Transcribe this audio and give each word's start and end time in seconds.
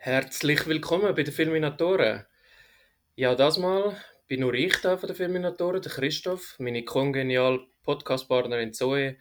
Herzlich 0.00 0.64
willkommen 0.68 1.12
bei 1.12 1.24
den 1.24 1.34
Filminatoren. 1.34 2.24
Ja, 3.16 3.34
das 3.34 3.58
Mal 3.58 3.96
bin 4.28 4.40
nur 4.40 4.54
ich 4.54 4.76
da 4.80 4.96
von 4.96 5.08
den 5.08 5.16
Filminatoren, 5.16 5.82
der 5.82 5.90
Christoph. 5.90 6.54
Meine 6.60 6.84
kongenial 6.84 7.66
Podcastpartnerin 7.82 8.72
Zoe 8.72 9.16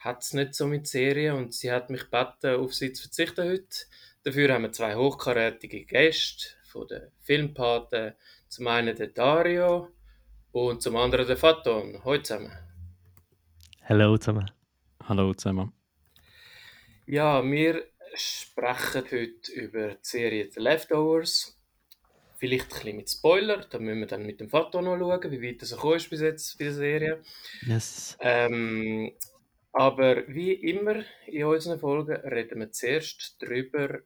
hat 0.00 0.22
es 0.22 0.32
nicht 0.32 0.56
so 0.56 0.66
mit 0.66 0.88
Serien 0.88 1.36
und 1.36 1.54
sie 1.54 1.70
hat 1.70 1.90
mich 1.90 2.10
gebeten, 2.10 2.58
auf 2.58 2.74
sie 2.74 2.92
zu 2.92 3.04
verzichten 3.04 3.48
heute. 3.48 3.86
Dafür 4.24 4.52
haben 4.52 4.64
wir 4.64 4.72
zwei 4.72 4.96
hochkarätige 4.96 5.84
Gäste 5.84 6.56
von 6.64 6.88
den 6.88 7.02
Filmpaten. 7.20 8.14
Zum 8.48 8.66
einen 8.66 8.96
der 8.96 9.08
Dario 9.08 9.92
und 10.50 10.82
zum 10.82 10.96
anderen 10.96 11.28
der 11.28 11.36
Faton. 11.36 12.02
Hallo 12.04 12.18
zusammen. 12.20 12.58
Hallo 13.84 14.18
zusammen. 14.18 14.50
Hallo 15.04 15.34
zusammen. 15.34 15.72
Ja, 17.06 17.44
wir 17.44 17.89
sprechen 18.14 19.04
heute 19.10 19.52
über 19.52 19.88
die 19.90 19.98
Serie 20.02 20.50
The 20.50 20.60
Leftovers. 20.60 21.56
Vielleicht 22.38 22.64
ein 22.64 22.68
bisschen 22.68 22.96
mit 22.96 23.10
Spoiler, 23.10 23.66
da 23.68 23.78
müssen 23.78 24.00
wir 24.00 24.06
dann 24.06 24.24
mit 24.24 24.40
dem 24.40 24.48
Fato 24.48 24.80
noch 24.80 24.98
schauen, 24.98 25.30
wie 25.30 25.42
weit 25.42 25.62
es 25.62 25.72
gekommen 25.72 25.96
ist 25.96 26.08
bis 26.08 26.20
jetzt 26.22 26.58
bei 26.58 26.64
der 26.64 26.74
Serie. 26.74 27.22
Yes. 27.66 28.16
Ähm, 28.20 29.12
aber 29.72 30.26
wie 30.26 30.52
immer 30.52 31.04
in 31.26 31.44
unseren 31.44 31.78
Folgen 31.78 32.16
reden 32.16 32.60
wir 32.60 32.72
zuerst 32.72 33.36
darüber. 33.40 34.00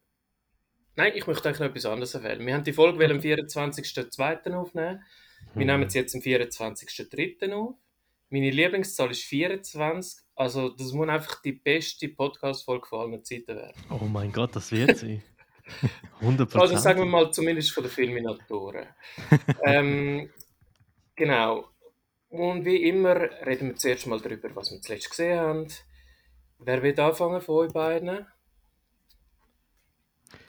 Nein, 0.96 1.12
ich 1.14 1.26
möchte 1.26 1.48
eigentlich 1.48 1.60
noch 1.60 1.68
etwas 1.68 1.86
anderes 1.86 2.14
erwähnen. 2.14 2.46
Wir 2.46 2.54
haben 2.54 2.64
die 2.64 2.72
Folge 2.72 3.04
am 3.04 3.18
24.02. 3.18 4.52
aufnehmen. 4.52 5.04
Wir 5.54 5.66
nehmen 5.66 5.84
es 5.84 5.94
jetzt 5.94 6.14
am 6.14 6.20
24.03. 6.20 7.52
auf. 7.52 7.76
Meine 8.30 8.50
Lieblingszahl 8.50 9.12
ist 9.12 9.22
24. 9.22 10.23
Also, 10.36 10.70
das 10.70 10.92
muss 10.92 11.08
einfach 11.08 11.40
die 11.42 11.52
beste 11.52 12.08
Podcast-Folge 12.08 12.86
von 12.86 13.12
allen 13.12 13.24
Zeiten 13.24 13.56
werden. 13.56 13.74
Oh 13.90 14.04
mein 14.04 14.32
Gott, 14.32 14.54
das 14.56 14.72
wird 14.72 14.96
sie. 14.96 15.22
100%. 16.20 16.58
Also, 16.58 16.76
sagen 16.76 17.00
wir 17.00 17.06
mal, 17.06 17.32
zumindest 17.32 17.72
von 17.72 17.84
den 17.84 17.92
Filminatoren. 17.92 18.86
ähm, 19.64 20.30
genau. 21.14 21.68
Und 22.28 22.64
wie 22.64 22.88
immer 22.88 23.14
reden 23.46 23.68
wir 23.68 23.76
zuerst 23.76 24.06
mal 24.06 24.20
darüber, 24.20 24.54
was 24.56 24.72
wir 24.72 24.80
zuletzt 24.80 25.10
gesehen 25.10 25.38
haben. 25.38 25.66
Wer 26.58 26.82
will 26.82 26.98
anfangen 27.00 27.40
von 27.40 27.66
euch 27.66 27.72
beiden? 27.72 28.26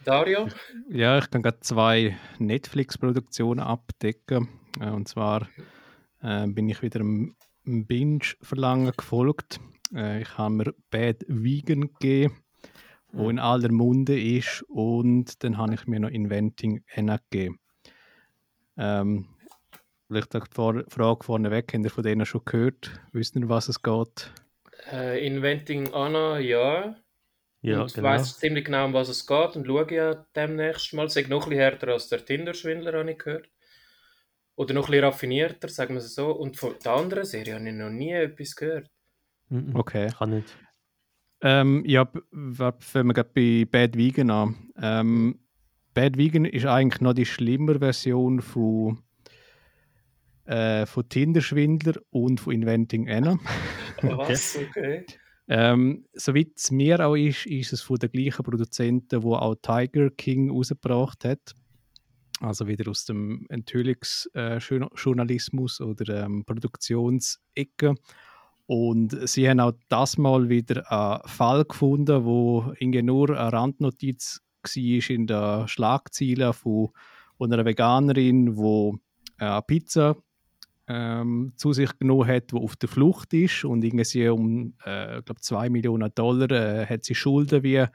Dario? 0.04 0.48
Ja, 0.90 1.18
ich 1.20 1.30
kann 1.30 1.44
gerade 1.44 1.60
zwei 1.60 2.18
Netflix-Produktionen 2.40 3.60
abdecken. 3.60 4.50
Äh, 4.80 4.90
Und 4.90 5.08
zwar 5.08 5.48
äh, 6.22 6.48
bin 6.48 6.70
ich 6.70 6.82
wieder 6.82 7.00
im 7.02 7.36
im 7.66 7.86
Binge-Verlangen 7.86 8.94
gefolgt. 8.96 9.60
Äh, 9.96 10.22
ich 10.22 10.38
habe 10.38 10.54
mir 10.54 10.74
Bad 10.92 11.24
Vegan 11.28 11.82
gegeben, 11.82 12.44
wo 13.12 13.30
in 13.30 13.40
aller 13.40 13.72
Munde 13.72 14.20
ist. 14.20 14.64
Und 14.68 15.44
dann 15.44 15.58
habe 15.58 15.74
ich 15.74 15.88
mir 15.88 16.00
noch 16.00 16.10
Inventing 16.10 16.84
Anna 16.94 17.20
gegeben. 17.30 17.60
Ähm, 18.78 19.28
vielleicht 20.08 20.34
die 20.34 20.42
Frage 20.52 21.24
vorneweg, 21.24 21.74
habt 21.74 21.84
ihr 21.84 21.90
von 21.90 22.04
denen 22.04 22.26
schon 22.26 22.44
gehört? 22.44 22.92
Wisst 23.14 23.36
ihr, 23.36 23.44
um 23.44 23.50
was 23.50 23.70
es 23.70 23.82
geht? 23.82 24.32
Äh, 24.92 25.26
Inventing 25.26 25.94
Anna, 25.94 26.40
ja. 26.40 26.96
ja, 27.62 27.82
und 27.82 27.94
genau. 27.94 28.08
weiss 28.08 28.38
ziemlich 28.38 28.66
genau, 28.66 28.86
um 28.86 28.94
was 28.94 29.08
es 29.10 29.26
geht 29.26 29.56
und 29.56 29.66
schaue 29.66 29.94
ja 29.94 30.26
demnächst 30.36 30.94
mal. 30.94 31.10
Sag 31.10 31.30
noch 31.30 31.44
ein 31.44 31.50
bisschen 31.50 31.62
härter 31.62 31.88
als 31.94 32.10
der 32.10 32.24
Tinder-Schwindler, 32.24 33.00
habe 33.00 33.12
ich 33.12 33.18
gehört. 33.18 33.50
Oder 34.58 34.74
noch 34.74 34.88
ein 34.88 34.92
bisschen 34.92 35.06
raffinierter, 35.06 35.70
sagen 35.70 35.96
wir 35.96 36.00
es 36.00 36.14
so. 36.14 36.32
Und 36.32 36.58
von 36.58 36.76
der 36.84 36.94
anderen 36.94 37.26
Serie 37.26 37.56
habe 37.56 37.68
ich 37.68 37.74
noch 37.74 37.90
nie 37.90 38.12
etwas 38.12 38.56
gehört. 38.56 38.90
Mhm. 39.50 39.76
Okay. 39.76 40.12
Kann 40.18 40.32
nicht. 40.32 40.58
Ähm, 41.42 41.84
ja, 41.86 42.10
fangen 42.80 43.08
wir 43.08 43.14
gerade 43.14 43.30
bei 43.34 43.66
Bad 43.70 43.98
Vegan 43.98 44.32
an. 44.32 44.72
Ähm, 44.82 45.40
Bad 45.94 46.18
Vegan 46.18 46.46
ist 46.46 46.66
eigentlich 46.66 47.02
noch 47.02 47.14
die 47.14 47.26
schlimmere 47.26 47.80
Version 47.80 48.42
von, 48.42 49.04
äh, 50.46 50.86
von 50.86 51.08
Tinder-Schwindler 51.08 51.96
und 52.10 52.40
von 52.40 52.54
Inventing 52.54 53.10
Anna. 53.10 53.38
Was? 54.02 54.58
Okay. 54.58 55.06
ähm, 55.48 56.06
Soweit 56.14 56.54
es 56.58 56.72
mir 56.72 57.06
auch 57.06 57.16
ist, 57.16 57.46
ist 57.46 57.74
es 57.74 57.82
von 57.82 57.98
den 57.98 58.12
gleichen 58.12 58.44
Produzenten, 58.44 59.24
wo 59.24 59.36
auch 59.36 59.56
Tiger 59.62 60.10
King 60.10 60.52
rausgebracht 60.52 61.26
hat. 61.26 61.54
Also 62.42 62.68
wieder 62.68 62.92
aus 62.92 63.06
dem 63.06 63.46
Enthüllungsjournalismus 63.50 65.80
oder 65.80 66.26
ähm, 66.26 66.44
Produktionsecke. 66.46 67.96
Und 68.68 69.28
sie 69.28 69.48
haben 69.48 69.60
auch 69.60 69.74
das 69.90 70.18
Mal 70.18 70.50
wieder 70.50 70.92
einen 70.92 71.28
Fall 71.28 71.66
gefunden, 71.66 72.26
wo 72.26 72.74
nur 72.82 73.30
eine 73.30 73.54
Randnotiz 73.54 74.42
war 74.64 75.10
in 75.10 75.28
den 75.28 75.68
Schlagzeilen 75.68 76.54
von, 76.54 76.90
einer 77.40 77.66
Veganerin, 77.66 78.56
die 78.56 79.00
eine 79.38 79.62
Pizza 79.62 80.16
ähm, 80.88 81.54
zu 81.56 81.74
sich 81.74 81.98
genommen 82.00 82.28
hat, 82.28 82.52
die 82.52 82.56
auf 82.56 82.76
der 82.76 82.90
Flucht 82.90 83.34
ist 83.34 83.64
und 83.66 83.84
irgendwie 83.84 84.28
um, 84.30 84.74
äh, 84.84 85.22
glaube 85.22 85.42
2 85.42 85.70
Millionen 85.70 86.12
Dollar 86.14 86.52
äh, 86.52 86.86
hat 86.86 87.06
sie 87.06 87.16
Schulden 87.16 87.64
wie 87.64 87.86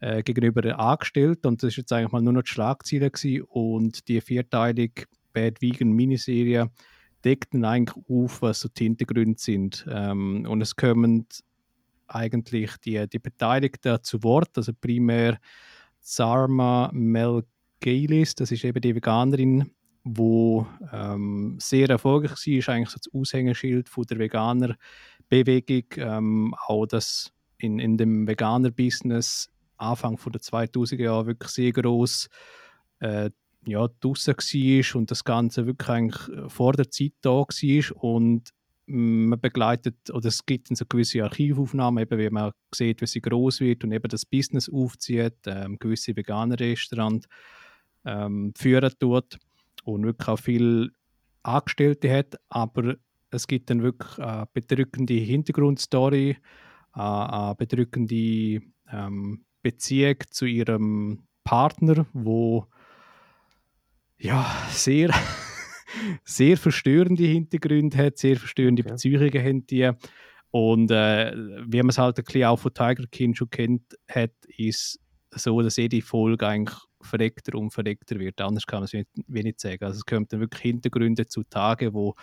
äh, 0.00 0.22
gegenüber 0.22 0.62
den 0.62 0.72
Angestellten 0.72 1.48
und 1.48 1.62
das 1.62 1.68
ist 1.68 1.76
jetzt 1.76 1.92
eigentlich 1.92 2.12
mal 2.12 2.22
nur 2.22 2.32
noch 2.32 2.42
die 2.42 2.50
Schlagzeile 2.50 3.10
gewesen. 3.10 3.44
und 3.48 4.08
die 4.08 4.20
vierteilige 4.20 5.04
Bad 5.32 5.60
Vegan 5.60 5.92
Miniserie 5.92 6.70
deckt 7.24 7.54
dann 7.54 7.64
eigentlich 7.64 8.04
auf, 8.08 8.42
was 8.42 8.60
so 8.60 8.68
die 8.68 8.84
Hintergründe 8.84 9.38
sind. 9.38 9.86
Ähm, 9.90 10.46
und 10.48 10.60
es 10.60 10.76
kommen 10.76 11.26
eigentlich 12.06 12.76
die, 12.78 13.06
die 13.08 13.18
Beteiligten 13.18 14.02
zu 14.02 14.22
Wort, 14.22 14.56
also 14.56 14.72
primär 14.72 15.38
Sarma 16.00 16.90
Melgalis, 16.92 18.34
das 18.34 18.50
ist 18.50 18.64
eben 18.64 18.80
die 18.80 18.94
Veganerin, 18.94 19.70
wo 20.02 20.66
ähm, 20.92 21.58
sehr 21.60 21.88
erfolgreich 21.90 22.30
war, 22.30 22.54
ist 22.54 22.68
eigentlich 22.68 22.90
so 22.90 22.98
das 22.98 23.12
Aushängeschild 23.14 23.88
von 23.88 24.04
der 24.04 24.18
Veganer-Bewegung, 24.18 25.84
ähm, 25.96 26.54
auch 26.66 26.86
das 26.86 27.32
in, 27.58 27.78
in 27.78 27.96
dem 27.96 28.26
Veganer-Business 28.26 29.50
Anfang 29.76 30.18
von 30.18 30.32
der 30.32 30.40
2000er 30.40 31.02
Jahre 31.02 31.26
wirklich 31.26 31.50
sehr 31.50 31.72
groß 31.72 32.28
äh, 33.00 33.30
ja, 33.66 33.88
draussen 34.00 34.34
war 34.34 35.00
und 35.00 35.10
das 35.10 35.24
Ganze 35.24 35.66
wirklich 35.66 35.88
eigentlich 35.88 36.28
äh, 36.28 36.48
vor 36.48 36.72
der 36.72 36.90
Zeit 36.90 37.12
da 37.20 37.30
war 37.30 38.02
und 38.02 38.50
man 38.92 39.40
begleitet, 39.40 40.10
oder 40.10 40.28
es 40.28 40.44
gibt 40.44 40.68
dann 40.68 40.76
so 40.76 40.84
gewisse 40.84 41.22
Archivaufnahmen, 41.22 42.02
eben 42.02 42.18
wie 42.18 42.30
man 42.30 42.50
sieht, 42.74 43.00
wie 43.00 43.06
sie 43.06 43.20
groß 43.20 43.60
wird 43.60 43.84
und 43.84 43.92
eben 43.92 44.08
das 44.08 44.26
Business 44.26 44.68
aufzieht, 44.68 45.36
ähm, 45.46 45.78
gewisse 45.78 46.16
veganer 46.16 46.58
Restaurants 46.58 47.28
ähm, 48.04 48.52
führen 48.56 48.92
tut 48.98 49.38
und 49.84 50.04
wirklich 50.04 50.28
auch 50.28 50.38
viel 50.38 50.90
Angestellte 51.42 52.12
hat, 52.12 52.36
aber 52.48 52.96
es 53.30 53.46
gibt 53.46 53.70
dann 53.70 53.82
wirklich 53.82 54.18
eine 54.18 54.48
bedrückende 54.52 55.14
Hintergrundstory, 55.14 56.36
eine 56.92 57.54
bedrückende 57.56 58.60
ähm, 58.90 59.44
Beziehung 59.62 60.16
zu 60.30 60.46
ihrem 60.46 61.22
Partner, 61.44 62.06
wo 62.12 62.66
ja 64.20 64.46
sehr 64.70 65.10
sehr 66.24 66.56
verstörende 66.56 67.24
Hintergründe 67.24 67.96
hat, 67.98 68.18
sehr 68.18 68.36
verstörende 68.36 68.82
Okay. 68.82 68.92
Beziehungen 68.92 69.44
haben 69.44 69.66
die 69.66 69.90
und 70.50 70.90
äh, 70.90 71.32
wie 71.66 71.78
man 71.78 71.90
es 71.90 71.98
halt 71.98 72.18
ein 72.18 72.24
bisschen 72.24 72.44
auch 72.44 72.58
von 72.58 72.74
Tiger 72.74 73.06
King 73.10 73.34
schon 73.34 73.50
kennt 73.50 73.96
hat, 74.08 74.32
ist 74.56 74.98
so, 75.32 75.62
dass 75.62 75.76
jede 75.76 76.02
Folge 76.02 76.46
eigentlich 76.46 76.76
verreckter 77.02 77.56
und 77.56 77.70
verreckter 77.70 78.18
wird. 78.18 78.40
Anders 78.40 78.66
kann 78.66 78.80
man 78.80 78.84
es 78.84 78.92
nicht, 78.92 79.08
wie 79.28 79.42
nicht 79.42 79.60
sagen. 79.60 79.84
Also 79.84 79.98
es 79.98 80.04
kommt 80.04 80.32
dann 80.32 80.40
wirklich 80.40 80.62
Hintergründe 80.62 81.26
zutage, 81.26 81.94
wo 81.94 82.14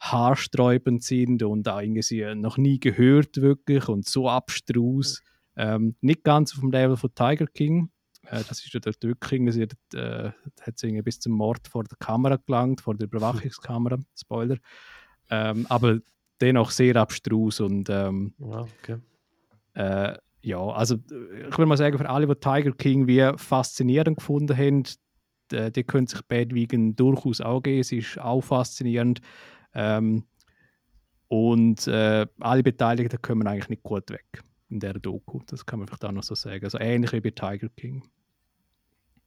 haarsträubend 0.00 1.02
sind 1.02 1.42
und 1.42 1.66
auch 1.68 1.80
irgendwie 1.80 2.34
noch 2.34 2.58
nie 2.58 2.78
gehört 2.78 3.40
wirklich 3.40 3.88
und 3.88 4.06
so 4.06 4.28
abstrus. 4.28 5.22
Ähm, 5.56 5.96
nicht 6.02 6.22
ganz 6.24 6.52
auf 6.52 6.60
dem 6.60 6.70
Level 6.70 6.98
von 6.98 7.14
Tiger 7.14 7.46
King. 7.46 7.90
Äh, 8.30 8.42
das 8.48 8.64
ist 8.64 8.72
ja 8.72 8.80
wirklich, 8.84 9.32
irgendwie, 9.32 9.52
sie 9.52 9.62
hat, 9.62 9.94
äh, 9.94 10.30
hat 10.62 10.82
irgendwie 10.82 11.02
bis 11.02 11.20
zum 11.20 11.32
Mord 11.32 11.66
vor 11.68 11.84
der 11.84 11.96
Kamera 11.98 12.36
gelangt, 12.36 12.80
vor 12.80 12.94
der 12.94 13.06
Überwachungskamera, 13.06 13.98
Spoiler. 14.16 14.56
Ähm, 15.30 15.66
aber 15.68 15.98
dennoch 16.40 16.70
sehr 16.70 16.96
abstrus 16.96 17.60
und 17.60 17.88
ähm, 17.90 18.34
Ja, 18.38 18.60
okay. 18.60 18.98
äh, 19.74 20.16
ja, 20.42 20.58
also 20.58 20.94
ich 20.94 21.58
würde 21.58 21.66
mal 21.66 21.76
sagen, 21.76 21.98
für 21.98 22.08
alle, 22.08 22.26
die 22.26 22.34
Tiger 22.34 22.72
King 22.72 23.08
wie 23.08 23.32
faszinierend 23.36 24.18
gefunden 24.18 24.56
haben, 24.56 24.84
die, 25.50 25.72
die 25.72 25.82
können 25.82 26.06
sich 26.06 26.22
Bad 26.22 26.54
Vegan 26.54 26.94
durchaus 26.94 27.40
auch 27.40 27.62
geben. 27.62 27.80
Es 27.80 27.90
ist 27.90 28.18
auch 28.20 28.42
faszinierend. 28.42 29.20
Ähm, 29.74 30.24
und 31.26 31.88
äh, 31.88 32.26
alle 32.38 32.62
Beteiligten 32.62 33.20
kommen 33.20 33.48
eigentlich 33.48 33.68
nicht 33.70 33.82
gut 33.82 34.08
weg 34.10 34.44
in 34.68 34.80
der 34.80 34.94
Doku. 34.94 35.40
Das 35.46 35.64
kann 35.64 35.78
man 35.78 35.88
vielleicht 35.88 36.04
auch 36.04 36.12
noch 36.12 36.22
so 36.22 36.34
sagen. 36.34 36.64
Also 36.64 36.78
ähnlich 36.78 37.12
wie 37.12 37.20
bei 37.20 37.30
Tiger 37.30 37.68
King. 37.70 38.02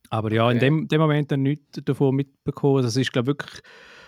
Aber 0.10 0.32
ja, 0.32 0.50
in 0.50 0.58
Okay. 0.58 0.66
dem, 0.66 0.88
dem 0.88 1.02
Moment 1.02 1.32
dann 1.32 1.44
nichts 1.44 1.82
davon 1.86 2.16
mitbekommen. 2.16 2.78
Also 2.78 2.88
es 2.88 2.98
ist, 2.98 3.12
glaube 3.14 3.28
wirklich, 3.28 3.62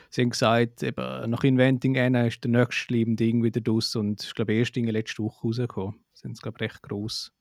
sie 0.09 0.21
haben 0.21 0.31
gesagt, 0.31 0.83
eben, 0.83 1.29
nach 1.29 1.43
Inventing 1.43 1.97
Anna 1.97 2.27
ist 2.27 2.43
der 2.43 2.51
nächste 2.51 2.73
schlimme 2.73 3.15
Ding 3.15 3.43
wieder 3.43 3.61
draus 3.61 3.95
und 3.95 4.23
ich 4.23 4.33
glaube, 4.33 4.53
erst 4.53 4.75
in 4.77 4.85
der 4.85 4.93
letzten 4.93 5.23
Woche 5.23 5.47
rausgekommen. 5.47 5.99
Sind 6.13 6.33
es, 6.33 6.41
glaube 6.41 6.57
ich, 6.59 6.71
recht 6.71 6.81
gross 6.81 7.31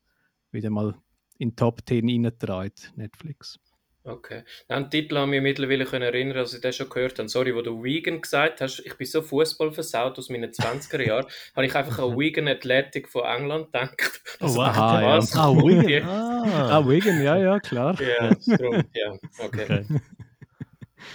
wieder 0.52 0.70
mal 0.70 0.94
in 1.38 1.50
die 1.50 1.56
Top 1.56 1.80
10 1.86 2.08
reingetragen, 2.08 2.72
Netflix. 2.96 3.58
Okay. 4.02 4.44
An 4.68 4.84
den 4.84 4.90
Titel 4.90 5.18
haben 5.18 5.30
wir 5.32 5.42
mittlerweile 5.42 5.84
können 5.84 6.02
erinnern, 6.04 6.38
als 6.38 6.54
ich 6.54 6.60
das 6.62 6.74
schon 6.76 6.88
gehört 6.88 7.18
habe. 7.18 7.28
Sorry, 7.28 7.54
wo 7.54 7.60
du 7.60 7.82
Vegan 7.84 8.22
gesagt 8.22 8.62
hast. 8.62 8.80
Ich 8.86 8.96
bin 8.96 9.06
so 9.06 9.20
Fußball 9.20 9.72
versaut 9.72 10.18
aus 10.18 10.30
meinen 10.30 10.50
20er 10.50 11.06
Jahren. 11.06 11.26
habe 11.54 11.66
ich 11.66 11.74
einfach 11.74 11.98
an 11.98 12.18
Vegan 12.18 12.48
Athletic 12.48 13.08
von 13.08 13.24
England 13.24 13.66
gedacht. 13.72 13.96
Oh, 14.42 14.54
wow. 14.54 14.58
Aha, 14.68 15.02
ja. 15.02 15.16
was? 15.18 15.36
Ah, 15.36 15.50
Ja. 15.52 15.62
Wigan. 15.62 16.08
Ah. 16.08 16.78
Ah, 16.78 16.88
Wigan, 16.88 17.22
ja, 17.22 17.36
ja, 17.36 17.60
klar. 17.60 17.94
Ja, 18.00 18.30
darum, 18.56 18.82
ja, 18.94 19.12
okay. 19.38 19.64
Okay. 19.64 19.84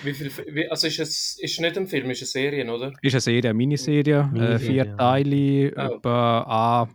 Wie 0.04 0.14
viel, 0.14 0.31
wie, 0.54 0.70
also 0.70 0.86
ist 0.88 1.00
es 1.00 1.38
ist 1.42 1.60
nicht 1.60 1.78
ein 1.78 1.88
Film, 1.88 2.10
ist 2.12 2.22
eine 2.22 2.28
Serie, 2.28 2.72
oder? 2.72 2.94
Ist 3.02 3.14
eine 3.16 3.22
Serie, 3.22 3.44
eine 3.50 3.54
Miniserie, 3.56 4.20
äh, 4.20 4.24
Miniserie, 4.26 4.60
vier 4.60 4.86
ja. 4.86 4.96
Teile, 4.96 5.74
Oh. 5.76 5.96
etwa 5.96 6.42
ah, 6.42 6.90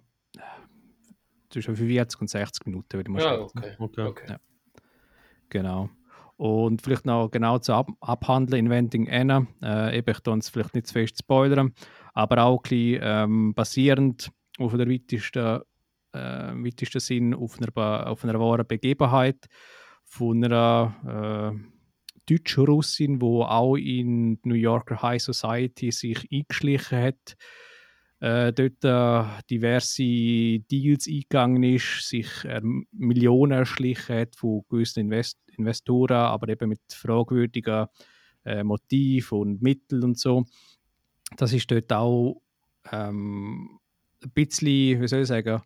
zwischen 1.51 1.75
45 1.75 2.21
und 2.21 2.29
60 2.31 2.67
Minuten, 2.67 2.93
würde 2.93 3.09
ich 3.11 3.13
mal 3.13 3.23
Ja, 3.23 3.39
schätzen. 3.41 3.59
okay. 3.59 3.75
Okay. 3.79 4.03
okay. 4.03 4.37
Genau. 5.51 5.91
Und 6.37 6.81
vielleicht 6.81 7.05
noch 7.05 7.29
genau 7.31 7.59
zu 7.59 7.75
ab 7.75 7.91
abhandeln, 8.01 8.65
Inventing 8.65 9.11
Anna. 9.11 9.47
Äh, 9.63 9.99
eben, 9.99 10.11
ich 10.11 10.27
uns 10.27 10.49
vielleicht 10.49 10.75
nicht 10.75 10.87
zu 10.87 10.95
fest 10.95 11.19
spoilern, 11.19 11.75
aber 12.15 12.45
auch 12.45 12.61
ein 12.61 12.63
bisschen, 12.63 13.01
ähm, 13.03 13.55
basierend 13.55 14.31
auf 14.59 14.75
der 14.75 14.89
weitesten, 14.89 15.61
äh, 16.15 16.19
weitesten 16.19 17.01
Sinn 17.01 17.35
auf 17.35 17.59
einer, 17.61 18.07
auf 18.07 18.25
einer 18.25 18.41
wahren 18.41 18.67
Begebenheit 18.67 19.49
von 20.05 20.43
einer 20.43 21.53
äh, 21.53 21.71
Deutsch-Russin, 22.27 23.19
die 23.19 23.27
auch 23.27 23.77
in 23.77 24.39
New 24.45 24.55
Yorker 24.55 25.03
High 25.03 25.23
Society 25.23 25.91
sich 25.93 26.27
eingeschlichen 26.33 26.99
hat, 27.03 27.37
äh, 28.21 28.53
dort 28.53 28.85
äh, 28.85 29.43
diverse 29.51 30.03
Deals 30.03 31.09
eingegangen 31.09 31.63
ist, 31.63 32.09
sich 32.09 32.29
ähm, 32.45 32.87
Millionen 32.93 33.53
erschlichen 33.53 34.17
hat 34.17 34.37
von 34.37 34.63
gewissen 34.69 35.01
Invest 35.01 35.39
Investoren, 35.57 36.17
aber 36.17 36.49
eben 36.49 36.71
mit 36.71 36.81
fragwürdigen 36.91 37.87
äh, 38.45 38.65
Motiven 38.65 39.39
und 39.39 39.63
Mitteln 39.63 40.05
und 40.05 40.19
so. 40.19 40.45
Das 41.37 41.53
ist 41.53 41.71
dort 41.71 41.93
auch 41.93 42.41
ähm, 42.91 43.79
ein 44.23 44.31
bisschen, 44.31 45.01
wie 45.01 45.09
soll 45.09 45.21
ich 45.21 45.29
sagen, 45.29 45.63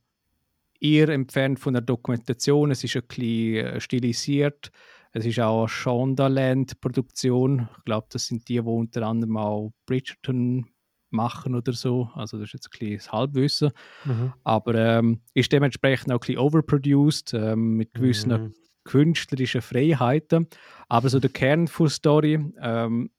eher 0.81 1.09
entfernt 1.09 1.61
von 1.61 1.75
der 1.75 1.83
Dokumentation. 1.83 2.71
Es 2.71 2.85
ist 2.85 2.97
ein 2.97 3.03
bisschen 3.07 3.67
äh, 3.67 3.81
stilisiert. 3.81 4.71
Es 5.13 5.27
ist 5.27 5.41
auch 5.41 5.61
eine 5.61 5.69
Shondaland-Produktion. 5.69 7.69
Ich 7.79 7.85
glaube, 7.85 8.09
das 8.11 8.27
sind 8.27 8.49
die, 8.49 8.55
die 8.55 8.61
unter 8.61 9.07
anderem 9.07 9.37
auch 9.37 9.73
Bridgerton 9.87 10.67
machen 11.15 11.55
oder 11.55 11.73
so. 11.73 12.11
Also 12.15 12.39
das 12.39 12.49
ist 12.49 12.53
jetzt 12.55 12.67
ein 12.67 12.79
bisschen 12.79 12.97
das 12.97 13.13
Halbwissen. 13.13 13.71
Mhm. 14.05 14.33
Aber 14.45 14.75
ähm, 14.75 15.21
ist 15.33 15.53
dementsprechend 15.53 16.11
auch 16.13 16.17
ein 16.17 16.21
bisschen 16.21 16.39
overproduced, 16.39 17.33
ähm, 17.35 17.77
mit 17.77 17.95
gewissen 17.95 18.31
Mhm. 18.33 18.55
künstlerischen 18.85 19.63
Freiheiten. 19.63 20.47
Aber 20.89 21.09
so 21.09 21.19
der 21.21 21.31
Kern 21.31 21.67
der 21.79 21.89
Story, 21.89 22.39
ähm, 22.61 23.11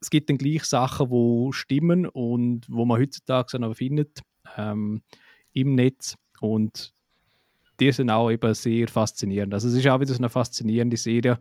es 0.00 0.10
gibt 0.10 0.30
dann 0.30 0.38
gleich 0.38 0.64
Sachen, 0.64 1.10
wo 1.10 1.50
stimmen 1.52 2.06
und 2.06 2.66
wo 2.68 2.84
man 2.84 3.00
heutzutage 3.00 3.58
noch 3.58 3.74
findet 3.74 4.20
ähm, 4.56 5.02
im 5.52 5.74
Netz. 5.74 6.16
Und 6.40 6.92
die 7.80 7.90
sind 7.92 8.10
auch 8.10 8.30
eben 8.30 8.54
sehr 8.54 8.88
faszinierend. 8.88 9.54
Also 9.54 9.68
es 9.68 9.74
ist 9.74 9.86
auch 9.88 10.00
wieder 10.00 10.12
so 10.12 10.18
eine 10.18 10.28
faszinierende 10.28 10.96
Serie, 10.96 11.38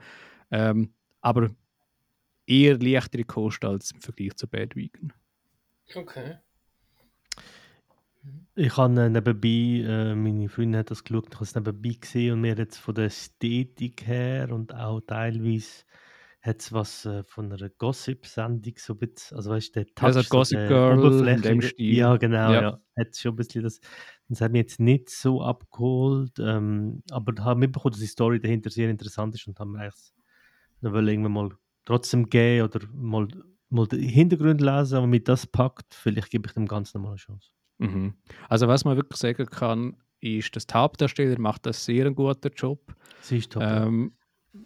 ähm, 0.51 0.91
aber 1.21 1.49
eher 2.45 2.77
leichtere 2.79 3.23
Kost 3.23 3.63
als 3.65 3.91
im 3.91 4.01
Vergleich 4.01 4.35
zu 4.35 4.47
Bad 4.47 4.75
Vegan. 4.75 5.13
Okay. 5.95 6.37
Ich 8.55 8.75
habe 8.75 9.01
äh, 9.01 9.09
nebenbei, 9.09 9.85
äh, 9.87 10.15
meine 10.15 10.49
Freundin 10.49 10.77
hat 10.79 10.91
das 10.91 11.03
geschaut, 11.03 11.27
ich 11.29 11.35
habe 11.35 11.43
es 11.43 11.55
nebenbei 11.55 11.97
gesehen 11.99 12.33
und 12.33 12.41
mir 12.41 12.55
jetzt 12.57 12.77
von 12.77 12.95
der 12.95 13.05
Ästhetik 13.05 14.05
her 14.07 14.51
und 14.51 14.73
auch 14.73 14.99
teilweise 15.01 15.85
hat 16.41 16.61
es 16.61 16.73
was 16.73 17.05
äh, 17.05 17.23
von 17.23 17.51
einer 17.51 17.69
Gossip-Sendung 17.69 18.73
so 18.77 18.93
ein 18.93 18.99
bisschen, 18.99 19.37
also 19.37 19.51
weißt 19.51 19.75
du, 19.75 19.79
der 19.79 19.85
Touch, 19.93 20.03
Also 20.05 20.21
so 20.21 20.29
Gossip 20.29 20.57
der 20.57 20.67
Girl 20.69 21.27
in 21.27 21.41
dem 21.41 21.61
Stil. 21.61 21.95
Ja, 21.97 22.17
genau, 22.17 22.51
Ja. 22.53 22.61
ja. 22.61 22.81
Hat 22.97 23.15
schon 23.15 23.33
ein 23.33 23.35
bisschen 23.35 23.63
das, 23.63 23.79
das 24.27 24.41
hat 24.41 24.51
mich 24.51 24.61
jetzt 24.61 24.79
nicht 24.79 25.09
so 25.09 25.41
abgeholt, 25.41 26.39
ähm, 26.39 27.03
aber 27.11 27.43
habe 27.43 27.59
mitbekommen, 27.59 27.91
dass 27.91 28.01
die 28.01 28.07
Story 28.07 28.39
dahinter 28.39 28.71
sehr 28.71 28.89
interessant 28.89 29.35
ist 29.35 29.47
und 29.47 29.59
haben 29.59 29.71
mir 29.73 29.81
eigentlich 29.81 30.13
noch 30.81 30.93
wollen 30.93 31.07
irgendwann 31.07 31.31
mal 31.31 31.49
trotzdem 31.85 32.29
gehen 32.29 32.63
oder 32.63 32.79
mal, 32.93 33.27
mal 33.69 33.87
den 33.87 34.01
Hintergrund 34.01 34.61
lesen, 34.61 34.97
aber 34.97 35.07
mit 35.07 35.27
das 35.27 35.45
packt, 35.45 35.93
vielleicht 35.93 36.29
gebe 36.29 36.47
ich 36.47 36.53
dem 36.53 36.67
Ganzen 36.67 37.01
mal 37.01 37.09
eine 37.09 37.17
Chance. 37.17 37.51
Mhm. 37.79 38.13
Also 38.49 38.67
was 38.67 38.85
man 38.85 38.97
wirklich 38.97 39.19
sagen 39.19 39.45
kann, 39.45 39.97
ist, 40.19 40.55
dass 40.55 40.65
die 40.65 40.73
Hauptdarsteller 40.73 41.39
macht 41.39 41.67
einen 41.67 41.73
sehr 41.73 42.09
guten 42.11 42.51
Job. 42.55 42.95
Sie 43.21 43.37
ist 43.37 43.51
top. 43.51 43.63
Ähm, 43.63 44.13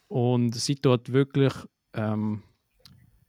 und 0.08 0.56
sie 0.56 0.76
tut 0.76 1.12
wirklich, 1.12 1.54
ähm, 1.94 2.44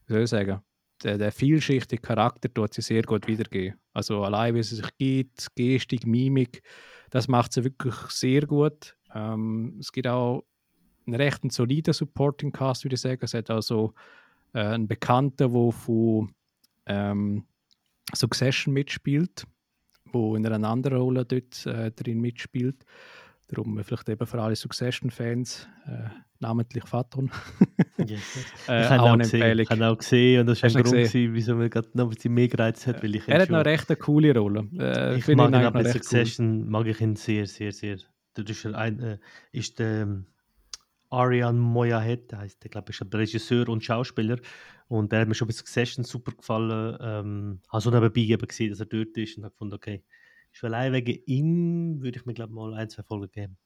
wie 0.06 0.12
soll 0.12 0.22
ich 0.22 0.30
sagen, 0.30 0.60
der, 1.02 1.18
der 1.18 1.32
vielschichtige 1.32 2.00
Charakter 2.00 2.52
tut 2.52 2.74
sie 2.74 2.82
sehr 2.82 3.02
gut 3.02 3.26
wiedergeben. 3.26 3.78
Also 3.92 4.22
allein, 4.22 4.54
wie 4.54 4.62
sie 4.62 4.76
sich 4.76 4.96
gibt, 4.96 5.54
Gestik, 5.56 6.06
Mimik, 6.06 6.62
das 7.10 7.28
macht 7.28 7.52
sie 7.52 7.64
wirklich 7.64 7.94
sehr 8.08 8.46
gut. 8.46 8.96
Ähm, 9.14 9.76
es 9.80 9.90
gibt 9.90 10.06
auch 10.06 10.44
einen 11.06 11.16
recht 11.16 11.40
soliden 11.50 11.92
Supporting 11.92 12.52
Cast, 12.52 12.84
würde 12.84 12.94
ich 12.94 13.00
sagen. 13.00 13.20
Es 13.22 13.34
hat 13.34 13.50
also 13.50 13.94
äh, 14.52 14.60
einen 14.60 14.88
Bekannten, 14.88 15.52
der 15.52 15.72
von 15.72 16.32
ähm, 16.86 17.44
Succession 18.14 18.74
mitspielt, 18.74 19.44
wo 20.12 20.36
in 20.36 20.46
einer 20.46 20.68
anderen 20.68 20.98
Rolle 20.98 21.24
dort 21.24 21.66
äh, 21.66 21.90
drin 21.90 22.20
mitspielt. 22.20 22.84
Darum 23.48 23.82
vielleicht 23.84 24.08
eben 24.08 24.26
für 24.26 24.40
alle 24.40 24.56
Succession-Fans, 24.56 25.68
äh, 25.86 26.08
namentlich 26.38 26.84
Vaton. 26.90 27.30
Yes. 27.98 28.20
Äh, 28.68 28.82
ich 28.82 28.90
habe 28.90 29.02
auch 29.02 29.70
habe 29.70 29.86
auch 29.88 29.98
gesehen 29.98 30.40
und 30.40 30.46
das 30.46 30.62
war 30.62 30.70
ein 30.70 30.74
Grund, 30.74 30.90
gewesen, 30.90 31.34
wieso 31.34 31.56
mir 31.56 31.68
gerade 31.68 31.88
noch 31.94 32.06
ein 32.06 32.10
bisschen 32.10 32.32
mehr 32.32 32.46
gereizt 32.46 32.86
hat, 32.86 33.02
weil 33.02 33.16
ich 33.16 33.26
ihn 33.26 33.32
Er 33.32 33.42
hat 33.42 33.50
noch 33.50 33.64
recht 33.64 33.90
eine 33.90 33.96
coole 33.96 34.36
Rolle. 34.36 34.68
Äh, 34.78 35.16
ich 35.18 35.24
finde 35.24 35.42
mag 35.42 35.48
ihn 35.48 35.52
bei 35.52 35.62
noch 35.62 35.74
recht 35.74 35.86
cool. 35.86 35.92
Succession, 35.92 36.68
mag 36.68 36.86
ich 36.86 37.00
ihn 37.00 37.16
sehr, 37.16 37.46
sehr, 37.46 37.72
sehr. 37.72 37.98
Das 38.34 38.48
ist, 38.48 38.66
ein, 38.66 39.00
äh, 39.00 39.18
ist 39.50 39.80
der 39.80 40.02
ähm, 40.02 40.26
Arian 41.12 41.58
Moyahed, 41.58 42.32
heißt 42.32 42.62
der, 42.62 42.70
glaube 42.70 42.90
ich, 42.90 43.00
ist 43.00 43.02
ein 43.02 43.18
Regisseur 43.18 43.68
und 43.68 43.84
Schauspieler 43.84 44.38
und 44.88 45.12
der 45.12 45.20
hat 45.20 45.28
mir 45.28 45.34
schon 45.34 45.48
bei 45.48 45.54
Succession 45.54 46.04
super 46.04 46.32
gefallen. 46.32 46.98
Ähm, 47.00 47.60
habe 47.68 47.82
so 47.82 47.90
nebenbei 47.90 48.20
eben 48.20 48.46
gesehen, 48.46 48.70
dass 48.70 48.80
er 48.80 48.86
dort 48.86 49.16
ist 49.16 49.36
und 49.36 49.44
habe 49.44 49.52
gefunden, 49.52 49.74
okay, 49.74 50.02
schon 50.52 50.72
allein 50.74 50.92
wegen 50.92 51.22
ihm 51.26 52.02
würde 52.02 52.18
ich 52.18 52.26
mir, 52.26 52.34
glaube 52.34 52.52
ich, 52.52 52.56
mal 52.56 52.74
ein, 52.74 52.88
zwei 52.88 53.02
Folgen 53.02 53.30
geben. 53.30 53.56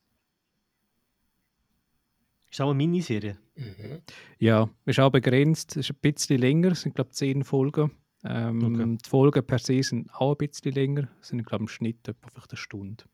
Ist 2.51 2.61
auch 2.61 2.71
eine 2.71 2.77
Miniserie. 2.77 3.39
Mhm. 3.57 4.03
Ja, 4.39 4.71
ist 4.85 5.01
auch 5.01 5.11
begrenzt. 5.11 5.73
Es 5.73 5.91
ist 5.91 5.97
ein 5.97 6.01
bisschen 6.01 6.39
länger, 6.41 6.73
es 6.73 6.83
sind 6.83 6.95
glaube 6.95 7.11
ich 7.11 7.17
zehn 7.17 7.45
Folgen. 7.45 7.91
Ähm, 8.25 8.65
Okay. 8.65 8.97
Die 9.05 9.09
Folgen 9.09 9.47
per 9.47 9.59
se 9.59 9.83
sind 9.83 10.13
auch 10.15 10.33
ein 10.33 10.39
bisschen 10.49 10.73
länger. 10.73 11.09
Es 11.21 11.29
sind 11.29 11.45
glaube 11.45 11.65
ich 11.65 11.67
im 11.67 11.69
Schnitt 11.69 12.09
etwa 12.09 12.29
vielleicht 12.29 12.51
eine 12.53 12.57
Stunde. 12.57 13.05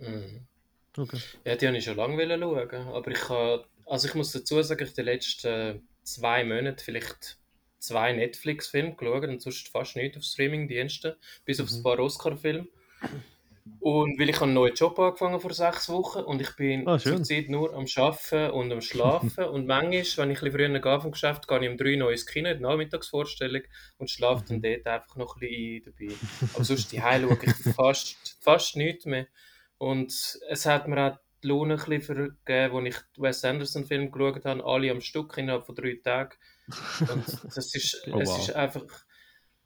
Mhm. 0.00 0.46
Okay. 0.98 1.22
Ja, 1.44 1.56
die 1.56 1.66
wollte 1.66 1.78
ich 1.78 1.84
schon 1.84 1.96
lange 1.96 2.16
schauen. 2.26 2.88
Aber 2.88 3.10
ich 3.10 3.28
habe, 3.28 3.66
also 3.86 4.08
ich 4.08 4.14
muss 4.14 4.32
dazu 4.32 4.62
sagen, 4.62 4.82
ich 4.82 4.90
habe 4.90 4.96
die 4.96 5.02
letzten 5.02 5.88
zwei 6.02 6.44
Monate 6.44 6.82
vielleicht 6.84 7.38
zwei 7.78 8.12
Netflix-Filme 8.12 8.94
geschaut 8.96 9.24
und 9.24 9.42
sonst 9.42 9.68
fast 9.68 9.96
nicht 9.96 10.16
auf 10.16 10.22
Streaming-Diensten, 10.24 11.14
bis 11.44 11.60
auf 11.60 11.70
ein 11.70 11.78
Mhm. 11.78 11.82
paar 11.82 11.98
Oscar-Filme. 11.98 12.68
Und 13.80 14.18
weil 14.18 14.30
ich 14.30 14.40
einen 14.40 14.54
neuen 14.54 14.74
Job 14.74 14.98
angefangen 14.98 15.40
vor 15.40 15.52
sechs 15.52 15.88
Wochen 15.88 16.20
und 16.20 16.40
ich 16.40 16.54
bin 16.56 16.86
Ah, 16.86 16.98
schön. 16.98 17.26
zurzeit 17.26 17.48
nur 17.48 17.74
am 17.74 17.86
Arbeiten 17.96 18.50
und 18.52 18.72
am 18.72 18.80
Schlafen 18.80 19.44
und 19.44 19.66
manchmal, 19.66 20.26
wenn 20.28 20.30
ich 20.32 20.42
ein 20.42 20.52
früher 20.52 20.80
gehe 20.80 21.00
vom 21.00 21.10
Geschäft, 21.12 21.48
gehe 21.48 21.60
ich 21.60 21.68
um 21.68 21.76
drei 21.76 22.00
Uhr 22.02 22.10
ins 22.12 22.24
Kino, 22.26 22.48
in 22.48 22.58
die 22.58 22.62
Nachmittagsvorstellung 22.62 23.62
und 23.98 24.08
schlafe 24.10 24.44
dann 24.48 24.60
Mhm. 24.60 24.62
dort 24.62 24.86
einfach 24.86 25.16
noch 25.16 25.36
ein 25.36 25.40
bisschen 25.40 25.76
ein 25.76 25.82
dabei. 25.84 26.20
Aber 26.52 26.64
sonst 26.64 26.92
die 26.92 26.98
schaue 27.00 27.38
ich 27.42 27.52
fast, 27.74 28.38
fast 28.40 28.76
nichts 28.76 29.04
mehr. 29.04 29.26
Und 29.82 30.38
es 30.48 30.64
hat 30.64 30.86
mir 30.86 30.96
auch 30.96 31.18
die 31.42 31.48
Lohne 31.48 31.74
ein 31.74 31.84
bisschen 31.84 32.36
vergeben, 32.46 32.86
als 32.86 32.86
ich 32.86 33.02
den 33.16 33.22
Wes 33.24 33.44
Anderson-Film 33.44 34.12
geschaut 34.12 34.44
habe, 34.44 34.64
alle 34.64 34.92
am 34.92 35.00
Stück 35.00 35.36
innerhalb 35.36 35.66
von 35.66 35.74
drei 35.74 35.98
Tagen. 36.04 36.36
Und 37.00 37.56
das 37.56 37.74
ist, 37.74 38.06
Oh, 38.12 38.20
es 38.20 38.28
wow. 38.28 38.38
ist 38.38 38.54
einfach. 38.54 38.84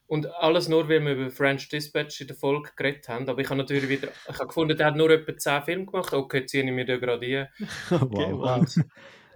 Und 0.07 0.35
alles 0.37 0.69
nur, 0.69 0.89
weil 0.89 1.05
wir 1.05 1.13
über 1.13 1.31
French 1.31 1.69
Dispatch 1.69 2.23
in 2.23 2.29
der 2.29 2.37
Folge 2.37 2.71
geredet 2.75 3.07
haben. 3.11 3.29
Aber 3.29 3.43
ich 3.43 3.51
habe 3.51 3.59
natürlich 3.59 3.91
wieder. 3.91 4.09
Ich 4.27 4.39
habe 4.39 4.47
gefunden, 4.47 4.75
der 4.75 4.87
hat 4.87 4.97
nur 4.97 5.11
etwa 5.11 5.37
10 5.37 5.63
Filme 5.65 5.85
gemacht. 5.85 6.15
Okay, 6.15 6.47
ziehe 6.47 6.65
ich 6.65 6.73
mir 6.73 6.87
den 6.87 6.99
gerade 6.99 7.27
ein. 7.27 7.67
Okay, 7.91 8.33
wow. 8.33 8.65
wow. 8.65 8.85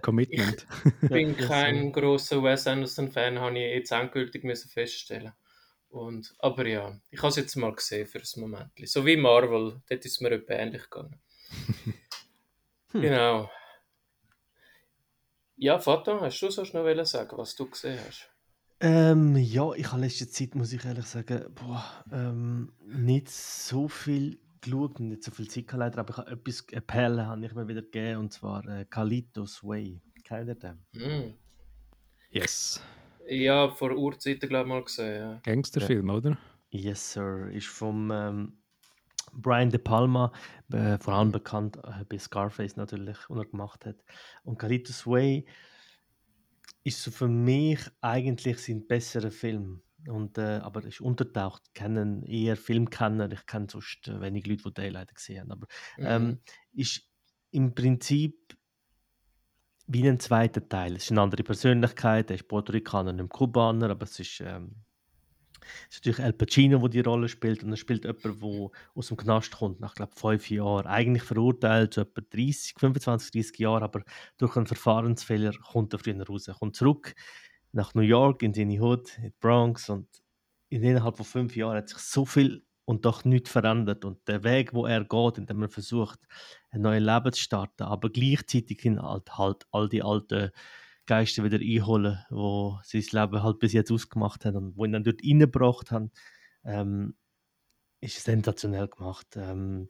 Commitment. 0.01 0.65
Ich 1.03 1.09
bin 1.09 1.37
kein 1.37 1.91
großer 1.91 2.41
Wes 2.41 2.65
Anderson-Fan, 2.65 3.39
habe 3.39 3.59
ich 3.59 3.71
jetzt 3.71 3.91
endgültig 3.91 4.43
müssen 4.43 4.71
feststellen. 4.71 5.31
Und, 5.91 6.33
aber 6.39 6.65
ja, 6.65 6.97
ich 7.09 7.19
habe 7.19 7.29
es 7.29 7.35
jetzt 7.35 7.55
mal 7.57 7.73
gesehen 7.73 8.07
für 8.07 8.19
ein 8.19 8.41
Moment. 8.41 8.71
So 8.85 9.05
wie 9.05 9.17
Marvel, 9.17 9.81
dort 9.89 10.05
ist 10.05 10.13
es 10.13 10.21
mir 10.21 10.31
etwa 10.31 10.53
ähnlich 10.53 10.89
gegangen. 10.89 11.19
Hm. 12.93 13.03
Genau. 13.03 13.49
Ja, 15.55 15.79
Vater, 15.79 16.19
hast 16.19 16.41
du 16.41 16.49
sonst 16.49 16.73
noch 16.73 16.83
wollen 16.83 17.05
sagen, 17.05 17.37
was 17.37 17.55
du 17.55 17.69
gesehen 17.69 17.97
hast? 18.05 18.29
Ähm, 18.81 19.37
ja, 19.37 19.71
ich 19.73 19.89
habe 19.91 20.01
letzte 20.01 20.27
Zeit, 20.27 20.55
muss 20.55 20.73
ich 20.73 20.83
ehrlich 20.83 21.05
sagen, 21.05 21.45
boah, 21.55 22.03
ähm, 22.11 22.73
nicht 22.85 23.29
so 23.29 23.87
viel 23.87 24.41
geschaut 24.59 24.99
und 24.99 25.07
nicht 25.07 25.23
so 25.23 25.31
viel 25.31 25.47
Zeit 25.47 25.71
leider, 25.71 25.99
aber 25.99 26.09
ich 26.11 26.17
habe 26.17 26.31
etwas, 26.31 26.65
eine 26.69 26.81
Perle 26.81 27.27
habe 27.27 27.45
ich 27.45 27.53
mir 27.53 27.67
wieder 27.67 27.81
gegeben 27.81 28.19
und 28.19 28.33
zwar 28.33 28.67
äh, 28.67 28.83
Kalitos 28.83 29.63
Way. 29.63 30.01
Kennt 30.25 30.49
ihr 30.49 30.55
den? 30.55 30.85
Mm. 30.91 31.33
Yes. 32.31 32.81
Ja, 33.31 33.69
vor 33.69 33.95
Urzeiten, 33.95 34.49
glaube 34.49 34.65
ich, 34.65 34.69
mal 34.69 34.83
gesehen. 34.83 35.15
Ja. 35.15 35.39
Gangsterfilm, 35.43 36.09
oder? 36.09 36.37
Yes, 36.69 37.13
sir. 37.13 37.49
Ist 37.49 37.67
vom 37.67 38.11
ähm, 38.11 38.57
Brian 39.31 39.69
De 39.69 39.79
Palma, 39.79 40.33
äh, 40.73 40.97
vor 40.97 41.13
allem 41.13 41.31
bekannt 41.31 41.77
äh, 41.77 42.03
bei 42.09 42.17
Scarface 42.17 42.75
natürlich, 42.75 43.17
was 43.29 43.37
er 43.37 43.45
gemacht 43.45 43.85
hat. 43.85 44.03
Und 44.43 44.59
Kalitos 44.59 45.07
Way 45.07 45.45
ist 46.83 47.01
so 47.01 47.09
für 47.09 47.29
mich 47.29 47.79
eigentlich 48.01 48.59
sein 48.59 48.85
besserer 48.85 49.31
Film. 49.31 49.81
Und, 50.09 50.37
äh, 50.37 50.59
aber 50.61 50.83
ist 50.83 50.99
untertaucht, 50.99 51.73
kennen 51.73 52.23
eher 52.23 52.57
Filmkenner, 52.57 53.31
ich 53.31 53.45
kenne 53.45 53.67
sonst 53.69 54.09
äh, 54.09 54.19
wenig 54.19 54.45
Leute, 54.45 54.71
die 54.71 54.89
leider 54.89 55.13
gesehen 55.13 55.41
haben. 55.41 55.51
Aber 55.51 55.67
Mhm. 55.97 56.05
ähm, 56.05 56.39
ist 56.73 57.03
im 57.51 57.73
Prinzip 57.75 58.57
wie 59.93 60.07
ein 60.07 60.19
zweiter 60.19 60.67
Teil. 60.67 60.95
Es 60.95 61.05
ist 61.05 61.11
eine 61.11 61.21
andere 61.21 61.43
Persönlichkeit, 61.43 62.29
er 62.29 62.35
ist 62.35 62.47
Puerto 62.47 62.71
Ricaner, 62.71 63.11
nicht 63.13 63.29
Kubaner, 63.29 63.89
aber 63.89 64.03
es 64.03 64.19
ist, 64.19 64.41
ähm, 64.41 64.75
es 65.89 65.97
ist 65.97 66.05
natürlich 66.05 66.23
Al 66.23 66.33
Pacino, 66.33 66.79
der 66.79 66.89
die 66.89 66.99
Rolle 67.01 67.27
spielt 67.27 67.63
und 67.63 67.71
er 67.71 67.77
spielt 67.77 68.05
jemanden, 68.05 68.39
der 68.39 68.69
aus 68.95 69.07
dem 69.07 69.17
Knast 69.17 69.51
kommt, 69.51 69.81
nach 69.81 69.93
glaube 69.95 70.13
fünf 70.15 70.49
Jahren, 70.49 70.87
eigentlich 70.87 71.23
verurteilt, 71.23 71.93
so 71.93 72.01
etwa 72.01 72.21
30, 72.21 72.75
25, 72.79 73.31
30 73.31 73.59
Jahre, 73.59 73.83
aber 73.83 74.03
durch 74.37 74.55
einen 74.55 74.67
Verfahrensfehler 74.67 75.53
kommt 75.71 75.93
er 75.93 75.99
früher 75.99 76.25
raus, 76.25 76.47
Er 76.47 76.55
kommt 76.55 76.75
zurück 76.75 77.13
nach 77.73 77.93
New 77.93 78.01
York, 78.01 78.43
in 78.43 78.53
seine 78.53 78.81
Hood, 78.81 79.17
in 79.17 79.23
die 79.25 79.33
Bronx 79.39 79.89
und 79.89 80.07
in 80.69 80.83
innerhalb 80.83 81.17
von 81.17 81.25
fünf 81.25 81.55
Jahren 81.55 81.77
hat 81.77 81.89
sich 81.89 81.97
so 81.97 82.25
viel 82.25 82.63
und 82.91 83.05
doch 83.05 83.23
nichts 83.23 83.49
verändert 83.49 84.03
und 84.03 84.27
der 84.27 84.43
Weg, 84.43 84.73
wo 84.73 84.85
er 84.85 85.05
geht, 85.05 85.37
indem 85.37 85.61
er 85.61 85.69
versucht, 85.69 86.19
ein 86.71 86.81
neues 86.81 87.01
Leben 87.01 87.31
zu 87.31 87.41
starten, 87.41 87.83
aber 87.83 88.09
gleichzeitig 88.09 88.83
halt, 88.83 89.37
halt 89.37 89.65
all 89.71 89.87
die 89.87 90.03
alten 90.03 90.51
Geister 91.05 91.45
wieder 91.45 91.59
einholen, 91.59 92.19
wo 92.29 92.79
sein 92.83 93.05
Leben 93.11 93.43
halt 93.43 93.59
bis 93.59 93.71
jetzt 93.71 93.93
ausgemacht 93.93 94.43
haben 94.43 94.57
und 94.57 94.77
wo 94.77 94.83
ihn 94.83 94.91
dann 94.91 95.05
dort 95.05 95.21
reingebracht 95.23 95.89
haben, 95.91 96.11
ähm, 96.65 97.15
ist 98.01 98.21
sensationell 98.21 98.89
gemacht. 98.89 99.27
Ähm, 99.37 99.87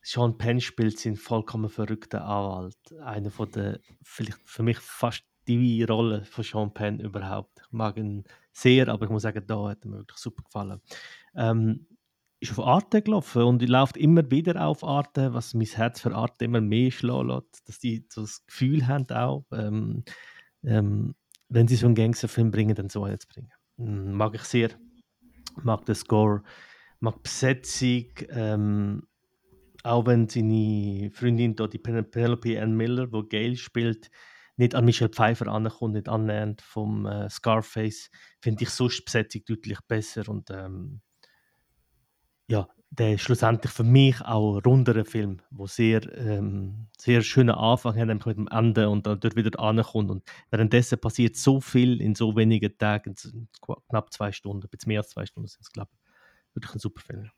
Sean 0.00 0.38
Penn 0.38 0.62
spielt 0.62 0.98
seinen 0.98 1.16
vollkommen 1.16 1.68
verrückten 1.68 2.20
Anwalt. 2.20 2.78
Einer 3.04 3.30
von 3.30 3.50
der, 3.50 3.78
vielleicht 4.02 4.38
für 4.46 4.62
mich 4.62 4.78
fast 4.78 5.22
die 5.46 5.82
Rolle 5.82 6.24
von 6.24 6.44
Sean 6.44 6.72
Penn 6.72 6.98
überhaupt. 6.98 7.60
Ich 7.66 7.72
mag 7.72 7.98
ihn 7.98 8.24
sehr, 8.52 8.88
aber 8.88 9.04
ich 9.04 9.10
muss 9.10 9.22
sagen, 9.22 9.44
da 9.46 9.68
hat 9.68 9.84
er 9.84 9.90
mir 9.90 9.98
wirklich 9.98 10.18
super 10.18 10.42
gefallen. 10.44 10.80
Ähm, 11.34 11.86
ist 12.42 12.58
auf 12.58 12.66
Arte 12.66 13.02
gelaufen 13.02 13.42
und 13.42 13.62
die 13.62 13.66
läuft 13.66 13.96
immer 13.96 14.30
wieder 14.30 14.66
auf 14.66 14.82
Arte, 14.84 15.32
was 15.32 15.54
mein 15.54 15.66
Herz 15.66 16.00
für 16.00 16.14
Arte 16.14 16.44
immer 16.44 16.60
mehr 16.60 16.90
schlagen 16.90 17.28
lässt, 17.28 17.68
dass 17.68 17.78
die 17.78 18.04
so 18.08 18.22
das 18.22 18.44
Gefühl 18.46 18.86
haben 18.86 19.08
auch, 19.10 19.44
ähm, 19.52 20.04
ähm, 20.64 21.14
wenn 21.48 21.68
sie 21.68 21.76
so 21.76 21.86
einen 21.86 21.94
Gangsterfilm 21.94 22.50
bringen, 22.50 22.74
dann 22.74 22.88
so 22.88 23.04
einen 23.04 23.20
zu 23.20 23.28
bringen. 23.28 23.52
Mm, 23.76 24.12
Mag 24.12 24.34
ich 24.34 24.42
sehr. 24.42 24.70
Mag 25.62 25.84
den 25.86 25.94
Score, 25.94 26.42
mag 27.00 27.16
die 27.16 27.22
Besetzung, 27.22 28.06
ähm, 28.30 29.02
auch 29.84 30.06
wenn 30.06 30.28
seine 30.28 31.10
Freundin 31.12 31.54
da, 31.54 31.66
die 31.66 31.78
Pen- 31.78 32.10
Penelope 32.10 32.60
Ann 32.60 32.76
Miller, 32.76 33.12
wo 33.12 33.22
Gail 33.22 33.56
spielt, 33.56 34.10
nicht 34.56 34.74
an 34.74 34.84
Michelle 34.84 35.10
Pfeiffer 35.10 35.48
ankommt, 35.48 35.94
nicht 35.94 36.08
annähernd 36.08 36.60
vom 36.62 37.06
äh, 37.06 37.28
Scarface, 37.28 38.10
finde 38.40 38.64
ich 38.64 38.70
sonst 38.70 38.98
die 38.98 39.04
Besetzung 39.04 39.42
deutlich 39.46 39.78
besser 39.86 40.28
und 40.28 40.50
ähm, 40.50 41.02
ja, 42.48 42.68
der 42.90 43.14
ist 43.14 43.22
schlussendlich 43.22 43.72
für 43.72 43.84
mich 43.84 44.20
auch 44.20 44.56
ein 44.56 44.62
runderer 44.62 45.04
Film, 45.04 45.40
wo 45.50 45.66
sehr, 45.66 46.02
ähm, 46.18 46.88
sehr 46.98 47.22
schönen 47.22 47.50
Anfang 47.54 47.96
hat 47.96 48.06
nämlich 48.06 48.26
mit 48.26 48.36
dem 48.36 48.48
Ende 48.48 48.88
und 48.90 49.06
dann 49.06 49.18
dort 49.20 49.34
wieder 49.36 49.58
ankommt 49.58 50.10
und 50.10 50.22
währenddessen 50.50 50.98
passiert 51.00 51.36
so 51.36 51.60
viel 51.60 52.00
in 52.02 52.14
so 52.14 52.36
wenigen 52.36 52.76
Tagen, 52.76 53.14
knapp 53.88 54.12
zwei 54.12 54.32
Stunden, 54.32 54.64
ein 54.66 54.68
bisschen 54.70 54.88
mehr 54.88 55.00
als 55.00 55.10
zwei 55.10 55.24
Stunden 55.26 55.48
sind 55.48 55.62
es, 55.62 55.72
glaube 55.72 55.90
ich. 55.94 55.98
Wirklich 56.54 56.74
ein 56.74 56.80
super 56.80 57.00
Film. 57.00 57.30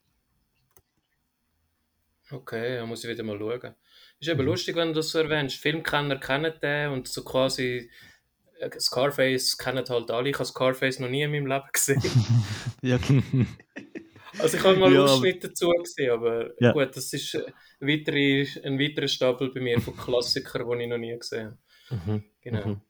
Okay, 2.30 2.76
da 2.76 2.86
muss 2.86 3.04
ich 3.04 3.10
wieder 3.10 3.22
mal 3.22 3.38
schauen. 3.38 3.74
Ist 4.18 4.28
eben 4.28 4.40
Mhm. 4.40 4.46
lustig, 4.46 4.76
wenn 4.76 4.88
du 4.88 4.94
das 4.94 5.10
so 5.10 5.18
erwähnst. 5.18 5.56
Filmkenner 5.58 6.18
kennen 6.18 6.52
den 6.62 6.90
und 6.90 7.06
so 7.08 7.22
quasi 7.22 7.90
äh, 8.60 8.70
Scarface 8.80 9.58
kennen 9.58 9.84
halt 9.88 10.10
alle. 10.10 10.30
Ich 10.30 10.36
habe 10.36 10.46
Scarface 10.46 11.00
noch 11.00 11.08
nie 11.10 11.22
in 11.22 11.30
meinem 11.32 11.46
Leben 11.46 11.68
gesehen. 11.72 12.02
Ja, 12.82 12.98
Also 14.38 14.56
ich 14.56 14.64
habe 14.64 14.76
mal 14.76 14.92
Ja, 14.92 14.98
einen 15.00 15.08
aber- 15.08 15.12
Ausschnitt 15.12 15.44
dazu 15.44 15.70
gesehen, 15.82 16.10
aber 16.10 16.50
Ja. 16.60 16.72
gut, 16.72 16.96
das 16.96 17.12
ist 17.12 17.34
äh, 17.34 17.44
weitere, 17.80 18.46
ein 18.64 18.78
weiterer 18.78 19.08
Stapel 19.08 19.50
bei 19.52 19.60
mir 19.60 19.80
von 19.80 19.96
Klassikern, 19.96 20.68
die 20.78 20.82
ich 20.84 20.88
noch 20.88 20.98
nie 20.98 21.16
gesehen 21.18 21.56
habe. 21.90 22.00
mhm. 22.12 22.24
Genau. 22.40 22.66
Mhm. 22.68 22.80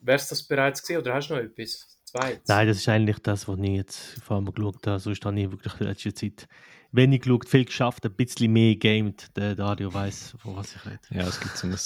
Wär's 0.00 0.28
das 0.28 0.42
bereits 0.42 0.80
gesehen 0.80 0.98
oder 0.98 1.14
hast 1.14 1.28
du 1.30 1.34
noch 1.34 1.42
etwas? 1.42 1.88
Zweites? 2.04 2.48
Nein, 2.48 2.66
das 2.68 2.76
ist 2.78 2.88
eigentlich 2.88 3.18
das, 3.20 3.46
was 3.48 3.58
ich 3.58 3.68
jetzt 3.70 3.98
vor 4.22 4.36
allem 4.36 4.52
geschaut 4.52 4.86
habe. 4.86 4.98
Sonst 4.98 5.24
habe 5.24 5.40
ich 5.40 5.50
wirklich 5.50 5.80
in 5.80 5.86
letzter 5.86 6.14
Zeit 6.14 6.48
wenig 6.90 7.22
geschaut, 7.22 7.48
viel 7.48 7.64
geschafft, 7.64 8.04
ein 8.04 8.12
bisschen 8.14 8.52
mehr 8.52 8.74
gamed. 8.76 9.28
Der 9.36 9.54
Dario 9.54 9.92
weiß, 9.94 10.34
von 10.38 10.56
was 10.56 10.74
ich 10.74 10.84
rede. 10.84 10.98
Ja, 11.10 11.28
es 11.28 11.38
gibt 11.40 11.56
so 11.56 11.66
ein, 11.68 11.76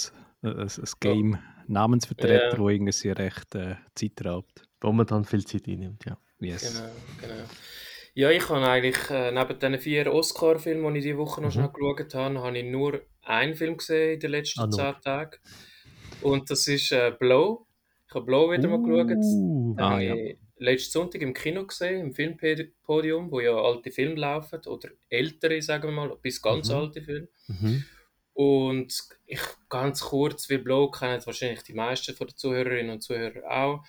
ein, 0.42 0.60
ein 0.68 0.84
Game 1.00 1.38
Namensvertreter, 1.68 2.52
Ja. 2.52 2.58
wo 2.58 2.68
irgendwie 2.70 3.08
recht 3.10 3.54
äh, 3.54 3.76
Zeit 3.94 4.24
raubt. 4.24 4.62
Wo 4.80 4.92
man 4.92 5.06
dann 5.06 5.24
viel 5.24 5.44
Zeit 5.44 5.66
einnimmt, 5.68 6.04
ja. 6.06 6.16
Yes. 6.40 6.72
Genau, 6.74 6.90
genau. 7.20 7.44
Ja, 8.18 8.30
ich 8.30 8.48
habe 8.48 8.66
eigentlich 8.66 9.10
äh, 9.10 9.30
neben 9.30 9.58
diesen 9.58 9.78
vier 9.78 10.10
Oscar-Filmen, 10.12 10.94
die 10.94 11.00
ich 11.00 11.04
diese 11.04 11.18
Woche 11.18 11.42
noch 11.42 11.50
Mhm. 11.50 11.52
schnell 11.52 11.68
geschaut 11.70 12.14
habe, 12.14 12.40
habe 12.42 12.58
ich 12.58 12.64
nur 12.64 13.02
einen 13.22 13.54
Film 13.54 13.76
gesehen 13.76 14.14
in 14.14 14.20
den 14.20 14.30
letzten 14.30 14.62
Ah, 14.62 14.66
zehn 14.70 14.94
Tagen. 15.02 15.36
Und 16.18 16.50
das 16.50 16.66
ist 16.66 16.92
äh, 16.92 17.12
Blow. 17.18 17.66
Ich 18.08 18.14
habe 18.14 18.24
Blow 18.24 18.50
wieder 18.50 18.68
mal 18.68 18.80
geschaut. 18.82 19.10
Uh, 19.10 19.76
Den 19.78 19.88
Ah, 19.88 19.92
habe 19.92 20.02
ja. 20.02 20.14
ich 20.14 20.38
letzten 20.56 20.92
Sonntag 20.92 21.20
im 21.20 21.34
Kino 21.34 21.66
gesehen, 21.66 22.00
im 22.00 22.14
Filmpodium, 22.14 23.30
wo 23.30 23.40
ja 23.40 23.54
alte 23.54 23.90
Filme 23.90 24.14
laufen, 24.16 24.60
oder 24.66 24.88
ältere, 25.10 25.60
sagen 25.60 25.84
wir 25.84 25.92
mal, 25.92 26.16
bis 26.22 26.40
ganz 26.40 26.70
Mhm. 26.70 26.70
alte 26.70 27.02
Filme. 27.02 27.28
mhm. 27.48 27.84
Und 28.34 29.02
ich 29.24 29.40
ganz 29.68 30.00
kurz, 30.02 30.48
wie 30.50 30.58
Blow 30.58 30.90
kennen 30.90 31.24
wahrscheinlich 31.24 31.62
die 31.62 31.72
meisten 31.74 32.14
von 32.14 32.26
den 32.26 32.36
Zuhörerinnen 32.36 32.90
und 32.92 33.00
Zuhörer 33.02 33.50
auch, 33.50 33.84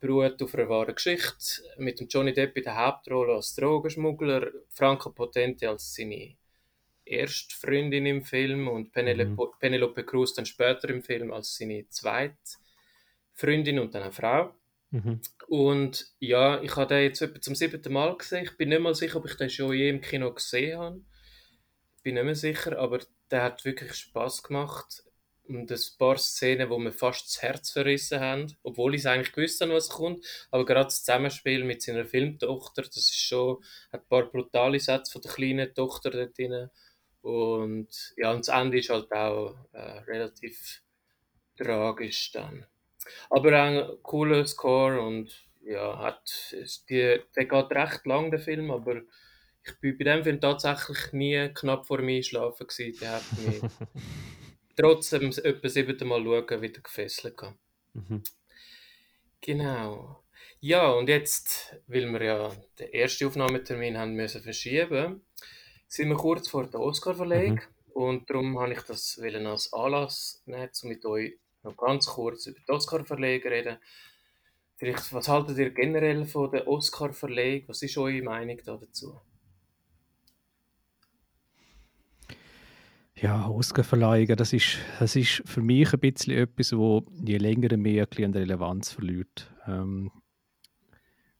beruht 0.00 0.42
auf 0.42 0.54
einer 0.54 0.68
wahren 0.68 0.94
Geschichte 0.94 1.62
mit 1.76 2.00
dem 2.00 2.08
Johnny 2.08 2.32
Depp 2.32 2.56
in 2.56 2.64
der 2.64 2.76
Hauptrolle 2.76 3.34
als 3.34 3.54
Drogenschmuggler, 3.54 4.50
Franco 4.70 5.10
Potente 5.10 5.68
als 5.68 5.94
seine 5.94 6.36
erste 7.04 7.54
Freundin 7.54 8.06
im 8.06 8.22
Film 8.22 8.68
und 8.68 8.92
Penelope, 8.92 9.58
Penelope 9.58 10.04
Cruz 10.04 10.34
dann 10.34 10.46
später 10.46 10.88
im 10.88 11.02
Film 11.02 11.32
als 11.32 11.56
seine 11.56 11.86
zweite 11.88 12.36
Freundin 13.34 13.78
und 13.78 13.94
dann 13.94 14.02
eine 14.02 14.12
Frau. 14.12 14.54
Mhm. 14.90 15.20
Und 15.48 16.06
ja, 16.18 16.62
ich 16.62 16.74
habe 16.76 16.94
den 16.94 17.04
jetzt 17.04 17.20
etwa 17.20 17.40
zum 17.40 17.54
siebten 17.54 17.92
Mal 17.92 18.16
gesehen. 18.16 18.44
Ich 18.44 18.56
bin 18.56 18.70
nicht 18.70 18.80
mal 18.80 18.94
sicher, 18.94 19.16
ob 19.16 19.26
ich 19.26 19.36
den 19.36 19.50
schon 19.50 19.74
je 19.74 19.88
im 19.88 20.00
Kino 20.00 20.32
gesehen 20.32 20.78
habe. 20.78 21.00
Ich 21.96 22.02
bin 22.02 22.14
nicht 22.14 22.24
mehr 22.24 22.34
sicher, 22.34 22.78
aber 22.78 23.00
der 23.30 23.42
hat 23.42 23.64
wirklich 23.64 23.94
Spaß 23.94 24.42
gemacht. 24.42 25.04
Und 25.50 25.68
ein 25.68 25.78
paar 25.98 26.16
Szenen, 26.16 26.70
wo 26.70 26.78
mir 26.78 26.92
fast 26.92 27.26
das 27.26 27.42
Herz 27.42 27.72
verrissen 27.72 28.20
haben, 28.20 28.56
obwohl 28.62 28.94
ich 28.94 29.00
es 29.00 29.06
eigentlich 29.06 29.32
gewusst 29.32 29.60
habe, 29.60 29.72
was 29.72 29.88
kommt. 29.88 30.24
Aber 30.52 30.64
gerade 30.64 30.84
das 30.84 31.02
Zusammenspiel 31.02 31.64
mit 31.64 31.82
seiner 31.82 32.04
Filmtochter, 32.04 32.82
das 32.82 32.96
ist 32.96 33.18
schon, 33.18 33.56
hat 33.92 34.02
ein 34.02 34.08
paar 34.08 34.26
brutale 34.30 34.78
Sätze 34.78 35.10
von 35.10 35.22
der 35.22 35.32
kleinen 35.32 35.74
Tochter 35.74 36.10
dort 36.10 36.38
drin. 36.38 36.70
Und 37.22 37.88
ja, 38.16 38.30
und 38.30 38.46
das 38.46 38.54
Ende 38.54 38.78
ist 38.78 38.90
halt 38.90 39.10
auch 39.10 39.56
äh, 39.72 39.98
relativ 40.06 40.84
tragisch 41.56 42.30
dann. 42.30 42.64
Aber 43.28 43.60
ein 43.60 44.02
cooler 44.02 44.46
Score 44.46 45.00
und 45.00 45.32
ja, 45.62 45.98
hat, 45.98 46.54
die, 46.88 47.20
der 47.34 47.44
geht 47.44 47.70
recht 47.72 48.06
lang, 48.06 48.30
der 48.30 48.38
Film, 48.38 48.70
aber 48.70 49.02
ich 49.64 49.80
bin 49.80 49.98
bei 49.98 50.04
dem 50.04 50.22
Film 50.22 50.40
tatsächlich 50.40 51.12
nie 51.12 51.48
knapp 51.52 51.88
vor 51.88 51.98
dem 51.98 52.08
Einschlafen 52.08 52.68
gewesen. 52.68 52.98
Der 53.00 53.12
hat 53.16 53.24
mich 53.44 53.60
trotzdem 54.80 55.30
etwa 55.30 55.68
siebten 55.68 56.08
Mal 56.08 56.22
schauen 56.24 56.62
wieder 56.62 56.80
gefesselt. 56.80 57.36
gehabt. 57.36 57.58
Mhm. 57.94 58.22
Genau. 59.40 60.22
Ja, 60.60 60.90
und 60.92 61.08
jetzt, 61.08 61.76
weil 61.86 62.10
wir 62.12 62.22
ja 62.22 62.56
den 62.78 62.92
ersten 62.92 63.26
Aufnahmetermin 63.26 63.96
haben 63.98 64.14
müssen 64.14 64.42
verschieben, 64.42 65.24
sind 65.88 66.08
wir 66.08 66.16
kurz 66.16 66.48
vor 66.48 66.66
der 66.66 66.80
Oscar-Verleihung 66.80 67.54
Mhm. 67.54 67.92
und 67.94 68.28
darum 68.30 68.58
habe 68.60 68.72
ich 68.74 68.82
das 68.82 69.18
wollen 69.20 69.46
als 69.46 69.72
Anlass 69.72 70.42
nehmen, 70.46 70.70
um 70.82 70.88
mit 70.88 71.04
euch 71.06 71.38
noch 71.62 71.76
ganz 71.76 72.06
kurz 72.06 72.46
über 72.46 72.60
die 72.60 72.72
Oscar-Verleihung 72.72 73.42
zu 73.42 73.48
reden. 73.48 73.78
Vielleicht, 74.76 75.12
was 75.12 75.28
haltet 75.28 75.58
ihr 75.58 75.70
generell 75.70 76.24
von 76.26 76.50
der 76.50 76.66
Oscar-Verleihung? 76.68 77.68
Was 77.68 77.82
ist 77.82 77.96
eure 77.98 78.22
Meinung 78.22 78.58
da 78.64 78.76
dazu? 78.76 79.20
Ja, 83.22 83.48
Oscarverleihungen, 83.48 84.36
das 84.36 84.54
ist, 84.54 84.78
das 84.98 85.14
ist 85.14 85.42
für 85.44 85.60
mich 85.60 85.92
ein 85.92 86.00
bisschen 86.00 86.38
etwas, 86.38 86.74
wo 86.74 87.04
je 87.22 87.36
länger 87.36 87.76
mehr 87.76 88.08
an 88.16 88.32
Relevanz 88.32 88.92
verliert. 88.92 89.52
Ähm, 89.66 90.10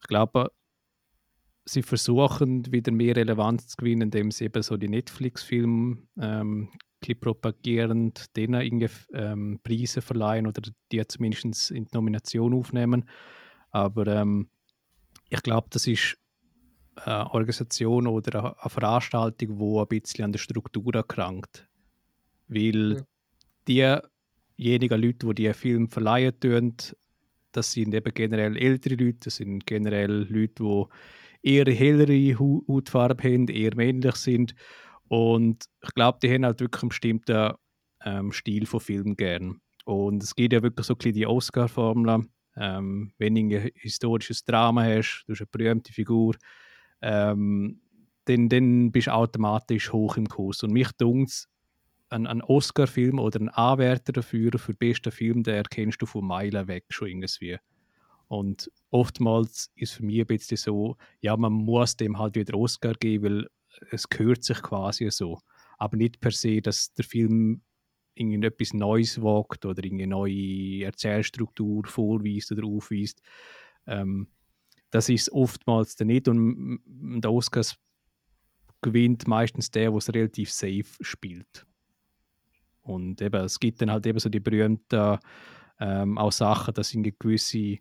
ich 0.03 0.07
glaube, 0.07 0.53
sie 1.65 1.83
versuchen 1.83 2.71
wieder 2.71 2.93
mehr 2.93 3.17
Relevanz 3.17 3.69
zu 3.69 3.77
gewinnen, 3.79 4.03
indem 4.03 4.31
sie 4.31 4.45
eben 4.45 4.63
so 4.63 4.77
die 4.77 4.91
Netflix-Filme 4.91 5.97
ähm, 6.21 6.69
propagierend 7.19 8.37
denen 8.37 8.61
irgendwie 8.61 8.91
ähm, 9.15 9.59
Preise 9.63 10.03
verleihen 10.03 10.47
oder 10.47 10.61
die 10.93 11.07
zumindest 11.07 11.71
in 11.71 11.87
die 11.87 11.95
Nomination 11.95 12.53
aufnehmen. 12.53 13.09
Aber 13.71 14.07
ähm, 14.07 14.51
ich 15.31 15.43
glaube, 15.43 15.69
das 15.71 15.87
ist 15.87 16.19
eine 16.97 17.33
Organisation 17.33 18.07
oder 18.07 18.55
eine 18.61 18.71
Veranstaltung, 18.71 19.59
die 19.59 19.81
ein 19.81 19.89
bisschen 19.89 20.25
an 20.27 20.33
der 20.33 20.41
Struktur 20.41 20.95
erkrankt. 20.95 21.70
Weil 22.51 23.05
ja. 23.69 24.03
diejenigen 24.57 25.01
Leute, 25.01 25.27
die 25.27 25.35
diesen 25.35 25.55
Film 25.55 25.89
verleihen 25.89 26.39
tun, 26.41 26.75
das 27.53 27.73
sind 27.73 27.95
eben 27.95 28.13
generell 28.15 28.57
ältere 28.57 28.95
Leute, 28.95 29.19
das 29.25 29.37
sind 29.37 29.67
generell 29.67 30.27
Leute, 30.29 30.63
die 30.63 30.85
eher 31.43 31.73
hellere 31.73 32.39
Hautfarbe 32.39 33.23
haben, 33.25 33.49
eher 33.49 33.75
männlich 33.75 34.17
sind. 34.17 34.55
Und 35.09 35.65
ich 35.83 35.95
glaube, 35.95 36.19
die 36.23 36.33
haben 36.33 36.45
halt 36.45 36.61
wirklich 36.61 36.83
einen 36.83 36.89
bestimmten 36.91 37.53
ähm, 38.05 38.33
Stil 38.33 38.67
von 38.67 38.81
Film 38.81 39.17
gern. 39.17 39.61
Und 39.85 40.23
es 40.23 40.35
gibt 40.35 40.53
ja 40.53 40.63
wirklich 40.63 40.87
so 40.87 40.95
ein 40.95 40.99
bisschen 40.99 41.15
die 41.15 41.27
Oscar-Formel. 41.27 42.25
Ähm, 42.57 43.13
wenn 43.19 43.35
du 43.35 43.57
ein 43.57 43.71
historisches 43.75 44.45
Drama 44.45 44.85
hast, 44.85 45.25
du 45.27 45.33
hast 45.33 45.41
eine 45.41 45.49
berühmte 45.51 45.93
Figur, 45.93 46.35
ähm, 47.01 47.81
dann, 48.27 48.49
dann 48.49 48.93
bist 48.93 49.07
du 49.07 49.15
automatisch 49.15 49.93
hoch 49.93 50.17
im 50.17 50.29
Kurs. 50.29 50.63
Und 50.63 50.73
mich 50.73 50.93
dunkt 50.93 51.49
ein, 52.11 52.27
ein 52.27 52.43
Oscar-Film 52.43 53.19
oder 53.19 53.41
ein 53.41 53.49
Anwärter 53.49 54.13
dafür, 54.13 54.51
für 54.59 54.73
den 54.73 54.79
besten 54.79 55.13
Film, 55.13 55.43
den 55.43 55.55
erkennst 55.55 56.03
du 56.03 56.07
von 56.07 56.27
Meilen 56.27 56.69
weg 56.69 56.85
schon 56.91 57.09
irgendwie. 57.09 57.59
Und 58.29 58.71
oftmals 58.91 59.73
ist 59.75 59.95
für 59.95 60.05
mich 60.05 60.21
ein 60.21 60.27
bisschen 60.27 60.57
so, 60.57 60.97
ja, 61.21 61.37
man 61.37 61.53
muss 61.53 61.97
dem 61.97 62.19
halt 62.19 62.37
wieder 62.37 62.57
Oscar 62.57 62.95
geben, 62.95 63.25
weil 63.25 63.49
es 63.91 64.09
gehört 64.09 64.45
sich 64.45 64.61
quasi 64.63 65.11
so. 65.11 65.41
Aber 65.79 65.97
nicht 65.97 66.21
per 66.21 66.31
se, 66.31 66.61
dass 66.61 66.93
der 66.95 67.05
Film 67.05 67.63
irgendetwas 68.15 68.73
Neues 68.73 69.23
wagt 69.23 69.65
oder 69.65 69.83
eine 69.83 70.07
neue 70.07 70.85
Erzählstruktur 70.85 71.87
vorweist 71.87 72.53
oder 72.53 72.67
aufweist. 72.67 73.23
Ähm, 73.87 74.29
das 74.91 75.09
ist 75.09 75.33
oftmals 75.33 75.97
der 75.97 76.07
nicht. 76.07 76.29
Und 76.29 76.81
der 76.87 77.33
Oscars 77.33 77.77
gewinnt 78.83 79.27
meistens 79.27 79.71
der, 79.71 79.91
der 79.91 79.99
es 79.99 80.13
relativ 80.13 80.51
safe 80.51 80.85
spielt. 81.01 81.67
Und 82.91 83.23
eben, 83.23 83.45
es 83.45 83.61
gibt 83.61 83.81
dann 83.81 83.91
halt 83.91 84.07
eben 84.07 84.19
so 84.19 84.29
die 84.29 84.41
berühmten 84.41 85.19
ähm, 85.81 86.19
auch 86.19 86.33
Sachen, 86.33 86.75
dass 86.75 86.93
irgendwie 86.93 87.15
gewisse 87.19 87.79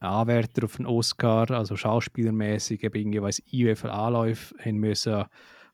Anwärter 0.00 0.64
auf 0.64 0.76
den 0.76 0.86
Oscar, 0.86 1.50
also 1.50 1.76
schauspielermäßig, 1.76 2.82
eben 2.82 2.98
irgendwie, 2.98 3.22
weil 3.22 3.32
IWF 3.52 3.84
Anläufe 3.84 4.54
haben 4.64 4.78
müssen 4.78 5.24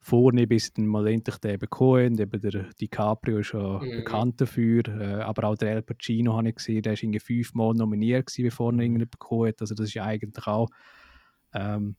vorne 0.01 0.47
bis 0.47 0.73
dann 0.73 0.87
mal 0.87 1.07
endlich 1.07 1.37
den 1.37 1.59
bekommen. 1.59 2.19
Eben 2.19 2.41
der 2.41 2.65
DiCaprio 2.81 3.39
ist 3.39 3.53
ja 3.53 3.79
mhm. 3.79 3.91
bekannt 3.99 4.41
dafür, 4.41 4.83
äh, 4.89 5.23
aber 5.23 5.45
auch 5.45 5.57
der 5.57 5.73
El 5.73 5.83
Pacino 5.83 6.37
habe 6.37 6.49
ich 6.49 6.57
gesehen, 6.57 6.83
der 6.83 6.95
ist 6.95 7.03
irgendwie 7.03 7.21
fünfmal 7.21 7.75
nominiert 7.75 8.27
gewesen, 8.27 8.45
bevor 8.45 8.71
er 8.71 8.75
mhm. 8.75 8.81
irgendeinen 8.81 9.11
bekommen 9.11 9.49
hat. 9.49 9.61
Also 9.61 9.75
das 9.75 9.89
ist 9.89 9.99
eigentlich 9.99 10.47
auch, 10.47 10.69
ähm, 11.53 11.97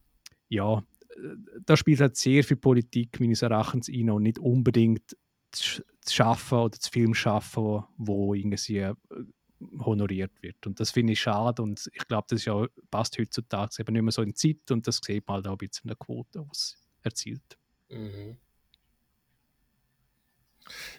ja, 0.49 0.79
äh, 0.79 0.81
da 1.65 1.77
spielt 1.77 2.01
halt 2.01 2.17
sehr 2.17 2.43
viel 2.43 2.57
Politik 2.57 3.19
meines 3.19 3.43
Erachtens 3.43 3.87
rein 3.87 4.09
und 4.09 4.23
nicht 4.23 4.39
unbedingt 4.39 5.15
zu, 5.51 5.83
schaffen 6.07 6.57
oder 6.57 6.79
zu 6.79 6.89
Film 6.91 7.13
schaffen, 7.13 7.83
wo 7.97 8.33
irgendwie 8.33 8.77
äh, 8.77 8.95
honoriert 9.79 10.31
wird. 10.41 10.65
Und 10.65 10.79
das 10.79 10.91
finde 10.91 11.13
ich 11.13 11.21
schade 11.21 11.61
und 11.61 11.89
ich 11.93 12.07
glaube, 12.07 12.25
das 12.29 12.39
ist 12.39 12.45
ja, 12.45 12.65
passt 12.89 13.17
heutzutage 13.19 13.75
eben 13.79 13.93
nicht 13.93 14.01
mehr 14.01 14.11
so 14.11 14.21
in 14.21 14.35
Zeit 14.35 14.71
und 14.71 14.87
das 14.87 14.99
sieht 15.03 15.27
man 15.27 15.35
halt 15.35 15.47
auch 15.47 15.51
ein 15.51 15.57
bisschen 15.57 15.83
in 15.83 15.89
der 15.89 15.97
Quote, 15.97 16.39
die 16.39 16.49
es 16.51 16.77
erzielt. 17.03 17.57
Mhm. 17.89 18.37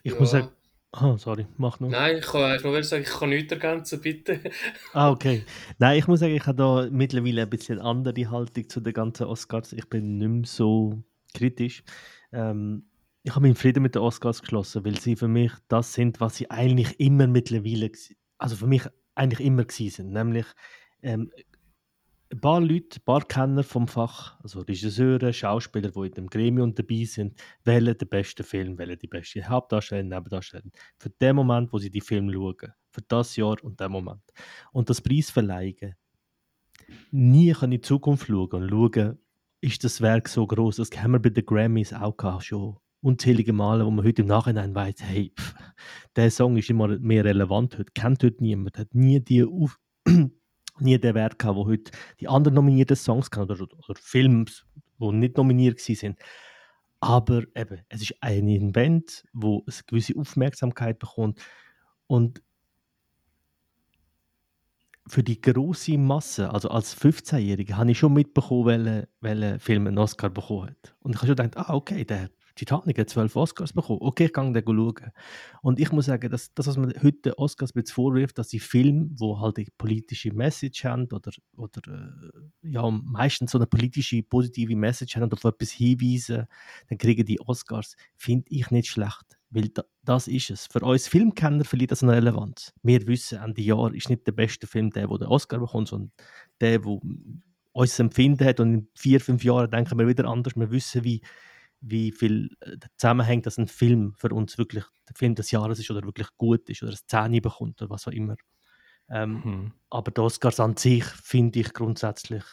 Ich 0.03 0.13
ja. 0.13 0.19
muss 0.19 0.31
sagen, 0.31 0.51
Ah, 0.95 1.17
sorry, 1.17 1.47
mach 1.57 1.81
nur. 1.81 1.89
Nein, 1.89 2.19
ich 2.19 2.27
kann 2.27 2.43
eigentlich 2.43 2.65
nur 2.65 2.83
sagen, 2.83 3.03
ich 3.05 3.09
kann 3.09 3.31
nichts 3.31 3.51
ergänzen, 3.51 3.99
bitte. 4.03 4.41
ah, 4.93 5.11
okay. 5.11 5.43
Nein, 5.79 5.99
ich 5.99 6.07
muss 6.07 6.21
sagen, 6.21 6.35
ich 6.35 6.47
habe 6.47 6.59
da 6.59 6.89
mittlerweile 6.91 7.43
ein 7.43 7.51
bisschen 7.51 7.79
andere 7.79 8.31
Haltung 8.31 8.69
zu 8.69 8.81
den 8.81 8.93
ganzen 8.93 9.25
Oscars. 9.25 9.73
Ich 9.73 9.89
bin 9.89 10.19
nicht 10.19 10.29
mehr 10.29 10.45
so 10.45 11.03
kritisch. 11.33 11.83
Ähm, 12.31 12.85
ich 13.25 13.31
habe 13.31 13.43
meinen 13.43 13.55
Frieden 13.55 13.83
mit 13.83 13.95
den 13.95 14.03
Oscars 14.03 14.41
geschlossen, 14.41 14.85
weil 14.85 14.99
sie 14.99 15.17
für 15.17 15.29
mich 15.29 15.53
das 15.69 15.93
sind, 15.93 16.21
was 16.21 16.37
sie 16.37 16.51
eigentlich 16.51 16.99
immer 16.99 17.27
mittlerweile, 17.27 17.91
also 18.39 18.57
für 18.57 18.67
mich 18.67 18.83
eigentlich 19.15 19.47
immer 19.47 19.65
gewesen 19.65 19.91
sind. 19.91 20.13
Nämlich 20.13 20.47
ähm, 21.03 21.31
ein 22.33 22.41
paar 22.41 22.61
Leute, 22.61 22.99
ein 22.99 23.05
paar 23.05 23.23
Kenner 23.23 23.63
vom 23.63 23.87
Fach, 23.87 24.41
also 24.43 24.61
Regisseure, 24.61 25.33
Schauspieler, 25.33 25.91
die 25.91 26.07
in 26.07 26.13
dem 26.13 26.27
Gremium 26.29 26.75
dabei 26.75 27.05
sind, 27.05 27.39
wählen 27.63 27.97
den 27.97 28.09
besten 28.09 28.43
Film, 28.43 28.79
wählen 28.79 28.99
die 28.99 29.07
beste 29.07 29.47
Hauptdarsteller, 29.47 30.03
Nebendarsteller. 30.03 30.71
Für 30.99 31.11
den 31.11 31.37
Moment, 31.37 31.73
wo 31.73 31.79
sie 31.79 31.91
die 31.91 32.01
Film 32.01 32.33
schauen. 32.33 32.73
Für 32.91 33.03
das 33.07 33.37
Jahr 33.37 33.63
und 33.63 33.79
den 33.79 33.93
Moment. 33.93 34.23
Und 34.73 34.91
das 34.91 35.01
Preis 35.01 35.31
verleihen. 35.31 35.95
Nie 37.11 37.53
kann 37.53 37.71
in 37.71 37.79
die 37.79 37.87
Zukunft 37.87 38.27
schauen 38.27 38.63
und 38.63 38.69
schauen, 38.69 39.19
ist 39.61 39.85
das 39.85 40.01
Werk 40.01 40.29
so 40.29 40.47
groß. 40.47 40.77
Das 40.77 40.91
haben 40.91 41.13
wir 41.13 41.21
bei 41.21 41.31
den 41.31 41.47
Grammys 41.47 41.93
auch 41.93 42.41
schon 42.41 42.79
unzählige 43.03 43.53
Male, 43.53 43.85
wo 43.85 43.91
man 43.91 44.05
heute 44.05 44.23
im 44.23 44.29
Nachhinein 44.29 44.75
weiß, 44.75 44.97
hey, 45.01 45.33
pff, 45.39 45.55
der 46.17 46.31
Song 46.31 46.57
ist 46.57 46.71
immer 46.71 46.89
mehr 46.99 47.25
relevant 47.25 47.79
heute, 47.79 47.93
kennt 47.93 48.23
heute 48.23 48.43
niemand, 48.43 48.79
hat 48.79 48.95
nie 48.95 49.21
die 49.21 49.45
auf 49.45 49.79
nie 50.79 50.99
den 50.99 51.15
Wert 51.15 51.39
gehabt, 51.39 51.57
wo 51.57 51.67
heute 51.67 51.91
die 52.21 52.29
anderen 52.29 52.55
nominierten 52.55 52.97
Songs 52.97 53.31
kann 53.31 53.45
oder, 53.45 53.63
oder 53.63 53.95
Films, 54.01 54.65
die 54.99 55.13
nicht 55.13 55.37
nominiert 55.37 55.81
sind. 55.81 56.19
Aber 57.01 57.43
eben, 57.57 57.81
es 57.89 58.03
ist 58.03 58.15
ein 58.21 58.49
Event, 58.49 59.25
wo 59.33 59.65
es 59.67 59.79
eine 59.79 59.85
gewisse 59.89 60.17
Aufmerksamkeit 60.17 61.01
bekommt 61.01 61.41
und 62.07 62.43
für 65.09 65.25
die 65.25 65.41
große 65.41 65.99
Masse, 65.99 66.51
also 66.51 66.69
als 66.69 66.97
15-Jähriger, 66.97 67.77
habe 67.77 67.91
ich 67.91 67.99
schon 67.99 68.13
mitbekommen, 68.13 68.85
welcher 68.85 69.09
welche 69.21 69.59
Film 69.59 69.89
einen 69.89 69.99
Oscar 69.99 70.31
bekommen 70.31 70.71
hat. 70.71 70.95
Und 71.01 71.13
ich 71.13 71.17
habe 71.17 71.27
schon 71.27 71.37
gedacht, 71.37 71.57
ah, 71.57 71.75
okay, 71.75 72.05
der 72.05 72.31
Titanic 72.55 72.99
hat 72.99 73.11
zwölf 73.11 73.37
Oscars 73.37 73.73
bekommen. 73.73 73.99
Okay, 74.03 74.27
ich 74.27 74.33
kann 74.33 74.53
den 74.53 74.65
schauen. 74.65 75.11
Und 75.63 75.81
ich 75.81 75.93
muss 75.93 76.07
sagen, 76.07 76.31
dass 76.31 76.53
das, 76.55 76.67
was 76.67 76.77
man 76.77 76.93
heute 77.03 77.39
Oscars 77.39 77.73
vorwirft, 77.91 78.39
dass 78.39 78.49
die 78.49 78.61
Filme, 78.61 79.11
wo 79.17 79.41
halt 79.41 79.59
eine 79.59 79.67
politische 79.79 80.33
Message 80.33 80.85
haben 80.85 81.09
oder, 81.13 81.33
oder 81.57 81.81
äh, 81.89 82.69
ja, 82.71 82.91
meistens 82.91 83.53
so 83.53 83.59
eine 83.59 83.67
politische, 83.67 84.23
positive 84.23 84.77
Message 84.77 85.17
haben 85.17 85.25
und 85.25 85.35
auf 85.35 85.45
etwas 85.45 85.71
hinweisen, 85.71 86.47
dann 86.89 86.99
kriegen 86.99 87.25
die 87.25 87.41
Oscars, 87.41 87.97
finde 88.17 88.47
ich 88.49 88.71
nicht 88.71 88.89
schlecht. 88.89 89.39
Weil 89.51 89.69
da, 89.69 89.85
das 90.03 90.29
ist 90.29 90.51
es. 90.51 90.67
Für 90.67 90.81
uns 90.81 91.09
Filmkenner 91.09 91.65
verliert 91.65 91.91
das 91.91 92.03
eine 92.03 92.13
Relevanz. 92.13 92.73
Wir 92.83 93.07
wissen, 93.07 93.39
Ende 93.39 93.61
Jahr 93.61 93.93
ist 93.93 94.09
nicht 94.09 94.27
der 94.27 94.33
beste 94.33 94.67
Film 94.67 94.91
der, 94.91 95.09
der 95.09 95.19
den 95.19 95.29
Oscar 95.29 95.59
bekommt, 95.59 95.89
sondern 95.89 96.13
der, 96.61 96.79
der 96.79 96.99
uns 97.73 97.99
Empfinden 97.99 98.45
hat 98.47 98.61
und 98.61 98.75
in 98.75 98.89
vier, 98.95 99.21
fünf 99.21 99.45
Jahren 99.45 99.71
denken 99.71 99.99
wir 99.99 100.07
wieder 100.07 100.27
anders. 100.27 100.55
Wir 100.57 100.71
wissen, 100.71 101.05
wie 101.05 101.23
wie 101.83 102.13
viel 102.13 102.51
äh, 102.61 102.79
zusammenhängt, 102.97 103.47
dass 103.47 103.59
ein 103.59 103.69
Film 103.69 104.15
für 104.17 104.31
uns 104.31 104.57
wirklich 104.57 104.85
der 105.09 105.17
Film 105.17 105.35
des 105.35 105.51
Jahres 105.51 105.79
ist 105.79 105.91
oder 105.91 106.03
wirklich 106.05 106.29
gut 106.39 106.69
ist 106.71 106.83
oder 106.83 106.93
eine 106.93 107.31
10 107.31 107.43
bekommt 107.43 107.83
oder 107.83 107.91
was 107.91 108.09
auch 108.09 108.13
immer. 108.13 108.37
Ähm, 109.11 109.43
mhm. 109.45 109.73
Aber 109.91 110.11
die 110.11 110.21
Oscars 110.21 110.61
an 110.61 110.77
sich 110.77 111.05
finde 111.05 111.61
ich 111.61 111.75
grundsätzlich 111.75 112.45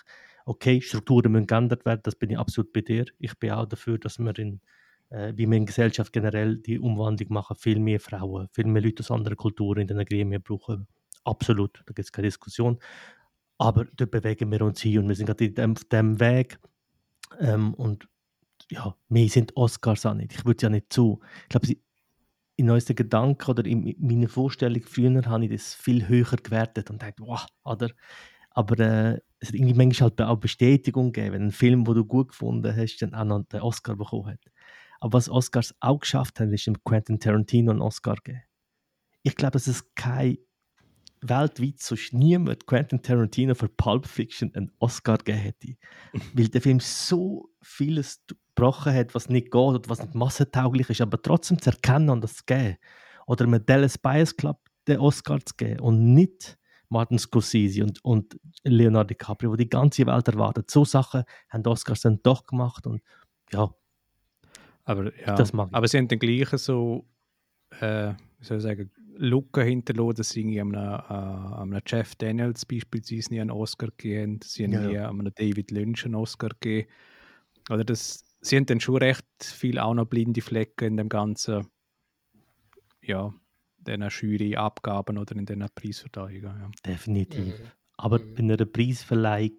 okay, 0.49 0.81
Strukturen 0.81 1.31
müssen 1.31 1.45
geändert 1.45 1.85
werden, 1.85 2.01
das 2.03 2.15
bin 2.15 2.31
ich 2.31 2.39
absolut 2.39 2.73
bei 2.73 2.81
dir. 2.81 3.05
Ich 3.19 3.37
bin 3.37 3.51
auch 3.51 3.67
dafür, 3.67 3.99
dass 3.99 4.17
wir 4.17 4.37
in, 4.39 4.61
äh, 5.09 5.31
wie 5.35 5.47
wir 5.47 5.55
in 5.55 5.67
Gesellschaft 5.67 6.11
generell 6.11 6.57
die 6.57 6.79
Umwandlung 6.79 7.31
machen, 7.31 7.55
viel 7.55 7.79
mehr 7.79 7.99
Frauen, 7.99 8.49
viel 8.51 8.65
mehr 8.65 8.81
Leute 8.81 9.01
aus 9.01 9.11
anderen 9.11 9.37
Kulturen 9.37 9.81
in 9.81 9.87
den 9.87 10.03
Gremien 10.05 10.41
brauchen. 10.41 10.87
Absolut, 11.23 11.83
da 11.85 11.93
gibt 11.93 11.99
es 11.99 12.11
keine 12.11 12.27
Diskussion. 12.27 12.79
Aber 13.59 13.85
dort 13.95 14.09
bewegen 14.09 14.51
wir 14.51 14.61
uns 14.61 14.81
hin 14.81 14.99
und 14.99 15.09
wir 15.09 15.15
sind 15.15 15.27
gerade 15.27 15.51
dem, 15.51 15.75
dem 15.75 16.19
Weg. 16.19 16.57
Ähm, 17.39 17.75
und 17.75 18.08
ja, 18.71 18.95
mehr 19.07 19.29
sind 19.29 19.55
Oscars 19.55 20.05
auch 20.05 20.13
nicht. 20.13 20.33
Ich 20.33 20.45
würde 20.45 20.63
ja 20.63 20.69
nicht 20.69 20.91
zu. 20.93 21.19
Ich 21.43 21.49
glaube, 21.49 21.67
in 22.55 22.69
unseren 22.69 22.95
Gedanken 22.95 23.49
oder 23.49 23.65
in 23.65 23.95
meiner 23.99 24.27
Vorstellung 24.27 24.83
früher 24.83 25.25
habe 25.25 25.45
ich 25.45 25.51
das 25.51 25.73
viel 25.73 26.07
höher 26.07 26.37
gewertet 26.43 26.89
und 26.89 27.01
dachte, 27.01 27.23
wow, 27.23 27.45
oder? 27.63 27.89
Aber 28.51 28.79
äh, 28.79 29.19
es 29.39 29.49
hat 29.49 29.55
irgendwie 29.55 29.73
manchmal 29.73 30.09
halt 30.09 30.21
auch 30.21 30.37
Bestätigung 30.37 31.13
gegeben, 31.13 31.33
wenn 31.35 31.43
ein 31.43 31.51
Film, 31.51 31.85
den 31.85 31.95
du 31.95 32.05
gut 32.05 32.29
gefunden 32.29 32.75
hast, 32.75 32.97
dann 32.97 33.13
auch 33.13 33.23
noch 33.23 33.43
den 33.45 33.61
Oscar 33.61 33.95
bekommen 33.95 34.27
hat. 34.27 34.39
Aber 34.99 35.13
was 35.13 35.29
Oscars 35.29 35.73
auch 35.79 35.99
geschafft 35.99 36.39
haben, 36.39 36.51
ist 36.51 36.67
dem 36.67 36.83
Quentin 36.83 37.19
Tarantino 37.19 37.71
einen 37.71 37.81
Oscar 37.81 38.15
gegeben. 38.15 38.43
Ich 39.23 39.35
glaube, 39.35 39.51
dass 39.51 39.67
es 39.67 39.93
kein 39.95 40.37
weltweit 41.21 41.79
sonst 41.79 42.13
niemand 42.13 42.65
Quentin 42.65 43.01
Tarantino 43.01 43.55
für 43.55 43.67
Pulp 43.67 44.07
Fiction 44.07 44.53
einen 44.55 44.71
Oscar 44.79 45.17
gegeben 45.17 45.39
hätte. 45.39 45.75
Weil 46.33 46.47
der 46.47 46.61
Film 46.61 46.79
so 46.79 47.49
vieles 47.61 48.23
gebrochen 48.27 48.93
hat, 48.93 49.15
was 49.15 49.29
nicht 49.29 49.51
geht 49.51 49.55
oder 49.55 49.89
was 49.89 50.01
nicht 50.01 50.15
massentauglich 50.15 50.89
ist, 50.89 51.01
aber 51.01 51.21
trotzdem 51.21 51.61
zu 51.61 51.71
erkennen 51.71 52.09
und 52.09 52.23
das 52.23 52.37
zu 52.37 52.43
geben. 52.45 52.77
Oder 53.27 53.47
mit 53.47 53.69
Dallas 53.69 53.97
Bias 53.97 54.35
Club 54.35 54.59
den 54.87 54.99
Oscar 54.99 55.39
zu 55.45 55.53
geben 55.55 55.81
und 55.81 56.13
nicht 56.13 56.57
Martin 56.89 57.19
Scorsese 57.19 57.83
und, 57.83 58.03
und 58.03 58.39
Leonardo 58.63 59.09
DiCaprio, 59.09 59.51
wo 59.51 59.55
die 59.55 59.69
ganze 59.69 60.05
Welt 60.05 60.27
erwartet. 60.27 60.71
So 60.71 60.83
Sachen 60.85 61.23
haben 61.49 61.63
die 61.63 61.69
Oscars 61.69 62.01
dann 62.01 62.19
doch 62.23 62.45
gemacht 62.45 62.87
und 62.87 63.01
ja. 63.51 63.73
Aber, 64.85 65.15
ja, 65.19 65.35
das 65.35 65.53
mag 65.53 65.69
ich. 65.69 65.75
aber 65.75 65.87
sie 65.87 65.97
haben 65.99 66.07
den 66.07 66.17
gleichen 66.17 66.57
so, 66.57 67.05
äh, 67.79 68.13
wie 68.39 68.45
soll 68.45 68.57
ich 68.57 68.63
sagen, 68.63 68.91
Lücken 69.19 69.65
hinterlassen, 69.65 70.15
dass 70.15 70.29
sie 70.31 70.41
irgendwie 70.41 70.61
einem, 70.61 70.73
äh, 70.75 70.77
einem 70.77 71.81
Jeff 71.85 72.15
Daniels 72.15 72.65
beispielsweise 72.65 73.33
nie 73.33 73.41
einen 73.41 73.51
Oscar 73.51 73.87
gegeben 73.87 74.33
haben, 74.35 74.39
sie 74.43 74.63
haben 74.63 74.71
Ja, 74.71 74.79
nie 74.79 74.97
ja. 74.97 74.99
einem 74.99 75.31
David 75.35 75.71
Lynch 75.71 76.05
einen 76.05 76.15
Oscar 76.15 76.49
gegeben. 76.49 76.89
Oder 77.69 77.85
das, 77.85 78.25
sie 78.41 78.57
haben 78.57 78.65
dann 78.67 78.79
schon 78.81 78.97
recht 78.97 79.25
viel 79.43 79.79
auch 79.79 79.93
noch 79.93 80.05
blinde 80.07 80.41
Flecken 80.41 80.85
in 80.89 80.97
dem 80.97 81.09
ganzen, 81.09 81.67
ja, 83.01 83.33
diesen 83.77 84.09
Jury-Abgaben 84.09 85.17
oder 85.17 85.35
in 85.35 85.45
diesen 85.45 85.65
Preisverteilungen. 85.73 86.59
Ja. 86.61 86.71
Definitiv. 86.85 87.55
Mhm. 87.55 87.71
Aber 87.97 88.19
Mhm. 88.19 88.35
bei 88.35 88.43
einer 88.43 88.57
Preisverleihung, 88.65 89.57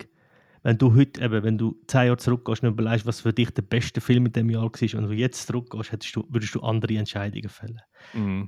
wenn 0.62 0.78
du 0.78 0.94
heute 0.94 1.22
eben, 1.22 1.42
wenn 1.42 1.58
du 1.58 1.76
zehn 1.86 2.06
Jahre 2.06 2.16
zurückgehst 2.18 2.62
und 2.62 2.70
überlegst, 2.70 3.06
was 3.06 3.20
für 3.20 3.32
dich 3.32 3.50
der 3.50 3.62
beste 3.62 4.00
Film 4.00 4.26
in 4.26 4.32
dem 4.32 4.50
Jahr 4.50 4.64
war 4.64 4.98
und 4.98 5.08
du 5.08 5.14
jetzt 5.14 5.46
zurückgehst, 5.46 5.92
hättest 5.92 6.14
du, 6.16 6.26
würdest 6.28 6.54
du 6.54 6.60
andere 6.60 6.96
Entscheidungen 6.96 7.48
fällen. 7.48 7.80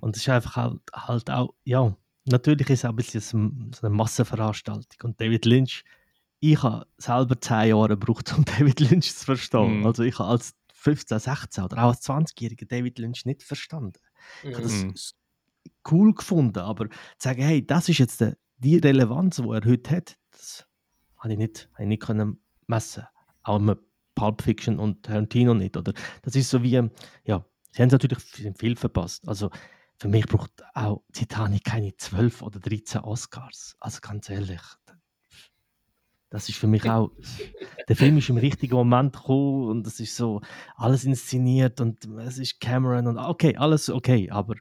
Und 0.01 0.17
es 0.17 0.23
ist 0.23 0.29
einfach 0.29 0.57
halt, 0.57 0.81
halt 0.95 1.31
auch, 1.31 1.55
ja, 1.65 1.97
natürlich 2.25 2.69
ist 2.71 2.81
es 2.81 2.85
auch 2.85 2.91
ein 2.91 2.97
bisschen 2.97 3.73
so 3.73 3.87
eine 3.87 3.95
Massenveranstaltung. 3.95 4.99
Und 5.05 5.21
David 5.21 5.45
Lynch, 5.47 5.85
ich 6.41 6.63
habe 6.63 6.87
selber 6.99 7.41
zehn 7.41 7.69
Jahre 7.71 7.89
gebraucht, 7.91 8.35
um 8.37 8.45
David 8.59 8.81
Lynch 8.81 9.15
zu 9.15 9.25
verstehen. 9.25 9.79
Mhm. 9.81 9.87
Also 9.87 10.03
ich 10.03 10.19
habe 10.19 10.31
als 10.31 10.55
15, 10.75 11.19
16 11.19 11.65
oder 11.65 11.79
auch 11.79 11.89
als 11.91 12.03
20-Jähriger 12.03 12.67
David 12.67 12.99
Lynch 12.99 13.25
nicht 13.25 13.43
verstanden. 13.43 14.01
Ich 14.43 14.53
habe 14.55 14.63
das 14.63 14.85
Mhm. 14.85 14.95
cool 15.91 16.15
gefunden, 16.15 16.59
aber 16.59 16.89
zu 16.89 16.97
sagen, 17.19 17.43
hey, 17.43 17.65
das 17.67 17.89
ist 17.89 17.99
jetzt 17.99 18.21
der, 18.21 18.37
die 18.59 18.79
Relevanz, 18.79 19.37
die 19.37 19.43
er 19.49 19.65
heute 19.65 19.91
hat, 19.97 20.09
das 20.09 20.17
habe 21.23 21.33
ich 21.33 21.39
nicht, 21.39 21.69
habe 21.75 21.85
ich 21.85 21.89
nicht 21.89 22.03
können 22.03 22.39
messen. 22.67 23.05
Auch 23.43 23.59
mit 23.59 23.79
Pulp 24.15 24.43
Fiction 24.43 24.79
und 24.79 25.05
Tarantino 25.05 25.55
nicht. 25.55 25.77
Oder? 25.77 25.93
Das 26.23 26.37
ist 26.37 26.51
so 26.51 26.63
wie, 26.63 26.75
ähm, 26.75 26.91
ja, 27.25 27.45
sie 27.71 27.83
haben 27.83 27.89
natürlich 27.89 28.19
viel 28.57 28.77
verpasst. 28.77 29.27
Also 29.29 29.51
für 29.97 30.09
mich 30.09 30.27
braucht 30.27 30.51
auch 30.75 31.03
Titanic 31.13 31.65
keine 31.65 31.97
12 31.97 32.43
oder 32.43 32.61
13 32.61 33.03
Oscars. 33.03 33.77
Also 33.81 34.01
ganz 34.01 34.29
ehrlich, 34.29 34.61
das 36.29 36.49
ist 36.49 36.59
für 36.59 36.67
mich 36.67 36.89
auch, 36.89 37.13
der 37.89 37.95
Film 37.95 38.17
ist 38.17 38.31
im 38.31 38.39
richtigen 38.39 38.75
Moment 38.75 39.15
gekommen 39.15 39.69
und 39.69 39.87
es 39.87 40.01
ist 40.01 40.17
so 40.17 40.41
alles 40.77 41.05
inszeniert 41.05 41.81
und 41.81 42.05
es 42.21 42.39
ist 42.39 42.59
Cameron 42.59 43.07
und 43.07 43.19
okay, 43.19 43.57
alles 43.57 43.91
okay, 43.91 44.31
aber 44.31 44.55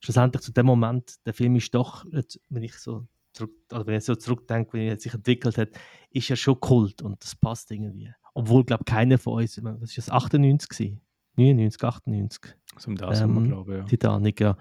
schlussendlich 0.00 0.42
zu 0.42 0.52
dem 0.52 0.66
Moment, 0.66 1.14
der 1.24 1.32
Film 1.32 1.56
ist 1.56 1.74
doch, 1.74 2.04
wenn 2.50 2.62
ich 2.62 2.74
so 2.74 3.06
zurück, 3.34 3.52
also 3.70 3.86
wenn 3.86 3.98
ich 3.98 4.04
so 4.04 4.14
zurückdenke, 4.14 4.72
wie 4.78 4.86
er 4.86 4.98
sich 4.98 5.12
entwickelt 5.12 5.58
hat, 5.58 5.70
ist 6.10 6.30
er 6.30 6.36
schon 6.36 6.58
Kult 6.60 7.02
und 7.02 7.22
das 7.22 7.36
passt 7.36 7.70
irgendwie. 7.70 8.10
Obwohl, 8.32 8.64
glaube 8.64 8.84
keiner 8.84 9.18
von 9.18 9.42
uns, 9.42 9.62
was 9.62 9.90
ist 9.90 9.98
das, 9.98 10.10
98 10.10 10.68
gewesen? 10.68 11.00
99, 11.36 11.82
98, 11.82 12.54
So 12.78 12.88
um 12.88 12.96
das 12.96 13.20
Ähm, 13.20 13.48
glaube 13.48 13.72
ich. 13.74 13.78
Ja. 13.78 13.84
Titanic, 13.84 14.40
ja, 14.40 14.56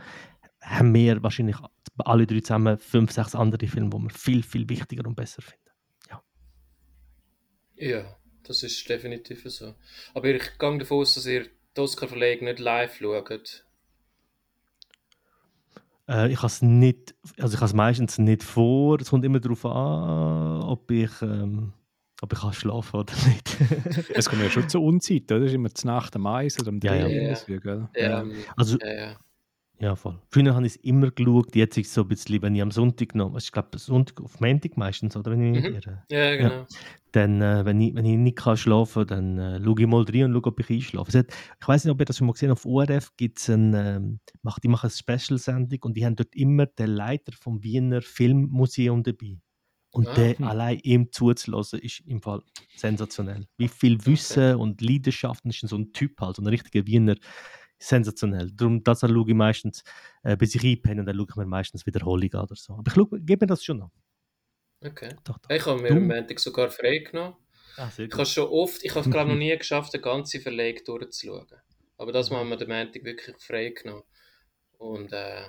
haben 0.61 0.93
wir 0.93 1.21
wahrscheinlich 1.21 1.57
alle 1.97 2.25
drei 2.25 2.39
zusammen 2.39 2.77
fünf, 2.77 3.11
sechs 3.11 3.35
andere 3.35 3.67
Filme, 3.67 3.89
die 3.89 3.97
wir 3.97 4.09
viel, 4.09 4.43
viel 4.43 4.67
wichtiger 4.69 5.05
und 5.07 5.15
besser 5.15 5.41
finden. 5.41 5.59
Ja, 7.75 8.17
das 8.43 8.63
ist 8.63 8.87
definitiv 8.87 9.43
so. 9.45 9.75
Aber 10.13 10.27
ich 10.27 10.57
gehe 10.57 10.77
davon 10.77 10.99
aus, 10.99 11.15
dass 11.15 11.25
ihr 11.25 11.47
die 11.75 11.81
Oscar-Verleihung 11.81 12.45
nicht 12.45 12.59
live 12.59 12.97
schaut. 12.97 13.65
Äh, 16.09 16.31
ich 16.31 16.37
habe 16.37 16.47
es 16.47 16.61
nicht, 16.61 17.15
also 17.39 17.53
ich 17.55 17.61
habe 17.61 17.65
es 17.67 17.73
meistens 17.73 18.17
nicht 18.17 18.43
vor. 18.43 18.99
Es 18.99 19.09
kommt 19.09 19.23
immer 19.25 19.39
darauf 19.39 19.65
an, 19.65 20.61
ob 20.63 20.91
ich, 20.91 21.11
ähm, 21.21 21.73
ob 22.21 22.33
ich 22.33 22.39
kann 22.39 22.53
schlafen 22.53 22.97
oder 22.99 23.13
nicht. 23.27 23.57
Es 24.13 24.29
kommt 24.29 24.41
ja 24.41 24.49
schon 24.49 24.67
zur 24.69 24.81
Unzeit, 24.81 25.31
oder? 25.31 25.39
Das 25.41 25.49
ist 25.49 25.55
immer 25.55 25.73
zur 25.73 25.91
Nacht 25.91 26.15
am 26.15 26.27
Eis 26.27 26.59
oder 26.59 26.69
am 26.69 26.79
Ja, 26.83 26.95
ja. 26.95 27.07
Dreh. 27.07 27.33
Ja. 27.63 27.89
Ja, 27.95 28.25
also 28.55 28.77
ja, 28.81 28.93
ja. 28.93 29.22
Ja, 29.83 29.95
voll. 29.95 30.19
Früher 30.31 30.55
habe 30.55 30.65
ich 30.65 30.73
es 30.75 30.81
immer 30.83 31.11
geschaut, 31.11 31.55
jetzt 31.55 31.77
ist 31.77 31.87
es 31.87 31.93
so 31.93 32.01
ein 32.01 32.07
bisschen, 32.07 32.41
wenn 32.41 32.55
ich 32.55 32.61
am 32.61 32.71
Sonntag 32.71 33.09
genommen, 33.09 33.37
ich 33.37 33.51
glaube 33.51 33.77
Sonntag 33.77 34.21
auf 34.21 34.39
Montag 34.39 34.77
meistens, 34.77 35.15
oder 35.17 35.31
wenn 35.31 35.41
ich 35.41 35.51
mich 35.51 35.67
Mhm. 35.71 35.75
irre. 35.75 36.03
ja 36.09 36.35
genau. 36.35 36.65
Dann, 37.11 37.41
äh, 37.41 37.63
wenn, 37.65 37.79
ich, 37.81 37.93
wenn 37.93 38.05
ich 38.05 38.17
nicht 38.17 38.37
kann 38.37 38.57
schlafen 38.57 39.05
kann, 39.05 39.37
dann 39.37 39.61
äh, 39.61 39.63
schaue 39.63 39.81
ich 39.81 39.87
mal 39.87 40.03
rein 40.03 40.23
und 40.25 40.33
schaue, 40.33 40.45
ob 40.51 40.59
ich 40.59 40.69
einschlafe. 40.69 41.17
Hat, 41.19 41.27
ich 41.61 41.67
weiß 41.67 41.83
nicht, 41.85 41.91
ob 41.91 41.99
ihr 41.99 42.05
das 42.05 42.17
schon 42.17 42.27
mal 42.27 42.33
gesehen 42.33 42.49
habt, 42.49 42.59
auf 42.59 42.65
ORF 42.65 43.11
gibt 43.17 43.39
es 43.39 43.49
ein, 43.49 43.73
ähm, 43.75 44.19
macht, 44.41 44.63
die 44.63 44.67
machen 44.67 44.89
eine 44.89 45.17
Special-Sendung 45.19 45.79
und 45.83 45.95
die 45.97 46.05
haben 46.05 46.15
dort 46.15 46.35
immer 46.35 46.65
den 46.65 46.89
Leiter 46.89 47.33
vom 47.39 47.61
Wiener 47.63 48.01
Filmmuseum 48.01 49.03
dabei. 49.03 49.37
Und 49.91 50.07
Ah. 50.07 50.15
der 50.15 50.37
Hm. 50.39 50.45
allein 50.47 50.79
ihm 50.81 51.11
zuzulassen, 51.11 51.77
ist 51.79 51.99
im 52.07 52.19
Fall 52.21 52.41
sensationell. 52.75 53.45
Wie 53.57 53.67
viel 53.67 54.03
Wissen 54.07 54.55
und 54.55 54.81
Leidenschaft, 54.81 55.45
das 55.45 55.61
ist 55.61 55.69
so 55.69 55.77
ein 55.77 55.93
Typ 55.93 56.19
halt, 56.19 56.37
so 56.37 56.41
ein 56.41 56.47
richtiger 56.47 56.87
Wiener, 56.87 57.15
sensationell. 57.87 58.51
Darum, 58.51 58.83
das 58.83 59.01
schaue 59.01 59.25
ich 59.27 59.33
meistens, 59.35 59.83
äh, 60.23 60.37
bis 60.37 60.55
ich 60.55 60.63
einpenne, 60.63 61.01
und 61.01 61.05
dann 61.07 61.15
schaue 61.15 61.27
ich 61.29 61.35
mir 61.35 61.45
meistens 61.45 61.85
Wiederholung 61.85 62.33
an 62.33 62.41
oder 62.43 62.55
so. 62.55 62.73
Aber 62.73 62.83
ich 62.87 62.93
schaue, 62.93 63.19
gebe 63.21 63.43
mir 63.45 63.47
das 63.47 63.63
schon 63.63 63.77
noch. 63.79 63.91
Okay. 64.83 65.15
Doch, 65.23 65.37
doch. 65.39 65.49
Ich 65.49 65.65
habe 65.65 65.81
mir 65.81 65.91
am 65.91 66.07
Montag 66.07 66.39
sogar 66.39 66.69
frei 66.69 66.97
genommen. 66.99 67.35
Ah, 67.77 67.89
Ich 67.97 68.13
habe 68.13 68.25
schon 68.25 68.47
oft, 68.49 68.83
ich 68.83 68.93
habe 68.95 69.09
glaube 69.09 69.31
noch 69.31 69.37
nie 69.37 69.57
geschafft, 69.57 69.93
den 69.93 70.01
ganzen 70.01 70.41
Verleg 70.41 70.85
durchzuschauen. 70.85 71.47
Aber 71.97 72.11
das 72.11 72.29
haben 72.31 72.49
wir 72.49 72.57
den 72.57 72.67
Montag 72.69 73.03
wirklich 73.03 73.35
frei 73.39 73.69
genommen. 73.69 74.03
Und 74.77 75.13
äh, 75.13 75.45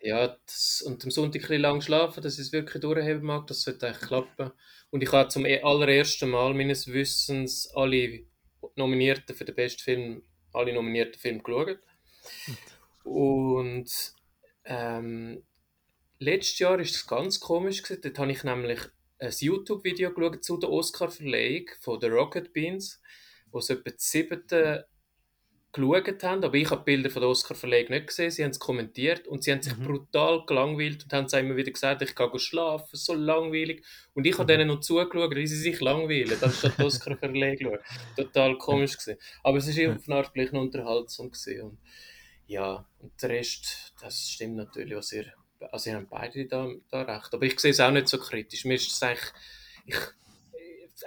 ja, 0.00 0.36
das, 0.46 0.82
und 0.86 1.02
am 1.04 1.10
Sonntag 1.10 1.40
ein 1.42 1.48
bisschen 1.48 1.62
lang 1.62 1.80
schlafen, 1.80 2.22
dass 2.22 2.34
ich 2.34 2.46
es 2.46 2.52
wirklich 2.52 2.80
durchheben 2.82 3.22
mag, 3.24 3.46
das 3.46 3.62
sollte 3.62 3.86
eigentlich 3.86 4.02
klappen. 4.06 4.52
Und 4.90 5.02
ich 5.02 5.10
habe 5.12 5.28
zum 5.28 5.46
e- 5.46 5.62
allerersten 5.62 6.30
Mal 6.30 6.54
meines 6.54 6.86
Wissens 6.88 7.70
alle 7.74 8.20
Nominierten 8.76 9.34
für 9.34 9.44
den 9.44 9.54
besten 9.54 9.82
Film, 9.82 10.22
alle 10.56 10.72
nominierten 10.72 11.20
Filme 11.20 11.42
geschaut. 11.42 11.78
Und 13.04 14.14
ähm, 14.64 15.42
letztes 16.18 16.58
Jahr 16.58 16.80
ist 16.80 16.96
es 16.96 17.06
ganz 17.06 17.38
komisch 17.40 17.82
gewesen. 17.82 18.02
Dort 18.02 18.18
habe 18.18 18.32
ich 18.32 18.42
nämlich 18.44 18.80
ein 19.18 19.32
YouTube-Video 19.38 20.12
geschaut 20.12 20.44
zu 20.44 20.56
der 20.58 20.70
Oscar-Verleihung 20.70 21.70
von 21.80 22.00
The 22.00 22.08
Rocket 22.08 22.52
Beans, 22.52 23.00
wo 23.50 23.60
sie 23.60 23.74
etwa 23.74 23.90
die 23.90 23.96
siebte 23.98 24.88
geschaut 25.76 26.22
haben, 26.24 26.42
aber 26.44 26.54
ich 26.54 26.70
habe 26.70 26.80
die 26.80 26.84
Bilder 26.96 27.10
von 27.10 27.22
der 27.22 27.28
Oscar-Verleihung 27.30 27.90
nicht 27.90 28.08
gesehen, 28.08 28.30
sie 28.30 28.42
haben 28.42 28.50
es 28.50 28.58
kommentiert 28.58 29.28
und 29.28 29.44
sie 29.44 29.52
haben 29.52 29.62
sich 29.62 29.76
Mhm. 29.76 29.84
brutal 29.84 30.44
gelangweilt 30.46 31.04
und 31.04 31.12
haben 31.12 31.26
es 31.26 31.32
immer 31.34 31.56
wieder 31.56 31.70
gesagt, 31.70 32.02
ich 32.02 32.14
gehe 32.14 32.38
schlafen, 32.38 32.96
so 32.96 33.14
langweilig. 33.14 33.84
Und 34.14 34.26
ich 34.26 34.34
habe 34.38 34.44
Mhm. 34.44 34.58
denen 34.58 34.68
noch 34.68 34.80
zugeschaut, 34.80 35.34
wie 35.36 35.46
sie 35.46 35.56
sich 35.56 35.80
langweilen, 35.80 36.36
anstatt 36.42 36.78
die 36.78 36.82
Oscar-Verleihung 36.82 37.58
schauen. 37.60 37.78
Total 38.16 38.58
komisch 38.58 38.96
gewesen. 38.98 39.18
Aber 39.44 39.58
es 39.58 39.68
war 39.76 39.92
auf 39.96 40.08
eine 40.08 40.16
Art 40.16 40.34
gleich 40.34 40.52
noch 40.52 40.62
unterhaltsam 40.62 41.30
gewesen. 41.30 41.62
Und 41.62 41.78
ja, 42.46 42.86
und 42.98 43.12
der 43.22 43.30
Rest, 43.30 43.94
das 44.00 44.28
stimmt 44.30 44.56
natürlich, 44.56 44.96
was 44.96 45.12
ihr, 45.12 45.26
also 45.72 45.90
ihr 45.90 45.96
habt 45.96 46.10
beide 46.10 46.46
da, 46.46 46.68
da 46.90 47.02
recht. 47.02 47.34
Aber 47.34 47.44
ich 47.44 47.58
sehe 47.60 47.70
es 47.72 47.80
auch 47.80 47.90
nicht 47.90 48.08
so 48.08 48.18
kritisch. 48.18 48.64
Mir 48.64 48.74
ist 48.74 48.92
es 48.92 49.02
eigentlich, 49.02 49.32
ich, 49.86 49.96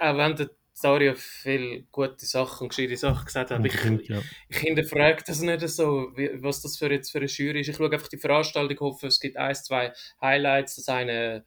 auch 0.00 0.16
wenn 0.16 0.36
der 0.36 0.50
Dario 0.80 1.14
viele 1.14 1.82
gute 1.90 2.26
Sachen 2.26 2.64
und 2.64 2.68
gescheite 2.70 2.96
Sachen 2.96 3.24
gesagt 3.24 3.50
hat, 3.50 3.64
ich, 3.64 4.08
ja. 4.08 4.22
ich 4.48 4.56
hinterfrage 4.58 5.22
das 5.26 5.40
nicht 5.40 5.68
so, 5.68 6.12
was 6.40 6.62
das 6.62 6.78
für 6.78 6.90
jetzt 6.90 7.10
für 7.10 7.18
eine 7.18 7.26
Jury 7.26 7.60
ist. 7.60 7.68
Ich 7.68 7.76
schaue 7.76 7.90
einfach 7.92 8.08
die 8.08 8.18
Veranstaltung, 8.18 8.78
hoffe, 8.80 9.06
es 9.08 9.20
gibt 9.20 9.36
ein, 9.36 9.54
zwei 9.54 9.92
Highlights, 10.20 10.76
dass 10.76 10.88
eine 10.88 11.44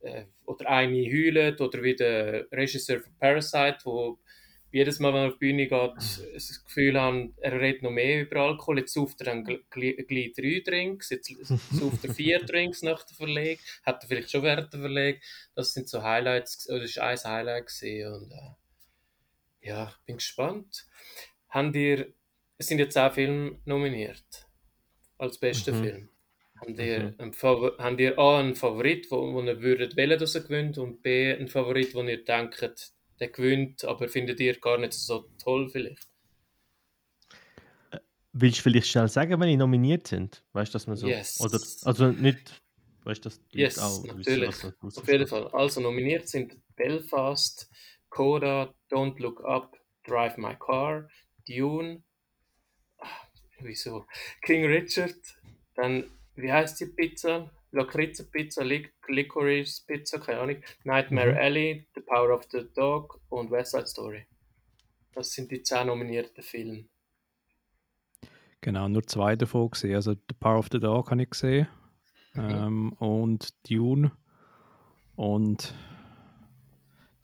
äh, 0.00 0.24
oder 0.44 0.68
eine 0.68 0.96
heult 1.10 1.60
oder 1.60 1.82
wie 1.82 1.96
der 1.96 2.46
Regisseur 2.52 3.00
von 3.00 3.12
Parasite, 3.18 3.78
wo 3.84 4.18
jedes 4.72 4.98
Mal, 4.98 5.14
wenn 5.14 5.22
er 5.22 5.26
auf 5.28 5.34
die 5.34 5.38
Bühne 5.38 5.68
geht, 5.68 6.34
das 6.34 6.64
Gefühl 6.64 7.00
haben, 7.00 7.34
er 7.38 7.58
redet 7.60 7.82
noch 7.82 7.90
mehr 7.90 8.22
über 8.22 8.40
Alkohol. 8.40 8.80
Jetzt 8.80 8.92
sauft 8.92 9.20
er 9.20 9.26
dann 9.26 9.44
gl- 9.44 9.62
gl- 9.70 10.04
gleich 10.04 10.32
drei 10.34 10.62
Drinks, 10.64 11.10
jetzt 11.10 11.32
sauft 11.70 12.04
er 12.04 12.12
vier 12.12 12.40
Drinks 12.44 12.82
nach 12.82 13.02
der 13.04 13.16
Verlegung, 13.16 13.64
hat 13.84 14.02
er 14.02 14.08
vielleicht 14.08 14.30
schon 14.30 14.42
während 14.42 14.72
der 14.72 14.80
Verlegung. 14.80 15.20
Das 15.54 15.72
sind 15.72 15.88
so 15.88 16.02
Highlights, 16.02 16.68
oder 16.68 16.80
das 16.80 16.90
ist 16.90 16.98
ein 16.98 17.18
Highlight 17.18 17.66
gewesen 17.66 18.12
und 18.12 18.32
äh, 18.32 18.65
ja, 19.66 19.88
ich 19.90 20.04
bin 20.06 20.16
gespannt. 20.16 20.86
Habt 21.48 21.74
ihr, 21.76 22.12
es 22.58 22.66
sind 22.68 22.78
jetzt 22.78 22.96
auch 22.96 23.12
Filme 23.12 23.58
nominiert 23.64 24.46
als 25.18 25.38
bester 25.38 25.72
Mhm. 25.72 25.82
Film. 25.84 26.08
Habt 26.60 26.78
ihr, 26.78 27.14
Mhm. 27.18 27.98
ihr 27.98 28.18
A 28.18 28.38
einen 28.40 28.54
Favorit, 28.54 29.10
wo, 29.10 29.32
wo 29.34 29.42
ihr 29.42 29.60
würdet 29.60 29.96
wählen, 29.96 30.18
dass 30.18 30.34
er 30.34 30.42
gewinnt, 30.42 30.78
und 30.78 31.02
B 31.02 31.32
einen 31.34 31.48
Favorit, 31.48 31.94
wo 31.94 32.02
ihr 32.02 32.24
denkt, 32.24 32.62
der 33.20 33.28
gewinnt, 33.28 33.84
aber 33.84 34.08
findet 34.08 34.40
ihr 34.40 34.58
gar 34.58 34.78
nicht 34.78 34.92
so 34.94 35.28
toll 35.42 35.68
vielleicht? 35.68 36.08
Willst 38.32 38.58
du 38.58 38.62
vielleicht 38.64 38.88
schnell 38.88 39.08
sagen, 39.08 39.40
wenn 39.40 39.48
die 39.48 39.56
nominiert 39.56 40.06
sind? 40.06 40.44
Weißt 40.52 40.72
du, 40.72 40.74
dass 40.74 40.86
man 40.86 40.96
so. 40.96 41.06
Yes. 41.08 41.40
Oder, 41.40 41.58
also 41.84 42.08
nicht. 42.08 42.62
Weißt 43.04 43.24
du, 43.24 43.28
dass 43.30 43.40
Yes, 43.52 43.78
auch 43.78 44.02
wissen, 44.02 44.40
natürlich. 44.40 44.58
da 44.58 44.74
Auf 45.00 45.08
jeden 45.08 45.26
Fall. 45.26 45.48
Also 45.48 45.80
nominiert 45.80 46.28
sind 46.28 46.56
Belfast, 46.74 47.70
Coda, 48.16 48.72
Don't 48.90 49.18
Look 49.20 49.44
Up, 49.44 49.76
Drive 50.04 50.38
My 50.38 50.54
Car, 50.54 51.08
Dune, 51.46 52.02
ah, 52.98 53.28
wieso? 53.60 54.06
King 54.42 54.64
Richard, 54.64 55.14
dann, 55.74 56.04
wie 56.34 56.50
heißt 56.50 56.80
die 56.80 56.86
Pizza? 56.86 57.50
Lakritze-Pizza, 57.72 58.64
Lic 58.64 58.94
Licorice-Pizza, 59.06 60.18
keine 60.18 60.40
Ahnung, 60.40 60.62
Nightmare 60.84 61.32
Mhm. 61.32 61.38
Alley, 61.38 61.88
The 61.94 62.00
Power 62.00 62.30
of 62.34 62.44
the 62.50 62.66
Dog 62.74 63.20
und 63.28 63.50
West 63.50 63.72
Side 63.72 63.86
Story. 63.86 64.26
Das 65.12 65.32
sind 65.32 65.50
die 65.50 65.62
zehn 65.62 65.86
nominierten 65.88 66.42
Filme. 66.42 66.86
Genau, 68.62 68.88
nur 68.88 69.02
zwei 69.06 69.36
davon 69.36 69.70
gesehen. 69.70 69.94
Also 69.94 70.14
The 70.14 70.34
Power 70.40 70.58
of 70.58 70.68
the 70.72 70.80
Dog 70.80 71.10
habe 71.10 71.22
ich 71.22 71.30
gesehen. 71.30 71.68
Mhm. 72.32 72.50
Ähm, 72.50 72.92
und 72.94 73.70
Dune. 73.70 74.10
Und 75.16 75.74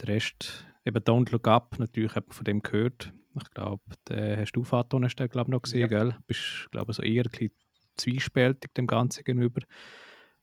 der 0.00 0.08
Rest, 0.08 0.66
eben 0.84 1.02
Don't 1.02 1.30
Look 1.32 1.48
Up, 1.48 1.78
natürlich 1.78 2.14
hat 2.14 2.26
man 2.28 2.34
von 2.34 2.44
dem 2.44 2.62
gehört. 2.62 3.12
Ich 3.36 3.50
glaube, 3.50 3.82
den 4.08 4.38
hast 4.38 4.52
du, 4.52 4.64
Faton, 4.64 5.04
hast 5.04 5.16
du 5.16 5.24
ich, 5.24 5.34
noch 5.34 5.62
gesehen, 5.62 5.80
Ja. 5.80 5.86
gell? 5.86 6.16
Bist, 6.26 6.68
glaube 6.70 6.92
ich, 6.92 6.96
so 6.96 7.02
eher 7.02 7.24
ein 7.24 7.30
bisschen 7.30 7.52
zwiespältig 7.96 8.74
dem 8.74 8.86
Ganzen 8.86 9.24
gegenüber. 9.24 9.62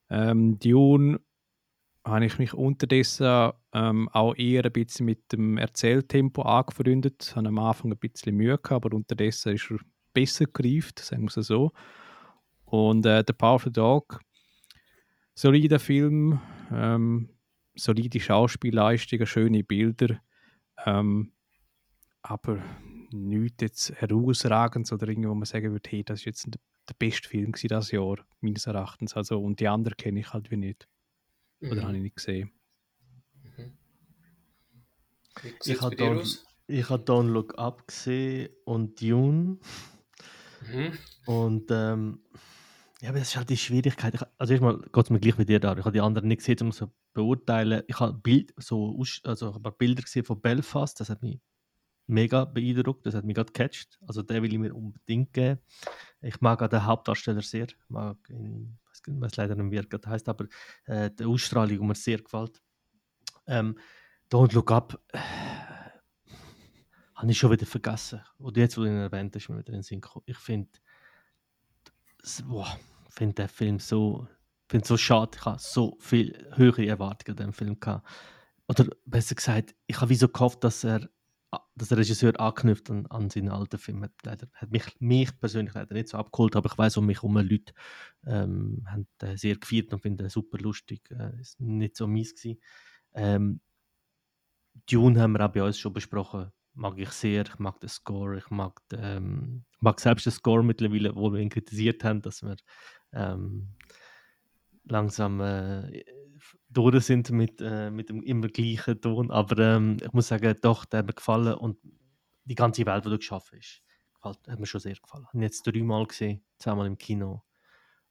Ähm, 0.08 0.58
Dune 0.58 1.20
habe 2.04 2.24
ich 2.24 2.38
mich 2.38 2.54
unterdessen 2.54 3.52
ähm, 3.72 4.08
auch 4.08 4.34
eher 4.34 4.64
ein 4.64 4.72
bisschen 4.72 5.06
mit 5.06 5.32
dem 5.32 5.58
Erzähltempo 5.58 6.42
angefreundet. 6.42 7.34
Habe 7.36 7.48
am 7.48 7.58
Anfang 7.58 7.92
ein 7.92 7.98
bisschen 7.98 8.34
Mühe 8.36 8.58
gehabt, 8.58 8.72
aber 8.84 8.96
unterdessen 8.96 9.54
ist 9.54 9.70
er 9.70 9.78
besser 10.12 10.46
gereift, 10.46 10.98
sagen 10.98 11.22
wir 11.22 11.36
es 11.36 11.46
so. 11.46 11.72
Und 12.64 13.04
äh, 13.06 13.22
The 13.26 13.32
Power 13.32 13.56
of 13.56 13.64
the 13.64 13.72
Dog, 13.72 14.20
solider 15.34 15.78
Film, 15.78 16.40
ähm, 16.72 17.30
solide 17.74 18.20
Schauspielleistungen, 18.20 19.26
schöne 19.26 19.62
Bilder, 19.62 20.20
ähm, 20.86 21.32
aber 22.22 22.62
nichts 23.10 23.62
jetzt 23.62 23.92
herausragendes 24.00 24.92
oder 24.92 25.08
irgendwie, 25.08 25.28
wo 25.28 25.34
man 25.34 25.46
sagen 25.46 25.72
würde, 25.72 25.88
hey, 25.90 26.04
das 26.04 26.20
ist 26.20 26.24
jetzt 26.26 26.46
der 26.54 26.60
der 26.88 26.94
beste 26.98 27.28
Film 27.28 27.52
dieses 27.52 27.92
Jahr, 27.92 28.16
meines 28.40 28.66
Erachtens. 28.66 29.14
Also, 29.14 29.40
und 29.40 29.60
die 29.60 29.68
anderen 29.68 29.96
kenne 29.96 30.20
ich 30.20 30.32
halt 30.32 30.50
wie 30.50 30.56
nicht. 30.56 30.88
Oder 31.62 31.82
Mhm. 31.82 31.84
habe 31.84 31.96
ich 31.96 32.02
nicht 32.02 32.16
gesehen. 32.16 32.52
Wie 35.42 35.72
Ich 35.72 35.80
habe 35.80 36.04
aus? 36.04 36.44
ich 36.66 36.88
hab 36.90 37.08
Don't 37.08 37.28
Look 37.28 37.58
Up 37.58 37.86
gesehen 37.86 38.50
und 38.64 39.00
Dune. 39.00 39.58
Mhm. 40.72 40.98
Und 41.26 41.70
ähm, 41.70 42.20
ja, 43.00 43.08
aber 43.08 43.18
das 43.18 43.28
ist 43.28 43.36
halt 43.36 43.48
die 43.48 43.56
Schwierigkeit. 43.56 44.14
Ich, 44.14 44.22
also 44.36 44.52
erstmal 44.52 44.78
geht 44.78 45.04
es 45.04 45.10
mir 45.10 45.20
gleich 45.20 45.38
wie 45.38 45.46
dir 45.46 45.58
da. 45.58 45.72
Ich 45.72 45.78
habe 45.78 45.92
die 45.92 46.02
anderen 46.02 46.28
nicht 46.28 46.38
gesehen, 46.38 46.58
um 46.60 46.72
so 46.72 46.92
beurteilen. 47.14 47.82
Ich 47.86 47.98
habe 47.98 48.12
Bild, 48.12 48.52
so, 48.58 48.94
also 49.24 49.48
ich 49.48 49.54
habe 49.54 49.58
ein 49.58 49.62
paar 49.62 49.72
Bilder 49.72 50.02
gesehen 50.02 50.24
von 50.24 50.40
Belfast, 50.40 51.00
das 51.00 51.08
hat 51.08 51.22
mich 51.22 51.40
mega 52.06 52.44
beeindruckt, 52.44 53.06
das 53.06 53.14
hat 53.14 53.24
mich 53.24 53.34
gerade 53.34 53.52
gecatcht. 53.52 53.98
Also 54.06 54.22
den 54.22 54.42
will 54.42 54.52
ich 54.52 54.58
mir 54.58 54.74
unbedingt 54.74 55.32
geben. 55.32 55.60
Ich 56.20 56.42
mag 56.42 56.60
auch 56.62 56.68
den 56.68 56.84
Hauptdarsteller 56.84 57.40
sehr. 57.40 57.68
Ich 57.68 57.76
mag 57.88 58.18
ihn, 58.28 58.78
ich 58.92 59.00
weiß 59.06 59.36
leider 59.36 59.54
nicht, 59.54 59.70
wie 59.70 59.76
er 59.76 59.86
gerade 59.86 60.10
heißt, 60.10 60.28
aber 60.28 60.46
äh, 60.84 61.10
die 61.10 61.24
Ausstrahlung, 61.24 61.78
die 61.78 61.84
mir 61.84 61.94
sehr 61.94 62.18
gefällt. 62.18 62.60
Ähm, 63.46 63.78
Don't 64.30 64.52
Look 64.52 64.70
Up 64.72 65.02
äh, 65.12 65.18
habe 67.14 67.30
ich 67.30 67.38
schon 67.38 67.50
wieder 67.50 67.66
vergessen. 67.66 68.20
Und 68.36 68.58
jetzt, 68.58 68.76
wo 68.76 68.82
du 68.82 68.88
ihn 68.88 68.96
erwähnt 68.96 69.34
hast, 69.34 69.44
ist 69.44 69.48
mir 69.48 69.58
wieder 69.58 69.68
in 69.68 69.78
den 69.78 69.82
Sinn 69.82 70.02
gekommen. 70.02 70.24
Ich 70.26 70.38
finde, 70.38 70.70
boah, 72.44 72.78
finde 73.10 73.34
den 73.34 73.48
Film 73.48 73.78
so, 73.78 74.26
finde 74.68 74.86
so 74.86 74.96
schade. 74.96 75.32
Ich 75.36 75.44
habe 75.44 75.58
so 75.58 75.96
viel 76.00 76.48
höhere 76.54 76.86
Erwartungen 76.86 77.38
an 77.38 77.46
dem 77.46 77.52
Film 77.52 77.80
gehabt. 77.80 78.08
Oder 78.68 78.86
besser 79.04 79.34
gesagt, 79.34 79.74
ich 79.86 80.00
habe 80.00 80.10
wie 80.10 80.14
so 80.14 80.28
gehofft, 80.28 80.62
dass 80.62 80.84
er, 80.84 81.08
dass 81.74 81.88
der 81.88 81.98
Regisseur 81.98 82.38
anknüpft 82.38 82.88
an, 82.90 83.06
an 83.06 83.28
seinen 83.28 83.48
alten 83.48 83.78
Film. 83.78 84.04
Hat, 84.04 84.12
leider, 84.22 84.46
hat 84.54 84.70
mich, 84.70 84.84
mich 85.00 85.38
persönlich 85.40 85.74
leider 85.74 85.94
nicht 85.94 86.08
so 86.08 86.18
abgeholt, 86.18 86.54
aber 86.54 86.70
ich 86.70 86.78
weiß 86.78 86.96
um 86.98 87.06
mich 87.06 87.18
herum 87.18 87.36
Leute 87.36 87.74
ähm, 88.26 88.86
haben 88.86 89.08
den 89.20 89.36
sehr 89.36 89.56
gefeiert 89.56 89.92
und 89.92 90.00
finden 90.00 90.18
den 90.18 90.28
super 90.28 90.58
lustig. 90.58 91.10
Äh, 91.10 91.40
ist 91.40 91.60
nicht 91.60 91.96
so 91.96 92.06
mies 92.06 92.36
gewesen. 92.36 92.60
Ähm, 93.12 93.60
Dune 94.88 95.20
haben 95.20 95.32
wir 95.32 95.44
auch 95.44 95.52
bei 95.52 95.62
uns 95.62 95.78
schon 95.78 95.92
besprochen. 95.92 96.52
Mag 96.74 96.96
ich 96.98 97.10
sehr. 97.10 97.42
Ich 97.42 97.58
mag 97.58 97.80
den 97.80 97.88
Score. 97.88 98.38
Ich 98.38 98.50
mag, 98.50 98.80
ähm, 98.92 99.64
mag 99.80 99.98
selbst 99.98 100.26
den 100.26 100.32
Score 100.32 100.62
mittlerweile, 100.62 101.16
wo 101.16 101.32
wir 101.32 101.40
ihn 101.40 101.48
kritisiert 101.48 102.04
haben, 102.04 102.22
dass 102.22 102.42
wir 102.42 102.56
ähm, 103.12 103.68
langsam 104.84 105.40
äh, 105.40 106.04
durch 106.68 107.04
sind 107.04 107.30
mit, 107.30 107.60
äh, 107.60 107.90
mit 107.90 108.08
dem 108.08 108.22
immer 108.22 108.48
gleichen 108.48 109.00
Ton. 109.00 109.30
Aber 109.30 109.58
ähm, 109.58 109.98
ich 110.02 110.12
muss 110.12 110.28
sagen, 110.28 110.54
doch, 110.62 110.84
der 110.84 111.00
hat 111.00 111.06
mir 111.06 111.12
gefallen 111.14 111.54
und 111.54 111.78
die 112.44 112.54
ganze 112.54 112.86
Welt, 112.86 113.04
die 113.04 113.10
du 113.10 113.18
geschaffen 113.18 113.58
hast, 113.60 113.82
gefällt, 114.14 114.48
hat 114.48 114.58
mir 114.58 114.66
schon 114.66 114.80
sehr 114.80 114.94
gefallen. 114.94 115.24
Ich 115.28 115.34
habe 115.34 115.44
jetzt 115.44 115.66
dreimal 115.66 116.06
gesehen, 116.06 116.44
zweimal 116.58 116.86
im 116.86 116.98
Kino 116.98 117.42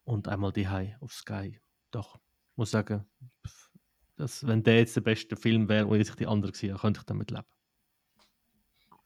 und 0.04 0.28
einmal 0.28 0.52
die 0.54 0.68
auf 1.02 1.14
Sky. 1.14 1.60
Doch, 1.92 2.16
ich 2.16 2.58
muss 2.58 2.72
sagen, 2.72 3.06
dass, 4.18 4.46
wenn 4.46 4.62
der 4.64 4.78
jetzt 4.80 4.96
der 4.96 5.02
beste 5.02 5.36
Film 5.36 5.68
wäre 5.70 5.88
und 5.88 6.00
ich 6.00 6.12
die 6.16 6.28
andere 6.28 6.52
gesehen 6.52 6.72
habe, 6.74 6.82
könnte 6.82 7.00
ich 7.00 7.06
damit 7.06 7.32
leben. 7.32 7.46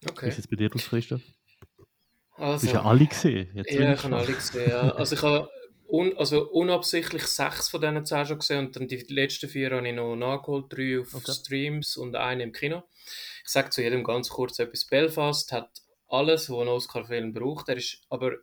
Wie 0.02 0.10
Okay. 0.10 0.32
sieht 0.32 0.40
es 0.40 0.48
bei 0.48 0.56
dir 0.56 0.74
aus, 0.74 0.90
Christoph? 0.90 1.22
Du 2.38 2.44
Also, 2.44 2.68
hast 2.68 2.74
ja 2.74 2.84
alle 2.84 3.06
gesehen. 3.08 3.56
Jetzt 3.56 3.72
ja, 3.74 3.94
ich 3.94 4.04
habe 4.04 4.16
alle 4.18 4.34
gesehen. 4.34 4.70
Ja. 4.70 4.90
Also 4.96 5.16
ich 5.16 5.22
habe 5.22 5.50
un, 5.94 6.18
also 6.18 6.50
unabsichtlich 6.50 7.28
sechs 7.28 7.70
von 7.70 7.80
diesen 7.80 8.04
zehn 8.04 8.26
schon 8.26 8.40
gesehen 8.40 8.66
und 8.66 8.76
dann 8.76 8.88
die 8.88 9.06
letzten 9.10 9.48
vier 9.48 9.70
habe 9.72 9.88
ich 9.88 9.94
noch 9.94 10.16
nachgeholt, 10.16 10.66
drei 10.70 11.00
auf 11.00 11.14
Okay. 11.14 11.32
Streams 11.32 11.98
und 11.98 12.16
einen 12.16 12.42
im 12.42 12.52
Kino. 12.52 12.84
Ich 13.44 13.52
sage 13.52 13.70
zu 13.70 13.84
jedem 13.84 14.04
ganz 14.04 14.30
kurz 14.30 14.58
etwas. 14.58 14.86
Belfast 14.86 15.52
hat 15.52 15.70
alles, 16.08 16.50
was 16.50 16.62
ein 16.62 16.68
Oscar-Film 16.68 17.34
braucht. 17.34 17.70
Er 17.70 17.78
ist 17.78 18.02
aber 18.10 18.38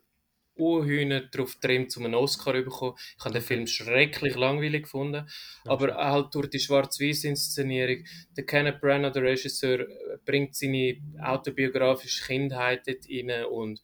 unhühner 0.54 1.22
darauf 1.22 1.54
getrimmt, 1.54 1.96
um 1.96 2.04
einen 2.04 2.14
Oscar 2.14 2.54
zu 2.54 2.62
bekommen. 2.62 2.94
Ich 3.18 3.24
habe 3.24 3.34
den 3.34 3.42
Film 3.42 3.66
schrecklich 3.66 4.36
langweilig 4.36 4.84
gefunden. 4.84 5.26
Ja, 5.64 5.72
aber 5.72 5.94
halt 5.96 6.32
durch 6.34 6.50
die 6.50 6.60
Schwarz-Weiß-Inszenierung. 6.60 8.04
Der 8.36 8.46
Kenneth 8.46 8.80
Branagh, 8.80 9.12
der 9.12 9.22
Regisseur, 9.24 9.86
bringt 10.24 10.54
seine 10.54 11.00
autobiografische 11.20 12.24
Kindheit 12.24 12.86
dort 12.86 13.06
rein 13.08 13.44
und 13.46 13.82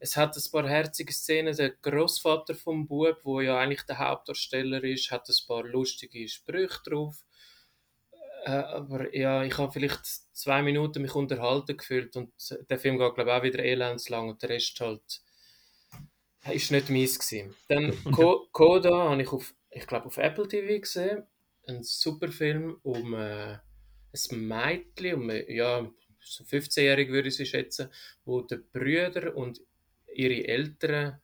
es 0.00 0.16
hat 0.16 0.34
ein 0.34 0.50
paar 0.50 0.68
herzige 0.68 1.12
Szenen. 1.12 1.54
Der 1.54 1.70
Großvater 1.70 2.54
vom 2.54 2.88
Bub, 2.88 3.20
wo 3.22 3.40
ja 3.40 3.58
eigentlich 3.58 3.82
der 3.82 3.98
Hauptdarsteller 3.98 4.82
ist, 4.82 5.10
hat 5.10 5.28
ein 5.28 5.46
paar 5.46 5.64
lustige 5.64 6.26
Sprüche 6.26 6.80
drauf. 6.84 7.22
Äh, 8.44 8.50
aber 8.50 9.14
ja, 9.14 9.44
ich 9.44 9.56
habe 9.58 9.70
vielleicht 9.70 10.06
zwei 10.32 10.62
Minuten 10.62 11.02
mich 11.02 11.14
unterhalten 11.14 11.76
gefühlt 11.76 12.16
und 12.16 12.32
der 12.70 12.78
Film 12.78 12.96
geht 12.96 13.14
glaube 13.14 13.30
ich 13.30 13.36
auch 13.36 13.42
wieder 13.42 13.62
elendslang 13.62 14.30
und 14.30 14.40
der 14.42 14.48
Rest 14.48 14.80
halt 14.80 15.20
äh, 16.46 16.56
ist 16.56 16.70
nicht 16.70 16.88
meins 16.88 17.18
gewesen. 17.18 17.54
Dann 17.68 17.92
Co 18.12 18.48
Coda 18.52 19.10
habe 19.10 19.20
ich 19.20 19.30
auf, 19.30 19.54
ich 19.70 19.86
glaube 19.86 20.06
auf 20.06 20.16
Apple 20.16 20.48
TV 20.48 20.80
gesehen, 20.80 21.24
ein 21.68 21.82
super 21.82 22.28
Film 22.28 22.78
um 22.82 23.12
äh, 23.12 23.58
ein 24.12 24.48
Mädchen, 24.48 25.14
um 25.16 25.28
äh, 25.28 25.52
ja 25.54 25.86
so 26.22 26.44
15-jährig 26.44 27.10
würde 27.10 27.28
ich 27.28 27.36
sie 27.36 27.46
schätzen, 27.46 27.90
wo 28.24 28.40
die 28.40 28.56
Brüder 28.56 29.36
und 29.36 29.60
ihre 30.14 30.46
Eltern 30.46 31.20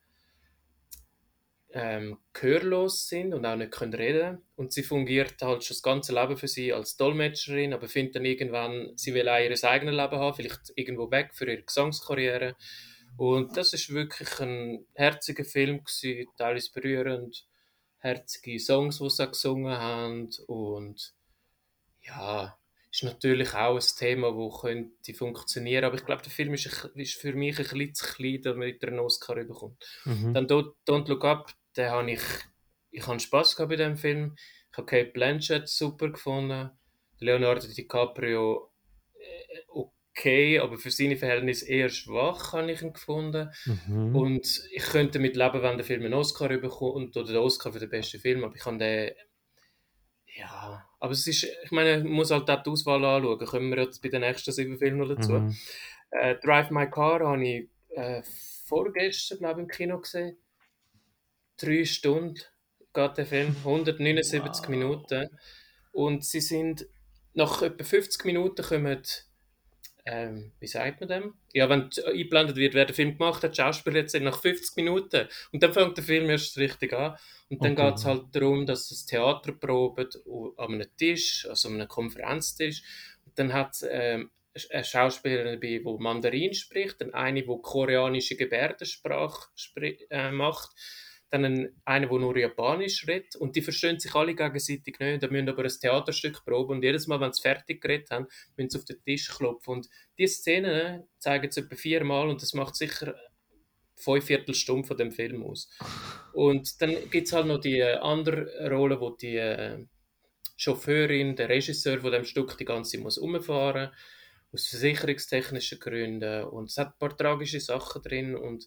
ähm, 1.72 2.18
gehörlos 2.32 3.06
sind 3.06 3.34
und 3.34 3.44
auch 3.44 3.56
nicht 3.56 3.72
können 3.72 3.94
reden. 3.94 4.42
Und 4.56 4.72
sie 4.72 4.82
fungiert 4.82 5.42
halt 5.42 5.62
schon 5.62 5.74
das 5.74 5.82
ganze 5.82 6.14
Leben 6.14 6.36
für 6.36 6.48
sie 6.48 6.72
als 6.72 6.96
Dolmetscherin, 6.96 7.74
aber 7.74 7.88
findet 7.88 8.16
dann 8.16 8.24
irgendwann, 8.24 8.92
sie 8.96 9.12
will 9.12 9.28
auch 9.28 9.38
ihr 9.38 9.64
eigenes 9.64 9.94
Leben 9.94 10.18
haben, 10.18 10.34
vielleicht 10.34 10.72
irgendwo 10.74 11.10
weg 11.10 11.34
für 11.34 11.44
ihre 11.44 11.62
Gesangskarriere. 11.62 12.56
Und 13.16 13.56
das 13.56 13.72
ist 13.72 13.92
wirklich 13.92 14.40
ein 14.40 14.86
herziger 14.94 15.44
Film 15.44 15.84
gewesen, 15.84 16.28
teilweise 16.36 16.70
berührend, 16.72 17.46
herzige 17.98 18.58
Songs, 18.58 18.98
die 18.98 19.10
sie 19.10 19.28
gesungen 19.28 19.76
haben 19.76 20.30
und 20.46 21.14
ja, 22.02 22.56
ist 22.96 23.02
natürlich 23.04 23.54
auch 23.54 23.76
ein 23.76 23.84
Thema, 23.98 24.32
das 24.32 24.60
könnte 24.60 25.14
funktionieren, 25.14 25.84
aber 25.84 25.96
ich 25.96 26.04
glaube, 26.04 26.22
der 26.22 26.32
Film 26.32 26.54
ist, 26.54 26.66
ein- 26.84 27.00
ist 27.00 27.14
für 27.20 27.32
mich 27.34 27.58
ein 27.58 27.64
bisschen 27.64 27.94
zu 27.94 28.06
klein, 28.14 28.42
damit 28.42 28.82
er 28.82 28.88
einen 28.88 29.00
Oscar 29.00 29.34
bekommt. 29.36 29.84
Mhm. 30.04 30.34
Dann 30.34 30.46
Don't, 30.46 30.72
Don't 30.86 31.08
Look 31.08 31.24
Up, 31.24 31.52
den 31.76 31.90
habe 31.90 32.10
ich, 32.10 32.22
ich 32.90 33.06
habe 33.06 33.20
Spass 33.20 33.54
gehabt 33.56 33.70
bei 33.70 33.76
dem 33.76 33.96
Film. 33.96 34.36
Ich 34.72 34.78
habe 34.78 34.86
Kate 34.86 35.10
Blanchett 35.12 35.68
super 35.68 36.10
gefunden. 36.10 36.70
Leonardo 37.18 37.66
DiCaprio 37.66 38.70
äh, 39.14 39.58
okay, 39.68 40.58
aber 40.58 40.78
für 40.78 40.90
seine 40.90 41.16
Verhältnisse 41.16 41.66
eher 41.68 41.88
schwach, 41.90 42.52
habe 42.52 42.72
ich 42.72 42.82
ihn 42.82 42.92
gefunden. 42.92 43.50
Mhm. 43.64 44.16
Und 44.16 44.62
ich 44.72 44.82
könnte 44.84 45.18
damit 45.18 45.36
leben, 45.36 45.62
wenn 45.62 45.76
der 45.76 45.86
Film 45.86 46.04
einen 46.04 46.14
Oscar 46.14 46.48
bekommt 46.48 47.16
oder 47.16 47.26
den 47.26 47.36
Oscar 47.36 47.72
für 47.72 47.78
den 47.80 47.90
besten 47.90 48.20
Film, 48.20 48.44
aber 48.44 48.54
ich 48.56 48.64
habe 48.64 48.78
den 48.78 49.12
ja, 50.38 50.84
aber 51.06 51.12
es 51.12 51.24
ist, 51.28 51.44
ich 51.44 51.70
meine, 51.70 52.02
man 52.02 52.12
muss 52.14 52.32
halt 52.32 52.50
auch 52.50 52.62
die 52.64 52.70
Auswahl 52.70 53.04
anschauen. 53.04 53.38
Kommen 53.46 53.70
wir 53.70 53.84
jetzt 53.84 54.02
bei 54.02 54.08
den 54.08 54.22
nächsten 54.22 54.50
sieben 54.50 54.76
Filmen 54.76 54.98
noch 54.98 55.14
dazu. 55.14 55.34
Mhm. 55.34 55.56
Äh, 56.10 56.34
Drive 56.42 56.70
My 56.70 56.90
Car 56.90 57.20
habe 57.20 57.46
ich 57.46 57.68
äh, 57.90 58.22
vorgestern, 58.66 59.38
glaube 59.38 59.60
ich, 59.60 59.64
im 59.66 59.70
Kino 59.70 60.00
gesehen. 60.00 60.36
Drei 61.58 61.84
Stunden 61.84 62.40
geht 62.92 63.18
der 63.18 63.26
Film, 63.26 63.54
179 63.58 64.64
Wow. 64.64 64.68
Minuten. 64.68 65.28
Und 65.92 66.24
sie 66.24 66.40
sind, 66.40 66.86
nach 67.34 67.62
etwa 67.62 67.84
50 67.84 68.24
Minuten 68.24 68.64
kommen 68.64 69.00
ähm, 70.06 70.52
wie 70.60 70.68
sagt 70.68 71.00
man 71.00 71.08
dem? 71.08 71.34
Ja, 71.52 71.68
wenn 71.68 71.90
eingeblendet 72.06 72.56
wird, 72.56 72.74
wer 72.74 72.84
der 72.84 72.94
Film 72.94 73.18
gemacht 73.18 73.42
hat, 73.42 73.56
Schauspieler 73.56 73.96
jetzt 73.96 74.14
nach 74.20 74.40
50 74.40 74.76
Minuten. 74.76 75.26
Und 75.52 75.62
dann 75.62 75.72
fängt 75.72 75.96
der 75.96 76.04
Film 76.04 76.30
erst 76.30 76.56
richtig 76.58 76.92
an. 76.92 77.16
Und 77.48 77.64
dann 77.64 77.72
okay. 77.72 77.86
geht 77.86 77.94
es 77.96 78.04
halt 78.04 78.24
darum, 78.32 78.66
dass 78.66 78.88
das 78.88 79.04
Theater 79.06 79.52
probt 79.52 80.20
an 80.56 80.74
einem 80.74 80.96
Tisch, 80.96 81.46
also 81.48 81.68
an 81.68 81.74
einem 81.74 81.88
Konferenztisch. 81.88 82.82
Und 83.24 83.36
dann 83.38 83.52
hat 83.52 83.74
es 83.74 83.86
ähm, 83.90 84.30
eine 84.70 84.84
Schauspielerin 84.84 85.60
dabei, 85.60 85.78
die 85.78 86.02
Mandarin 86.02 86.54
spricht, 86.54 87.00
dann 87.00 87.12
eine, 87.12 87.42
die 87.42 87.58
koreanische 87.62 88.36
Gebärdensprache 88.36 89.48
äh, 90.10 90.30
macht 90.30 90.70
dann 91.30 91.68
einer, 91.84 92.06
der 92.06 92.18
nur 92.18 92.36
Japanisch 92.36 93.06
redet 93.06 93.36
und 93.36 93.56
die 93.56 93.62
verstehen 93.62 93.98
sich 93.98 94.14
alle 94.14 94.34
gegenseitig 94.34 94.98
nicht. 94.98 95.22
Da 95.22 95.28
müssen 95.28 95.48
aber 95.48 95.64
ein 95.64 95.70
Theaterstück 95.70 96.44
proben 96.44 96.76
und 96.76 96.84
jedes 96.84 97.06
Mal, 97.06 97.20
wenn 97.20 97.32
sie 97.32 97.42
fertig 97.42 97.80
geredet 97.80 98.10
haben, 98.10 98.26
müssen 98.56 98.70
sie 98.70 98.78
auf 98.78 98.84
den 98.84 99.02
Tisch 99.02 99.28
klopfen. 99.28 99.74
Und 99.74 99.88
diese 100.18 100.36
Szenen 100.36 101.04
zeigen 101.18 101.50
sie 101.50 101.60
etwa 101.60 101.74
viermal 101.74 102.28
und 102.28 102.42
das 102.42 102.54
macht 102.54 102.76
sicher 102.76 103.14
fünf 103.96 104.24
Viertelstunde 104.26 104.86
von 104.86 104.96
dem 104.96 105.10
Film 105.10 105.42
aus. 105.42 105.68
Und 106.32 106.80
dann 106.80 106.94
gibt 107.10 107.26
es 107.26 107.32
halt 107.32 107.46
noch 107.46 107.58
die 107.58 107.82
andere 107.82 108.68
Rolle, 108.70 109.00
wo 109.00 109.10
die 109.10 109.36
äh, 109.36 109.84
Chauffeurin, 110.56 111.36
der 111.36 111.48
Regisseur 111.48 112.00
von 112.00 112.12
dem 112.12 112.24
Stück 112.24 112.56
die 112.58 112.64
ganze 112.64 112.92
Zeit 112.92 113.02
muss 113.02 113.18
umfahren 113.18 113.90
aus 114.52 114.68
versicherungstechnischen 114.68 115.78
Gründen 115.78 116.44
und 116.44 116.70
es 116.70 116.78
hat 116.78 116.94
ein 116.94 116.98
paar 116.98 117.16
tragische 117.16 117.60
Sachen 117.60 118.02
drin 118.02 118.36
und 118.36 118.66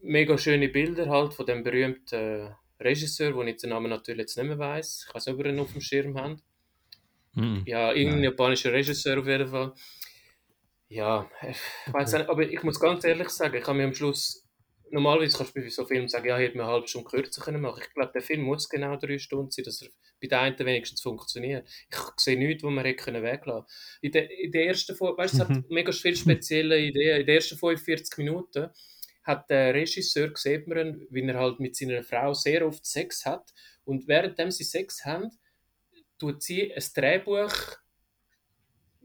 mega 0.00 0.38
schöne 0.38 0.68
Bilder 0.68 1.08
halt 1.08 1.34
von 1.34 1.46
dem 1.46 1.62
berühmten 1.62 2.14
äh, 2.14 2.50
Regisseur, 2.80 3.34
wo 3.34 3.42
ich 3.42 3.56
den 3.56 3.70
Namen 3.70 3.90
natürlich 3.90 4.20
jetzt 4.20 4.36
nicht 4.36 4.46
mehr 4.46 4.58
weiß. 4.58 5.06
Ich 5.08 5.14
weiß 5.14 5.26
nicht, 5.26 5.34
ob 5.34 5.44
ihr 5.44 5.50
ihn 5.50 5.58
auf 5.58 5.72
dem 5.72 5.80
Schirm 5.80 6.16
habt. 6.16 6.40
Mm, 7.34 7.58
ja, 7.66 7.92
irgendein 7.92 8.24
japanischer 8.24 8.72
Regisseur 8.72 9.18
auf 9.18 9.26
jeden 9.26 9.48
Fall. 9.48 9.72
Ja, 10.88 11.30
ich 11.42 11.92
weiß 11.92 12.12
nicht, 12.12 12.28
aber 12.28 12.42
ich 12.42 12.62
muss 12.62 12.80
ganz 12.80 13.04
ehrlich 13.04 13.28
sagen, 13.28 13.56
ich 13.56 13.66
habe 13.66 13.76
mir 13.76 13.84
am 13.84 13.94
Schluss, 13.94 14.46
normalerweise 14.90 15.36
kannst 15.36 15.54
du 15.54 15.60
bei 15.60 15.68
so 15.68 15.84
Filmen 15.84 16.08
sagen, 16.08 16.26
ja, 16.26 16.38
ich 16.38 16.46
hätte 16.46 16.56
mir 16.56 16.62
eine 16.62 16.72
halbe 16.72 16.88
Stunde 16.88 17.10
kürzer 17.10 17.42
können 17.42 17.60
machen. 17.60 17.82
Ich 17.82 17.92
glaube, 17.92 18.12
der 18.14 18.22
Film 18.22 18.42
muss 18.42 18.68
genau 18.68 18.96
drei 18.96 19.18
Stunden 19.18 19.50
sein, 19.50 19.64
dass 19.64 19.82
er 19.82 19.88
bei 20.20 20.28
den 20.28 20.38
einen 20.38 20.58
wenigstens 20.58 21.02
funktioniert. 21.02 21.68
Ich 21.90 21.98
sehe 22.16 22.38
nichts, 22.38 22.62
wo 22.62 22.70
man 22.70 22.84
hätte 22.86 23.04
können 23.04 23.22
weglassen 23.22 23.66
in 24.00 24.12
der, 24.12 24.30
in 24.30 24.50
der 24.50 24.66
ersten, 24.68 24.98
weißt 24.98 25.34
du, 25.34 25.42
es 25.42 25.48
hat 25.48 25.70
mega 25.70 25.92
viele 25.92 26.16
spezielle 26.16 26.80
Ideen. 26.80 27.20
In 27.20 27.26
den 27.26 27.34
ersten 27.34 27.58
45 27.58 28.16
Minuten 28.18 28.70
hat 29.28 29.50
der 29.50 29.74
Regisseur 29.74 30.32
sieht 30.34 30.66
man, 30.66 31.06
wie 31.10 31.22
er 31.22 31.38
halt 31.38 31.60
mit 31.60 31.76
seiner 31.76 32.02
Frau 32.02 32.32
sehr 32.32 32.66
oft 32.66 32.84
Sex 32.84 33.26
hat 33.26 33.52
und 33.84 34.08
währenddem 34.08 34.50
sie 34.50 34.64
Sex 34.64 35.04
haben, 35.04 35.30
tut 36.18 36.42
sie 36.42 36.74
ein 36.74 36.82
Drehbuch 36.94 37.52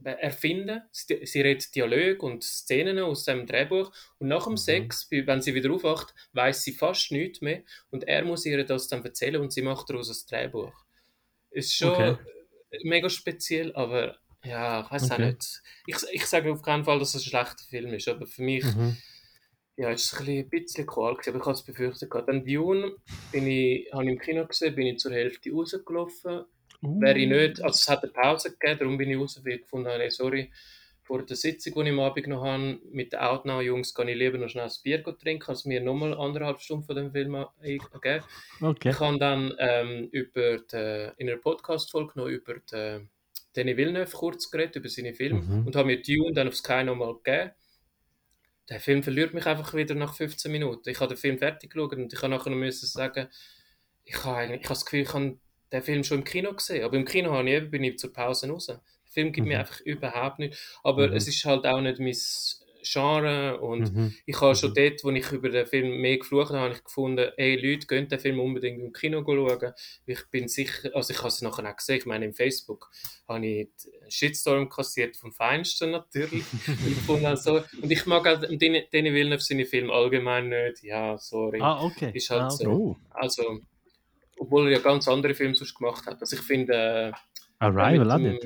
erfinden. 0.02 0.82
Sie, 0.92 1.26
sie 1.26 1.42
redet 1.42 1.76
Dialog 1.76 2.24
und 2.24 2.44
Szenen 2.44 3.00
aus 3.00 3.26
dem 3.26 3.46
Drehbuch 3.46 3.92
und 4.18 4.30
nach 4.30 4.46
dem 4.46 4.54
mhm. 4.54 4.58
Sex, 4.58 5.08
wenn 5.12 5.42
sie 5.42 5.54
wieder 5.54 5.72
aufwacht, 5.72 6.16
weiß 6.32 6.64
sie 6.64 6.72
fast 6.72 7.12
nichts 7.12 7.42
mehr 7.42 7.64
und 7.92 8.06
er 8.06 8.24
muss 8.24 8.46
ihr 8.46 8.64
das 8.64 8.88
dann 8.88 9.04
erzählen 9.04 9.42
und 9.42 9.52
sie 9.52 9.62
macht 9.62 9.90
daraus 9.90 10.10
ein 10.10 10.30
Drehbuch. 10.30 10.74
Ist 11.52 11.76
schon 11.76 11.94
okay. 11.94 12.18
mega 12.84 13.10
speziell, 13.10 13.76
aber 13.76 14.18
ja, 14.46 14.86
ich 14.86 14.92
weiß 14.92 15.04
okay. 15.04 15.14
auch 15.14 15.18
nicht. 15.18 15.62
Ich, 15.86 15.98
ich 16.12 16.26
sage 16.26 16.52
auf 16.52 16.62
keinen 16.62 16.86
Fall, 16.86 17.00
dass 17.00 17.14
es 17.14 17.26
ein 17.26 17.30
schlechter 17.30 17.64
Film 17.70 17.94
ist, 17.94 18.08
aber 18.08 18.26
für 18.26 18.42
mich 18.42 18.64
mhm 18.64 18.98
ja, 19.76 19.90
es 19.92 20.14
war 20.14 20.28
ein 20.28 20.50
bisschen 20.50 20.86
qual, 20.86 21.14
aber 21.14 21.20
ich 21.20 21.28
habe 21.28 21.52
es 21.52 21.64
befürchtet. 21.64 22.12
Dann 22.28 22.46
Dune 22.46 22.96
bin 23.32 23.48
ich, 23.48 23.92
habe 23.92 24.04
ich 24.06 24.12
im 24.12 24.20
Kino 24.20 24.46
gesehen, 24.46 24.76
bin 24.76 24.88
ich 24.88 25.00
zur 25.00 25.12
Hälfte 25.12 25.52
rausgelaufen. 25.52 26.46
Uh. 26.84 27.02
Wäre 27.02 27.18
ich 27.18 27.28
nicht, 27.28 27.62
also 27.62 27.76
es 27.76 27.88
hat 27.90 28.04
eine 28.04 28.12
Pause 28.12 28.52
gegeben, 28.52 28.80
darum 28.80 28.98
bin 28.98 29.10
ich 29.10 29.18
raus, 29.18 29.42
weil 29.44 29.54
ich 29.54 29.62
gefunden 29.62 29.88
habe, 29.88 30.12
sorry, 30.12 30.52
vor 31.02 31.26
der 31.26 31.36
Sitzung, 31.36 31.74
die 31.76 31.82
ich 31.82 31.90
am 31.90 32.00
Abend 32.00 32.28
noch 32.28 32.46
habe, 32.46 32.80
mit 32.92 33.14
den 33.14 33.20
Outnow-Jungs, 33.20 33.94
kann 33.94 34.08
ich 34.08 34.18
lieber 34.18 34.38
noch 34.38 34.50
schnell 34.50 34.66
ein 34.66 34.72
Bier 34.84 35.04
trinken, 35.04 35.50
als 35.50 35.66
mir 35.66 35.82
nochmal 35.82 36.14
anderthalb 36.14 36.60
Stunden 36.60 36.86
von 36.86 36.96
dem 36.96 37.12
Film 37.12 37.46
gegeben. 37.62 38.24
Okay. 38.62 38.90
Ich 38.90 39.00
habe 39.00 39.18
dann 39.18 39.54
ähm, 39.60 40.08
über 40.12 40.60
die, 40.60 41.12
in 41.18 41.30
einer 41.30 41.40
Podcast-Folge 41.40 42.14
noch 42.16 42.28
über 42.28 42.56
die, 42.72 43.08
Danny 43.54 43.78
Villeneuve 43.78 44.12
kurz 44.12 44.50
geredet, 44.50 44.78
über 44.78 44.90
seine 44.90 45.14
Filme 45.14 45.42
mhm. 45.42 45.68
und 45.68 45.76
habe 45.76 45.88
mir 45.88 46.02
Dune 46.02 46.34
dann 46.34 46.48
auf 46.48 46.56
Sky 46.56 46.84
nochmal 46.84 47.16
gegeben 47.16 47.52
der 48.70 48.80
Film 48.80 49.04
verliert 49.04 49.34
mich 49.34 49.46
einfach 49.46 49.74
wieder 49.74 49.96
nach 49.96 50.16
15 50.16 50.52
Minuten. 50.52 50.90
Ich 50.90 51.00
habe 51.00 51.14
den 51.14 51.18
Film 51.18 51.38
fertig 51.38 51.72
geschaut 51.72 51.94
und 51.94 52.14
ich 52.14 52.22
habe 52.22 52.30
nachher 52.30 52.52
müssen 52.52 52.88
sagen, 52.88 53.28
ich 54.06 54.24
habe, 54.24 54.38
eigentlich, 54.38 54.62
ich 54.62 54.66
habe 54.66 54.76
das 54.76 54.86
Gefühl, 54.86 55.02
ich 55.02 55.14
habe 55.14 55.38
den 55.72 55.82
Film 55.82 56.04
schon 56.04 56.20
im 56.20 56.24
Kino 56.24 56.54
gesehen. 56.54 56.84
Aber 56.84 56.96
im 56.96 57.06
Kino 57.06 57.32
habe 57.32 57.50
ich 57.50 57.56
eben, 57.56 57.72
bin 57.72 57.84
ich 57.84 57.98
zur 57.98 58.14
Pause 58.14 58.50
raus. 58.50 58.68
Der 58.68 58.82
Film 59.06 59.32
gibt 59.32 59.46
mhm. 59.46 59.54
mir 59.54 59.60
einfach 59.60 59.80
überhaupt 59.82 60.40
nichts. 60.40 60.80
Aber 60.84 61.08
mhm. 61.08 61.16
es 61.16 61.28
ist 61.28 61.44
halt 61.46 61.66
auch 61.66 61.82
nicht 61.82 62.00
mein 62.00 62.16
Genre 62.84 63.60
und 63.60 63.94
mhm. 63.94 64.14
ich 64.26 64.40
habe 64.40 64.56
schon 64.56 64.72
mhm. 64.72 64.76
dort, 64.76 65.04
wo 65.04 65.12
ich 65.12 65.32
über 65.32 65.50
den 65.50 65.66
Film 65.66 65.98
mehr 66.02 66.18
geflucht 66.18 66.50
habe, 66.50 66.60
habe 66.60 66.74
ich 66.74 66.84
gefunden, 66.84 67.30
ey 67.38 67.56
Leute, 67.56 67.88
könnt 67.88 68.12
den 68.12 68.20
Film 68.20 68.40
unbedingt 68.40 68.80
im 68.80 68.94
Kino 68.94 69.24
schauen. 69.26 69.74
Ich 70.06 70.30
bin 70.30 70.48
sicher, 70.48 70.90
also 70.94 71.12
ich 71.12 71.20
habe 71.20 71.30
es 71.30 71.42
nachher 71.42 71.70
auch 71.70 71.76
gesehen, 71.76 71.98
ich 71.98 72.06
meine 72.06 72.26
im 72.26 72.34
Facebook 72.34 72.90
habe 73.28 73.46
ich 73.46 73.70
einen 74.02 74.12
Shitstorm 74.12 74.70
kassiert 74.70 75.16
vom 75.16 75.32
Feinsten 75.32 75.92
natürlich. 75.92 76.44
und, 77.08 77.26
also, 77.26 77.64
und 77.82 77.92
ich 77.92 78.06
mag 78.06 78.28
auch 78.28 78.42
Danny 78.42 78.86
Villeneuve 78.92 79.42
seine 79.42 79.66
Filme 79.66 79.94
allgemein 79.94 80.50
nicht, 80.50 80.84
ja, 80.84 81.18
sorry. 81.18 81.60
Ah, 81.62 81.84
okay. 81.84 82.12
Ist 82.14 82.30
halt 82.30 82.42
ah, 82.42 82.48
okay. 82.48 82.64
so. 82.64 82.98
Also, 83.12 83.60
obwohl 84.38 84.68
er 84.68 84.74
ja 84.74 84.80
ganz 84.80 85.08
andere 85.08 85.34
Filme 85.34 85.56
sonst 85.56 85.76
gemacht 85.76 86.06
hat. 86.06 86.20
Also 86.20 86.36
ich 86.36 86.42
finde... 86.42 86.74
Äh, 86.74 87.12
Arrival 87.60 88.12
auch 88.12 88.18
nicht? 88.18 88.46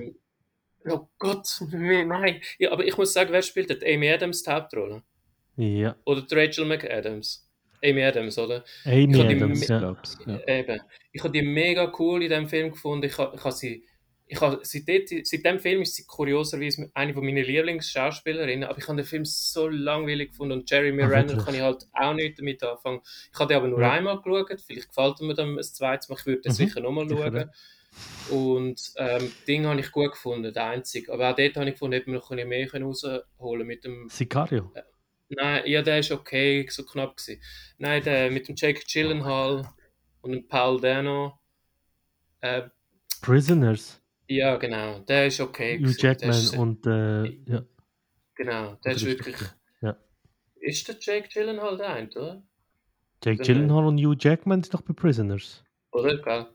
Oh 0.90 1.10
Gott, 1.18 1.48
nein. 1.72 2.42
Ja, 2.60 2.72
aber 2.72 2.86
ich 2.86 2.98
muss 2.98 3.14
sagen, 3.14 3.32
wer 3.32 3.42
spielt 3.42 3.70
das? 3.70 3.84
Amy 3.84 4.10
Adams 4.10 4.44
die 4.44 4.50
Hauptrolle? 4.50 5.04
Ja. 5.58 5.96
Oder 6.06 6.26
Rachel 6.32 6.66
McAdams? 6.66 7.48
Amy 7.84 8.04
Adams, 8.04 8.38
oder? 8.38 8.64
Amy 8.86 9.22
Adams, 9.22 9.68
ja. 9.68 9.96
ja. 10.26 10.48
Eben. 10.48 10.82
Ich 11.12 11.24
habe 11.24 11.32
die 11.32 11.42
mega 11.42 11.92
cool 12.00 12.24
in 12.24 12.30
diesem 12.30 12.48
Film 12.48 12.72
gefunden. 12.72 13.06
Ich 13.06 13.18
habe, 13.18 13.36
ich 13.36 13.44
habe 13.44 13.54
sie... 13.54 13.84
Ich 14.30 14.42
habe, 14.42 14.60
seit, 14.62 14.86
seit 15.24 15.46
dem 15.46 15.58
Film 15.58 15.84
ist 15.84 15.96
sie 15.96 16.04
kurioserweise 16.06 16.92
eine 16.94 17.14
von 17.14 17.24
meinen 17.24 17.46
Lieblingsschauspielerinnen, 17.46 18.68
aber 18.68 18.78
ich 18.78 18.86
habe 18.86 18.98
den 18.98 19.06
Film 19.06 19.24
so 19.24 19.70
langweilig 19.70 20.32
gefunden 20.32 20.52
und 20.52 20.70
Jerry 20.70 20.92
Miranda 20.92 21.42
kann 21.42 21.56
ich 21.56 21.62
halt 21.62 21.88
auch 21.94 22.14
nicht 22.14 22.38
damit 22.38 22.62
anfangen. 22.62 23.00
Ich 23.32 23.40
habe 23.40 23.48
den 23.48 23.58
aber 23.58 23.70
nur 23.70 23.80
ja. 23.80 23.94
einmal 23.94 24.20
geschaut, 24.20 24.60
vielleicht 24.60 24.90
gefällt 24.90 25.22
mir 25.22 25.34
dann 25.34 25.58
ein 25.58 25.64
zweites 25.64 26.10
Mal, 26.10 26.18
ich 26.20 26.26
würde 26.26 26.42
den 26.42 26.52
mhm. 26.52 26.56
sicher 26.56 26.82
nochmal 26.82 27.08
schauen. 27.08 27.50
Und 28.30 28.94
ähm, 28.98 29.32
Ding 29.48 29.66
habe 29.66 29.80
ich 29.80 29.92
gut 29.92 30.12
gefunden, 30.12 30.54
der 30.54 30.66
einzige. 30.66 31.14
Aber 31.14 31.30
auch 31.32 31.36
dort 31.36 31.56
habe 31.56 31.68
ich 31.68 31.74
gefunden, 31.74 31.94
hätte 31.94 32.10
man 32.10 32.20
noch 32.20 32.32
ein 32.32 32.48
mehr 32.48 32.70
rausholen 32.72 33.68
mit 33.68 33.84
dem. 33.84 34.08
Sicario? 34.10 34.72
Äh, 34.76 34.84
nein, 35.30 35.64
ja, 35.66 35.82
der 35.82 36.00
ist 36.00 36.12
okay, 36.12 36.68
so 36.70 36.84
knapp 36.84 37.18
gewesen. 37.18 37.42
Nein, 37.78 38.04
der 38.04 38.30
mit 38.32 38.48
dem 38.48 38.56
Jake 38.58 38.82
Gyllenhaal 38.86 39.68
und 40.22 40.32
dem 40.32 40.48
Paul 40.48 40.82
Dano. 40.82 41.40
Äh, 42.42 42.64
Prisoners? 43.22 44.02
Ja, 44.28 44.58
genau, 44.58 45.00
der 45.00 45.28
ist 45.28 45.40
okay. 45.40 45.80
Hugh 45.80 45.96
Jackman 45.98 46.30
ist, 46.32 46.58
und. 46.58 46.86
Äh, 46.86 47.28
ja. 47.46 47.64
Genau, 48.36 48.76
der 48.84 48.92
ist 48.92 49.06
wirklich. 49.06 49.38
Ja. 49.82 49.98
Ist 50.60 50.88
der 50.88 50.98
Jake 51.00 51.30
Gyllenhaal 51.30 51.78
der 51.78 51.90
eine, 51.90 52.10
oder? 52.10 52.44
Jake 53.24 53.42
Gyllenhaal 53.42 53.86
und 53.86 53.98
Hugh 53.98 54.18
Jackman 54.20 54.64
sind 54.64 54.74
doch 54.74 54.82
bei 54.82 54.94
Prisoners. 54.94 55.64
Oder, 55.92 56.18
gell? 56.22 56.48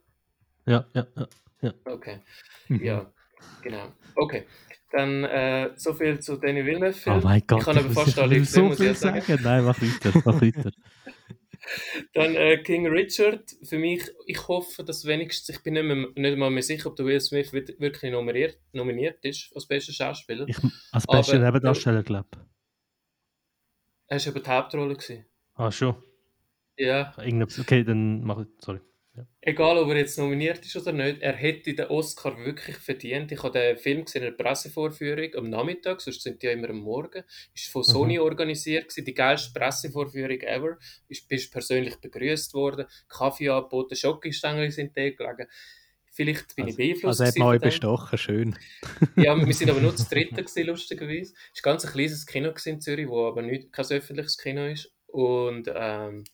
Ja, 0.66 0.87
ja, 0.94 1.07
ja. 1.16 1.29
ja. 1.62 1.75
Okay. 1.85 2.20
Mhm. 2.68 2.85
Ja, 2.85 3.12
genau. 3.62 3.92
Okay. 4.14 4.46
Dann 4.90 5.25
äh, 5.25 5.70
so 5.77 5.94
viel 5.94 6.20
zu 6.20 6.37
Danny 6.37 6.64
Villeneuve 6.64 6.92
Film. 6.92 7.16
Oh 7.16 7.20
mein 7.25 7.42
Gott, 7.46 7.61
ich 7.61 7.64
kann 7.64 7.79
aber 7.79 7.90
fast 7.90 8.18
alle 8.18 8.44
so 8.44 8.70
viel 8.72 8.94
sagen. 8.94 9.22
sagen. 9.22 9.42
Nein, 9.42 9.64
mach 9.64 9.81
weiter, 9.81 10.22
mach 10.25 10.40
weiter. 10.40 10.70
Dann 12.14 12.35
äh, 12.35 12.59
King 12.59 12.87
Richard, 12.87 13.51
für 13.62 13.79
mich, 13.79 14.03
ich 14.27 14.48
hoffe, 14.48 14.85
dass 14.85 15.05
wenigstens, 15.05 15.57
ich 15.57 15.62
bin 15.62 15.75
nicht, 15.75 15.85
mehr, 15.85 16.09
nicht 16.14 16.38
mal 16.38 16.51
mehr 16.51 16.62
sicher, 16.62 16.88
ob 16.90 16.96
der 16.96 17.07
Will 17.07 17.20
Smith 17.20 17.53
wirklich 17.53 18.12
nominiert, 18.12 18.59
nominiert 18.72 19.25
ist 19.25 19.53
als 19.55 19.66
bester 19.66 19.92
Schauspieler. 19.92 20.46
Ich, 20.48 20.59
als 20.90 21.07
bester 21.07 21.38
Nebendarsteller, 21.38 22.03
glaube 22.03 22.29
ich. 22.33 22.38
Er 24.09 24.18
war 24.18 24.29
aber 24.29 24.40
die 24.40 24.51
Hauptrolle. 24.51 24.94
Gewesen. 24.94 25.25
Ah, 25.55 25.70
schon? 25.70 25.96
Ja. 26.77 27.14
Okay, 27.16 27.85
dann 27.85 28.22
mach 28.25 28.40
ich, 28.40 28.48
sorry. 28.59 28.81
Ja. 29.14 29.27
Egal, 29.42 29.77
ob 29.77 29.90
er 29.90 29.98
jetzt 29.98 30.18
nominiert 30.18 30.64
ist 30.64 30.77
oder 30.77 30.92
nicht, 30.92 31.20
er 31.20 31.35
hätte 31.35 31.75
den 31.75 31.87
Oscar 31.88 32.38
wirklich 32.38 32.77
verdient. 32.77 33.31
Ich 33.31 33.42
habe 33.42 33.58
den 33.58 33.77
Film 33.77 34.04
gesehen 34.04 34.23
in 34.23 34.35
der 34.35 34.42
Pressevorführung 34.42 35.35
am 35.37 35.50
Nachmittag, 35.50 36.00
sonst 36.00 36.23
sind 36.23 36.40
die 36.40 36.46
ja 36.46 36.52
immer 36.52 36.71
am 36.71 36.79
Morgen. 36.79 37.23
Ist 37.54 37.69
von 37.69 37.83
Sony 37.83 38.15
mhm. 38.15 38.23
organisiert, 38.23 38.88
gewesen, 38.88 39.04
die 39.04 39.15
geilste 39.15 39.52
Pressevorführung 39.52 40.40
ever. 40.40 40.79
Ist, 41.08 41.29
bist 41.29 41.52
persönlich 41.52 41.96
begrüßt 41.96 42.54
worden, 42.54 42.87
Kaffee 43.08 43.50
angeboten, 43.50 43.96
Schokostängel 43.96 44.71
sind 44.71 44.96
da 44.96 45.10
gelegen. 45.10 45.46
Vielleicht 46.15 46.56
bin 46.56 46.67
also, 46.67 46.79
ich 46.79 46.88
beeinflusst. 46.88 47.21
Also 47.21 47.25
hat 47.25 47.38
man 47.38 47.48
euch 47.48 47.60
bestochen, 47.60 48.19
schön. 48.19 48.58
ja, 49.17 49.35
wir 49.35 49.54
sind 49.54 49.71
aber 49.71 49.81
nur 49.81 49.96
zu 49.96 50.04
dritten 50.10 50.37
gewesen, 50.37 50.67
lustigerweise. 50.67 51.35
Es 51.54 51.65
war 51.65 51.73
ganz 51.73 51.85
ein 51.85 51.92
kleines 51.92 52.27
Kino 52.27 52.52
in 52.65 52.81
Zürich, 52.81 53.08
wo 53.08 53.27
aber 53.27 53.42
nicht 53.42 53.73
kein 53.73 53.87
öffentliches 53.87 54.38
Kino 54.38 54.67
ist. 54.67 54.90
Und 55.06 55.71
ähm, 55.75 56.25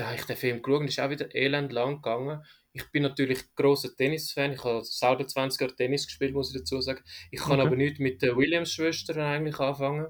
da 0.00 0.06
habe 0.06 0.16
ich 0.16 0.24
den 0.24 0.36
Film 0.36 0.62
geschaut 0.62 0.80
und 0.80 0.88
ist 0.88 1.00
auch 1.00 1.10
wieder 1.10 1.34
elend 1.34 1.72
lang 1.72 1.96
gegangen. 1.96 2.42
ich 2.72 2.90
bin 2.92 3.02
natürlich 3.02 3.54
großer 3.56 3.94
Tennisfan. 3.96 4.52
Ich 4.52 4.62
habe 4.64 4.84
selber 4.84 5.26
20 5.26 5.60
Jahre 5.60 5.74
Tennis 5.76 6.06
gespielt, 6.06 6.32
muss 6.34 6.54
ich 6.54 6.60
dazu 6.60 6.80
sagen. 6.80 7.02
Ich 7.30 7.40
kann 7.40 7.60
Okay. 7.60 7.66
aber 7.66 7.76
nicht 7.76 7.98
mit 8.00 8.22
den 8.22 8.36
Williams-Schwestern 8.36 9.18
eigentlich 9.20 9.58
anfangen. 9.58 10.06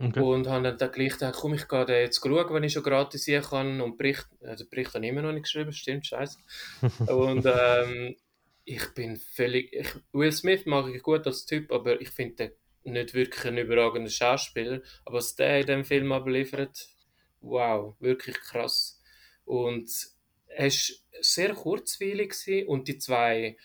Okay. 0.00 0.20
Und 0.20 0.46
habe 0.46 0.74
dann 0.76 0.92
gleich 0.92 1.12
gedacht, 1.14 1.34
komm, 1.40 1.54
ich 1.54 1.66
gehe 1.66 1.84
den 1.84 1.96
jetzt 2.02 2.20
schauen, 2.22 2.54
wenn 2.54 2.62
ich 2.62 2.72
schon 2.72 2.84
gratis 2.84 3.24
hier 3.24 3.42
kann. 3.42 3.80
Und 3.80 3.98
Bericht, 3.98 4.26
also 4.42 4.64
Bericht 4.70 4.94
habe 4.94 5.04
ich 5.04 5.10
immer 5.10 5.22
noch 5.22 5.32
nicht 5.32 5.42
geschrieben, 5.42 5.72
stimmt, 5.72 6.06
scheiße. 6.06 6.38
Und 7.08 7.44
ähm, 7.46 8.16
ich 8.64 8.94
bin 8.94 9.16
völlig. 9.16 9.72
Ich, 9.72 9.88
Will 10.12 10.30
Smith 10.32 10.66
mag 10.66 10.86
ich 10.94 11.02
gut 11.02 11.26
als 11.26 11.46
Typ, 11.46 11.72
aber 11.72 12.00
ich 12.00 12.10
finde 12.10 12.50
den 12.84 12.92
nicht 12.94 13.12
wirklich 13.14 13.44
ein 13.44 13.58
überragender 13.58 14.10
Schauspieler. 14.10 14.82
Aber 15.04 15.16
was 15.18 15.34
der 15.34 15.60
in 15.60 15.66
dem 15.66 15.84
Film 15.84 16.12
abliefert, 16.12 16.88
wow, 17.40 17.96
wirklich 17.98 18.38
krass. 18.40 18.97
Und 19.48 19.90
er 20.46 20.66
war 20.66 20.72
sehr 21.20 21.54
kurzweilig 21.54 22.30
gewesen 22.30 22.68
und 22.68 22.88
die 22.88 22.98
zwei 22.98 23.56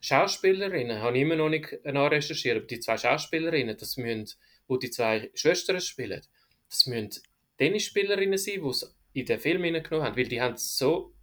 Schauspielerinnen, 0.00 1.00
habe 1.00 1.16
ich 1.16 1.22
immer 1.22 1.36
noch 1.36 1.48
nicht 1.48 1.84
nachrecherchiert, 1.84 2.56
aber 2.58 2.66
die 2.66 2.80
zwei 2.80 2.96
Schauspielerinnen, 2.96 3.76
das 3.76 3.96
müssen, 3.96 4.38
wo 4.68 4.76
die 4.76 4.90
zwei 4.90 5.30
Schwestern 5.34 5.80
spielen, 5.80 6.22
das 6.68 6.86
müssen 6.86 7.10
Tennisspielerinnen 7.58 8.38
sein, 8.38 8.62
die 8.62 8.68
es 8.68 8.96
in 9.12 9.26
den 9.26 9.40
Film 9.40 9.64
hineingenommen 9.64 10.06
haben, 10.06 10.16
weil 10.16 10.28
die 10.28 10.40
haben 10.40 10.56
so 10.56 11.14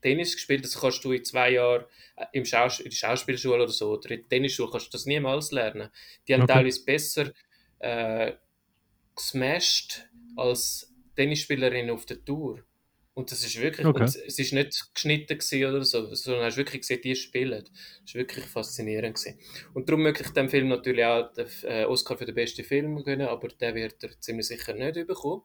Tennis 0.00 0.34
gespielt, 0.34 0.64
das 0.64 0.80
kannst 0.80 1.04
du 1.04 1.12
in 1.12 1.24
zwei 1.24 1.50
Jahren 1.52 1.84
äh, 2.16 2.26
im 2.32 2.44
Schaus 2.44 2.80
in 2.80 2.90
der 2.90 2.96
Schauspielschule 2.96 3.64
oder 3.64 3.68
so, 3.68 3.92
oder 3.92 4.10
in 4.10 4.20
der 4.20 4.28
Tennisschule 4.28 4.70
kannst 4.70 4.86
du 4.86 4.90
das 4.92 5.06
niemals 5.06 5.50
lernen. 5.52 5.90
Die 6.26 6.34
haben 6.34 6.42
Okay. 6.42 6.52
teilweise 6.54 6.84
besser 6.84 7.32
äh, 7.80 8.32
gesmashed 9.14 10.08
als 10.36 10.94
Tennisspielerinnen 11.16 11.90
auf 11.90 12.06
der 12.06 12.24
Tour. 12.24 12.64
Und 13.20 13.30
das 13.30 13.44
ist 13.44 13.60
wirklich, 13.60 13.86
Okay. 13.86 14.04
es 14.04 14.38
ist 14.38 14.52
nicht 14.54 14.94
geschnitten 14.94 15.38
oder 15.66 15.84
so, 15.84 16.14
sondern 16.14 16.44
hast 16.44 16.56
wirklich 16.56 16.80
gesehen, 16.80 17.02
die 17.02 17.14
spielen. 17.14 17.64
Das 18.04 18.14
war 18.14 18.20
wirklich 18.20 18.46
faszinierend. 18.46 19.16
Gewesen. 19.16 19.38
Und 19.74 19.90
darum 19.90 20.02
möchte 20.04 20.22
ich 20.22 20.30
dem 20.30 20.48
Film 20.48 20.68
natürlich 20.68 21.04
auch 21.04 21.30
den 21.34 21.46
äh, 21.64 21.84
Oscar 21.84 22.16
für 22.16 22.24
den 22.24 22.34
besten 22.34 22.64
Film 22.64 23.02
gönnen, 23.04 23.28
aber 23.28 23.48
den 23.48 23.74
wird 23.74 24.02
er 24.02 24.18
ziemlich 24.20 24.46
sicher 24.46 24.72
nicht 24.72 25.06
bekommen. 25.06 25.42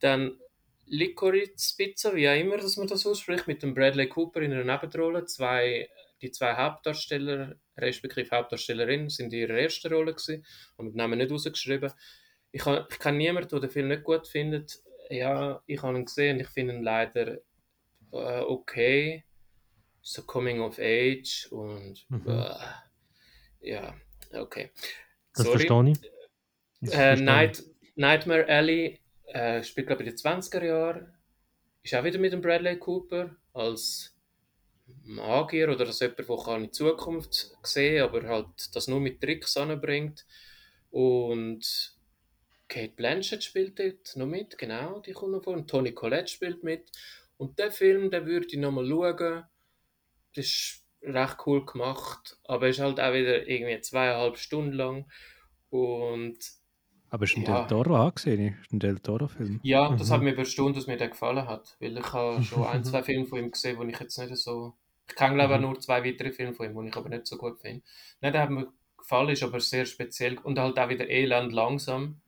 Dann 0.00 0.38
Licorice 0.84 1.74
Pizza, 1.74 2.14
wie 2.14 2.28
auch 2.28 2.38
immer, 2.38 2.58
dass 2.58 2.76
man 2.76 2.86
das 2.86 3.06
ausspricht, 3.06 3.46
mit 3.46 3.62
dem 3.62 3.72
Bradley 3.72 4.08
Cooper 4.08 4.42
in 4.42 4.52
einer 4.52 4.64
Nebenrolle. 4.64 5.24
Zwei, 5.24 5.88
die 6.20 6.32
zwei 6.32 6.54
Hauptdarsteller, 6.54 7.56
respektive 7.78 8.28
Hauptdarstellerinnen, 8.36 9.08
sind 9.08 9.32
in 9.32 9.38
ihrer 9.40 9.54
ersten 9.58 9.90
Rolle 9.90 10.12
gewesen 10.12 10.44
und 10.76 10.90
den 10.90 10.96
Namen 10.96 11.18
nicht 11.18 11.30
rausgeschrieben. 11.30 11.92
Ich, 12.52 12.66
ha- 12.66 12.86
ich 12.90 12.98
kenne 12.98 13.16
niemanden, 13.16 13.48
der 13.48 13.60
den 13.60 13.70
Film 13.70 13.88
nicht 13.88 14.02
gut 14.04 14.28
findet. 14.28 14.80
Ja, 15.10 15.62
ich 15.66 15.82
habe 15.82 15.98
ihn 15.98 16.04
gesehen 16.04 16.36
und 16.36 16.40
ich 16.42 16.48
finde 16.48 16.74
ihn 16.74 16.82
leider 16.82 17.38
äh, 18.12 18.40
okay. 18.40 19.24
So 20.02 20.22
Coming 20.22 20.60
of 20.60 20.78
Age 20.78 21.48
und 21.50 22.06
Mhm. 22.08 22.28
äh, 22.28 22.54
ja, 23.60 23.94
okay. 24.32 24.70
Das 25.34 25.44
Sorry. 25.44 25.58
verstehe 25.58 25.90
ich. 25.90 25.98
Das 26.80 26.94
Äh, 26.94 27.16
verstehe. 27.16 27.24
Night, 27.24 27.62
Nightmare 27.96 28.46
Alley 28.48 29.00
äh, 29.26 29.62
spielt, 29.62 29.86
glaube 29.88 30.02
ich, 30.02 30.08
in 30.08 30.14
den 30.14 30.18
20er 30.18 30.64
Jahren. 30.64 31.14
Ist 31.82 31.94
auch 31.94 32.04
wieder 32.04 32.18
mit 32.18 32.32
dem 32.32 32.40
Bradley 32.40 32.78
Cooper 32.78 33.36
als 33.52 34.16
Magier 35.04 35.68
oder 35.70 35.86
als 35.86 36.00
jemand, 36.00 36.18
der 36.18 36.26
kann 36.36 36.56
in 36.56 36.62
die 36.64 36.70
Zukunft 36.72 37.56
sehen 37.62 38.02
aber 38.02 38.22
halt 38.26 38.74
das 38.74 38.88
nur 38.88 39.00
mit 39.00 39.20
Tricks 39.20 39.56
anbringt. 39.56 40.26
Und 40.90 41.98
Kate 42.70 42.94
Blanchett 42.96 43.44
spielt 43.44 43.78
dort 43.80 44.16
noch 44.16 44.26
mit, 44.26 44.58
genau, 44.58 45.00
die 45.00 45.12
kommt 45.12 45.32
noch 45.32 45.44
vor. 45.44 45.54
Und 45.54 45.68
Toni 45.70 45.92
Collette 45.92 46.28
spielt 46.32 46.64
mit. 46.64 46.90
Und 47.38 47.58
der 47.58 47.72
Film, 47.72 48.10
den 48.10 48.26
würde 48.26 48.46
ich 48.48 48.56
nochmal 48.58 48.86
schauen. 48.86 49.44
Das 50.34 50.46
ist 50.46 50.86
recht 51.02 51.38
cool 51.46 51.66
gemacht, 51.66 52.38
aber 52.44 52.68
ist 52.68 52.80
halt 52.80 53.00
auch 53.00 53.12
wieder 53.14 53.48
irgendwie 53.48 53.80
zweieinhalb 53.80 54.38
Stunden 54.38 54.72
lang. 54.74 55.10
Und 55.70 56.38
Aber 57.08 57.22
ist 57.24 57.36
ein 57.36 57.44
Ja. 57.44 57.44
Del 57.44 57.66
Toro 57.68 57.94
angesehen? 57.94 58.56
Ist 58.60 58.72
ein 58.72 58.80
Del 58.80 58.98
Toro-Film? 58.98 59.60
Ja, 59.62 59.94
das 59.96 60.10
Mhm. 60.10 60.10
hat 60.10 60.22
mich 60.22 60.32
überstundet, 60.34 60.76
dass 60.78 60.86
mir 60.86 60.96
der 60.96 61.08
gefallen 61.08 61.46
hat. 61.46 61.76
Weil 61.80 61.96
ich 61.98 62.12
habe 62.12 62.42
schon 62.42 62.64
ein, 62.66 62.84
zwei 62.84 63.02
Filme 63.02 63.26
von 63.26 63.38
ihm 63.38 63.50
gesehen, 63.50 63.78
die 63.80 63.92
ich 63.92 64.00
jetzt 64.00 64.18
nicht 64.18 64.36
so. 64.36 64.74
Ich 65.08 65.14
kenne 65.16 65.34
glaube 65.34 65.54
ich 65.54 65.60
Mhm. 65.60 65.62
nur 65.62 65.78
zwei 65.80 66.04
weitere 66.04 66.32
Filme 66.32 66.54
von 66.54 66.66
ihm, 66.66 66.82
die 66.82 66.88
ich 66.88 66.96
aber 66.96 67.08
nicht 67.08 67.26
so 67.26 67.36
gut 67.36 67.60
finde. 67.60 67.82
Nein, 68.20 68.32
der 68.32 68.42
hat 68.42 68.50
mir 68.50 68.72
gefallen, 68.96 69.28
ist 69.30 69.42
aber 69.42 69.60
sehr 69.60 69.86
speziell 69.86 70.38
und 70.38 70.58
halt 70.58 70.78
auch 70.78 70.88
wieder 70.88 71.08
elend 71.08 71.52
langsam. 71.52 72.20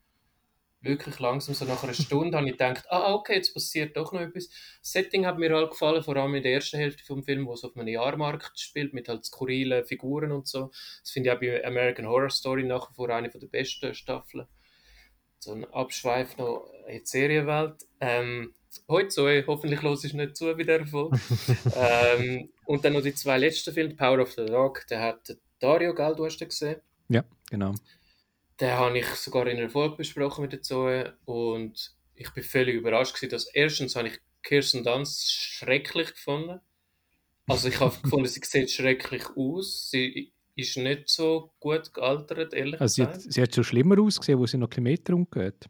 Wirklich 0.83 1.19
langsam, 1.21 1.55
so 1.55 1.65
nach 1.65 1.83
einer 1.83 1.95
Stunde 1.95 2.37
habe 2.37 2.47
ich 2.47 2.53
gedacht, 2.53 2.85
ah, 2.91 3.15
okay, 3.15 3.37
jetzt 3.37 3.55
passiert 3.55 3.97
doch 3.97 4.13
noch 4.13 4.21
etwas. 4.21 4.49
Das 4.49 4.93
Setting 4.93 5.27
hat 5.27 5.39
mir 5.39 5.55
halt 5.55 5.71
gefallen, 5.71 6.03
vor 6.03 6.17
allem 6.17 6.35
in 6.35 6.43
der 6.43 6.55
ersten 6.55 6.77
Hälfte 6.77 7.05
vom 7.05 7.23
Film, 7.23 7.47
wo 7.47 7.55
es 7.55 7.65
auf 7.65 7.77
einem 7.77 7.89
Jahrmarkt 7.89 8.59
spielt, 8.59 8.93
mit 8.93 9.09
halt 9.09 9.25
skurrilen 9.25 9.85
Figuren 9.85 10.33
und 10.33 10.49
so. 10.49 10.71
Das 11.03 11.11
finde 11.13 11.31
ich 11.31 11.37
auch 11.37 11.41
bei 11.41 11.65
American 11.65 12.07
Horror 12.07 12.31
Story 12.31 12.65
nach 12.65 12.91
wie 12.91 12.95
vor 12.95 13.11
eine 13.11 13.31
der 13.31 13.47
besten 13.47 13.95
Staffeln 13.95 14.47
so 15.43 15.53
ein 15.53 15.65
Abschweif 15.73 16.37
noch 16.37 16.71
in 16.87 17.01
die 17.01 17.07
Serienwelt. 17.07 17.75
Ähm, 18.01 18.55
heute 18.89 19.11
so, 19.11 19.29
hoffentlich 19.47 19.83
los 19.83 20.05
ich 20.05 20.15
nicht 20.15 20.37
zu 20.37 20.55
bei 20.57 20.63
der 20.63 20.87
Folge. 20.87 21.19
ähm, 21.77 22.49
und 22.65 22.85
dann 22.85 22.93
noch 22.93 23.03
die 23.03 23.15
zwei 23.15 23.39
letzten 23.39 23.75
Filme, 23.75 23.95
Power 23.95 24.21
of 24.21 24.33
the 24.33 24.47
Dog, 24.47 24.87
der 24.89 25.01
hat 25.01 25.37
Dario, 25.59 25.95
gell, 25.95 26.15
du 26.15 26.25
hast 26.25 26.39
den 26.39 26.49
gesehen? 26.49 26.81
Ja, 27.09 27.25
genau. 27.51 27.75
Den 28.63 28.71
habe 28.75 28.97
ich 28.97 29.07
sogar 29.07 29.49
in 29.49 29.59
einer 29.59 29.69
Folge 29.69 29.97
besprochen 29.97 30.43
mit 30.43 30.53
der 30.53 30.63
Zoe 30.63 31.15
und 31.25 31.97
ich 32.15 32.31
bin 32.31 32.45
völlig 32.45 32.77
überrascht 32.77 33.17
gewesen, 33.17 33.31
dass 33.33 33.53
erstens 33.53 33.97
habe 33.97 34.07
ich 34.07 34.21
Kirsten 34.45 34.85
Dunst 34.85 35.33
schrecklich 35.33 36.15
gefunden. 36.15 36.61
Also 37.49 37.67
ich 37.67 37.81
habe 37.81 37.93
gefunden, 38.03 38.29
sie 38.29 38.41
sieht 38.45 38.71
schrecklich 38.71 39.25
aus. 39.37 39.91
Sie 39.91 40.33
ist 40.55 40.77
nicht 40.77 41.09
so 41.09 41.51
gut 41.59 41.93
gealtert, 41.93 42.55
ehrlich 42.55 42.81
Also 42.81 42.95
sie, 42.95 43.03
hat, 43.03 43.15
gesagt. 43.15 43.33
sie 43.33 43.43
hat 43.43 43.53
schon 43.53 43.65
schlimmer 43.65 44.01
ausgesehen, 44.01 44.39
wo 44.39 44.47
sie 44.47 44.59
noch 44.59 44.71
Kilometer 44.71 45.15
umgeht. 45.15 45.69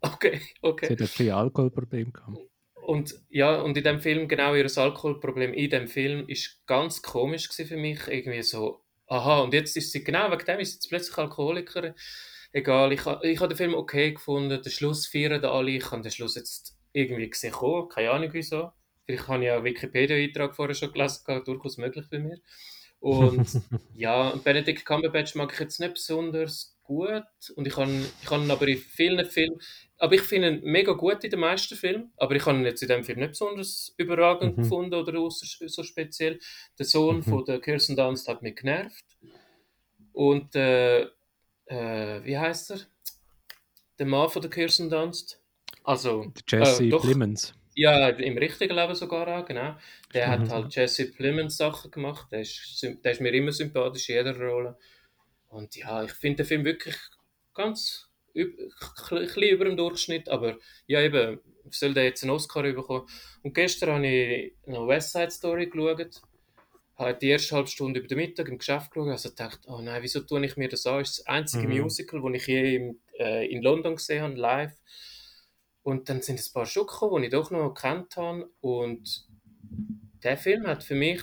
Okay, 0.00 0.40
okay. 0.62 0.86
Sie 0.86 0.92
hat 0.94 1.00
ein 1.00 1.06
bisschen 1.06 1.30
Alkoholproblem 1.30 2.12
gehabt. 2.12 2.38
Und 2.74 3.14
ja, 3.28 3.60
und 3.60 3.76
in 3.76 3.84
dem 3.84 4.00
Film, 4.00 4.26
genau 4.26 4.52
ihr 4.56 4.66
Alkoholproblem 4.76 5.54
in 5.54 5.70
dem 5.70 5.86
Film, 5.86 6.28
ist 6.28 6.66
ganz 6.66 7.02
komisch 7.02 7.48
für 7.52 7.76
mich. 7.76 8.08
Irgendwie 8.08 8.42
so, 8.42 8.84
aha, 9.06 9.40
und 9.40 9.54
jetzt 9.54 9.76
ist 9.76 9.92
sie, 9.92 10.04
genau 10.04 10.30
wegen 10.30 10.44
dem 10.44 10.60
ist 10.60 10.70
sie 10.70 10.76
jetzt 10.76 10.88
plötzlich 10.88 11.18
Alkoholikerin. 11.18 11.94
Egal, 12.52 12.92
ich, 12.92 13.00
ich 13.22 13.40
habe 13.40 13.48
den 13.48 13.56
Film 13.56 13.74
okay 13.74 14.12
gefunden. 14.12 14.62
Den 14.62 14.72
Schluss 14.72 15.06
feiern 15.06 15.44
alle. 15.44 15.72
Ich 15.72 15.90
habe 15.90 16.02
den 16.02 16.12
Schluss 16.12 16.36
jetzt 16.36 16.76
irgendwie 16.92 17.28
gesehen, 17.28 17.52
keine 17.90 18.10
Ahnung 18.10 18.30
wieso. 18.32 18.72
Vielleicht 19.04 19.28
habe 19.28 19.42
ich 19.42 19.46
ja 19.46 19.56
einen 19.56 19.64
Wikipedia-Eintrag 19.64 20.56
vorher 20.56 20.74
schon 20.74 20.92
gelesen, 20.92 21.44
durchaus 21.44 21.76
möglich 21.76 22.06
bei 22.10 22.18
mir. 22.18 22.38
Und 22.98 23.46
ja, 23.94 24.34
Benedict 24.42 24.84
Cumberbatch 24.84 25.34
mag 25.34 25.52
ich 25.52 25.60
jetzt 25.60 25.80
nicht 25.80 25.94
besonders 25.94 26.76
gut. 26.82 27.24
Und 27.54 27.66
ich 27.66 27.76
habe 27.76 27.90
ich 28.22 28.30
habe 28.30 28.44
ihn 28.44 28.50
aber 28.50 28.66
in 28.68 28.78
vielen 28.78 29.26
Filmen, 29.26 29.60
aber 29.98 30.14
ich 30.14 30.22
finde 30.22 30.48
ihn 30.50 30.60
mega 30.64 30.92
gut 30.92 31.24
in 31.24 31.30
den 31.30 31.40
meisten 31.40 31.74
Filmen, 31.76 32.12
aber 32.16 32.34
ich 32.34 32.44
habe 32.44 32.58
ihn 32.58 32.64
jetzt 32.64 32.82
in 32.82 32.88
dem 32.88 33.04
Film 33.04 33.18
nicht 33.20 33.30
besonders 33.30 33.94
überragend 33.96 34.56
Mhm. 34.56 34.62
gefunden 34.62 34.94
oder 34.94 35.12
so 35.30 35.82
speziell. 35.82 36.38
Der 36.78 36.86
Sohn 36.86 37.18
Mhm. 37.18 37.22
von 37.22 37.44
der 37.44 37.60
Kirsten 37.60 37.96
Dunst 37.96 38.28
hat 38.28 38.42
mich 38.42 38.56
genervt. 38.56 39.04
Und 40.12 40.54
äh, 40.54 41.02
äh, 41.66 42.24
wie 42.24 42.38
heißt 42.38 42.70
er? 42.72 42.80
Der 43.98 44.06
Mann 44.06 44.28
von 44.28 44.42
der 44.42 44.50
Kirsten 44.50 44.90
Dunst? 44.90 45.40
Also, 45.84 46.32
Jesse 46.48 46.84
äh, 46.84 46.88
doch. 46.90 47.02
Plemons. 47.02 47.54
ja, 47.74 48.08
im 48.08 48.38
richtigen 48.38 48.74
Leben 48.74 48.94
sogar 48.94 49.28
auch, 49.28 49.44
genau. 49.46 49.76
Der 50.14 50.28
hat 50.28 50.40
Mhm. 50.40 50.50
halt 50.50 50.74
Jesse 50.74 51.12
Plemons 51.12 51.56
Sachen 51.56 51.90
gemacht. 51.90 52.30
Der 52.32 52.40
ist, 52.40 52.82
der 52.82 53.12
ist 53.12 53.20
mir 53.20 53.32
immer 53.32 53.52
sympathisch 53.52 54.08
in 54.08 54.16
jeder 54.16 54.36
Rolle. 54.38 54.76
Und 55.48 55.76
ja, 55.76 56.02
ich 56.04 56.12
finde 56.12 56.38
den 56.38 56.46
Film 56.46 56.64
wirklich 56.64 56.96
ganz 57.54 58.08
bisschen 58.44 59.42
über 59.42 59.64
dem 59.64 59.76
Durchschnitt, 59.76 60.28
aber 60.28 60.58
ja, 60.86 61.00
eben, 61.00 61.40
soll 61.70 61.94
der 61.94 62.04
jetzt 62.04 62.22
einen 62.22 62.30
Oscar 62.32 62.62
bekommen. 62.62 63.06
Und 63.42 63.54
gestern 63.54 63.90
habe 63.90 64.06
ich 64.06 64.54
noch 64.66 64.86
West 64.88 65.12
Side 65.12 65.30
Story 65.30 65.66
geschaut. 65.68 66.20
Habe 66.96 67.18
die 67.18 67.28
erste 67.28 67.56
halbe 67.56 67.68
Stunde 67.68 68.00
über 68.00 68.08
den 68.08 68.18
Mittag 68.18 68.48
im 68.48 68.58
Geschäft 68.58 68.90
geschaut. 68.90 69.08
Also 69.08 69.30
dachte, 69.30 69.68
oh 69.68 69.80
nein, 69.80 70.02
wieso 70.02 70.20
tue 70.20 70.44
ich 70.46 70.56
mir 70.56 70.68
das 70.68 70.86
an? 70.86 71.00
Das 71.00 71.10
ist 71.10 71.18
das 71.20 71.26
einzige 71.26 71.68
Mhm. 71.68 71.80
Musical, 71.82 72.22
das 72.22 72.40
ich 72.42 72.46
je 72.46 72.76
im, 72.76 73.00
äh, 73.18 73.46
in 73.50 73.62
London 73.62 73.96
gesehen 73.96 74.22
habe, 74.22 74.34
live. 74.34 74.72
Und 75.82 76.08
dann 76.08 76.22
sind 76.22 76.40
ein 76.40 76.52
paar 76.52 76.66
Stücke 76.66 76.86
gekommen, 76.86 77.22
die 77.22 77.28
ich 77.28 77.32
doch 77.32 77.50
noch 77.50 77.72
gekannt 77.74 78.16
habe. 78.16 78.50
Und 78.60 79.26
der 80.22 80.36
Film 80.36 80.66
hat 80.66 80.82
für 80.82 80.94
mich 80.94 81.20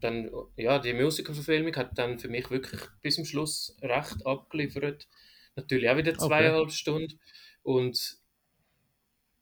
dann, 0.00 0.30
ja, 0.56 0.78
die 0.78 0.92
Musical-Verfilmung 0.92 1.74
hat 1.76 1.96
dann 1.96 2.18
für 2.18 2.28
mich 2.28 2.50
wirklich 2.50 2.80
bis 3.00 3.14
zum 3.14 3.24
Schluss 3.24 3.76
recht 3.80 4.26
abgeliefert. 4.26 5.08
Natürlich 5.56 5.88
auch 5.88 5.96
wieder 5.96 6.12
Okay. 6.12 6.26
zweieinhalb 6.26 6.70
Stunden. 6.70 7.20
Und 7.62 8.18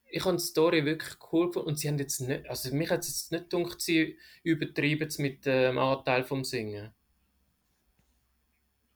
ich 0.07 0.25
habe 0.25 0.37
die 0.37 0.43
Story 0.43 0.85
wirklich 0.85 1.17
cool 1.33 1.47
gefunden. 1.47 1.69
Und 1.69 1.79
sie 1.79 1.89
haben 1.89 1.99
jetzt 1.99 2.21
nicht, 2.21 2.49
also 2.49 2.75
mich 2.75 2.91
hat 2.91 3.01
es 3.01 3.09
jetzt 3.09 3.33
nicht 3.33 3.51
gedacht, 3.51 3.81
sie 3.81 4.19
übertreiben 4.43 5.07
es 5.07 5.19
mit 5.19 5.47
dem 5.47 5.79
Anteil 5.79 6.25
vom 6.25 6.45
Singen. 6.45 6.93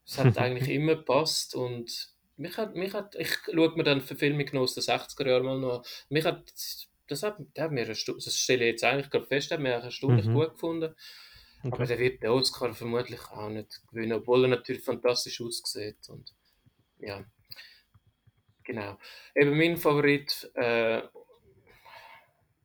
Es 0.05 0.17
hat 0.17 0.37
eigentlich 0.37 0.69
immer 0.69 0.95
gepasst 0.95 1.55
und 1.55 2.13
mich 2.37 2.57
hat, 2.57 2.75
mich 2.75 2.93
hat, 2.93 3.15
ich 3.15 3.33
schaue 3.45 3.75
mir 3.75 3.83
dann 3.83 4.01
Verfilmung 4.01 4.47
aus 4.57 4.75
den 4.75 4.83
60er 4.83 5.27
Jahren 5.27 5.45
mal 5.45 5.59
noch 5.59 5.79
an. 5.79 5.85
Mich 6.09 6.25
hat 6.25 6.51
das 7.07 7.23
hat, 7.23 7.37
der 7.55 7.65
hat 7.65 7.71
mir, 7.71 7.85
das 7.85 7.99
stelle 7.99 8.65
ich 8.65 8.71
jetzt 8.71 8.83
eigentlich 8.83 9.09
gerade 9.09 9.27
fest, 9.27 9.51
hat 9.51 9.59
mir 9.59 9.73
erstaunlich 9.73 10.25
mhm. 10.25 10.33
gut 10.33 10.53
gefunden. 10.53 10.95
Okay. 11.59 11.73
Aber 11.73 11.85
der 11.85 11.99
wird 11.99 12.23
den 12.23 12.29
Oscar 12.29 12.73
vermutlich 12.73 13.21
auch 13.31 13.49
nicht 13.49 13.81
gewinnen, 13.89 14.13
obwohl 14.13 14.45
er 14.45 14.49
natürlich 14.49 14.83
fantastisch 14.83 15.41
aussieht. 15.41 16.09
Und, 16.09 16.33
ja. 16.99 17.23
Genau. 18.63 18.97
Eben 19.35 19.57
mein 19.57 19.77
Favorit 19.77 20.49
äh, 20.55 21.01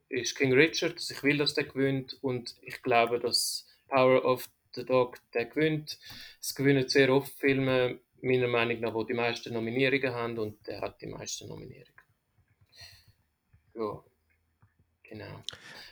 ist 0.08 0.36
King 0.36 0.52
Richard. 0.52 0.98
Ich 1.10 1.22
will, 1.22 1.38
dass 1.38 1.54
der 1.54 1.64
gewinnt 1.64 2.16
und 2.22 2.56
ich 2.62 2.82
glaube, 2.82 3.20
dass 3.20 3.66
Power 3.88 4.24
of 4.24 4.48
the 4.74 4.84
Dog 4.84 5.18
der 5.34 5.46
gewinnt. 5.46 5.98
Es 6.40 6.54
gewinnen 6.54 6.88
sehr 6.88 7.12
oft 7.12 7.32
Filme, 7.38 8.00
meiner 8.22 8.48
Meinung 8.48 8.80
nach, 8.80 8.94
die 8.94 9.12
die 9.12 9.14
meisten 9.14 9.52
Nominierungen 9.52 10.14
haben 10.14 10.38
und 10.38 10.66
der 10.66 10.80
hat 10.80 11.00
die 11.00 11.06
meisten 11.06 11.48
Nominierungen. 11.48 11.94
Ja, 13.74 14.02
genau. 15.02 15.42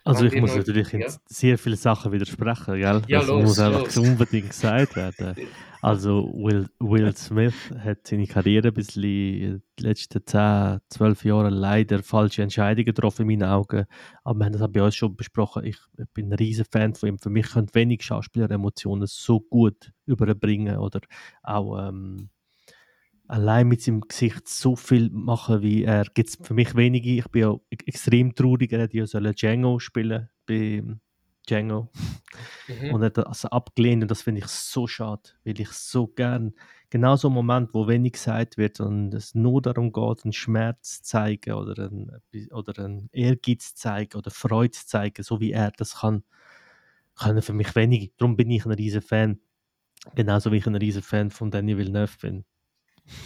Also 0.05 0.25
ich 0.25 0.41
muss 0.41 0.51
noch, 0.51 0.59
natürlich 0.59 0.93
ja? 0.93 1.09
sehr 1.27 1.59
viele 1.59 1.77
Sachen 1.77 2.13
widersprechen, 2.13 2.75
gell? 2.75 3.03
Ja, 3.09 3.19
das 3.19 3.27
los, 3.27 3.43
muss 3.43 3.59
einfach 3.59 3.97
unbedingt 3.97 4.51
gesagt 4.51 4.97
werden. 4.97 5.49
Also 5.81 6.33
Will, 6.35 6.69
Will 6.81 7.15
Smith 7.17 7.73
hat 7.79 8.07
seine 8.07 8.27
Karriere 8.27 8.73
bisschen 8.73 9.03
die 9.03 9.61
letzten 9.79 10.27
10, 10.27 10.81
12 10.89 11.25
Jahre 11.25 11.51
leider 11.51 12.03
falsche 12.03 12.43
Entscheidungen 12.43 12.87
getroffen 12.87 13.23
in 13.23 13.29
meinen 13.29 13.51
Augen. 13.51 13.87
Aber 14.25 14.39
wir 14.39 14.47
haben 14.47 14.53
das 14.53 14.73
bei 14.73 14.83
uns 14.83 14.97
schon 14.97 15.17
besprochen. 15.17 15.65
Ich 15.65 15.79
bin 16.15 16.33
ein 16.33 16.33
riesen 16.33 16.65
Fan 16.65 16.95
von 16.95 17.11
ihm. 17.11 17.19
Für 17.19 17.31
mich 17.31 17.51
können 17.51 17.69
wenig 17.75 18.03
Schauspieler 18.03 18.51
Emotionen 18.51 19.07
so 19.07 19.41
gut 19.41 19.93
überbringen 20.07 20.79
oder 20.79 21.01
auch 21.43 21.89
ähm, 21.89 22.29
allein 23.29 23.69
mit 23.69 23.81
seinem 23.81 24.01
Gesicht 24.01 24.49
so 24.49 24.75
viel 24.75 25.11
machen 25.11 25.63
wie 25.63 25.85
er. 25.85 26.07
Gibt 26.13 26.31
es 26.31 26.39
für 26.43 26.55
mich 26.55 26.75
wenige. 26.75 27.11
Ich 27.11 27.29
bin 27.29 27.43
ja 27.43 27.55
extrem 27.87 28.35
traurig, 28.35 28.73
er 28.73 28.81
hätte 28.81 28.97
ja 28.97 29.33
Django 29.33 29.79
spielen 29.79 30.29
bei 30.47 30.83
Django. 31.49 31.91
Mhm. 32.69 32.95
Und 32.95 33.03
hat 33.03 33.19
das 33.19 33.45
abgelehnt 33.45 34.03
und 34.03 34.11
das 34.11 34.23
finde 34.23 34.41
ich 34.41 34.47
so 34.47 34.87
schade, 34.87 35.23
weil 35.45 35.61
ich 35.61 35.71
so 35.71 36.07
gern 36.07 36.55
genau 36.91 37.17
so 37.17 37.29
ein 37.29 37.35
Moment, 37.35 37.75
wo 37.75 37.89
wenig 37.89 38.13
gesagt 38.13 38.57
wird 38.57 38.81
und 38.81 39.13
es 39.15 39.35
nur 39.35 39.63
darum 39.63 39.93
geht, 39.93 40.25
einen 40.25 40.33
Schmerz 40.33 40.99
zu 40.99 41.03
zeigen 41.03 41.55
oder 41.55 41.89
einen, 41.89 42.11
oder 42.51 42.85
einen 42.85 43.09
Ehrgeiz 43.13 43.75
zu 43.75 43.77
zeigen 43.77 44.17
oder 44.17 44.31
Freude 44.31 44.73
zu 44.73 44.87
zeigen, 44.87 45.23
so 45.23 45.41
wie 45.41 45.53
er 45.53 45.73
das 45.73 46.01
kann, 46.01 46.25
können 47.19 47.43
für 47.43 47.53
mich 47.53 47.75
wenige. 47.75 48.13
Darum 48.17 48.37
bin 48.37 48.51
ich 48.51 48.65
ein 48.65 48.73
riesen 48.73 49.03
Fan. 49.03 49.41
Genauso 50.15 50.53
wie 50.53 50.59
ich 50.59 50.67
ein 50.67 50.77
riesen 50.77 51.03
Fan 51.03 51.31
von 51.31 51.51
Danny 51.51 51.77
Villeneuve 51.77 52.17
bin. 52.21 52.45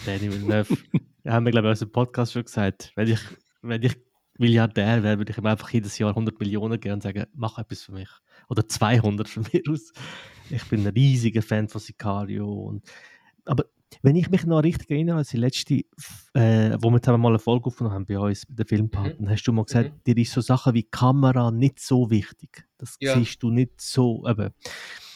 Danny 0.05 0.31
Villeneuve. 0.31 0.75
haben 1.25 1.45
wir, 1.45 1.51
glaube 1.51 1.67
ich, 1.67 1.73
aus 1.73 1.79
dem 1.79 1.91
Podcast 1.91 2.33
schon 2.33 2.43
gesagt. 2.43 2.91
Wenn 2.95 3.07
ich, 3.07 3.19
wenn 3.61 3.83
ich 3.83 3.95
Milliardär 4.37 5.03
wäre, 5.03 5.17
würde 5.19 5.31
ich 5.31 5.37
ihm 5.37 5.45
einfach 5.45 5.69
jedes 5.69 5.97
Jahr 5.97 6.09
100 6.09 6.39
Millionen 6.39 6.79
geben 6.79 6.95
und 6.95 7.03
sagen, 7.03 7.25
mach 7.33 7.57
etwas 7.57 7.83
für 7.83 7.91
mich. 7.91 8.09
Oder 8.49 8.67
200 8.67 9.27
von 9.27 9.45
mir 9.53 9.61
aus. 9.69 9.93
Ich 10.49 10.63
bin 10.69 10.85
ein 10.85 10.93
riesiger 10.93 11.41
Fan 11.41 11.67
von 11.69 11.81
Sicario. 11.81 12.51
Und, 12.51 12.83
aber 13.45 13.65
wenn 14.01 14.15
ich 14.15 14.29
mich 14.29 14.45
noch 14.45 14.63
richtig 14.63 14.89
erinnere, 14.89 15.17
als 15.17 15.29
die 15.29 15.37
letzte, 15.37 15.75
äh, 16.33 16.77
wo 16.81 16.89
wir 16.89 17.01
zusammen 17.01 17.21
mal 17.21 17.29
eine 17.29 17.39
Folge 17.39 17.67
aufgenommen 17.67 17.95
haben 17.95 18.05
bei 18.05 18.17
uns, 18.17 18.45
bei 18.45 18.55
den 18.55 18.67
Filmpartnern, 18.67 19.25
mhm. 19.27 19.29
hast 19.29 19.43
du 19.43 19.53
mal 19.53 19.65
gesagt, 19.65 19.91
mhm. 19.91 20.03
dir 20.05 20.21
ist 20.21 20.33
so 20.33 20.41
Sachen 20.41 20.73
wie 20.73 20.83
Kamera 20.83 21.51
nicht 21.51 21.79
so 21.79 22.09
wichtig. 22.09 22.67
Das 22.77 22.97
ja. 22.99 23.15
siehst 23.15 23.43
du 23.43 23.51
nicht 23.51 23.79
so. 23.79 24.27
Eben. 24.27 24.51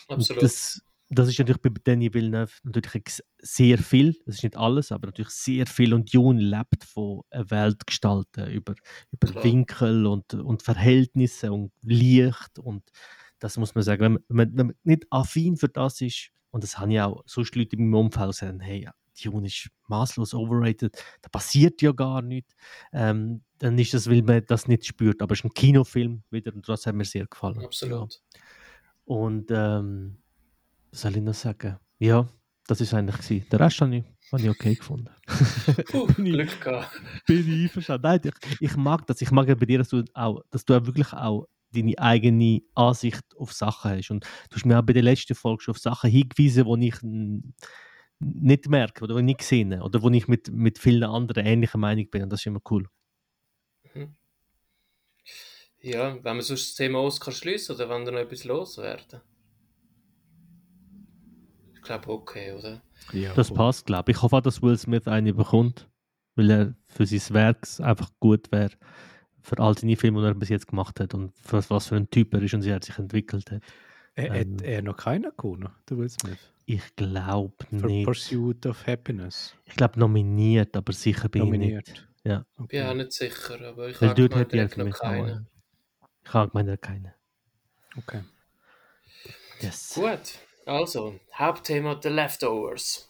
Absolut. 0.08 0.44
Das, 0.44 0.82
das 1.10 1.30
ist 1.30 1.40
natürlich 1.40 1.62
bei 1.62 1.70
Danny 1.84 2.14
Villeneuve 2.14 2.52
natürlich 2.64 3.22
sehr 3.40 3.78
viel, 3.78 4.14
das 4.26 4.36
ist 4.36 4.44
nicht 4.44 4.58
alles, 4.58 4.92
aber 4.92 5.08
natürlich 5.08 5.32
sehr 5.32 5.66
viel 5.66 5.94
und 5.94 6.12
Jun 6.12 6.38
lebt 6.38 6.84
von 6.84 7.22
Welt 7.32 7.86
gestalten, 7.88 8.50
über, 8.52 8.76
über 9.12 9.44
Winkel 9.44 10.06
und, 10.06 10.34
und 10.34 10.64
Verhältnisse 10.64 11.52
und 11.52 11.72
Licht 11.82 12.60
und 12.60 12.84
das 13.40 13.58
muss 13.58 13.76
man 13.76 13.84
sagen, 13.84 14.02
wenn 14.02 14.36
man, 14.36 14.58
wenn 14.58 14.68
man 14.68 14.76
nicht 14.84 15.06
affin 15.10 15.58
für 15.58 15.70
das 15.70 16.02
ist, 16.02 16.32
und 16.52 16.64
das 16.64 16.80
haben 16.80 16.92
ja 16.92 17.06
auch 17.06 17.24
sonst 17.26 17.56
Leute 17.56 17.76
in 17.76 17.90
meinem 17.90 18.06
Umfeld 18.06 18.32
gesagt, 18.32 18.62
hey, 18.62 18.90
Dune 19.24 19.48
ist 19.48 19.70
maßlos 19.88 20.34
overrated, 20.34 21.04
da 21.22 21.30
passiert 21.30 21.82
ja 21.82 21.92
gar 21.92 22.22
nichts, 22.22 22.56
ähm, 22.92 23.42
dann 23.60 23.78
ist 23.78 23.94
das, 23.94 24.10
weil 24.10 24.22
man 24.22 24.44
das 24.46 24.68
nicht 24.68 24.86
spürt, 24.86 25.22
aber 25.22 25.34
es 25.34 25.40
ist 25.40 25.46
ein 25.46 25.54
Kinofilm 25.54 26.24
wieder 26.30 26.54
und 26.54 26.68
das 26.68 26.86
hat 26.86 26.96
mir 26.96 27.06
sehr 27.06 27.26
gefallen. 27.26 27.64
Absolut. 27.64 28.14
Ja. 28.14 28.42
Und 29.06 29.48
ähm, 29.52 30.18
was 30.92 31.02
soll 31.02 31.18
ich 31.18 31.24
noch 31.24 31.34
sagen? 31.34 31.78
Ja, 32.00 32.28
das 32.68 32.82
ist 32.82 32.94
eigentlich 32.94 33.18
gewesen. 33.18 33.46
Der 33.52 33.60
Rest 33.60 33.82
habe 33.82 33.96
ich, 33.96 34.04
habe 34.32 34.42
ich 34.42 34.50
okay 34.50 34.76
gefunden. 34.76 35.10
Puh, 35.90 36.08
Glück 36.08 36.62
gehabt. 36.62 37.02
Bin 37.26 37.40
ich 37.40 37.64
einverstanden. 37.64 38.04
Nein, 38.04 38.20
ich, 38.24 38.62
ich, 38.62 38.76
mag 38.76 39.08
das. 39.08 39.22
Ich 39.22 39.32
mag 39.32 39.48
ja 39.48 39.56
bei 39.56 39.66
dir, 39.66 39.80
dass 39.80 39.90
du 39.90 40.04
auch, 40.14 40.44
dass 40.52 40.66
du 40.66 40.76
auch 40.76 40.86
wirklich 40.86 41.14
auch 41.14 41.48
deine 41.72 41.98
eigene 41.98 42.62
Ansicht 42.76 43.24
auf 43.38 43.54
Sachen 43.54 43.92
hast. 43.92 44.12
Und 44.12 44.26
du 44.50 44.56
hast 44.56 44.66
mir 44.66 44.80
auch 44.80 44.84
bei 44.86 44.94
der 44.94 45.04
letzten 45.04 45.36
Folge 45.36 45.64
schon 45.64 45.74
auf 45.74 45.80
Sachen 45.80 46.10
hingewiesen, 46.10 46.66
die 46.66 46.88
ich 46.88 47.02
nicht 48.20 48.68
merke 48.68 49.04
oder 49.04 49.22
nicht 49.22 49.40
gesehen 49.40 49.82
oder 49.82 50.02
wo 50.02 50.10
ich 50.10 50.28
mit, 50.28 50.52
mit 50.52 50.80
vielen 50.80 51.04
anderen 51.04 51.46
ähnlicher 51.46 51.78
Meinung 51.78 52.10
bin. 52.10 52.24
Und 52.24 52.30
das 52.30 52.42
ist 52.42 52.48
immer 52.48 52.62
cool. 52.70 52.88
Mhm. 53.94 54.16
Ja, 55.82 56.22
wenn 56.24 56.36
wir 56.36 56.44
sonst 56.44 56.70
das 56.70 56.76
Thema 56.76 57.00
Oscar 57.00 57.32
schließen 57.32 57.76
oder 57.76 57.90
wenn 57.90 58.04
da 58.04 58.12
noch 58.12 58.20
etwas 58.20 58.44
loswerden? 58.44 59.22
Glaube 61.88 62.10
okay, 62.10 62.52
oder? 62.54 62.82
Ja, 63.12 63.34
das 63.34 63.52
passt, 63.52 63.86
glaube 63.86 64.12
ich. 64.12 64.18
Ich 64.18 64.24
hoffe 64.24 64.38
auch, 64.38 64.42
dass 64.42 64.62
Will 64.62 64.78
Smith 64.78 65.08
eine 65.08 65.34
bekommt, 65.34 65.90
weil 66.36 66.52
er 66.52 66.74
für 66.88 67.06
sein 67.06 67.34
Werk 67.34 67.68
einfach 67.80 68.12
gut 68.20 68.52
wäre. 68.52 68.72
Für 69.42 69.60
all 69.60 69.78
seine 69.78 69.96
Filme, 69.96 70.22
die 70.22 70.28
er 70.28 70.36
bis 70.36 70.50
jetzt 70.50 70.68
gemacht 70.68 71.00
hat 71.00 71.14
und 71.14 71.34
für 71.40 71.64
was 71.70 71.88
für 71.88 71.96
ein 71.96 72.10
Typ 72.10 72.34
er 72.34 72.42
ist 72.42 72.54
und 72.54 72.66
wie 72.66 72.70
er 72.70 72.84
sich 72.84 72.98
entwickelt 72.98 73.50
hat. 73.50 73.62
Er, 74.16 74.36
ähm, 74.36 74.56
hat 74.56 74.62
er 74.64 74.82
noch 74.82 74.98
keinen 74.98 75.32
gewonnen, 75.38 75.70
der 75.90 75.98
Will 75.98 76.10
Smith? 76.10 76.38
Ich 76.66 76.96
glaube 76.96 77.56
nicht. 77.72 78.06
Pursuit 78.06 78.66
of 78.66 78.86
Happiness. 78.86 79.56
Ich 79.66 79.76
glaube 79.76 80.00
nominiert, 80.00 80.76
aber 80.76 80.92
sicher 80.92 81.30
bin 81.30 81.44
nominiert. 81.44 81.88
ich 81.88 81.94
nicht. 81.94 82.08
Ja. 82.26 82.46
Okay. 82.58 82.82
Bin 82.82 82.88
auch 82.88 82.94
nicht 82.94 83.14
sicher, 83.14 83.62
aber 83.62 83.88
ich 83.88 84.02
habe 84.02 84.28
gemeint, 84.28 84.54
er 84.54 84.66
hat 84.66 84.78
noch 84.78 85.00
keinen. 85.00 85.48
Ich 86.26 86.34
habe 86.34 86.52
gemeint, 86.52 86.68
er 86.68 86.74
hat 86.74 86.82
keinen. 86.82 87.14
Okay. 87.96 88.22
Yes. 89.62 89.94
Gut. 89.96 90.40
Also, 90.68 91.18
Hauptthema 91.34 91.98
The 92.04 92.10
Leftovers. 92.10 93.10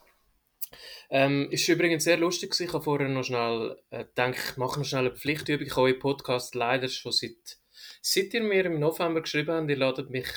Ähm, 1.10 1.50
ist 1.50 1.68
übrigens 1.68 2.04
sehr 2.04 2.18
lustig. 2.18 2.56
Ich 2.60 2.72
habe 2.72 2.84
vorher 2.84 3.10
noch 3.10 3.24
schnell 3.24 3.76
äh, 3.90 4.06
ich 4.30 4.58
mache 4.58 4.80
noch 4.80 4.86
schnell 4.86 5.08
eine 5.08 5.16
Pflichtübung. 5.16 5.66
Ich 5.66 5.72
habe 5.72 5.88
euren 5.88 5.98
Podcast 5.98 6.54
leider 6.54 6.88
schon 6.88 7.12
seit, 7.12 7.58
seit 8.00 8.32
ihr 8.36 8.44
mir 8.44 8.66
im 8.66 8.80
November 8.80 9.22
geschrieben 9.22 9.56
habt, 9.56 9.70
ihr 9.72 9.78
ladet 9.78 10.12
mich 10.12 10.28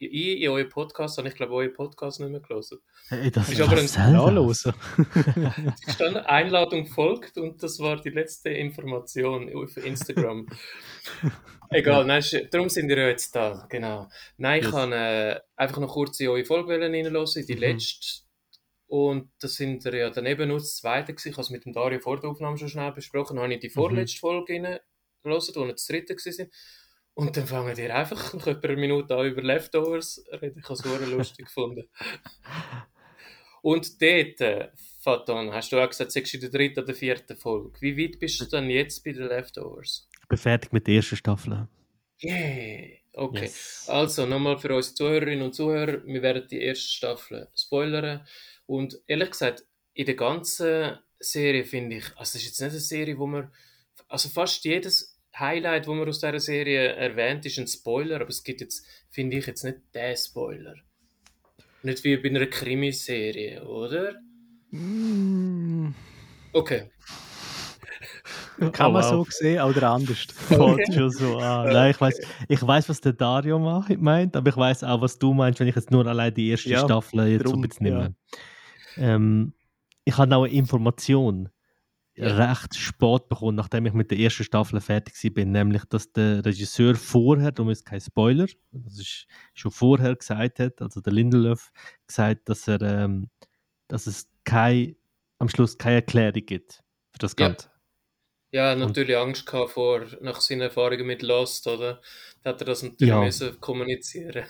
ein 0.00 0.42
in 0.42 0.48
euren 0.48 0.68
Podcast, 0.68 1.18
habe 1.18 1.28
ich 1.28 1.34
glaube 1.34 1.54
euren 1.54 1.72
Podcast 1.72 2.20
nicht 2.20 2.30
mehr 2.30 2.40
gelesen. 2.40 2.78
Hey, 3.08 3.30
das 3.30 3.48
ist 3.48 3.60
aber 3.60 3.78
ein 3.78 3.86
dann 3.96 4.16
eine 6.16 6.28
Einladung 6.28 6.86
folgt 6.86 7.36
und 7.38 7.62
das 7.62 7.78
war 7.78 8.00
die 8.00 8.10
letzte 8.10 8.50
Information 8.50 9.52
auf 9.54 9.76
Instagram. 9.76 10.46
Egal, 11.70 12.04
nein, 12.04 12.22
darum 12.50 12.68
sind 12.68 12.88
wir 12.88 12.98
ja 12.98 13.08
jetzt 13.08 13.34
da, 13.34 13.66
genau. 13.68 14.08
Nein, 14.36 14.60
ich 14.60 14.66
yes. 14.66 14.74
kann 14.74 14.92
äh, 14.92 15.40
einfach 15.56 15.78
noch 15.78 15.92
kurz 15.92 16.20
in 16.20 16.28
eure 16.28 16.44
Folge 16.44 16.80
reinlassen, 16.80 17.46
die 17.46 17.54
mhm. 17.54 17.60
letzte. 17.60 18.24
Und 18.86 19.30
das 19.40 19.54
sind 19.54 19.84
wir 19.84 19.96
ja 19.96 20.10
daneben 20.10 20.48
nur 20.48 20.58
das 20.58 20.76
zweite 20.76 21.14
gewesen. 21.14 21.30
Ich 21.30 21.34
habe 21.34 21.42
es 21.42 21.50
mit 21.50 21.64
dem 21.64 21.72
Dario 21.72 21.98
vor 22.00 22.20
der 22.20 22.30
Aufnahme 22.30 22.58
schon 22.58 22.68
schnell 22.68 22.92
besprochen. 22.92 23.36
Dann 23.36 23.44
habe 23.44 23.54
ich 23.54 23.60
die 23.60 23.68
mhm. 23.68 23.72
vorletzte 23.72 24.18
mhm. 24.18 24.20
Folge 24.20 24.52
reingelassen, 24.52 25.54
wo 25.56 25.66
wir 25.66 25.72
das 25.72 25.86
dritte 25.86 26.14
waren. 26.14 26.50
Und 27.14 27.36
dann 27.36 27.46
fangen 27.46 27.74
die 27.76 27.90
einfach 27.90 28.34
nach 28.34 28.46
etwa 28.46 28.68
einer 28.68 28.76
Minute 28.76 29.16
an 29.16 29.26
über 29.26 29.42
Leftovers 29.42 30.24
reden. 30.32 30.58
Ich 30.58 30.68
habe 30.68 30.74
es 30.74 31.10
lustig 31.10 31.46
gefunden. 31.46 31.88
Und 33.62 34.02
dort, 34.02 34.40
äh, 34.42 34.68
Faton, 35.00 35.52
hast 35.52 35.72
du 35.72 35.82
auch 35.82 35.88
gesagt, 35.88 36.14
du 36.14 36.20
in 36.20 36.40
der 36.40 36.50
dritten 36.50 36.80
oder 36.80 36.92
vierten 36.92 37.34
Folge. 37.34 37.80
Wie 37.80 37.96
weit 37.96 38.18
bist 38.18 38.40
du 38.40 38.44
dann 38.44 38.68
jetzt 38.68 39.02
bei 39.02 39.12
den 39.12 39.28
Leftovers? 39.28 40.06
Ich 40.20 40.28
bin 40.28 40.36
fertig 40.36 40.72
mit 40.72 40.86
der 40.86 40.96
ersten 40.96 41.16
Staffel. 41.16 41.66
Yeah, 42.22 42.98
okay. 43.14 43.44
Yes. 43.44 43.86
Also 43.88 44.26
nochmal 44.26 44.58
für 44.58 44.74
unsere 44.74 44.94
Zuhörerinnen 44.94 45.42
und 45.42 45.54
Zuhörer, 45.54 46.04
wir 46.04 46.20
werden 46.22 46.46
die 46.50 46.60
erste 46.60 46.88
Staffel 46.88 47.48
spoilern. 47.56 48.26
Und 48.66 49.00
ehrlich 49.06 49.30
gesagt, 49.30 49.64
in 49.94 50.06
der 50.06 50.16
ganzen 50.16 50.98
Serie 51.18 51.64
finde 51.64 51.96
ich, 51.96 52.04
also 52.16 52.36
es 52.36 52.42
ist 52.42 52.46
jetzt 52.46 52.60
nicht 52.60 52.70
eine 52.70 52.80
Serie, 52.80 53.18
wo 53.18 53.26
man, 53.26 53.50
also 54.08 54.28
fast 54.28 54.64
jedes 54.64 55.13
Highlight, 55.38 55.86
wo 55.86 55.94
man 55.94 56.08
aus 56.08 56.20
dieser 56.20 56.38
Serie 56.38 56.94
erwähnt, 56.94 57.44
ist 57.46 57.58
ein 57.58 57.66
Spoiler, 57.66 58.16
aber 58.16 58.28
es 58.28 58.44
gibt 58.44 58.60
jetzt, 58.60 58.86
finde 59.10 59.38
ich, 59.38 59.46
jetzt 59.46 59.64
nicht 59.64 59.78
den 59.94 60.16
Spoiler. 60.16 60.74
Nicht 61.82 62.04
wie 62.04 62.16
bei 62.16 62.28
einer 62.28 62.46
Krimiserie, 62.46 63.64
oder? 63.64 64.14
Mm. 64.70 65.92
Okay. 66.52 66.90
Kann 68.72 68.90
oh, 68.90 68.92
man 68.92 69.02
wow. 69.02 69.10
so 69.10 69.26
sehen 69.28 69.62
oder 69.62 69.90
anders? 69.90 70.26
Okay. 70.50 70.92
schon 70.92 71.10
so 71.10 71.38
an. 71.38 71.72
Nein, 71.72 71.90
ich 71.90 72.00
weiß, 72.00 72.20
ich 72.48 72.66
weiß, 72.66 72.88
was 72.88 73.00
der 73.00 73.12
Dario 73.12 73.58
meint, 73.58 74.36
aber 74.36 74.48
ich 74.48 74.56
weiß 74.56 74.84
auch, 74.84 75.00
was 75.00 75.18
du 75.18 75.34
meinst, 75.34 75.58
wenn 75.60 75.66
ich 75.66 75.74
jetzt 75.74 75.90
nur 75.90 76.06
allein 76.06 76.32
die 76.32 76.50
erste 76.50 76.70
ja, 76.70 76.78
Staffel 76.84 77.26
jetzt 77.26 77.44
drum, 77.44 77.54
so 77.54 77.58
ein 77.58 77.68
bisschen 77.68 77.84
nehme. 77.84 78.14
Ja. 78.96 79.14
Ähm, 79.14 79.52
ich 80.04 80.16
habe 80.16 80.36
auch 80.36 80.44
eine 80.44 80.52
Information. 80.52 81.48
Recht 82.16 82.74
spät 82.76 83.28
bekommen, 83.28 83.56
nachdem 83.56 83.86
ich 83.86 83.92
mit 83.92 84.10
der 84.10 84.18
ersten 84.18 84.44
Staffel 84.44 84.80
fertig 84.80 85.14
war, 85.36 85.44
nämlich, 85.44 85.84
dass 85.86 86.12
der 86.12 86.44
Regisseur 86.44 86.94
vorher, 86.94 87.52
darum 87.52 87.70
ist 87.70 87.84
kein 87.84 88.00
Spoiler, 88.00 88.46
das 88.72 88.98
ist 88.98 89.26
schon 89.54 89.70
vorher 89.70 90.14
gesagt 90.14 90.60
hat, 90.60 90.80
also 90.80 91.00
der 91.00 91.12
Lindelöf 91.12 91.72
gesagt, 92.06 92.48
dass 92.48 92.68
er, 92.68 92.80
ähm, 92.82 93.30
dass 93.88 94.06
es 94.06 94.28
kein, 94.44 94.96
am 95.38 95.48
Schluss 95.48 95.76
keine 95.76 95.96
Erklärung 95.96 96.46
gibt 96.46 96.82
für 97.10 97.18
das 97.18 97.36
Ganze. 97.36 97.66
Ja, 97.66 97.73
ja 98.54 98.74
natürlich 98.74 99.16
und, 99.16 99.22
Angst 99.22 99.46
gehabt 99.46 99.72
vor, 99.72 100.02
nach 100.20 100.40
seinen 100.40 100.62
Erfahrungen 100.62 101.06
mit 101.06 101.22
Lost, 101.22 101.66
oder? 101.66 102.00
Da 102.42 102.50
hat 102.50 102.60
er 102.60 102.66
das 102.66 102.82
natürlich 102.82 103.08
ja. 103.08 103.20
müssen 103.20 103.60
kommunizieren. 103.60 104.44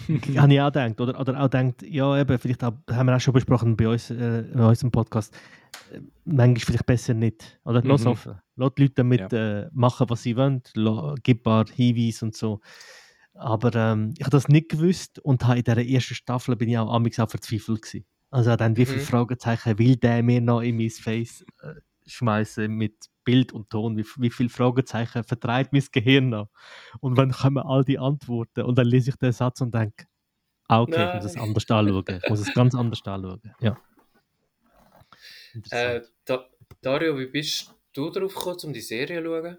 Habe 0.36 0.52
ich 0.54 0.60
auch 0.60 0.72
gedacht, 0.72 1.00
oder, 1.00 1.18
oder 1.18 1.40
auch 1.40 1.50
gedacht, 1.50 1.82
ja 1.82 2.20
eben, 2.20 2.38
vielleicht 2.38 2.62
auch, 2.62 2.74
haben 2.90 3.06
wir 3.06 3.16
auch 3.16 3.20
schon 3.20 3.34
besprochen 3.34 3.76
bei 3.76 3.88
uns, 3.88 4.10
äh, 4.10 4.44
bei 4.52 4.66
unserem 4.66 4.90
Podcast, 4.90 5.34
manchmal 6.24 6.60
vielleicht 6.60 6.86
besser 6.86 7.14
nicht. 7.14 7.58
Oder 7.64 7.82
mhm. 7.82 7.90
lass 7.90 8.06
offen. 8.06 8.40
Lass 8.56 8.74
die 8.76 8.82
Leute 8.82 8.94
damit 8.96 9.32
ja. 9.32 9.62
äh, 9.62 9.70
machen, 9.72 10.08
was 10.08 10.22
sie 10.22 10.36
wollen. 10.36 10.62
Gib 11.22 11.38
ein 11.38 11.42
paar 11.42 11.66
Hinweise 11.66 12.26
und 12.26 12.36
so. 12.36 12.60
Aber 13.34 13.74
ähm, 13.74 14.14
ich 14.16 14.22
habe 14.22 14.30
das 14.30 14.48
nicht 14.48 14.68
gewusst 14.68 15.18
und 15.18 15.42
in 15.42 15.64
dieser 15.64 15.84
ersten 15.84 16.14
Staffel 16.14 16.54
bin 16.54 16.68
ich 16.68 16.78
auch 16.78 16.92
amigs 16.92 17.18
auch 17.18 17.28
verzweifelt 17.28 17.82
gewesen. 17.82 18.06
Also 18.30 18.54
dann, 18.56 18.76
wie 18.76 18.86
viele 18.86 19.00
mhm. 19.00 19.06
Fragezeichen 19.06 19.78
will 19.78 19.96
der 19.96 20.22
mir 20.22 20.40
noch 20.40 20.60
in 20.60 20.76
mein 20.76 20.90
Face 20.90 21.44
schmeißen 22.06 22.70
mit 22.70 23.06
Bild 23.24 23.52
und 23.52 23.70
Ton? 23.70 23.96
Wie, 23.96 24.04
wie 24.16 24.30
viele 24.30 24.48
Fragezeichen 24.48 25.24
vertreibt 25.24 25.72
mein 25.72 25.84
Gehirn 25.92 26.30
noch? 26.30 26.48
Und 27.00 27.16
wann 27.16 27.32
kommen 27.32 27.64
all 27.64 27.84
die 27.84 27.98
Antworten? 27.98 28.62
Und 28.62 28.76
dann 28.76 28.86
lese 28.86 29.10
ich 29.10 29.16
den 29.16 29.32
Satz 29.32 29.60
und 29.60 29.74
denke, 29.74 30.06
ah, 30.68 30.82
okay, 30.82 30.92
Nein. 30.96 31.08
ich 31.08 31.14
muss 31.14 31.32
es 31.32 31.40
anders 31.40 31.70
anschauen. 31.70 32.20
Ich 32.22 32.30
muss 32.30 32.40
es 32.40 32.54
ganz 32.54 32.74
anders 32.74 33.02
anschauen. 33.04 33.40
Ja. 33.60 33.76
Äh, 35.70 36.02
da, 36.24 36.46
Dario, 36.82 37.18
wie 37.18 37.26
bist 37.26 37.74
du 37.92 38.10
darauf 38.10 38.34
gekommen, 38.34 38.58
um 38.64 38.72
die 38.72 38.80
Serie 38.80 39.22
zu 39.22 39.28
schauen? 39.28 39.58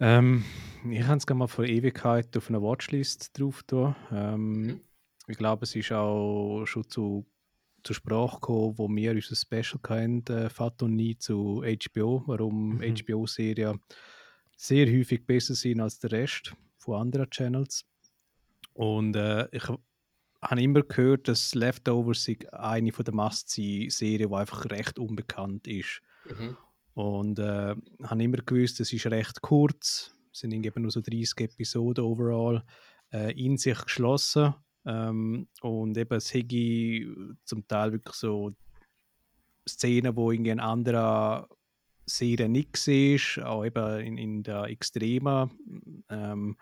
Ähm, 0.00 0.44
ich 0.90 1.02
habe 1.04 1.18
es 1.18 1.28
mal 1.28 1.46
vor 1.46 1.64
Ewigkeit 1.64 2.36
auf 2.36 2.48
einer 2.48 2.60
Watchlist 2.60 3.38
drauf. 3.38 3.64
Ähm, 4.10 4.62
mhm. 4.62 4.80
Ich 5.28 5.38
glaube, 5.38 5.64
es 5.64 5.76
ist 5.76 5.92
auch 5.92 6.64
schon 6.66 6.88
zu, 6.88 7.24
zur 7.82 7.96
Sprache 7.96 8.36
gekommen, 8.36 8.78
wo 8.78 8.88
wir 8.88 9.12
unser 9.12 9.36
Special 9.36 9.80
kennen, 9.82 10.24
äh, 10.26 10.48
Fat 10.48 10.82
und 10.82 10.96
nie 10.96 11.16
zu 11.16 11.62
HBO, 11.62 12.22
warum 12.26 12.76
mhm. 12.76 12.96
HBO-Serien 12.96 13.80
sehr 14.56 14.86
häufig 14.86 15.26
besser 15.26 15.54
sind 15.54 15.80
als 15.80 15.98
der 15.98 16.12
Rest 16.12 16.54
von 16.78 17.00
anderen 17.00 17.30
Channels. 17.30 17.84
Und 18.74 19.16
äh, 19.16 19.48
ich 19.52 19.64
habe 20.42 20.62
immer 20.62 20.82
gehört, 20.82 21.28
dass 21.28 21.54
Leftovers 21.54 22.28
eine 22.52 22.92
von 22.92 23.04
der 23.04 23.14
Must-See-Serien, 23.14 24.30
die 24.30 24.36
einfach 24.36 24.70
recht 24.70 24.98
unbekannt 24.98 25.66
ist. 25.66 26.00
Mhm. 26.26 26.56
Und 26.94 27.38
äh, 27.38 27.74
habe 28.02 28.22
immer 28.22 28.38
gewusst, 28.38 28.80
es 28.80 28.92
ist 28.92 29.06
recht 29.06 29.40
kurz, 29.40 30.14
es 30.32 30.40
sind 30.40 30.52
eben 30.52 30.82
nur 30.82 30.90
so 30.90 31.00
30 31.00 31.40
Episoden 31.40 32.04
overall, 32.04 32.62
äh, 33.12 33.32
in 33.32 33.56
sich 33.56 33.80
geschlossen. 33.82 34.54
Ähm, 34.84 35.48
und 35.60 35.96
eben 35.96 36.16
es 36.16 36.34
hätte 36.34 37.36
zum 37.44 37.66
Teil 37.68 37.92
wirklich 37.92 38.16
so 38.16 38.52
Szenen, 39.68 40.16
wo 40.16 40.32
irgendwie 40.32 40.50
ein 40.50 40.60
anderer 40.60 41.48
Serie 42.06 42.48
nicht 42.48 42.86
war, 42.86 43.48
auch 43.48 43.64
eben 43.64 44.00
in, 44.00 44.18
in 44.18 44.42
der 44.42 44.64
Extremen. 44.64 46.04
Ähm, 46.08 46.56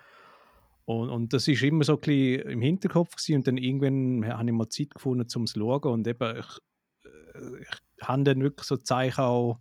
und, 0.85 1.09
und 1.09 1.33
das 1.33 1.49
ist 1.49 1.63
immer 1.63 1.85
so 1.85 1.95
ein 1.95 2.01
bisschen 2.01 2.49
im 2.49 2.63
Hinterkopf 2.63 3.17
gewesen. 3.17 3.37
und 3.37 3.47
dann 3.47 3.57
irgendwann 3.57 4.27
habe 4.27 4.49
ich 4.49 4.53
mal 4.53 4.69
Zeit 4.69 4.91
gefunden, 4.91 5.27
um 5.35 5.45
es 5.45 5.53
zu 5.53 5.61
schauen 5.61 5.93
und 5.93 6.07
eben 6.07 6.37
ich, 6.37 6.59
äh, 7.05 7.63
ich 7.63 8.07
habe 8.07 8.25
dann 8.25 8.43
wirklich 8.43 8.67
so 8.67 8.77
Zeichen 8.77 9.21
auch 9.21 9.61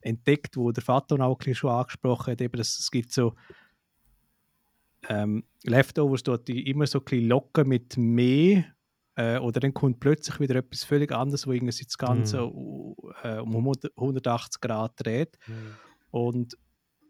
entdeckt, 0.00 0.56
wo 0.56 0.70
der 0.70 0.84
Vater 0.84 1.18
auch 1.20 1.38
schon 1.52 1.70
angesprochen 1.70 2.32
hat, 2.32 2.40
eben, 2.40 2.56
dass 2.56 2.78
es 2.78 2.90
gibt 2.90 3.12
so 3.12 3.34
ähm, 5.08 5.44
Leftovers 5.64 6.22
dort 6.22 6.46
die 6.48 6.68
immer 6.68 6.86
so 6.86 6.98
ein 6.98 7.04
bisschen 7.04 7.28
locker 7.28 7.64
mit 7.64 7.96
mehr 7.96 8.64
äh, 9.16 9.38
oder 9.38 9.58
dann 9.60 9.74
kommt 9.74 10.00
plötzlich 10.00 10.38
wieder 10.38 10.56
etwas 10.56 10.84
völlig 10.84 11.10
anderes, 11.12 11.46
wo 11.46 11.52
irgendwie 11.52 11.84
das 11.84 11.98
Ganze 11.98 12.42
mm. 12.42 12.94
äh, 13.24 13.38
um 13.38 13.56
180 13.56 14.60
Grad 14.60 14.92
dreht 14.96 15.38
mm. 15.46 15.52
und 16.10 16.56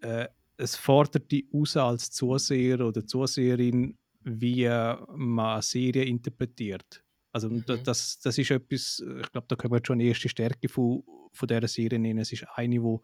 äh, 0.01 0.29
es 0.57 0.77
fordert 0.77 1.31
die 1.31 1.49
raus 1.53 1.77
als 1.77 2.11
Zuseher 2.11 2.81
oder 2.81 3.07
Zuseherin, 3.07 3.97
wie 4.23 4.67
man 4.67 5.39
eine 5.39 5.63
Serie 5.63 6.05
interpretiert. 6.05 7.05
Also 7.33 7.49
mhm. 7.49 7.65
das, 7.85 8.19
das 8.19 8.39
ist 8.39 8.51
etwas, 8.51 9.01
ich 9.21 9.31
glaube, 9.31 9.47
da 9.47 9.55
können 9.55 9.73
wir 9.73 9.81
schon 9.85 10.01
die 10.01 10.09
erste 10.09 10.29
Stärke 10.29 10.69
von, 10.69 11.05
von 11.33 11.47
dieser 11.47 11.69
Serie 11.69 12.01
nennen. 12.01 12.19
Es 12.19 12.33
ist 12.33 12.45
eine, 12.55 12.83
wo 12.83 13.03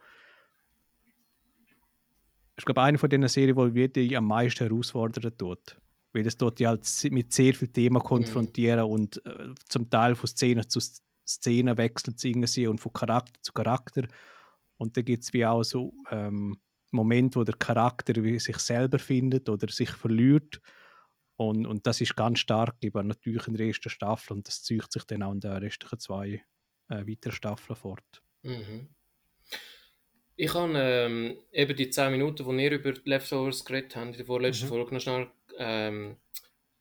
ich 2.57 2.65
glaube, 2.65 2.83
eine 2.83 2.99
von 2.99 3.11
diesen 3.11 3.29
Serien, 3.29 3.75
die 3.75 3.93
dich 3.93 4.17
am 4.17 4.27
meisten 4.27 4.69
herausfordern 4.69 5.37
tut. 5.37 5.81
Weil 6.13 6.27
es 6.27 6.37
dort 6.37 6.61
ja 6.61 6.69
halt 6.69 6.87
mit 7.11 7.33
sehr 7.33 7.55
vielen 7.55 7.73
Themen 7.73 7.97
mhm. 7.97 8.07
konfrontieren 8.07 8.87
mhm. 8.87 8.93
und 8.93 9.27
äh, 9.27 9.55
zum 9.69 9.91
Teil 9.91 10.15
von 10.15 10.29
Szene 10.29 10.67
zu 10.67 10.81
Szene 11.27 11.77
wechselt 11.79 12.21
sie 12.21 12.67
und 12.67 12.81
von 12.81 12.93
Charakter 12.93 13.41
zu 13.43 13.53
Charakter. 13.53 14.07
Und 14.77 14.97
da 14.97 15.03
gibt 15.03 15.25
es 15.25 15.33
wie 15.33 15.47
auch 15.47 15.63
so 15.63 15.95
ähm, 16.11 16.59
Moment, 16.91 17.35
wo 17.35 17.45
der 17.45 17.57
Charakter 17.57 18.15
sich 18.39 18.59
selber 18.59 18.99
findet 18.99 19.49
oder 19.49 19.69
sich 19.69 19.91
verliert. 19.91 20.61
Und, 21.37 21.67
und 21.67 21.87
das 21.87 22.01
ist 22.01 22.15
ganz 22.15 22.39
stark 22.39 22.77
eben 22.83 23.09
natürlich 23.09 23.49
in 23.49 23.55
der 23.55 23.67
ersten 23.67 23.91
Staffel 23.91 24.35
und 24.35 24.47
das 24.47 24.63
zieht 24.63 24.93
sich 24.93 25.05
dann 25.05 25.23
auch 25.23 25.33
in 25.33 25.41
den 25.41 25.51
restlichen 25.51 25.99
zwei 25.99 26.45
äh, 26.89 27.07
weiteren 27.07 27.33
Staffeln 27.33 27.77
fort. 27.77 28.23
Mhm. 28.43 28.89
Ich 30.37 30.53
habe 30.55 30.73
ähm, 30.77 31.39
eben 31.53 31.77
die 31.77 31.91
10 31.91 32.11
Minuten, 32.11 32.45
wo 32.45 32.53
wir 32.53 32.71
über 32.73 32.93
Leftovers 33.05 33.65
geredet 33.65 33.95
haben, 33.95 34.11
in 34.11 34.17
der 34.17 34.27
vorletzten 34.27 34.67
mhm. 34.67 34.71
Folge 34.71 34.95
noch 34.95 35.01
schnell, 35.01 35.29
ähm, 35.59 36.17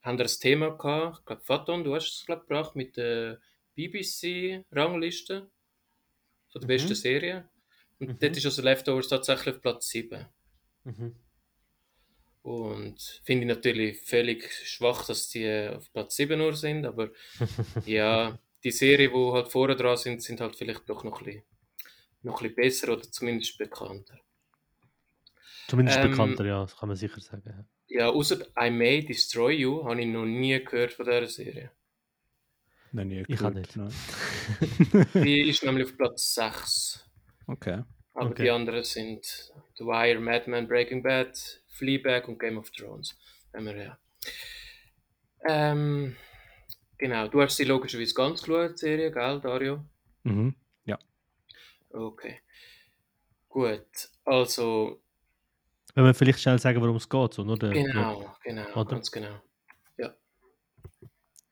haben 0.02 0.18
wir 0.18 0.26
ein 0.26 0.40
Thema 0.40 0.72
gehabt. 0.72 1.20
Ich 1.20 1.26
glaube, 1.26 1.42
Faton, 1.44 1.84
du 1.84 1.96
hast 1.96 2.12
es 2.12 2.26
glaub, 2.26 2.48
gebracht 2.48 2.76
mit 2.76 2.98
der 2.98 3.40
BBC-Rangliste 3.76 5.50
von 6.50 6.62
der 6.62 6.64
mhm. 6.64 6.68
besten 6.68 6.96
Serie. 6.96 7.50
Und 8.00 8.10
mhm. 8.10 8.20
dort 8.20 8.38
ist 8.38 8.46
also 8.46 8.62
Leftovers 8.62 9.08
tatsächlich 9.08 9.56
auf 9.56 9.62
Platz 9.62 9.90
7. 9.90 10.26
Mhm. 10.84 11.16
Und 12.42 13.22
finde 13.24 13.46
ich 13.46 13.56
natürlich 13.56 14.02
völlig 14.02 14.52
schwach, 14.68 15.06
dass 15.06 15.30
die 15.30 15.70
auf 15.70 15.92
Platz 15.94 16.18
7 16.18 16.38
nur 16.38 16.56
sind, 16.56 16.86
aber 16.86 17.12
ja, 17.86 18.38
die 18.64 18.72
Serie, 18.72 19.10
die 19.10 19.32
halt 19.32 19.50
vorne 19.50 19.76
dran 19.76 19.96
sind, 19.96 20.22
sind 20.22 20.42
halt 20.42 20.56
vielleicht 20.56 20.90
doch 20.90 21.04
noch 21.04 21.20
ein 21.20 21.26
bisschen, 21.26 21.44
noch 22.24 22.42
ein 22.42 22.54
bisschen 22.54 22.56
besser 22.56 22.94
oder 22.94 23.04
zumindest 23.04 23.58
bekannter. 23.58 24.20
Zumindest 25.68 25.98
ähm, 26.00 26.12
bekannter, 26.12 26.46
ja, 26.46 26.62
das 26.62 26.76
kann 26.76 26.90
man 26.90 26.96
sicher 26.96 27.22
sagen. 27.22 27.68
Ja, 27.88 28.10
außer 28.10 28.48
I 28.60 28.70
May 28.70 29.06
Destroy 29.06 29.54
You 29.54 29.86
habe 29.86 30.02
ich 30.02 30.08
noch 30.08 30.26
nie 30.26 30.64
gehört 30.64 30.94
von 30.94 31.06
dieser 31.06 31.28
Serie. 31.28 31.72
Nein, 32.92 33.08
nie 33.08 33.24
gehört. 33.24 33.58
Ich 33.58 33.76
nicht. 33.76 35.14
die 35.14 35.50
ist 35.50 35.64
nämlich 35.64 35.86
auf 35.88 35.98
Platz 35.98 36.36
6. 36.36 37.10
Okay. 37.48 37.84
Aber 38.14 38.30
okay. 38.30 38.44
die 38.44 38.50
anderen 38.52 38.84
sind 38.84 39.26
The 39.76 39.86
Wire, 39.86 40.20
Mad 40.20 40.50
Men, 40.50 40.68
Breaking 40.68 41.02
Bad, 41.02 41.36
Fleabag 41.68 42.28
und 42.28 42.40
Game 42.40 42.58
of 42.58 42.70
Thrones. 42.72 43.18
Ja. 43.54 43.98
Ähm, 45.46 46.16
genau, 46.98 47.28
du 47.28 47.42
hast 47.42 47.58
sie 47.58 47.66
logischerweise 47.66 48.14
ganz 48.14 48.42
geschaut, 48.42 48.74
die 48.74 48.78
Serie, 48.78 49.12
gell, 49.12 49.42
Dario? 49.42 49.84
Mhm. 50.24 50.56
Okay. 51.94 52.42
Gut, 53.48 54.10
also. 54.26 55.00
Wenn 55.96 56.06
wir 56.06 56.14
vielleicht 56.14 56.40
schnell 56.40 56.58
sagen, 56.58 56.82
worum 56.82 56.96
es 56.96 57.08
geht, 57.08 57.34
so, 57.34 57.44
nur 57.44 57.58
der, 57.58 57.70
Genau, 57.70 58.36
genau, 58.44 58.72
oder? 58.72 58.86
ganz 58.86 59.12
genau. 59.12 59.40
Ja. 59.98 60.14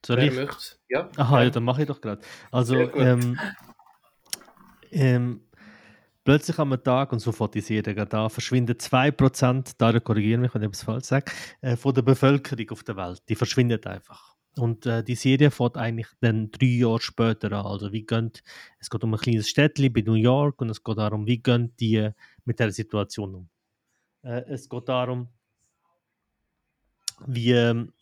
Soll 0.03 0.17
Wer 0.17 0.25
ich? 0.25 0.33
möchte? 0.33 0.75
Ja. 0.89 1.09
Aha, 1.15 1.43
ja, 1.43 1.49
dann 1.51 1.63
mache 1.63 1.83
ich 1.83 1.87
doch 1.87 2.01
gerade. 2.01 2.21
Also, 2.51 2.75
ähm, 2.75 3.39
ähm, 4.89 5.47
Plötzlich 6.23 6.59
am 6.59 6.83
Tag, 6.83 7.11
und 7.13 7.19
sofort 7.19 7.55
ist 7.55 7.69
jeder 7.69 7.93
da, 8.05 8.29
verschwinden 8.29 8.77
2%, 8.77 9.73
da 9.79 9.99
korrigieren 9.99 10.41
mich, 10.41 10.53
wenn 10.53 10.61
ich 10.61 10.67
etwas 10.67 10.83
falsch 10.83 11.05
sage, 11.05 11.31
äh, 11.61 11.75
von 11.75 11.95
der 11.95 12.03
Bevölkerung 12.03 12.69
auf 12.69 12.83
der 12.83 12.95
Welt. 12.95 13.23
Die 13.27 13.35
verschwindet 13.35 13.87
einfach. 13.87 14.35
Und 14.57 14.85
äh, 14.85 15.03
die 15.03 15.15
Serie 15.15 15.49
fährt 15.49 15.77
eigentlich 15.77 16.07
dann 16.19 16.51
drei 16.51 16.65
Jahre 16.65 16.99
später 16.99 17.51
an. 17.53 17.65
Also 17.65 17.93
wie 17.93 18.05
gönnt, 18.05 18.43
es 18.79 18.89
geht 18.89 19.03
um 19.03 19.13
ein 19.13 19.19
kleines 19.19 19.49
Städtchen 19.49 19.93
bei 19.93 20.01
New 20.01 20.13
York 20.13 20.61
und 20.61 20.69
es 20.69 20.83
geht 20.83 20.97
darum, 20.97 21.25
wie 21.25 21.37
gehen 21.37 21.73
die 21.79 22.09
mit 22.43 22.59
der 22.59 22.71
Situation 22.71 23.35
um. 23.35 23.49
Äh, 24.23 24.43
es 24.47 24.67
geht 24.67 24.89
darum, 24.89 25.29
wie 27.27 27.51
ähm, 27.51 27.93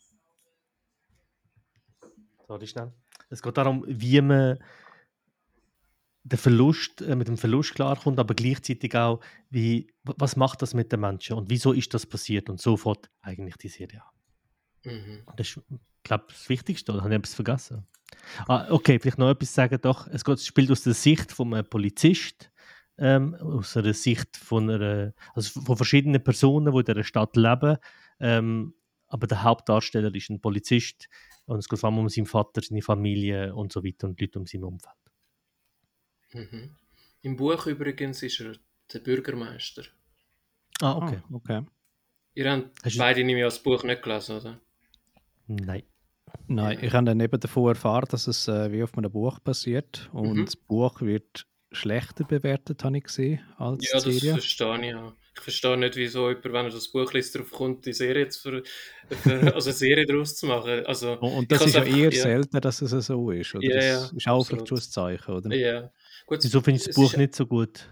sorry 2.48 2.66
schnell. 2.66 2.92
Es 3.30 3.42
geht 3.42 3.58
darum, 3.58 3.84
wie 3.88 4.22
man 4.22 4.58
der 6.24 6.40
Verlust, 6.40 7.02
äh, 7.02 7.16
mit 7.16 7.28
dem 7.28 7.38
Verlust 7.38 7.76
klarkommt, 7.76 8.20
aber 8.20 8.34
gleichzeitig 8.34 8.96
auch, 8.96 9.20
wie, 9.50 9.88
was 10.04 10.36
macht 10.36 10.62
das 10.64 10.74
mit 10.74 10.92
den 10.92 11.00
Menschen 11.00 11.38
und 11.38 11.50
wieso 11.50 11.74
ist 11.74 11.94
das 11.94 12.06
passiert 12.06 12.50
und 12.50 12.60
sofort 12.60 13.10
eigentlich 13.22 13.58
die 13.58 13.70
Serie 13.70 14.02
Mhm. 14.84 15.24
Das 15.36 15.48
ist, 15.50 15.62
glaube 16.04 16.26
das 16.30 16.48
Wichtigste, 16.50 16.92
oder 16.92 17.02
habe 17.02 17.14
ich 17.14 17.20
etwas 17.20 17.34
vergessen? 17.34 17.86
Ah, 18.48 18.68
okay, 18.70 19.00
vielleicht 19.00 19.18
noch 19.20 19.30
etwas 19.30 19.54
sagen. 19.54 19.80
Doch, 19.82 20.08
es 20.08 20.24
geht- 20.24 20.38
es 20.38 20.46
spielt 20.46 20.72
aus 20.72 20.84
der 20.84 20.94
Sicht 20.94 21.32
von 21.32 21.54
einem 21.54 21.70
Polizist, 21.70 22.52
ähm, 22.98 23.36
aus 23.36 23.74
der 23.74 23.94
Sicht 23.94 24.36
von, 24.38 24.70
einer, 24.70 25.14
also 25.36 25.62
von 25.62 25.78
verschiedenen 25.78 26.24
Personen, 26.24 26.74
die 26.74 26.80
in 26.80 26.86
dieser 26.86 27.04
Stadt 27.04 27.36
leben. 27.36 27.78
Ähm, 28.20 28.74
aber 29.08 29.28
der 29.28 29.44
Hauptdarsteller 29.44 30.14
ist 30.16 30.30
ein 30.30 30.42
Polizist 30.42 31.08
und 31.46 31.60
es 31.60 31.70
geht 31.70 31.80
vor 31.80 31.90
allem 31.90 32.00
um 32.00 32.10
seinen 32.10 32.26
Vater, 32.26 32.62
seine 32.62 32.82
Familie 32.82 33.56
und 33.56 33.72
so 33.72 33.84
weiter 33.84 34.08
und 34.08 34.20
die 34.20 34.26
Leute 34.26 34.40
um 34.40 34.46
sein 34.46 34.64
Umfeld. 34.64 34.96
Mhm. 36.34 36.76
Im 37.22 37.36
Buch 37.36 37.66
übrigens 37.68 38.22
ist 38.24 38.40
er 38.40 38.56
der 38.94 39.00
Bürgermeister. 39.00 39.84
Ah, 40.82 40.96
okay. 40.96 41.22
Ah, 41.24 41.34
okay. 41.34 41.62
Ihr 42.36 42.52
habt 42.52 42.70
Hast 42.84 42.96
du- 42.96 43.00
beide 43.00 43.24
nämlich 43.24 43.46
das 43.46 43.62
Buch 43.62 43.84
nicht 43.84 44.02
gelesen, 44.02 44.38
oder? 44.38 44.60
Nein. 45.50 45.84
Nein, 46.48 46.78
Ja. 46.80 46.84
ich 46.88 46.94
habe 46.94 47.06
dann 47.08 47.20
eben 47.20 47.40
davon 47.40 47.70
erfahren, 47.70 48.06
dass 48.10 48.28
es 48.28 48.48
äh, 48.48 48.72
wie 48.72 48.84
auf 48.84 48.96
einem 48.98 49.12
Buch 49.12 49.40
basiert. 49.40 50.10
Und 50.14 50.38
Mhm. 50.38 50.46
das 50.46 50.56
Buch 50.56 51.02
wird 51.02 51.46
schlechter 51.72 52.24
bewertet, 52.24 52.84
habe 52.84 52.98
ich 52.98 53.04
gesehen, 53.04 53.42
als 53.58 53.84
Ja, 53.92 54.00
die 54.00 54.06
das 54.06 54.16
Serie. 54.16 54.32
verstehe 54.34 54.80
ich 54.80 54.86
ja. 54.92 55.14
Ich 55.36 55.42
verstehe 55.42 55.78
nicht, 55.78 55.96
wieso 55.96 56.28
jemand, 56.28 56.46
wenn 56.46 56.66
er 56.66 56.70
das 56.72 56.92
Buch 56.92 57.14
liest, 57.14 57.34
darauf 57.34 57.52
kommt, 57.52 57.86
die 57.86 57.94
Serie 57.94 58.28
zu 58.28 58.42
ver 58.42 58.62
für, 58.62 59.10
also 59.56 59.70
eine 59.70 59.76
Serie 59.78 60.06
daraus 60.06 60.36
zu 60.36 60.46
machen. 60.48 60.86
Also, 60.86 61.14
Und 61.20 61.44
ich 61.44 61.48
das 61.48 61.66
ist 61.68 61.76
ja 61.76 61.82
einfach- 61.82 61.98
eher 61.98 62.12
ja. 62.12 62.22
selten, 62.22 62.62
dass 62.62 62.82
es 62.82 63.06
so 63.06 63.32
ist. 63.32 63.56
Oder? 63.56 63.64
Ja, 63.68 63.76
das 63.76 63.86
ja, 64.12 64.18
ist 64.18 64.28
auch 64.28 64.44
vielleicht 64.46 64.68
schon 64.68 64.78
ein 64.78 64.82
Zeichen, 64.84 65.32
oder? 65.34 65.56
ja. 65.56 65.92
Gut, 66.26 66.44
Wieso 66.44 66.62
findest 66.62 66.88
du 66.88 66.90
es 66.92 66.96
das 66.96 67.04
Buch 67.04 67.12
ist- 67.14 67.18
nicht 67.18 67.36
so 67.36 67.46
gut? 67.48 67.88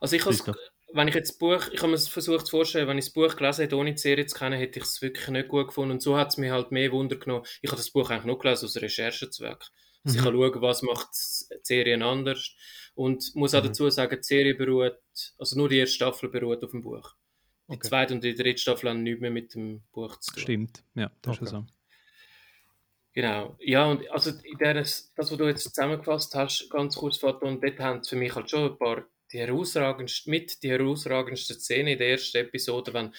Also 0.00 0.16
ich 0.16 0.22
Christoph? 0.22 0.56
Wenn 0.96 1.08
ich 1.08 1.14
jetzt 1.14 1.30
das 1.30 1.38
Buch, 1.38 1.68
ich 1.72 1.80
habe 1.82 1.92
mir 1.92 1.98
versucht 1.98 2.46
zu 2.46 2.50
vorstellen, 2.50 2.88
wenn 2.88 2.98
ich 2.98 3.06
das 3.06 3.12
Buch 3.14 3.36
gelesen 3.36 3.62
hätte, 3.62 3.76
ohne 3.76 3.92
die 3.92 3.98
Serie 3.98 4.26
zu 4.26 4.36
kennen, 4.38 4.58
hätte 4.58 4.78
ich 4.78 4.84
es 4.84 5.02
wirklich 5.02 5.28
nicht 5.28 5.48
gut 5.48 5.68
gefunden. 5.68 5.92
Und 5.92 6.02
so 6.02 6.16
hat 6.16 6.28
es 6.28 6.36
mir 6.38 6.52
halt 6.52 6.72
mehr 6.72 6.90
Wunder 6.92 7.16
genommen. 7.16 7.44
Ich 7.62 7.70
habe 7.70 7.78
das 7.78 7.90
Buch 7.90 8.10
eigentlich 8.10 8.24
nur 8.24 8.38
gelesen 8.38 8.66
aus 8.66 8.76
Recherchezweck. 8.76 9.58
Also 10.04 10.18
ich 10.18 10.20
Mhm. 10.20 10.24
kann 10.24 10.34
schauen, 10.34 10.62
was 10.62 10.82
macht 10.82 11.08
die 11.12 11.56
Serie 11.62 12.04
anders. 12.04 12.54
Und 12.94 13.34
muss 13.34 13.54
auch 13.54 13.62
Mhm. 13.62 13.68
dazu 13.68 13.90
sagen, 13.90 14.16
die 14.16 14.22
Serie 14.22 14.54
beruht, 14.54 14.98
also 15.38 15.56
nur 15.58 15.68
die 15.68 15.78
erste 15.78 15.96
Staffel 15.96 16.28
beruht 16.30 16.64
auf 16.64 16.70
dem 16.70 16.82
Buch. 16.82 17.14
Die 17.70 17.74
Okay. 17.74 17.88
zweite 17.88 18.14
und 18.14 18.24
die 18.24 18.34
dritte 18.34 18.58
Staffel 18.60 18.88
haben 18.90 19.02
nichts 19.02 19.20
mehr 19.20 19.30
mit 19.30 19.54
dem 19.54 19.82
Buch 19.92 20.18
zu 20.20 20.32
tun. 20.32 20.40
Stimmt, 20.42 20.84
ja, 20.94 21.10
das 21.22 21.36
ist 21.36 21.42
Okay. 21.42 21.44
ja 21.52 21.60
so. 21.60 21.66
Genau. 23.12 23.56
Ja, 23.60 23.86
und 23.86 24.08
also 24.10 24.30
in 24.30 24.58
der, 24.58 24.74
das, 24.74 25.10
was 25.16 25.30
du 25.30 25.46
jetzt 25.46 25.64
zusammengefasst 25.64 26.34
hast, 26.34 26.68
ganz 26.70 26.96
kurz, 26.96 27.16
Vater, 27.18 27.46
und 27.46 27.62
dort 27.64 27.78
haben 27.80 28.04
für 28.04 28.16
mich 28.16 28.34
halt 28.34 28.50
schon 28.50 28.70
ein 28.70 28.78
paar 28.78 29.04
die 29.32 29.38
herausragendsten, 29.38 30.30
mit 30.30 30.62
die 30.62 30.70
herausragendste 30.70 31.54
Szene 31.54 31.92
in 31.92 31.98
der 31.98 32.10
ersten 32.10 32.38
Episode, 32.38 32.94
wenn 32.94 33.14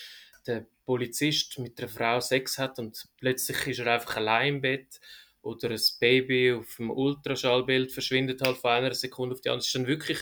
der 0.46 0.66
Polizist 0.86 1.60
mit 1.60 1.78
einer 1.80 1.90
Frau 1.90 2.20
Sex 2.22 2.58
hat 2.58 2.80
und 2.80 3.08
plötzlich 3.18 3.68
ist 3.68 3.80
er 3.80 3.94
einfach 3.94 4.16
allein 4.16 4.56
im 4.56 4.62
Bett 4.62 5.00
oder 5.42 5.70
ein 5.70 5.80
Baby 6.00 6.54
auf 6.54 6.76
dem 6.78 6.90
Ultraschallbild 6.92 7.92
verschwindet 7.92 8.42
halt 8.42 8.58
von 8.58 8.72
einer 8.72 8.94
Sekunde 8.94 9.36
auf 9.36 9.42
die 9.42 9.50
andere. 9.50 9.60
Das 9.60 9.68
ist 9.68 9.76
dann 9.76 9.88
wirklich, 9.88 10.20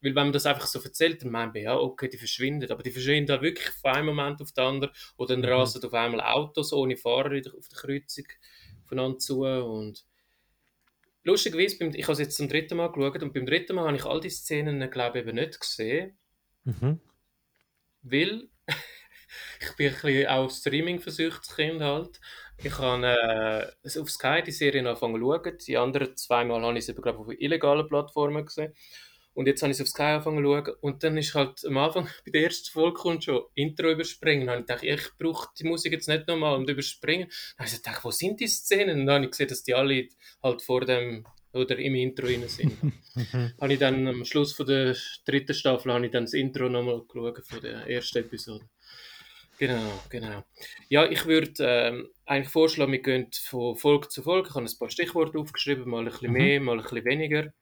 weil 0.00 0.14
wenn 0.14 0.24
man 0.26 0.32
das 0.32 0.46
einfach 0.46 0.66
so 0.66 0.80
erzählt, 0.80 1.22
dann 1.22 1.30
meint 1.30 1.52
man, 1.54 1.62
ja, 1.62 1.76
okay, 1.76 2.08
die 2.08 2.16
verschwindet, 2.18 2.70
aber 2.70 2.82
die 2.82 2.90
verschwinden 2.90 3.30
halt 3.32 3.42
wirklich 3.42 3.68
von 3.68 3.90
einem 3.92 4.06
Moment 4.06 4.40
auf 4.40 4.52
den 4.52 4.64
anderen 4.64 4.94
oder 5.18 5.34
dann 5.36 5.40
Mhm. 5.42 5.54
rasen 5.54 5.84
auf 5.84 5.92
einmal 5.92 6.20
Autos 6.22 6.72
ohne 6.72 6.96
Fahrer 6.96 7.40
der- 7.40 7.54
auf 7.54 7.68
der 7.68 7.78
Kreuzung 7.78 8.24
aufeinander 8.84 9.18
zu 9.18 9.42
und 9.44 10.05
lustigerweise, 11.26 11.78
beim, 11.78 11.92
ich 11.94 12.04
habe 12.04 12.14
es 12.14 12.18
jetzt 12.20 12.36
zum 12.36 12.48
dritten 12.48 12.76
Mal 12.78 12.92
geschaut 12.92 13.22
und 13.22 13.34
beim 13.34 13.46
dritten 13.46 13.76
Mal 13.76 13.86
habe 13.86 13.96
ich 13.96 14.04
all 14.06 14.20
die 14.20 14.30
Szenen, 14.30 14.90
glaube 14.90 15.18
ich, 15.20 15.26
eben 15.26 15.36
nicht 15.36 15.60
gesehen, 15.60 16.18
Mhm. 16.64 17.00
weil 18.02 18.48
ich 19.60 19.76
bin 19.76 19.88
ein 19.88 19.94
bisschen 20.00 20.26
auch 20.28 20.50
Streaming 20.50 21.00
versucht 21.00 21.54
Kind 21.54 21.80
halt. 21.82 22.20
Ich 22.58 22.78
habe 22.78 23.72
äh, 23.84 24.00
auf 24.00 24.10
Sky 24.10 24.42
die 24.44 24.52
Serie 24.52 24.80
angefangen 24.88 25.20
zu 25.20 25.20
schauen. 25.20 25.58
Die 25.66 25.76
anderen 25.76 26.16
zweimal 26.16 26.62
habe 26.62 26.78
ich 26.78 26.86
sie, 26.86 26.94
glaube 26.94 27.10
ich, 27.10 27.36
auf 27.36 27.40
illegalen 27.40 27.86
Plattformen 27.88 28.44
gesehen. 28.46 28.72
Und 29.36 29.46
jetzt 29.46 29.62
habe 29.62 29.70
ich 29.70 29.78
es 29.78 29.82
auf 29.82 29.88
Sky 29.88 30.02
angefangen 30.02 30.38
zu 30.38 30.44
schauen. 30.44 30.76
Und 30.80 31.04
dann 31.04 31.16
ist 31.18 31.34
halt 31.34 31.64
am 31.64 31.76
Anfang, 31.78 32.08
bei 32.24 32.32
der 32.32 32.44
ersten 32.44 32.70
Folge 32.72 32.94
kommt 32.94 33.24
schon 33.24 33.42
Intro 33.54 33.90
überspringen. 33.90 34.46
Dann 34.46 34.54
habe 34.54 34.60
ich 34.62 34.66
gedacht, 34.66 34.82
ich 34.82 35.18
brauche 35.18 35.48
die 35.58 35.64
Musik 35.64 35.92
jetzt 35.92 36.08
nicht 36.08 36.26
nochmal 36.26 36.56
und 36.56 36.68
überspringen. 36.68 37.28
Dann 37.56 37.66
habe 37.66 37.76
ich 37.76 37.82
gedacht, 37.82 38.04
wo 38.04 38.10
sind 38.10 38.40
die 38.40 38.48
Szenen? 38.48 39.00
Und 39.00 39.06
dann 39.06 39.16
habe 39.16 39.24
ich 39.26 39.30
gesehen, 39.30 39.48
dass 39.48 39.62
die 39.62 39.74
alle 39.74 40.08
halt 40.42 40.62
vor 40.62 40.84
dem 40.84 41.26
oder 41.52 41.78
im 41.78 41.94
Intro 41.94 42.26
drin 42.26 42.48
sind. 42.48 42.72
Habe 43.60 43.72
ich 43.72 43.78
dann 43.78 44.06
am 44.06 44.24
Schluss 44.26 44.52
von 44.52 44.66
der 44.66 44.94
dritten 45.24 45.54
Staffel 45.54 45.90
habe 45.90 46.04
ich 46.04 46.12
dann 46.12 46.24
das 46.24 46.34
Intro 46.34 46.68
nochmal 46.68 47.00
geschaut 47.08 47.46
von 47.46 47.62
der 47.62 47.86
ersten 47.88 48.18
Episode. 48.18 48.68
Genau, 49.58 50.02
genau. 50.10 50.44
Ja, 50.90 51.10
ich 51.10 51.24
würde 51.24 51.52
ähm, 51.60 52.08
eigentlich 52.26 52.50
vorschlagen, 52.50 52.92
wir 52.92 53.00
gehen 53.00 53.28
von 53.32 53.74
Folge 53.76 54.08
zu 54.08 54.22
Folge. 54.22 54.48
Ich 54.50 54.54
habe 54.54 54.66
ein 54.66 54.78
paar 54.78 54.90
Stichworte 54.90 55.38
aufgeschrieben, 55.38 55.88
mal 55.88 56.00
ein 56.00 56.10
bisschen 56.10 56.30
Mhm. 56.30 56.36
mehr, 56.36 56.60
mal 56.60 56.76
ein 56.76 56.82
bisschen 56.82 57.04
weniger. 57.06 57.54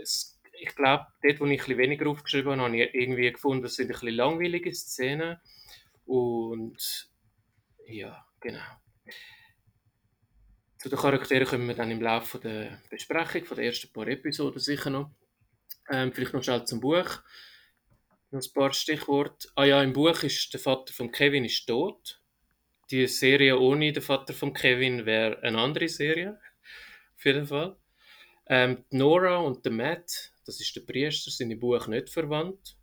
Es, 0.00 0.33
ich 0.66 0.74
glaube, 0.74 1.06
dort, 1.22 1.40
wo 1.40 1.46
ich 1.46 1.68
ein 1.68 1.78
weniger 1.78 2.08
aufgeschrieben 2.08 2.52
habe, 2.52 2.62
habe 2.62 2.76
ich 2.76 2.94
irgendwie 2.94 3.30
gefunden, 3.30 3.62
das 3.62 3.74
sind 3.74 3.86
ein 3.86 3.92
bisschen 3.92 4.14
langweilige 4.14 4.72
Szenen. 4.72 5.38
Und 6.06 7.08
ja, 7.86 8.26
genau. 8.40 8.64
Zu 10.78 10.88
den 10.88 10.98
Charakteren 10.98 11.46
kommen 11.46 11.68
wir 11.68 11.74
dann 11.74 11.90
im 11.90 12.02
Laufe 12.02 12.38
der 12.38 12.80
Besprechung 12.90 13.44
von 13.44 13.56
den 13.56 13.66
ersten 13.66 13.92
paar 13.92 14.06
Episoden 14.08 14.60
sicher 14.60 14.90
noch. 14.90 15.10
Ähm, 15.90 16.12
vielleicht 16.12 16.34
noch 16.34 16.42
schnell 16.42 16.64
zum 16.64 16.80
Buch. 16.80 17.22
Noch 18.30 18.42
ein 18.42 18.52
paar 18.52 18.72
Stichworte. 18.72 19.48
Ah 19.54 19.64
ja, 19.64 19.82
im 19.82 19.92
Buch 19.92 20.22
ist 20.22 20.52
der 20.52 20.60
Vater 20.60 20.92
von 20.92 21.10
Kevin 21.10 21.44
ist 21.44 21.66
tot. 21.66 22.20
Die 22.90 23.06
Serie 23.06 23.58
ohne 23.58 23.92
den 23.92 24.02
Vater 24.02 24.34
von 24.34 24.52
Kevin 24.52 25.06
wäre 25.06 25.42
eine 25.42 25.58
andere 25.58 25.88
Serie. 25.88 26.38
Auf 27.16 27.24
jeden 27.24 27.46
Fall. 27.46 27.76
Ähm, 28.46 28.84
Nora 28.90 29.36
und 29.38 29.64
Matt, 29.70 30.33
das 30.44 30.60
ist 30.60 30.74
der 30.76 30.82
Priester, 30.82 31.30
sind 31.30 31.50
im 31.50 31.60
Buch 31.60 31.86
nicht 31.88 32.10
verwandt. 32.10 32.76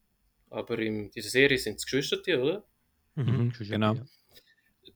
Aber 0.50 0.78
in 0.80 1.12
dieser 1.12 1.30
Serie 1.30 1.58
sind 1.58 1.76
es 1.76 1.86
Geschwister, 1.86 2.18
oder? 2.42 2.66
Mhm, 3.16 3.54
Schon 3.54 3.68
genau. 3.68 3.94
ja. 3.96 4.06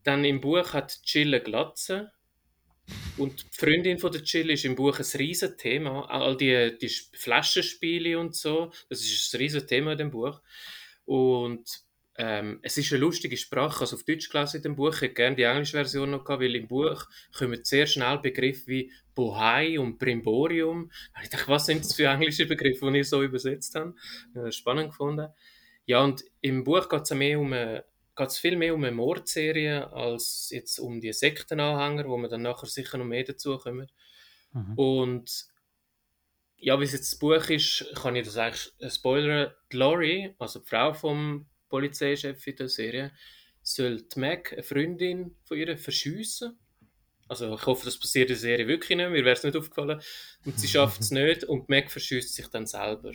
Dann 0.04 0.26
im 0.26 0.42
Buch 0.42 0.74
hat 0.74 1.00
eine 1.16 1.42
Glatze. 1.42 2.12
Und 3.18 3.44
die 3.44 3.58
Freundin 3.58 3.98
von 3.98 4.12
der 4.12 4.22
Jill 4.22 4.50
ist 4.52 4.66
im 4.66 4.76
Buch 4.76 5.00
ein 5.00 5.18
riesen 5.18 5.58
Thema. 5.58 6.06
All 6.10 6.38
die, 6.38 6.78
die 6.80 6.86
Sp- 6.92 7.16
Flaschenspiele 7.18 8.20
und 8.20 8.36
so, 8.36 8.72
das 8.90 9.02
ist 9.02 9.34
ein 9.34 9.38
riesen 9.38 9.66
Thema 9.66 9.94
in 9.94 9.98
dem 9.98 10.12
Buch. 10.12 10.42
Und 11.06 11.85
ähm, 12.18 12.60
es 12.62 12.78
ist 12.78 12.92
eine 12.92 13.02
lustige 13.02 13.36
Sprache. 13.36 13.82
Also 13.82 13.96
auf 13.98 14.04
Deutsch 14.04 14.30
gelesen 14.30 14.58
in 14.58 14.64
dem 14.64 14.76
Buch. 14.76 14.94
Ich 14.94 15.02
hätte 15.02 15.14
gerne 15.14 15.36
die 15.36 15.44
englische 15.44 15.74
Version 15.74 16.12
noch 16.12 16.24
gehabt, 16.24 16.42
weil 16.42 16.56
im 16.56 16.68
Buch 16.68 17.06
kommen 17.38 17.60
sehr 17.64 17.88
schnell 17.88 18.20
Begriffe 18.20 18.68
wie 18.68 18.92
Bohai 19.14 19.80
und 19.80 20.02
habe 20.02 20.90
Ich 21.24 21.30
dachte, 21.30 21.48
was 21.48 21.66
sind 21.66 21.84
das 21.84 21.94
für 21.94 22.08
englische 22.08 22.46
Begriffe, 22.46 22.92
die 22.92 23.00
ich 23.00 23.10
so 23.10 23.22
übersetzt 23.22 23.76
habe? 23.76 23.96
Ja, 24.34 24.52
spannend 24.52 24.92
gefunden. 24.92 25.28
Ja, 25.86 26.04
und 26.04 26.24
im 26.42 26.64
Buch 26.64 26.90
geht 26.90 27.04
es 27.04 27.12
mehr 27.12 27.40
um 27.40 27.54
eine 27.54 27.86
geht 28.16 28.30
es 28.30 28.38
viel 28.38 28.56
mehr 28.56 28.74
um 28.74 28.84
eine 28.84 28.96
Mordserie 28.96 29.92
als 29.92 30.50
jetzt 30.50 30.80
um 30.80 31.02
die 31.02 31.12
Sektenanhänger, 31.12 32.08
wo 32.08 32.18
wir 32.18 32.30
dann 32.30 32.44
nachher 32.44 32.68
sicher 32.68 32.98
noch 32.98 33.06
mehr 33.06 33.26
dazu 33.26 33.58
kommen. 33.58 33.92
Mhm. 34.54 34.74
Und 34.76 35.48
ja, 36.56 36.80
wie 36.80 36.86
es 36.86 36.94
jetzt 36.94 37.12
das 37.12 37.20
Buch 37.20 37.50
ist, 37.50 37.86
kann 37.96 38.16
ich 38.16 38.26
das 38.26 38.38
eigentlich 38.38 38.72
äh, 38.80 38.90
spoilern. 38.90 39.52
Die 39.70 39.78
Lori, 39.78 40.34
also 40.40 40.60
die 40.60 40.66
Frau 40.66 40.94
vom 40.94 41.48
Polizeichef 41.70 42.46
in 42.48 42.56
der 42.56 42.70
Serie, 42.70 43.12
soll 43.62 44.04
die 44.04 44.20
Meg, 44.20 44.54
eine 44.54 44.64
Freundin 44.64 45.36
von 45.44 45.58
ihr, 45.58 45.78
verschiessen. 45.78 46.58
Also 47.28 47.56
ich 47.56 47.66
hoffe, 47.66 47.86
das 47.86 48.00
passiert 48.00 48.30
in 48.30 48.36
der 48.36 48.38
Serie 48.38 48.68
wirklich 48.68 48.96
nicht, 48.98 49.10
mir 49.10 49.26
wäre 49.26 49.36
es 49.36 49.44
nicht 49.44 49.56
aufgefallen. 49.56 50.02
Und 50.46 50.60
sie 50.60 50.68
schafft 50.68 51.02
es 51.02 51.12
nicht 51.12 51.44
und 51.44 51.70
Meg 51.70 51.92
verschießt 51.92 52.34
sich 52.34 52.48
dann 52.48 52.68
selber. 52.68 53.12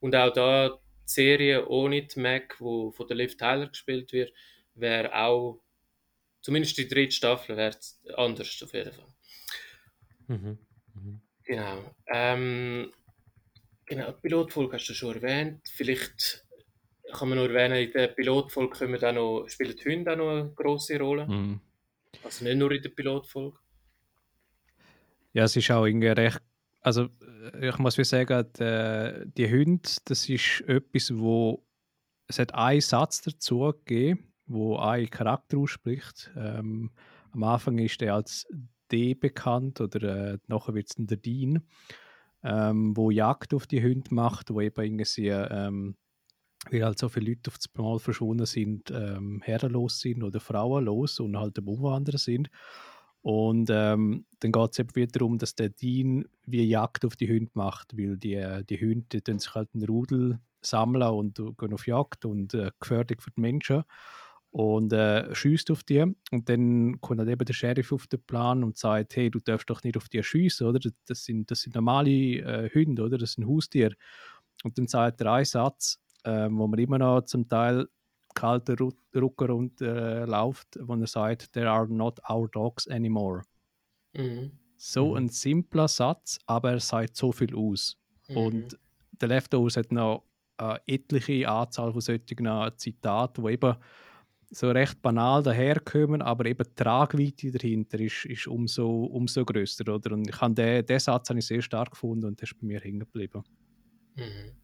Und 0.00 0.16
auch 0.16 0.32
da 0.32 0.68
die 0.70 0.76
Serie 1.04 1.68
ohne 1.68 2.02
die 2.02 2.20
Meg, 2.20 2.56
wo 2.58 2.90
von 2.92 3.06
der 3.06 3.16
Liv 3.16 3.36
Tyler 3.36 3.68
gespielt 3.68 4.12
wird, 4.12 4.32
wäre 4.74 5.14
auch, 5.14 5.62
zumindest 6.40 6.78
die 6.78 6.88
dritte 6.88 7.12
Staffel, 7.12 7.56
wäre 7.56 7.76
anders 8.16 8.62
auf 8.62 8.72
jeden 8.72 8.92
Fall. 8.92 9.14
Mhm. 10.28 10.58
Mhm. 10.94 11.20
Genau. 11.44 11.94
Ähm, 12.06 12.92
genau, 13.84 14.12
die 14.12 14.20
Pilotfolge 14.20 14.76
hast 14.76 14.88
du 14.88 14.94
schon 14.94 15.16
erwähnt. 15.16 15.68
Vielleicht 15.68 16.46
kann 17.12 17.28
man 17.28 17.38
noch 17.38 17.48
erwähnen, 17.48 17.76
in 17.76 17.92
der 17.92 18.08
Pilotfolge 18.08 18.78
kommen 18.78 19.04
auch 19.04 19.12
noch, 19.12 19.48
spielen 19.48 19.76
die 19.76 19.90
Hunde 19.90 20.12
auch 20.12 20.16
noch 20.16 20.30
eine 20.30 20.52
grosse 20.54 20.98
Rolle. 20.98 21.26
Mhm. 21.26 21.60
Also 22.24 22.44
nicht 22.44 22.56
nur 22.56 22.72
in 22.72 22.82
der 22.82 22.90
Pilotfolge. 22.90 23.58
Ja, 25.32 25.44
es 25.44 25.56
ist 25.56 25.70
auch 25.70 25.86
irgendwie 25.86 26.08
recht. 26.08 26.40
Also, 26.80 27.08
äh, 27.54 27.68
ich 27.68 27.78
muss 27.78 27.98
wie 27.98 28.04
sagen, 28.04 28.46
die, 28.58 29.32
die 29.36 29.50
Hunde, 29.50 29.88
das 30.04 30.28
ist 30.28 30.62
etwas, 30.66 31.16
wo. 31.16 31.64
Es 32.26 32.38
hat 32.38 32.54
einen 32.54 32.80
Satz 32.80 33.22
dazu 33.22 33.72
gegeben, 33.84 34.32
wo 34.46 34.76
ein 34.76 35.10
Charakter 35.10 35.58
ausspricht. 35.58 36.30
Ähm, 36.36 36.92
am 37.32 37.42
Anfang 37.42 37.78
ist 37.78 38.00
er 38.02 38.14
als 38.14 38.46
D 38.92 39.14
bekannt 39.14 39.80
oder 39.80 40.32
äh, 40.34 40.38
nachher 40.46 40.74
wird 40.74 40.88
es 40.88 40.94
der 40.96 41.16
Dean, 41.16 41.66
ähm, 42.44 42.96
wo 42.96 43.10
Jagd 43.10 43.52
auf 43.52 43.66
die 43.66 43.82
Hunde 43.82 44.14
macht, 44.14 44.52
wo 44.52 44.60
eben 44.60 44.80
irgendwie, 44.80 45.28
ähm, 45.28 45.96
weil 46.70 46.84
halt 46.84 46.98
so 46.98 47.08
viele 47.08 47.30
Leute 47.30 47.50
auf 47.50 47.56
das 47.56 47.68
Mal 47.74 47.98
verschwunden 47.98 48.46
sind, 48.46 48.90
ähm, 48.90 49.40
herrenlos 49.42 50.00
sind 50.00 50.22
oder 50.22 50.40
frauenlos 50.40 51.20
und 51.20 51.38
halt 51.38 51.58
am 51.58 51.68
Umwandern 51.68 52.18
sind. 52.18 52.50
Und 53.22 53.68
ähm, 53.70 54.24
dann 54.40 54.52
geht 54.52 54.72
es 54.72 54.78
eben 54.78 54.94
wieder 54.94 55.12
darum, 55.12 55.38
dass 55.38 55.54
der 55.54 55.70
Dean 55.70 56.24
wie 56.46 56.62
Jagd 56.62 57.04
auf 57.04 57.16
die 57.16 57.28
Hunde 57.28 57.50
macht, 57.54 57.96
weil 57.96 58.16
die, 58.16 58.62
die 58.68 58.80
Hunde 58.80 59.20
die 59.20 59.38
sich 59.38 59.54
halt 59.54 59.68
einen 59.74 59.84
Rudel 59.84 60.40
sammeln 60.62 61.02
und 61.10 61.34
gehen 61.58 61.74
auf 61.74 61.86
Jagd 61.86 62.24
und 62.24 62.54
äh, 62.54 62.70
gefährlich 62.80 63.20
für 63.20 63.30
die 63.30 63.40
Menschen 63.40 63.84
und 64.50 64.92
äh, 64.92 65.34
schießt 65.34 65.70
auf 65.70 65.82
die. 65.84 66.02
Und 66.30 66.48
dann 66.48 67.00
kommt 67.00 67.20
halt 67.20 67.30
eben 67.30 67.44
der 67.44 67.52
Sheriff 67.52 67.92
auf 67.92 68.06
den 68.06 68.22
Plan 68.22 68.64
und 68.64 68.76
sagt: 68.76 69.16
Hey, 69.16 69.30
du 69.30 69.38
darfst 69.40 69.70
doch 69.70 69.82
nicht 69.82 69.96
auf 69.96 70.08
die 70.08 70.22
schießen, 70.22 70.66
oder? 70.66 70.80
Das 71.06 71.24
sind, 71.24 71.50
das 71.50 71.60
sind 71.62 71.74
normale 71.74 72.10
äh, 72.10 72.70
Hunde, 72.74 73.02
oder? 73.02 73.18
Das 73.18 73.32
sind 73.32 73.46
Haustiere. 73.46 73.94
Und 74.64 74.76
dann 74.78 74.88
sagt 74.88 75.20
er 75.20 75.32
einen 75.32 75.44
Satz, 75.44 76.00
äh, 76.24 76.48
wo 76.50 76.66
man 76.66 76.78
immer 76.78 76.98
noch 76.98 77.22
zum 77.22 77.48
Teil 77.48 77.86
kalter 78.34 78.76
Rucker 79.14 79.54
und 79.54 79.80
äh, 79.80 80.24
läuft, 80.24 80.78
wo 80.80 80.94
er 80.94 81.06
sagt: 81.06 81.52
There 81.52 81.70
are 81.70 81.88
not 81.88 82.20
our 82.28 82.48
dogs 82.48 82.88
anymore. 82.88 83.42
Mhm. 84.14 84.52
So 84.76 85.10
mhm. 85.10 85.16
ein 85.16 85.28
simpler 85.28 85.88
Satz, 85.88 86.38
aber 86.46 86.72
er 86.72 86.80
sagt 86.80 87.16
so 87.16 87.32
viel 87.32 87.54
aus. 87.54 87.98
Mhm. 88.28 88.36
Und 88.36 88.78
der 89.20 89.28
Leftovers 89.28 89.76
hat 89.76 89.92
noch 89.92 90.24
eine 90.56 90.80
etliche 90.86 91.48
Anzahl 91.48 91.92
von 91.92 92.00
solchen 92.00 92.72
Zitaten, 92.76 93.44
die 93.44 93.52
eben 93.52 93.76
so 94.52 94.70
recht 94.70 95.00
banal 95.00 95.42
daherkommen, 95.42 96.22
aber 96.22 96.46
eben 96.46 96.64
die 96.64 96.74
Tragweite 96.74 97.52
dahinter 97.52 98.00
ist, 98.00 98.24
ist 98.24 98.48
umso, 98.48 99.04
umso 99.04 99.44
grösser. 99.44 99.94
Oder? 99.94 100.12
Und 100.12 100.28
ich 100.28 100.40
habe 100.40 100.54
den, 100.54 100.84
den 100.84 100.98
Satz 100.98 101.30
habe 101.30 101.38
ich 101.38 101.46
sehr 101.46 101.62
stark 101.62 101.92
gefunden 101.92 102.26
und 102.26 102.40
der 102.40 102.48
ist 102.48 102.58
bei 102.58 102.66
mir 102.66 102.80
hängen 102.80 103.00
geblieben. 103.00 103.44
Mhm. 104.16 104.59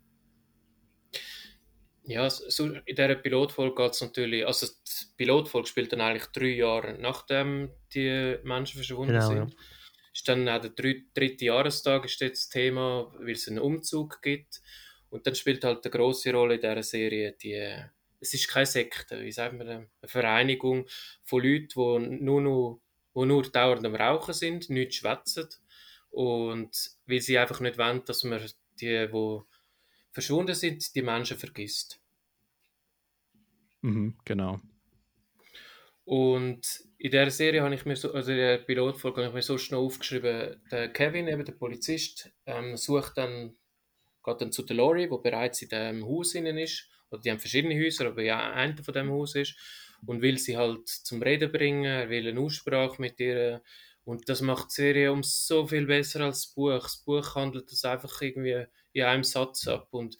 Ja, 2.06 2.30
so 2.30 2.66
in 2.66 2.82
dieser 2.86 3.16
Pilotfolge 3.16 3.82
geht 3.82 3.92
es 3.92 4.00
natürlich, 4.00 4.46
also 4.46 4.66
die 4.66 5.06
Pilotfolge 5.16 5.66
spielt 5.66 5.92
dann 5.92 6.00
eigentlich 6.00 6.26
drei 6.26 6.54
Jahre 6.54 6.96
nachdem 7.00 7.70
die 7.92 8.38
Menschen 8.44 8.76
verschwunden 8.76 9.14
genau, 9.14 9.26
sind. 9.26 9.50
Ja. 9.50 9.56
Ist 10.14 10.28
dann 10.28 10.48
auch 10.48 10.60
der 10.60 10.70
dritte 10.70 11.44
Jahrestag 11.44 12.04
ist 12.04 12.20
jetzt 12.20 12.44
das 12.44 12.48
Thema, 12.48 13.12
weil 13.18 13.32
es 13.32 13.48
einen 13.48 13.58
Umzug 13.58 14.22
gibt. 14.22 14.62
Und 15.10 15.26
dann 15.26 15.34
spielt 15.34 15.64
halt 15.64 15.84
eine 15.84 15.90
große 15.90 16.32
Rolle 16.32 16.54
in 16.54 16.60
dieser 16.60 16.82
Serie 16.82 17.32
die 17.32 17.76
es 18.20 18.34
ist 18.34 18.48
keine 18.48 18.66
Sekte, 18.66 19.22
wie 19.22 19.32
sagt 19.32 19.54
man, 19.54 19.68
eine 19.68 19.88
Vereinigung 20.04 20.86
von 21.24 21.42
Leuten, 21.42 21.68
die 21.68 22.24
nur, 22.24 22.40
noch, 22.40 22.80
die 23.14 23.26
nur 23.26 23.42
dauernd 23.42 23.84
am 23.84 23.94
Rauchen 23.94 24.34
sind, 24.34 24.70
nichts 24.70 24.96
schwätzen 24.96 25.48
und 26.10 26.70
weil 27.06 27.20
sie 27.20 27.38
einfach 27.38 27.60
nicht 27.60 27.78
wollen, 27.78 28.02
dass 28.04 28.24
man 28.24 28.40
die, 28.80 29.06
die 29.06 29.08
verschwunden 30.16 30.54
sind, 30.54 30.94
die 30.94 31.02
Menschen 31.02 31.36
vergisst. 31.36 32.00
Mhm, 33.82 34.16
genau. 34.24 34.60
Und 36.06 36.84
in 36.96 37.10
der 37.10 37.30
Serie 37.30 37.62
habe 37.62 37.74
ich 37.74 37.84
mir 37.84 37.96
so, 37.96 38.14
also 38.14 38.30
in 38.30 38.38
der 38.38 38.56
Pilotfolge 38.56 39.18
habe 39.18 39.28
ich 39.28 39.34
mir 39.34 39.42
so 39.42 39.58
schnell 39.58 39.80
aufgeschrieben, 39.80 40.62
der 40.70 40.90
Kevin, 40.90 41.28
eben 41.28 41.44
der 41.44 41.52
Polizist, 41.52 42.30
ähm, 42.46 42.78
sucht 42.78 43.18
dann, 43.18 43.58
geht 44.24 44.40
dann 44.40 44.52
zu 44.52 44.62
der 44.62 44.76
Lori, 44.76 45.10
wo 45.10 45.18
bereits 45.18 45.60
in 45.60 45.68
dem 45.68 46.06
Haus 46.06 46.34
innen 46.34 46.56
ist 46.56 46.88
oder 47.10 47.20
die 47.20 47.30
haben 47.30 47.38
verschiedene 47.38 47.78
Häuser, 47.78 48.06
aber 48.06 48.22
ja, 48.22 48.52
einer 48.54 48.82
von 48.82 48.94
dem 48.94 49.10
Haus 49.10 49.34
ist 49.34 49.54
und 50.06 50.22
will 50.22 50.38
sie 50.38 50.56
halt 50.56 50.88
zum 50.88 51.20
Reden 51.22 51.52
bringen, 51.52 51.84
er 51.84 52.08
will 52.08 52.26
eine 52.26 52.40
Aussprache 52.40 53.02
mit 53.02 53.20
ihr 53.20 53.62
und 54.04 54.30
das 54.30 54.40
macht 54.40 54.70
die 54.70 54.76
Serie 54.76 55.12
um 55.12 55.22
so 55.22 55.66
viel 55.66 55.84
besser 55.84 56.20
als 56.22 56.42
das 56.42 56.54
Buch. 56.54 56.80
Das 56.80 57.02
Buch 57.04 57.34
handelt 57.34 57.70
das 57.70 57.84
einfach 57.84 58.22
irgendwie 58.22 58.66
in 58.96 59.04
einem 59.04 59.24
Satz 59.24 59.68
ab 59.68 59.88
und 59.90 60.16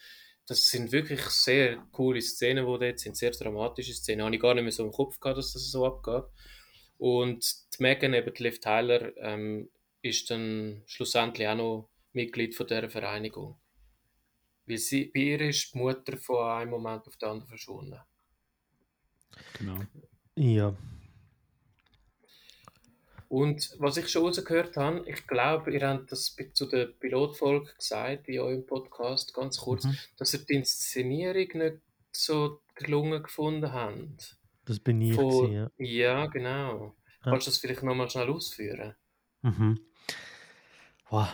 das 0.47 0.69
sind 0.69 0.93
wirklich 0.93 1.21
sehr 1.23 1.79
coole 1.91 2.21
Szenen, 2.21 2.67
die 2.67 2.79
dort 2.79 3.01
sind, 3.01 3.17
sehr 3.17 3.33
dramatische 3.33 3.93
Szenen. 3.93 4.25
Habe 4.25 4.37
ich 4.37 4.41
gar 4.41 4.55
nicht 4.55 4.63
mehr 4.63 4.73
so 4.73 4.85
im 4.85 4.93
Kopf 4.93 5.19
gehabt, 5.19 5.39
dass 5.39 5.53
das 5.53 5.71
so 5.71 5.85
abgeht. 5.85 6.25
Und 6.99 7.45
die 7.75 7.83
Megan, 7.83 8.15
eben 8.15 8.33
die 8.33 8.43
Liv 8.45 8.61
Tyler, 8.61 9.17
ähm, 9.17 9.69
ist 10.03 10.31
dann 10.31 10.83
schlussendlich 10.87 11.49
auch 11.49 11.57
noch 11.57 11.91
Mitglied 12.13 12.55
von 12.55 12.67
dieser 12.67 12.89
Vereinigung. 12.89 13.59
Weil 14.67 14.79
sie, 14.79 15.07
bei 15.07 15.21
ihr 15.21 15.41
ist 15.41 15.75
die 15.75 15.79
Mutter 15.79 16.17
von 16.17 16.49
einem 16.49 16.71
Moment 16.71 17.07
auf 17.09 17.17
den 17.17 17.29
anderen 17.29 17.49
verschwunden. 17.49 18.01
Genau. 19.59 19.81
Ja. 20.37 20.77
Und 23.29 23.75
was 23.79 23.97
ich 23.97 24.09
schon 24.09 24.23
rausgehört 24.23 24.77
habe, 24.77 25.05
ich 25.09 25.27
glaube, 25.27 25.73
ihr 25.73 25.89
habt 25.89 26.13
das 26.13 26.37
zu 26.53 26.67
der 26.67 26.87
Pilotfolge 26.87 27.73
gesagt, 27.77 28.29
in 28.29 28.41
eurem 28.41 28.65
Podcast, 28.65 29.35
ganz 29.35 29.59
kurz, 29.59 29.85
mhm. 29.85 29.97
dass 30.17 30.35
ihr 30.35 30.41
die 30.41 30.55
Inszenierung 30.55 31.49
nicht 31.55 31.77
so 32.13 32.61
gelungen 32.75 33.23
gefunden 33.23 33.73
habt. 33.73 34.37
Das 34.65 34.79
bin 34.81 35.01
ich, 35.01 35.15
Von, 35.15 35.29
gewesen, 35.29 35.53
ja. 35.53 35.71
Ja, 35.79 36.27
genau. 36.27 36.95
Ja. 37.25 37.31
Kannst 37.31 37.47
du 37.47 37.51
das 37.51 37.59
vielleicht 37.59 37.83
nochmal 37.83 38.09
schnell 38.11 38.31
ausführen? 38.31 38.95
Mhm. 39.43 39.81
Wow. 41.09 41.29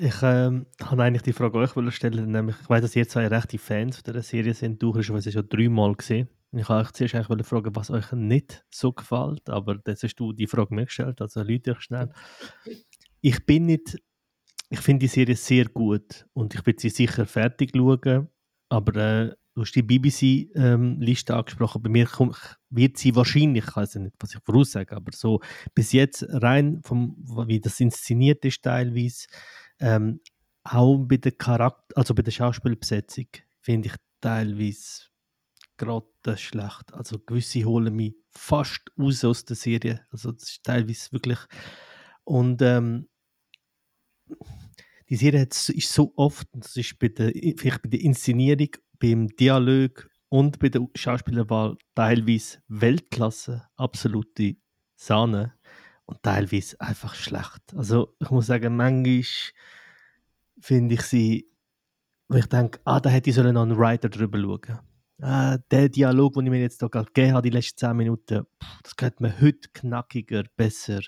Ich 0.00 0.22
ähm, 0.22 0.66
habe 0.82 1.02
eigentlich 1.02 1.22
die 1.22 1.32
Frage 1.32 1.58
euch 1.58 1.94
stellen, 1.94 2.30
nämlich, 2.30 2.56
ich 2.60 2.68
weiß, 2.68 2.82
dass 2.82 2.94
ihr 2.94 3.08
zwei 3.08 3.26
rechte 3.26 3.58
Fans 3.58 4.02
der 4.02 4.22
Serie 4.22 4.54
sind. 4.54 4.80
Du 4.80 4.94
hast 4.94 5.06
schon 5.06 5.48
dreimal 5.48 5.94
gesehen. 5.94 6.28
Ich 6.52 6.68
habe 6.68 6.80
euch 6.82 6.92
zuerst 6.92 7.14
eigentlich 7.14 7.46
fragen, 7.46 7.74
was 7.76 7.90
euch 7.90 8.10
nicht 8.12 8.64
so 8.70 8.92
gefällt, 8.92 9.48
aber 9.48 9.76
das 9.76 10.02
hast 10.02 10.16
du 10.16 10.32
die 10.32 10.48
Frage 10.48 10.74
mir 10.74 10.86
gestellt, 10.86 11.20
also 11.20 11.42
Leute 11.42 11.72
euch 11.72 11.80
schnell. 11.80 12.10
Ich 13.20 13.46
bin 13.46 13.66
nicht, 13.66 13.98
ich 14.68 14.80
finde 14.80 15.04
die 15.04 15.08
Serie 15.08 15.36
sehr 15.36 15.66
gut 15.66 16.26
und 16.32 16.54
ich 16.54 16.62
bin 16.62 16.76
sie 16.76 16.88
sicher 16.88 17.26
fertig 17.26 17.70
schauen, 17.76 18.28
aber 18.68 18.96
äh, 18.96 19.34
du 19.54 19.62
hast 19.62 19.72
die 19.72 19.82
BBC-Liste 19.82 21.32
ähm, 21.32 21.38
angesprochen. 21.38 21.82
Bei 21.82 21.88
mir 21.88 22.06
kommt, 22.06 22.58
wird 22.70 22.98
sie 22.98 23.14
wahrscheinlich, 23.14 23.64
ich 23.68 23.76
weiß 23.76 23.96
nicht, 23.96 24.16
was 24.18 24.34
ich 24.34 24.40
voraussage, 24.42 24.96
aber 24.96 25.12
so 25.14 25.40
bis 25.74 25.92
jetzt 25.92 26.24
rein, 26.28 26.80
vom, 26.82 27.16
wie 27.46 27.60
das 27.60 27.78
inszeniert 27.78 28.44
ist 28.44 28.62
teilweise, 28.62 29.26
ähm, 29.78 30.20
auch 30.64 30.98
bei 30.98 31.16
der 31.16 31.32
Charakter, 31.32 31.96
also 31.96 32.14
bei 32.14 32.22
der 32.22 32.32
Schauspielbesetzung, 32.32 33.26
finde 33.60 33.88
ich 33.88 33.94
teilweise 34.20 35.09
gerade 35.84 36.36
schlecht. 36.36 36.92
Also 36.92 37.18
gewisse 37.18 37.64
holen 37.64 37.94
mich 37.94 38.14
fast 38.30 38.80
raus 38.98 39.24
aus 39.24 39.44
der 39.44 39.56
Serie. 39.56 40.06
Also 40.10 40.32
das 40.32 40.44
ist 40.44 40.64
teilweise 40.64 41.12
wirklich 41.12 41.38
und 42.24 42.62
ähm, 42.62 43.08
die 45.08 45.16
Serie 45.16 45.42
ist 45.42 45.92
so 45.92 46.12
oft, 46.16 46.46
das 46.52 46.76
ist 46.76 46.98
bei 46.98 47.08
der, 47.08 47.32
vielleicht 47.56 47.82
bei 47.82 47.88
der 47.88 48.00
Inszenierung 48.00 48.68
beim 49.00 49.28
Dialog 49.28 50.08
und 50.28 50.60
bei 50.60 50.68
der 50.68 50.86
Schauspielerwahl 50.94 51.76
teilweise 51.96 52.58
Weltklasse, 52.68 53.66
absolute 53.76 54.56
Sahne 54.94 55.54
und 56.04 56.22
teilweise 56.22 56.80
einfach 56.80 57.14
schlecht. 57.14 57.74
Also 57.74 58.14
ich 58.20 58.30
muss 58.30 58.46
sagen, 58.46 58.76
manchmal 58.76 59.24
finde 60.60 60.94
ich 60.94 61.02
sie, 61.02 61.50
wo 62.28 62.36
ich 62.36 62.46
denke, 62.46 62.78
ah, 62.84 63.00
da 63.00 63.10
hätte 63.10 63.30
ich 63.30 63.36
sollen 63.36 63.54
noch 63.54 63.62
einen 63.62 63.78
Writer 63.78 64.08
drüber 64.08 64.38
schauen. 64.38 64.89
Ah, 65.22 65.58
der 65.70 65.88
Dialog, 65.90 66.34
den 66.34 66.46
ich 66.46 66.50
mir 66.50 66.60
jetzt 66.60 66.80
hier 66.80 66.88
gerade 66.88 67.06
gegeben 67.12 67.34
habe, 67.34 67.50
die 67.50 67.54
letzten 67.54 67.78
10 67.78 67.96
Minuten, 67.96 68.46
das 68.82 68.96
könnte 68.96 69.22
man 69.22 69.40
heute 69.40 69.68
knackiger, 69.74 70.44
besser 70.56 71.00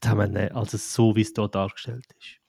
zusammennehmen, 0.00 0.52
als 0.52 0.72
es 0.72 0.94
so, 0.94 1.14
wie 1.14 1.20
es 1.20 1.32
hier 1.36 1.48
dargestellt 1.48 2.06
ist. 2.18 2.40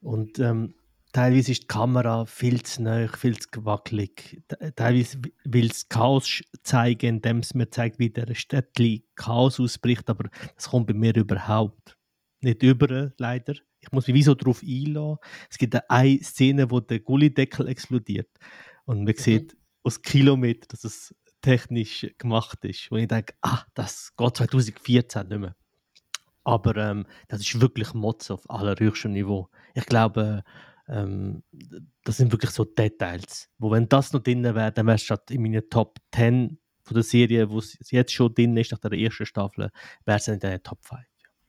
Und 0.00 0.38
ähm, 0.40 0.74
teilweise 1.12 1.52
ist 1.52 1.62
die 1.62 1.66
Kamera 1.68 2.26
viel 2.26 2.62
zu 2.62 2.82
nah, 2.82 3.08
viel 3.08 3.38
zu 3.38 3.64
wackelig. 3.64 4.42
Teilweise 4.74 5.20
will 5.44 5.70
es 5.70 5.88
Chaos 5.88 6.42
zeigen, 6.62 7.16
indem 7.16 7.38
es 7.38 7.54
mir 7.54 7.70
zeigt, 7.70 7.98
wie 7.98 8.10
der 8.10 8.34
Städtli 8.34 9.04
Chaos 9.14 9.60
ausbricht, 9.60 10.10
aber 10.10 10.28
das 10.56 10.70
kommt 10.70 10.88
bei 10.88 10.94
mir 10.94 11.14
überhaupt 11.14 11.96
nicht 12.40 12.62
über, 12.62 13.12
leider. 13.18 13.54
Ich 13.80 13.92
muss 13.92 14.06
mich 14.06 14.14
wie 14.14 14.22
so 14.22 14.34
darauf 14.34 14.62
einlassen. 14.62 15.18
Es 15.50 15.58
gibt 15.58 15.76
eine 15.88 16.22
Szene, 16.22 16.70
wo 16.70 16.80
der 16.80 17.00
Gullideckel 17.00 17.68
explodiert 17.68 18.28
und 18.84 19.04
man 19.04 19.14
mhm. 19.16 19.18
sieht 19.18 19.56
aus 19.82 20.02
Kilometern, 20.02 20.68
dass 20.70 20.84
es 20.84 21.14
technisch 21.40 22.06
gemacht 22.18 22.64
ist. 22.64 22.90
Und 22.90 22.98
ich 22.98 23.08
denke, 23.08 23.34
ah, 23.42 23.64
das 23.74 24.12
geht 24.16 24.36
2014 24.36 25.28
nicht 25.28 25.38
mehr. 25.38 25.56
Aber 26.44 26.76
ähm, 26.76 27.06
das 27.28 27.40
ist 27.40 27.60
wirklich 27.60 27.94
Motz 27.94 28.30
auf 28.30 28.48
allerhöchstem 28.50 29.12
Niveau. 29.12 29.48
Ich 29.74 29.86
glaube, 29.86 30.42
ähm, 30.88 31.42
das 32.04 32.16
sind 32.16 32.32
wirklich 32.32 32.50
so 32.50 32.64
Details. 32.64 33.50
Wo 33.58 33.70
wenn 33.70 33.88
das 33.88 34.12
noch 34.12 34.22
drin 34.22 34.42
wäre, 34.42 34.72
dann 34.72 34.86
wäre 34.86 34.96
es 34.96 35.02
statt 35.02 35.30
in 35.30 35.42
meinen 35.42 35.68
Top 35.68 35.98
10 36.14 36.58
von 36.82 36.94
der 36.94 37.02
Serie, 37.02 37.50
wo 37.50 37.58
es 37.58 37.76
jetzt 37.90 38.12
schon 38.12 38.34
drin 38.34 38.56
ist, 38.56 38.72
nach 38.72 38.78
der 38.78 38.92
ersten 38.92 39.26
Staffel, 39.26 39.70
wäre 40.06 40.18
es 40.18 40.28
in 40.28 40.40
den 40.40 40.62
Top 40.62 40.78
5. 40.84 41.00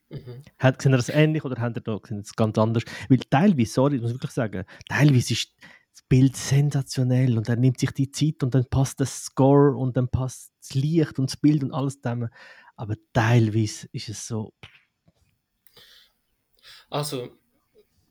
Mhm. 0.10 0.44
Hat, 0.58 0.82
sehen 0.82 0.94
ihr 0.94 0.98
das 0.98 1.10
ähnlich 1.10 1.46
oder 1.46 1.62
habt 1.62 1.78
ihr 1.78 1.82
da 1.82 1.98
das 2.10 2.36
ganz 2.36 2.58
anders? 2.58 2.84
Weil 3.08 3.20
teilweise, 3.20 3.72
sorry, 3.72 3.96
ich 3.96 4.02
muss 4.02 4.12
wirklich 4.12 4.32
sagen, 4.32 4.66
teilweise 4.90 5.34
ist 5.34 5.56
das 6.00 6.08
Bild 6.08 6.36
sensationell 6.36 7.38
und 7.38 7.50
er 7.50 7.56
nimmt 7.56 7.80
sich 7.80 7.92
die 7.92 8.12
Zeit 8.12 8.44
und 8.44 8.56
dann 8.56 8.66
passt 8.70 9.00
der 9.00 9.08
Score 9.08 9.76
und 9.76 9.98
dann 9.98 10.10
passt 10.10 10.54
das 10.62 10.74
Licht 10.76 11.20
und 11.20 11.30
das 11.32 11.38
Bild 11.38 11.64
und 11.64 11.74
alles 11.74 11.96
zusammen. 12.02 12.30
Aber 12.76 12.96
teilweise 13.14 13.88
ist 13.92 14.10
es 14.10 14.28
so. 14.28 14.54
Also, 16.90 17.38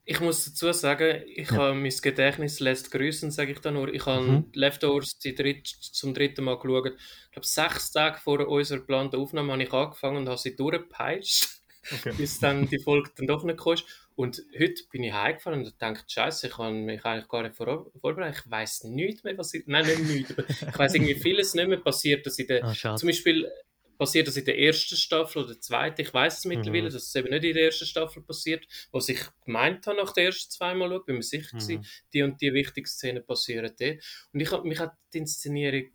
ich 0.04 0.20
muss 0.20 0.44
dazu 0.46 0.72
sagen, 0.72 1.22
ich 1.28 1.50
Ja. 1.50 1.56
habe 1.56 1.74
mein 1.74 1.92
Gedächtnis 2.02 2.60
lässt 2.60 2.90
grüßen, 2.90 3.30
sage 3.30 3.52
ich 3.52 3.60
da 3.60 3.70
nur. 3.70 3.92
Ich 3.94 4.06
habe 4.06 4.44
Mhm. 4.44 4.50
Leftovers 4.54 5.18
dritt, 5.20 5.66
zum 5.68 6.14
dritten 6.14 6.44
Mal 6.44 6.58
geschaut. 6.58 6.94
Ich 6.98 7.32
glaube, 7.32 7.46
sechs 7.46 7.92
Tage 7.92 8.18
vor 8.20 8.46
unserer 8.48 8.80
geplanten 8.80 9.16
Aufnahme 9.16 9.52
habe 9.52 9.64
ich 9.64 9.72
angefangen 9.72 10.18
und 10.18 10.28
habe 10.28 10.38
sie 10.38 10.56
durchgepeitscht, 10.56 11.62
Okay. 11.90 12.14
bis 12.16 12.40
dann 12.40 12.68
die 12.68 12.80
Folge 12.82 13.10
dann 13.16 13.26
doch 13.28 13.44
nicht 13.44 13.58
gekommen 13.58 13.76
ist. 13.78 14.07
Und 14.18 14.42
heute 14.58 14.82
bin 14.90 15.04
ich 15.04 15.12
heimgefahren 15.12 15.60
und 15.64 15.80
dachte, 15.80 16.02
Scheiße, 16.08 16.48
ich 16.48 16.58
habe 16.58 16.74
mich 16.74 17.04
eigentlich 17.04 17.28
gar 17.28 17.44
nicht 17.44 17.54
vor 17.54 17.92
vorbereitet. 18.00 18.42
Ich 18.44 18.50
weiß 18.50 18.84
nichts 18.84 19.22
mehr, 19.22 19.38
was 19.38 19.54
ich. 19.54 19.62
Nein, 19.66 19.86
nicht 19.86 20.00
nichts, 20.00 20.30
aber 20.32 20.44
ich 20.50 20.78
weiß 20.78 20.94
irgendwie 20.94 21.14
vieles 21.14 21.54
nicht 21.54 21.68
mehr 21.68 21.78
passiert, 21.78 22.26
dass 22.26 22.36
in 22.40 22.48
der 22.48 22.64
Ah, 22.64 22.96
zum 22.96 23.06
Beispiel 23.06 23.48
passiert 23.96 24.26
das 24.26 24.36
in 24.36 24.44
der 24.44 24.58
ersten 24.58 24.96
Staffel 24.96 25.38
oder 25.42 25.52
der 25.54 25.60
zweiten. 25.60 26.00
Ich 26.00 26.12
weiß 26.12 26.38
es 26.38 26.44
mittlerweile, 26.46 26.88
Mhm. 26.88 26.92
dass 26.94 27.04
es 27.04 27.14
eben 27.14 27.30
nicht 27.30 27.44
in 27.44 27.54
der 27.54 27.64
ersten 27.66 27.86
Staffel 27.86 28.22
passiert, 28.24 28.66
was 28.90 29.08
ich 29.08 29.20
gemeint 29.44 29.86
habe 29.86 29.98
nach 29.98 30.12
der 30.12 30.24
ersten 30.24 30.50
zweimal 30.50 30.88
schauen, 30.88 31.04
bin 31.06 31.16
mir 31.16 31.22
sicher 31.22 31.54
Mhm. 31.54 31.58
gewesen, 31.60 31.86
die 32.12 32.22
und 32.24 32.40
die 32.40 32.52
wichtigen 32.54 32.86
Szenen 32.88 33.24
passieren 33.24 33.72
dort. 33.78 33.98
Und 34.32 34.40
ich 34.40 34.50
mich 34.64 34.78
hat 34.80 34.94
die 35.12 35.18
Inszenierung 35.18 35.90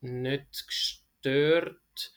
nicht 0.00 0.64
gestört 0.68 2.12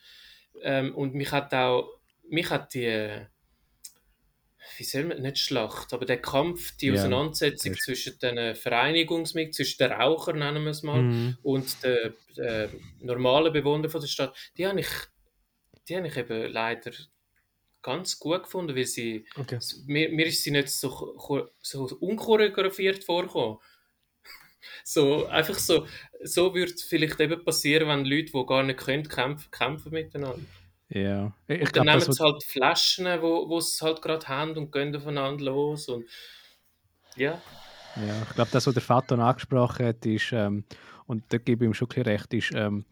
ähm, 0.62 0.94
und 0.94 1.14
mich 1.14 1.32
hat 1.32 1.52
auch 1.52 1.98
mich 2.28 2.48
hat 2.50 2.74
die 2.74 3.26
wie 4.78 4.84
soll 4.84 5.04
man, 5.04 5.22
nicht 5.22 5.38
Schlacht, 5.38 5.92
aber 5.92 6.06
der 6.06 6.20
Kampf, 6.22 6.76
die 6.76 6.90
Ja, 6.90 6.92
Auseinandersetzung 6.92 7.78
zwischen 7.78 8.18
den 8.18 8.54
Vereinigungsmitgliedern, 8.56 9.52
zwischen 9.52 9.78
den 9.78 9.92
Rauchern, 9.92 10.38
nennen 10.38 10.64
wir 10.64 10.70
es 10.70 10.82
mal, 10.82 11.08
Mhm. 11.08 11.38
und 11.42 11.82
der 11.84 12.14
äh, 12.36 12.68
normalen 13.00 13.52
Bewohner 13.52 13.88
von 13.90 14.00
der 14.00 14.08
Stadt, 14.08 14.36
die 14.56 14.66
habe 14.66 14.80
ich, 14.80 14.88
die 15.88 15.96
habe 15.96 16.08
ich 16.08 16.16
eben 16.16 16.52
leider 16.52 16.92
ganz 17.82 18.18
gut 18.18 18.44
gefunden, 18.44 18.76
weil 18.76 18.86
sie, 18.86 19.26
Okay. 19.38 19.62
mir, 19.86 20.10
mir 20.10 20.26
ist 20.26 20.42
sie 20.44 20.50
nicht 20.52 20.68
so, 20.70 21.20
so 21.62 21.84
unchoreografiert 22.00 23.04
vorgekommen. 23.04 23.58
So, 24.84 25.26
einfach 25.26 25.58
so, 25.58 25.86
so 26.22 26.54
würde 26.54 26.72
es 26.72 26.82
vielleicht 26.84 27.18
eben 27.20 27.44
passieren, 27.44 27.88
wenn 27.88 28.04
Leute, 28.04 28.32
die 28.32 28.46
gar 28.46 28.62
nicht 28.62 28.78
können, 28.78 29.08
kämpfen, 29.08 29.50
kämpfen 29.50 29.92
miteinander. 29.92 30.46
Ja. 30.94 31.32
Ich, 31.48 31.60
ich 31.60 31.72
Dann 31.72 31.84
glaube, 31.84 31.98
nehmen 31.98 32.12
sie 32.12 32.22
halt 32.22 32.44
Flaschen, 32.44 33.06
wo, 33.22 33.48
wo 33.48 33.60
sie 33.60 33.84
halt 33.84 34.02
gerade 34.02 34.28
haben 34.28 34.56
und 34.56 34.70
gehen 34.70 34.94
aufeinander 34.94 35.44
los 35.44 35.88
und 35.88 36.04
ja. 37.16 37.40
Ja, 37.96 38.22
ich 38.22 38.34
glaube, 38.34 38.50
das, 38.52 38.66
was 38.66 38.74
der 38.74 38.82
Vater 38.82 39.18
angesprochen 39.18 39.86
hat, 39.86 40.04
ist, 40.06 40.32
ähm, 40.32 40.64
und 41.06 41.24
da 41.28 41.38
gebe 41.38 41.64
ich 41.64 41.68
ihm 41.68 41.74
schon 41.74 41.88
recht, 41.88 42.32
ist, 42.32 42.52
ähm, 42.54 42.84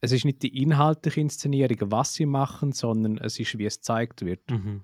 es 0.00 0.12
ist 0.12 0.24
nicht 0.24 0.42
die 0.42 0.62
inhaltliche 0.62 1.20
Inszenierung, 1.20 1.90
was 1.90 2.14
sie 2.14 2.26
machen, 2.26 2.72
sondern 2.72 3.18
es 3.18 3.38
ist, 3.38 3.56
wie 3.56 3.66
es 3.66 3.78
gezeigt 3.78 4.24
wird. 4.24 4.48
Mhm. 4.50 4.82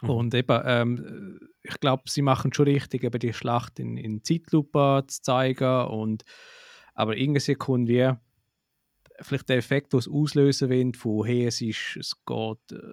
Mhm. 0.00 0.10
Und 0.10 0.34
eben, 0.34 0.62
ähm, 0.64 1.38
ich 1.62 1.78
glaube, 1.78 2.04
sie 2.06 2.22
machen 2.22 2.52
schon 2.52 2.66
richtig, 2.66 3.04
eben 3.04 3.18
die 3.18 3.32
Schlacht 3.32 3.78
in, 3.78 3.96
in 3.96 4.24
Zeitlupe 4.24 5.04
zu 5.06 5.22
zeigen. 5.22 5.86
Und, 5.86 6.24
aber 6.94 7.16
irgendeine 7.16 7.40
Sekunde 7.40 7.92
wie 7.92 8.16
vielleicht 9.24 9.48
der 9.48 9.56
Effekt, 9.58 9.92
den 9.92 9.98
es 10.00 10.08
auslösen 10.08 10.68
will, 10.70 10.92
von 10.94 11.24
hey, 11.26 11.46
es 11.46 11.60
ist, 11.60 11.96
es 11.98 12.14
geht, 12.24 12.72
äh, 12.72 12.92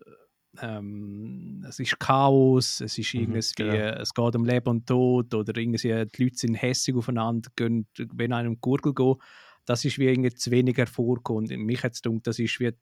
ähm, 0.62 1.64
es 1.68 1.80
ist 1.80 2.00
Chaos, 2.00 2.82
es 2.82 2.98
ist 2.98 3.14
Mhm, 3.14 3.14
irgendwie, 3.14 3.42
genau. 3.56 3.84
es 4.02 4.14
geht 4.14 4.36
um 4.36 4.46
Leben 4.46 4.70
und 4.70 4.88
Tod 4.88 5.34
oder 5.34 5.56
irgendwie 5.58 5.78
die 6.06 6.24
Leute 6.24 6.38
sind 6.38 6.56
hässig 6.56 6.96
aufeinander, 6.96 7.50
gehen, 7.56 7.88
wenn 7.98 8.34
einem 8.34 8.50
um 8.50 8.56
die 8.56 8.62
Gurgel 8.62 8.94
geht, 8.94 9.18
das 9.66 9.86
ist 9.86 10.00
wie 10.00 10.08
irgendwie 10.08 10.34
zu 10.34 10.50
wenig 10.52 10.78
hervorgekommen. 10.78 11.52
Und 11.52 11.66
Mich 11.66 11.84
hat 11.84 11.94
es 11.94 12.02
gedacht, 12.02 12.26
das 12.28 12.40
ist 12.40 12.60
wie 12.60 12.72
die 12.72 12.78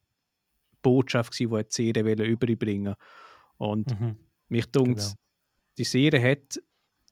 Botschaft 0.82 1.38
die 1.40 1.46
die 1.48 1.66
Serie 1.70 2.26
überbringen 2.26 2.96
Und 3.58 3.96
Mhm. 4.00 4.18
mich 4.50 4.68
dunkt, 4.72 5.00
Genau. 5.00 5.14
die 5.78 5.84
Serie 5.84 6.32
hat 6.32 6.60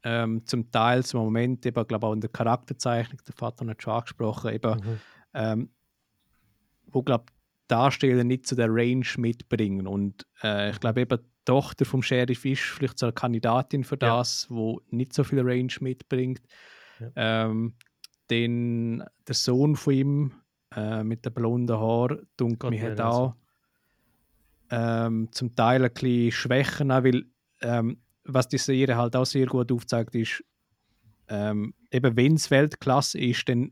ähm, 0.03 0.45
zum 0.45 0.71
Teil 0.71 1.03
zum 1.05 1.21
Moment, 1.21 1.65
eben, 1.65 1.87
glaube 1.87 2.07
auch 2.07 2.13
in 2.13 2.21
der 2.21 2.29
Charakterzeichnung, 2.29 3.19
der 3.27 3.35
Vater 3.35 3.67
hat 3.67 3.81
schon 3.83 3.93
angesprochen, 3.93 4.53
eben, 4.53 4.77
Mhm. 4.77 5.01
ähm, 5.33 5.69
wo 6.95 7.03
glaube 7.03 7.25
Darsteller 7.67 8.23
nicht 8.23 8.47
zu 8.47 8.55
der 8.55 8.67
Range 8.69 9.05
mitbringen. 9.17 9.85
Und 9.87 10.25
äh, 10.43 10.71
ich 10.71 10.79
glaube 10.79 11.01
eben, 11.01 11.17
die 11.17 11.45
Tochter 11.45 11.85
vom 11.85 12.01
Sheriff 12.01 12.45
ist 12.45 12.61
vielleicht 12.61 12.97
so 12.99 13.07
eine 13.07 13.13
Kandidatin 13.13 13.83
für 13.83 13.97
Ja. 14.01 14.17
das, 14.17 14.47
wo 14.49 14.81
nicht 14.89 15.13
so 15.13 15.23
viel 15.23 15.41
Range 15.41 15.73
mitbringt. 15.81 16.41
Ja. 16.99 17.11
Ähm, 17.47 17.73
den, 18.29 19.03
der 19.27 19.35
Sohn 19.35 19.75
von 19.75 19.93
ihm 19.93 20.31
äh, 20.75 21.03
mit 21.03 21.25
den 21.25 21.33
blonden 21.33 21.77
Haaren, 21.77 22.27
dunkel 22.37 22.69
mich 22.71 22.81
hat 22.81 23.01
auch 23.01 23.35
ähm, 24.71 25.29
zum 25.31 25.55
Teil 25.55 25.83
ein 25.83 25.93
bisschen 25.93 26.31
Schwächen, 26.31 26.89
weil 26.89 27.25
ähm, 27.61 28.01
was 28.23 28.47
die 28.47 28.57
Serie 28.57 28.95
halt 28.95 29.15
auch 29.15 29.25
sehr 29.25 29.45
gut 29.45 29.71
aufzeigt, 29.71 30.15
ist, 30.15 30.43
ähm, 31.27 31.73
eben 31.91 32.15
wenn 32.15 32.35
es 32.35 32.49
Weltklasse 32.49 33.19
ist, 33.19 33.47
dann 33.49 33.71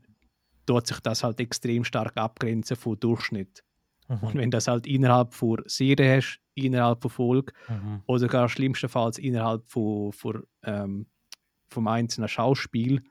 tut 0.66 0.86
sich 0.86 1.00
das 1.00 1.24
halt 1.24 1.40
extrem 1.40 1.84
stark 1.84 2.16
abgrenzen 2.16 2.76
vom 2.76 2.98
Durchschnitt. 2.98 3.62
Und 4.08 4.34
Mhm. 4.34 4.38
wenn 4.38 4.50
das 4.50 4.68
halt 4.68 4.86
innerhalb 4.86 5.32
von 5.32 5.62
Serie 5.66 6.16
hast, 6.18 6.38
innerhalb 6.54 7.00
von 7.02 7.10
Folge 7.10 7.52
Mhm. 7.68 8.02
oder 8.06 8.28
gar 8.28 8.48
schlimmstenfalls 8.48 9.18
innerhalb 9.18 9.66
von, 9.68 10.12
von, 10.12 10.44
ähm, 10.62 11.06
vom 11.68 11.88
einzelnen 11.88 12.28
Schauspiel, 12.28 13.02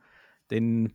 dann, 0.49 0.93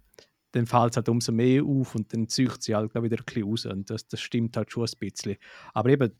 dann 0.52 0.66
fällt 0.66 0.92
es 0.92 0.96
halt 0.96 1.08
umso 1.08 1.32
mehr 1.32 1.64
auf 1.64 1.94
und 1.96 2.12
dann 2.12 2.28
zieht 2.28 2.62
sie 2.62 2.74
halt 2.76 2.94
wieder 2.94 3.18
ein 3.18 3.24
bisschen 3.24 3.42
raus. 3.44 3.66
Und 3.66 3.90
das, 3.90 4.06
das 4.06 4.20
stimmt 4.20 4.56
halt 4.56 4.70
schon 4.70 4.84
ein 4.86 4.98
bisschen. 5.00 5.36
Aber 5.74 5.90
eben, 5.90 6.12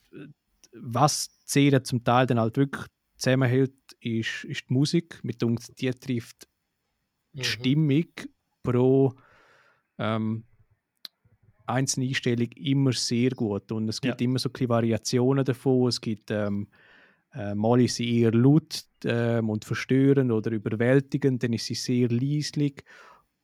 was 0.72 1.28
die 1.28 1.34
Serie 1.47 1.82
zum 1.82 2.03
Teil 2.05 2.26
dann 2.26 2.41
halt 2.41 2.57
wirklich 2.57 2.84
zusammenhält, 3.16 3.72
ist, 4.01 4.45
ist 4.45 4.64
die 4.68 4.72
Musik. 4.74 5.20
Mit 5.22 5.43
uns, 5.43 5.68
die 5.68 5.91
trifft 5.91 6.49
die 7.32 7.39
Mhm. 7.41 7.45
Stimmung 7.45 8.05
pro 8.62 9.14
ähm, 9.99 10.45
einzelne 11.67 12.07
Einstellung 12.07 12.51
immer 12.53 12.93
sehr 12.93 13.31
gut. 13.31 13.71
Und 13.73 13.89
es 13.89 14.01
gibt 14.01 14.21
Ja. 14.21 14.25
immer 14.25 14.39
so 14.39 14.49
ein 14.49 14.53
bisschen 14.53 14.69
Variationen 14.69 15.45
davon. 15.45 15.89
Es 15.89 16.01
gibt 16.01 16.31
ähm, 16.31 16.69
äh, 17.35 17.55
mal 17.55 17.81
ist 17.81 17.97
sie 17.97 18.21
eher 18.21 18.33
laut 18.33 18.85
ähm, 19.05 19.51
und 19.51 19.65
verstörend 19.65 20.33
oder 20.33 20.51
überwältigend, 20.51 21.43
dann 21.43 21.53
ist 21.53 21.67
sie 21.67 21.75
sehr 21.75 22.09
leislich. 22.09 22.83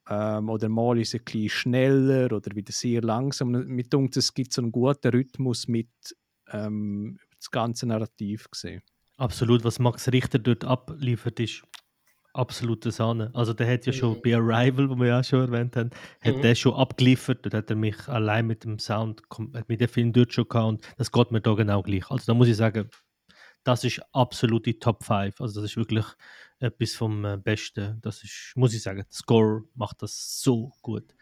Ähm, 0.09 0.49
oder 0.49 0.69
mal 0.69 0.99
ist 0.99 1.11
sie 1.13 1.19
ein 1.19 1.25
bisschen 1.25 1.49
schneller 1.49 2.33
oder 2.33 2.55
wieder 2.55 2.73
sehr 2.73 3.03
langsam. 3.03 3.51
Mit 3.51 3.95
uns, 3.95 4.17
es 4.17 4.33
gibt 4.35 4.53
so 4.53 4.63
einen 4.63 4.73
guten 4.73 5.09
Rhythmus 5.09 5.69
mit 5.69 5.89
ähm, 6.51 7.19
das 7.39 7.51
ganze 7.51 7.87
Narrativ 7.87 8.51
gesehen. 8.51 8.83
Absolut, 9.17 9.65
was 9.65 9.79
Max 9.79 10.11
Richter 10.11 10.39
dort 10.39 10.65
abliefert, 10.65 11.39
ist 11.41 11.63
absolute 12.35 12.91
Sahne. 12.91 13.30
Also 13.32 13.53
der 13.53 13.70
hat 13.72 13.87
ja 13.87 13.93
schon 13.93 14.16
Mhm. 14.18 14.22
bei 14.22 14.35
Arrival, 14.37 14.91
wo 14.91 14.97
wir 14.97 15.07
ja 15.07 15.22
schon 15.24 15.41
erwähnt 15.41 15.76
haben, 15.76 15.91
hat 16.20 16.37
Mhm. 16.37 16.43
der 16.43 16.55
schon 16.55 16.74
abgeliefert. 16.74 17.45
Dort 17.45 17.55
hat 17.55 17.70
er 17.70 17.76
mich 17.76 18.09
allein 18.09 18.47
mit 18.47 18.64
dem 18.64 18.78
Sound, 18.78 19.22
hat 19.55 19.68
mit 19.68 19.80
dem 19.80 19.89
Film 19.89 20.12
dort 20.12 20.32
schon 20.32 20.49
gehabt 20.49 20.68
und 20.68 20.89
das 20.99 21.11
geht 21.12 21.30
mir 21.30 21.41
da 21.41 21.55
genau 21.55 21.82
gleich. 21.82 22.11
Also 22.11 22.24
da 22.26 22.35
muss 22.35 22.49
ich 22.49 22.57
sagen, 22.57 22.91
das 23.62 23.82
ist 23.85 24.03
absolut 24.12 24.66
die 24.66 24.78
Top 24.78 25.05
5. 25.05 25.41
Also 25.41 25.61
das 25.62 25.70
ist 25.70 25.76
wirklich 25.76 26.05
etwas 26.59 26.95
vom 26.95 27.24
äh, 27.24 27.37
Besten. 27.39 27.99
Das 28.03 28.22
ist, 28.22 28.53
muss 28.57 28.74
ich 28.74 28.82
sagen, 28.82 29.05
Score 29.11 29.64
macht 29.74 30.03
das 30.03 30.41
so 30.43 30.72
gut. 30.82 31.14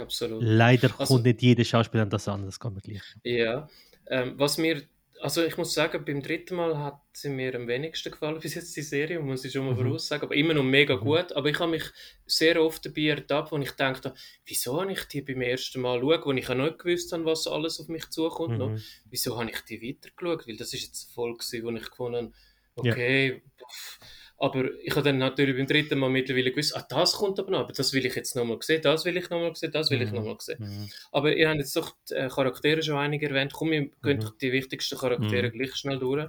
Absolut. 0.00 0.42
Leider 0.42 0.90
Also- 0.98 1.14
kommt 1.14 1.24
nicht 1.26 1.42
jeder 1.42 1.64
Schauspieler 1.64 2.04
an 2.04 2.10
das 2.10 2.26
an, 2.28 2.44
das 2.46 2.58
geht 2.58 2.72
mir 2.72 2.80
gleich. 2.80 3.02
Ja, 3.24 3.68
ähm, 4.06 4.34
was 4.38 4.56
mir, 4.56 4.82
also 5.22 5.42
ich 5.44 5.56
muss 5.56 5.72
sagen, 5.74 6.04
beim 6.04 6.22
dritten 6.22 6.56
Mal 6.56 6.76
hat 6.78 7.00
sie 7.12 7.28
mir 7.30 7.54
am 7.54 7.66
wenigsten 7.68 8.10
gefallen 8.10 8.40
bis 8.42 8.54
jetzt 8.54 8.76
die 8.76 8.82
Serie, 8.82 9.20
muss 9.20 9.44
ich 9.44 9.52
schon 9.52 9.64
mal 9.66 9.74
Mhm. 9.74 9.78
voraus 9.78 10.08
sagen, 10.08 10.24
aber 10.24 10.34
immer 10.34 10.54
noch 10.54 10.62
mega 10.64 10.96
Mhm. 10.96 11.00
gut. 11.00 11.32
Aber 11.32 11.48
ich 11.48 11.58
habe 11.58 11.70
mich 11.70 11.84
sehr 12.26 12.62
oft 12.62 12.84
dabei 12.84 13.02
ertappt, 13.08 13.52
wo 13.52 13.58
ich 13.58 13.72
dachte, 13.72 14.14
wieso 14.44 14.80
habe 14.80 14.92
ich 14.92 15.04
die 15.04 15.22
beim 15.22 15.40
ersten 15.42 15.80
Mal 15.80 16.00
geschaut, 16.00 16.26
wo 16.26 16.32
ich 16.32 16.48
ja 16.48 16.54
nicht 16.54 16.78
gewusst 16.78 17.12
habe, 17.12 17.24
was 17.24 17.46
alles 17.46 17.80
auf 17.80 17.88
mich 17.88 18.08
zukommt. 18.10 18.58
noch. 18.58 18.70
Mhm. 18.70 18.82
Wieso 19.10 19.38
habe 19.38 19.50
ich 19.50 19.60
die 19.62 19.80
weitergeschaut? 19.82 20.46
Weil 20.48 20.56
das 20.56 20.72
ist 20.74 20.82
jetzt 20.82 21.12
Folge, 21.14 21.38
gewesen, 21.38 21.64
wo 21.64 21.70
ich 21.70 21.90
gefunden 21.90 22.34
habe, 22.76 22.88
Ja. 22.88 22.92
okay, 22.92 23.42
pff. 23.58 23.98
Aber 24.42 24.72
ich 24.80 24.90
habe 24.90 25.04
dann 25.04 25.18
natürlich 25.18 25.56
beim 25.56 25.66
dritten 25.68 26.00
Mal 26.00 26.10
mittlerweile 26.10 26.50
gewusst, 26.50 26.76
ah, 26.76 26.84
das 26.88 27.12
kommt 27.12 27.38
aber 27.38 27.50
noch, 27.52 27.60
aber 27.60 27.72
das 27.72 27.92
will 27.92 28.04
ich 28.04 28.14
jetzt 28.16 28.34
nochmal 28.34 28.58
sehen, 28.60 28.82
das 28.82 29.04
will 29.04 29.16
ich 29.16 29.30
nochmal 29.30 29.54
sehen, 29.54 29.70
das 29.70 29.88
will 29.90 30.02
ich 30.02 30.10
Mhm. 30.10 30.16
nochmal 30.16 30.36
sehen. 30.40 30.58
Mhm. 30.58 30.90
Aber 31.12 31.32
ihr 31.36 31.48
habt 31.48 31.58
jetzt 31.60 31.76
doch 31.76 31.94
die 32.10 32.14
äh, 32.14 32.28
Charaktere 32.28 32.82
schon 32.82 32.96
einige 32.96 33.28
erwähnt. 33.28 33.52
Komm, 33.52 33.70
wir 33.70 33.82
gehen 33.82 34.16
Mhm. 34.16 34.20
doch 34.20 34.36
die 34.38 34.50
wichtigsten 34.50 34.98
Charaktere 34.98 35.48
Mhm. 35.48 35.52
gleich 35.52 35.74
schnell 35.76 35.98
durch. 36.00 36.28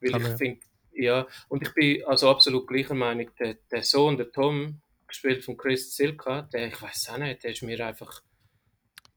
Weil 0.00 0.10
Kann 0.10 0.22
ich 0.22 0.28
man. 0.28 0.38
finde, 0.38 0.60
ja, 0.94 1.26
und 1.48 1.62
ich 1.62 1.74
bin 1.74 2.04
also 2.06 2.30
absolut 2.30 2.66
gleicher 2.66 2.94
Meinung, 2.94 3.30
der, 3.38 3.58
der 3.70 3.82
Sohn, 3.82 4.16
der 4.16 4.32
Tom, 4.32 4.80
gespielt 5.06 5.44
von 5.44 5.58
Chris 5.58 5.94
Zilka, 5.94 6.42
der, 6.54 6.68
ich 6.68 6.80
weiß 6.80 7.10
auch 7.10 7.18
nicht, 7.18 7.44
der 7.44 7.50
ist 7.50 7.62
mir 7.62 7.86
einfach, 7.86 8.22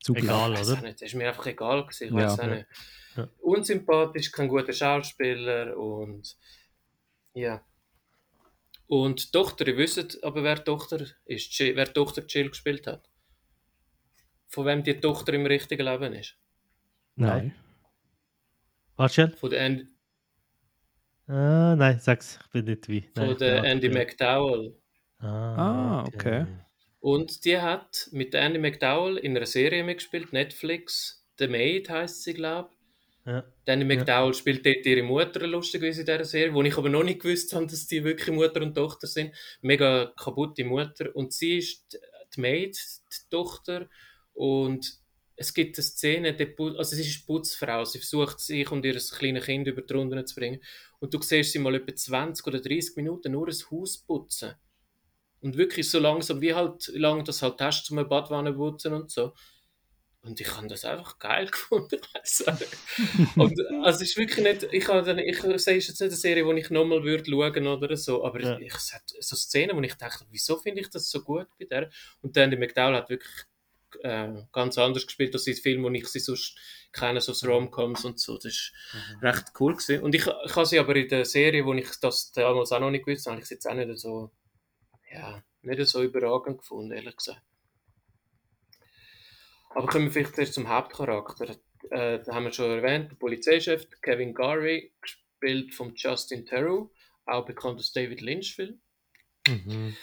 Zu 0.04 0.14
Egal, 0.14 0.54
ich 0.54 0.60
oder? 0.68 0.82
nicht, 0.82 1.00
der 1.00 1.08
ist 1.08 1.16
mir 1.16 1.28
einfach 1.30 1.46
egal 1.48 1.84
gewesen, 1.84 2.04
ich 2.04 2.12
Ja. 2.12 2.18
weiß 2.18 2.40
auch 2.40 2.44
Ja. 2.44 2.56
nicht. 2.56 2.68
Ja. 3.16 3.28
Unsympathisch, 3.42 4.30
kein 4.34 4.50
guter 4.50 4.74
Schauspieler 4.74 5.78
und 5.78 6.36
ja. 7.34 7.64
Und 8.88 9.26
die 9.28 9.32
Tochter, 9.32 9.68
ihr 9.68 9.78
wisst 9.78 10.24
aber, 10.24 10.44
wer 10.44 10.56
die 10.56 10.64
Tochter 10.64 11.06
ist, 11.26 11.60
wer 11.60 11.86
die 11.86 11.94
Tochter 11.94 12.24
Jill 12.28 12.50
gespielt 12.50 12.88
hat. 12.88 13.10
Von 14.48 14.66
wem 14.68 14.84
die 14.84 15.00
Tochter 15.00 15.34
im 15.34 15.46
richtigen 15.46 15.86
Leben 15.86 16.14
ist. 16.14 16.38
Nein. 17.16 17.56
Warte, 18.96 19.14
schnell. 19.14 19.36
Von 19.38 19.50
der 19.50 19.66
And 19.66 19.88
Ah, 21.28 21.76
nein, 21.76 22.00
sag's, 22.00 22.38
ich 22.40 22.52
bin 22.52 22.66
nicht 22.66 22.88
wie. 22.88 23.10
Nein, 23.16 23.30
von 23.30 23.38
der 23.40 23.64
Andy. 23.64 23.90
McDowell. 23.90 24.76
Ah, 25.18 26.04
okay. 26.04 26.46
Und 27.00 27.46
die 27.46 27.60
hat 27.60 28.10
mit 28.12 28.34
der 28.34 28.44
Andy 28.44 28.60
McDowell 28.60 29.18
in 29.18 29.36
einer 29.36 29.48
Serie 29.48 29.84
mitgespielt, 29.84 30.34
Netflix. 30.34 31.26
The 31.40 31.48
Maid 31.48 31.90
heißt 31.90 32.24
sie, 32.24 32.36
glaube 32.36 32.70
ich. 32.72 32.75
Ja. 33.26 33.44
Die 33.66 33.72
Andy 33.72 33.86
McDowell 33.86 34.34
spielt 34.36 34.66
dort 34.66 34.86
ihre 34.86 35.02
Mutter 35.02 35.48
lustigerweise 35.48 36.02
in 36.02 36.06
dieser 36.06 36.26
Serie, 36.26 36.54
wo 36.54 36.62
ich 36.62 36.78
aber 36.78 36.90
noch 36.90 37.04
nicht 37.04 37.22
gewusst 37.22 37.54
habe, 37.54 37.66
dass 37.66 37.88
die 37.88 38.04
wirklich 38.04 38.36
Mutter 38.36 38.62
und 38.62 38.76
Tochter 38.76 39.08
sind. 39.08 39.34
Mega 39.62 40.14
kaputte 40.16 40.64
Mutter. 40.64 41.16
Und 41.16 41.34
sie 41.34 41.58
ist 41.58 41.94
die- 41.94 42.42
Maid, 42.42 42.78
die 42.78 43.30
Tochter. 43.30 43.90
Und 44.34 44.94
es 45.38 45.54
gibt 45.54 45.78
eine 45.78 45.84
Szene, 45.84 46.36
also 46.78 46.96
sie 46.96 47.02
ist 47.02 47.26
Putzfrau, 47.26 47.86
sie 47.86 48.00
versucht 48.00 48.40
sich 48.40 48.70
und 48.72 48.86
ihr 48.86 48.96
kleines 48.96 49.46
Kind 49.46 49.68
über 49.68 49.82
die 49.82 49.94
Runden 49.94 50.26
zu 50.28 50.36
bringen. 50.36 50.62
Und 51.00 51.14
du 51.14 51.22
siehst 51.22 51.54
sie 51.54 51.60
mal 51.60 51.76
etwa 51.76 51.96
20 51.96 52.46
oder 52.48 52.60
30 52.60 52.96
Minuten 52.98 53.32
nur 53.32 53.48
ein 53.48 53.56
Haus 53.72 53.98
putzen. 53.98 54.54
Und 55.42 55.58
wirklich 55.58 55.90
so 55.90 56.00
langsam, 56.00 56.42
wie 56.42 56.54
halt 56.54 56.88
lang 56.94 57.24
das 57.24 57.42
halt 57.42 57.62
hast, 57.62 57.86
zum 57.86 57.98
Badwanne 58.08 58.54
putzen 58.54 58.94
und 58.94 59.12
so. 59.12 59.34
Und 60.26 60.42
ich 60.42 60.58
habe 60.58 60.68
das 60.68 60.84
einfach 60.86 61.20
geil 61.20 61.46
gefunden. 61.52 62.00
nicht. 62.02 63.38
und, 63.38 63.60
also 63.84 64.02
es 64.04 64.10
ist 64.10 64.18
wirklich 64.18 64.44
nicht, 64.44 64.74
ich, 64.74 64.88
habe 64.88 65.04
dann, 65.04 65.20
ich 65.20 65.40
sehe 65.40 65.76
jetzt 65.76 65.90
nicht 65.90 66.02
eine 66.02 66.12
Serie, 66.12 66.44
die 66.44 66.60
ich 66.62 66.70
nochmal 66.72 67.04
würde 67.04 67.30
schauen 67.30 67.68
oder 67.68 67.96
so, 67.96 68.26
aber 68.26 68.42
Ja. 68.42 68.58
ich, 68.60 68.74
es 68.74 68.94
hat 68.94 69.04
so 69.20 69.36
Szenen, 69.36 69.78
wo 69.78 69.82
ich 69.82 69.94
dachte, 69.96 70.26
wieso 70.32 70.58
finde 70.58 70.82
ich 70.82 70.90
das 70.90 71.10
so 71.10 71.22
gut 71.22 71.48
bei 71.60 71.66
der? 71.66 71.90
Und 72.22 72.36
dann 72.36 72.50
die 72.50 72.58
McDowell 72.58 72.96
hat 72.96 73.10
wirklich 73.10 73.32
äh, 74.02 74.30
ganz 74.52 74.78
anders 74.78 75.06
gespielt 75.06 75.34
als 75.34 75.48
in 75.48 75.56
Filmen, 75.56 75.84
wo 75.86 75.90
ich 75.92 76.08
sie 76.08 76.20
sonst 76.20 76.58
kenne, 76.92 77.22
so 77.22 77.34
Rom-Coms 77.48 78.06
und 78.06 78.20
so. 78.20 78.36
Das 78.36 78.46
ist 78.46 78.74
recht 79.22 79.46
cool 79.60 79.74
gewesen. 79.76 80.02
Und 80.04 80.16
ich, 80.16 80.26
ich 80.26 80.56
habe 80.56 80.66
sie 80.66 80.80
aber 80.80 80.96
in 80.96 81.08
der 81.08 81.26
Serie, 81.26 81.66
wo 81.66 81.74
ich 81.74 81.90
das 82.02 82.32
damals 82.32 82.72
auch 82.72 82.80
noch 82.80 82.90
nicht 82.92 83.06
gewusst 83.06 83.26
habe, 83.28 83.36
habe 83.36 83.42
ich 83.44 83.48
sie 83.48 83.56
jetzt 83.56 83.68
auch 83.68 83.74
nicht 83.74 84.00
so, 84.00 84.32
ja, 85.12 85.44
nicht 85.62 85.88
so 85.88 86.02
überragend 86.02 86.58
gefunden, 86.60 86.92
ehrlich 86.92 87.16
gesagt. 87.16 87.42
Aber 89.76 89.88
kommen 89.88 90.06
wir 90.06 90.12
vielleicht 90.12 90.36
zuerst 90.36 90.54
zum 90.54 90.70
Hauptcharakter. 90.70 91.50
Äh, 91.92 92.20
da 92.24 92.34
haben 92.34 92.46
wir 92.46 92.54
schon 92.54 92.72
erwähnt, 92.72 93.12
der 93.12 93.18
Polizeichef 93.18 93.88
Kevin 94.02 94.34
Garvey, 94.34 94.94
gespielt 95.02 95.74
von 95.76 95.94
Justin 95.96 96.46
Theroux, 96.46 96.92
auch 97.26 97.46
bekannt 97.46 97.78
als 97.78 97.92
David 97.92 98.22
Lynch-Film. 98.22 98.80
Mhm. 99.48 99.98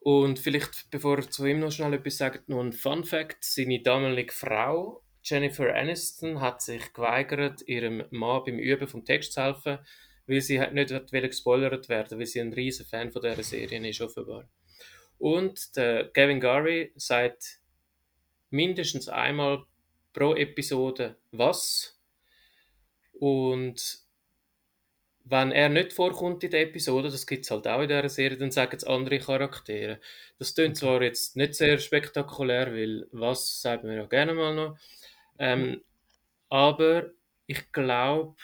Und 0.00 0.40
vielleicht, 0.40 0.90
bevor 0.90 1.20
ich 1.20 1.30
zu 1.30 1.46
ihm 1.46 1.60
noch 1.60 1.70
schnell 1.70 1.94
etwas 1.94 2.16
sage, 2.16 2.42
noch 2.48 2.60
ein 2.60 2.72
Fun 2.72 3.04
Fact: 3.04 3.44
Seine 3.44 3.80
damalige 3.80 4.32
Frau, 4.32 5.04
Jennifer 5.22 5.72
Aniston, 5.72 6.40
hat 6.40 6.60
sich 6.60 6.92
geweigert, 6.92 7.62
ihrem 7.68 8.04
Mann 8.10 8.42
beim 8.44 8.58
Üben 8.58 8.88
vom 8.88 9.04
Text 9.04 9.34
zu 9.34 9.42
helfen, 9.42 9.78
weil 10.26 10.40
sie 10.40 10.58
nicht 10.72 11.10
gespoilert 11.12 11.88
werden, 11.88 12.18
weil 12.18 12.26
sie 12.26 12.40
ein 12.40 12.52
riesen 12.52 12.86
Fan 12.86 13.12
von 13.12 13.22
dieser 13.22 13.44
Serie 13.44 13.88
ist, 13.88 14.00
offenbar. 14.00 14.48
Und 15.18 15.76
der 15.76 16.08
Kevin 16.08 16.40
Garvey 16.40 16.92
sagt 16.96 17.60
mindestens 18.50 19.08
einmal 19.08 19.64
pro 20.12 20.34
Episode 20.34 21.16
was. 21.32 21.98
Und 23.12 24.06
wenn 25.24 25.50
er 25.50 25.68
nicht 25.68 25.92
vorkommt 25.92 26.44
in 26.44 26.50
der 26.50 26.62
Episode, 26.62 27.10
das 27.10 27.26
gibt 27.26 27.44
es 27.44 27.50
halt 27.50 27.66
auch 27.66 27.80
in 27.80 27.88
dieser 27.88 28.08
Serie, 28.08 28.38
dann 28.38 28.52
sagen 28.52 28.76
es 28.76 28.84
andere 28.84 29.18
Charaktere. 29.18 30.00
Das 30.38 30.54
klingt 30.54 30.76
zwar 30.76 31.02
jetzt 31.02 31.36
nicht 31.36 31.54
sehr 31.54 31.78
spektakulär, 31.78 32.72
weil 32.72 33.08
was 33.10 33.60
sagen 33.60 33.88
wir 33.88 33.96
ja 33.96 34.06
gerne 34.06 34.34
mal 34.34 34.54
noch. 34.54 34.78
Ähm, 35.38 35.82
aber 36.48 37.10
ich 37.46 37.72
glaube, 37.72 38.36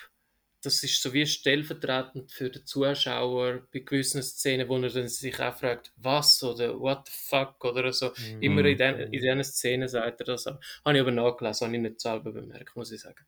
das 0.63 0.83
ist 0.85 1.03
so 1.03 1.13
wie 1.13 1.27
stellvertretend 1.27 2.31
für 2.31 2.49
den 2.49 2.65
Zuschauer 2.65 3.67
bei 3.73 3.81
gewissen 3.81 4.23
Szenen, 4.23 4.69
wo 4.69 4.79
er 4.79 4.91
dann 4.91 5.09
sich 5.09 5.39
auch 5.41 5.57
fragt, 5.57 5.93
was 5.97 6.43
oder 6.43 6.79
what 6.79 7.07
the 7.07 7.13
fuck 7.13 7.65
oder 7.65 7.93
so. 7.93 8.11
Mhm. 8.11 8.43
Immer 8.43 8.65
in, 8.65 8.79
den, 8.79 8.99
in 9.01 9.11
diesen 9.11 9.45
Szenen 9.45 9.89
sagt 9.89 10.21
er 10.21 10.27
das. 10.27 10.47
Habe 10.47 10.61
ich 10.95 11.01
aber 11.01 11.11
nachgelesen, 11.11 11.67
habe 11.67 11.77
ich 11.77 11.83
nicht 11.83 12.01
selber 12.01 12.33
bemerkt, 12.33 12.77
muss 12.77 12.93
ich 12.93 13.01
sagen. 13.01 13.25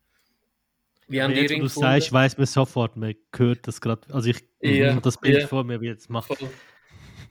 Wie 1.07 1.21
haben 1.21 1.33
jetzt, 1.33 1.51
wo 1.51 1.55
du 1.55 1.63
gefunden? 1.63 1.89
sagst, 1.89 2.11
weiß 2.11 2.37
man 2.37 2.47
sofort, 2.47 2.95
man 2.95 3.13
hört 3.35 3.67
das 3.67 3.81
gerade. 3.81 4.01
Also 4.13 4.29
ich 4.29 4.43
Ja, 4.61 4.99
das 4.99 5.19
Bild 5.19 5.41
ja. 5.41 5.47
vor 5.47 5.63
mir, 5.63 5.81
wie 5.81 5.87
jetzt 5.87 6.09
macht. 6.09 6.31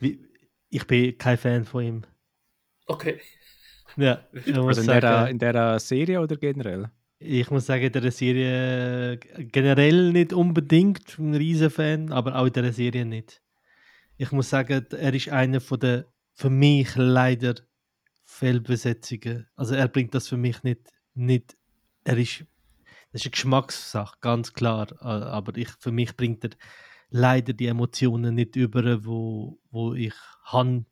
Wie, 0.00 0.20
ich 0.68 0.86
bin 0.86 1.16
kein 1.18 1.38
Fan 1.38 1.64
von 1.64 1.82
ihm. 1.82 2.02
Okay. 2.86 3.20
Ja, 3.96 4.26
Also 4.46 4.80
in 4.80 4.86
der, 4.86 5.28
in 5.28 5.38
der 5.38 5.78
Serie 5.80 6.20
oder 6.20 6.36
generell? 6.36 6.90
Ich 7.24 7.50
muss 7.50 7.66
sagen, 7.66 7.84
in 7.84 7.92
der 7.92 8.12
Serie 8.12 9.18
generell 9.18 10.12
nicht 10.12 10.32
unbedingt 10.32 11.18
ein 11.18 11.34
riesen 11.34 11.70
Fan, 11.70 12.12
aber 12.12 12.36
auch 12.36 12.46
in 12.46 12.52
der 12.52 12.72
Serie 12.72 13.04
nicht. 13.04 13.42
Ich 14.16 14.30
muss 14.30 14.50
sagen, 14.50 14.86
er 14.90 15.14
ist 15.14 15.30
einer 15.30 15.60
von 15.60 15.80
der 15.80 16.06
für 16.34 16.50
mich 16.50 16.94
leider 16.96 17.54
Fehlbesetzungen. 18.24 19.46
Also 19.56 19.74
er 19.74 19.88
bringt 19.88 20.14
das 20.14 20.28
für 20.28 20.36
mich 20.36 20.62
nicht, 20.62 20.92
nicht 21.14 21.56
er 22.04 22.18
ist, 22.18 22.44
das 23.12 23.22
ist 23.22 23.26
eine 23.26 23.30
Geschmackssache, 23.30 24.18
ganz 24.20 24.52
klar. 24.52 24.88
Aber 25.00 25.56
ich, 25.56 25.70
für 25.78 25.92
mich 25.92 26.16
bringt 26.16 26.44
er 26.44 26.50
leider 27.10 27.52
die 27.52 27.66
Emotionen 27.66 28.34
nicht 28.34 28.56
über, 28.56 29.04
wo, 29.04 29.58
wo 29.70 29.94
ich 29.94 30.14
han, 30.44 30.86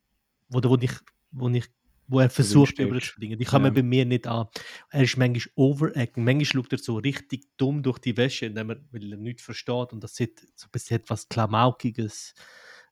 wo, 0.48 0.62
wo 0.62 0.78
ich, 0.80 0.92
wo 1.32 1.48
ich, 1.48 1.66
wo 2.08 2.20
er 2.20 2.30
versucht 2.30 2.78
überzuspringen. 2.78 3.38
Die 3.38 3.44
kommen 3.44 3.66
Ja. 3.66 3.70
bei 3.70 3.82
mir 3.82 4.04
nicht 4.04 4.26
an. 4.26 4.46
Er 4.90 5.02
ist 5.02 5.16
manchmal 5.16 5.52
overacting. 5.54 6.24
Manchmal 6.24 6.44
schaut 6.64 6.72
er 6.72 6.78
so 6.78 6.96
richtig 6.96 7.44
dumm 7.56 7.82
durch 7.82 7.98
die 7.98 8.16
Wäsche, 8.16 8.46
indem 8.46 8.70
er, 8.70 8.76
weil 8.90 9.12
er 9.12 9.18
nichts 9.18 9.42
versteht. 9.42 9.92
Und 9.92 10.02
das 10.02 10.14
sieht 10.16 10.40
so 10.54 10.66
ein 10.66 10.70
bisschen 10.72 10.96
etwas 10.98 11.28
Klamaukiges 11.28 12.34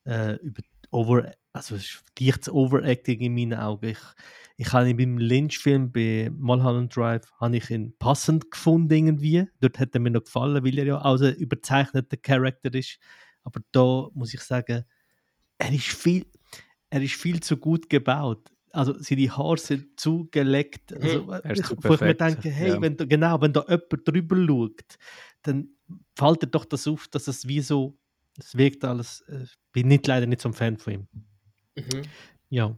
äh, 0.05 0.35
über 0.37 0.61
over, 0.91 1.31
also 1.53 1.75
es 1.75 1.83
ist 1.83 2.03
leichtes 2.19 2.49
Overacting 2.49 3.21
in 3.21 3.33
meinen 3.33 3.53
Augen. 3.53 3.89
Ich, 3.89 3.99
ich 4.57 4.73
habe 4.73 4.89
ihn 4.89 4.97
beim 4.97 5.17
Lynch-Film 5.17 5.91
bei 5.91 6.29
Mulholland 6.37 6.95
Drive 6.95 7.31
habe 7.39 7.57
ich 7.57 7.69
ihn 7.69 7.95
passend 7.97 8.51
gefunden 8.51 8.93
irgendwie. 8.93 9.47
Dort 9.61 9.79
hat 9.79 9.93
er 9.93 10.01
mir 10.01 10.11
noch 10.11 10.23
gefallen, 10.23 10.63
weil 10.63 10.77
er 10.77 10.85
ja 10.85 11.01
auch 11.01 11.19
ein 11.21 11.33
überzeichneter 11.35 12.17
Charakter 12.17 12.73
ist. 12.73 12.99
Aber 13.43 13.61
da 13.71 14.09
muss 14.13 14.33
ich 14.33 14.41
sagen, 14.41 14.83
er 15.57 15.71
ist 15.73 15.87
viel, 15.87 16.25
er 16.89 17.01
ist 17.01 17.15
viel 17.15 17.39
zu 17.41 17.57
gut 17.57 17.89
gebaut. 17.89 18.51
Also 18.73 18.95
seine 18.99 19.35
Haare 19.35 19.57
sind 19.57 19.99
zu 19.99 20.27
geleckt. 20.31 20.93
Also, 20.93 21.29
Er 21.31 21.51
ist 21.51 21.59
ich, 21.59 21.65
zu 21.67 21.77
wo 21.83 21.93
ich 21.93 22.01
mir 22.01 22.15
denke, 22.15 22.49
hey, 22.49 22.69
ja. 22.69 22.81
wenn 22.81 22.95
da, 22.97 23.05
genau, 23.05 23.41
wenn 23.41 23.53
da 23.53 23.65
jemand 23.67 24.07
drüber 24.07 24.45
schaut, 24.47 24.97
dann 25.43 25.69
fällt 26.15 26.43
dir 26.43 26.47
doch 26.47 26.65
das 26.65 26.87
auf, 26.87 27.07
dass 27.09 27.27
es 27.27 27.47
wie 27.47 27.61
so, 27.61 27.97
es 28.39 28.55
wirkt 28.57 28.83
alles, 28.85 29.21
äh, 29.27 29.45
bin 29.73 29.87
nicht 29.87 30.07
leider 30.07 30.25
nicht 30.25 30.41
so 30.41 30.49
ein 30.49 30.53
Fan 30.53 30.77
von 30.77 30.93
ihm. 30.93 31.07
Mhm. 31.75 32.01
Ja. 32.49 32.77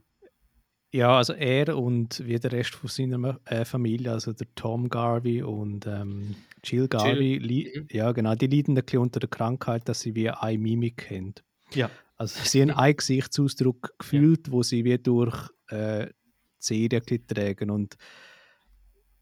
Ja, 0.92 1.18
also 1.18 1.34
er 1.34 1.76
und 1.76 2.24
wie 2.26 2.38
der 2.40 2.52
Rest 2.52 2.76
von 2.76 2.88
seiner 2.88 3.40
äh, 3.46 3.66
Familie, 3.66 4.12
also 4.12 4.32
der 4.32 4.46
Tom 4.54 4.90
Garvey 4.90 5.42
und 5.42 5.88
ähm, 5.88 6.36
Jill 6.64 6.88
Garvey, 6.88 7.38
li- 7.40 7.72
Mhm. 7.76 7.88
ja 7.92 8.12
genau, 8.12 8.36
die 8.36 8.46
leiden 8.46 8.78
ein 8.78 8.84
bisschen 8.86 9.00
unter 9.00 9.20
der 9.20 9.30
Krankheit, 9.30 9.90
dass 9.90 10.02
sie 10.02 10.14
wie 10.14 10.30
eine 10.30 10.58
Mimik 10.60 11.10
haben. 11.10 11.34
Ja. 11.74 11.90
Also 12.16 12.40
sie 12.44 12.62
haben 12.62 12.70
einen 12.70 12.96
Gesichtsausdruck 12.96 13.96
gefühlt, 13.98 14.52
wo 14.52 14.62
sie 14.62 14.86
wie 14.86 15.00
durch 15.00 15.50
äh, 15.70 16.08
die 16.08 16.14
Serie 16.60 17.00
ein 17.00 17.06
bisschen 17.06 17.28
tragen 17.28 17.70
und 17.70 17.96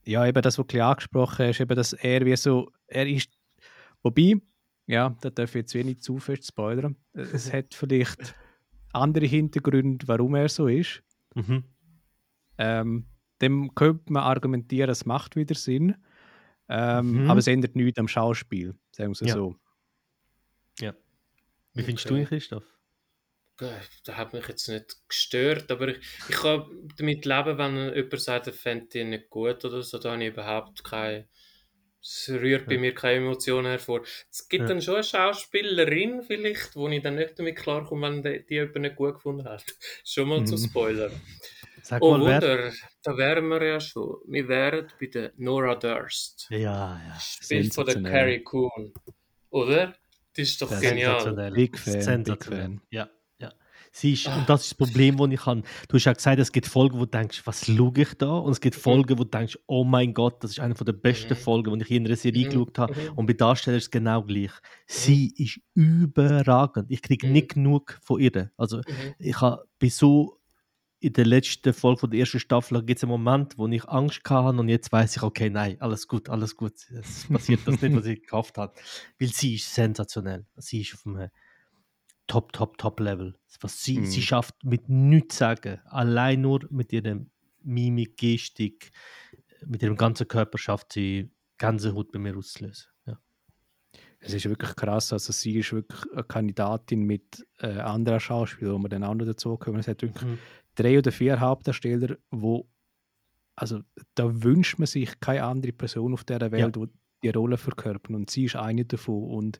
ja, 0.05 0.25
eben 0.25 0.41
das, 0.41 0.57
was 0.57 0.67
du 0.67 0.83
angesprochen 0.83 1.47
hast, 1.47 1.59
eben, 1.59 1.75
dass 1.75 1.93
er 1.93 2.25
wie 2.25 2.35
so, 2.35 2.71
er 2.87 3.07
ist, 3.07 3.29
wobei, 4.01 4.35
ja, 4.87 5.15
da 5.21 5.29
darf 5.29 5.51
ich 5.51 5.61
jetzt 5.61 5.73
wenig 5.75 6.01
zu 6.01 6.17
fest 6.17 6.47
spoilern, 6.47 6.95
es 7.13 7.53
hat 7.53 7.73
vielleicht 7.75 8.35
andere 8.93 9.25
Hintergründe, 9.25 10.07
warum 10.07 10.35
er 10.35 10.49
so 10.49 10.67
ist. 10.67 11.03
Mhm. 11.35 11.63
Ähm, 12.57 13.05
dem 13.41 13.73
könnte 13.75 14.11
man 14.11 14.23
argumentieren, 14.23 14.89
es 14.89 15.05
macht 15.05 15.35
wieder 15.35 15.55
Sinn. 15.55 15.95
Ähm, 16.67 17.23
Mhm. 17.23 17.29
Aber 17.29 17.39
es 17.39 17.47
ändert 17.47 17.75
nichts 17.75 17.99
am 17.99 18.07
Schauspiel, 18.07 18.75
sagen 18.91 19.09
wir 19.09 19.13
es 19.13 19.19
Ja. 19.27 19.33
so. 19.35 19.55
Wie 21.73 21.83
findest 21.83 22.05
Okay. 22.05 22.15
du 22.15 22.19
ihn, 22.21 22.27
Christoph? 22.27 22.70
Das 23.57 24.15
hat 24.17 24.33
mich 24.33 24.47
jetzt 24.47 24.67
nicht 24.69 24.95
gestört, 25.07 25.69
aber 25.71 25.89
ich, 25.89 25.97
ich 26.29 26.35
kann 26.35 26.65
damit 26.97 27.25
leben, 27.25 27.57
wenn 27.57 27.93
jemand 27.95 28.19
sagt, 28.21 28.47
er 28.47 28.53
fände 28.53 28.99
ihn 28.99 29.11
nicht 29.11 29.29
gut 29.29 29.63
oder 29.65 29.83
so, 29.83 29.99
da 29.99 30.11
habe 30.13 30.23
ich 30.23 30.29
überhaupt 30.33 30.83
keine. 30.83 31.27
Es 32.03 32.27
rührt 32.29 32.65
bei 32.65 32.73
Ja. 32.73 32.79
mir 32.79 32.95
keine 32.95 33.17
Emotionen 33.17 33.67
hervor. 33.67 34.01
Es 34.31 34.49
gibt 34.49 34.63
Ja. 34.63 34.67
dann 34.69 34.81
schon 34.81 34.95
eine 34.95 35.03
Schauspielerin, 35.03 36.23
vielleicht, 36.23 36.75
wo 36.75 36.87
ich 36.89 37.03
dann 37.03 37.13
nicht 37.13 37.37
damit 37.37 37.57
klarkomme, 37.57 38.07
wenn 38.07 38.23
die, 38.23 38.43
die 38.43 38.55
jemand 38.55 38.77
nicht 38.81 38.95
gut 38.95 39.13
gefunden 39.15 39.47
hat. 39.47 39.63
Schon 40.03 40.27
mal 40.29 40.43
zu 40.43 40.55
Mhm. 40.55 40.67
spoilern. 40.69 41.21
Sag 41.83 42.01
Oh, 42.01 42.17
mal, 42.17 42.25
wer. 42.25 42.41
Wunder, 42.41 42.73
da 43.03 43.17
wären 43.17 43.47
wir 43.49 43.63
ja 43.63 43.79
schon. 43.79 44.17
Wir 44.27 44.47
wären 44.47 44.87
bei 44.99 45.05
der 45.07 45.31
Nora 45.37 45.75
Durst. 45.75 46.47
Ja, 46.49 46.57
ja. 47.07 47.19
Spielt 47.19 47.73
von 47.75 47.85
der. 47.85 48.01
Carrie 48.01 48.43
Coon. 48.43 48.93
Oder? 49.51 49.95
Das 50.35 50.47
ist 50.47 50.61
doch 50.61 50.69
Das 50.69 50.81
genial. 50.81 51.19
Sensationell. 51.19 51.51
Big 51.53 51.77
Fan, 51.77 52.01
Sensationell. 52.01 52.35
Big 52.35 52.43
Fan. 52.45 52.81
Ja, 52.89 53.03
ja. 53.05 53.09
Sie 53.93 54.13
ist, 54.13 54.27
und 54.27 54.47
das 54.49 54.61
ist 54.63 54.71
das 54.71 54.77
Problem, 54.77 55.17
das 55.17 55.29
ich 55.31 55.45
habe. 55.45 55.63
Du 55.89 55.97
hast 55.97 56.05
ja 56.05 56.13
gesagt, 56.13 56.39
es 56.39 56.51
gibt 56.53 56.65
Folgen, 56.67 56.95
wo 56.95 57.05
du 57.05 57.11
denkst, 57.11 57.41
was 57.45 57.65
schaue 57.65 57.91
ich 57.97 58.13
da? 58.13 58.31
Und 58.37 58.51
es 58.53 58.61
gibt 58.61 58.77
Mhm. 58.77 58.81
Folgen, 58.81 59.19
wo 59.19 59.23
du 59.25 59.29
denkst, 59.29 59.59
oh 59.67 59.83
mein 59.83 60.13
Gott, 60.13 60.41
das 60.43 60.51
ist 60.51 60.59
eine 60.59 60.73
der 60.73 60.93
besten 60.93 61.33
Mhm. 61.33 61.37
Folgen, 61.37 61.77
die 61.79 61.83
ich 61.85 61.91
in 61.91 62.05
einer 62.05 62.15
Serie 62.15 62.45
Mhm. 62.45 62.49
geschaut 62.49 62.79
habe. 62.79 63.11
Und 63.15 63.25
bei 63.25 63.33
Darsteller 63.33 63.77
ist 63.77 63.83
es 63.85 63.91
genau 63.91 64.23
gleich. 64.23 64.51
Sie 64.87 65.33
ist 65.35 65.59
überragend. 65.73 66.89
Ich 66.89 67.01
kriege 67.01 67.27
nicht 67.27 67.53
genug 67.53 67.99
von 68.01 68.19
ihr. 68.21 68.51
Also 68.57 68.81
ich 69.19 69.39
habe 69.41 69.65
bei 69.79 69.89
so 69.89 70.37
in 70.99 71.13
der 71.13 71.25
letzten 71.25 71.73
Folge 71.73 72.01
von 72.01 72.11
der 72.11 72.19
ersten 72.19 72.39
Staffel 72.39 72.83
gibt 72.83 72.99
es 72.99 73.03
einen 73.03 73.11
Moment, 73.11 73.57
wo 73.57 73.67
ich 73.67 73.83
Angst 73.89 74.21
hatte 74.29 74.59
und 74.59 74.69
jetzt 74.69 74.91
weiß 74.91 75.15
ich, 75.17 75.23
okay, 75.23 75.49
nein, 75.49 75.75
alles 75.81 76.07
gut, 76.07 76.29
alles 76.29 76.55
gut. 76.55 76.73
Es 76.91 77.25
passiert 77.27 77.61
das 77.65 77.81
nicht, 77.81 77.95
was 77.95 78.05
ich 78.05 78.21
gehofft 78.27 78.57
habe. 78.57 78.73
Weil 79.19 79.29
sie 79.29 79.55
ist 79.55 79.73
sensationell. 79.73 80.45
Sie 80.57 80.81
ist 80.81 80.93
auf 80.93 81.05
einem 81.07 81.29
Top, 82.31 82.53
Top, 82.53 82.77
Top-Level. 82.77 83.35
Was 83.59 83.83
sie, 83.83 83.99
Mhm. 83.99 84.05
sie 84.05 84.21
schafft 84.21 84.63
mit 84.63 84.87
nichts 84.87 85.37
sagen. 85.37 85.81
Allein 85.85 86.39
nur 86.41 86.61
mit 86.69 86.93
ihrer 86.93 87.19
Mimik, 87.63 88.15
Gestik, 88.17 88.91
mit 89.65 89.83
ihrem 89.83 89.97
ganzen 89.97 90.27
Körper 90.27 90.57
schafft 90.57 90.93
sie 90.93 91.29
Gänsehaut 91.57 92.11
bei 92.13 92.19
mir 92.19 92.35
auszulösen. 92.37 92.87
Ja. 93.05 93.19
Es 94.19 94.33
ist 94.33 94.45
wirklich 94.47 94.75
krass. 94.77 95.11
Also 95.11 95.33
sie 95.33 95.57
ist 95.59 95.73
wirklich 95.73 95.99
eine 96.13 96.23
Kandidatin 96.23 97.03
mit 97.03 97.45
äh, 97.59 97.67
anderen 97.79 98.19
Schauspielern, 98.21 98.75
wo 98.75 98.79
wir 98.79 98.89
dann 98.89 99.03
auch 99.03 99.13
noch 99.13 99.25
dazu 99.25 99.57
kommen. 99.57 99.79
Es 99.79 99.87
hat 99.89 100.01
wirklich 100.01 100.23
Mhm. 100.23 100.37
drei 100.75 100.97
oder 100.97 101.11
vier 101.11 101.39
Hauptdarsteller, 101.39 102.17
wo 102.31 102.67
also 103.57 103.81
da 104.15 104.41
wünscht 104.43 104.79
man 104.79 104.87
sich 104.87 105.19
keine 105.19 105.43
andere 105.43 105.73
Person 105.73 106.13
auf 106.13 106.23
dieser 106.23 106.51
Welt, 106.51 106.75
die 106.77 106.87
die 107.23 107.29
Rolle 107.29 107.57
verkörpern. 107.57 108.15
Und 108.15 108.31
sie 108.31 108.45
ist 108.45 108.55
eine 108.55 108.85
davon. 108.85 109.29
Und 109.29 109.59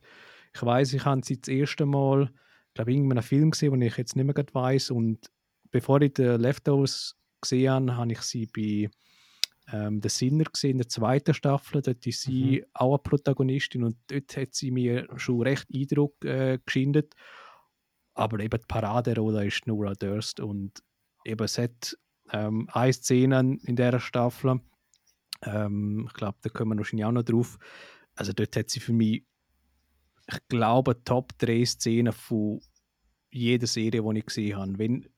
ich 0.54 0.62
weiß, 0.62 0.94
ich 0.94 1.04
habe 1.04 1.20
sie 1.24 1.38
das 1.40 1.48
erste 1.48 1.86
Mal, 1.86 2.32
glaube, 2.74 2.92
in 2.92 3.10
einem 3.10 3.22
Film 3.22 3.50
gesehen, 3.50 3.72
den 3.72 3.82
ich 3.82 3.96
jetzt 3.96 4.16
nicht 4.16 4.24
mehr 4.24 4.44
weiß. 4.52 4.90
Und 4.90 5.30
bevor 5.70 6.00
ich 6.00 6.14
den 6.14 6.40
Leftovers 6.40 7.16
gesehen 7.40 7.90
habe, 7.90 7.96
habe 7.96 8.12
ich 8.12 8.20
sie 8.22 8.46
bei 8.46 8.90
ähm, 9.72 10.00
The 10.02 10.08
Sinner 10.08 10.44
gesehen, 10.44 10.72
in 10.72 10.78
der 10.78 10.88
zweiten 10.88 11.34
Staffel. 11.34 11.82
Dort 11.82 12.06
ist 12.06 12.22
sie 12.22 12.64
auch 12.74 12.94
eine 12.94 12.98
Protagonistin 12.98 13.84
und 13.84 13.96
dort 14.08 14.36
hat 14.36 14.54
sie 14.54 14.70
mir 14.70 15.08
schon 15.16 15.42
recht 15.42 15.66
Eindruck 15.74 16.24
äh, 16.24 16.58
geschindet. 16.64 17.14
Aber 18.14 18.40
eben 18.40 18.60
die 18.60 18.66
Paraderolle 18.66 19.46
ist 19.46 19.66
Nora 19.66 19.94
Durst 19.94 20.40
und 20.40 20.82
eben 21.24 21.44
es 21.44 21.58
hat 21.58 21.96
ähm, 22.30 22.68
eine 22.72 22.92
Szene 22.92 23.58
in 23.64 23.76
dieser 23.76 24.00
Staffel, 24.00 24.60
ähm, 25.44 26.04
ich 26.06 26.14
glaube, 26.14 26.38
da 26.42 26.50
kommen 26.50 26.72
wir 26.72 26.78
wahrscheinlich 26.78 27.04
auch 27.04 27.12
noch 27.12 27.22
drauf. 27.22 27.58
Also 28.14 28.32
dort 28.32 28.56
hat 28.56 28.70
sie 28.70 28.80
für 28.80 28.92
mich, 28.92 29.24
ich 30.28 30.38
glaube, 30.48 31.02
Top 31.04 31.36
3 31.38 31.64
Szenen 31.64 32.12
von 32.12 32.60
jeder 33.30 33.66
Serie, 33.66 34.02
die 34.02 34.18
ich 34.18 34.26
gesehen 34.26 34.56
habe. 34.56 34.78
Wenn, 34.78 35.08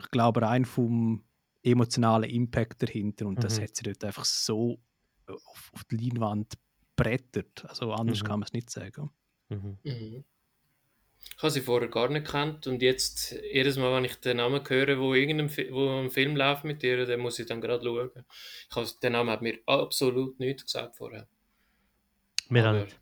ich 0.00 0.10
glaube, 0.10 0.42
rein 0.42 0.64
vom 0.64 1.24
emotionalen 1.62 2.28
Impact 2.28 2.82
dahinter 2.82 3.26
und 3.26 3.42
das 3.42 3.58
Mhm. 3.58 3.62
hat 3.64 3.76
sie 3.76 3.84
dort 3.84 4.04
einfach 4.04 4.24
so 4.24 4.78
auf, 5.26 5.70
auf 5.72 5.84
die 5.84 5.96
Leinwand 5.96 6.54
brettert. 6.96 7.64
Also 7.66 7.92
anders 7.92 8.22
Mhm. 8.22 8.26
kann 8.26 8.40
man 8.40 8.46
es 8.46 8.52
nicht 8.52 8.70
sagen. 8.70 9.10
Mhm. 9.48 9.78
Mhm. 9.82 10.24
Ich 11.36 11.42
habe 11.42 11.50
sie 11.50 11.62
vorher 11.62 11.88
gar 11.88 12.10
nicht 12.10 12.26
gekannt 12.26 12.66
und 12.66 12.82
jetzt, 12.82 13.32
jedes 13.50 13.78
Mal, 13.78 13.94
wenn 13.96 14.04
ich 14.04 14.16
den 14.16 14.36
Namen 14.36 14.62
höre, 14.68 15.00
wo, 15.00 15.14
irgendein 15.14 15.48
wo 15.72 16.00
ein 16.02 16.10
Film 16.10 16.36
läuft 16.36 16.64
mit 16.64 16.82
ihr, 16.82 17.06
dann 17.06 17.20
muss 17.20 17.38
ich 17.38 17.46
dann 17.46 17.62
gerade 17.62 17.82
schauen. 17.82 18.10
Ich 18.70 18.76
habe, 18.76 18.86
der 19.02 19.10
Name 19.10 19.32
hat 19.32 19.40
mir 19.42 19.58
absolut 19.66 20.38
nichts 20.38 20.64
gesagt 20.64 20.96
vorher. 20.96 21.26
Mir 22.50 22.68
auch 22.68 22.74
nicht. 22.74 23.00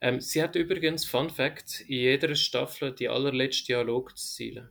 Ähm, 0.00 0.20
sie 0.20 0.42
hat 0.42 0.56
übrigens, 0.56 1.04
Fun 1.06 1.30
Fact, 1.30 1.80
in 1.82 1.98
jeder 1.98 2.34
Staffel 2.34 2.94
die 2.94 3.08
allerletzte 3.08 3.66
Dialogziele. 3.66 4.70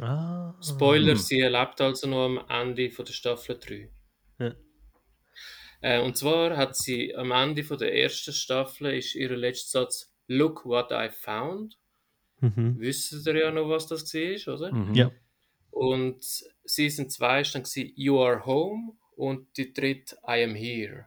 Ah. 0.00 0.54
Spoiler, 0.60 1.12
Hm. 1.12 1.18
sie 1.18 1.40
erlebt 1.40 1.80
also 1.80 2.08
noch 2.08 2.24
am 2.26 2.44
Ende 2.48 2.90
von 2.90 3.04
der 3.04 3.12
Staffel 3.12 3.58
3. 3.58 3.90
Ja. 4.38 4.54
Äh, 5.80 6.00
und 6.00 6.16
zwar 6.16 6.56
hat 6.56 6.76
sie 6.76 7.14
am 7.14 7.30
Ende 7.30 7.62
von 7.62 7.78
der 7.78 7.94
ersten 7.94 8.32
Staffel 8.32 8.94
ist 8.94 9.14
ihr 9.14 9.36
letzter 9.36 9.82
Satz 9.82 10.12
Look 10.26 10.64
what 10.64 10.90
I 10.90 11.10
found. 11.10 11.78
Mhm. 12.40 12.76
Wisst 12.78 13.26
ihr 13.26 13.36
ja 13.36 13.50
noch, 13.50 13.68
was 13.68 13.86
das 13.86 14.12
war, 14.14 14.54
oder? 14.54 14.72
Mhm. 14.72 14.94
Ja. 14.94 15.10
Und 15.70 16.24
Season 16.64 17.10
2 17.10 17.40
ist 17.42 17.54
dann 17.54 17.62
gewesen, 17.62 17.92
You 17.96 18.20
are 18.20 18.44
home 18.46 18.94
und 19.16 19.56
die 19.56 19.72
dritte 19.72 20.16
I 20.26 20.42
am 20.42 20.54
here. 20.54 21.06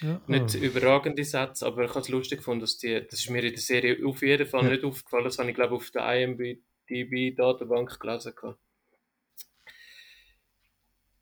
Ja. 0.00 0.20
Nicht 0.26 0.54
überragende 0.54 1.24
Sätze, 1.24 1.66
aber 1.66 1.84
ich 1.84 1.90
habe 1.90 2.00
es 2.00 2.08
lustig 2.08 2.38
gefunden, 2.38 2.60
dass 2.60 2.76
die, 2.78 3.02
das 3.08 3.20
ist 3.20 3.30
mir 3.30 3.42
in 3.42 3.50
der 3.52 3.58
Serie 3.60 4.04
auf 4.06 4.20
jeden 4.22 4.46
Fall 4.46 4.64
Ja. 4.64 4.70
nicht 4.70 4.84
aufgefallen, 4.84 5.24
das 5.24 5.38
habe 5.38 5.48
ich 5.50 5.54
glaube 5.54 5.74
auf 5.76 5.90
der 5.90 6.02
IMDb-Datenbank 6.22 7.98
gelesen. 8.00 8.34
gehabt. 8.34 8.58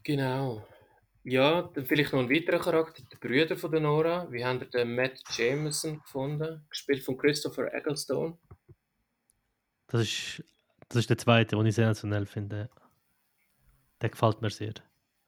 Genau. 0.03 0.67
Ja, 1.23 1.63
dann 1.75 1.87
vielleicht 1.87 2.13
noch 2.13 2.21
ein 2.21 2.31
weiterer 2.31 2.59
Charakter, 2.59 3.03
der 3.11 3.17
Brüder 3.17 3.57
von 3.57 3.71
der 3.71 3.81
Nora. 3.81 4.31
Wie 4.31 4.45
haben 4.45 4.61
ihr 4.61 4.67
den 4.67 4.95
Matt 4.95 5.19
Jameson 5.35 6.01
gefunden? 6.01 6.67
Gespielt 6.69 7.03
von 7.03 7.17
Christopher 7.17 7.73
Egglestone. 7.73 8.37
Das 9.87 10.03
ist, 10.03 10.45
das 10.89 10.99
ist 11.01 11.11
der 11.11 11.17
zweite, 11.17 11.57
den 11.57 11.65
ich 11.67 11.75
sensationell 11.75 12.27
finde. 12.27 12.69
Der 14.03 14.11
gefällt 14.11 14.43
mir 14.43 14.51
sehr. 14.51 14.75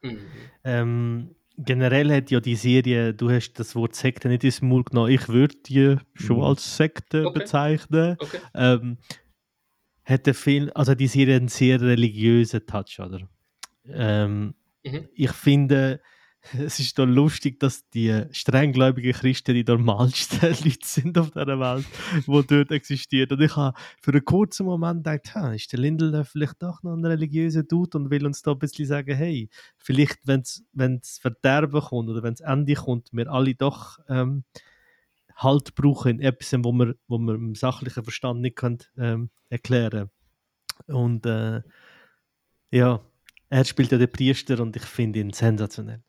Mhm. 0.03 0.31
Ähm, 0.65 1.37
generell 1.59 2.11
hat 2.15 2.31
ja 2.31 2.41
die 2.41 2.57
Serie, 2.57 3.15
du 3.15 3.31
hast 3.31 3.55
das 3.55 3.75
Wort 3.75 3.95
Sekte 3.95 4.29
nicht 4.29 4.45
ins 4.45 4.63
Maul 4.63 4.85
genommen. 4.85 5.11
Ich 5.11 5.29
würde 5.29 5.57
die 5.67 5.97
schon 6.15 6.37
Mhm. 6.39 6.43
als 6.43 6.77
Sekte 6.77 7.27
Okay. 7.27 7.39
bezeichnen. 7.41 8.17
Okay. 8.19 8.39
Ähm, 8.55 8.99
hat 10.05 10.27
der 10.27 10.35
Film, 10.35 10.71
also 10.75 10.95
die 10.95 11.09
Serie 11.09 11.37
einen 11.37 11.49
sehr 11.49 11.81
religiösen 11.81 12.65
Touch, 12.67 13.01
oder? 13.01 13.29
Ähm, 13.89 14.55
Mhm. 14.85 15.09
Ich 15.15 15.33
finde, 15.33 16.01
es 16.59 16.79
ist 16.79 16.99
doch 16.99 17.07
lustig, 17.07 17.59
dass 17.61 17.89
die 17.91 18.25
strenggläubigen 18.31 19.13
Christen 19.13 19.55
die 19.55 19.65
normalsten 19.65 20.41
Leute 20.65 20.79
sind 20.83 21.19
auf 21.19 21.31
dieser 21.31 21.59
Welt, 21.59 21.87
die 22.27 22.47
dort 22.47 22.71
existieren. 22.71 23.31
Und 23.31 23.43
ich 23.43 23.57
habe 23.57 23.77
für 24.01 24.13
einen 24.13 24.25
kurzen 24.25 24.67
Moment 24.67 25.05
gedacht, 25.05 25.35
ha, 25.35 25.53
ist 25.53 25.73
der 25.73 25.81
Lindelöf 25.81 26.29
vielleicht 26.29 26.63
doch 26.63 26.83
noch 26.83 26.95
ein 26.95 27.05
religiöser 27.05 27.63
Dude 27.63 27.99
und 27.99 28.11
will 28.11 28.27
uns 28.27 28.43
da 28.43 28.53
ein 28.53 28.59
bisschen 28.59 28.87
sagen, 28.87 29.17
hey, 29.17 29.49
vielleicht, 29.77 30.19
wenn 30.27 30.41
es 30.41 31.19
Verderben 31.19 31.81
kommt 31.81 32.09
oder 32.09 32.23
wenn 32.23 32.35
das 32.35 32.41
Ende 32.41 32.75
kommt, 32.75 33.09
wir 33.13 33.31
alle 33.31 33.55
doch 33.55 33.99
ähm, 34.09 34.45
Halt 35.37 35.75
brauchen 35.75 36.13
in 36.13 36.21
etwas, 36.21 36.53
wo 36.65 36.73
wir, 36.73 36.95
wo 37.09 37.19
wir 37.19 37.35
im 37.35 37.55
sachlichen 37.55 38.03
Verstand 38.03 38.41
nicht 38.41 38.57
können, 38.57 38.79
ähm, 38.97 39.31
erklären 39.51 40.11
Und 40.87 41.27
äh, 41.27 41.61
ja, 42.71 43.05
er 43.51 43.65
spielt 43.67 43.93
ja 43.93 43.99
den 43.99 44.11
Priester 44.11 44.61
und 44.61 44.77
ich 44.77 44.83
finde 44.83 45.21
ihn 45.21 45.33
sensationell. 45.33 46.03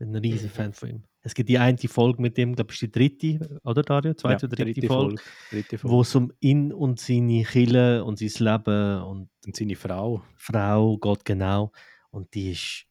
Ich 0.00 0.06
bin 0.06 0.16
ein 0.16 0.22
riesen 0.22 0.46
Mhm. 0.46 0.52
Fan 0.52 0.72
von 0.72 0.88
ihm. 0.88 1.02
Es 1.20 1.34
gibt 1.34 1.50
die 1.50 1.58
eine 1.58 1.76
Folge 1.76 2.22
mit 2.22 2.38
ihm, 2.38 2.54
glaube 2.56 2.72
ich, 2.72 2.78
die 2.78 2.90
dritte, 2.90 3.60
oder 3.64 3.82
Dario? 3.82 4.14
Zweite 4.14 4.46
oder 4.46 4.56
dritte, 4.56 4.86
Folge, 4.86 5.22
Dritte 5.50 5.78
wo 5.82 5.88
Folge. 5.88 6.02
es 6.02 6.14
um 6.14 6.32
ihn 6.40 6.72
und 6.72 6.98
seine 6.98 7.44
Kille 7.44 8.02
und 8.02 8.18
sein 8.18 8.30
Leben 8.38 9.02
und 9.02 9.28
Und 9.46 9.56
seine 9.56 9.76
Frau. 9.76 10.22
Frau 10.36 10.96
geht 10.96 11.24
genau. 11.26 11.72
Und 12.10 12.32
die 12.34 12.52
ist, 12.52 12.86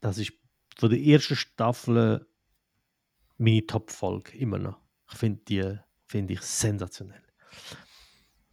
das 0.00 0.16
ist 0.16 0.32
von 0.78 0.88
der 0.88 0.98
ersten 1.00 1.36
Staffel 1.36 2.26
meine 3.36 3.66
Top-Folge 3.66 4.34
immer 4.38 4.58
noch. 4.58 4.78
Ich 5.12 5.18
finde 5.18 5.42
die 5.46 5.78
finde 6.06 6.32
ich 6.32 6.40
sensationell. 6.40 7.20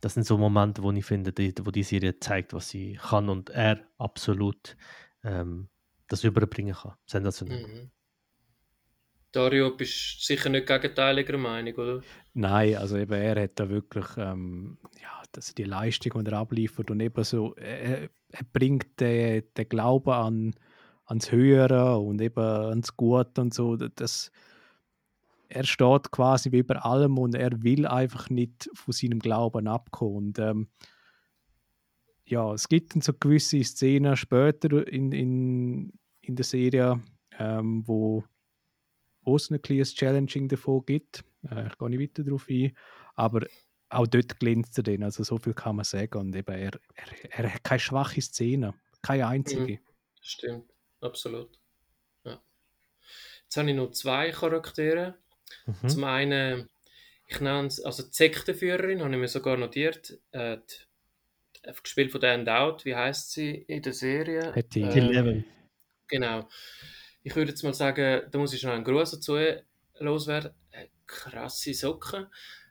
Das 0.01 0.15
sind 0.15 0.25
so 0.25 0.37
Momente, 0.37 0.83
wo 0.83 0.91
ich 0.91 1.05
finde, 1.05 1.31
die, 1.31 1.53
wo 1.63 1.71
die 1.71 1.83
Serie 1.83 2.19
zeigt, 2.19 2.53
was 2.53 2.67
sie 2.69 2.99
kann 3.01 3.29
und 3.29 3.51
er 3.51 3.79
absolut 3.97 4.75
ähm, 5.23 5.69
das 6.07 6.25
überbringen 6.25 6.75
kann. 6.75 6.95
Sensationell. 7.05 7.65
Mhm. 7.67 7.91
Dario, 9.31 9.71
bist 9.71 10.25
sicher 10.25 10.49
nicht 10.49 10.67
gegenteiliger 10.67 11.37
Meinung, 11.37 11.73
oder? 11.75 12.01
Nein, 12.33 12.75
also 12.75 12.97
eben 12.97 13.13
er 13.13 13.43
hat 13.43 13.59
da 13.59 13.69
wirklich 13.69 14.05
ähm, 14.17 14.77
ja, 15.01 15.23
das, 15.31 15.53
die 15.53 15.63
Leistung, 15.63 16.23
die 16.23 16.31
er 16.31 16.37
abliefert 16.37 16.91
und 16.91 16.99
eben 16.99 17.23
so, 17.23 17.53
er, 17.55 18.09
er 18.29 18.43
bringt 18.51 18.99
den, 18.99 19.43
den 19.55 19.69
Glauben 19.69 20.11
an, 20.11 20.55
ans 21.05 21.31
Höhere 21.31 21.97
und 21.99 22.21
eben 22.21 22.43
ans 22.43 22.95
Gute 22.95 23.41
und 23.41 23.53
so, 23.53 23.75
das, 23.75 24.31
er 25.49 25.65
steht 25.65 26.11
quasi 26.11 26.51
wie 26.51 26.59
über 26.59 26.85
allem 26.85 27.17
und 27.17 27.35
er 27.35 27.63
will 27.63 27.85
einfach 27.85 28.29
nicht 28.29 28.69
von 28.73 28.93
seinem 28.93 29.19
Glauben 29.19 29.67
abkommen 29.67 30.15
und 30.15 30.39
ähm, 30.39 30.67
ja, 32.25 32.53
es 32.53 32.69
gibt 32.69 32.95
dann 32.95 33.01
so 33.01 33.11
gewisse 33.13 33.61
Szenen 33.63 34.15
später 34.15 34.87
in, 34.87 35.11
in, 35.11 35.91
in 36.21 36.35
der 36.37 36.45
Serie, 36.45 37.01
ähm, 37.37 37.83
wo 37.85 38.23
wo 39.23 39.35
es 39.35 39.49
ein 39.49 39.61
kleines 39.61 39.93
Challenging 39.95 40.47
davon 40.47 40.85
gibt. 40.85 41.23
Äh, 41.49 41.67
ich 41.67 41.77
gehe 41.77 41.89
nicht 41.89 42.01
weiter 42.01 42.23
darauf 42.23 42.47
ein. 42.49 42.75
Aber 43.15 43.45
auch 43.89 44.07
dort 44.07 44.39
glänzt 44.39 44.77
er 44.77 44.83
dann. 44.83 45.03
Also 45.03 45.23
so 45.23 45.37
viel 45.37 45.53
kann 45.53 45.75
man 45.75 45.85
sagen. 45.85 46.17
Und 46.17 46.35
eben, 46.35 46.55
er, 46.55 46.71
er, 46.95 47.29
er 47.29 47.53
hat 47.53 47.63
keine 47.63 47.79
schwache 47.79 48.21
Szene. 48.21 48.73
Keine 49.01 49.27
einzige. 49.27 49.79
Stimmt, 50.21 50.71
absolut. 51.01 51.59
Ja. 52.23 52.41
Jetzt 53.43 53.57
habe 53.57 53.69
ich 53.69 53.75
noch 53.75 53.91
zwei 53.91 54.31
Charaktere. 54.31 55.15
Mhm. 55.65 55.89
Zum 55.89 56.03
einen, 56.03 56.69
ich 57.25 57.41
nenne 57.41 57.67
es, 57.67 57.81
also 57.81 58.03
die 58.03 58.13
Sektenführerin, 58.13 59.01
habe 59.01 59.13
ich 59.13 59.19
mir 59.19 59.27
sogar 59.27 59.57
notiert, 59.57 60.19
äh, 60.31 60.57
die 60.57 61.73
gespielt 61.83 62.11
von 62.11 62.21
Dan 62.21 62.45
Dowd. 62.45 62.85
Wie 62.85 62.95
heißt 62.95 63.31
sie 63.31 63.51
in 63.51 63.81
der 63.81 63.93
Serie? 63.93 64.53
Hetty. 64.53 64.83
Äh, 64.83 64.97
Eleven. 64.97 65.45
Genau. 66.07 66.47
Ich 67.23 67.35
würde 67.35 67.51
jetzt 67.51 67.63
mal 67.63 67.73
sagen, 67.73 68.23
da 68.31 68.37
muss 68.37 68.53
ich 68.53 68.63
noch 68.63 68.73
einen 68.73 68.83
Gruß 68.83 69.11
dazu 69.11 69.37
loswerden. 69.99 70.51
Äh, 70.71 70.87
Krasse 71.05 71.73
Socken. 71.73 72.27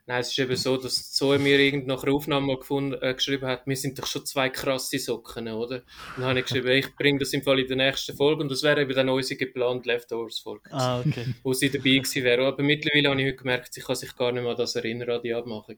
Nein, 0.07 0.21
es 0.21 0.31
ist 0.31 0.39
eben 0.39 0.55
so, 0.55 0.77
dass 0.77 1.11
Zoe 1.13 1.37
mir 1.37 1.59
irgend 1.59 1.85
nach 1.85 2.03
einer 2.03 2.13
Aufnahme 2.13 2.57
gefunden, 2.57 2.97
äh, 3.01 3.13
geschrieben 3.13 3.45
hat, 3.45 3.67
wir 3.67 3.77
sind 3.77 3.99
doch 3.99 4.07
schon 4.07 4.25
zwei 4.25 4.49
krasse 4.49 4.97
Socken, 4.97 5.47
oder? 5.47 5.75
Und 5.75 5.83
dann 6.17 6.25
habe 6.25 6.39
ich 6.39 6.45
geschrieben, 6.45 6.69
ich 6.71 6.95
bringe 6.95 7.19
das 7.19 7.31
im 7.33 7.43
Fall 7.43 7.59
in 7.59 7.67
der 7.67 7.77
nächsten 7.77 8.17
Folge 8.17 8.41
und 8.41 8.49
das 8.51 8.63
wäre 8.63 8.81
eben 8.81 8.93
dann 8.95 9.09
unsere 9.09 9.37
geplante 9.37 9.87
Leftovers-Folge, 9.87 10.71
Ah, 10.73 10.99
okay. 10.99 11.27
wo 11.43 11.53
sie 11.53 11.69
dabei 11.69 11.99
gewesen 11.99 12.23
wäre. 12.23 12.47
Aber 12.47 12.63
mittlerweile 12.63 13.09
habe 13.09 13.21
ich 13.21 13.27
heute 13.27 13.37
gemerkt, 13.37 13.77
ich 13.77 13.85
kann 13.85 13.95
sich 13.95 14.15
gar 14.15 14.31
nicht 14.31 14.41
mehr 14.41 14.51
an 14.51 14.57
das 14.57 14.75
erinnern, 14.75 15.11
an 15.11 15.21
die 15.21 15.33
Abmachung. 15.33 15.77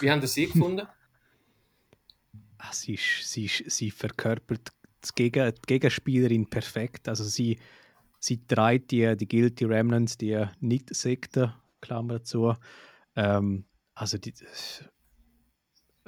Wie 0.00 0.10
haben 0.10 0.24
Sie 0.24 0.46
gefunden? 0.46 0.86
Ah, 2.58 2.72
sie, 2.72 2.94
ist, 2.94 3.02
sie, 3.22 3.46
ist, 3.46 3.70
sie 3.70 3.90
verkörpert 3.90 4.68
das 5.00 5.14
Gegen, 5.14 5.52
die 5.52 5.60
Gegenspielerin 5.66 6.48
perfekt. 6.48 7.08
Also 7.08 7.24
sie, 7.24 7.58
sie 8.18 8.44
trägt 8.46 8.90
die, 8.90 9.16
die 9.16 9.28
Guilty 9.28 9.64
Remnants, 9.64 10.16
die 10.18 10.44
Nicht-Sekten, 10.60 11.52
Klammer 11.80 12.22
zu. 12.22 12.54
Ähm, 13.14 13.64
also 13.94 14.18
die, 14.18 14.34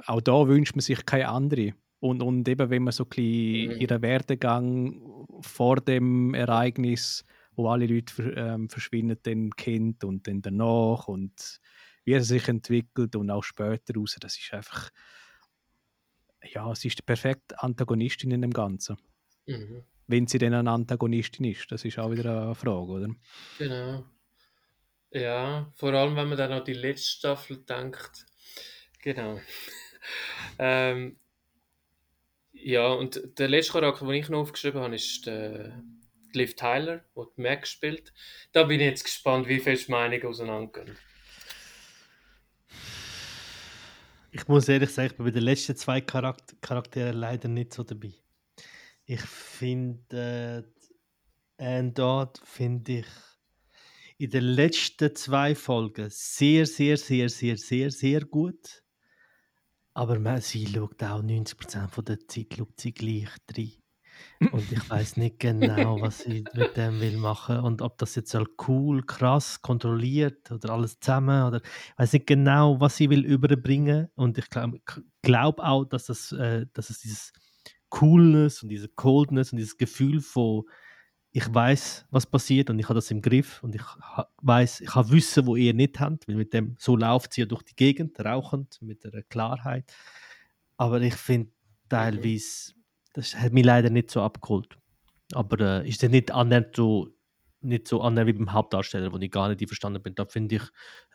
auch 0.05 0.21
da 0.21 0.47
wünscht 0.47 0.75
man 0.75 0.81
sich 0.81 1.05
keine 1.05 1.29
andere. 1.29 1.73
Und, 1.99 2.21
und 2.21 2.47
eben, 2.47 2.69
wenn 2.69 2.83
man 2.83 2.93
so 2.93 3.03
ein 3.03 3.09
bisschen 3.09 3.71
Mhm. 3.75 3.81
ihren 3.81 4.01
Werdegang 4.01 5.25
vor 5.41 5.77
dem 5.77 6.33
Ereignis, 6.33 7.25
wo 7.55 7.67
alle 7.67 7.87
Leute 7.87 8.33
ähm, 8.37 8.69
verschwinden, 8.69 9.17
dann 9.23 9.49
kennt 9.51 10.03
und 10.03 10.27
dann 10.27 10.41
danach 10.41 11.07
und 11.07 11.59
wie 12.05 12.13
er 12.13 12.23
sich 12.23 12.47
entwickelt 12.47 13.15
und 13.17 13.29
auch 13.29 13.43
später 13.43 13.95
raus, 13.95 14.15
das 14.19 14.37
ist 14.37 14.53
einfach 14.53 14.89
ja, 16.43 16.73
sie 16.73 16.87
ist 16.87 16.97
die 16.97 17.03
perfekte 17.03 17.61
Antagonistin 17.61 18.31
in 18.31 18.41
dem 18.41 18.51
Ganzen. 18.51 18.97
Mhm. 19.47 19.83
Wenn 20.09 20.25
sie 20.25 20.39
denn 20.39 20.55
eine 20.55 20.71
Antagonistin 20.71 21.45
ist, 21.45 21.71
das 21.71 21.85
ist 21.85 21.99
auch 21.99 22.09
wieder 22.09 22.41
eine 22.41 22.55
Frage, 22.55 22.91
oder? 22.91 23.09
Genau. 23.59 24.03
Ja, 25.11 25.71
vor 25.75 25.93
allem, 25.93 26.15
wenn 26.15 26.29
man 26.29 26.37
dann 26.37 26.51
an 26.51 26.65
die 26.65 26.73
letzte 26.73 27.11
Staffel 27.11 27.57
denkt. 27.57 28.25
Genau. 29.03 29.39
ähm, 30.57 31.19
ja, 32.53 32.87
und 32.87 33.21
der 33.37 33.49
letzte 33.49 33.73
Charakter, 33.73 34.07
den 34.07 34.15
ich 34.15 34.29
noch 34.29 34.39
aufgeschrieben 34.39 34.81
habe, 34.81 34.95
ist 34.95 35.27
der 35.27 35.79
Liv 36.33 36.55
Tyler, 36.55 37.05
der 37.15 37.25
die 37.37 37.41
Mac 37.43 37.67
spielt. 37.67 38.11
Da 38.51 38.63
bin 38.63 38.79
ich 38.79 38.87
jetzt 38.87 39.03
gespannt, 39.03 39.47
wie 39.47 39.59
fest 39.59 39.89
Meinungen 39.89 40.25
auseinandergehen. 40.25 40.97
Ich 44.31 44.47
muss 44.47 44.67
ehrlich 44.67 44.89
sagen, 44.89 45.09
ich 45.11 45.17
bin 45.17 45.25
bei 45.25 45.31
den 45.31 45.43
letzten 45.43 45.75
zwei 45.75 46.01
Charakter 46.01 46.55
Charakteren 46.61 47.15
leider 47.15 47.47
nicht 47.47 47.75
so 47.75 47.83
dabei. 47.83 48.13
Ich 49.11 49.21
finde, 49.21 50.63
äh, 51.57 51.63
Anne 51.65 51.93
Dodd 51.93 52.39
finde 52.43 52.99
ich 52.99 53.07
in 54.19 54.29
den 54.29 54.43
letzten 54.43 55.15
zwei 55.15 55.55
Folgen 55.55 56.09
sehr, 56.11 56.67
sehr, 56.67 56.95
sehr, 56.95 57.27
sehr, 57.27 57.57
sehr, 57.57 57.89
sehr 57.89 58.21
gut. 58.21 58.83
Aber 59.95 60.19
man, 60.19 60.41
sie 60.41 60.67
schaut 60.67 61.01
auch 61.01 61.23
90% 61.23 61.87
von 61.87 62.05
der 62.05 62.19
Zeit 62.27 62.53
schaut 62.55 62.79
sie 62.79 62.93
gleich 62.93 63.29
rein. 63.57 63.71
Und 64.51 64.71
ich 64.71 64.87
weiß 64.87 65.17
nicht 65.17 65.39
genau, 65.39 65.99
was 66.01 66.19
sie 66.19 66.43
mit 66.53 66.77
dem 66.77 67.01
will 67.01 67.17
machen 67.17 67.61
und 67.61 67.81
ob 67.81 67.97
das 67.97 68.13
jetzt 68.13 68.37
cool, 68.67 69.01
krass, 69.07 69.59
kontrolliert 69.63 70.51
oder 70.51 70.73
alles 70.73 70.99
zusammen 70.99 71.47
oder 71.47 71.61
ich 71.63 71.97
weiß 71.97 72.13
nicht 72.13 72.27
genau, 72.27 72.79
was 72.79 72.97
sie 72.97 73.09
will 73.09 73.25
überbringen. 73.25 74.09
Und 74.13 74.37
ich 74.37 74.47
glaube 74.51 74.81
glaub 75.23 75.59
auch, 75.61 75.85
dass 75.85 76.05
das, 76.05 76.31
äh, 76.31 76.67
dass 76.73 76.91
es 76.91 76.99
dieses 76.99 77.33
Coolness 77.89 78.63
und 78.63 78.69
diese 78.69 78.89
Coldness 78.89 79.51
und 79.51 79.57
dieses 79.57 79.77
Gefühl 79.77 80.21
von 80.21 80.63
ich 81.31 81.53
weiß, 81.53 82.07
was 82.09 82.25
passiert 82.25 82.71
und 82.71 82.79
ich 82.79 82.85
habe 82.85 82.95
das 82.95 83.11
im 83.11 83.21
Griff 83.21 83.61
und 83.63 83.75
ich 83.75 83.83
weiß, 84.41 84.81
ich 84.81 84.95
habe 84.95 85.11
Wissen, 85.11 85.45
wo 85.45 85.55
ihr 85.55 85.73
nicht 85.75 85.99
habt, 85.99 86.27
weil 86.27 86.35
mit 86.35 86.53
dem 86.53 86.75
so 86.79 86.95
läuft 86.95 87.33
sie 87.33 87.41
ja 87.41 87.47
durch 87.47 87.61
die 87.63 87.75
Gegend, 87.75 88.19
rauchend, 88.19 88.81
mit 88.81 89.03
der 89.03 89.21
Klarheit. 89.23 89.93
Aber 90.77 91.01
ich 91.01 91.15
finde 91.15 91.51
teilweise, 91.89 92.73
das 93.13 93.35
hat 93.35 93.53
mich 93.53 93.65
leider 93.65 93.89
nicht 93.89 94.09
so 94.11 94.21
abgeholt. 94.21 94.77
Aber 95.33 95.59
äh, 95.83 95.89
ist 95.89 96.01
das 96.03 96.09
nicht 96.09 96.31
annähernd 96.31 96.75
so, 96.75 97.09
nicht 97.61 97.87
so 97.87 98.01
annähernd 98.01 98.29
wie 98.29 98.33
beim 98.33 98.53
Hauptdarsteller, 98.53 99.11
wo 99.13 99.17
ich 99.17 99.31
gar 99.31 99.49
nicht 99.49 99.67
verstanden 99.67 100.01
bin. 100.01 100.15
Da 100.15 100.25
finde 100.25 100.55
ich, 100.55 100.63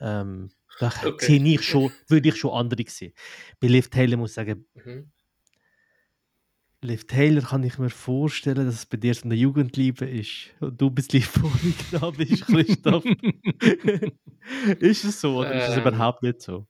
ähm, 0.01 0.51
da 0.79 0.93
Okay. 1.05 1.27
sehe 1.27 1.43
ich 1.45 1.63
schon, 1.63 1.93
würde 2.09 2.29
ich 2.29 2.37
schon 2.37 2.53
andere 2.53 2.85
sehen. 2.89 3.13
Bei 3.61 3.69
Liv 3.69 3.89
Taylor 3.91 4.17
muss 4.17 4.31
ich 4.31 4.35
sagen, 4.35 4.67
Mhm. 4.75 5.11
Liv 6.85 7.07
Taylor 7.07 7.43
kann 7.43 7.63
ich 7.65 7.79
mir 7.79 7.91
vorstellen, 7.91 8.67
dass 8.67 8.75
es 8.75 8.87
bei 8.87 8.97
dir 8.97 9.15
so 9.15 9.25
eine 9.25 9.35
Jugendliebe 9.35 10.05
ist. 10.07 10.51
Und 10.61 10.81
du 10.81 10.91
bist 10.91 11.13
lieb 11.13 11.29
genau 11.91 12.13
bist, 12.17 12.47
Christoph. 12.47 13.05
ist 14.81 15.05
es 15.05 15.21
so 15.21 15.39
oder 15.39 15.55
ist 15.55 15.69
es 15.69 15.77
Ähm, 15.77 15.77
überhaupt 15.77 16.23
nicht 16.23 16.43
so? 16.43 16.67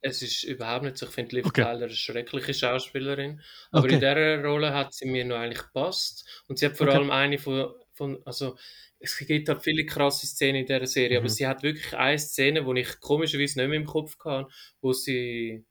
Es 0.00 0.22
ist 0.22 0.44
überhaupt 0.44 0.84
nicht 0.84 0.96
so. 0.98 1.06
Ich 1.06 1.12
finde 1.12 1.36
Liv 1.36 1.52
Okay. 1.52 1.54
Tyler 1.54 1.86
eine 1.86 1.90
schreckliche 1.90 2.54
Schauspielerin. 2.54 3.40
Aber 3.72 3.88
Okay. 3.88 3.88
in 3.88 4.00
dieser 4.00 4.42
Rolle 4.44 4.72
hat 4.72 4.94
sie 4.94 5.06
mir 5.08 5.24
noch 5.24 5.36
eigentlich 5.36 5.62
gepasst. 5.62 6.44
Und 6.48 6.58
sie 6.58 6.66
hat 6.66 6.76
vor 6.76 6.86
Okay. 6.86 6.98
allem 6.98 7.10
eine 7.10 7.38
von, 7.38 7.72
von, 7.94 8.22
also 8.24 8.56
es 9.00 9.16
gibt 9.18 9.48
halt 9.48 9.62
viele 9.62 9.86
krasse 9.86 10.26
Szenen 10.26 10.60
in 10.62 10.66
dieser 10.66 10.86
Serie, 10.86 11.18
aber 11.18 11.28
Mhm. 11.28 11.28
sie 11.28 11.46
hat 11.46 11.62
wirklich 11.62 11.94
eine 11.96 12.18
Szene, 12.18 12.64
die 12.64 12.80
ich 12.80 13.00
komischerweise 13.00 13.58
nicht 13.60 13.68
mehr 13.68 13.78
im 13.80 13.86
Kopf 13.86 14.16
hatte, 14.24 14.48
wo 14.80 14.92
sie 14.92 15.64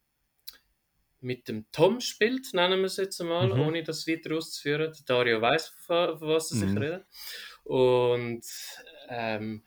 mit 1.20 1.48
dem 1.48 1.66
Tom 1.72 2.00
spielt, 2.00 2.54
nennen 2.54 2.80
wir 2.80 2.86
es 2.86 2.98
jetzt 2.98 3.20
einmal, 3.22 3.48
Mhm. 3.48 3.60
ohne 3.62 3.84
das 3.84 4.08
weiter 4.08 4.36
auszuführen. 4.36 4.94
Der 4.94 5.06
Dario 5.06 5.42
weiß, 5.42 5.70
von 5.86 6.18
von 6.20 6.28
was 6.30 6.52
er 6.52 6.58
sich 6.58 6.70
Mhm. 6.70 6.78
redet. 6.78 7.06
Und 7.64 8.44
ähm, 9.10 9.64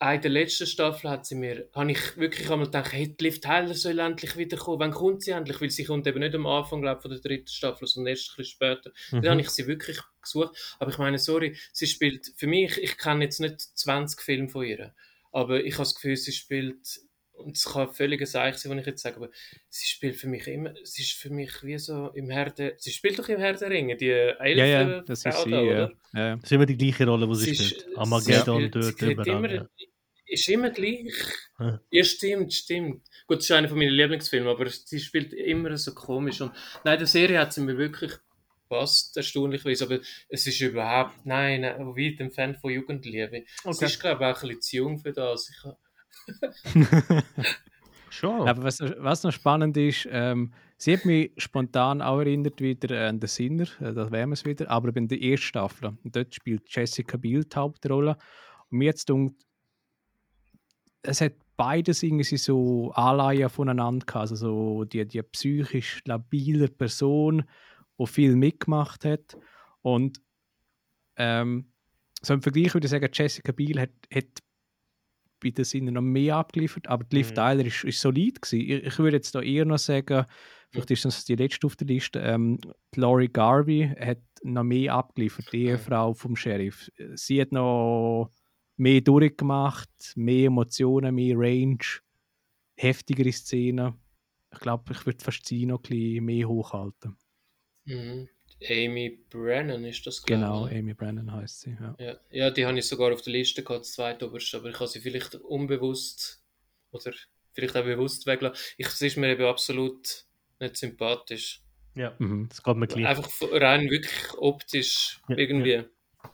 in 0.00 0.20
der 0.20 0.30
letzten 0.30 0.66
Staffel 0.68 1.10
hat 1.10 1.26
sie 1.26 1.34
mir, 1.34 1.68
habe 1.74 1.90
ich 1.90 2.16
wirklich 2.16 2.48
einmal 2.50 2.66
gedacht, 2.66 2.92
hey, 2.92 3.16
Liv 3.20 3.40
Tyler 3.40 3.74
soll 3.74 3.98
endlich 3.98 4.36
wiederkommen. 4.36 4.78
Wann 4.78 4.92
kommt 4.92 5.24
sie 5.24 5.32
endlich? 5.32 5.60
Weil 5.60 5.70
sie 5.70 5.82
kommt 5.84 6.06
eben 6.06 6.20
nicht 6.20 6.36
am 6.36 6.46
Anfang, 6.46 6.82
glaube 6.82 7.02
von 7.02 7.10
der 7.10 7.18
dritten 7.20 7.48
Staffel, 7.48 7.88
sondern 7.88 8.12
erst 8.12 8.30
ein 8.30 8.36
bisschen 8.36 8.52
später. 8.52 8.90
Mhm. 9.10 9.22
Dann 9.22 9.30
habe 9.32 9.40
ich 9.40 9.50
sie 9.50 9.66
wirklich 9.66 9.98
gesucht. 10.22 10.56
Aber 10.78 10.92
ich 10.92 10.98
meine, 10.98 11.18
sorry, 11.18 11.56
sie 11.72 11.88
spielt, 11.88 12.32
für 12.36 12.46
mich, 12.46 12.78
ich 12.78 12.96
kenne 12.96 13.24
jetzt 13.24 13.40
nicht 13.40 13.60
20 13.60 14.20
Filme 14.20 14.48
von 14.48 14.64
ihr, 14.64 14.94
aber 15.32 15.64
ich 15.64 15.74
habe 15.74 15.82
das 15.82 15.96
Gefühl, 15.96 16.16
sie 16.16 16.32
spielt, 16.32 17.00
und 17.38 17.56
es 17.56 17.64
kann 17.64 17.92
völlig 17.92 18.20
ein 18.20 18.26
Seich 18.26 18.56
sein, 18.58 18.72
was 18.72 18.80
ich 18.80 18.86
jetzt 18.86 19.02
sage, 19.02 19.16
aber 19.16 19.30
sie 19.68 19.86
spielt 19.86 20.16
für 20.16 20.28
mich 20.28 20.46
immer, 20.46 20.74
sie 20.84 21.02
ist 21.02 21.12
für 21.12 21.30
mich 21.30 21.52
wie 21.62 21.78
so 21.78 22.08
im 22.14 22.30
Herr 22.30 22.50
der, 22.50 22.74
sie 22.78 22.90
spielt 22.92 23.18
doch 23.18 23.28
im 23.28 23.38
Herr 23.38 23.54
der 23.54 23.70
Ringe, 23.70 23.96
die 23.96 24.10
Elfe 24.10 24.58
Ja, 24.58 24.64
ja, 24.66 25.00
das 25.02 25.24
ist 25.24 25.34
Frau 25.34 25.44
sie, 25.44 25.50
da, 25.50 25.62
ja. 25.62 25.90
ja. 26.14 26.36
Das 26.36 26.44
ist 26.44 26.52
immer 26.52 26.66
die 26.66 26.76
gleiche 26.76 27.06
Rolle, 27.06 27.26
die 27.28 27.34
sie, 27.36 27.44
Sie 27.46 27.50
ist- 27.52 27.66
spielt. 27.70 27.84
sie 27.86 27.96
Armageddon 27.96 28.56
spielt- 28.60 28.74
dort 28.74 28.84
sie 28.98 29.06
hat 29.06 29.12
überall. 29.12 29.28
immer, 29.28 29.52
ja. 29.54 29.68
Ist 30.30 30.48
immer 30.50 30.68
gleich. 30.70 31.14
Ja. 31.58 31.80
Ja, 31.90 32.04
stimmt, 32.04 32.52
stimmt. 32.52 33.02
Gut, 33.26 33.38
das 33.38 33.44
ist 33.46 33.50
einer 33.52 33.68
von 33.68 33.78
meinen 33.78 33.92
Lieblingsfilmen, 33.94 34.48
aber 34.50 34.68
sie 34.68 35.00
spielt 35.00 35.32
immer 35.32 35.74
so 35.78 35.94
komisch. 35.94 36.42
Und 36.42 36.52
nein, 36.84 36.98
der 36.98 37.06
Serie 37.06 37.38
hat 37.40 37.54
sie 37.54 37.62
mir 37.62 37.78
wirklich 37.78 38.12
passt, 38.68 39.16
erstaunlicherweise. 39.16 39.84
Aber 39.84 40.00
es 40.28 40.46
ist 40.46 40.60
überhaupt, 40.60 41.24
nein, 41.24 41.62
nein 41.62 41.78
weit 41.96 42.20
entfernt 42.20 42.58
von 42.58 42.70
Jugendliebe. 42.70 43.44
Sie 43.62 43.68
Okay. 43.68 43.86
ist, 43.86 43.98
glaube 44.00 44.22
ich, 44.22 44.30
auch 44.36 44.42
ein 44.42 44.48
bisschen 44.48 44.60
zu 44.60 44.76
jung 44.76 44.98
für 44.98 45.12
das. 45.14 45.48
Ich, 45.48 45.70
Schon. 48.10 48.48
Aber 48.48 48.62
was, 48.62 48.80
noch- 48.80 48.94
was 48.98 49.22
noch 49.22 49.32
spannend 49.32 49.76
ist, 49.76 50.08
ähm, 50.10 50.52
sie 50.76 50.94
hat 50.96 51.04
mich 51.04 51.32
spontan 51.36 52.00
auch 52.02 52.18
erinnert 52.18 52.60
wieder 52.60 53.08
an 53.08 53.20
den 53.20 53.28
Sinner, 53.28 53.66
äh, 53.80 53.92
da 53.92 54.10
wären 54.10 54.30
wir 54.30 54.34
es 54.34 54.44
wieder, 54.44 54.70
aber 54.70 54.94
in 54.96 55.08
der 55.08 55.22
ersten 55.22 55.46
Staffel. 55.46 55.96
Und 56.02 56.16
dort 56.16 56.34
spielt 56.34 56.62
Jessica 56.74 57.16
Biel 57.16 57.44
die 57.44 57.56
Hauptrolle. 57.56 58.16
Und 58.70 58.78
mir 58.78 58.86
jetzt 58.86 59.10
es 61.02 61.20
hat 61.20 61.34
beides 61.56 62.02
irgendwie 62.02 62.36
so 62.36 62.92
Anleihen 62.92 63.48
voneinander 63.48 64.04
gehabt. 64.06 64.30
Also 64.30 64.36
so 64.36 64.84
die, 64.84 65.06
die 65.06 65.22
psychisch 65.22 66.00
labile 66.04 66.68
Person, 66.68 67.44
die 67.98 68.06
viel 68.06 68.36
mitgemacht 68.36 69.04
hat. 69.04 69.36
Und 69.82 70.20
ähm, 71.16 71.72
so 72.22 72.34
im 72.34 72.42
Vergleich 72.42 72.74
würde 72.74 72.86
ich 72.86 72.90
sagen, 72.90 73.08
Jessica 73.12 73.52
Biel 73.52 73.80
hat, 73.80 73.90
hat 74.12 74.42
bei 75.40 75.50
den 75.50 75.64
Sinnen 75.64 75.94
noch 75.94 76.02
mehr 76.02 76.36
abgeliefert, 76.36 76.88
aber 76.88 77.04
die 77.04 77.16
Liv 77.16 77.30
Mhm. 77.30 77.34
Tyler 77.34 77.64
ist, 77.64 77.84
ist 77.84 78.00
solid 78.00 78.42
gewesen. 78.42 78.60
Ich, 78.60 78.84
ich 78.84 78.98
würde 78.98 79.16
jetzt 79.16 79.34
da 79.34 79.40
eher 79.42 79.64
noch 79.64 79.78
sagen, 79.78 80.24
vielleicht 80.70 80.90
ist 80.90 81.04
das 81.04 81.24
die 81.24 81.36
letzte 81.36 81.66
auf 81.66 81.76
der 81.76 81.86
Liste, 81.86 82.20
ähm, 82.20 82.58
Laurie 82.96 83.28
Garvey 83.28 83.88
hat 83.98 84.20
noch 84.42 84.64
mehr 84.64 84.94
abgeliefert, 84.94 85.52
die 85.52 85.64
Ehefrau 85.66 86.14
vom 86.14 86.36
Sheriff. 86.36 86.90
Sie 87.14 87.40
hat 87.40 87.52
noch 87.52 88.30
mehr 88.76 89.00
durchgemacht, 89.00 89.90
mehr 90.16 90.46
Emotionen, 90.46 91.14
mehr 91.14 91.36
Range, 91.38 91.78
heftigere 92.76 93.32
Szenen. 93.32 93.94
Ich 94.52 94.60
glaube, 94.60 94.92
ich 94.92 95.04
würde 95.06 95.22
fast 95.24 95.46
sie 95.46 95.66
noch 95.66 95.78
ein 95.80 95.82
bisschen 95.82 96.24
mehr 96.24 96.48
hochhalten. 96.48 97.16
mhm. 97.86 98.28
Amy 98.66 99.18
Brennan 99.30 99.84
ist 99.84 100.06
das, 100.06 100.22
Genau, 100.22 100.60
glaube 100.60 100.74
ich. 100.74 100.78
Amy 100.78 100.94
Brennan 100.94 101.32
heißt 101.32 101.60
sie. 101.60 101.76
Ja. 101.80 101.94
Ja, 101.98 102.16
ja, 102.30 102.50
die 102.50 102.66
habe 102.66 102.78
ich 102.78 102.86
sogar 102.86 103.12
auf 103.12 103.22
der 103.22 103.32
Liste 103.32 103.62
gehabt, 103.62 103.82
das 103.82 103.92
zweitoberste, 103.92 104.56
aber 104.56 104.70
ich 104.70 104.74
habe 104.74 104.88
sie 104.88 105.00
vielleicht 105.00 105.34
unbewusst 105.36 106.42
oder 106.90 107.12
vielleicht 107.52 107.76
auch 107.76 107.84
bewusst 107.84 108.26
weggelassen. 108.26 108.60
Ich, 108.76 108.86
es 108.86 109.00
ist 109.00 109.16
mir 109.16 109.28
eben 109.28 109.44
absolut 109.44 110.24
nicht 110.60 110.76
sympathisch. 110.76 111.62
Ja, 111.94 112.14
mhm. 112.18 112.48
das 112.48 112.62
geht 112.62 112.76
mir 112.76 112.86
gleich. 112.86 113.06
Einfach 113.06 113.30
rein 113.52 113.90
wirklich 113.90 114.38
optisch 114.38 115.20
ja, 115.28 115.36
irgendwie. 115.36 115.70
Ja. 115.72 115.84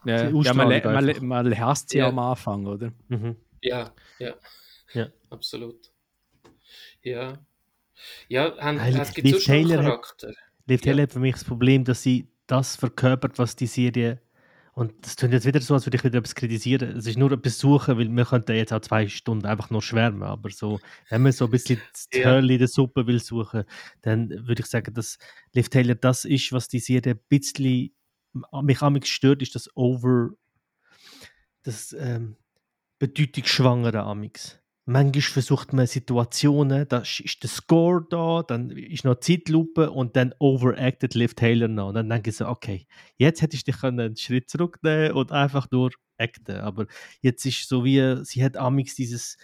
Ja, 0.05 0.29
ja 0.29 0.55
man, 0.55 0.83
man, 0.83 1.27
man 1.27 1.59
hasst 1.59 1.91
sie 1.91 1.99
ja. 1.99 2.09
am 2.09 2.19
Anfang, 2.19 2.67
oder? 2.67 2.93
Mhm. 3.09 3.37
Ja, 3.61 3.95
ja, 4.19 4.35
ja. 4.93 5.09
Absolut. 5.31 5.91
Ja. 7.03 7.39
Ja, 8.29 8.57
haben, 8.59 8.79
Weil 8.79 9.01
es 9.01 9.15
gibt 9.15 9.27
Liv 9.27 9.39
so 9.39 9.47
Taylor 9.47 9.83
Charakter. 9.83 10.29
Hat, 10.29 10.37
Liv 10.67 10.81
Taylor 10.81 11.03
hat 11.03 11.13
für 11.13 11.21
mich 11.21 11.35
das 11.35 11.45
Problem, 11.45 11.85
dass 11.85 12.03
sie 12.03 12.29
das 12.47 12.77
verkörpert, 12.77 13.39
was 13.39 13.57
die 13.57 13.67
Serie 13.67 14.21
und 14.75 14.93
das 15.03 15.15
klingt 15.15 15.33
jetzt 15.33 15.47
wieder 15.47 15.61
so, 15.61 15.75
als 15.75 15.87
würde 15.87 15.97
ich 15.97 16.05
wieder 16.05 16.19
etwas 16.19 16.35
kritisieren. 16.35 16.97
Es 16.97 17.07
ist 17.07 17.17
nur 17.17 17.31
ein 17.31 17.41
Besuchen, 17.41 17.97
weil 17.97 18.11
wir 18.11 18.25
könnten 18.25 18.57
jetzt 18.57 18.73
auch 18.73 18.81
zwei 18.81 19.07
Stunden 19.07 19.47
einfach 19.47 19.71
nur 19.71 19.83
schwärmen. 19.83 20.25
Aber 20.25 20.51
so, 20.51 20.81
wenn 21.11 21.23
man 21.23 21.31
so 21.31 21.45
ein 21.45 21.53
bisschen 21.53 21.81
das 21.93 22.09
ja. 22.13 22.41
in 22.41 22.59
der 22.59 22.67
Suppe 22.67 23.07
will 23.07 23.21
suchen, 23.21 23.65
dann 24.03 24.31
würde 24.31 24.63
ich 24.63 24.67
sagen, 24.67 24.93
dass 24.93 25.19
Liv 25.53 25.69
Taylor 25.69 25.95
das 25.95 26.25
ist, 26.25 26.53
was 26.53 26.67
die 26.67 26.81
Serie 26.81 27.15
ein 27.15 27.21
bisschen 27.29 27.95
mich 28.63 28.81
mich 28.81 29.07
stört, 29.07 29.43
ist 29.43 29.55
das 29.55 29.71
Over, 29.77 30.31
das 31.63 31.95
ähm, 31.97 32.37
bedeutungsschwangere 32.99 34.03
Amix 34.03 34.59
manchmal 34.87 35.23
versucht 35.23 35.73
man 35.73 35.87
Situationen, 35.87 36.87
da 36.89 36.99
ist 36.99 37.43
der 37.43 37.51
Score 37.51 38.05
da, 38.09 38.43
dann 38.43 38.71
ist 38.71 39.05
noch 39.05 39.21
Zeitlupe 39.21 39.91
und 39.91 40.17
dann 40.17 40.35
overacted 40.39 41.15
Liv 41.15 41.35
Taylor 41.35 41.69
noch. 41.69 41.89
Und 41.89 41.95
dann 41.95 42.09
denke 42.09 42.31
ich 42.31 42.37
so, 42.37 42.47
okay, 42.47 42.87
jetzt 43.17 43.43
hättest 43.43 43.67
du 43.67 43.73
dich 43.73 43.83
einen 43.83 44.17
Schritt 44.17 44.51
zurücknehmen 44.51 45.13
und 45.13 45.33
einfach 45.33 45.71
nur 45.71 45.91
acten. 46.19 46.57
Aber 46.57 46.87
jetzt 47.21 47.45
ist 47.47 47.69
so 47.69 47.85
wie, 47.85 48.25
sie 48.25 48.45
hat 48.45 48.57
amix 48.57 48.95
dieses, 48.95 49.39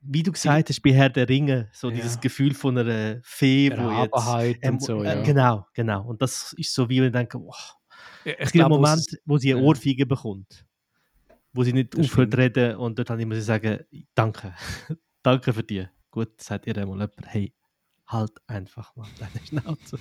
wie 0.00 0.22
du 0.22 0.30
gesagt 0.30 0.68
hast, 0.68 0.82
bei 0.82 0.92
Herr 0.92 1.10
der 1.10 1.28
Ringe, 1.28 1.68
so 1.72 1.88
ja. 1.88 1.96
dieses 1.96 2.20
Gefühl 2.20 2.54
von 2.54 2.78
einer 2.78 3.20
Fee, 3.24 3.72
wo 3.76 3.90
jetzt, 4.02 4.62
ähm, 4.62 4.74
und 4.74 4.82
so, 4.82 5.02
äh, 5.02 5.06
ja. 5.06 5.22
Genau, 5.22 5.66
genau. 5.74 6.06
Und 6.06 6.22
das 6.22 6.54
ist 6.56 6.72
so 6.72 6.88
wie, 6.88 7.00
wenn 7.00 7.08
ich 7.08 7.12
denke, 7.12 7.38
oh, 7.38 7.52
es 8.24 8.52
gibt 8.52 8.64
einen 8.64 8.70
Moment, 8.70 9.18
wo 9.24 9.36
sie 9.38 9.52
eine 9.52 9.62
Ohrfeige 9.62 10.06
bekommt 10.06 10.64
wo 11.56 11.64
sie 11.64 11.72
nicht 11.72 11.94
das 11.94 12.06
aufhört 12.06 12.32
zu 12.32 12.38
reden 12.38 12.76
und 12.76 12.98
dort 12.98 13.10
muss 13.26 13.38
ich 13.38 13.44
sagen, 13.44 13.80
danke, 14.14 14.54
danke 15.22 15.52
für 15.52 15.62
die. 15.62 15.86
Gut, 16.10 16.40
sagt 16.40 16.66
ihr 16.66 16.76
einmal 16.76 16.96
jemand, 16.96 17.26
hey, 17.26 17.52
halt 18.06 18.32
einfach 18.46 18.94
mal 18.94 19.06
deine 19.18 19.44
Schnauze. 19.46 19.98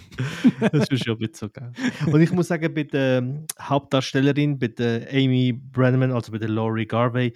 das 0.59 0.89
ist 0.89 1.03
schon 1.03 1.15
ein 1.15 1.19
bisschen 1.19 1.33
so 1.33 1.49
geil. 1.49 1.71
Und 2.05 2.21
ich 2.21 2.31
muss 2.31 2.47
sagen, 2.47 2.73
bei 2.73 2.83
der 2.83 3.45
Hauptdarstellerin, 3.59 4.59
bei 4.59 4.67
der 4.67 5.09
Amy 5.11 5.53
Brenneman, 5.53 6.11
also 6.11 6.31
bei 6.31 6.37
der 6.37 6.49
Laurie 6.49 6.85
Garvey, 6.85 7.33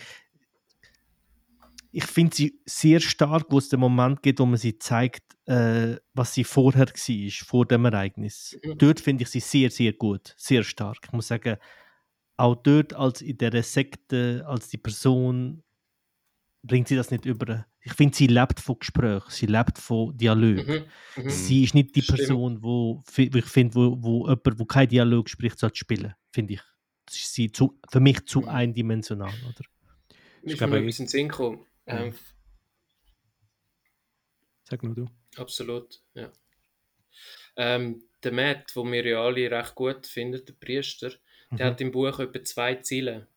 ich 1.92 2.06
finde 2.06 2.36
sie 2.36 2.60
sehr 2.66 3.00
stark, 3.00 3.48
wo 3.50 3.58
es 3.58 3.70
den 3.70 3.80
Moment 3.80 4.22
geht, 4.22 4.40
wo 4.40 4.46
man 4.46 4.58
sie 4.58 4.78
zeigt, 4.78 5.24
äh, 5.48 5.96
was 6.14 6.36
sie 6.36 6.44
vorher 6.44 6.86
war, 6.86 7.46
vor 7.46 7.66
dem 7.66 7.86
Ereignis. 7.86 8.58
Mhm. 8.64 8.78
Dort 8.78 9.00
finde 9.00 9.24
ich 9.24 9.30
sie 9.30 9.40
sehr, 9.40 9.72
sehr 9.72 9.94
gut, 9.94 10.36
sehr 10.38 10.64
stark. 10.64 10.98
Ich 11.06 11.12
muss 11.12 11.28
sagen, 11.28 11.58
auch 12.40 12.56
dort 12.56 12.94
als 12.94 13.22
in 13.22 13.38
der 13.38 13.62
Sekte, 13.64 14.44
als 14.48 14.70
die 14.70 14.78
Person, 14.78 15.62
bringt 16.64 16.88
sie 16.88 16.96
das 16.96 17.12
nicht 17.12 17.26
über. 17.26 17.66
Ich 17.82 17.94
finde, 17.94 18.16
sie 18.16 18.28
lebt 18.28 18.60
von 18.60 18.78
Gesprächen, 18.80 19.30
sie 19.30 19.46
lebt 19.46 19.78
von 19.78 20.18
Dialog. 20.18 20.68
Mhm, 20.68 20.86
mhm. 21.18 21.30
Sie 21.30 21.64
ist 21.64 21.74
nicht 21.74 21.96
die 21.96 22.02
Stimmt. 22.02 22.18
Person, 22.18 22.64
wo, 22.64 23.04
wo 23.06 23.38
ich 23.38 23.46
finde, 23.46 23.76
wo, 23.76 23.98
wo 24.02 24.28
jemand, 24.28 24.60
wo 24.60 24.66
kein 24.66 24.88
Dialog 24.88 25.30
spricht, 25.30 25.60
sollte 25.60 25.78
spielen, 25.78 26.14
finde 26.32 26.56
ich. 26.56 26.62
Das 27.06 27.16
ist 27.16 27.34
sie 27.34 27.52
zu, 27.52 27.80
für 27.90 28.00
mich 28.00 28.26
zu 28.26 28.42
mhm. 28.42 28.50
eindimensional, 28.50 29.34
oder? 29.48 29.66
Ich 30.44 30.58
glaube, 30.58 30.78
ein 30.78 30.86
bisschen 30.86 31.08
Sinn 31.08 31.30
kommen. 31.30 31.66
Ähm, 31.86 32.14
Sag 34.64 34.84
nur 34.84 34.96
du. 34.96 35.08
Absolut, 35.36 36.02
ja. 36.14 36.32
Ähm, 37.58 38.04
der 38.24 38.32
Matt, 38.32 38.76
den 38.76 38.92
wir 38.92 39.06
ja 39.06 39.22
alle 39.22 39.50
recht 39.50 39.76
gut 39.76 40.06
finden, 40.08 40.46
der 40.46 40.54
Priester, 40.54 41.12
der 41.52 41.66
mhm. 41.66 41.72
hat 41.72 41.82
im 41.82 41.92
Buch 41.92 42.20
etwa 42.20 42.44
zwei 42.44 42.76
Ziele. 42.76 43.28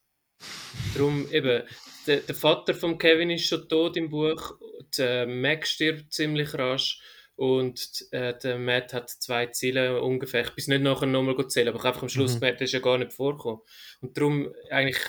Darum 0.94 1.30
eben, 1.30 1.62
der, 2.06 2.16
der, 2.18 2.34
Vater 2.34 2.74
von 2.74 2.98
Kevin 2.98 3.30
ist 3.30 3.47
schon 3.47 3.68
tot 3.68 3.97
im 3.97 4.10
Buch, 4.10 4.56
der 4.98 5.26
Mac 5.26 5.66
stirbt 5.66 6.12
ziemlich 6.12 6.55
rasch 6.55 7.01
und 7.36 8.06
äh, 8.10 8.36
der 8.39 8.59
Matt 8.59 8.93
hat 8.93 9.09
zwei 9.09 9.47
Ziele 9.47 10.02
ungefähr. 10.02 10.43
Ich 10.43 10.55
bin 10.55 10.64
nicht 10.68 10.82
nachher 10.82 11.06
nochmal 11.06 11.47
zählen, 11.48 11.68
aber 11.68 11.84
einfach 11.84 12.02
am 12.02 12.09
Schluss, 12.09 12.34
mhm. 12.34 12.40
Matt 12.40 12.60
ist 12.60 12.72
ja 12.72 12.80
gar 12.80 12.98
nicht 12.98 13.12
vorgekommen. 13.12 13.60
Und 14.01 14.16
darum 14.16 14.52
eigentlich, 14.70 15.01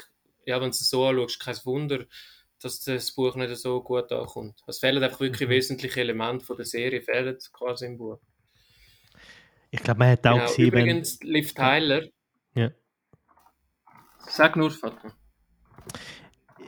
ja, 0.45 0.55
wenn 0.57 0.69
du 0.69 0.69
es 0.69 0.89
so 0.89 1.05
anschaust, 1.05 1.39
kein 1.39 1.57
Wunder, 1.65 2.05
dass 2.61 2.79
das 2.79 3.11
Buch 3.11 3.35
nicht 3.35 3.55
so 3.57 3.81
gut 3.83 4.11
ankommt. 4.11 4.61
Es 4.67 4.79
fehlen 4.79 5.03
einfach 5.03 5.19
wirklich 5.19 5.47
mhm. 5.47 5.53
wesentliche 5.53 5.99
Elemente 5.99 6.45
von 6.45 6.55
der 6.55 6.65
Serie, 6.65 7.01
fehlen 7.01 7.37
quasi 7.51 7.85
im 7.87 7.97
Buch. 7.97 8.19
Ich 9.71 9.81
glaube, 9.81 9.99
man 9.99 10.09
hat 10.09 10.25
auch 10.27 10.33
genau. 10.33 10.45
gesehen, 10.45 10.67
Übrigens, 10.67 11.19
Liv 11.23 11.53
Tyler, 11.53 12.03
ja. 12.55 12.71
Sag 14.27 14.55
nur, 14.55 14.71
Vater. 14.71 15.13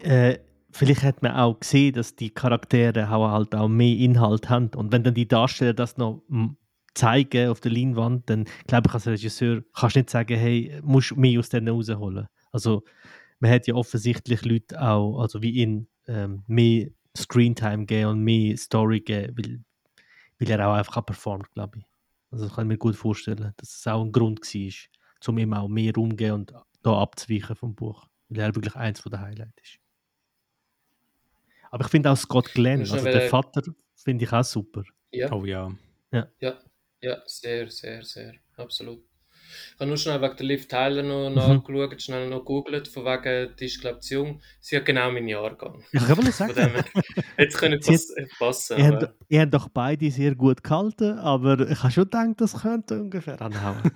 Äh, 0.01 0.39
vielleicht 0.71 1.03
hat 1.03 1.21
man 1.21 1.31
auch 1.33 1.59
gesehen, 1.59 1.93
dass 1.93 2.15
die 2.15 2.29
Charaktere 2.29 3.09
halt 3.09 3.55
auch 3.55 3.67
mehr 3.67 3.95
Inhalt 3.97 4.49
haben. 4.49 4.69
Und 4.75 4.91
wenn 4.91 5.03
dann 5.03 5.13
die 5.13 5.27
Darsteller 5.27 5.73
das 5.73 5.97
noch 5.97 6.23
zeigen 6.93 7.49
auf 7.49 7.59
der 7.59 7.71
Leinwand, 7.71 8.29
dann 8.29 8.45
glaube 8.67 8.87
ich, 8.87 8.93
als 8.93 9.07
Regisseur 9.07 9.63
kannst 9.73 9.95
du 9.95 9.99
nicht 9.99 10.09
sagen, 10.09 10.37
hey, 10.37 10.79
musst 10.83 11.11
du 11.11 11.15
mehr 11.15 11.39
aus 11.39 11.49
denen 11.49 11.69
rausholen. 11.69 12.27
Also 12.51 12.83
man 13.39 13.51
hat 13.51 13.67
ja 13.67 13.75
offensichtlich 13.75 14.45
Leute 14.45 14.81
auch, 14.81 15.19
also 15.19 15.41
wie 15.41 15.51
ihn, 15.51 15.87
ähm, 16.07 16.43
mehr 16.47 16.89
Screentime 17.17 17.85
geben 17.85 18.09
und 18.09 18.23
mehr 18.23 18.57
Story 18.57 18.99
geben, 18.99 19.35
weil, 19.37 19.63
weil 20.39 20.59
er 20.59 20.67
auch 20.67 20.73
einfach 20.73 21.05
performt, 21.05 21.51
glaube 21.51 21.79
ich. 21.79 21.85
Also 22.31 22.45
das 22.45 22.55
kann 22.55 22.65
ich 22.65 22.69
mir 22.69 22.77
gut 22.77 22.95
vorstellen, 22.95 23.53
dass 23.57 23.77
es 23.77 23.87
auch 23.87 24.03
ein 24.03 24.11
Grund 24.11 24.41
war, 24.41 25.29
um 25.29 25.37
ihm 25.37 25.53
auch 25.53 25.67
mehr 25.67 25.93
geben 25.93 26.31
und 26.31 26.53
da 26.85 27.01
abzuweichen 27.01 27.55
vom 27.55 27.75
Buch, 27.75 28.07
weil 28.29 28.39
er 28.39 28.55
wirklich 28.55 28.75
eins 28.75 29.01
der 29.03 29.21
Highlights 29.21 29.61
ist. 29.61 29.79
Aber 31.71 31.85
ich 31.85 31.91
finde 31.91 32.11
auch 32.11 32.17
Scott 32.17 32.53
Glenn, 32.53 32.81
also 32.81 33.03
der 33.03 33.29
Vater, 33.29 33.61
finde 33.95 34.25
ich 34.25 34.31
auch 34.31 34.43
super. 34.43 34.83
Ja. 35.11 35.31
Oh 35.31 35.45
ja. 35.45 35.71
Ja, 36.11 36.27
ja, 36.39 36.59
ja 37.01 37.21
sehr, 37.25 37.69
sehr, 37.69 38.03
sehr, 38.03 38.33
absolut. 38.55 39.03
Ich 39.73 39.79
habe 39.79 39.87
nur 39.87 39.97
schnell 39.97 40.21
wegen 40.21 40.35
der 40.35 40.45
Liv 40.45 40.67
Tyler 40.67 41.03
noch 41.03 41.29
mhm. 41.29 41.35
nachgeschaut, 41.35 42.01
schnell 42.01 42.29
noch 42.29 42.39
gegoogelt, 42.39 42.87
von 42.87 43.05
wegen, 43.05 43.55
die 43.57 43.65
ist 43.65 43.81
glaube 43.81 43.99
ich 44.01 44.09
jung. 44.09 44.41
Sie 44.59 44.75
hat 44.77 44.85
genau 44.85 45.11
meinen 45.11 45.27
Jahrgang. 45.27 45.83
Ja, 45.91 46.01
kann 46.01 46.17
man 46.17 46.31
sagen. 46.31 46.83
Jetzt 47.37 47.57
können 47.57 47.79
pass 47.79 48.13
passen. 48.37 48.77
Ihr 48.77 48.87
habt, 48.87 49.13
ihr 49.27 49.41
habt 49.41 49.53
doch 49.53 49.69
beide 49.69 50.09
sehr 50.11 50.35
gut 50.35 50.63
gehalten, 50.63 51.17
aber 51.19 51.69
ich 51.69 51.81
habe 51.81 51.91
schon 51.91 52.05
gedacht, 52.05 52.41
das 52.41 52.61
könnte 52.61 52.99
ungefähr 52.99 53.41
anhauen. 53.41 53.81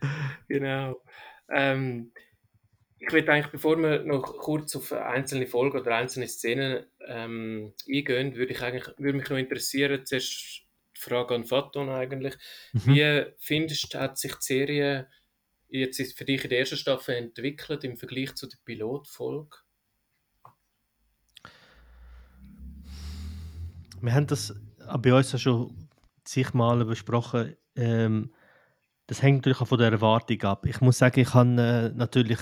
genau. 0.48 1.02
Ähm, 1.48 2.12
ich 2.98 3.12
würde 3.12 3.32
eigentlich, 3.32 3.50
bevor 3.50 3.78
wir 3.78 4.02
noch 4.02 4.36
kurz 4.38 4.76
auf 4.76 4.92
einzelne 4.92 5.46
Folgen 5.46 5.78
oder 5.80 5.96
einzelne 5.96 6.28
Szenen 6.28 6.84
ähm, 7.06 7.72
eingehen, 7.88 8.36
würde 8.36 8.52
ich 8.52 8.60
eigentlich, 8.60 8.86
würde 8.98 9.18
mich 9.18 9.30
noch 9.30 9.38
interessieren, 9.38 10.04
zuerst 10.04 10.66
die 10.96 11.00
Frage 11.00 11.34
an 11.34 11.46
Faton 11.46 11.88
eigentlich. 11.88 12.36
Mhm. 12.72 12.94
Wie 12.94 13.26
findest 13.38 13.94
du, 13.94 13.98
hat 13.98 14.18
sich 14.18 14.34
die 14.34 14.44
Serie 14.44 15.08
jetzt 15.68 16.18
für 16.18 16.24
dich 16.24 16.44
in 16.44 16.50
der 16.50 16.58
ersten 16.58 16.76
Staffel 16.76 17.14
entwickelt 17.14 17.84
im 17.84 17.96
Vergleich 17.96 18.34
zu 18.34 18.46
der 18.46 18.58
Pilotfolge? 18.64 19.56
Wir 24.02 24.14
haben 24.14 24.26
das 24.26 24.54
bei 24.98 25.14
uns 25.14 25.32
ja 25.32 25.38
schon 25.38 25.88
zigmal 26.24 26.84
besprochen. 26.84 27.56
Ähm, 27.76 28.34
das 29.10 29.22
hängt 29.22 29.38
natürlich 29.38 29.60
auch 29.60 29.66
von 29.66 29.78
der 29.78 29.90
Erwartung 29.90 30.40
ab. 30.42 30.64
Ich 30.66 30.80
muss 30.80 30.98
sagen, 30.98 31.18
ich 31.18 31.34
habe 31.34 31.60
äh, 31.60 31.88
natürlich 31.96 32.38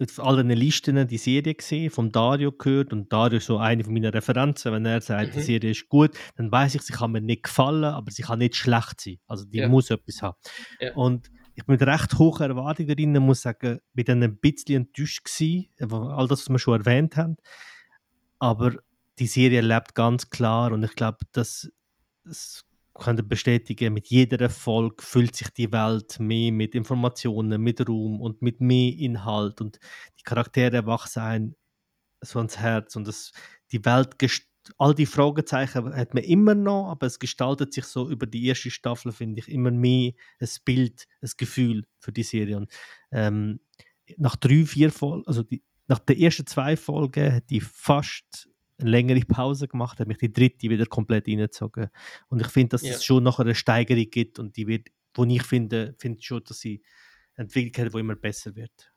auf 0.00 0.20
allen 0.20 0.48
Listen 0.48 1.08
die 1.08 1.18
Serie 1.18 1.56
gesehen, 1.56 1.90
von 1.90 2.12
Dario 2.12 2.52
gehört 2.52 2.92
und 2.92 3.12
Dario 3.12 3.38
ist 3.38 3.46
so 3.46 3.58
eine 3.58 3.82
von 3.82 3.92
meinen 3.92 4.12
Referenzen. 4.12 4.72
Wenn 4.72 4.86
er 4.86 5.00
sagt, 5.00 5.30
mhm. 5.30 5.38
die 5.38 5.42
Serie 5.42 5.70
ist 5.72 5.88
gut, 5.88 6.12
dann 6.36 6.52
weiß 6.52 6.76
ich, 6.76 6.82
sie 6.82 6.92
kann 6.92 7.10
mir 7.10 7.20
nicht 7.20 7.42
gefallen, 7.42 7.82
aber 7.82 8.12
sie 8.12 8.22
kann 8.22 8.38
nicht 8.38 8.54
schlecht 8.54 9.00
sein. 9.00 9.16
Also 9.26 9.44
die 9.44 9.58
ja. 9.58 9.68
muss 9.68 9.90
etwas 9.90 10.22
haben. 10.22 10.36
Ja. 10.78 10.94
Und 10.94 11.32
ich 11.56 11.66
bin 11.66 11.78
mit 11.78 11.82
recht 11.82 12.16
hohen 12.16 12.48
Erwartungen 12.48 12.94
drin, 12.94 13.18
muss 13.18 13.42
sagen, 13.42 13.80
bin 13.92 14.04
dann 14.04 14.22
ein 14.22 14.36
bisschen 14.36 14.82
enttäuscht 14.82 15.24
gewesen, 15.24 15.68
all 15.90 16.28
das, 16.28 16.42
was 16.42 16.48
wir 16.48 16.58
schon 16.60 16.78
erwähnt 16.78 17.16
haben. 17.16 17.38
Aber 18.38 18.76
die 19.18 19.26
Serie 19.26 19.62
lebt 19.62 19.96
ganz 19.96 20.30
klar 20.30 20.70
und 20.70 20.84
ich 20.84 20.94
glaube, 20.94 21.18
dass 21.32 21.68
es 22.24 22.64
kann 22.94 23.28
bestätigen, 23.28 23.92
mit 23.92 24.08
jeder 24.08 24.40
Erfolg 24.40 25.02
füllt 25.02 25.34
sich 25.34 25.50
die 25.50 25.72
Welt 25.72 26.20
mehr 26.20 26.52
mit 26.52 26.74
Informationen, 26.74 27.60
mit 27.60 27.86
Raum 27.88 28.20
und 28.20 28.40
mit 28.40 28.60
mehr 28.60 28.92
Inhalt 28.92 29.60
und 29.60 29.80
die 30.18 30.22
Charaktere 30.22 30.86
wachsen 30.86 31.22
ein 31.22 31.56
so 32.20 32.38
ans 32.38 32.58
Herz 32.58 32.96
und 32.96 33.06
das, 33.06 33.32
die 33.72 33.84
Welt 33.84 34.16
all 34.78 34.94
die 34.94 35.06
Fragezeichen 35.06 35.94
hat 35.94 36.14
man 36.14 36.24
immer 36.24 36.54
noch, 36.54 36.88
aber 36.88 37.06
es 37.06 37.18
gestaltet 37.18 37.74
sich 37.74 37.84
so 37.84 38.08
über 38.08 38.26
die 38.26 38.46
erste 38.46 38.70
Staffel, 38.70 39.12
finde 39.12 39.40
ich, 39.40 39.48
immer 39.48 39.70
mehr 39.70 40.12
ein 40.40 40.48
Bild, 40.64 41.06
ein 41.20 41.30
Gefühl 41.36 41.84
für 41.98 42.12
die 42.12 42.22
Serie. 42.22 42.56
Und 42.56 42.72
ähm, 43.12 43.60
nach 44.16 44.36
drei, 44.36 44.64
vier 44.64 44.90
Folgen, 44.90 45.26
also 45.26 45.42
die, 45.42 45.62
nach 45.86 45.98
den 45.98 46.18
ersten 46.18 46.46
zwei 46.46 46.76
Folgen 46.76 47.34
hat 47.34 47.50
die 47.50 47.60
fast 47.60 48.48
eine 48.78 48.90
längere 48.90 49.20
Pause 49.20 49.68
gemacht, 49.68 49.98
hat 50.00 50.08
mich 50.08 50.18
die 50.18 50.32
dritte 50.32 50.68
wieder 50.68 50.86
komplett 50.86 51.28
reingezogen. 51.28 51.88
Und 52.28 52.40
ich 52.40 52.48
finde, 52.48 52.70
dass 52.70 52.82
Ja. 52.82 52.90
es 52.90 53.04
schon 53.04 53.22
nachher 53.24 53.42
eine 53.44 53.54
Steigerung 53.54 54.10
gibt 54.10 54.38
und 54.38 54.56
die 54.56 54.66
wird, 54.66 54.88
wo 55.14 55.24
ich 55.24 55.42
finde, 55.44 55.94
finde 55.98 56.22
schon, 56.22 56.42
dass 56.44 56.60
sie 56.60 56.82
entwickelt 57.36 57.86
hat, 57.86 57.94
die 57.94 58.00
immer 58.00 58.16
besser 58.16 58.54
wird. 58.56 58.92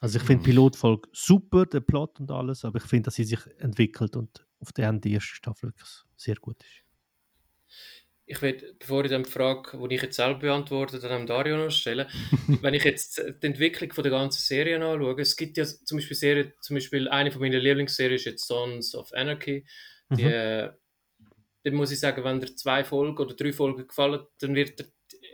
Also 0.00 0.18
ich 0.18 0.24
finde 0.24 0.42
Mhm. 0.42 0.44
Pilotfolge 0.44 1.08
super, 1.12 1.66
der 1.66 1.80
Plot 1.80 2.20
und 2.20 2.30
alles, 2.30 2.64
aber 2.64 2.78
ich 2.78 2.84
finde, 2.84 3.04
dass 3.04 3.14
sie 3.16 3.24
sich 3.24 3.40
entwickelt 3.58 4.16
und 4.16 4.46
auf 4.60 4.72
der 4.72 4.88
Ende 4.88 5.08
die 5.08 5.14
erste 5.14 5.34
Staffel 5.34 5.70
wirklich 5.70 5.88
sehr 6.16 6.36
gut 6.36 6.62
ist. 6.62 6.84
Ich 8.28 8.42
will, 8.42 8.74
bevor 8.78 9.04
ich 9.04 9.10
dann 9.10 9.22
die 9.22 9.30
Frage, 9.30 9.78
die 9.88 9.94
ich 9.94 10.02
jetzt 10.02 10.16
selber 10.16 10.40
beantworte, 10.40 10.98
dann 10.98 11.26
Dario 11.26 11.56
noch 11.56 11.70
stellen. 11.70 12.08
Wenn 12.60 12.74
ich 12.74 12.84
jetzt 12.84 13.18
die 13.42 13.46
Entwicklung 13.46 13.92
von 13.92 14.02
der 14.02 14.10
ganzen 14.12 14.40
Serie 14.40 14.76
anschaue, 14.76 15.20
es 15.20 15.36
gibt 15.36 15.56
ja 15.56 15.64
zum 15.64 15.98
Beispiel 15.98 16.16
Serien, 16.16 16.52
zum 16.60 16.74
Beispiel 16.76 17.08
eine 17.08 17.30
von 17.30 17.40
meiner 17.40 17.58
Lieblingsserien 17.60 18.16
ist 18.16 18.24
jetzt 18.24 18.46
Sons 18.46 18.94
of 18.96 19.12
Anarchy. 19.12 19.64
Die, 20.16 20.22
Mhm. 20.22 20.26
äh, 20.26 20.70
dann 21.64 21.74
muss 21.74 21.90
ich 21.92 22.00
sagen, 22.00 22.24
wenn 22.24 22.40
dir 22.40 22.54
zwei 22.56 22.84
Folgen 22.84 23.18
oder 23.18 23.34
drei 23.34 23.52
Folgen 23.52 23.86
gefallen, 23.88 24.26
dann 24.40 24.54
wird 24.54 24.78
dir, 24.78 24.86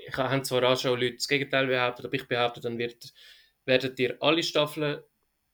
ich 0.09 0.17
habe 0.17 0.43
zwar 0.43 0.65
auch 0.65 0.79
schon 0.79 0.99
Leute 1.01 1.17
das 1.17 1.29
Gegenteil 1.29 1.67
behauptet, 1.67 2.07
aber 2.07 2.15
ich 2.15 2.27
behaupte, 2.29 2.61
dann 2.61 2.79
wird, 2.79 3.13
werden 3.67 3.95
dir 3.95 4.17
alle 4.21 4.43
Staffeln 4.43 5.03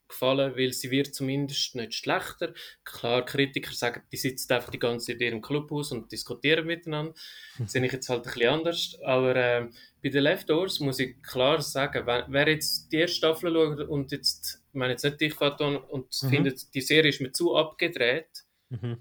gefallen, 0.08 0.56
weil 0.56 0.72
sie 0.72 0.90
wird 0.90 1.14
zumindest 1.14 1.74
nicht 1.74 1.94
schlechter. 1.94 2.54
Klar, 2.84 3.24
Kritiker 3.24 3.72
sagen, 3.72 4.02
die 4.10 4.16
sitzen 4.16 4.52
einfach 4.52 4.70
die 4.70 4.78
ganze 4.78 5.06
Zeit 5.12 5.20
in 5.20 5.26
ihrem 5.28 5.42
Clubhaus 5.42 5.92
und 5.92 6.10
diskutieren 6.10 6.66
miteinander. 6.66 7.14
Das 7.58 7.72
sehe 7.72 7.84
ich 7.84 7.92
jetzt 7.92 8.08
halt 8.08 8.26
ein 8.26 8.32
bisschen 8.32 8.48
anders. 8.50 8.98
Aber 9.04 9.36
äh, 9.36 9.68
bei 10.02 10.08
den 10.08 10.22
Leftovers 10.22 10.80
muss 10.80 10.98
ich 10.98 11.22
klar 11.22 11.60
sagen, 11.60 12.02
wer, 12.06 12.26
wer 12.28 12.48
jetzt 12.48 12.90
die 12.92 12.96
erste 12.98 13.16
Staffel 13.16 13.52
schaut 13.52 13.80
und 13.88 14.12
jetzt, 14.12 14.62
ich 14.68 14.74
meine 14.74 14.92
jetzt 14.92 15.04
nicht 15.04 15.20
dich, 15.20 15.34
Faton, 15.34 15.76
und 15.76 16.14
Mhm. 16.22 16.28
findet, 16.28 16.74
die 16.74 16.80
Serie 16.80 17.10
ist 17.10 17.20
mir 17.20 17.32
zu 17.32 17.56
abgedreht, 17.56 18.44
Mhm. 18.70 18.98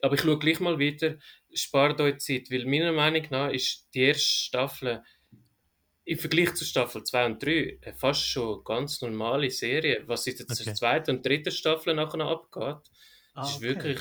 aber 0.00 0.14
ich 0.14 0.20
schaue 0.20 0.38
gleich 0.38 0.60
mal 0.60 0.78
wieder, 0.78 1.16
spart 1.52 2.00
euch 2.00 2.18
Zeit, 2.18 2.50
weil 2.50 2.64
meiner 2.66 2.92
Meinung 2.92 3.26
nach 3.30 3.50
ist 3.50 3.88
die 3.94 4.02
erste 4.02 4.22
Staffel 4.26 5.02
im 6.08 6.18
Vergleich 6.18 6.54
zu 6.54 6.64
Staffel 6.64 7.04
2 7.04 7.26
und 7.26 7.42
3 7.42 7.78
eine 7.84 7.94
fast 7.94 8.26
schon 8.26 8.64
ganz 8.64 9.00
normale 9.02 9.50
Serie. 9.50 10.04
Was 10.06 10.26
in 10.26 10.36
der 10.36 10.46
Okay. 10.50 10.74
zweiten 10.74 11.16
und 11.16 11.26
dritten 11.26 11.50
Staffel 11.52 11.94
nachher 11.94 12.20
abgeht, 12.22 12.90
Ah, 13.34 13.54
ist 13.54 13.60
okay. 13.60 13.62
wirklich 13.62 14.00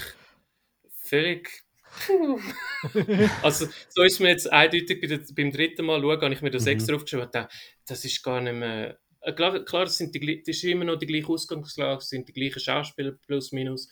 völlig. 0.99 1.63
also, 3.41 3.67
so 3.89 4.03
ist 4.03 4.19
mir 4.19 4.29
jetzt 4.29 4.51
eindeutig 4.51 5.01
bei 5.01 5.07
der, 5.07 5.21
beim 5.35 5.51
dritten 5.51 5.85
Mal 5.85 6.01
schauen, 6.01 6.21
habe 6.21 6.34
ich 6.34 6.41
mir 6.41 6.51
das 6.51 6.65
Mhm. 6.65 6.67
extra 6.67 6.95
aufgeschrieben 6.95 7.25
und 7.25 7.35
dachte, 7.35 7.53
das 7.88 8.05
ist 8.05 8.23
gar 8.23 8.41
nicht 8.41 8.53
mehr. 8.53 8.99
Äh, 9.21 9.34
Klar, 9.34 9.63
klar 9.65 9.85
das, 9.85 9.97
sind 9.97 10.13
die, 10.15 10.43
das 10.43 10.57
ist 10.57 10.63
immer 10.65 10.85
noch 10.85 10.97
die 10.97 11.07
gleiche 11.07 11.27
Ausgangslage, 11.29 11.99
es 12.01 12.09
sind 12.09 12.27
die 12.27 12.34
gleichen 12.34 12.59
Schauspieler 12.59 13.13
plus 13.25 13.51
minus, 13.51 13.89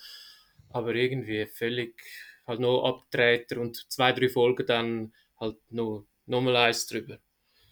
aber 0.70 0.94
irgendwie 0.96 1.46
völlig 1.48 2.02
halt 2.48 2.60
noch 2.60 2.84
abgedrehter 2.86 3.60
und 3.60 3.92
zwei, 3.92 4.12
drei 4.12 4.30
Folgen 4.30 4.66
dann 4.68 5.14
halt 5.40 5.58
noch, 5.72 6.06
noch 6.26 6.42
mal 6.42 6.56
eins 6.58 6.86
drüber. 6.88 7.20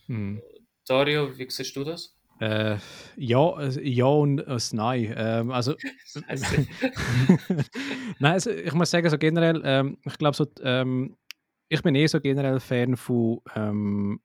Mhm. 0.08 0.42
Dario, 0.88 1.38
wie 1.38 1.50
siehst 1.50 1.76
du 1.76 1.84
das? 1.84 2.16
Äh, 2.40 2.78
ja, 3.16 3.60
äh, 3.62 3.90
ja 3.90 4.06
und 4.06 4.40
äh, 4.40 4.58
Nein. 4.74 5.14
Ähm, 5.16 5.52
also. 5.52 5.76
Nein, 8.20 8.34
also 8.34 8.52
ich 8.52 8.74
muss 8.74 8.92
sagen, 8.92 9.10
so 9.10 9.18
generell, 9.18 9.62
ähm, 9.64 9.98
ich 10.06 10.18
glaube, 10.18 10.36
so, 10.36 10.46
ähm, 10.62 11.16
ich 11.70 11.82
bin 11.82 11.96
eh 11.96 12.08
so 12.08 12.20
generell 12.20 12.60
Fan 12.60 12.98
von 12.98 13.40
ähm, 13.56 14.20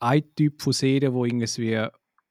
ein 0.00 0.34
Typ 0.34 0.62
von 0.62 0.72
Serien, 0.72 1.12
wo 1.14 1.24
irgendwie 1.24 1.88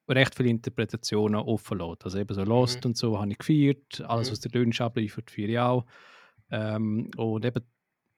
recht 0.07 0.35
viele 0.35 0.49
Interpretationen 0.49 1.41
offen 1.41 1.79
lässt. 1.79 2.05
Also 2.05 2.19
eben 2.19 2.33
so 2.33 2.43
Lost 2.43 2.85
Mhm. 2.85 2.85
und 2.85 2.97
so 2.97 3.19
habe 3.19 3.31
ich 3.31 3.37
gefeiert, 3.37 4.01
alles, 4.07 4.29
Mhm. 4.29 4.31
was 4.31 4.39
der 4.41 4.51
Lynch 4.51 4.81
abliefert, 4.81 5.31
feiere 5.31 5.49
ich 5.49 5.59
auch. 5.59 5.85
Ähm, 6.51 7.09
und 7.17 7.45
eben, 7.45 7.63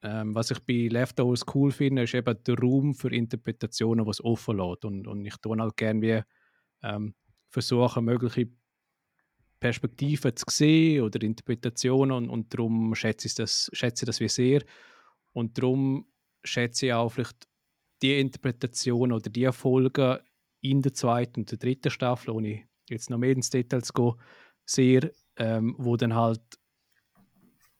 ähm, 0.02 0.34
was 0.34 0.50
ich 0.50 0.60
bei 0.60 0.88
Leftovers 0.90 1.44
cool 1.54 1.70
finde, 1.70 2.02
ist 2.02 2.14
eben 2.14 2.36
der 2.44 2.58
Raum 2.58 2.94
für 2.94 3.12
Interpretationen, 3.12 4.06
was 4.06 4.22
offen 4.22 4.58
lässt. 4.58 4.84
Und, 4.84 5.06
und 5.06 5.24
ich 5.24 5.36
tue 5.38 5.58
halt 5.58 5.76
gerne 5.76 6.02
wie 6.02 6.22
ähm, 6.82 7.14
versuchen, 7.48 8.04
mögliche 8.04 8.48
Perspektiven 9.60 10.36
zu 10.36 10.44
sehen 10.48 11.02
oder 11.02 11.20
Interpretationen 11.22 12.12
und, 12.12 12.30
und 12.30 12.54
darum 12.54 12.94
schätze 12.94 13.26
ich 13.26 13.34
das, 13.34 13.70
schätze 13.72 14.06
das 14.06 14.20
wie 14.20 14.28
sehr. 14.28 14.62
Und 15.32 15.58
darum 15.58 16.06
schätze 16.44 16.86
ich 16.86 16.92
auch 16.92 17.08
vielleicht 17.10 17.48
die 18.02 18.20
Interpretation 18.20 19.12
oder 19.12 19.28
die 19.28 19.50
Folgen 19.50 20.18
in 20.60 20.82
der 20.82 20.94
zweiten 20.94 21.40
und 21.40 21.50
der 21.50 21.58
dritten 21.58 21.90
Staffel, 21.90 22.30
ohne 22.30 22.68
jetzt 22.88 23.10
noch 23.10 23.18
mehr 23.18 23.32
ins 23.32 23.50
Detail 23.50 23.82
zu 23.82 23.92
gehen, 23.92 24.14
sehr, 24.64 25.10
ähm, 25.36 25.74
wo 25.78 25.96
dann 25.96 26.14
halt 26.14 26.42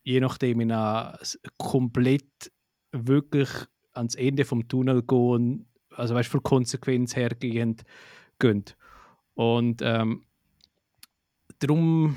je 0.09 0.21
nachdem 0.21 0.61
in 0.61 0.73
eine 0.73 1.19
s- 1.21 1.39
komplett 1.59 2.51
wirklich 2.93 3.51
ans 3.93 4.15
Ende 4.15 4.45
vom 4.47 4.67
Tunnel 4.67 5.03
gehen, 5.03 5.67
also 5.91 6.15
weißt 6.15 6.29
du, 6.29 6.39
für 6.39 6.41
Konsequenz 6.41 7.15
hergehend 7.15 7.85
gehen. 8.39 8.65
Und 9.35 9.83
ähm, 9.83 10.25
darum, 11.59 12.17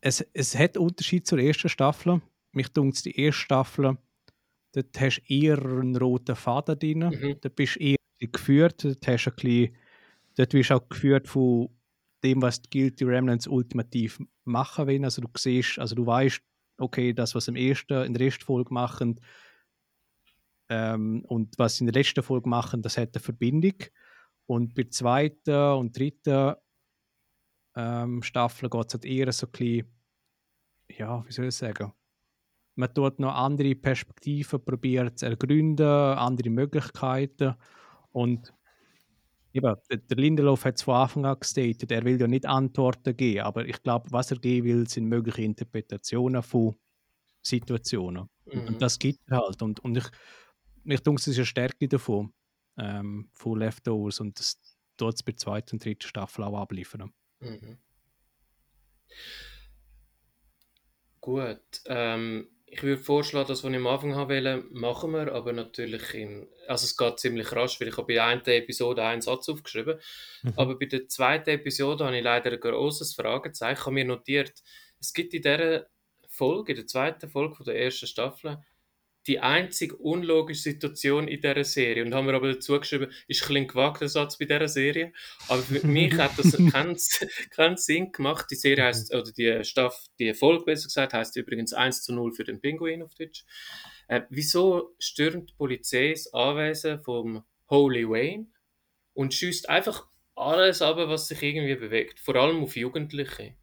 es, 0.00 0.20
es 0.32 0.58
hat 0.58 0.76
Unterschied 0.76 1.26
zur 1.26 1.38
ersten 1.38 1.68
Staffel. 1.68 2.20
Mich 2.52 2.68
dunkt 2.72 3.04
die 3.04 3.16
erste 3.18 3.40
Staffel, 3.42 3.96
dort 4.72 5.00
hast 5.00 5.22
du 5.28 5.32
eher 5.34 5.58
einen 5.64 5.96
roten 5.96 6.34
Faden 6.36 6.78
drin. 6.78 6.98
Mhm. 6.98 7.36
Dort 7.40 7.54
bist 7.54 7.76
du 7.76 7.80
eher 7.80 7.96
geführt. 8.18 8.84
Dort, 8.84 9.06
hast 9.06 9.24
du 9.26 9.30
ein 9.30 9.36
bisschen, 9.36 9.76
dort 10.36 10.54
wirst 10.54 10.70
du 10.70 10.74
auch 10.74 10.88
geführt 10.88 11.28
von 11.28 11.68
dem, 12.22 12.42
was 12.42 12.62
die 12.62 12.70
Guilty 12.70 13.04
Remnants 13.04 13.46
ultimativ 13.46 14.20
machen 14.44 14.86
wollen. 14.86 15.04
Also 15.04 15.22
du 15.22 15.28
siehst, 15.36 15.78
also 15.78 15.94
du 15.94 16.06
weißt, 16.06 16.40
okay, 16.78 17.12
das, 17.12 17.34
was 17.34 17.48
im 17.48 17.56
ersten, 17.56 18.04
in 18.04 18.14
der 18.14 18.22
ersten 18.22 18.44
Folge 18.44 18.72
machen 18.72 19.20
ähm, 20.68 21.24
und 21.26 21.58
was 21.58 21.80
in 21.80 21.86
der 21.86 21.94
letzten 21.94 22.22
Folge 22.22 22.48
machen, 22.48 22.82
das 22.82 22.96
hat 22.96 23.14
eine 23.14 23.22
Verbindung. 23.22 23.74
Und 24.46 24.74
bei 24.74 24.82
der 24.82 24.90
zweiten 24.90 25.72
und 25.74 25.96
dritten 25.96 26.54
ähm, 27.76 28.22
Staffel 28.22 28.68
geht 28.68 28.86
es 28.88 28.94
halt 28.94 29.04
eher 29.04 29.32
so 29.32 29.46
ein 29.46 29.52
bisschen, 29.52 29.86
ja, 30.88 31.24
wie 31.26 31.32
soll 31.32 31.46
ich 31.46 31.54
sagen, 31.54 31.92
man 32.74 32.92
tut 32.94 33.18
noch 33.18 33.34
andere 33.34 33.74
Perspektiven 33.74 34.64
probiert 34.64 35.18
zu 35.18 35.26
ergründen, 35.26 35.86
andere 35.86 36.50
Möglichkeiten 36.50 37.54
und 38.10 38.52
eben, 39.52 39.74
der- 39.90 40.16
Lindelof 40.16 40.64
hat 40.64 40.76
es 40.76 40.82
von 40.82 40.94
Anfang 40.96 41.26
an 41.26 41.38
gestatet, 41.40 41.90
er 41.92 42.04
will 42.04 42.20
ja 42.20 42.26
nicht 42.28 42.46
Antworten 42.46 43.16
geben, 43.16 43.40
aber 43.40 43.66
ich 43.66 43.82
glaube, 43.82 44.10
was 44.12 44.30
er 44.30 44.38
geben 44.38 44.66
will, 44.66 44.88
sind 44.88 45.06
mögliche 45.06 45.42
Interpretationen 45.42 46.42
von 46.42 46.76
Situationen. 47.42 48.28
Und, 48.46 48.62
Mhm. 48.62 48.68
und 48.68 48.82
das 48.82 48.98
gibt 48.98 49.20
er 49.30 49.38
halt. 49.38 49.62
Und, 49.62 49.80
und 49.80 49.96
ich, 49.98 50.06
ich 50.84 51.00
denke, 51.00 51.20
es 51.20 51.28
ist 51.28 51.38
eine 51.38 51.46
Stärke 51.46 51.88
davon, 51.88 52.32
ähm, 52.78 53.30
von 53.32 53.58
Leftovers 53.58 54.20
und 54.20 54.38
das 54.38 54.60
es 55.00 55.22
bei 55.24 55.32
der 55.32 55.38
zweiten 55.38 55.76
und 55.76 55.84
dritten 55.84 56.06
Staffel 56.06 56.44
auch 56.44 56.58
abliefern. 56.60 57.12
Mhm. 57.40 57.78
Gut. 61.20 61.80
Ähm, 61.86 62.48
ich 62.74 62.82
würde 62.82 63.02
vorschlagen, 63.02 63.48
das, 63.48 63.62
was 63.62 63.70
ich 63.70 63.76
am 63.76 63.86
Anfang 63.86 64.14
haben 64.14 64.30
wollte, 64.30 64.64
machen 64.70 65.12
wir, 65.12 65.30
aber 65.34 65.52
natürlich 65.52 66.14
in, 66.14 66.48
also 66.66 66.84
es 66.86 66.96
geht 66.96 67.20
ziemlich 67.20 67.52
rasch, 67.52 67.78
weil 67.78 67.88
ich 67.88 67.96
habe 67.98 68.06
bei 68.14 68.22
einer 68.22 68.46
Episode 68.48 69.04
einen 69.04 69.20
Satz 69.20 69.48
aufgeschrieben, 69.50 69.98
Mhm. 70.42 70.54
aber 70.56 70.78
bei 70.78 70.86
der 70.86 71.06
zweiten 71.06 71.50
Episode 71.50 72.04
habe 72.06 72.16
ich 72.16 72.24
leider 72.24 72.50
ein 72.52 72.60
großes 72.60 73.14
Fragezeichen. 73.14 73.78
Ich 73.78 73.84
habe 73.84 73.92
mir 73.94 74.06
notiert, 74.06 74.54
es 74.98 75.12
gibt 75.12 75.34
in 75.34 75.42
dieser 75.42 75.86
Folge, 76.28 76.72
in 76.72 76.78
der 76.78 76.86
zweiten 76.86 77.28
Folge 77.28 77.54
von 77.56 77.66
der 77.66 77.78
ersten 77.78 78.06
Staffel, 78.06 78.56
die 79.26 79.40
einzige 79.40 79.96
unlogische 79.96 80.62
Situation 80.62 81.28
in 81.28 81.40
dieser 81.40 81.64
Serie. 81.64 82.04
Und 82.04 82.14
haben 82.14 82.26
wir 82.26 82.34
aber 82.34 82.52
dazu 82.52 82.78
geschrieben, 82.78 83.10
ist 83.28 83.42
ein 83.42 83.48
bisschen 83.48 83.68
gewagter 83.68 84.08
Satz 84.08 84.36
bei 84.36 84.46
dieser 84.46 84.68
Serie. 84.68 85.12
Aber 85.48 85.62
für 85.62 85.86
mich 85.86 86.14
hat 86.14 86.36
das 86.38 86.52
keinen, 86.72 86.96
keinen 87.50 87.76
Sinn 87.76 88.10
gemacht. 88.10 88.46
Die 88.50 88.56
Serie 88.56 88.84
heißt, 88.84 89.14
oder 89.14 89.30
die 89.30 89.64
Staffel, 89.64 90.08
die 90.18 90.34
Folge 90.34 90.64
besser 90.64 90.86
gesagt, 90.86 91.14
heißt 91.14 91.36
übrigens 91.36 91.72
1 91.72 92.02
zu 92.02 92.14
0 92.14 92.32
für 92.32 92.44
den 92.44 92.60
Pinguin 92.60 93.02
auf 93.02 93.14
Deutsch. 93.14 93.44
Äh, 94.08 94.22
wieso 94.28 94.94
stürmt 94.98 95.50
die 95.50 95.54
Polizei 95.54 96.10
das 96.10 96.32
Anwesen 96.32 97.00
vom 97.00 97.44
Holy 97.70 98.08
Wayne 98.08 98.46
und 99.14 99.34
schießt 99.34 99.68
einfach 99.68 100.06
alles 100.34 100.82
ab, 100.82 100.96
was 100.96 101.28
sich 101.28 101.42
irgendwie 101.42 101.76
bewegt? 101.76 102.18
Vor 102.18 102.36
allem 102.36 102.62
auf 102.62 102.76
Jugendliche. 102.76 103.54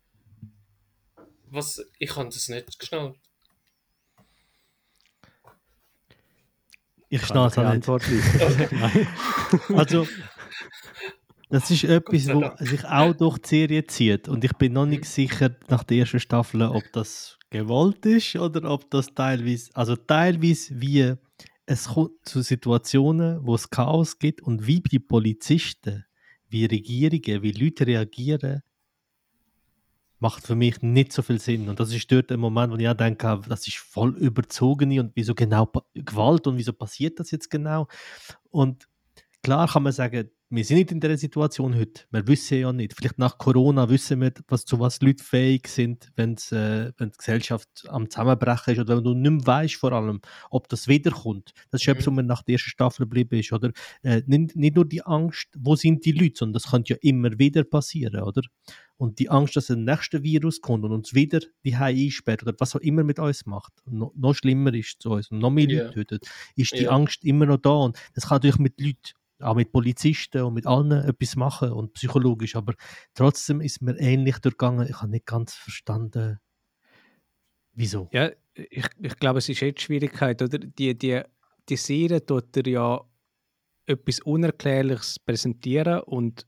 Was, 1.52 1.86
ich 1.98 2.16
habe 2.16 2.30
das 2.30 2.48
nicht 2.48 2.80
geschnallt. 2.80 3.18
Ich 7.10 7.22
Kann 7.22 7.28
schnall 7.28 7.48
es 7.48 7.56
keine 7.56 7.68
nicht. 7.70 7.90
Antwort. 7.90 8.04
Nein. 8.72 9.08
Also, 9.76 10.08
das 11.50 11.72
ist 11.72 11.84
etwas, 11.84 12.26
Dank. 12.26 12.60
sich 12.60 12.86
auch 12.86 13.14
durch 13.14 13.40
die 13.40 13.48
Serie 13.50 13.86
zieht. 13.86 14.28
Und 14.30 14.44
ich 14.44 14.54
bin 14.54 14.74
noch 14.74 14.86
nicht 14.86 15.06
sicher 15.06 15.56
nach 15.68 15.84
der 15.84 15.98
ersten 15.98 16.20
Staffel, 16.20 16.62
ob 16.62 16.84
das 16.94 17.40
gewollt 17.50 18.06
ist 18.06 18.36
oder 18.36 18.70
ob 18.70 18.90
das 18.92 19.08
teilweise, 19.16 19.72
also 19.74 19.96
teilweise 19.96 20.80
wie 20.80 21.16
es 21.66 21.88
kommt 21.88 22.12
zu 22.24 22.42
Situationen, 22.42 23.40
wo 23.46 23.56
es 23.56 23.70
Chaos 23.70 24.20
gibt 24.20 24.42
und 24.42 24.68
wie 24.68 24.80
die 24.80 25.00
Polizisten, 25.00 26.06
wie 26.48 26.66
Regierungen, 26.66 27.42
wie 27.44 27.52
Leute 27.52 27.88
reagieren, 27.88 28.62
macht 30.20 30.46
für 30.46 30.56
mich 30.56 30.82
nicht 30.82 31.14
so 31.14 31.22
viel 31.22 31.40
Sinn. 31.40 31.70
Und 31.70 31.80
das 31.80 31.94
ist 31.94 32.12
dort 32.12 32.30
der 32.30 32.38
Moment, 32.38 32.74
wo 32.74 32.78
ich 32.78 32.88
auch 32.88 32.94
denke, 32.94 33.42
das 33.48 33.68
ist 33.68 33.78
voll 33.78 34.16
überzogen 34.18 35.00
und 35.00 35.12
wieso 35.16 35.34
genau 35.34 35.72
Gewalt 35.94 36.48
und 36.48 36.58
wieso 36.58 36.74
passiert 36.74 37.20
das 37.20 37.32
jetzt 37.32 37.50
genau? 37.50 37.88
Und 38.50 38.88
klar 39.42 39.68
kann 39.68 39.84
man 39.84 39.94
sagen, 39.94 40.30
wir 40.52 40.66
sind 40.66 40.78
nicht 40.78 40.92
in 40.92 41.00
dieser 41.00 41.18
Situation 41.18 41.76
heute. 41.76 42.06
Wir 42.10 42.28
wissen 42.28 42.60
ja 42.60 42.74
nicht. 42.74 42.96
Vielleicht 42.96 43.20
nach 43.20 43.38
Corona 43.38 43.88
wissen 43.88 44.20
wir, 44.20 44.34
was, 44.48 44.66
zu 44.66 44.80
was 44.80 45.00
Leute 45.00 45.24
fähig 45.24 45.68
sind, 45.68 46.12
wenn's, 46.16 46.52
äh, 46.52 46.92
wenn 46.98 47.12
die 47.12 47.18
Gesellschaft 47.18 47.68
am 47.88 48.10
Zusammenbrechen 48.10 48.74
ist 48.74 48.80
oder 48.80 48.98
wenn 48.98 49.04
du 49.04 49.14
nicht 49.14 49.46
mehr 49.46 49.46
weißt, 49.46 49.76
vor 49.76 49.92
allem, 49.92 50.22
ob 50.50 50.68
das 50.68 50.88
wiederkommt. 50.88 51.54
Das 51.70 51.82
ist 51.82 51.88
mhm. 51.88 51.92
etwas, 51.92 52.08
was 52.08 52.14
mir 52.14 52.24
nach 52.24 52.42
der 52.42 52.54
ersten 52.54 52.72
Staffel 52.72 53.06
geblieben 53.06 53.40
ist. 53.40 53.54
Oder? 53.54 53.72
Äh, 54.02 54.24
nicht, 54.26 54.56
nicht, 54.56 54.76
nur 54.76 54.86
die 54.86 55.04
Angst, 55.04 55.50
wo 55.56 55.76
sind 55.76 56.04
die 56.04 56.14
Leute, 56.14 56.38
sondern 56.38 56.54
das 56.54 56.72
könnte 56.72 56.94
ja 56.94 57.00
immer 57.02 57.38
wieder 57.38 57.64
passieren. 57.64 58.24
Oder? 58.24 58.42
Und 58.98 59.20
die 59.20 59.30
Angst, 59.30 59.56
dass 59.56 59.70
ein 59.70 59.86
nächster 59.86 60.24
Virus 60.24 60.62
kommt 60.62 60.84
und 60.84 60.92
uns 60.92 61.14
wieder 61.14 61.40
die 61.64 61.76
einsperrt 61.76 62.42
oder 62.42 62.54
was 62.58 62.76
auch 62.76 62.82
immer 62.82 63.04
mit 63.04 63.20
uns 63.20 63.46
macht, 63.46 63.72
noch, 63.86 64.14
noch 64.16 64.34
schlimmer 64.34 64.74
ist 64.74 65.02
zu 65.02 65.12
uns 65.12 65.30
und 65.32 65.40
noch 65.40 65.52
mehr 65.52 65.70
yeah. 65.70 65.84
Leute 65.84 65.94
tötet, 65.94 66.28
ist 66.56 66.74
die 66.74 66.84
yeah. 66.84 66.96
Angst 66.96 67.24
immer 67.24 67.46
noch 67.46 67.60
da. 67.60 67.70
Und 67.70 67.98
das 68.16 68.28
kann 68.28 68.38
natürlich 68.38 68.58
mit 68.58 68.82
Leuten 68.82 69.14
auch 69.42 69.56
mit 69.56 69.72
Polizisten 69.72 70.44
und 70.44 70.54
mit 70.54 70.66
allen 70.66 70.92
etwas 70.92 71.36
machen 71.36 71.72
und 71.72 71.94
psychologisch, 71.94 72.56
aber 72.56 72.74
trotzdem 73.14 73.62
ist 73.62 73.82
mir 73.82 73.98
ähnlich 74.00 74.40
durchgegangen. 74.40 74.88
Ich 74.88 75.02
habe 75.02 75.12
nicht 75.12 75.26
ganz 75.26 75.54
verstanden, 75.54 76.40
wieso. 77.74 78.10
Ja, 78.12 78.30
ich, 78.54 78.86
ich 79.00 79.16
glaube, 79.18 79.40
es 79.40 79.50
ist 79.50 79.62
jetzt 79.62 79.80
die 79.80 79.84
Schwierigkeit, 79.84 80.42
oder? 80.42 80.58
Die, 80.58 80.98
die, 80.98 81.22
die 81.70 81.78
Serie 81.78 82.26
tut 82.26 82.56
er 82.58 82.68
ja 82.68 83.02
etwas 83.86 84.20
Unerklärliches 84.20 85.20
präsentieren 85.20 86.02
und 86.02 86.46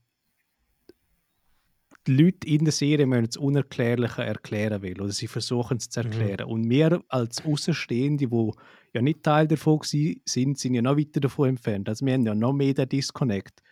die 2.06 2.16
Leute 2.16 2.48
in 2.48 2.64
der 2.64 2.72
Serie 2.72 3.06
müssen 3.06 3.26
das 3.26 3.36
Unerklärliche 3.36 4.22
erklären 4.22 4.82
will 4.82 5.00
oder 5.00 5.12
sie 5.12 5.28
versuchen 5.28 5.76
es 5.76 5.88
zu 5.88 6.00
mhm. 6.00 6.06
erklären. 6.06 6.46
Mhm. 6.46 6.52
Und 6.52 6.70
wir 6.70 7.02
als 7.08 7.44
Außenstehende, 7.44 8.26
die 8.26 8.50
ja 8.92 9.02
nicht 9.02 9.22
Teil 9.22 9.46
davon 9.46 9.80
sind, 9.82 10.26
sind 10.26 10.64
ja 10.64 10.82
noch 10.82 10.96
weiter 10.96 11.20
davon 11.20 11.50
entfernt. 11.50 11.88
Also 11.88 12.04
wir 12.04 12.14
haben 12.14 12.26
ja 12.26 12.34
noch 12.34 12.52
mehr 12.52 12.74
den 12.74 12.88
Disconnect. 12.88 13.62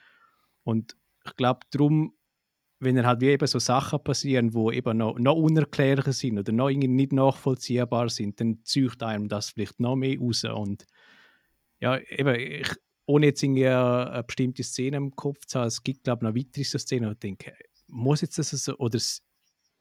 Und 0.63 0.97
ich 1.27 1.37
glaube, 1.37 1.61
darum, 1.71 2.15
wenn 2.79 2.97
er 2.97 3.07
halt 3.07 3.21
wie 3.21 3.29
eben 3.29 3.47
so 3.47 3.59
Sachen 3.59 4.03
passieren, 4.03 4.55
wo 4.55 4.71
eben 4.71 4.97
noch, 4.97 5.19
noch 5.19 5.35
unerklärlicher 5.35 6.13
sind 6.13 6.39
oder 6.39 6.53
noch 6.53 6.71
irgendwie 6.71 6.89
nicht 6.89 7.13
nachvollziehbar 7.13 8.09
sind, 8.09 8.41
dann 8.41 8.61
zieht 8.65 9.03
einem 9.03 9.29
das 9.29 9.51
vielleicht 9.51 9.81
noch 9.81 9.97
mehr 9.97 10.19
raus. 10.19 10.45
Und 10.45 10.87
ja, 11.81 11.99
eben, 11.99 12.35
ich, 12.37 12.71
ohne 13.07 13.27
jetzt 13.27 13.43
irgendwie 13.43 13.67
eine, 13.67 14.23
bestimmte 14.25 14.63
Szene 14.63 14.97
im 14.97 15.15
Kopf 15.15 15.45
zu 15.47 15.59
haben, 15.59 15.67
es 15.67 15.83
gibt, 15.83 16.05
glaube 16.05 16.27
ich, 16.27 16.33
noch 16.33 16.39
weitere 16.39 16.79
Szenen, 16.79 17.09
wo 17.09 17.13
ich 17.13 17.19
denke, 17.19 17.53
muss 17.91 18.21
jetzt 18.21 18.39
das 18.39 18.51
so, 18.51 18.77
oder 18.79 18.99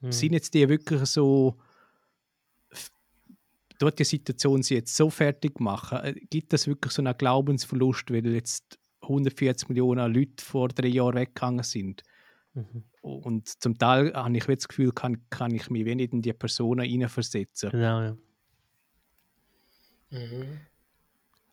hm. 0.00 0.12
sind 0.12 0.32
jetzt 0.32 0.54
die 0.54 0.68
wirklich 0.68 1.04
so 1.06 1.56
dort 3.80 3.98
die 3.98 4.04
Situation 4.04 4.62
sie 4.62 4.74
jetzt 4.74 4.94
so 4.94 5.10
fertig 5.10 5.58
machen, 5.58 5.98
äh, 5.98 6.14
gibt 6.30 6.52
das 6.52 6.66
wirklich 6.68 6.92
so 6.92 7.02
einen 7.02 7.16
Glaubensverlust, 7.16 8.10
weil 8.10 8.26
jetzt 8.26 8.78
140 9.02 9.70
Millionen 9.70 10.12
Leute 10.12 10.44
vor 10.44 10.68
drei 10.68 10.88
Jahren 10.88 11.14
weggegangen 11.16 11.64
sind. 11.64 12.02
Mhm. 12.54 12.84
Und 13.00 13.48
zum 13.62 13.78
Teil 13.78 14.12
habe 14.12 14.36
ich 14.36 14.44
das 14.44 14.68
Gefühl, 14.68 14.92
kann, 14.92 15.24
kann 15.30 15.54
ich 15.54 15.70
mich 15.70 15.84
wenig 15.84 16.12
in 16.12 16.20
die 16.20 16.32
Personen 16.32 16.84
hineinversetzen. 16.84 17.70
Genau, 17.70 18.02
ja. 18.02 18.16
Mhm. 20.10 20.60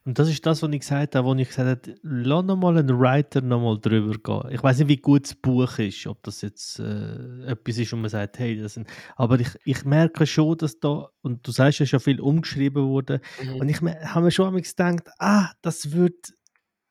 Und 0.08 0.18
das 0.18 0.30
ist 0.30 0.46
das, 0.46 0.64
was 0.64 0.72
ich 0.72 0.80
gesagt 0.80 1.16
habe, 1.16 1.28
wo 1.28 1.36
ich 1.36 1.50
gesagt 1.50 1.88
habe, 1.90 2.00
lass 2.02 2.46
nochmal 2.46 2.78
einen 2.78 2.98
Writer 2.98 3.42
nochmal 3.42 3.78
drüber 3.78 4.16
gehen. 4.18 4.54
Ich 4.56 4.64
weiß 4.64 4.80
nicht, 4.80 4.88
wie 4.88 4.96
gut 4.96 5.26
das 5.26 5.36
Buch 5.36 5.80
ist, 5.80 6.08
ob 6.08 6.24
das 6.24 6.42
jetzt 6.44 6.80
äh, 6.80 7.44
etwas 7.46 7.78
ist, 7.78 7.92
wo 7.92 7.98
man 7.98 8.10
sagt, 8.10 8.40
hey, 8.40 8.58
das 8.58 8.76
sind. 8.76 8.88
Aber 9.18 9.38
ich, 9.38 9.50
ich 9.66 9.84
merke 9.84 10.26
schon, 10.26 10.58
dass 10.60 10.80
da, 10.80 11.10
und 11.24 11.46
du 11.46 11.52
sagst, 11.52 11.82
es 11.82 11.88
ist 11.88 11.92
ja 11.92 12.00
viel 12.00 12.22
umgeschrieben 12.22 12.88
wurde, 12.88 13.20
mhm. 13.44 13.56
und 13.58 13.68
ich 13.68 13.82
habe 13.82 14.22
mir 14.22 14.32
schon 14.32 14.56
gedacht, 14.56 15.10
ah, 15.20 15.52
das 15.62 15.92
wird 15.92 16.32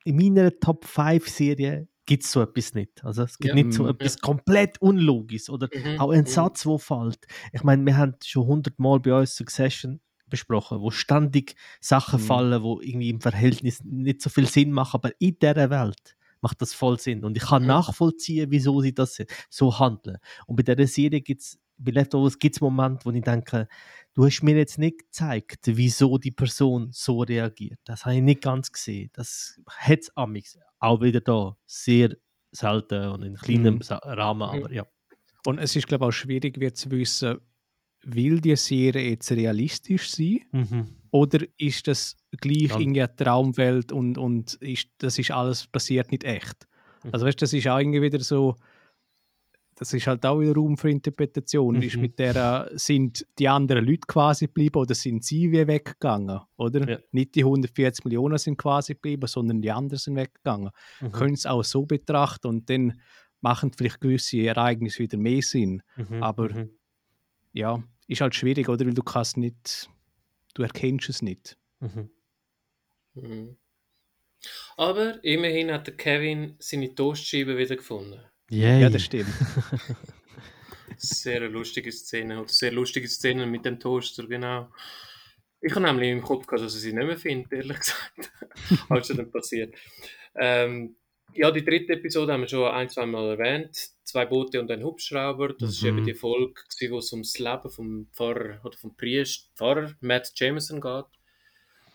in 0.05 0.17
meiner 0.17 0.51
Top 0.61 0.85
5 0.85 1.27
Serie 1.27 1.89
gibt 2.05 2.23
es 2.23 2.31
so 2.31 2.43
etwas 2.43 2.75
nicht. 2.75 3.03
Also 3.03 3.23
es 3.23 3.39
gibt 3.39 3.57
ja, 3.57 3.65
nicht 3.65 3.73
so 3.73 3.85
mhm, 3.85 3.89
etwas 3.89 4.17
ja. 4.17 4.21
komplett 4.21 4.81
Unlogisches 4.83 5.49
oder 5.49 5.71
mhm, 5.73 5.99
auch 6.01 6.11
ein 6.11 6.21
mhm. 6.21 6.27
Satz, 6.27 6.67
wo 6.67 6.77
fällt. 6.77 7.27
Ich 7.55 7.65
meine, 7.65 7.83
wir 7.87 7.97
haben 7.97 8.15
schon 8.23 8.47
hundertmal 8.47 9.01
bei 9.01 9.19
uns 9.19 9.35
Succession 9.35 10.01
besprochen, 10.29 10.81
wo 10.81 10.91
ständig 10.91 11.57
Sachen 11.81 12.21
mhm. 12.21 12.25
fallen, 12.25 12.63
wo 12.63 12.81
irgendwie 12.81 13.11
im 13.11 13.21
Verhältnis 13.21 13.83
nicht 13.85 14.23
so 14.23 14.31
viel 14.31 14.47
Sinn 14.47 14.73
machen, 14.73 14.97
aber 14.99 15.13
in 15.19 15.39
dieser 15.39 15.71
Welt 15.71 16.17
macht 16.41 16.61
das 16.63 16.75
voll 16.75 16.99
Sinn. 16.99 17.25
Und 17.25 17.37
ich 17.37 17.45
kann 17.45 17.63
mhm. 17.63 17.69
nachvollziehen, 17.69 18.51
wieso 18.51 18.81
sie 18.81 18.95
das 18.95 19.23
so 19.49 19.79
handeln. 19.79 20.19
Und 20.47 20.57
bei 20.57 20.63
dieser 20.63 20.87
Serie 20.87 21.21
gibt 21.21 21.43
es, 21.43 21.59
bei 21.79 21.91
Leftovers 21.91 22.39
gibt 22.39 22.57
es 22.57 22.61
Momente, 22.61 23.05
wo 23.05 23.11
ich 23.11 23.23
denke, 23.23 23.69
du 24.15 24.25
hast 24.25 24.43
mir 24.43 24.57
jetzt 24.57 24.79
nicht 24.79 24.99
gezeigt, 24.99 25.61
wieso 25.65 26.19
die 26.19 26.31
Person 26.31 26.89
so 26.93 27.21
reagiert. 27.21 27.79
Das 27.85 28.05
habe 28.05 28.17
ich 28.17 28.23
nicht 28.23 28.43
ganz 28.43 28.73
gesehen. 28.73 29.11
Das 29.13 29.61
hat 29.67 30.01
es 30.01 30.17
auch 30.17 31.01
wieder 31.01 31.21
da 31.21 31.57
sehr 31.67 32.17
selten 32.53 33.09
und 33.09 33.23
in 33.23 33.35
kleinem 33.35 33.75
mhm. 33.75 33.83
Rahmen, 33.91 34.43
aber 34.43 34.73
ja. 34.73 34.87
Und 35.47 35.59
es 35.59 35.77
ist, 35.77 35.87
glaube 35.87 36.05
ich, 36.05 36.09
auch 36.09 36.13
schwierig, 36.13 36.59
wird 36.59 36.77
zu 36.77 36.91
wissen, 36.91 37.39
will 38.07 38.41
die 38.41 38.57
Serie 38.57 39.11
jetzt 39.11 39.31
realistisch 39.33 40.11
sein? 40.11 40.41
Mhm. 40.53 40.87
Oder 41.11 41.47
ist 41.59 41.89
das 41.89 42.17
gleich 42.31 42.71
ja. 42.71 42.79
in 42.79 42.91
einer 42.91 43.15
Traumwelt 43.15 43.91
und, 43.91 44.17
und 44.17 44.55
ist, 44.55 44.89
das 44.99 45.19
ist 45.19 45.31
alles 45.31 45.67
passiert 45.67 46.11
nicht 46.13 46.25
echt? 46.25 46.69
Mhm. 47.03 47.11
Also 47.13 47.27
weißt, 47.27 47.43
das 47.43 47.53
ist 47.53 47.67
auch 47.67 47.79
irgendwie 47.79 48.03
wieder 48.03 48.21
so, 48.21 48.55
das 49.75 49.93
ist 49.93 50.07
halt 50.07 50.25
auch 50.25 50.41
wieder 50.41 50.55
Raum 50.55 50.77
für 50.77 50.91
Interpretation. 50.91 51.77
Mhm. 51.77 51.83
Ist 51.83 51.97
mit 51.97 52.19
der, 52.19 52.71
sind 52.75 53.27
die 53.39 53.49
anderen 53.49 53.85
Leute 53.85 54.07
quasi 54.07 54.47
geblieben 54.47 54.79
oder 54.79 54.95
sind 54.95 55.25
sie 55.25 55.51
wie 55.51 55.67
weggegangen? 55.67 56.41
Oder? 56.57 56.89
Ja. 56.89 56.99
Nicht 57.11 57.35
die 57.35 57.45
140 57.45 58.05
Millionen 58.05 58.39
sind 58.39 58.57
quasi 58.57 58.95
geblieben, 58.95 59.27
sondern 59.27 59.61
die 59.61 59.71
anderen 59.71 59.99
sind 59.99 60.17
weggegangen. 60.17 60.71
Mhm. 61.01 61.13
Können 61.13 61.35
es 61.35 61.45
auch 61.45 61.65
so 61.65 61.85
betrachten 61.85 62.47
und 62.47 62.71
dann 62.71 63.01
machen 63.41 63.73
vielleicht 63.77 64.01
gewisse 64.01 64.39
Ereignisse 64.39 65.01
wieder 65.01 65.19
mehr 65.19 65.43
Sinn. 65.43 65.83
Mhm. 65.97 66.23
Aber 66.23 66.53
mhm. 66.53 66.71
ja, 67.53 67.83
ist 68.07 68.21
halt 68.21 68.35
schwierig, 68.35 68.69
oder? 68.69 68.87
Weil 68.87 68.95
du 68.95 69.03
kannst 69.03 69.37
nicht, 69.37 69.89
du 70.55 70.63
erkennst 70.63 71.09
es 71.09 71.23
nicht. 71.23 71.57
Mhm. 71.81 72.11
Mhm. 73.15 73.57
Aber 74.77 75.23
immerhin 75.25 75.73
hat 75.73 75.87
der 75.87 75.97
Kevin 75.97 76.57
seine 76.59 76.95
Toastscheibe 76.95 77.57
wieder 77.57 77.77
gefunden. 77.77 78.21
Yay. 78.51 78.83
Ja, 78.83 78.91
das 78.91 79.03
stimmt. 79.03 79.29
sehr 80.97 81.49
lustige 81.49 81.91
Szene, 81.93 82.41
oder 82.41 82.49
sehr 82.49 82.73
lustige 82.73 83.09
Szene 83.09 83.47
mit 83.47 83.65
dem 83.65 83.81
Toaster, 83.81 84.27
genau. 84.27 84.71
Ich 85.61 85.75
habe 85.75 85.85
nämlich 85.85 86.11
im 86.11 86.23
Kopf 86.23 86.47
gehabt, 86.47 86.63
dass 86.63 86.75
er 86.75 86.81
sie 86.81 86.93
nicht 86.93 87.07
mehr 87.07 87.19
findet, 87.19 87.53
ehrlich 87.53 87.79
gesagt. 87.79 88.33
Als 88.89 89.11
es 89.11 89.17
dann 89.17 89.31
passiert. 89.31 89.75
Ähm, 90.35 90.97
ja, 91.35 91.51
die 91.51 91.65
dritte 91.65 91.95
Episode 91.95 92.33
haben 92.33 92.43
wir 92.43 92.49
schon 92.49 92.71
ein, 92.71 92.89
zwei 92.89 93.07
Mal 93.07 93.31
erwähnt. 93.31 93.91
Zwei 94.07 94.25
Boote 94.25 94.61
und 94.61 94.71
ein 94.71 94.85
Hubschrauber. 94.85 95.49
Das 95.49 95.61
mhm. 95.61 95.67
ist 95.69 95.83
eben 95.83 96.01
mhm. 96.01 96.07
die 96.07 96.15
Folge, 96.15 96.63
wo 96.91 96.99
es 96.99 97.13
ums 97.13 97.39
Leben 97.41 97.69
vom 97.69 98.09
Pfarrer 98.13 98.61
oder 98.65 98.79
vom 98.79 98.97
Priester, 98.97 99.51
Pfarrer 99.57 99.95
Matt 100.01 100.31
Jameson 100.37 100.81
geht. 100.81 101.07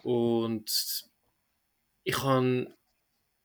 Und 0.04 1.10
ich 2.04 2.22
habe 2.22 2.68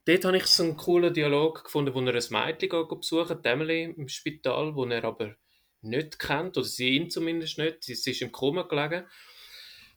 dort 0.05 0.25
habe 0.25 0.37
ich 0.37 0.47
so 0.47 0.65
einen 0.65 0.77
coolen 0.77 1.15
Dialog 1.15 1.65
gefunden, 1.65 1.95
wo 1.95 2.01
er 2.01 2.15
ein 2.15 2.57
Mädchen 2.57 2.89
besucht, 2.89 3.45
Emily 3.45 3.95
im 3.97 4.09
Spital, 4.09 4.75
wo 4.75 4.85
er 4.85 5.05
aber 5.05 5.37
nicht 5.83 6.19
kennt, 6.19 6.57
oder 6.57 6.67
sie 6.67 6.97
ihn 6.97 7.09
zumindest 7.09 7.59
nicht. 7.59 7.85
Sie 7.85 7.93
ist 7.93 8.23
im 8.23 8.33
Koma 8.33 8.63
gelegen. 8.63 9.07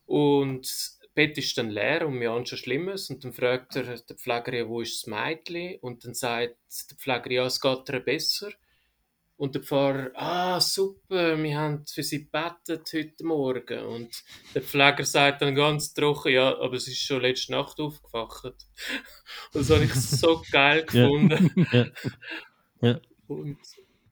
Und 0.05 0.98
Bett 1.15 1.38
ist 1.38 1.57
dann 1.57 1.69
leer 1.69 2.07
und 2.07 2.19
wir 2.19 2.31
haben 2.31 2.45
schon 2.45 2.57
Schlimmes. 2.57 3.10
Und 3.10 3.23
dann 3.23 3.34
fragt 3.34 3.76
er 3.76 3.84
der 3.84 4.15
Pfleger 4.15 4.68
wo 4.68 4.81
ist 4.81 5.02
das 5.02 5.07
Mädchen? 5.07 5.80
Und 5.81 6.06
dann 6.06 6.14
sagt 6.14 6.56
der 6.91 6.98
Pfleger, 6.98 7.31
ja, 7.31 7.45
es 7.45 7.60
geht 7.60 7.90
ihr 7.90 7.99
besser. 7.99 8.52
Und 9.40 9.56
der 9.56 9.61
Pfarrer, 9.64 10.11
ah, 10.15 10.60
super, 10.60 11.41
wir 11.41 11.57
haben 11.57 11.86
für 11.86 12.03
sie 12.03 12.26
gebetet 12.26 12.91
heute 12.94 13.23
Morgen. 13.23 13.86
Und 13.86 14.23
der 14.53 14.61
Pfleger 14.61 15.06
sagt 15.06 15.41
dann 15.41 15.56
ganz 15.56 15.94
trocken, 15.94 16.34
ja, 16.34 16.57
aber 16.60 16.73
es 16.73 16.90
ist 16.90 17.02
schon 17.02 17.22
letzte 17.22 17.53
Nacht 17.53 17.80
aufgewacht. 17.80 18.44
Und 18.44 18.56
das 19.53 19.69
habe 19.69 19.86
ich 19.86 19.94
so 19.94 20.44
geil 20.52 20.84
gefunden. 20.84 21.52
Ja. 22.81 22.90
Ja. 22.90 22.99
Und, 23.27 23.57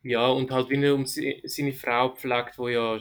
ja, 0.03 0.28
und 0.28 0.52
halt, 0.52 0.69
wie 0.69 0.84
er 0.84 0.94
um 0.94 1.06
seine 1.06 1.74
Frau 1.74 2.10
pflegt, 2.10 2.57
wo 2.57 2.68
ja, 2.68 2.98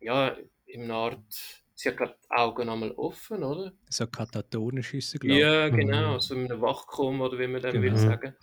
ja 0.00 0.36
im 0.66 0.90
Art 0.90 1.64
sie 1.76 1.90
hat 1.90 1.98
gerade 1.98 2.16
die 2.24 2.30
Augen 2.30 2.68
einmal 2.68 2.90
offen, 2.92 3.44
oder? 3.44 3.72
So 3.88 4.06
sie, 5.10 5.18
glaube 5.18 5.34
ich. 5.34 5.40
Ja, 5.40 5.68
genau, 5.68 6.14
mhm. 6.14 6.20
so 6.20 6.34
in 6.34 6.50
einem 6.50 6.60
Wachkoma, 6.60 7.26
oder 7.26 7.38
wie 7.38 7.46
man 7.46 7.60
dann 7.62 7.80
genau. 7.80 7.84
will 7.84 7.96
sagen. 7.96 8.34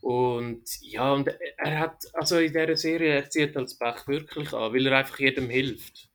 Und 0.00 0.64
ja, 0.80 1.12
und 1.12 1.28
er 1.28 1.78
hat, 1.78 2.02
also 2.14 2.38
in 2.38 2.52
dieser 2.52 2.76
Serie, 2.76 3.14
er 3.14 3.30
zieht 3.30 3.56
als 3.56 3.78
Bach 3.78 4.06
wirklich 4.08 4.52
an, 4.52 4.72
weil 4.72 4.86
er 4.86 4.98
einfach 4.98 5.18
jedem 5.20 5.48
hilft. 5.48 6.08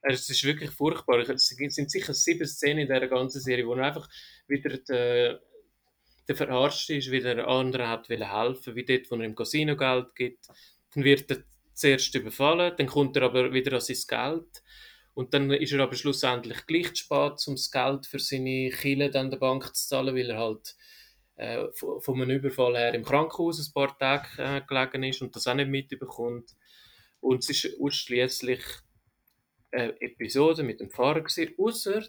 Es 0.00 0.28
ist 0.28 0.44
wirklich 0.44 0.70
furchtbar. 0.70 1.18
Es 1.18 1.46
sind 1.48 1.90
sicher 1.90 2.14
sieben 2.14 2.46
Szenen 2.46 2.80
in 2.80 2.86
dieser 2.86 3.08
ganzen 3.08 3.40
Serie, 3.40 3.66
wo 3.66 3.74
er 3.74 3.86
einfach 3.86 4.08
wieder 4.48 4.78
der, 4.78 5.40
der 6.26 6.36
Verarscht 6.36 6.90
ist, 6.90 7.10
wie 7.10 7.20
der 7.20 7.46
andere 7.46 7.88
hat 7.88 8.08
will 8.08 8.24
helfen, 8.24 8.74
wie 8.74 8.84
dort, 8.84 9.10
wo 9.10 9.16
er 9.16 9.24
im 9.24 9.34
Casino 9.34 9.76
Geld 9.76 10.14
gibt. 10.14 10.46
Dann 10.94 11.04
wird 11.04 11.30
der 11.30 11.44
zuerst 11.74 12.14
überfallen, 12.14 12.74
dann 12.76 12.86
kommt 12.86 13.16
er 13.16 13.22
aber 13.24 13.52
wieder 13.52 13.74
an 13.74 13.80
sein 13.80 13.96
Geld 14.08 14.62
und 15.14 15.34
dann 15.34 15.50
ist 15.50 15.72
er 15.72 15.80
aber 15.80 15.94
schlussendlich 15.94 16.66
gleich 16.66 16.94
zu 16.94 17.04
spät, 17.04 17.46
um 17.46 17.54
das 17.54 17.70
Geld 17.70 18.06
für 18.06 18.18
seine 18.18 18.70
Kille 18.70 19.10
dann 19.10 19.30
der 19.30 19.38
Bank 19.38 19.74
zu 19.74 19.88
zahlen, 19.88 20.14
weil 20.14 20.30
er 20.30 20.38
halt 20.38 20.74
äh, 21.36 21.66
von 21.74 22.20
einem 22.20 22.30
Überfall 22.30 22.76
her 22.76 22.94
im 22.94 23.04
Krankenhaus 23.04 23.58
ein 23.58 23.72
paar 23.72 23.96
Tage 23.98 24.28
äh, 24.38 24.62
gelegen 24.66 25.02
ist 25.04 25.22
und 25.22 25.34
das 25.36 25.46
auch 25.46 25.54
nicht 25.54 25.68
mitbekommt. 25.68 26.50
Und 27.20 27.44
es 27.44 27.50
ist 27.64 27.80
ausschließlich 27.80 28.62
eine 29.70 30.00
Episode 30.00 30.62
mit 30.62 30.80
dem 30.80 30.90
Fahrer 30.90 31.20
gewesen, 31.20 31.54
außer 31.58 32.02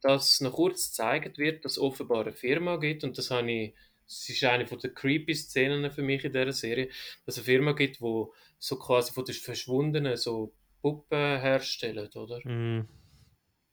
dass 0.00 0.40
noch 0.40 0.52
kurz 0.52 0.88
gezeigt 0.88 1.38
wird, 1.38 1.64
dass 1.64 1.72
es 1.72 1.78
offenbar 1.78 2.22
eine 2.22 2.32
Firma 2.32 2.76
gibt 2.76 3.04
und 3.04 3.16
das 3.18 3.30
habe 3.30 3.50
ich 3.50 3.74
das 4.04 4.28
ist 4.28 4.44
eine 4.44 4.66
von 4.66 4.78
der 4.78 4.92
creepy 4.92 5.34
Szenen 5.34 5.90
für 5.90 6.02
mich 6.02 6.24
in 6.24 6.32
dieser 6.32 6.52
Serie, 6.52 6.88
dass 7.24 7.36
es 7.36 7.38
eine 7.38 7.44
Firma 7.44 7.72
gibt, 7.72 8.00
wo 8.00 8.34
so 8.58 8.76
quasi 8.76 9.12
von 9.12 9.24
den 9.24 9.34
Verschwundenen 9.34 10.16
so 10.16 10.52
Puppen 10.82 11.40
herstellen, 11.40 12.10
oder? 12.14 12.40
Mm. 12.46 12.88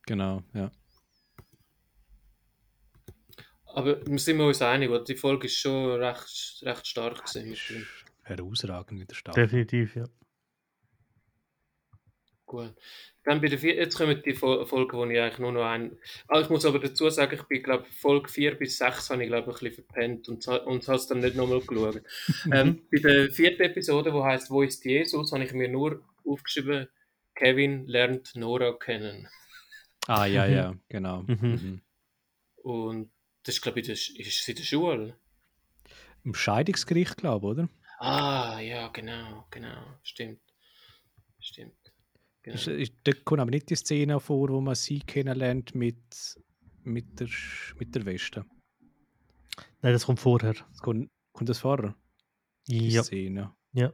Genau, 0.06 0.44
ja. 0.54 0.72
Aber 3.66 4.06
wir 4.06 4.20
sind 4.20 4.40
uns 4.40 4.62
einig, 4.62 4.90
oder? 4.90 5.04
die 5.04 5.16
Folge 5.16 5.48
ist 5.48 5.58
schon 5.58 6.02
recht, 6.02 6.62
recht 6.64 6.88
stark 6.88 7.26
gewesen. 7.26 7.88
Herausragend 8.24 9.02
wieder 9.02 9.16
stark. 9.16 9.36
Definitiv, 9.36 9.96
ja. 9.96 10.06
Gut. 12.46 12.74
Dann 13.24 13.42
bei 13.42 13.48
der 13.48 13.60
vier, 13.60 13.76
jetzt 13.76 13.96
kommen 13.96 14.22
die 14.26 14.34
Folgen, 14.34 14.98
wo 14.98 15.06
ich 15.06 15.20
eigentlich 15.20 15.38
nur 15.38 15.52
noch 15.52 15.66
ein. 15.66 15.98
Ah, 16.28 16.42
ich 16.42 16.50
muss 16.50 16.66
aber 16.66 16.80
dazu 16.80 17.08
sagen, 17.12 17.36
ich 17.36 17.44
bin, 17.44 17.62
glaube 17.62 17.86
Folge 17.92 18.28
4 18.28 18.56
bis 18.56 18.80
6 18.80 19.12
habe 19.12 19.24
ich, 19.24 19.30
glaube 19.30 19.50
ein 19.50 19.54
bisschen 19.54 19.72
verpennt 19.74 20.30
und, 20.30 20.48
und 20.48 20.88
habe 20.88 20.98
es 20.98 21.06
dann 21.06 21.20
nicht 21.20 21.36
nochmal 21.36 21.62
geschaut. 21.62 22.02
ähm, 22.52 22.82
bei 22.92 22.98
der 22.98 23.32
vierten 23.32 23.62
Episode, 23.62 24.12
die 24.12 24.24
heißt 24.24 24.50
Wo 24.50 24.64
ist 24.64 24.84
Jesus, 24.84 25.32
habe 25.32 25.44
ich 25.44 25.54
mir 25.54 25.70
nur 25.70 26.02
aufgeschrieben, 26.26 26.88
Kevin 27.40 27.88
lernt 27.88 28.36
Nora 28.36 28.74
kennen. 28.74 29.30
Ah, 30.08 30.26
ja, 30.26 30.46
ja, 30.46 30.76
genau. 30.90 31.24
Mhm. 31.24 31.38
mhm. 31.42 31.82
Und 32.62 33.12
das 33.44 33.56
ist, 33.56 33.62
glaube 33.62 33.80
ich, 33.80 33.88
das 33.88 34.10
ist 34.10 34.44
sie 34.44 34.52
in 34.52 34.58
der 34.58 34.64
Schule. 34.64 35.18
Im 36.26 36.34
Scheidungsgericht, 36.34 37.16
glaube 37.16 37.48
ich, 37.48 37.52
oder? 37.52 37.70
Ah, 38.00 38.60
ja, 38.60 38.90
genau, 38.90 39.46
genau. 39.52 39.82
Stimmt. 40.04 40.42
Stimmt. 41.40 41.94
Genau. 42.42 42.56
Ist, 42.56 42.68
ist, 42.68 42.94
da 43.06 43.14
kommt 43.24 43.40
aber 43.40 43.52
nicht 43.52 43.70
die 43.70 43.76
Szene 43.76 44.20
vor, 44.20 44.50
wo 44.50 44.60
man 44.60 44.76
sie 44.76 45.00
kennenlernt 45.00 45.74
mit, 45.74 46.38
mit, 46.84 47.22
der, 47.22 47.30
mit 47.78 47.96
der 47.96 48.06
Weste. 48.06 48.46
Nein, 49.82 49.94
das 49.94 50.06
kommt 50.06 50.20
vorher. 50.20 50.54
Das 50.54 50.80
kommt, 50.82 51.10
kommt 51.32 51.50
das 51.50 51.60
vorher? 51.60 51.96
Die 52.68 52.90
ja. 52.90 53.04
Szene. 53.04 53.56
Ja. 53.72 53.94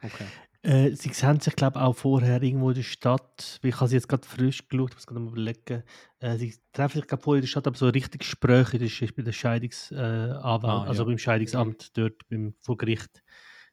Okay. 0.00 0.26
Äh, 0.62 0.90
sie 0.94 1.12
sehen 1.12 1.40
sich, 1.40 1.56
glaube 1.56 1.78
ich, 1.78 1.84
auch 1.84 1.94
vorher 1.94 2.40
irgendwo 2.40 2.70
in 2.70 2.76
der 2.76 2.82
Stadt. 2.82 3.58
Ich 3.62 3.74
habe 3.80 3.88
sie 3.88 3.96
jetzt 3.96 4.08
gerade 4.08 4.26
frisch 4.26 4.68
geschaut, 4.68 4.90
ich 4.90 4.96
muss 4.96 5.06
gerade 5.06 5.20
mal 5.20 5.30
überlegen. 5.30 5.82
Äh, 6.20 6.36
sie 6.36 6.54
treffen 6.72 7.00
sich, 7.00 7.08
glaube 7.08 7.22
vorher 7.22 7.38
in 7.38 7.42
der 7.42 7.48
Stadt, 7.48 7.66
aber 7.66 7.76
so 7.76 7.88
richtig 7.88 8.20
Gespräche, 8.20 8.78
das 8.78 9.00
ist 9.00 9.16
bei 9.16 9.22
der 9.22 9.32
Scheidungsanwalt, 9.32 10.64
äh, 10.64 10.66
ah, 10.66 10.84
also 10.84 11.02
ja. 11.02 11.08
beim 11.08 11.18
Scheidungsamt 11.18 11.96
dort, 11.98 12.28
beim, 12.28 12.54
vor 12.60 12.76
Gericht, 12.76 13.22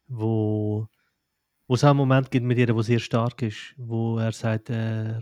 wo 0.07 0.87
wo 1.69 1.75
es 1.75 1.83
auch 1.83 1.89
einen 1.89 1.97
Moment 1.97 2.31
gibt 2.31 2.47
mit 2.47 2.57
ihr, 2.57 2.75
wo 2.75 2.81
sehr 2.81 2.97
stark 2.97 3.43
ist, 3.43 3.75
wo 3.77 4.17
er 4.17 4.31
sagt, 4.31 4.71
äh, 4.71 5.19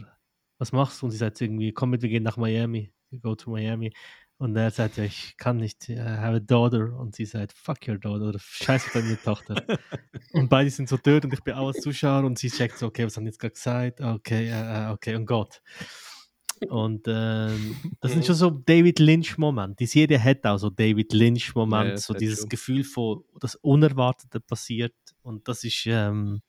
was 0.57 0.71
machst 0.71 1.01
du? 1.01 1.05
Und 1.05 1.11
sie 1.11 1.17
sagt 1.17 1.41
irgendwie, 1.41 1.73
komm 1.73 1.89
mit, 1.89 2.01
wir 2.01 2.09
gehen 2.09 2.23
nach 2.23 2.37
Miami. 2.37 2.93
Go 3.21 3.35
to 3.35 3.51
Miami. 3.51 3.91
Und 4.39 4.55
er 4.55 4.69
sagt, 4.69 4.97
ja, 4.97 5.03
ich 5.03 5.35
kann 5.37 5.57
nicht, 5.57 5.89
I 5.89 5.97
have 5.97 6.35
a 6.35 6.39
daughter. 6.39 6.95
Und 6.97 7.15
sie 7.15 7.25
sagt, 7.25 7.53
fuck 7.53 7.87
your 7.87 7.97
daughter, 7.97 8.29
oder 8.29 8.39
scheiß 8.39 8.85
auf 8.85 8.93
deine 8.93 9.19
Tochter. 9.19 9.55
und 10.33 10.49
beide 10.49 10.69
sind 10.69 10.87
so 10.87 10.97
dort 10.97 11.25
und 11.25 11.33
ich 11.33 11.43
bin 11.43 11.55
auch 11.55 11.67
als 11.67 11.81
Zuschauer 11.81 12.23
und 12.23 12.37
sie 12.37 12.51
checkt 12.51 12.77
so, 12.77 12.87
okay, 12.87 13.05
was 13.05 13.17
haben 13.17 13.25
die 13.25 13.29
jetzt 13.29 13.39
gerade 13.39 13.53
gesagt? 13.53 13.99
Okay, 14.01 14.51
uh, 14.51 14.93
okay, 14.93 15.15
und 15.15 15.25
Gott. 15.25 15.61
Und 16.69 17.07
äh, 17.07 17.49
das 17.99 18.11
sind 18.11 18.25
schon 18.25 18.35
so 18.35 18.49
David 18.49 18.99
Lynch-Momente. 18.99 19.75
Die 19.79 19.85
Serie 19.85 20.23
hat 20.23 20.45
auch 20.45 20.57
so 20.57 20.69
David 20.69 21.13
Lynch-Momente, 21.13 21.91
ja, 21.91 21.97
so 21.97 22.13
dieses 22.13 22.41
schon. 22.41 22.49
Gefühl 22.49 22.83
von, 22.83 23.23
das 23.39 23.55
Unerwartete 23.55 24.39
passiert. 24.39 24.95
Und 25.21 25.47
das 25.47 25.63
ist, 25.63 25.83
ähm, 25.87 26.41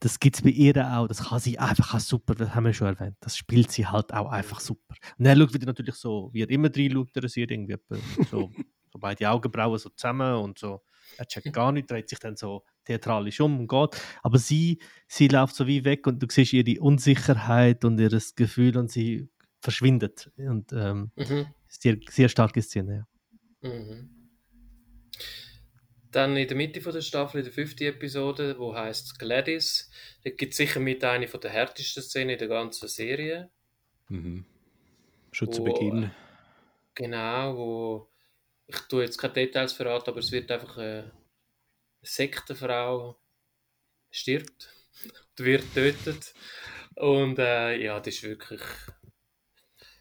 das 0.00 0.18
gibt 0.18 0.36
es 0.36 0.42
bei 0.42 0.50
ihr 0.50 0.76
auch. 0.76 1.06
Das 1.06 1.28
kann 1.28 1.38
sie 1.40 1.58
einfach 1.58 1.94
auch 1.94 2.00
super, 2.00 2.34
das 2.34 2.54
haben 2.54 2.64
wir 2.64 2.72
schon 2.72 2.88
erwähnt. 2.88 3.16
Das 3.20 3.36
spielt 3.36 3.70
sie 3.70 3.86
halt 3.86 4.12
auch 4.12 4.30
einfach 4.30 4.58
super. 4.58 4.94
Und 5.18 5.26
er 5.26 5.36
schaut 5.36 5.52
wieder 5.54 5.66
natürlich 5.66 5.94
so, 5.94 6.30
wie 6.32 6.42
er 6.42 6.50
immer 6.50 6.70
drin 6.70 6.92
schaut, 6.92 7.14
der 7.14 7.28
Serie, 7.28 7.56
irgendwie 7.56 7.76
so, 8.30 8.50
so 8.92 8.98
beide 8.98 9.30
Augenbrauen 9.30 9.78
so 9.78 9.90
zusammen 9.90 10.36
und 10.36 10.58
so. 10.58 10.80
Er 11.18 11.26
checkt 11.26 11.52
gar 11.52 11.70
nicht, 11.70 11.90
dreht 11.90 12.08
sich 12.08 12.18
dann 12.18 12.36
so 12.36 12.64
theatralisch 12.84 13.40
um 13.40 13.60
und 13.60 13.68
geht. 13.68 14.00
Aber 14.22 14.38
sie, 14.38 14.80
sie 15.06 15.28
läuft 15.28 15.54
so 15.54 15.66
wie 15.66 15.84
weg 15.84 16.06
und 16.06 16.22
du 16.22 16.26
siehst 16.30 16.52
ihre 16.54 16.80
Unsicherheit 16.80 17.84
und 17.84 17.98
ihr 18.00 18.10
Gefühl 18.36 18.78
und 18.78 18.90
sie 18.90 19.28
verschwindet. 19.60 20.30
Und 20.36 20.72
ähm, 20.72 21.10
mhm. 21.16 21.46
sehr, 21.68 21.98
sehr 22.08 22.28
starke 22.28 22.62
Szene. 22.62 23.06
Ja. 23.62 23.68
Mhm. 23.68 24.19
Dann 26.12 26.36
in 26.36 26.48
der 26.48 26.56
Mitte 26.56 26.80
von 26.80 26.92
der 26.92 27.02
Staffel, 27.02 27.38
in 27.38 27.44
der 27.44 27.52
fünften 27.52 27.84
Episode, 27.84 28.58
wo 28.58 28.74
heißt 28.74 29.18
Gladys, 29.18 29.90
da 30.24 30.30
gibt 30.30 30.52
es 30.52 30.56
sicher 30.56 30.80
mit 30.80 31.04
eine 31.04 31.28
von 31.28 31.40
der 31.40 31.50
härtesten 31.50 32.02
Szenen 32.02 32.30
in 32.30 32.38
der 32.38 32.48
ganzen 32.48 32.88
Serie. 32.88 33.50
Mhm. 34.08 34.44
Schon 35.30 35.48
wo, 35.48 35.52
zu 35.52 35.64
Beginn. 35.64 36.10
Genau, 36.94 37.56
wo 37.56 38.10
ich 38.66 38.76
tue 38.88 39.04
jetzt 39.04 39.18
keine 39.18 39.34
Details 39.34 39.72
verraten, 39.72 40.10
aber 40.10 40.20
es 40.20 40.32
wird 40.32 40.50
einfach 40.50 40.78
äh, 40.78 41.04
Sektenfrau 42.02 43.16
stirbt 44.10 44.72
und 45.38 45.44
wird 45.44 45.74
getötet. 45.74 46.34
Und 46.96 47.38
äh, 47.38 47.76
ja, 47.82 47.98
das 48.00 48.14
ist 48.14 48.22
wirklich. 48.24 48.60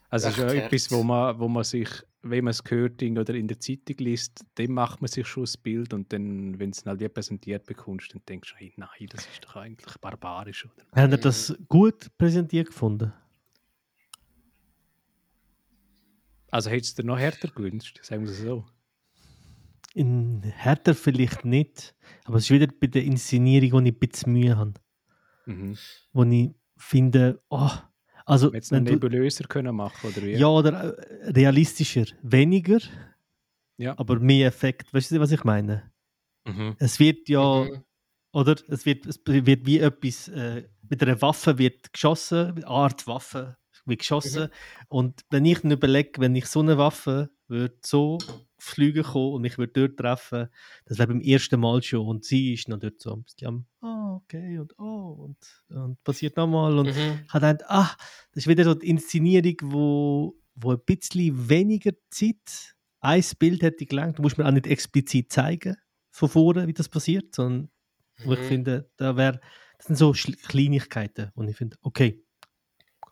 Also, 0.10 0.30
es 0.30 0.38
ist 0.38 0.44
ja 0.44 0.54
etwas, 0.54 0.92
wo 0.92 1.04
man, 1.04 1.40
wo 1.40 1.48
man 1.48 1.64
sich, 1.64 1.90
wenn 2.22 2.44
man 2.44 2.52
es 2.52 2.62
hört 2.68 3.02
oder 3.02 3.34
in 3.34 3.48
der 3.48 3.60
Zeitung 3.60 3.98
liest, 4.00 4.46
dann 4.56 4.72
macht 4.72 5.02
man 5.02 5.08
sich 5.08 5.28
schon 5.28 5.44
das 5.44 5.58
Bild 5.58 5.94
und 5.94 6.12
dann, 6.12 6.60
wenn 6.60 6.72
es 6.72 6.86
halt 6.86 7.14
präsentiert 7.14 7.66
bekommst, 7.66 8.14
dann 8.14 8.22
denkst 8.28 8.52
du, 8.52 8.60
hey, 8.60 8.74
nein, 8.76 9.08
das 9.10 9.26
ist 9.26 9.46
doch 9.46 9.56
eigentlich 9.56 9.98
barbarisch. 10.00 10.66
Oder? 10.66 11.02
Haben 11.02 11.12
ihr 11.14 11.18
das 11.18 11.58
gut 11.68 12.08
präsentiert 12.18 12.68
gefunden? 12.68 13.14
Also 16.52 16.70
hättest 16.70 16.98
du 16.98 17.04
dir 17.04 17.08
noch 17.08 17.20
härter 17.20 17.50
gewünscht, 17.50 18.00
sagen 18.04 18.24
wir 18.24 18.32
es 18.32 18.40
so 18.40 18.66
in 19.94 20.42
härter 20.44 20.94
vielleicht 20.94 21.46
nicht, 21.46 21.96
aber 22.26 22.38
es 22.38 22.46
ist 22.46 22.52
wieder 22.52 22.68
bei 22.68 22.88
der 22.88 23.04
Inszenierung, 23.04 23.72
wo 23.72 23.80
ich 23.80 23.94
ein 23.94 24.00
bisschen 24.00 24.34
Mühe 24.34 24.56
habe. 24.56 24.74
Mhm. 25.46 25.78
Wo 26.14 26.24
ich 26.24 26.52
finde, 26.78 27.42
oh, 27.50 27.72
also 28.30 28.54
Jetzt 28.54 28.72
wenn 28.72 28.84
nebulöser 28.84 29.46
können 29.46 29.76
machen 29.76 30.12
oder 30.12 30.22
wie? 30.22 30.34
Ja, 30.34 30.48
oder 30.48 30.98
äh, 30.98 31.32
realistischer, 31.32 32.06
weniger, 32.22 32.80
ja. 33.78 33.98
aber 33.98 34.20
mehr 34.20 34.48
Effekt. 34.48 34.94
Weißt 34.94 35.12
du, 35.12 35.20
was 35.20 35.32
ich 35.32 35.44
meine? 35.44 35.92
Mhm. 36.46 36.76
Es 36.78 37.00
wird 37.00 37.28
ja, 37.28 37.64
mhm. 37.64 37.84
oder 38.32 38.56
es 38.68 38.86
wird, 38.86 39.08
es 39.08 39.20
wird 39.26 39.66
wie 39.66 39.80
etwas 39.80 40.28
äh, 40.28 40.64
mit 40.88 41.02
einer 41.02 41.22
Waffe 41.22 41.58
wird 41.58 41.92
geschossen, 41.92 42.52
eine 42.56 42.68
Art 42.68 43.08
Waffe 43.08 43.58
wird 43.86 44.00
geschossen. 44.00 44.44
Mhm. 44.44 44.86
Und 44.90 45.22
wenn 45.32 45.46
ich 45.46 45.62
dann 45.62 45.72
überlege, 45.72 46.22
wenn 46.22 46.36
ich 46.36 46.46
so 46.46 46.60
eine 46.60 46.78
Waffe 46.78 47.32
würde 47.48 47.78
so 47.84 48.20
fliegen 48.60 49.04
kommen 49.04 49.36
und 49.36 49.46
ich 49.46 49.58
würde 49.58 49.88
dort 49.88 49.98
treffen, 49.98 50.50
das 50.86 50.98
wäre 50.98 51.08
beim 51.08 51.22
ersten 51.22 51.60
Mal 51.60 51.82
schon. 51.82 52.06
Und 52.06 52.26
sie 52.26 52.54
ist 52.54 52.68
noch 52.68 52.80
dort 52.80 53.00
so 53.00 53.14
ein 53.14 53.24
bisschen 53.24 53.48
am, 53.48 53.66
oh, 53.82 54.22
okay, 54.24 54.60
und 54.60 54.78
oh, 54.78 55.26
und, 55.26 55.38
und 55.70 56.04
passiert 56.04 56.38
nochmal. 56.38 56.78
Und 56.78 56.88
mhm. 56.88 57.20
hat 57.28 57.42
gedacht, 57.42 57.64
ah, 57.68 57.92
das 58.32 58.44
ist 58.44 58.48
wieder 58.48 58.64
so 58.64 58.74
die 58.74 58.90
Inszenierung, 58.90 59.56
wo, 59.64 60.36
wo 60.56 60.72
ein 60.72 60.82
bisschen 60.86 61.50
weniger 61.50 61.92
Zeit, 62.10 62.76
ein 63.02 63.24
Bild 63.38 63.62
hätte 63.62 63.86
gelangt. 63.86 64.18
Du 64.18 64.22
musst 64.22 64.38
mir 64.38 64.46
auch 64.46 64.52
nicht 64.52 64.68
explizit 64.68 65.32
zeigen, 65.32 65.78
von 66.12 66.30
vorne, 66.30 66.68
wie 66.68 66.74
das 66.74 66.90
passiert, 66.90 67.36
sondern 67.36 67.70
mhm. 68.20 68.26
wo 68.26 68.34
ich 68.34 68.40
finde, 68.40 68.90
da 68.98 69.16
wäre, 69.16 69.40
das 69.78 69.88
sind 69.88 69.96
so 69.96 70.12
Kleinigkeiten, 70.12 71.32
wo 71.36 71.44
ich 71.44 71.56
finde, 71.56 71.78
okay, 71.82 72.24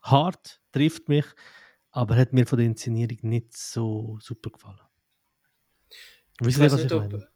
hart, 0.01 0.61
trifft 0.71 1.09
mich, 1.09 1.25
aber 1.91 2.15
hat 2.15 2.33
mir 2.33 2.45
von 2.45 2.57
der 2.57 2.67
Inszenierung 2.67 3.17
nicht 3.21 3.55
so 3.55 4.17
super 4.21 4.49
gefallen. 4.49 4.86
Wisst 6.39 6.59
ihr, 6.59 6.71
was 6.71 6.83
ich 6.83 6.89
meine? 6.91 7.27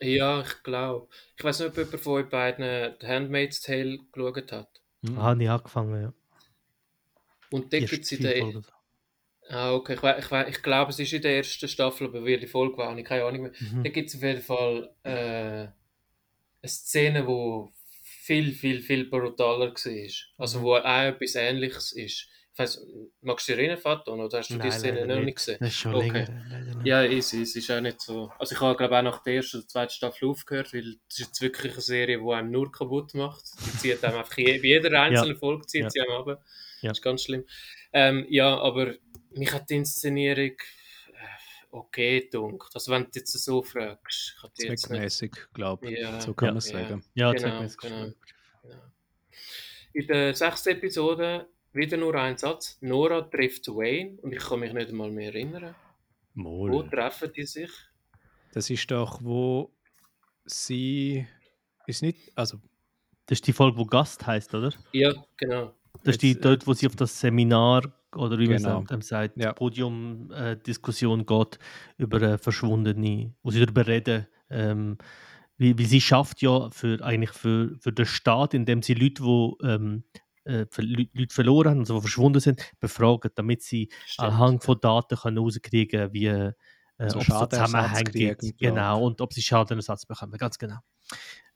Ja, 0.00 0.40
ich 0.40 0.62
glaube. 0.62 1.08
Ich 1.36 1.44
weiß 1.44 1.60
nicht, 1.60 1.68
ob 1.68 1.76
jemand 1.76 2.00
von 2.00 2.12
euch 2.14 2.28
beiden 2.28 2.94
The 3.00 3.06
Handmaid's 3.06 3.60
Tale 3.60 3.98
geschaut 4.10 4.52
hat. 4.52 4.68
Mhm. 5.02 5.18
Ah, 5.18 5.36
ich 5.38 5.50
angefangen, 5.50 6.02
ja. 6.02 6.12
Und 7.50 7.72
da 7.72 7.78
gibt 7.78 8.04
es 8.04 8.12
in 8.12 8.22
der. 8.22 8.62
Ah, 9.48 9.74
okay. 9.74 9.94
Ich, 9.94 10.24
ich, 10.24 10.48
ich 10.48 10.62
glaube, 10.62 10.90
es 10.90 10.98
ist 10.98 11.12
in 11.12 11.22
der 11.22 11.36
ersten 11.36 11.68
Staffel, 11.68 12.06
aber 12.06 12.24
wie 12.24 12.38
die 12.38 12.46
Folge 12.46 12.78
war, 12.78 12.96
ich 12.96 13.04
keine 13.04 13.24
Ahnung 13.24 13.42
mehr. 13.42 13.52
Mhm. 13.58 13.84
Da 13.84 13.90
gibt 13.90 14.08
es 14.08 14.16
auf 14.16 14.22
jeden 14.22 14.40
Fall 14.40 14.94
äh, 15.02 15.10
eine 15.10 16.68
Szene, 16.68 17.26
die 17.26 17.72
viel, 18.24 18.52
viel, 18.52 18.80
viel 18.80 19.10
brutaler 19.10 19.72
war. 19.74 20.10
Also, 20.38 20.58
mhm. 20.58 20.62
wo 20.62 20.76
auch 20.76 20.84
etwas 20.84 21.34
Ähnliches 21.34 21.92
ist. 21.92 22.28
Ich 22.54 22.58
weiss, 22.58 22.86
magst 23.22 23.48
du 23.48 23.52
dich 23.52 23.60
erinnern, 23.60 23.78
Faton, 23.78 24.20
oder 24.20 24.38
hast 24.38 24.50
du 24.50 24.54
die 24.54 24.58
Nein, 24.60 24.72
Szene 24.72 25.00
leider 25.00 25.16
noch 25.16 25.24
nicht. 25.24 25.36
gesehen? 25.36 25.56
Das 25.60 25.68
ist 25.70 25.76
schon 25.76 25.94
Okay. 25.94 26.08
länger. 26.26 26.80
Ja, 26.84 27.02
easy, 27.04 27.42
es 27.42 27.56
ist 27.56 27.70
auch 27.70 27.80
nicht 27.80 28.00
so. 28.02 28.30
Also 28.38 28.54
ich 28.54 28.60
habe 28.60 28.76
glaube 28.76 28.98
auch 28.98 29.02
nach 29.02 29.22
der 29.22 29.36
ersten 29.36 29.58
oder 29.58 29.68
zweiten 29.68 29.92
Staffel 29.92 30.28
aufgehört, 30.28 30.74
weil 30.74 30.82
das 31.08 31.18
ist 31.18 31.26
jetzt 31.26 31.40
wirklich 31.40 31.72
eine 31.72 31.80
Serie, 31.80 32.18
die 32.18 32.30
einem 32.32 32.50
nur 32.50 32.70
kaputt 32.70 33.14
macht. 33.14 33.42
Die 33.64 33.78
zieht 33.78 34.04
einem 34.04 34.18
einfach 34.18 34.36
je, 34.36 34.58
bei 34.58 34.66
jeder 34.66 34.90
einzelnen 35.00 35.36
Folge 35.38 35.64
zieht 35.66 35.84
Ja. 35.84 35.90
sie 35.90 36.00
einem 36.02 36.12
ab. 36.12 36.26
Ja. 36.82 36.88
Das 36.90 36.98
ist 36.98 37.02
ganz 37.02 37.22
schlimm. 37.22 37.46
Ähm, 37.94 38.26
ja, 38.28 38.58
aber 38.58 38.94
mich 39.30 39.50
hat 39.52 39.70
die 39.70 39.76
Inszenierung 39.76 40.50
äh, 40.50 40.56
okay 41.70 42.20
gedunkt. 42.20 42.68
Also 42.74 42.92
wenn 42.92 43.04
du 43.04 43.10
jetzt 43.14 43.32
so 43.32 43.62
fragst, 43.62 44.36
die. 44.58 44.66
Zweckmäßig, 44.66 45.32
glaube 45.54 45.90
ich. 45.90 46.00
Ja, 46.00 46.20
so 46.20 46.34
kann 46.34 46.48
ja, 46.48 46.52
man 46.52 46.60
sagen. 46.60 47.04
Ja, 47.14 47.32
Genau, 47.32 47.40
zweckmäßig 47.48 47.78
genau. 47.78 47.96
schon. 47.98 48.14
Genau. 48.62 48.82
In 49.94 50.06
der 50.06 50.34
sechsten 50.34 50.68
Episode 50.70 51.48
wieder 51.72 51.96
nur 51.96 52.14
ein 52.14 52.36
Satz. 52.36 52.78
Nora 52.80 53.22
trifft 53.22 53.68
Wayne 53.68 54.18
und 54.22 54.32
ich 54.32 54.40
kann 54.40 54.60
mich 54.60 54.72
nicht 54.72 54.88
einmal 54.90 55.10
mehr 55.10 55.34
erinnern. 55.34 55.74
Wo 56.34 56.68
Moll. 56.68 56.88
treffen 56.88 57.30
die 57.34 57.44
sich? 57.44 57.70
Das 58.52 58.68
ist 58.70 58.90
doch, 58.90 59.22
wo 59.22 59.72
sie 60.44 61.26
ist 61.86 62.02
nicht, 62.02 62.32
also 62.36 62.58
Das 63.26 63.36
ist 63.38 63.46
die 63.46 63.52
Folge, 63.52 63.78
wo 63.78 63.84
Gast 63.86 64.26
heißt, 64.26 64.54
oder? 64.54 64.72
Ja, 64.92 65.12
genau. 65.36 65.74
Das 66.04 66.16
ist 66.16 66.22
die 66.22 66.28
Jetzt, 66.32 66.38
äh, 66.38 66.42
dort, 66.42 66.66
wo 66.66 66.72
sie 66.74 66.86
auf 66.86 66.96
das 66.96 67.18
Seminar 67.20 67.82
oder 68.14 68.38
wie 68.38 68.46
Genau. 68.46 68.82
man 68.82 69.00
sagt, 69.02 69.04
sagt 69.04 69.36
Ja. 69.38 69.52
Podium-Diskussion 69.52 71.26
geht 71.26 71.58
über 71.98 72.20
äh, 72.22 72.38
Verschwundene, 72.38 73.34
wo 73.42 73.50
sie 73.50 73.60
darüber 73.60 73.86
reden, 73.86 74.26
ähm, 74.50 74.98
wie, 75.56 75.78
wie 75.78 75.84
sie 75.84 76.00
schafft 76.00 76.42
ja 76.42 76.70
für 76.70 77.02
eigentlich 77.02 77.30
für, 77.30 77.76
für 77.78 77.92
den 77.92 78.06
Staat, 78.06 78.54
indem 78.54 78.82
sie 78.82 78.94
Leute, 78.94 79.22
wo 79.22 79.56
ähm, 79.62 80.04
äh, 80.44 80.66
Leute 80.76 81.34
verloren 81.34 81.70
haben, 81.70 81.78
also 81.80 81.96
die 81.96 82.00
verschwunden 82.00 82.40
sind, 82.40 82.60
befragen, 82.80 83.30
damit 83.34 83.62
sie 83.62 83.88
Stimmt. 84.06 84.28
anhand 84.28 84.64
von 84.64 84.78
Daten 84.80 85.16
können 85.16 85.36
herauskriegen 85.36 86.12
wie 86.12 86.26
äh, 86.26 86.52
So 87.08 87.18
ob 87.18 87.22
es 87.22 87.58
Zusammenhänge 87.58 88.10
gibt. 88.10 88.58
Genau, 88.58 89.04
und 89.04 89.20
ob 89.20 89.32
sie 89.32 89.42
Schadenersatz 89.42 90.06
bekommen, 90.06 90.36
ganz 90.38 90.58
genau. 90.58 90.78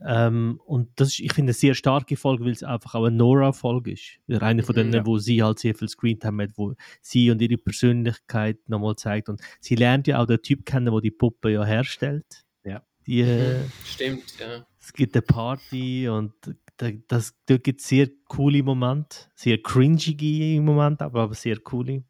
Ähm, 0.05 0.61
und 0.65 0.91
das 0.97 1.09
ist, 1.09 1.21
ich 1.21 1.33
finde, 1.33 1.51
eine 1.51 1.55
sehr 1.55 1.75
starke 1.75 2.17
Folge, 2.17 2.45
weil 2.45 2.53
es 2.53 2.63
einfach 2.63 2.95
auch 2.95 3.05
eine 3.05 3.17
Nora-Folge 3.17 3.93
ist. 3.93 4.19
Eine 4.29 4.63
von 4.63 4.75
denen, 4.75 4.93
ja. 4.93 5.07
wo 5.07 5.19
sie 5.19 5.43
halt 5.43 5.59
sehr 5.59 5.75
viel 5.75 5.89
Screentime 5.89 6.45
hat, 6.45 6.51
wo 6.57 6.75
sie 7.01 7.31
und 7.31 7.41
ihre 7.41 7.57
Persönlichkeit 7.57 8.59
nochmal 8.69 8.97
zeigt. 8.97 9.29
Und 9.29 9.41
sie 9.61 9.75
lernt 9.75 10.07
ja 10.07 10.21
auch 10.21 10.27
den 10.27 10.43
Typ 10.43 10.67
kennen, 10.67 10.93
der 10.93 11.01
die 11.01 11.11
Puppe 11.11 11.51
ja 11.51 11.65
herstellt. 11.65 12.45
Ja. 12.65 12.83
Die, 13.07 13.21
äh, 13.23 13.65
Stimmt, 13.85 14.39
ja. 14.39 14.67
es 14.79 14.93
gibt 14.93 15.15
eine 15.15 15.23
Party 15.23 16.09
und 16.09 16.35
da, 16.77 16.91
das, 17.09 17.35
da 17.47 17.57
gibt 17.57 17.81
es 17.81 17.89
sehr 17.89 18.09
coole 18.29 18.63
Momente, 18.63 19.19
sehr 19.35 19.59
cringige 19.63 20.61
Momente, 20.61 21.05
aber, 21.05 21.23
aber 21.23 21.35
sehr 21.35 21.59
coole. 21.59 22.05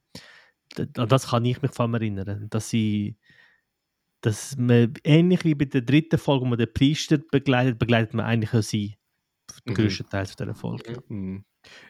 An 0.96 1.08
das 1.08 1.28
kann 1.28 1.44
ich 1.44 1.62
mich 1.62 1.72
vor 1.72 1.84
allem 1.84 1.94
erinnern, 1.94 2.48
dass 2.50 2.70
sie 2.70 3.16
dass 4.20 4.56
man, 4.56 4.92
ähnlich 5.04 5.44
wie 5.44 5.54
bei 5.54 5.66
der 5.66 5.82
dritten 5.82 6.18
Folge, 6.18 6.44
wo 6.44 6.48
man 6.48 6.58
den 6.58 6.72
Priester 6.72 7.18
begleitet, 7.18 7.78
begleitet 7.78 8.14
man 8.14 8.26
eigentlich 8.26 8.52
auch 8.54 8.62
sie. 8.62 8.96
Den 9.66 9.72
Mhm. 9.72 9.74
größten 9.74 10.08
Teil 10.08 10.26
dieser 10.26 10.54
Folge. 10.54 11.00
Mhm. 11.08 11.44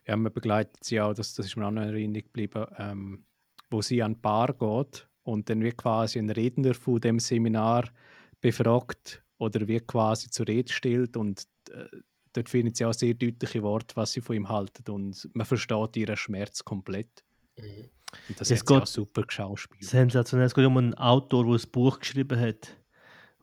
Ja, 0.06 0.16
man 0.16 0.32
begleitet 0.32 0.82
sie 0.82 1.00
auch, 1.00 1.14
das, 1.14 1.34
das 1.34 1.46
ist 1.46 1.56
mir 1.56 1.66
auch 1.66 1.70
noch 1.70 1.82
in 1.82 1.88
Erinnerung 1.88 2.24
geblieben, 2.24 2.66
ähm, 2.76 3.24
wo 3.70 3.80
sie 3.80 4.02
an 4.02 4.14
die 4.14 4.20
Bar 4.20 4.52
geht 4.52 5.08
und 5.22 5.48
dann 5.48 5.62
wird 5.62 5.76
quasi 5.78 6.18
ein 6.18 6.30
Redner 6.30 6.74
von 6.74 7.00
dem 7.00 7.18
Seminar 7.18 7.88
befragt 8.40 9.24
oder 9.38 9.66
wird 9.66 9.86
quasi 9.86 10.30
zur 10.30 10.46
Rede 10.46 10.72
stellt 10.72 11.16
und 11.16 11.44
äh, 11.70 11.84
dort 12.36 12.48
findet 12.48 12.76
sie 12.76 12.84
auch 12.84 12.92
sehr 12.92 13.14
deutliche 13.14 13.62
Worte, 13.62 13.96
was 13.96 14.12
sie 14.12 14.20
von 14.20 14.36
ihm 14.36 14.48
halten 14.48 14.90
und 14.90 15.28
man 15.34 15.46
versteht 15.46 15.96
ihren 15.96 16.16
Schmerz 16.16 16.64
komplett. 16.64 17.24
Mhm. 17.58 17.90
Und 18.28 18.40
das 18.40 18.50
Es 18.50 18.60
sie 18.60 18.74
auch 18.74 18.86
super 18.86 19.22
geschauspielt. 19.22 19.84
Sensationell. 19.84 20.46
Es 20.46 20.54
geht 20.54 20.64
um 20.64 20.76
einen 20.76 20.94
Autor, 20.94 21.44
der 21.44 21.54
ein 21.54 21.70
Buch 21.70 21.98
geschrieben 21.98 22.38
hat, 22.38 22.76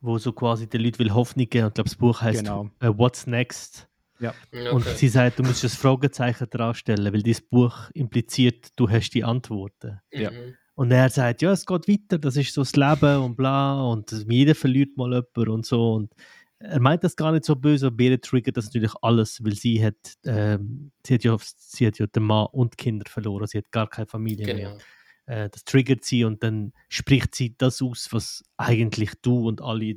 wo 0.00 0.18
so 0.18 0.32
quasi 0.32 0.66
den 0.66 0.80
Leuten 0.80 0.98
will 0.98 1.12
Hoffnung 1.12 1.48
geben. 1.48 1.66
Und 1.66 1.70
ich 1.70 1.74
glaube, 1.74 1.90
das 1.90 1.96
Buch 1.96 2.20
heißt 2.20 2.40
Genau. 2.40 2.70
äh, 2.80 2.88
What's 2.88 3.26
Next? 3.26 3.88
Okay. 4.20 4.70
Und 4.70 4.84
sie 4.84 5.08
sagt, 5.08 5.38
du 5.38 5.42
musst 5.42 5.64
ein 5.64 5.70
Fragezeichen 5.70 6.48
dran 6.48 6.74
stellen, 6.74 7.12
weil 7.12 7.22
dieses 7.22 7.46
Buch 7.46 7.90
impliziert, 7.94 8.68
du 8.76 8.88
hast 8.88 9.10
die 9.10 9.24
Antworten. 9.24 10.00
Ja. 10.12 10.30
Mhm. 10.30 10.54
Und 10.76 10.90
er 10.90 11.08
sagt, 11.08 11.42
ja, 11.42 11.52
es 11.52 11.66
geht 11.66 11.88
weiter, 11.88 12.18
das 12.18 12.36
ist 12.36 12.52
so 12.52 12.62
das 12.62 12.74
Leben 12.74 13.22
und 13.22 13.36
bla 13.36 13.80
und 13.82 14.10
jeder 14.28 14.54
verliert 14.54 14.96
mal 14.96 15.12
jemanden 15.12 15.48
und 15.50 15.66
so. 15.66 15.94
Und 15.94 16.12
er 16.58 16.80
meint 16.80 17.04
das 17.04 17.16
gar 17.16 17.32
nicht 17.32 17.44
so 17.44 17.56
böse, 17.56 17.86
aber 17.86 17.96
Bere 17.96 18.20
triggert 18.20 18.56
das 18.56 18.66
natürlich 18.66 18.94
alles, 19.02 19.42
weil 19.44 19.54
sie 19.54 19.84
hat, 19.84 19.96
ähm, 20.24 20.92
sie 21.06 21.14
hat, 21.14 21.24
ja, 21.24 21.36
sie 21.40 21.86
hat 21.86 21.98
ja 21.98 22.06
den 22.06 22.22
Mann 22.22 22.46
und 22.52 22.74
die 22.74 22.82
Kinder 22.82 23.08
verloren, 23.08 23.46
sie 23.46 23.58
hat 23.58 23.70
gar 23.70 23.88
keine 23.88 24.06
Familie 24.06 24.46
mehr. 24.46 24.70
Genau. 24.70 24.78
Äh, 25.26 25.50
das 25.50 25.64
triggert 25.64 26.04
sie 26.04 26.24
und 26.24 26.42
dann 26.42 26.72
spricht 26.88 27.34
sie 27.34 27.56
das 27.56 27.82
aus, 27.82 28.12
was 28.12 28.42
eigentlich 28.56 29.12
du 29.22 29.48
und 29.48 29.60
alle, 29.62 29.96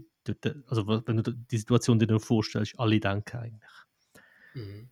also 0.68 0.88
wenn 0.88 1.18
du 1.18 1.32
die 1.32 1.58
Situation 1.58 2.00
dir 2.00 2.20
vorstellst, 2.20 2.78
alle 2.78 3.00
denken 3.00 3.38
eigentlich. 3.38 3.72
Mhm. 4.54 4.90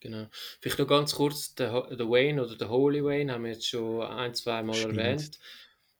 Genau. 0.00 0.26
Vielleicht 0.60 0.78
noch 0.78 0.86
ganz 0.86 1.14
kurz, 1.14 1.54
der, 1.54 1.96
der 1.96 2.08
Wayne 2.08 2.44
oder 2.44 2.56
der 2.56 2.68
Holy 2.68 3.02
Wayne 3.04 3.32
haben 3.32 3.44
wir 3.44 3.52
jetzt 3.52 3.66
schon 3.66 4.02
ein, 4.02 4.34
zwei 4.34 4.62
Mal 4.62 4.74
Stimmt. 4.74 4.98
erwähnt. 4.98 5.38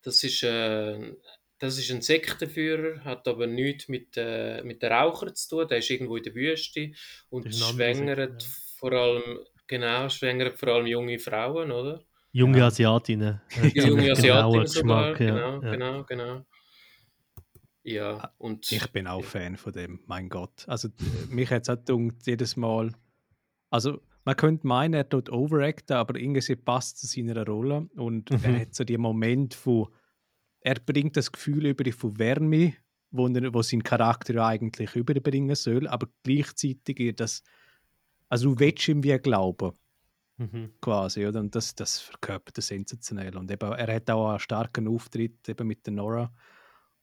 Das 0.02 0.22
ist, 0.22 0.42
äh, 0.42 1.16
das 1.58 1.78
ist 1.78 1.90
ein 1.90 2.02
Sektenführer, 2.02 3.02
hat 3.04 3.26
aber 3.28 3.46
nichts 3.46 3.88
mit, 3.88 4.16
äh, 4.16 4.62
mit 4.62 4.82
den 4.82 4.92
Rauchern 4.92 5.34
zu 5.34 5.48
tun. 5.48 5.68
Der 5.68 5.78
ist 5.78 5.90
irgendwo 5.90 6.16
in 6.16 6.22
der 6.22 6.34
Wüste 6.34 6.92
und 7.30 7.54
schwängert 7.54 8.42
Sekte, 8.42 8.56
vor 8.78 8.92
allem, 8.92 9.38
genau, 9.66 10.08
schwängert 10.08 10.58
vor 10.58 10.68
allem 10.68 10.86
junge 10.86 11.18
Frauen, 11.18 11.70
oder? 11.72 12.02
Junge 12.32 12.54
Genau. 12.54 12.66
Asiatinnen. 12.66 13.40
Die 13.74 13.80
junge 13.80 14.12
Asiatin 14.12 14.66
sogar, 14.66 15.12
Geschmack, 15.14 15.20
ja. 15.20 15.34
genau, 15.34 15.62
ja. 15.62 15.70
genau, 15.72 16.04
genau. 16.04 16.46
Ja, 17.82 18.32
und 18.38 18.70
Ich 18.72 18.90
bin 18.90 19.06
auch 19.06 19.22
Fan 19.22 19.56
von 19.56 19.72
dem, 19.72 20.00
mein 20.06 20.28
Gott. 20.28 20.64
Also 20.68 20.88
mich 21.30 21.50
hat 21.50 21.62
es 21.62 21.68
auch 21.70 21.82
gedacht, 21.82 22.26
jedes 22.26 22.56
Mal, 22.56 22.92
also 23.70 24.00
man 24.24 24.36
könnte 24.36 24.66
meinen, 24.66 24.94
er 24.94 25.08
tut 25.08 25.30
overacten, 25.30 25.96
aber 25.96 26.18
irgendwie 26.18 26.56
passt 26.56 26.98
zu 26.98 27.06
seiner 27.06 27.46
Rolle 27.46 27.88
und 27.94 28.30
Mhm. 28.30 28.40
er 28.42 28.60
hat 28.62 28.74
so 28.74 28.82
die 28.82 28.98
Moment 28.98 29.54
von, 29.54 29.86
er 30.66 30.80
bringt 30.80 31.16
das 31.16 31.30
Gefühl 31.30 31.66
über 31.66 31.90
von 31.92 32.18
Wärme, 32.18 32.74
wo, 33.12 33.28
er, 33.28 33.54
wo 33.54 33.62
sein 33.62 33.84
Charakter 33.84 34.34
ja 34.34 34.48
eigentlich 34.48 34.96
überbringen 34.96 35.54
soll, 35.54 35.86
aber 35.86 36.08
gleichzeitig 36.24 37.14
das, 37.14 37.44
also 38.28 38.50
du 38.50 38.58
willst 38.58 38.88
ihm 38.88 39.04
wie 39.04 39.16
glauben, 39.18 39.72
Mhm. 40.38 40.74
quasi, 40.82 41.24
oder? 41.24 41.40
Und 41.40 41.54
das, 41.54 41.74
das 41.74 41.98
verkörpert 41.98 42.58
er 42.58 42.62
sensationell. 42.62 43.38
Und 43.38 43.50
eben, 43.50 43.72
er 43.72 43.94
hat 43.94 44.10
auch 44.10 44.28
einen 44.28 44.38
starken 44.38 44.86
Auftritt 44.86 45.48
eben 45.48 45.66
mit 45.66 45.86
der 45.86 45.94
Nora. 45.94 46.30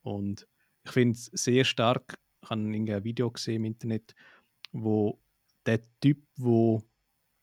Und 0.03 0.47
ich 0.83 0.91
finde 0.91 1.13
es 1.17 1.31
sehr 1.33 1.63
stark, 1.63 2.19
ich 2.43 2.49
habe 2.51 2.61
ein 2.61 3.03
Video 3.03 3.31
gesehen 3.31 3.55
im 3.55 3.65
Internet, 3.65 4.13
wo 4.71 5.19
der 5.65 5.81
Typ, 5.99 6.21
wo 6.35 6.83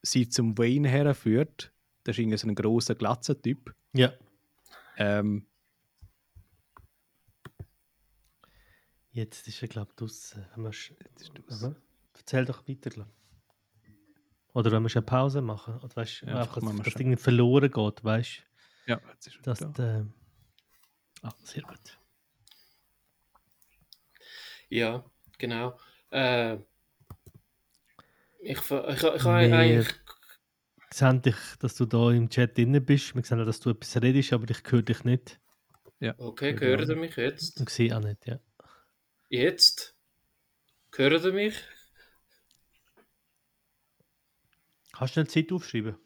sie 0.02 0.28
zum 0.28 0.56
Wayne 0.56 0.88
herführt, 0.88 1.72
das 2.04 2.14
ist 2.14 2.20
irgendwie 2.20 2.38
so 2.38 2.46
ein 2.46 2.54
grosser, 2.54 2.94
glatzer 2.94 3.40
Typ. 3.42 3.74
ja. 3.92 4.12
Ähm, 4.96 5.46
Jetzt 9.12 9.48
ist 9.48 9.60
er, 9.62 9.68
glaube 9.68 9.90
ich, 9.90 9.96
draußen. 9.96 10.46
Erzähl 12.16 12.44
doch 12.44 12.66
weiter, 12.68 12.90
glaub. 12.90 13.08
Oder 14.52 14.72
wenn 14.72 14.82
wir 14.82 14.88
schon 14.88 15.00
eine 15.00 15.06
Pause 15.06 15.40
machen. 15.42 15.78
Oder 15.80 15.96
weißt, 15.96 16.22
Ja, 16.22 16.40
einfach, 16.42 16.60
dass, 16.60 16.64
schon. 16.92 17.00
irgendwie 17.02 17.16
verloren 17.16 17.70
geht, 17.70 18.04
weißt 18.04 18.42
du? 18.86 18.90
ja, 18.92 19.00
jetzt 19.12 19.26
ist 19.26 19.36
er 19.36 19.42
Dass 19.42 19.58
da. 19.60 19.66
der, 19.68 20.06
ah, 21.22 21.32
sehr 21.44 21.62
gut. 21.62 21.98
ja, 24.68 25.04
genau. 25.38 25.78
Äh, 26.10 26.56
ich, 28.42 28.58
ich, 28.58 28.70
ich, 28.70 29.02
ich 29.02 29.24
Wir- 29.24 29.30
eigentlich 29.30 29.86
Wir 29.88 29.94
sehen 30.92 31.22
dich, 31.22 31.36
dass 31.60 31.74
du 31.76 31.86
da 31.86 32.10
im 32.10 32.28
Chat 32.28 32.56
drin 32.56 32.84
bist. 32.84 33.14
Wir 33.14 33.22
sehen 33.22 33.44
dass 33.44 33.60
du 33.60 33.70
etwas 33.70 34.00
redest, 34.02 34.32
aber 34.32 34.48
ich 34.50 34.62
höre 34.70 34.82
dich 34.82 35.04
nicht. 35.04 35.40
Okay, 36.18 36.54
ich 36.54 36.60
hört 36.60 36.82
auch 36.82 36.88
ihr 36.88 36.96
mich 36.96 37.16
jetzt? 37.16 37.60
Und 37.60 37.68
sehe 37.70 37.96
auch 37.96 38.00
nicht, 38.02 38.26
ja. 38.26 38.40
Jetzt? 39.32 39.94
Hört 40.96 41.24
ihr 41.24 41.32
mich? 41.32 41.54
Kannst 44.92 45.14
du 45.14 45.20
eine 45.20 45.28
Zeit 45.28 45.52
aufschreiben? 45.52 45.96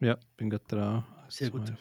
Ja, 0.00 0.18
bin 0.36 0.50
gerade 0.50 0.64
dran. 0.68 1.06
Sehr 1.30 1.48
gut. 1.48 1.72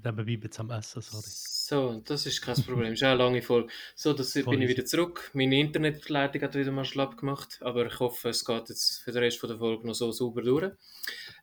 42. 0.00 0.04
Nebenbei 0.04 0.36
bin 0.36 0.50
ich 0.52 0.58
am 0.60 0.70
Essen, 0.70 1.02
sorry. 1.02 1.24
So, 1.26 2.02
das 2.04 2.26
ist 2.26 2.40
kein 2.42 2.54
Problem. 2.56 2.92
ist 2.92 3.02
auch 3.04 3.08
eine 3.08 3.18
lange 3.18 3.42
Folge. 3.42 3.68
So, 3.94 4.12
das 4.12 4.32
Voll 4.32 4.44
bin 4.44 4.62
ich 4.62 4.68
wieder 4.68 4.84
zurück. 4.84 5.30
Meine 5.34 5.58
Internetleitung 5.58 6.42
hat 6.42 6.54
wieder 6.54 6.72
mal 6.72 6.84
schlapp 6.84 7.16
gemacht, 7.16 7.58
aber 7.62 7.86
ich 7.86 7.98
hoffe, 8.00 8.30
es 8.30 8.44
geht 8.44 8.68
jetzt 8.68 9.02
für 9.02 9.12
den 9.12 9.22
Rest 9.22 9.38
von 9.38 9.48
der 9.50 9.58
Folge 9.58 9.86
noch 9.86 9.94
so 9.94 10.10
sauber 10.10 10.42
durch. 10.42 10.72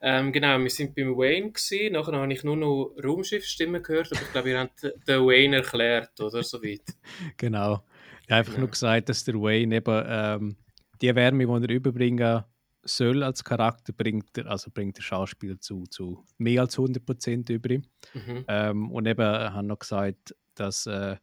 Ähm, 0.01 0.31
genau, 0.31 0.59
wir 0.59 0.69
sind 0.69 0.95
beim 0.95 1.15
Wayne 1.17 1.51
gewesen. 1.51 1.93
Nachher 1.93 2.13
habe 2.13 2.33
ich 2.33 2.43
nur 2.43 2.57
noch 2.57 2.93
Raumschiffstimmen 3.03 3.81
gehört, 3.81 4.11
aber 4.11 4.21
ich 4.21 4.31
glaube, 4.31 4.49
ihr 4.49 4.59
habt 4.59 4.83
den 4.83 5.25
Wayne 5.25 5.57
erklärt, 5.57 6.19
oder? 6.19 6.43
Soweit. 6.43 6.81
Genau. 7.37 7.83
einfach 8.27 8.53
Genau. 8.53 8.65
nur 8.65 8.71
gesagt, 8.71 9.09
dass 9.09 9.23
der 9.23 9.35
Wayne 9.35 9.75
eben 9.77 10.03
ähm, 10.07 10.55
die 11.01 11.15
Wärme, 11.15 11.45
die 11.45 11.69
er 11.69 11.75
überbringen 11.75 12.43
soll 12.87 13.23
als 13.23 13.43
Charakter, 13.43 13.93
bringt 13.93 14.37
er, 14.37 14.47
also 14.47 14.71
bringt 14.71 14.97
der 14.97 15.01
Schauspieler 15.03 15.59
zu, 15.59 15.83
zu 15.85 16.25
mehr 16.37 16.61
als 16.61 16.77
100% 16.77 17.49
über. 17.51 17.75
Mhm. 18.13 18.45
Ähm, 18.47 18.91
und 18.91 19.05
eben 19.05 19.25
haben 19.25 19.67
noch 19.67 19.79
gesagt, 19.79 20.35
dass 20.55 20.85
äh, 20.87 21.17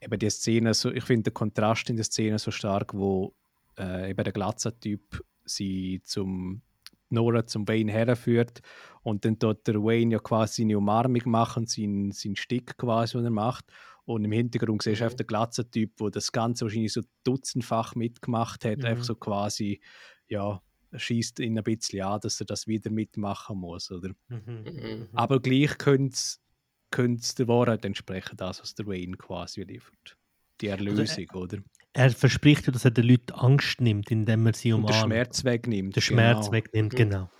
eben 0.00 0.18
die 0.18 0.30
Szene, 0.30 0.74
so, 0.74 0.90
ich 0.90 1.04
finde 1.04 1.30
den 1.30 1.34
Kontrast 1.34 1.88
in 1.90 1.96
der 1.96 2.04
Szene 2.04 2.38
so 2.38 2.50
stark, 2.50 2.94
wo 2.94 3.34
äh, 3.78 4.10
eben 4.10 4.24
der 4.24 4.32
Glatzer-Typ 4.32 5.24
sie 5.44 6.00
zum 6.04 6.62
Nora 7.10 7.46
zum 7.46 7.68
Wayne 7.68 7.92
herführt 7.92 8.60
und 9.02 9.24
dann 9.24 9.38
dort 9.38 9.66
der 9.66 9.82
Wayne 9.82 10.12
ja 10.14 10.18
quasi 10.18 10.62
seine 10.62 10.78
Umarmung 10.78 11.22
machen, 11.26 11.66
sein, 11.66 12.10
sein 12.12 12.36
Stick 12.36 12.76
quasi, 12.78 13.18
den 13.18 13.26
er 13.26 13.30
macht. 13.30 13.66
Und 14.04 14.24
im 14.24 14.32
Hintergrund 14.32 14.82
siehst 14.82 15.00
du 15.00 15.04
Mhm. 15.04 15.06
einfach 15.06 15.16
den 15.18 15.26
Glatzer-Typ, 15.28 15.96
der 15.96 16.10
das 16.10 16.32
Ganze 16.32 16.64
wahrscheinlich 16.64 16.92
so 16.92 17.02
dutzendfach 17.24 17.94
mitgemacht 17.94 18.64
hat, 18.64 18.78
Mhm. 18.78 18.84
einfach 18.86 19.04
so 19.04 19.14
quasi, 19.14 19.80
ja, 20.28 20.60
schießt 20.94 21.40
ihn 21.40 21.58
ein 21.58 21.64
bisschen 21.64 22.02
an, 22.02 22.20
dass 22.20 22.40
er 22.40 22.46
das 22.46 22.66
wieder 22.66 22.90
mitmachen 22.90 23.58
muss, 23.58 23.90
oder? 23.90 24.10
Mhm. 24.28 24.64
Mhm. 24.64 25.08
Aber 25.12 25.40
gleich 25.40 25.78
könnte 25.78 26.14
es 26.14 27.34
der 27.34 27.48
Wahrheit 27.48 27.84
entsprechen, 27.84 28.36
das, 28.36 28.60
was 28.60 28.74
der 28.74 28.86
Wayne 28.86 29.16
quasi 29.16 29.62
liefert. 29.62 30.16
Die 30.60 30.68
Erlösung, 30.68 31.30
oder? 31.34 31.58
Er 31.94 32.10
verspricht 32.10 32.66
ja, 32.66 32.72
dass 32.72 32.86
er 32.86 32.90
den 32.90 33.06
Leuten 33.06 33.32
Angst 33.32 33.82
nimmt, 33.82 34.10
indem 34.10 34.46
er 34.46 34.54
sie 34.54 34.72
Und 34.72 34.84
umarmt. 34.84 34.94
den 34.96 35.08
Schmerz 35.10 35.44
wegnimmt. 35.44 35.94
den 35.96 36.00
Schmerz 36.02 36.46
genau. 36.46 36.52
wegnimmt, 36.52 36.92
Mhm. 36.94 36.96
genau. 36.96 37.30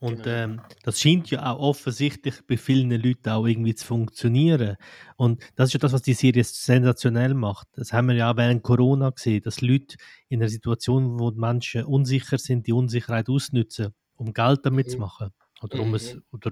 Und 0.00 0.22
Genau. 0.24 0.36
ähm, 0.36 0.60
das 0.82 1.00
scheint 1.00 1.30
ja 1.30 1.50
auch 1.50 1.58
offensichtlich 1.60 2.34
bei 2.46 2.58
vielen 2.58 2.90
Leuten 2.90 3.30
auch 3.30 3.46
irgendwie 3.46 3.74
zu 3.74 3.86
funktionieren. 3.86 4.76
Und 5.16 5.42
das 5.56 5.68
ist 5.70 5.72
ja 5.74 5.78
das, 5.78 5.94
was 5.94 6.02
die 6.02 6.12
Serie 6.12 6.44
sensationell 6.44 7.32
macht. 7.32 7.68
Das 7.74 7.94
haben 7.94 8.08
wir 8.08 8.14
ja 8.14 8.30
auch 8.30 8.36
während 8.36 8.62
Corona 8.62 9.08
gesehen, 9.10 9.42
dass 9.44 9.62
Leute 9.62 9.96
in 10.28 10.40
einer 10.42 10.50
Situation, 10.50 11.18
wo 11.18 11.30
die 11.30 11.40
Menschen 11.40 11.84
unsicher 11.84 12.36
sind, 12.36 12.66
die 12.66 12.72
Unsicherheit 12.72 13.30
ausnutzen, 13.30 13.94
um 14.16 14.34
Geld 14.34 14.60
damit 14.64 14.88
Mhm. 14.88 14.90
zu 14.90 14.98
machen. 14.98 15.30
Oder 15.62 15.80
um 15.80 15.94
es, 15.94 16.16
Mhm. 16.16 16.22
oder 16.32 16.50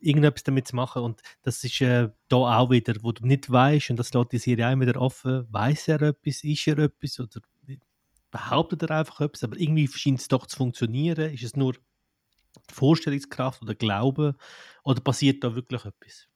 irgendetwas 0.00 0.44
damit 0.44 0.68
zu 0.68 0.76
machen. 0.76 1.02
Und 1.02 1.20
das 1.42 1.62
ist 1.64 1.80
äh, 1.80 2.08
da 2.28 2.36
auch 2.36 2.70
wieder, 2.70 2.94
wo 3.02 3.12
du 3.12 3.26
nicht 3.26 3.50
weißt, 3.50 3.90
und 3.90 3.96
das 3.98 4.12
lässt 4.12 4.32
die 4.32 4.38
Serie 4.38 4.68
auch 4.68 4.80
wieder 4.80 5.00
offen, 5.00 5.46
weiß 5.50 5.88
er 5.88 6.02
etwas, 6.02 6.44
ist 6.44 6.66
er 6.66 6.78
etwas 6.78 7.20
oder 7.20 7.40
behauptet 8.30 8.82
er 8.82 8.90
einfach 8.90 9.20
etwas, 9.20 9.44
aber 9.44 9.58
irgendwie 9.58 9.88
scheint 9.88 10.20
es 10.20 10.28
doch 10.28 10.46
zu 10.46 10.56
funktionieren. 10.56 11.32
Ist 11.32 11.42
es 11.42 11.56
nur 11.56 11.72
die 11.72 12.74
Vorstellungskraft 12.74 13.62
oder 13.62 13.74
Glaube 13.74 14.36
oder 14.84 15.00
passiert 15.00 15.42
da 15.44 15.54
wirklich 15.54 15.84
etwas? 15.84 16.28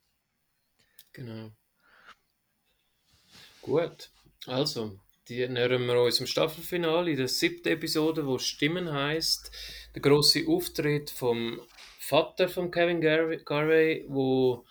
Genau. 1.13 1.51
Gut, 3.61 4.11
also, 4.47 4.99
die 5.29 5.47
nähern 5.47 5.87
wir 5.87 6.03
uns 6.03 6.19
im 6.21 6.27
Staffelfinale 6.27 7.11
in 7.11 7.17
der 7.17 7.29
siebten 7.29 7.69
Episode, 7.69 8.27
wo 8.27 8.39
Stimmen 8.39 8.93
heißt 8.93 9.51
der 9.95 10.03
große 10.03 10.47
Auftritt 10.49 11.11
vom 11.11 11.61
Vater 12.13 12.47
von 12.51 12.71
Kevin 12.71 13.01
Gar- 13.01 13.37
Garvey, 13.39 14.05
wo 14.07 14.67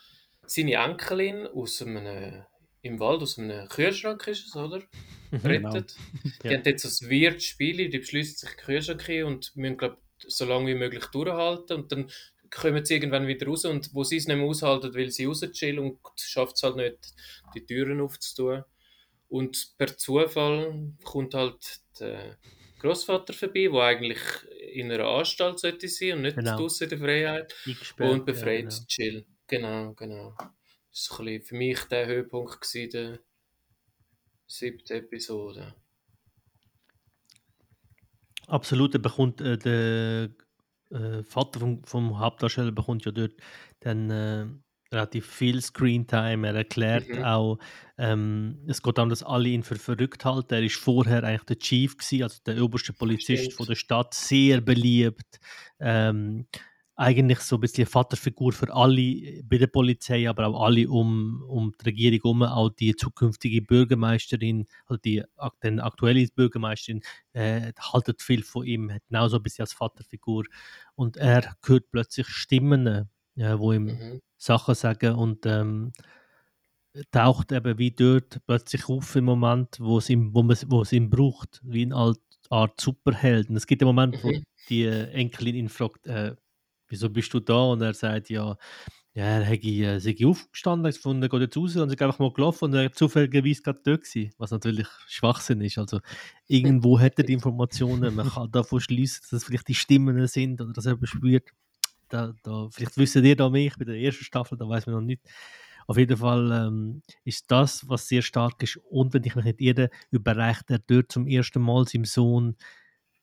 seine 0.45 0.73
Enkelin 0.75 1.47
aus 1.47 1.81
einem 1.81 2.43
im 2.83 2.99
Wald 2.99 3.23
aus 3.23 3.39
einem 3.39 3.67
Kühlschrank 3.67 4.27
ist 4.27 4.45
es, 4.45 4.55
oder? 4.55 4.83
Rettet. 5.31 5.95
Die 6.43 6.47
Ja. 6.47 6.53
haben 6.53 6.63
jetzt 6.65 6.83
so 6.83 7.03
ein 7.05 7.09
weirdes 7.09 7.43
Spiel, 7.45 7.89
die 7.89 7.97
beschließen 7.97 8.47
sich 8.47 8.57
Kühlschrank 8.57 9.01
hin 9.07 9.23
und 9.25 9.55
müssen, 9.55 9.77
glaub, 9.77 9.97
so 10.19 10.45
lange 10.45 10.67
wie 10.67 10.75
möglich 10.75 11.05
durchhalten 11.07 11.77
und 11.77 11.91
dann 11.91 12.11
kommen 12.51 12.85
sie 12.85 12.93
irgendwann 12.93 13.25
wieder 13.25 13.47
raus 13.47 13.65
und 13.65 13.89
wo 13.95 14.03
sie 14.03 14.17
es 14.17 14.27
nicht 14.27 14.37
mehr 14.37 14.45
aushalten, 14.45 14.93
weil 14.93 15.09
sie 15.09 15.25
raus 15.25 15.41
chillen 15.51 15.79
und 15.79 15.97
schafft 16.17 16.57
es 16.57 16.63
halt 16.63 16.75
nicht, 16.75 17.13
die 17.55 17.65
Türen 17.65 18.01
aufzutun. 18.01 18.63
Und 19.29 19.73
per 19.79 19.97
Zufall 19.97 20.93
kommt 21.03 21.33
halt 21.33 21.79
der 21.99 22.37
Großvater 22.81 23.33
vorbei, 23.33 23.67
der 23.71 23.81
eigentlich 23.81 24.19
in 24.71 24.91
einer 24.91 25.05
Anstalt 25.07 25.59
sollte 25.59 25.87
sein 25.87 26.13
und 26.13 26.21
nicht 26.23 26.37
Genau. 26.37 26.57
draußen 26.57 26.85
in 26.85 26.89
der 26.89 26.99
Freiheit 26.99 27.55
Eingesperrt, 27.65 28.11
und 28.11 28.25
befreit 28.25 28.63
Ja, 28.63 28.69
genau. 28.69 28.85
Chill. 28.87 29.25
Genau, 29.47 29.93
genau. 29.93 30.35
Das 30.91 31.09
war 31.11 31.25
für 31.41 31.55
mich 31.55 31.83
der 31.85 32.05
Höhepunkt 32.07 32.61
gewesen, 32.61 32.89
der 32.91 33.19
siebten 34.47 34.93
Episode. 34.93 35.75
Absolut, 38.47 38.93
er 38.95 38.99
bekommt 38.99 39.39
äh, 39.41 39.57
der 39.57 40.29
äh, 40.89 41.23
Vater 41.23 41.59
vom, 41.59 41.83
vom 41.85 42.19
Hauptdarsteller 42.19 42.71
bekommt 42.71 43.05
ja 43.05 43.11
dort 43.11 43.33
dann 43.79 44.09
äh, 44.09 44.47
relativ 44.91 45.25
viel 45.25 45.61
Screentime. 45.61 46.47
Er 46.47 46.55
erklärt 46.55 47.07
Mhm. 47.09 47.23
auch, 47.23 47.59
ähm, 47.97 48.59
es 48.67 48.81
geht 48.81 48.97
darum, 48.97 49.09
dass 49.09 49.23
alle 49.23 49.49
ihn 49.49 49.63
für 49.63 49.75
verrückt 49.75 50.25
halten. 50.25 50.53
Er 50.53 50.63
ist 50.63 50.75
vorher 50.75 51.23
eigentlich 51.23 51.43
der 51.45 51.59
Chief 51.59 51.95
gewesen, 51.97 52.23
also 52.23 52.39
der 52.45 52.61
oberste 52.63 52.93
Polizist 52.93 53.43
Stimmt. 53.43 53.53
von 53.57 53.65
der 53.67 53.75
Stadt, 53.75 54.13
sehr 54.13 54.61
beliebt. 54.61 55.39
Ähm, 55.79 56.45
eigentlich 56.95 57.39
so 57.39 57.55
ein 57.55 57.61
bisschen 57.61 57.85
eine 57.85 57.89
Vaterfigur 57.89 58.51
für 58.51 58.71
alle 58.73 59.41
bei 59.45 59.57
der 59.57 59.67
Polizei, 59.67 60.29
aber 60.29 60.45
auch 60.47 60.65
alle 60.65 60.87
um, 60.87 61.41
um 61.47 61.71
die 61.81 61.85
Regierung 61.85 62.19
herum, 62.21 62.43
auch 62.43 62.69
die 62.69 62.95
zukünftige 62.95 63.61
Bürgermeisterin, 63.63 64.65
also 64.85 64.99
die 65.03 65.23
den 65.63 65.79
aktuelle 65.79 66.27
Bürgermeisterin, 66.27 67.01
äh, 67.33 67.71
haltet 67.79 68.21
viel 68.21 68.43
von 68.43 68.65
ihm, 68.67 68.91
hat 68.91 69.01
genauso 69.07 69.37
ein 69.37 69.43
bisschen 69.43 69.63
als 69.63 69.73
Vaterfigur. 69.73 70.43
Und 70.93 71.17
er 71.17 71.55
hört 71.65 71.91
plötzlich 71.91 72.27
Stimmen, 72.27 73.09
äh, 73.41 73.59
wo 73.59 73.73
ihm 73.73 73.85
Mhm. 73.85 74.19
Sachen 74.37 74.75
sagen 74.75 75.15
und 75.15 75.45
ähm, 75.45 75.91
taucht 77.11 77.51
eben 77.51 77.77
wie 77.77 77.91
dort 77.91 78.39
plötzlich 78.45 78.89
auf 78.89 79.15
im 79.15 79.25
Moment, 79.25 79.77
wo 79.79 79.97
es 79.97 80.09
ihm, 80.09 80.33
wo 80.33 80.43
man, 80.43 80.57
wo 80.67 80.81
es 80.81 80.91
ihm 80.91 81.09
braucht, 81.09 81.61
wie 81.63 81.83
eine 81.83 81.95
Art, 82.49 82.81
Superheld. 82.81 83.49
Und 83.49 83.55
es 83.55 83.65
gibt 83.67 83.81
einen 83.81 83.87
Moment, 83.87 84.21
wo 84.23 84.29
Mhm. 84.29 84.43
die 84.69 84.83
äh, 84.83 85.09
Enkelin 85.11 85.55
ihn 85.55 85.69
fragt, 85.69 86.05
äh, 86.07 86.35
wieso 86.89 87.09
bist 87.09 87.33
du 87.33 87.39
da? 87.39 87.63
Und 87.71 87.81
er 87.81 87.93
sagt, 87.93 88.29
ja, 88.29 88.57
ja, 89.13 89.23
er 89.25 89.43
hätte 89.43 89.67
äh, 89.67 89.99
sei 89.99 90.15
aufgestanden, 90.25 90.87
hat 90.87 90.95
gefunden, 90.95 91.29
geht 91.29 91.41
jetzt 91.41 91.57
raus 91.57 91.75
und 91.77 91.89
ist 91.91 92.01
einfach 92.01 92.19
mal 92.19 92.33
gelaufen 92.33 92.65
und 92.65 92.73
er 92.73 92.85
hat 92.85 92.95
zufälligerweise 92.95 93.61
gerade 93.61 93.81
dort 93.85 94.03
gewesen, 94.03 94.33
was 94.37 94.51
natürlich 94.51 94.87
Schwachsinn 95.07 95.61
ist. 95.61 95.77
Also 95.77 95.99
irgendwo 96.47 96.99
hat 96.99 97.17
er 97.19 97.25
die 97.25 97.33
Informationen, 97.33 98.15
man 98.15 98.29
kann 98.29 98.51
davon 98.51 98.79
schließen, 98.81 99.21
dass 99.23 99.33
es 99.33 99.43
vielleicht 99.45 99.67
die 99.69 99.75
Stimmen 99.75 100.27
sind 100.27 100.61
oder 100.61 100.73
dass 100.73 100.85
er 100.85 100.97
bespürt. 100.97 101.49
Da, 102.11 102.33
da, 102.43 102.67
vielleicht 102.71 102.97
wissen 102.97 103.23
ihr 103.25 103.35
da 103.35 103.49
mehr, 103.49 103.67
ich 103.67 103.77
bin 103.77 103.87
in 103.87 103.93
der 103.93 104.01
ersten 104.03 104.23
Staffel, 104.23 104.57
da 104.57 104.67
weiß 104.67 104.85
man 104.85 104.95
noch 104.95 105.01
nicht. 105.01 105.21
Auf 105.87 105.97
jeden 105.97 106.17
Fall 106.17 106.51
ähm, 106.51 107.01
ist 107.23 107.49
das, 107.49 107.87
was 107.89 108.07
sehr 108.07 108.21
stark 108.21 108.61
ist. 108.63 108.77
Und 108.77 109.13
wenn 109.13 109.23
ich 109.23 109.35
mich 109.35 109.45
nicht 109.45 109.61
irre, 109.61 109.89
überreicht 110.11 110.69
er 110.69 110.79
dort 110.79 111.11
zum 111.11 111.27
ersten 111.27 111.61
Mal 111.61 111.87
seinem 111.87 112.05
Sohn 112.05 112.55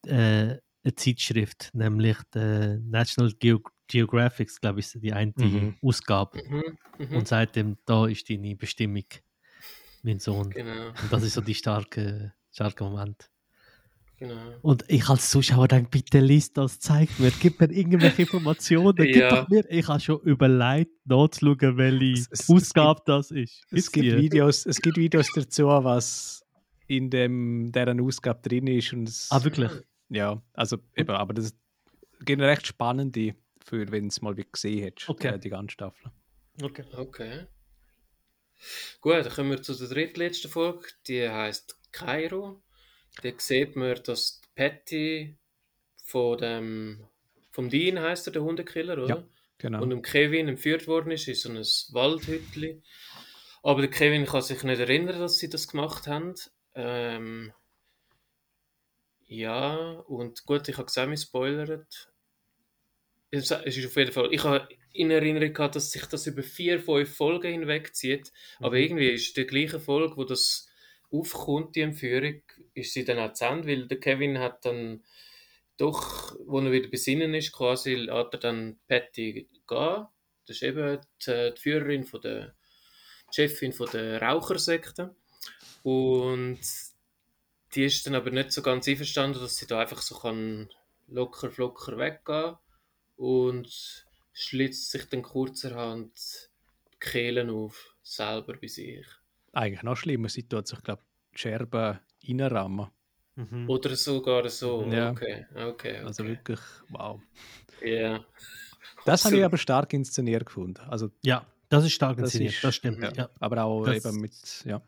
äh, 0.06 0.56
eine 0.84 0.94
Zeitschrift, 0.96 1.70
nämlich 1.74 2.16
die 2.34 2.78
National 2.82 3.32
Geo 3.38 3.60
Geographic, 3.90 4.50
glaube 4.60 4.80
ich, 4.80 4.86
ist 4.86 5.02
die 5.02 5.12
eine 5.12 5.32
Mhm. 5.36 5.76
Ausgabe. 5.82 6.42
Mhm. 6.46 6.78
Mhm. 6.98 7.16
Und 7.16 7.56
ihm, 7.56 7.76
da 7.86 8.06
ist 8.06 8.28
deine 8.28 8.54
Bestimmung, 8.54 9.04
mein 10.02 10.18
Sohn. 10.18 10.50
Genau, 10.50 10.88
Und 10.88 11.10
das 11.10 11.22
ist 11.22 11.34
so 11.34 11.40
die 11.40 11.54
starke, 11.54 12.34
starke 12.52 12.84
Moment. 12.84 13.30
Genau. 14.18 14.54
Und 14.62 14.84
ich 14.88 15.08
als 15.08 15.30
Zuschauer 15.30 15.68
denke, 15.68 15.90
bitte 15.90 16.20
liest 16.20 16.56
das, 16.58 16.78
zeigt 16.80 17.18
mir, 17.20 17.30
gib 17.40 17.60
mir 17.60 17.70
irgendwelche 17.70 18.22
Informationen, 18.22 18.94
gib 18.94 19.16
Ja. 19.16 19.28
doch 19.30 19.48
mir. 19.48 19.64
Ich 19.70 19.86
habe 19.88 20.00
schon 20.00 20.20
überlegt, 20.22 20.90
nachzuschauen, 21.04 21.76
welche 21.76 22.12
Es- 22.12 22.28
es- 22.30 22.40
es 22.40 22.50
Ausgabe 22.50 23.02
das 23.06 23.30
ist. 23.30 23.62
Es 23.70 23.90
gibt? 23.90 24.16
Videos, 24.16 24.66
es 24.66 24.80
gibt 24.80 24.96
Videos 24.96 25.28
dazu, 25.34 25.66
was 25.66 26.44
in 26.86 27.10
dem, 27.10 27.70
deren 27.72 28.00
Ausgabe 28.00 28.40
drin 28.48 28.66
ist. 28.66 28.92
Und 28.92 29.08
es, 29.08 29.28
Ah, 29.30 29.42
wirklich? 29.44 29.70
Ja, 30.08 30.42
also 30.54 30.78
eben, 30.96 31.10
aber 31.10 31.34
das 31.34 31.54
gibt 32.24 32.40
eine 32.40 32.50
recht 32.50 32.66
spannende, 32.66 33.34
für 33.64 33.90
wenn 33.92 34.06
es 34.08 34.22
mal 34.22 34.36
wie 34.36 34.46
gesehen 34.50 34.82
hättest, 34.84 35.08
Okay. 35.08 35.34
äh, 35.34 35.38
die 35.38 35.50
ganze 35.50 35.72
Staffel. 35.74 36.10
Okay. 36.62 36.84
Okay. 36.96 37.46
Gut, 39.00 39.14
dann 39.24 39.32
kommen 39.32 39.50
wir 39.50 39.62
zu 39.62 39.74
der 39.74 39.86
drittletzten 39.88 40.50
Folge. 40.50 40.88
Die 41.06 41.28
heißt 41.28 41.78
Kairo. 41.92 42.60
Da 43.22 43.30
sieht 43.36 43.76
man, 43.76 44.00
dass 44.04 44.40
Patty 44.54 45.36
von 46.04 46.38
dem 46.38 47.08
vom 47.50 47.68
Dean 47.68 47.98
heißt 47.98 48.28
er, 48.28 48.32
der 48.32 48.42
Hundekiller, 48.42 49.02
oder? 49.02 49.16
Ja. 49.16 49.24
Genau. 49.58 49.82
Und 49.82 49.90
dem 49.90 50.02
Kevin 50.02 50.46
entführt 50.46 50.86
worden 50.86 51.10
ist 51.10 51.26
in 51.26 51.34
so 51.34 51.48
ein 51.48 51.58
Waldhütli. 51.94 52.80
Aber 53.62 53.80
der 53.80 53.90
Kevin 53.90 54.24
kann 54.24 54.42
sich 54.42 54.62
nicht 54.62 54.78
erinnern, 54.78 55.18
dass 55.18 55.38
sie 55.38 55.50
das 55.50 55.66
gemacht 55.66 56.06
haben. 56.06 56.34
Ähm, 56.76 57.52
ja, 59.26 59.74
und 60.06 60.46
gut, 60.46 60.68
ich 60.68 60.76
habe 60.76 60.86
gesehen, 60.86 61.10
mich 61.10 61.22
spoilert. 61.22 62.12
Es 63.30 63.50
es 63.50 63.76
ist 63.76 63.86
auf 63.86 63.96
jeden 63.96 64.12
Fall. 64.12 64.32
Ich 64.32 64.44
habe 64.44 64.68
in 64.92 65.10
Erinnerung 65.10 65.52
gehabt, 65.52 65.74
dass 65.74 65.90
sich 65.90 66.06
das 66.06 66.26
über 66.28 66.42
vier, 66.42 66.80
fünf 66.80 67.14
Folgen 67.14 67.50
hinweg 67.50 67.94
zieht. 67.94 68.32
Aber 68.60 68.76
irgendwie 68.76 69.10
ist 69.10 69.36
die 69.36 69.46
gleiche 69.46 69.80
Folge, 69.80 70.16
wo 70.16 70.24
das 70.24 70.67
aufkommt, 71.10 71.76
die 71.76 71.80
Entführung, 71.82 72.42
ist 72.74 72.92
sie 72.92 73.04
dann 73.04 73.18
auch 73.18 73.32
zu 73.32 73.44
Ende, 73.46 73.68
weil 73.68 73.88
der 73.88 74.00
Kevin 74.00 74.38
hat 74.38 74.64
dann 74.64 75.02
doch, 75.76 76.36
wo 76.46 76.60
er 76.60 76.72
wieder 76.72 76.88
besinnen 76.88 77.34
ist, 77.34 77.52
quasi 77.52 77.94
lässt 77.94 78.34
er 78.34 78.40
dann 78.40 78.78
Patty 78.88 79.48
gehen. 79.66 80.06
Das 80.46 80.56
ist 80.56 80.62
eben 80.62 80.98
die, 81.26 81.52
die 81.54 81.60
Führerin 81.60 82.04
von 82.04 82.20
der 82.20 82.54
die 83.30 83.34
Chefin 83.34 83.72
von 83.72 83.88
der 83.92 84.20
Rauchersekte. 84.22 85.14
Und 85.82 86.60
die 87.74 87.84
ist 87.84 88.06
dann 88.06 88.14
aber 88.14 88.30
nicht 88.30 88.52
so 88.52 88.62
ganz 88.62 88.88
einverstanden, 88.88 89.40
dass 89.40 89.56
sie 89.56 89.66
da 89.66 89.80
einfach 89.80 90.02
so 90.02 90.18
kann 90.18 90.70
locker 91.06 91.50
flocker 91.50 91.96
weggehen 91.96 92.56
und 93.16 94.06
schlitzt 94.32 94.90
sich 94.90 95.08
dann 95.08 95.22
kurzerhand 95.22 96.50
die 96.92 96.98
Kehlen 96.98 97.50
auf, 97.50 97.94
selber 98.02 98.54
bei 98.54 98.66
sich. 98.66 99.06
Eigentlich 99.52 99.82
noch 99.82 99.96
schlimmer, 99.96 100.28
sie 100.28 100.46
tut 100.48 100.66
sich, 100.68 100.82
glaube 100.82 101.02
ich, 101.02 101.32
die 101.34 101.38
Scherben 101.40 101.98
reinrammen. 102.26 102.88
Mhm. 103.36 103.68
Oder 103.70 103.94
sogar 103.96 104.48
so, 104.48 104.84
Ja. 104.90 105.10
okay, 105.10 105.46
okay, 105.54 105.64
okay. 105.66 105.96
Also 105.98 106.24
wirklich, 106.26 106.60
wow. 106.90 107.20
Ja. 107.82 108.24
Das 109.04 109.24
habe 109.24 109.36
ich 109.38 109.44
aber 109.44 109.56
stark 109.58 109.92
inszeniert 109.92 110.44
gefunden. 110.46 110.80
Also, 110.88 111.10
Ja, 111.22 111.46
das 111.68 111.84
ist 111.84 111.92
stark 111.92 112.16
Das 112.16 112.24
inszeniert, 112.26 112.54
ist- 112.54 112.64
das 112.64 112.74
stimmt. 112.74 113.02
ja. 113.02 113.12
Ja. 113.14 113.30
aber 113.40 113.62
auch 113.64 113.84
Das- 113.84 114.04
eben 114.04 114.20
mit, 114.20 114.64
ja. 114.64 114.82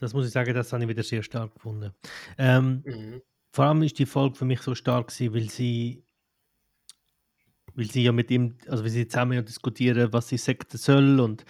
Das 0.00 0.12
muss 0.12 0.26
ich 0.26 0.32
sagen, 0.32 0.52
das 0.52 0.72
habe 0.72 0.82
ich 0.82 0.88
wieder 0.88 1.02
sehr 1.02 1.22
stark 1.22 1.54
gefunden. 1.54 1.92
Ähm, 2.36 2.82
Mhm. 2.84 3.22
vor 3.52 3.64
allem 3.66 3.82
ist 3.82 3.98
die 3.98 4.04
Folge 4.06 4.34
für 4.36 4.44
mich 4.44 4.60
so 4.60 4.74
stark 4.74 5.08
gewesen, 5.08 5.34
weil 5.34 5.48
sie 5.48 6.02
weil 7.74 7.86
sie 7.90 8.02
ja 8.04 8.12
mit 8.12 8.30
ihm, 8.30 8.56
also 8.68 8.82
weil 8.84 8.90
sie 8.90 9.06
zusammen 9.06 9.32
ja 9.34 9.42
diskutieren, 9.42 10.10
was 10.12 10.28
sie 10.28 10.38
Sekte 10.38 10.78
soll 10.78 11.20
und, 11.20 11.44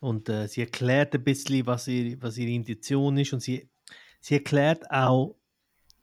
und 0.00 0.28
äh, 0.28 0.48
sie 0.48 0.62
erklärt 0.62 1.14
ein 1.14 1.22
bisschen, 1.22 1.66
was, 1.66 1.86
ihr, 1.86 2.20
was 2.20 2.38
ihre 2.38 2.50
Intention 2.50 3.16
ist 3.18 3.32
und 3.32 3.40
sie, 3.40 3.70
sie 4.20 4.34
erklärt 4.34 4.90
auch, 4.90 5.36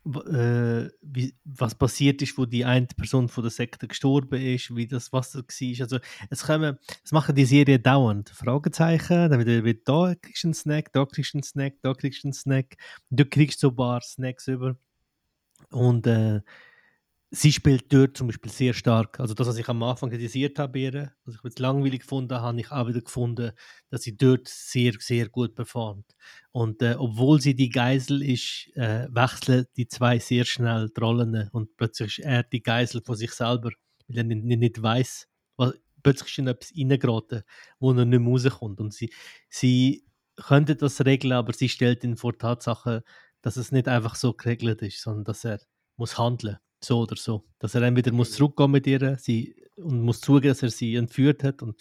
äh, 0.05 0.89
wie, 1.01 1.35
was 1.43 1.75
passiert 1.75 2.21
ist, 2.21 2.37
wo 2.37 2.45
die 2.45 2.63
eine 2.63 2.87
Person 2.87 3.27
von 3.27 3.43
der 3.43 3.51
Sekte 3.51 3.87
gestorben 3.87 4.39
ist, 4.41 4.73
wie 4.75 4.87
das 4.87 5.11
Wasser 5.11 5.39
war. 5.39 5.81
Also 5.81 5.99
es, 6.29 6.43
kommen, 6.43 6.77
es 7.03 7.11
machen 7.11 7.35
die 7.35 7.45
Serie 7.45 7.79
dauernd. 7.79 8.29
Fragezeichen, 8.29 9.29
dann 9.29 9.39
wieder, 9.39 9.63
wieder 9.65 9.79
da 9.83 10.15
kriegst 10.15 10.43
du 10.43 10.47
einen 10.47 10.53
Snack, 10.53 10.93
da 10.93 11.05
kriegst 11.05 11.33
du 11.33 11.39
einen 11.39 11.43
Snack, 11.43 11.75
da 11.81 11.93
kriegst 11.93 12.23
du 12.23 12.27
einen 12.27 12.33
Snack. 12.33 12.77
Du 13.09 13.25
kriegst 13.25 13.59
so 13.59 13.69
ein 13.69 13.75
paar 13.75 14.01
Snacks 14.01 14.47
über. 14.47 14.77
Und 15.71 16.07
äh, 16.07 16.41
sie 17.29 17.51
spielt 17.51 17.91
dort 17.91 18.17
zum 18.17 18.27
Beispiel 18.27 18.51
sehr 18.51 18.73
stark. 18.73 19.19
Also 19.19 19.33
das, 19.33 19.47
was 19.47 19.57
ich 19.57 19.67
am 19.67 19.83
Anfang 19.83 20.09
kritisiert 20.09 20.59
habe, 20.59 20.73
bei 20.73 20.79
ihr, 20.79 21.11
was 21.25 21.35
ich 21.35 21.43
jetzt 21.43 21.59
langweilig 21.59 22.01
gefunden 22.01 22.33
habe, 22.33 22.43
habe 22.43 22.59
ich 22.59 22.71
auch 22.71 22.87
wieder 22.87 23.01
gefunden, 23.01 23.51
dass 23.89 24.03
sie 24.03 24.15
dort 24.15 24.47
sehr, 24.47 24.93
sehr 24.99 25.27
gut 25.29 25.55
performt. 25.55 26.15
Und 26.51 26.81
äh, 26.81 26.95
obwohl 26.97 27.41
sie 27.41 27.55
die 27.55 27.69
Geisel 27.69 28.21
ist, 28.21 28.69
äh, 28.75 29.07
wechseln 29.09 29.65
die 29.75 29.87
zwei 29.87 30.19
sehr 30.19 30.45
schnell 30.45 30.89
die 30.95 31.01
Rollen 31.01 31.49
und 31.51 31.75
plötzlich 31.77 32.19
ist 32.19 32.25
er 32.25 32.43
die 32.43 32.63
Geisel 32.63 33.01
von 33.03 33.15
sich 33.15 33.31
selber, 33.31 33.71
weil 34.07 34.17
er 34.17 34.23
nicht, 34.23 34.43
nicht, 34.43 34.81
weiß, 34.81 35.27
was, 35.57 35.73
plötzlich 36.03 36.31
ist 36.31 36.37
in 36.39 36.47
etwas 36.47 36.71
reingeraten, 36.77 37.43
wo 37.79 37.91
er 37.91 38.05
nicht 38.05 38.19
mehr 38.19 38.31
rauskommt. 38.31 38.79
Und 38.79 38.93
sie, 38.93 39.11
sie 39.49 40.05
könnte 40.37 40.75
das 40.75 41.03
regeln, 41.03 41.33
aber 41.33 41.53
sie 41.53 41.67
stellt 41.69 42.03
ihn 42.03 42.15
vor 42.15 42.37
Tatsache, 42.37 43.03
dass 43.41 43.57
es 43.57 43.71
nicht 43.71 43.87
einfach 43.87 44.15
so 44.15 44.33
geregelt 44.33 44.81
ist, 44.81 45.01
sondern 45.01 45.25
dass 45.25 45.43
er 45.43 45.59
muss 45.97 46.17
handeln, 46.17 46.57
so 46.83 47.01
oder 47.01 47.15
so. 47.15 47.43
Dass 47.59 47.75
er 47.75 47.81
entweder 47.83 48.11
muss 48.11 48.31
zurückgehen 48.31 48.71
mit 48.71 48.87
ihr 48.87 49.17
sie, 49.17 49.55
und 49.75 50.01
muss 50.01 50.21
zugeben, 50.21 50.49
dass 50.49 50.63
er 50.63 50.69
sie 50.69 50.95
entführt 50.95 51.43
hat 51.43 51.61
und 51.61 51.75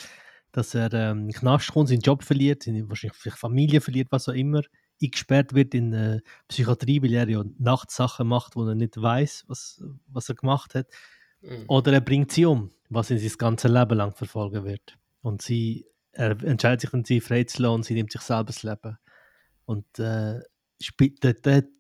dass 0.53 0.75
er 0.75 0.93
ähm, 0.93 1.21
in 1.21 1.29
den 1.29 1.33
Knast 1.35 1.73
kommt, 1.73 1.89
seinen 1.89 2.01
Job 2.01 2.23
verliert, 2.23 2.63
seine 2.63 2.89
wahrscheinlich 2.89 3.35
Familie 3.35 3.81
verliert, 3.81 4.09
was 4.11 4.29
auch 4.29 4.35
immer, 4.35 4.63
eingesperrt 5.03 5.55
wird 5.55 5.75
in 5.75 5.93
äh, 5.93 6.21
Psychiatrie, 6.49 7.03
weil 7.03 7.13
er 7.13 7.29
ja 7.29 7.45
nachts 7.59 7.97
Sachen 7.97 8.29
macht, 8.29 8.57
wo 8.57 8.67
er 8.67 8.75
nicht 8.75 9.01
weiß, 9.01 9.45
was, 9.49 9.83
was 10.07 10.29
er 10.29 10.35
gemacht 10.35 10.75
hat. 10.75 10.87
Mhm. 11.43 11.65
Oder 11.69 11.93
er 11.93 12.01
bringt 12.01 12.33
sie 12.33 12.47
um, 12.47 12.71
was 12.89 13.11
ihn 13.11 13.19
sein 13.19 13.33
ganzes 13.37 13.71
Leben 13.71 13.97
lang 13.97 14.15
verfolgen 14.15 14.65
wird. 14.65 14.97
Und 15.21 15.43
sie 15.43 15.87
er 16.17 16.43
entscheidet 16.45 16.81
sich, 16.81 16.91
dann 16.91 17.05
sie 17.05 17.21
freizulassen 17.21 17.75
und 17.75 17.85
sie 17.85 17.95
nimmt 17.95 18.11
sich 18.11 18.23
selber 18.23 18.45
das 18.45 18.63
Leben. 18.63 18.99
Und 19.67 19.99
äh, 19.99 20.41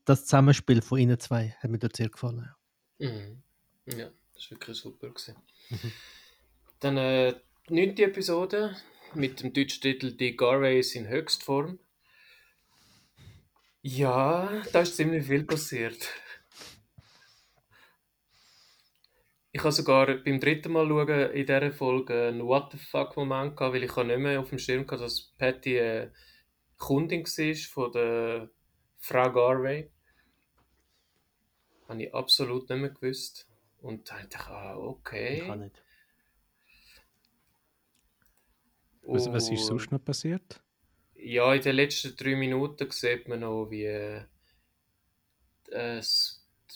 das 0.04 0.24
Zusammenspiel 0.24 0.82
von 0.82 0.98
ihnen 0.98 1.18
zwei 1.18 1.56
hat 1.60 1.70
mir 1.70 1.78
dort 1.78 1.96
sehr 1.96 2.08
gefallen. 2.08 2.50
Mhm. 2.98 3.42
Ja, 3.86 4.10
das 4.34 4.50
war 4.50 4.58
wirklich 4.58 4.76
super. 4.76 5.08
Gewesen. 5.08 5.36
Mhm. 5.70 5.92
Dann 6.80 6.96
äh, 6.96 7.34
die 7.68 7.74
neunte 7.74 8.04
Episode 8.04 8.76
mit 9.14 9.42
dem 9.42 9.52
deutschen 9.52 9.80
Titel 9.80 10.12
Die 10.12 10.36
Garways 10.36 10.94
in 10.94 11.08
Höchstform. 11.08 11.78
Ja, 13.82 14.62
da 14.72 14.80
ist 14.80 14.96
ziemlich 14.96 15.26
viel 15.26 15.44
passiert. 15.44 16.08
Ich 19.52 19.62
habe 19.62 19.72
sogar 19.72 20.06
beim 20.18 20.38
dritten 20.38 20.72
Mal 20.72 20.86
schauen 20.86 21.30
in 21.30 21.46
dieser 21.46 21.72
Folge 21.72 22.28
einen 22.28 22.44
What 22.44 22.72
the 22.72 22.78
fuck 22.78 23.16
Moment 23.16 23.56
gehabt, 23.56 23.74
weil 23.74 23.84
ich 23.84 23.96
nicht 23.96 24.18
mehr 24.18 24.40
auf 24.40 24.50
dem 24.50 24.58
Schirm 24.58 24.82
hatte, 24.82 24.98
dass 24.98 25.32
Patty 25.38 25.80
eine 25.80 26.12
Kundin 26.76 27.24
war 27.24 27.54
von 27.54 27.92
der 27.92 28.50
Frau 28.98 29.32
Garvey. 29.32 29.90
Habe 31.88 32.02
ich 32.02 32.14
absolut 32.14 32.68
nicht 32.68 32.78
mehr 32.78 32.90
gewusst. 32.90 33.46
Und 33.80 34.10
da 34.10 34.16
dachte 34.16 34.36
ich, 34.38 34.46
ah, 34.48 34.76
okay. 34.76 35.40
Ich 35.40 35.46
kann 35.46 35.60
nicht. 35.60 35.82
Was, 39.02 39.32
was 39.32 39.50
ist 39.50 39.66
sonst 39.66 39.92
noch 39.92 40.04
passiert? 40.04 40.60
Ja, 41.14 41.54
in 41.54 41.62
den 41.62 41.76
letzten 41.76 42.16
drei 42.16 42.34
Minuten 42.34 42.90
sieht 42.90 43.28
man 43.28 43.40
noch, 43.40 43.70
wie 43.70 43.84
äh, 43.84 44.22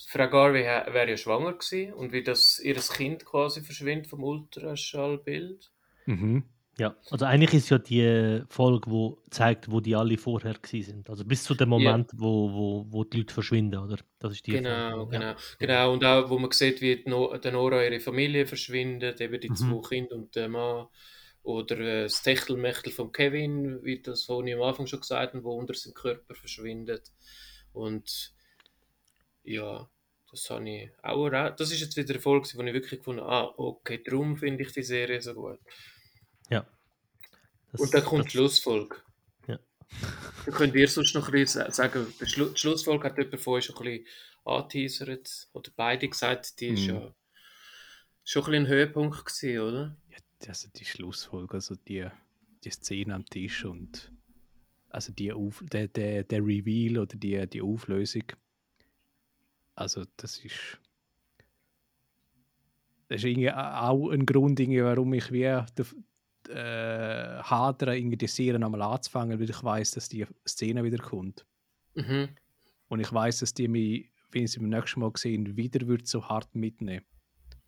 Frau 0.06 0.28
Garvey 0.28 0.64
wäre 0.64 1.10
ja 1.10 1.16
schwanger 1.16 1.52
gewesen 1.54 1.92
und 1.94 2.12
wie 2.12 2.22
das 2.22 2.58
ihr 2.60 2.76
Kind 2.76 3.24
quasi 3.24 3.62
verschwindet 3.62 4.08
vom 4.08 4.24
Ultraschallbild. 4.24 5.70
Mhm. 6.06 6.44
Ja, 6.80 6.96
also 7.10 7.26
eigentlich 7.26 7.52
ist 7.52 7.68
ja 7.68 7.78
die 7.78 8.42
Folge, 8.48 8.90
wo 8.90 9.18
zeigt, 9.30 9.70
wo 9.70 9.80
die 9.80 9.94
alle 9.94 10.16
vorher 10.16 10.56
sind. 10.64 11.10
Also 11.10 11.26
bis 11.26 11.44
zu 11.44 11.54
dem 11.54 11.68
Moment, 11.68 12.10
wo, 12.14 12.50
wo, 12.52 12.86
wo 12.88 13.04
die 13.04 13.18
Leute 13.18 13.34
verschwinden, 13.34 13.78
oder? 13.80 13.98
Das 14.18 14.32
ist 14.32 14.46
die 14.46 14.52
Genau, 14.52 14.92
Folge. 14.96 15.18
genau. 15.18 15.34
genau. 15.58 15.92
Und 15.92 16.04
auch, 16.06 16.30
wo 16.30 16.38
man 16.38 16.50
sieht, 16.52 16.80
wie 16.80 17.02
no 17.06 17.36
der 17.36 17.52
Nora 17.52 17.84
ihre 17.84 18.00
Familie 18.00 18.46
verschwindet, 18.46 19.20
eben 19.20 19.38
die 19.38 19.50
Mhm. 19.50 19.56
zwei 19.56 19.88
Kinder 19.88 20.16
und 20.16 20.34
der 20.34 20.48
Mann. 20.48 20.86
Oder 21.42 21.78
äh, 21.80 22.02
das 22.04 22.22
Techtelmechtel 22.22 22.92
von 22.92 23.12
Kevin, 23.12 23.82
wie 23.84 24.00
das 24.00 24.24
vorhin 24.24 24.56
am 24.56 24.62
Anfang 24.62 24.86
schon 24.86 25.00
gesagt 25.00 25.34
haben, 25.34 25.44
wo 25.44 25.52
unter 25.52 25.74
seinem 25.74 25.94
Körper 25.94 26.34
verschwindet. 26.34 27.12
Und 27.74 28.32
ja, 29.42 29.86
das 30.30 30.48
habe 30.50 30.68
ich 30.68 30.90
auch. 31.02 31.28
Das 31.30 31.72
ist 31.72 31.80
jetzt 31.80 31.96
wieder 31.96 32.14
eine 32.14 32.20
Folge, 32.20 32.48
wo 32.54 32.62
ich 32.62 32.72
wirklich 32.72 33.00
gefunden 33.00 33.22
habe, 33.22 33.48
ah, 33.48 33.54
okay, 33.56 34.02
darum 34.04 34.36
finde 34.36 34.62
ich 34.62 34.72
die 34.72 34.82
Serie 34.82 35.20
so 35.20 35.34
gut. 35.34 35.58
Ja. 36.50 36.66
Das- 37.72 37.80
Und 37.80 37.94
dann 37.94 38.04
kommt 38.04 38.20
die 38.24 38.24
das- 38.26 38.32
Schlussfolge. 38.32 38.96
Ja. 39.46 39.58
Dann 40.46 40.54
könnt 40.54 40.74
ihr 40.74 40.88
sonst 40.88 41.14
noch 41.14 41.26
ein 41.28 41.32
bisschen 41.32 41.70
sagen, 41.72 42.06
die, 42.20 42.26
Schlu 42.26 42.46
die 42.50 42.58
Schlussfolge 42.58 43.04
hat 43.04 43.18
jemand 43.18 43.40
von 43.40 43.54
euch 43.54 43.64
schon 43.66 43.76
ein 43.76 43.82
bisschen 43.84 44.06
angeteasert, 44.44 45.48
oder 45.52 45.70
beide 45.76 46.08
gesagt, 46.08 46.60
die 46.60 46.68
ist 46.68 46.82
Mhm. 46.82 46.88
ja 46.88 47.14
schon 48.24 48.42
ein 48.44 48.50
bisschen 48.50 48.64
ein 48.64 48.68
Höhepunkt 48.68 49.24
gewesen, 49.24 49.60
oder? 49.60 49.96
Ja, 50.10 50.18
also 50.48 50.68
die 50.74 50.84
Schlussfolge, 50.84 51.54
also 51.54 51.74
die, 51.76 52.06
die 52.64 52.70
Szene 52.70 53.14
am 53.14 53.24
Tisch 53.26 53.64
und 53.64 54.10
also 54.88 55.12
die 55.12 55.32
Auf, 55.32 55.62
der, 55.70 55.88
der, 55.88 56.24
der 56.24 56.40
Reveal 56.40 56.98
oder 56.98 57.16
die, 57.16 57.46
die 57.46 57.62
Auflösung. 57.62 58.24
Also 59.74 60.04
das 60.16 60.38
ist 60.44 60.78
das 63.08 63.18
ist 63.18 63.24
irgendwie 63.24 63.50
auch 63.52 64.10
ein 64.10 64.24
Grund, 64.24 64.60
irgendwie, 64.60 64.82
warum 64.84 65.12
ich 65.14 65.30
wie 65.32 65.48
äh, 66.50 67.42
hadere, 67.42 67.96
irgendwie 67.96 68.16
die 68.16 68.26
Serie 68.26 68.58
nochmal 68.58 68.82
anzufangen, 68.82 69.38
weil 69.40 69.50
ich 69.50 69.62
weiß, 69.62 69.92
dass 69.92 70.08
die 70.08 70.26
Szene 70.46 70.84
wieder 70.84 70.98
kommt. 70.98 71.46
Mhm. 71.94 72.28
Und 72.88 73.00
ich 73.00 73.12
weiß, 73.12 73.38
dass 73.40 73.54
die 73.54 73.68
mich, 73.68 74.10
wenn 74.30 74.44
ich 74.44 74.52
sie 74.52 74.60
beim 74.60 74.70
nächsten 74.70 75.00
Mal 75.00 75.12
sehen, 75.16 75.56
wieder 75.56 75.86
wird 75.86 76.06
so 76.06 76.28
hart 76.28 76.54
mitnehmen. 76.54 77.04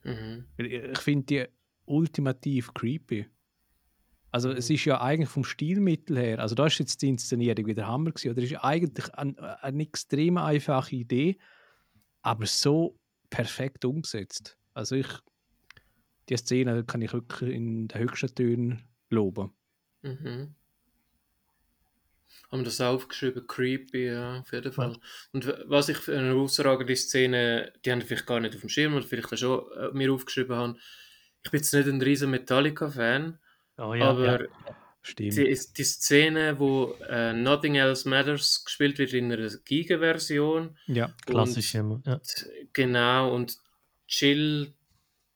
Mhm. 0.05 0.47
Ich 0.57 0.99
finde 0.99 1.27
die 1.27 1.47
ultimativ 1.85 2.73
creepy. 2.75 3.27
Also 4.31 4.51
es 4.51 4.69
Mhm. 4.69 4.75
ist 4.75 4.85
ja 4.87 5.01
eigentlich 5.01 5.29
vom 5.29 5.45
Stilmittel 5.45 6.19
her, 6.19 6.39
also 6.39 6.55
da 6.55 6.67
ist 6.67 6.79
jetzt 6.79 7.03
die 7.03 7.09
Inszenierung 7.09 7.67
wieder 7.67 7.87
Hammer 7.87 8.13
gewesen, 8.13 8.31
oder 8.31 8.43
ist 8.43 8.65
eigentlich 8.65 9.13
ein, 9.15 9.39
eine 9.39 9.83
extrem 9.83 10.39
einfache 10.39 10.97
Idee, 10.97 11.39
aber 12.23 12.47
so 12.47 12.99
perfekt 13.29 13.85
umgesetzt. 13.85 14.57
Also 14.75 14.97
ich, 14.97 15.09
die 16.29 16.37
Szene 16.37 16.85
kann 16.85 17.03
ich 17.03 17.13
wirklich 17.13 17.51
in 17.55 17.89
den 17.89 17.99
höchsten 18.01 18.35
Tönen 18.35 18.83
loben. 19.11 19.51
Mhm. 20.03 20.55
Haben 22.51 22.61
wir 22.61 22.65
das 22.65 22.81
aufgeschrieben? 22.81 23.47
Creepy, 23.47 24.07
ja, 24.07 24.41
auf 24.41 24.53
jeden 24.53 24.73
Fall. 24.73 24.99
Und 25.33 25.47
w- 25.47 25.65
was 25.67 25.89
ich 25.89 25.97
für 25.97 26.17
eine 26.19 26.29
herausragende 26.29 26.95
Szene, 26.97 27.73
die 27.85 27.93
haben 27.93 28.03
vielleicht 28.03 28.27
gar 28.27 28.41
nicht 28.41 28.55
auf 28.55 28.61
dem 28.61 28.69
Schirm 28.69 28.95
oder 28.95 29.07
vielleicht 29.07 29.33
auch 29.33 29.37
schon 29.39 29.65
äh, 29.79 29.91
mir 29.93 30.13
aufgeschrieben 30.13 30.55
haben. 30.57 30.79
Ich 31.45 31.51
bin 31.51 31.59
jetzt 31.61 31.73
nicht 31.73 31.89
ein 31.89 32.01
riesen 32.03 32.31
Metallica-Fan, 32.31 33.39
Oh, 33.79 33.95
ja, 33.95 34.11
aber 34.11 34.43
ja. 34.43 34.49
Die, 35.19 35.29
ist 35.29 35.79
die 35.79 35.83
Szene, 35.85 36.59
wo 36.61 36.95
äh, 37.09 37.33
Nothing 37.33 37.75
Else 37.77 38.09
Matters 38.09 38.65
gespielt 38.65 38.99
wird 38.99 39.15
in 39.15 39.33
einer 39.33 39.49
Giga-Version. 39.65 40.79
ja. 40.87 41.13
Klassisch 41.27 41.75
immer. 41.75 42.03
Ja. 42.07 42.15
Und, 42.15 42.47
genau, 42.73 43.35
und 43.35 43.57
Chill, 44.07 44.75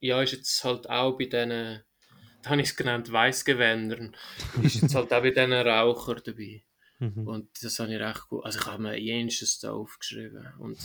ja, 0.07 0.23
ist 0.23 0.33
jetzt 0.33 0.65
halt 0.65 0.89
auch 0.89 1.17
bei 1.19 1.25
diesen, 1.25 1.51
da 2.43 2.51
habe 2.51 2.61
ich 2.61 2.69
es 2.69 2.77
genannt, 2.77 3.11
Weißgewändern, 3.11 4.17
ist 4.63 4.81
jetzt 4.83 4.95
halt 4.95 5.13
auch 5.13 5.23
bei 5.23 5.31
diesen 5.31 5.53
Rauchern 5.53 6.21
dabei. 6.25 6.63
Mhm. 6.99 7.27
Und 7.27 7.49
das 7.63 7.79
habe 7.79 7.93
ich 7.93 8.01
recht 8.01 8.29
gut. 8.29 8.45
Also 8.45 8.59
ich 8.59 8.67
habe 8.67 8.83
mir 8.83 8.99
jenstes 8.99 9.59
da 9.59 9.73
aufgeschrieben. 9.73 10.47
Und 10.59 10.79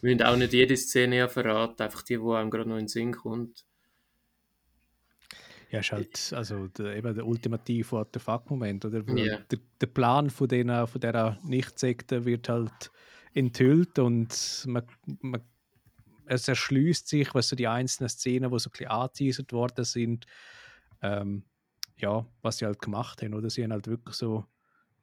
wir 0.00 0.14
müssen 0.14 0.22
auch 0.22 0.36
nicht 0.36 0.52
jede 0.52 0.76
Szene 0.76 1.16
ja 1.16 1.28
verraten, 1.28 1.82
einfach 1.82 2.02
die, 2.02 2.16
die 2.16 2.22
einem 2.22 2.50
gerade 2.50 2.68
noch 2.68 2.76
in 2.76 2.84
den 2.84 2.88
Sinn 2.88 3.12
kommt. 3.12 3.64
Ja, 5.70 5.80
ist 5.80 5.90
halt 5.90 6.32
also 6.34 6.68
der, 6.68 6.96
eben 6.96 7.14
der 7.14 7.26
ultimative 7.26 7.92
What 7.92 8.10
the 8.12 8.20
fuck-Moment, 8.20 8.84
oder? 8.84 8.98
Yeah. 9.08 9.38
Der, 9.50 9.58
der, 9.80 9.86
Plan 9.86 10.28
von, 10.28 10.46
den, 10.46 10.68
von 10.86 11.00
dieser 11.00 11.38
Nicht-Sekte 11.44 12.26
wird 12.26 12.50
halt 12.50 12.92
enthüllt 13.32 13.98
und 13.98 14.64
man, 14.66 14.82
man, 15.22 15.40
es 16.32 16.48
erschließt 16.48 17.08
sich, 17.08 17.34
was 17.34 17.48
so 17.48 17.56
die 17.56 17.68
einzelnen 17.68 18.08
Szenen, 18.08 18.50
die 18.50 18.58
so 18.58 18.68
ein 18.68 18.72
bisschen 18.72 18.88
angeteasert 18.88 19.52
worden 19.52 19.84
sind, 19.84 20.26
ähm, 21.02 21.44
ja, 21.96 22.26
was 22.42 22.58
sie 22.58 22.66
halt 22.66 22.80
gemacht 22.80 23.22
haben, 23.22 23.34
oder? 23.34 23.50
Sie 23.50 23.62
haben 23.62 23.72
halt 23.72 23.86
wirklich 23.86 24.16
so 24.16 24.44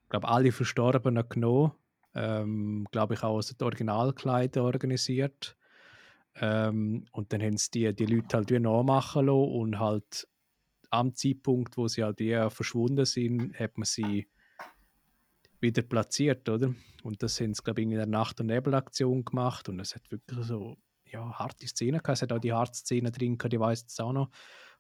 glaube 0.09 0.27
alle 0.27 0.51
Verstorbenen 0.51 1.27
genommen. 1.29 1.71
Ähm, 2.15 2.87
glaube 2.91 3.13
ich 3.13 3.23
auch 3.23 3.35
aus 3.35 3.55
den 3.55 3.63
Originalkleidern 3.63 4.65
organisiert. 4.65 5.55
Ähm, 6.35 7.05
und 7.11 7.31
dann 7.31 7.41
haben 7.41 7.57
sie 7.57 7.69
die, 7.71 7.93
die 7.93 8.05
Leute 8.07 8.37
halt 8.37 8.49
wie 8.49 8.59
nachmachen 8.59 9.27
lassen 9.27 9.51
und 9.51 9.79
halt 9.79 10.27
am 10.89 11.13
Zeitpunkt, 11.13 11.77
wo 11.77 11.87
sie 11.87 12.03
halt 12.03 12.19
eher 12.19 12.49
verschwunden 12.49 13.05
sind, 13.05 13.57
hat 13.59 13.77
man 13.77 13.85
sie 13.85 14.27
wieder 15.61 15.83
platziert, 15.83 16.49
oder? 16.49 16.73
Und 17.03 17.21
das 17.21 17.39
haben 17.39 17.53
sie, 17.53 17.63
glaube 17.63 17.81
ich, 17.81 17.87
in 17.87 17.91
der 17.91 18.05
Nacht- 18.05 18.39
und 18.39 18.47
Nebelaktion 18.47 19.23
gemacht 19.23 19.69
und 19.69 19.79
es 19.79 19.93
hat 19.93 20.09
wirklich 20.11 20.45
so 20.45 20.77
ja, 21.11 21.31
harte 21.37 21.67
Szenen 21.67 21.99
gehabt. 21.99 22.17
Es 22.17 22.21
hat 22.21 22.31
auch 22.31 22.39
die 22.39 22.53
harte 22.53 22.77
Szene 22.77 23.11
drin 23.11 23.37
gehabt, 23.37 23.53
ich 23.53 23.59
weiß 23.59 23.85
es 23.87 23.99
auch 23.99 24.13
noch, 24.13 24.29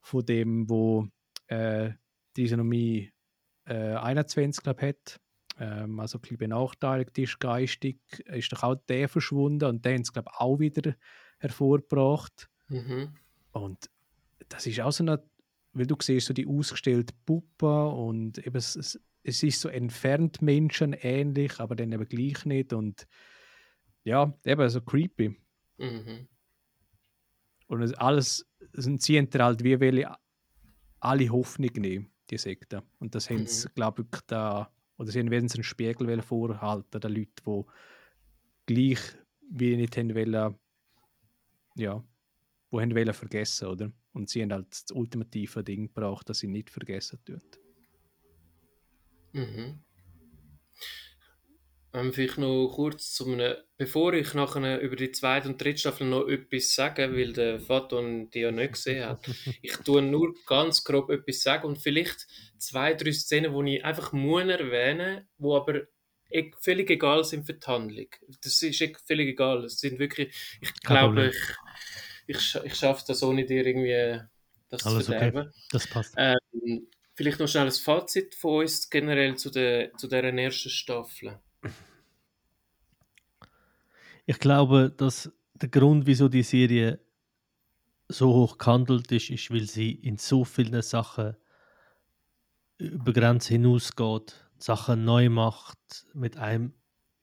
von 0.01 0.25
dem, 0.25 0.69
wo 0.69 1.07
äh, 1.47 1.91
die 2.35 2.43
Isonomie 2.43 3.11
äh, 3.65 3.95
21, 3.95 4.63
glaube 4.63 4.87
hat. 4.87 5.19
Ähm, 5.59 5.99
also 5.99 6.17
ein 6.17 6.21
bisschen 6.21 6.37
benachteiligt 6.37 7.17
ist 7.17 7.39
geistig, 7.39 7.99
ist 8.25 8.51
doch 8.53 8.63
auch 8.63 8.75
der 8.87 9.09
verschwunden 9.09 9.65
und 9.65 9.85
den 9.85 9.95
haben 9.95 10.03
sie, 10.03 10.13
glaube 10.13 10.31
auch 10.37 10.59
wieder 10.59 10.95
hervorgebracht. 11.39 12.49
Mhm. 12.69 13.15
Und 13.51 13.89
das 14.47 14.65
ist 14.65 14.79
auch 14.79 14.91
so 14.91 15.03
eine, 15.03 15.23
weil 15.73 15.87
du 15.87 15.95
siehst 15.99 16.27
so 16.27 16.33
die 16.33 16.47
ausgestellte 16.47 17.13
Puppe 17.25 17.87
und 17.87 18.37
eben 18.39 18.55
es, 18.55 18.75
es, 18.75 18.99
es 19.23 19.43
ist 19.43 19.61
so 19.61 19.69
entfernt 19.69 20.41
Menschen 20.41 20.93
ähnlich, 20.93 21.59
aber 21.59 21.75
dann 21.75 21.91
eben 21.91 22.07
gleich 22.07 22.45
nicht 22.45 22.73
und 22.73 23.05
ja, 24.03 24.33
eben 24.45 24.69
so 24.69 24.81
creepy. 24.81 25.35
Mhm. 25.79 26.27
Und 27.67 27.99
alles 27.99 28.45
sind 28.73 29.01
sie 29.01 29.19
halt 29.19 29.63
wie 29.63 29.79
will 29.79 30.05
alle 30.99 31.29
Hoffnung 31.29 31.71
nehmen 31.75 32.11
die 32.29 32.37
Sekte. 32.37 32.83
Und 32.99 33.15
das 33.15 33.29
haben 33.29 33.45
sie, 33.45 33.67
mhm. 33.67 33.73
glaube 33.73 34.01
ich, 34.03 34.19
da, 34.27 34.71
oder 34.97 35.11
sie 35.11 35.19
haben 35.19 35.31
einen 35.31 35.63
Spiegel 35.63 36.21
vorhalten, 36.21 37.01
den 37.01 37.11
Leuten, 37.11 37.65
die 38.67 38.73
gleich 38.73 38.99
wie 39.51 39.75
nicht 39.77 39.97
haben 39.97 40.13
wollen, 40.13 40.55
ja, 41.75 42.03
wo 42.69 42.81
haben 42.81 42.93
wollen 42.93 43.13
vergessen, 43.13 43.67
oder? 43.67 43.91
Und 44.13 44.29
sie 44.29 44.43
haben 44.43 44.51
halt 44.51 44.71
das 44.71 44.91
ultimative 44.91 45.63
Ding 45.63 45.87
gebraucht, 45.87 46.29
dass 46.29 46.39
sie 46.39 46.47
nicht 46.47 46.69
vergessen 46.69 47.19
tun. 47.25 47.41
Mhm. 49.33 49.79
Ähm, 51.91 52.13
vielleicht 52.13 52.37
noch 52.37 52.71
kurz 52.75 53.13
zu 53.13 53.31
einem, 53.31 53.55
bevor 53.77 54.13
ich 54.13 54.35
nachher 54.35 54.79
über 54.79 54.95
die 54.95 55.11
zweite 55.11 55.49
und 55.49 55.59
dritte 55.59 55.79
Staffel 55.79 56.05
noch 56.05 56.27
etwas 56.27 56.75
sage, 56.75 57.11
weil 57.15 57.33
der 57.33 57.59
Faton 57.59 58.29
die 58.29 58.41
ja 58.41 58.51
nicht 58.51 58.73
gesehen 58.73 59.05
hat. 59.05 59.25
Ich 59.63 59.75
tue 59.77 60.01
nur 60.01 60.35
ganz 60.45 60.83
grob 60.83 61.09
etwas 61.09 61.41
sagen 61.41 61.67
und 61.67 61.79
vielleicht 61.79 62.27
zwei, 62.59 62.93
drei 62.93 63.11
Szenen, 63.11 63.65
die 63.65 63.77
ich 63.77 63.85
einfach 63.85 64.13
muss 64.13 64.43
erwähnen, 64.43 65.27
die 65.39 65.45
aber 65.45 65.81
e-, 66.29 66.51
völlig 66.59 66.91
egal 66.91 67.23
sind 67.23 67.45
für 67.45 67.55
die 67.55 67.65
Handlung. 67.65 68.07
Das 68.43 68.61
ist 68.61 69.01
völlig 69.07 69.29
egal. 69.29 69.65
Es 69.65 69.79
sind 69.79 69.97
wirklich, 69.97 70.35
ich 70.61 70.73
glaube, 70.81 71.31
ich, 72.27 72.35
ich, 72.37 72.55
ich 72.65 72.75
schaffe 72.75 73.03
das 73.07 73.23
ohne 73.23 73.45
dir 73.45 73.65
irgendwie 73.65 74.21
das 74.69 74.85
Alles 74.85 75.05
zu 75.05 75.11
verderben. 75.11 75.47
Okay. 75.47 75.59
Das 75.71 75.87
passt. 75.87 76.13
Ähm, 76.17 76.87
vielleicht 77.15 77.39
noch 77.39 77.47
schnell 77.47 77.65
ein 77.65 77.71
Fazit 77.71 78.35
von 78.35 78.61
uns 78.61 78.91
generell 78.91 79.35
zu 79.37 79.49
der, 79.49 79.91
zu 79.95 80.07
deren 80.07 80.37
ersten 80.37 80.69
Staffel. 80.69 81.39
Ich 84.29 84.37
glaube, 84.37 84.93
dass 84.95 85.31
der 85.55 85.69
Grund, 85.69 86.05
wieso 86.05 86.29
die 86.29 86.43
Serie 86.43 86.99
so 88.09 88.31
hoch 88.31 88.59
gehandelt 88.59 89.11
ist, 89.11 89.31
ist, 89.31 89.49
weil 89.49 89.63
sie 89.63 89.89
in 89.89 90.17
so 90.17 90.45
vielen 90.45 90.83
Sachen 90.83 91.35
über 92.77 93.11
Grenzen 93.11 93.53
hinausgeht, 93.53 94.35
Sachen 94.59 95.03
neu 95.03 95.29
macht, 95.29 95.79
mit 96.13 96.37
einem 96.37 96.73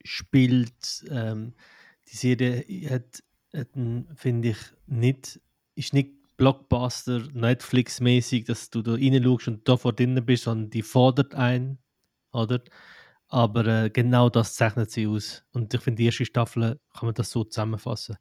spielt. 0.04 1.04
Ähm, 1.08 1.54
die 2.08 2.16
Serie 2.16 2.64
hat, 2.90 3.22
hat 3.54 3.68
finde 4.16 4.48
ich, 4.48 4.58
nicht, 4.86 5.40
ist 5.76 5.94
nicht 5.94 6.10
Blockbuster, 6.36 7.20
Netflix-mäßig, 7.32 8.46
dass 8.46 8.70
du 8.70 8.82
da 8.82 8.94
reinschaust 8.94 9.46
und 9.46 9.68
da 9.68 9.76
vor 9.76 9.92
drinnen 9.92 10.26
bist, 10.26 10.42
sondern 10.42 10.70
die 10.70 10.82
fordert 10.82 11.36
ein, 11.36 11.78
oder? 12.32 12.64
Aber 13.28 13.66
äh, 13.66 13.90
genau 13.90 14.28
das 14.28 14.54
zeichnet 14.54 14.90
sie 14.90 15.06
aus. 15.06 15.44
Und 15.52 15.74
ich 15.74 15.80
finde, 15.80 15.98
die 15.98 16.06
erste 16.06 16.24
Staffel 16.24 16.80
kann 16.92 17.06
man 17.06 17.14
das 17.14 17.30
so 17.30 17.44
zusammenfassen. 17.44 18.16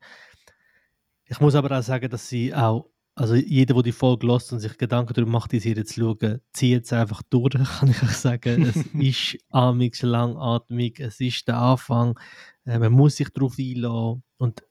Ich 1.25 1.39
muss 1.39 1.55
aber 1.55 1.77
auch 1.77 1.83
sagen, 1.83 2.09
dass 2.09 2.29
sie 2.29 2.53
auch, 2.53 2.89
also 3.15 3.35
jeder, 3.35 3.75
der 3.75 3.83
die 3.83 3.91
Folge 3.91 4.27
lässt 4.27 4.51
und 4.51 4.59
sich 4.59 4.77
Gedanken 4.77 5.13
darüber 5.13 5.31
macht, 5.31 5.51
die 5.51 5.59
Serie 5.59 5.85
zu 5.85 6.01
schauen, 6.01 6.41
zieht 6.53 6.85
es 6.85 6.93
einfach 6.93 7.21
durch, 7.29 7.53
kann 7.79 7.89
ich 7.89 8.03
euch 8.03 8.11
sagen. 8.11 8.63
es 8.63 8.75
ist 8.93 9.37
amix 9.49 10.01
langatmig, 10.01 10.99
es 10.99 11.19
ist 11.19 11.47
der 11.47 11.57
Anfang, 11.57 12.19
äh, 12.65 12.79
man 12.79 12.91
muss 12.91 13.15
sich 13.15 13.29
darauf 13.29 13.55
einlassen 13.57 14.23
und 14.37 14.63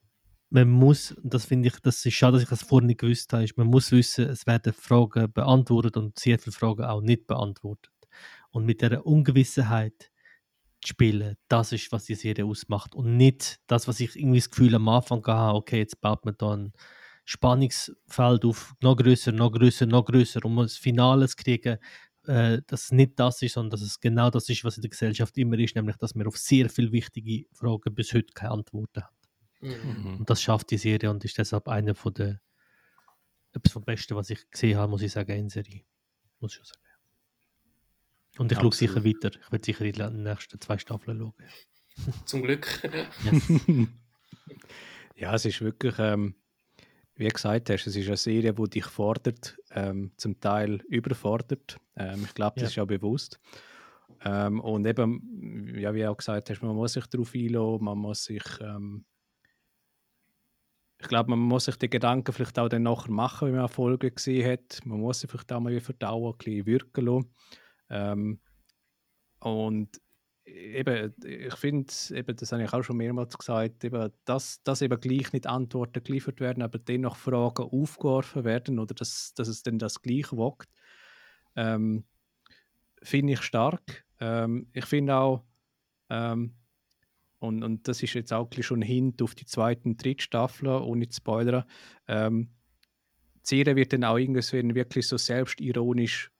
man 0.50 0.70
muss, 0.70 1.16
das 1.24 1.46
finde 1.46 1.66
ich, 1.68 1.80
das 1.80 2.06
ist 2.06 2.14
schade, 2.14 2.34
dass 2.34 2.44
ich 2.44 2.48
das 2.48 2.62
vorher 2.62 2.86
nicht 2.86 3.00
gewusst 3.00 3.32
habe, 3.32 3.42
ist, 3.42 3.58
man 3.58 3.66
muss 3.66 3.90
wissen, 3.90 4.28
es 4.28 4.46
werden 4.46 4.72
Fragen 4.72 5.32
beantwortet 5.32 5.96
und 5.96 6.16
sehr 6.16 6.38
viele 6.38 6.52
Fragen 6.52 6.84
auch 6.84 7.00
nicht 7.00 7.26
beantwortet. 7.26 7.90
Und 8.52 8.64
mit 8.64 8.80
der 8.80 9.04
Ungewissenheit 9.04 10.12
spielen. 10.86 11.36
Das 11.48 11.72
ist, 11.72 11.90
was 11.92 12.04
die 12.04 12.14
Serie 12.14 12.44
ausmacht. 12.44 12.94
Und 12.94 13.16
nicht 13.16 13.60
das, 13.66 13.88
was 13.88 14.00
ich 14.00 14.16
irgendwie 14.16 14.38
das 14.38 14.50
Gefühl 14.50 14.74
am 14.74 14.88
Anfang 14.88 15.24
hatte, 15.26 15.56
okay, 15.56 15.78
jetzt 15.78 16.00
baut 16.00 16.24
man 16.24 16.34
da 16.38 16.54
ein 16.54 16.72
Spannungsfeld 17.24 18.44
auf, 18.44 18.74
noch 18.82 18.96
größer, 18.96 19.32
noch 19.32 19.50
größer, 19.52 19.86
noch 19.86 20.04
größer, 20.04 20.44
um 20.44 20.58
ein 20.58 20.68
Finale 20.68 21.28
zu 21.28 21.36
kriegen, 21.36 21.78
äh, 22.26 22.60
dass 22.66 22.84
es 22.84 22.92
nicht 22.92 23.18
das 23.18 23.42
ist, 23.42 23.54
sondern 23.54 23.70
dass 23.70 23.82
es 23.82 24.00
genau 24.00 24.30
das 24.30 24.48
ist, 24.48 24.64
was 24.64 24.76
in 24.76 24.82
der 24.82 24.90
Gesellschaft 24.90 25.36
immer 25.38 25.58
ist, 25.58 25.74
nämlich, 25.74 25.96
dass 25.96 26.14
man 26.14 26.26
auf 26.26 26.36
sehr 26.36 26.68
viele 26.68 26.92
wichtige 26.92 27.46
Fragen 27.52 27.94
bis 27.94 28.12
heute 28.12 28.32
keine 28.34 28.52
Antworten 28.52 29.02
hat. 29.02 29.12
Mhm. 29.60 30.18
Und 30.18 30.30
das 30.30 30.42
schafft 30.42 30.70
die 30.70 30.78
Serie 30.78 31.10
und 31.10 31.24
ist 31.24 31.38
deshalb 31.38 31.68
eine 31.68 31.94
von 31.94 32.12
der 32.14 32.40
etwas 33.54 33.72
vom 33.72 33.84
Besten, 33.84 34.16
was 34.16 34.30
ich 34.30 34.50
gesehen 34.50 34.78
habe, 34.78 34.90
muss 34.90 35.02
ich 35.02 35.12
sagen, 35.12 35.32
in 35.36 35.48
Serie. 35.48 35.82
Muss 36.40 36.58
ich 36.60 36.66
sagen. 36.66 36.80
Und 38.38 38.50
ich 38.50 38.58
schaue 38.58 38.72
sicher 38.72 39.04
weiter. 39.04 39.30
Ich 39.32 39.52
werde 39.52 39.64
sicher 39.64 39.84
in 39.84 39.92
den 39.92 40.22
nächsten 40.22 40.60
zwei 40.60 40.78
Staffeln 40.78 41.18
schauen. 41.18 41.34
Zum 42.24 42.42
Glück. 42.42 42.66
ja, 45.16 45.34
es 45.34 45.44
ist 45.44 45.60
wirklich, 45.60 45.94
ähm, 45.98 46.34
wie 47.14 47.26
du 47.26 47.30
gesagt 47.30 47.70
hast, 47.70 47.86
es 47.86 47.94
ist 47.94 48.08
eine 48.08 48.16
Serie, 48.16 48.52
die 48.52 48.70
dich 48.70 48.86
fordert, 48.86 49.56
ähm, 49.70 50.12
zum 50.16 50.40
Teil 50.40 50.82
überfordert. 50.88 51.78
Ähm, 51.96 52.24
ich 52.24 52.34
glaube, 52.34 52.60
das 52.60 52.74
ja. 52.74 52.82
ist 52.82 52.84
auch 52.84 52.88
bewusst. 52.88 53.38
Ähm, 54.24 54.60
und 54.60 54.86
eben, 54.86 55.72
ja, 55.78 55.94
wie 55.94 56.00
du 56.00 56.10
auch 56.10 56.16
gesagt 56.16 56.50
hast, 56.50 56.62
man 56.62 56.74
muss 56.74 56.94
sich 56.94 57.06
darauf 57.06 57.32
einlassen, 57.34 57.84
man 57.84 57.98
muss 57.98 58.24
sich 58.24 58.44
ähm, 58.60 59.04
ich 61.04 61.08
glaube, 61.08 61.30
man 61.30 61.38
muss 61.38 61.66
sich 61.66 61.76
die 61.76 61.90
Gedanken 61.90 62.32
vielleicht 62.32 62.58
auch 62.58 62.68
dann 62.70 62.84
nachher 62.84 63.10
machen, 63.10 63.48
wenn 63.48 63.56
man 63.56 63.64
Erfolge 63.64 64.10
gesehen 64.10 64.50
hat. 64.50 64.80
Man 64.86 65.00
muss 65.00 65.20
sie 65.20 65.26
vielleicht 65.26 65.52
auch 65.52 65.60
mal 65.60 65.78
verdauen, 65.78 66.32
ein 66.32 66.38
bisschen 66.38 66.66
wirken 66.66 67.04
lassen. 67.04 67.30
Ähm, 67.90 68.40
und 69.40 70.00
eben, 70.44 71.14
ich 71.24 71.54
finde, 71.54 71.86
das 72.34 72.52
habe 72.52 72.62
ich 72.62 72.72
auch 72.72 72.82
schon 72.82 72.96
mehrmals 72.96 73.36
gesagt, 73.36 73.84
eben, 73.84 74.10
dass, 74.24 74.62
dass 74.62 74.82
eben 74.82 75.00
gleich 75.00 75.32
nicht 75.32 75.46
Antworten 75.46 76.02
geliefert 76.02 76.40
werden, 76.40 76.62
aber 76.62 76.78
dennoch 76.78 77.16
Fragen 77.16 77.62
aufgeworfen 77.64 78.44
werden 78.44 78.78
oder 78.78 78.94
dass, 78.94 79.32
dass 79.34 79.48
es 79.48 79.62
dann 79.62 79.78
das 79.78 80.02
gleich 80.02 80.32
wagt, 80.32 80.68
ähm, 81.56 82.04
finde 83.02 83.34
ich 83.34 83.42
stark. 83.42 84.04
Ähm, 84.20 84.68
ich 84.72 84.86
finde 84.86 85.16
auch, 85.16 85.44
ähm, 86.10 86.54
und, 87.38 87.62
und 87.62 87.88
das 87.88 88.02
ist 88.02 88.14
jetzt 88.14 88.32
auch 88.32 88.48
schon 88.60 88.80
ein 88.80 88.82
Hint 88.82 89.20
auf 89.20 89.34
die 89.34 89.44
zweite 89.44 89.82
und 89.84 90.02
dritte 90.02 90.22
Staffel, 90.22 90.68
ohne 90.68 91.08
zu 91.08 91.16
spoilern, 91.18 91.64
ähm, 92.08 92.50
Serie 93.42 93.76
wird 93.76 93.92
dann 93.92 94.04
auch 94.04 94.16
irgendwann 94.16 94.74
wirklich 94.74 95.06
so 95.06 95.18
selbstironisch 95.18 96.30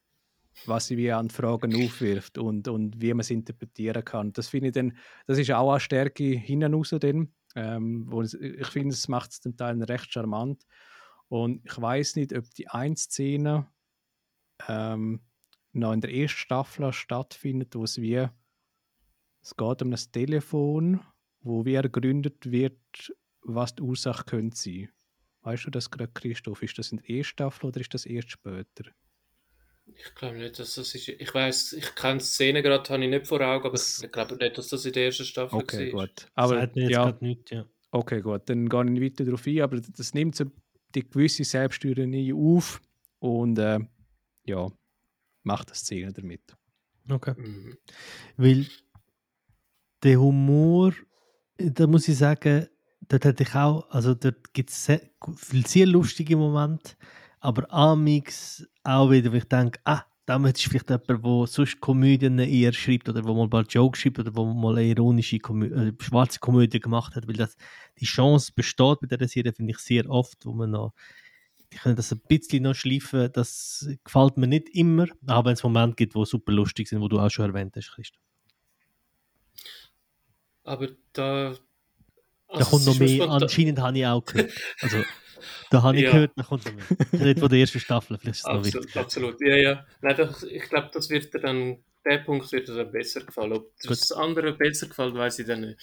was 0.67 0.87
sie 0.87 0.97
wie 0.97 1.13
an 1.13 1.31
Fragen 1.31 1.75
aufwirft 1.75 2.39
und, 2.39 2.69
und 2.69 3.01
wie 3.01 3.13
man 3.13 3.21
es 3.21 3.31
interpretieren 3.31 4.05
kann. 4.05 4.33
Das 4.33 4.49
finde 4.49 4.69
ich 4.69 4.75
dann, 4.75 4.97
das 5.27 5.39
ist 5.39 5.51
auch 5.51 5.71
eine 5.71 5.81
Stärke 5.81 6.25
hinten 6.25 6.75
raus 6.75 6.93
ähm, 7.57 8.07
wo 8.09 8.23
ich 8.23 8.67
finde, 8.67 8.95
es 8.95 9.09
macht 9.09 9.31
es 9.31 9.41
zum 9.41 9.57
Teil 9.57 9.81
recht 9.83 10.13
charmant. 10.13 10.67
Und 11.29 11.65
ich 11.65 11.81
weiß 11.81 12.17
nicht, 12.17 12.37
ob 12.37 12.49
die 12.55 12.69
eine 12.69 12.97
Szene 12.97 13.69
ähm, 14.69 15.21
noch 15.73 15.93
in 15.93 16.01
der 16.01 16.13
ersten 16.13 16.39
Staffel 16.39 16.93
stattfindet, 16.93 17.75
wo 17.75 17.85
es 17.85 18.01
wie 18.01 18.29
Es 19.43 19.57
geht 19.57 19.83
um 19.83 19.93
ein 19.93 20.01
Telefon, 20.13 21.01
wo 21.41 21.65
wie 21.65 21.75
ergründet 21.75 22.51
wird, 22.51 23.13
was 23.43 23.75
die 23.75 23.83
Ursache 23.83 24.25
könnte 24.25 24.57
sein. 24.57 24.91
Weißt 25.43 25.67
du 25.67 25.71
das 25.71 25.91
gerade, 25.91 26.13
Christoph? 26.13 26.63
Ist 26.63 26.79
das 26.79 26.93
in 26.93 26.99
der 26.99 27.11
ersten 27.11 27.33
Staffel 27.33 27.67
oder 27.67 27.81
ist 27.81 27.93
das 27.93 28.07
erst 28.07 28.31
später? 28.31 28.91
Ich 29.87 30.15
glaube 30.15 30.39
nicht, 30.39 30.59
dass 30.59 30.75
das 30.75 30.95
ist. 30.95 31.09
Ich 31.09 31.35
weiß, 31.35 31.75
ich 31.75 31.95
kenne 31.95 32.19
die 32.19 32.25
Szene 32.25 32.63
gerade, 32.63 32.89
habe 32.93 33.05
ich 33.05 33.11
nicht 33.11 33.27
vor 33.27 33.41
Augen, 33.41 33.67
aber 33.67 33.75
ich 33.77 34.11
glaube 34.13 34.37
nicht, 34.37 34.59
dass 34.59 34.69
das 34.69 34.85
in 34.85 34.93
der 34.93 35.07
ersten 35.07 35.25
Staffel 35.25 35.57
Okay, 35.59 35.93
war. 35.93 36.07
gut. 36.07 36.27
Aber 36.35 36.55
Sagt 36.61 36.77
mir 36.77 36.83
jetzt 36.83 36.91
ja, 36.93 37.05
gerade 37.05 37.25
nichts, 37.25 37.51
ja. 37.51 37.67
okay, 37.91 38.21
gut. 38.21 38.43
Dann 38.49 38.69
gehe 38.69 38.85
ich 38.85 38.91
nicht 38.91 39.03
weiter 39.03 39.25
darauf 39.25 39.47
ein, 39.47 39.61
aber 39.61 39.81
das 39.81 40.15
nimmt 40.15 40.37
so 40.37 40.45
die 40.95 41.09
gewisse 41.09 41.45
Selbstironie 41.45 42.33
auf 42.33 42.81
und 43.19 43.59
äh, 43.59 43.81
ja, 44.47 44.71
macht 45.43 45.69
eine 45.69 45.77
Szene 45.77 46.13
damit. 46.13 46.57
Okay. 47.11 47.35
Mhm. 47.37 47.77
Weil 48.37 48.67
der 50.03 50.21
Humor, 50.21 50.93
da 51.59 51.87
muss 51.87 52.09
ich 52.09 52.17
sagen, 52.17 52.69
dort 53.09 53.25
hätte 53.25 53.43
ich 53.43 53.55
auch, 53.55 53.89
also 53.91 54.15
dort 54.15 54.53
gibt 54.55 54.71
es 54.71 54.85
sehr, 54.87 55.01
viele 55.37 55.67
sehr 55.67 55.87
lustige 55.87 56.37
Momente, 56.37 56.93
aber 57.41 57.71
amix 57.73 58.67
auch 58.85 59.11
wieder, 59.11 59.33
wo 59.33 59.37
ich 59.37 59.45
denke, 59.45 59.81
ah, 59.85 60.05
damit 60.27 60.59
ist 60.59 60.69
vielleicht 60.69 60.89
jemand, 60.89 61.09
der 61.09 61.47
sonst 61.47 61.81
Komödien 61.81 62.39
eher 62.39 62.73
schreibt 62.73 63.09
oder 63.09 63.25
wo 63.25 63.35
mal 63.35 63.49
bald 63.49 63.73
Jokes 63.73 64.01
schreibt 64.01 64.19
oder 64.21 64.35
wo 64.35 64.47
mal 64.47 64.77
eine 64.77 64.87
ironische 64.87 65.39
Komö 65.39 65.67
äh, 65.67 65.93
schwarze 66.01 66.39
Komödie 66.39 66.81
gemacht 66.81 67.15
hat, 67.17 67.27
weil 67.29 67.35
das, 67.35 67.57
die 67.99 68.07
Chance 68.07 68.53
besteht 68.55 69.01
bei 69.01 69.07
dieser 69.09 69.29
Serie, 69.29 69.53
finde 69.53 69.73
ich 69.73 69.79
sehr 69.79 70.09
oft, 70.09 70.47
wo 70.47 70.53
man 70.53 70.71
noch 70.71 70.95
die 71.75 71.79
können 71.79 71.97
das 71.97 72.13
ein 72.13 72.21
bisschen 72.29 72.63
noch 72.63 72.75
schleifen, 72.75 73.31
das 73.33 73.89
gefällt 74.05 74.37
mir 74.37 74.47
nicht 74.47 74.69
immer, 74.71 75.07
aber 75.27 75.49
wenn 75.49 75.55
es 75.55 75.63
Momente 75.65 75.97
gibt, 75.97 76.15
die 76.15 76.25
super 76.25 76.53
lustig 76.53 76.89
sind, 76.89 77.01
wo 77.01 77.09
du 77.09 77.19
auch 77.19 77.31
schon 77.31 77.47
erwähnt 77.47 77.75
hast, 77.77 77.91
Christoph. 77.91 78.23
Aber 80.63 80.89
da. 81.13 81.57
Da 82.47 82.59
also 82.59 82.71
kommt 82.71 82.83
es 82.83 82.87
noch 82.87 82.99
mehr. 82.99 83.29
Anscheinend 83.29 83.81
habe 83.81 83.99
ich 83.99 84.07
auch 84.07 84.25
gehört. 84.25 84.53
Also, 84.81 84.99
da 85.71 85.83
habe 85.83 85.97
ich 85.97 86.03
Ja. 86.05 86.13
gehört, 86.13 86.33
da 86.37 86.43
kommt 86.43 86.65
noch 86.65 86.73
mehr. 86.75 86.85
Ich 87.13 87.21
rede 87.21 87.41
von 87.41 87.49
der 87.49 87.59
ersten 87.61 87.81
Staffel, 87.81 88.19
vielleicht 88.19 88.37
ist 88.37 88.41
es 88.41 88.45
noch 88.47 88.59
Absolut, 88.59 88.85
wichtig. 88.87 89.01
absolut. 89.01 89.41
Ja, 89.41 89.57
ja. 89.57 89.87
Nein, 90.03 90.17
doch, 90.17 90.43
ich 90.43 90.63
glaube, 90.65 90.91
das 90.93 91.09
wird 91.11 91.33
dir 91.33 91.41
dann, 91.41 91.83
der 92.05 92.19
Punkt 92.19 92.51
wird 92.53 92.69
dir 92.69 92.75
dann 92.75 92.93
besser 92.93 93.23
gefallen. 93.25 93.53
Ob 93.53 93.73
das 93.83 94.13
andere 94.13 94.53
besser 94.53 94.89
gefällt, 94.89 95.15
weiß 95.15 95.39
ich 95.39 95.47
dann 95.47 95.63
nicht. 95.63 95.79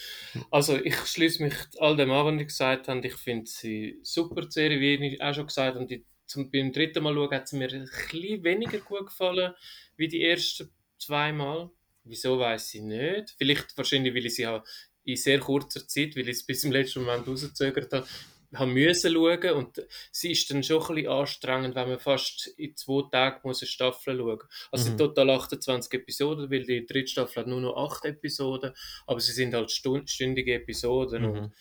Also, 0.51 0.77
ich 0.77 0.95
schließe 0.95 1.43
mich 1.43 1.53
all 1.79 1.95
dem 1.95 2.11
an, 2.11 2.25
was 2.35 2.41
ich 2.41 2.47
gesagt 2.47 2.87
habe. 2.87 3.05
Ich 3.07 3.15
finde 3.15 3.49
sie 3.49 3.99
super, 4.03 4.41
die 4.41 4.51
Serie, 4.51 4.79
wie 4.79 5.13
ich 5.15 5.21
auch 5.21 5.33
schon 5.33 5.47
gesagt 5.47 5.75
habe. 5.75 5.85
Die, 5.87 6.05
zum, 6.27 6.49
beim 6.51 6.71
dritten 6.71 7.03
Mal 7.03 7.13
schauen 7.13 7.31
hat 7.31 7.47
sie 7.47 7.57
mir 7.57 7.69
ein 7.73 7.81
bisschen 7.81 8.43
weniger 8.43 8.77
gut 8.79 9.07
gefallen, 9.07 9.53
wie 9.97 10.07
die 10.07 10.23
ersten 10.23 10.69
zwei 10.97 11.33
Mal. 11.33 11.69
Wieso 12.03 12.39
weiß 12.39 12.73
ich 12.75 12.81
nicht. 12.81 13.35
Vielleicht 13.37 13.77
wahrscheinlich, 13.77 14.13
weil 14.15 14.25
ich 14.25 14.35
sie 14.35 14.47
habe 14.47 14.63
in 15.03 15.15
sehr 15.15 15.39
kurzer 15.39 15.87
Zeit, 15.87 16.15
weil 16.15 16.29
ich 16.29 16.37
es 16.37 16.45
bis 16.45 16.61
zum 16.61 16.71
letzten 16.71 17.01
Moment 17.03 17.27
rausgezögert 17.27 17.91
habe, 17.91 18.07
haben 18.53 18.73
müssen 18.73 19.13
schauen 19.13 19.51
und 19.53 19.81
sie 20.11 20.31
ist 20.31 20.49
dann 20.51 20.63
schon 20.63 20.81
ein 20.81 20.95
bisschen 20.95 21.11
anstrengend, 21.11 21.75
wenn 21.75 21.89
man 21.89 21.99
fast 21.99 22.47
in 22.57 22.75
zwei 22.75 23.09
Tagen 23.09 23.39
muss 23.43 23.61
eine 23.61 23.67
Staffel 23.67 24.17
schauen 24.17 24.37
muss. 24.37 24.67
Also 24.71 24.91
Mhm. 24.91 24.95
total 24.95 25.29
28 25.31 25.93
Episoden, 25.93 26.51
weil 26.51 26.63
die 26.63 26.85
dritte 26.85 27.07
Staffel 27.11 27.41
hat 27.41 27.47
nur 27.47 27.61
noch 27.61 27.77
8 27.77 28.05
Episoden, 28.05 28.73
aber 29.07 29.19
sie 29.19 29.31
sind 29.31 29.53
halt 29.53 29.71
stündige 29.71 30.55
Episoden 30.55 31.25
und 31.25 31.47
Mhm. 31.47 31.53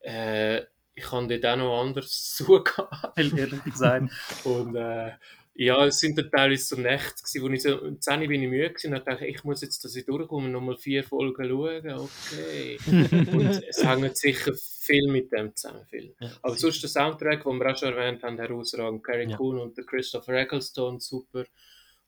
äh, 0.00 0.62
ich 0.94 1.10
habe 1.10 1.26
dort 1.28 1.46
auch 1.46 1.56
noch 1.56 1.80
anders 1.80 2.34
zugehabt, 2.36 3.18
ehrlich 3.36 3.64
gesagt. 3.64 4.10
und 4.42 4.76
äh, 4.76 5.12
ja, 5.54 5.84
es 5.86 6.00
sind 6.00 6.16
dann 6.16 6.30
teilweise 6.30 6.64
so 6.64 6.76
Nächte 6.80 7.22
gewesen, 7.22 7.42
wo 7.42 7.48
ich 7.48 7.62
so, 7.62 7.82
um 7.82 8.00
10 8.00 8.22
Uhr 8.22 8.28
bin 8.28 8.42
ich 8.42 8.48
müde 8.48 8.70
gewesen 8.70 8.94
und 8.94 9.06
dachte, 9.06 9.26
ich 9.26 9.44
muss 9.44 9.60
jetzt, 9.60 9.84
dass 9.84 9.94
ich 9.94 10.06
durchkomme, 10.06 10.48
nochmal 10.48 10.76
vier 10.78 11.04
Folgen 11.04 11.48
schauen, 11.48 11.90
okay. 11.90 12.78
und 12.86 13.62
es 13.68 13.84
hängt 13.84 14.16
sicher 14.16 14.54
viel 14.54 15.08
mit 15.10 15.30
dem 15.30 15.54
zusammen, 15.54 15.84
viel. 15.86 16.14
Ja, 16.20 16.30
Aber 16.42 16.54
sicher. 16.54 16.70
sonst 16.72 16.82
der 16.82 16.90
Soundtrack, 16.90 17.44
den 17.44 17.58
wir 17.58 17.70
auch 17.70 17.76
schon 17.76 17.92
erwähnt 17.92 18.22
haben, 18.22 18.38
herausragend. 18.38 19.04
Carrie 19.04 19.30
Ja. 19.30 19.36
Coon 19.36 19.58
und 19.58 19.76
der 19.76 19.84
Christopher 19.84 20.34
Ecclestone, 20.34 21.00
super. 21.00 21.44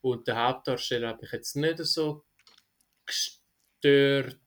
Und 0.00 0.26
der 0.26 0.36
Hauptdarsteller 0.36 1.08
hat 1.08 1.20
mich 1.20 1.32
jetzt 1.32 1.56
nicht 1.56 1.78
so 1.78 2.24
gestört, 3.06 4.38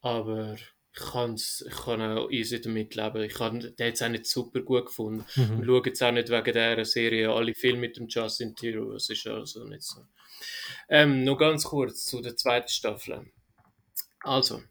aber 0.00 0.56
ich, 0.98 1.12
kann's, 1.12 1.64
ich 1.66 1.76
kann 1.76 2.00
auch 2.00 2.30
easy 2.30 2.60
damit 2.60 2.94
leben. 2.94 3.22
Ich 3.22 3.38
habe 3.38 3.58
den 3.58 3.86
jetzt 3.86 4.02
auch 4.02 4.08
nicht 4.08 4.26
super 4.26 4.60
gut 4.60 4.86
gefunden. 4.86 5.24
Mhm. 5.36 5.58
Wir 5.58 5.66
schauen 5.66 5.84
jetzt 5.84 6.02
auch 6.02 6.12
nicht 6.12 6.28
wegen 6.30 6.44
dieser 6.44 6.84
Serie 6.84 7.32
alle 7.32 7.54
Filme 7.54 7.80
mit 7.80 7.96
dem 7.96 8.08
Justin 8.08 8.54
Theroux. 8.54 8.92
Das 8.92 9.08
ist 9.08 9.26
also 9.26 9.64
nicht 9.64 9.82
so. 9.82 10.04
Ähm, 10.88 11.24
noch 11.24 11.36
ganz 11.36 11.64
kurz 11.64 12.04
zu 12.04 12.20
der 12.20 12.36
zweiten 12.36 12.68
Staffel. 12.68 13.30
Also, 14.20 14.62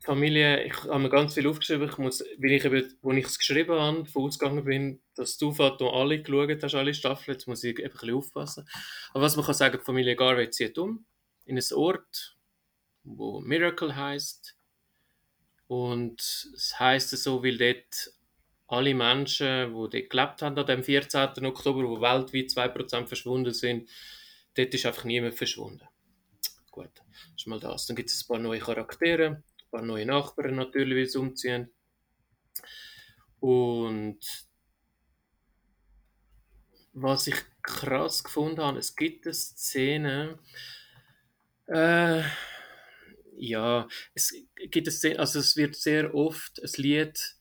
Familie, 0.00 0.64
ich 0.64 0.84
habe 0.84 0.98
mir 0.98 1.10
ganz 1.10 1.34
viel 1.34 1.46
aufgeschrieben. 1.46 1.88
Ich 1.88 1.98
muss, 1.98 2.24
weil 2.38 2.52
ich 2.52 2.64
eben, 2.64 2.98
als 3.02 3.16
ich 3.16 3.26
es 3.26 3.38
geschrieben 3.38 3.78
habe, 3.78 4.02
davon 4.02 4.24
ausgegangen 4.24 4.64
bin, 4.64 5.00
dass 5.14 5.38
du 5.38 5.52
Vater 5.52 5.92
alle 5.92 6.22
geschaut 6.22 6.62
hast, 6.62 6.74
alle 6.74 6.94
Staffeln. 6.94 7.34
Jetzt 7.34 7.46
muss 7.46 7.62
ich 7.62 7.78
eben 7.78 7.86
ein 7.86 7.92
bisschen 7.92 8.14
aufpassen. 8.14 8.68
Aber 9.12 9.22
was 9.22 9.36
man 9.36 9.44
kann 9.44 9.54
sagen, 9.54 9.78
die 9.78 9.84
Familie 9.84 10.16
Garvey 10.16 10.50
zieht 10.50 10.78
um 10.78 11.04
in 11.44 11.56
einen 11.56 11.72
Ort, 11.74 12.36
wo 13.04 13.40
Miracle 13.40 13.94
heißt. 13.94 14.56
Und 15.72 16.20
es 16.20 16.78
heißt 16.78 17.16
so, 17.16 17.42
weil 17.42 17.56
dort 17.56 18.12
alle 18.66 18.94
Menschen, 18.94 19.68
die 19.68 19.72
dort 19.72 20.10
gelebt 20.10 20.42
haben 20.42 20.58
an 20.58 20.66
dem 20.66 20.84
14. 20.84 21.46
Oktober, 21.46 21.88
wo 21.88 21.98
weltweit 21.98 22.50
2% 22.50 23.06
verschwunden 23.06 23.54
sind, 23.54 23.88
dort 24.54 24.74
ist 24.74 24.84
einfach 24.84 25.04
niemand 25.04 25.34
verschwunden. 25.34 25.88
Gut, 26.70 26.90
das 26.98 27.32
ist 27.38 27.46
mal 27.46 27.58
das. 27.58 27.86
Dann 27.86 27.96
gibt 27.96 28.10
es 28.10 28.22
ein 28.22 28.28
paar 28.28 28.38
neue 28.38 28.60
Charaktere, 28.60 29.26
ein 29.26 29.70
paar 29.70 29.80
neue 29.80 30.04
Nachbarn 30.04 30.56
natürlich, 30.56 30.94
wie 30.94 31.06
sie 31.06 31.18
umziehen. 31.18 31.70
Und 33.40 34.20
was 36.92 37.28
ich 37.28 37.36
krass 37.62 38.22
gefunden 38.22 38.60
habe, 38.60 38.78
es 38.78 38.94
gibt 38.94 39.24
eine 39.24 39.32
Szene, 39.32 40.38
äh, 41.68 42.24
ja, 43.42 43.88
es 44.14 44.34
gibt 44.70 44.90
Szene, 44.90 45.18
also 45.18 45.40
es 45.40 45.56
wird 45.56 45.74
sehr 45.74 46.14
oft 46.14 46.62
ein 46.62 46.70
Lied 46.76 47.34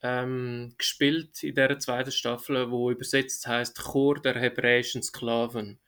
ähm, 0.00 0.74
gespielt 0.78 1.42
in 1.42 1.54
der 1.54 1.78
zweiten 1.78 2.12
Staffel, 2.12 2.70
wo 2.70 2.90
übersetzt 2.90 3.46
heißt 3.46 3.78
Chor 3.78 4.22
der 4.22 4.40
hebräischen 4.40 5.02
Sklaven. 5.02 5.80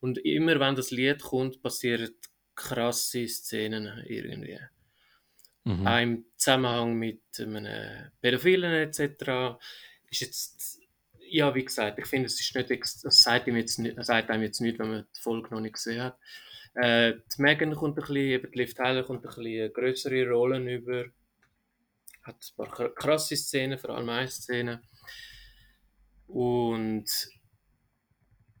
Und 0.00 0.18
immer 0.18 0.60
wenn 0.60 0.74
das 0.74 0.90
Lied 0.90 1.22
kommt, 1.22 1.62
passieren 1.62 2.10
krasse 2.54 3.26
Szenen 3.28 4.04
irgendwie. 4.06 4.60
Mhm. 5.64 5.86
Auch 5.86 6.00
im 6.00 6.24
Zusammenhang 6.36 6.94
mit 6.94 7.22
einem 7.38 8.10
Pädophilen 8.20 8.72
etc. 8.72 9.58
ist 10.10 10.20
jetzt, 10.20 10.80
ja, 11.20 11.54
wie 11.54 11.64
gesagt, 11.64 11.98
ich 11.98 12.06
finde, 12.06 12.26
es 12.26 12.38
ist 12.38 12.54
nicht, 12.54 12.70
das 13.04 13.22
sagt, 13.22 13.46
ihm 13.46 13.56
jetzt 13.56 13.78
nicht, 13.78 13.96
das 13.96 14.08
sagt 14.08 14.28
einem 14.30 14.42
jetzt 14.42 14.60
nicht, 14.60 14.78
wenn 14.78 14.90
man 14.90 15.06
die 15.16 15.20
Folge 15.20 15.48
noch 15.50 15.60
nicht 15.60 15.74
gesehen 15.74 16.02
hat. 16.02 16.18
Äh, 16.80 17.14
die 17.36 17.42
Megan 17.42 17.74
kommt 17.74 17.98
ein 17.98 18.02
bisschen, 18.02 18.16
eben 18.16 18.52
die 18.52 18.58
Liv 18.58 18.74
Tyler 18.74 19.02
kommt 19.02 19.26
ein 19.26 19.34
bisschen 19.34 19.72
größere 19.72 20.30
Rollen 20.30 20.68
über. 20.68 21.06
Hat 22.22 22.36
ein 22.36 22.56
paar 22.56 22.72
kr- 22.72 22.94
krasse 22.94 23.36
Szenen, 23.36 23.78
vor 23.78 23.90
allem 23.90 24.08
eine 24.08 24.28
Szene. 24.28 24.80
Und 26.28 27.06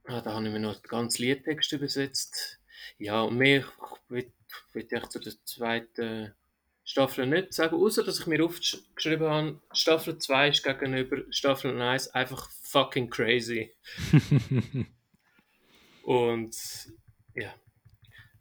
ah, 0.04 0.20
da 0.20 0.32
habe 0.34 0.46
ich 0.46 0.52
mir 0.52 0.58
noch 0.58 0.80
den 0.80 0.88
ganzen 0.88 1.22
Liedtext 1.22 1.70
übersetzt. 1.72 2.58
Ja, 2.98 3.22
und 3.22 3.36
mehr 3.36 3.64
will 4.08 4.32
ich 4.74 5.08
zu 5.10 5.20
der 5.20 5.34
zweiten 5.44 6.34
Staffel 6.82 7.26
nicht 7.26 7.52
sagen, 7.52 7.76
außer 7.76 8.02
dass 8.02 8.18
ich 8.18 8.26
mir 8.26 8.44
aufgeschrieben 8.44 9.28
habe, 9.28 9.60
Staffel 9.72 10.18
2 10.18 10.48
ist 10.48 10.64
gegenüber 10.64 11.18
Staffel 11.30 11.80
1 11.80 12.08
einfach 12.08 12.50
fucking 12.62 13.10
crazy. 13.10 13.72
Und 16.02 16.56
ja, 17.34 17.54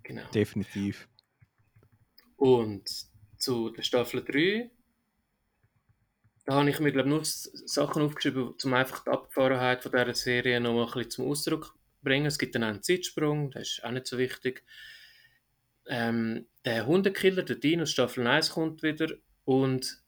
genau. 0.08 0.28
Definitiv. 0.32 1.08
Und 2.38 2.90
zu 3.38 3.70
der 3.70 3.84
Staffel 3.84 4.24
3, 4.24 4.72
da 6.46 6.56
habe 6.56 6.70
ich 6.70 6.80
mir 6.80 6.92
glaube 6.92 7.10
nur 7.10 7.24
Sachen 7.24 8.02
aufgeschrieben, 8.02 8.54
um 8.64 8.74
einfach 8.74 9.04
die 9.04 9.12
Abgefahrenheit 9.12 9.84
von 9.84 9.92
dieser 9.92 10.14
Serie 10.14 10.60
noch 10.60 10.74
mal 10.74 10.86
ein 10.86 10.94
bisschen 10.94 11.10
zum 11.12 11.28
Ausdruck 11.28 11.66
zu 11.66 11.74
bringen. 12.04 12.26
Es 12.26 12.40
gibt 12.40 12.56
dann 12.56 12.64
einen 12.64 12.82
Zeitsprung, 12.82 13.52
das 13.52 13.64
ist 13.64 13.84
auch 13.84 13.92
nicht 13.92 14.08
so 14.08 14.18
wichtig. 14.18 14.64
Ähm, 15.88 16.48
der 16.66 16.86
Hundekiller, 16.86 17.44
der 17.44 17.58
Dino, 17.58 17.86
Staffel 17.86 18.26
1 18.26 18.52
kommt 18.52 18.84
wieder 18.84 19.14
und 19.46 20.02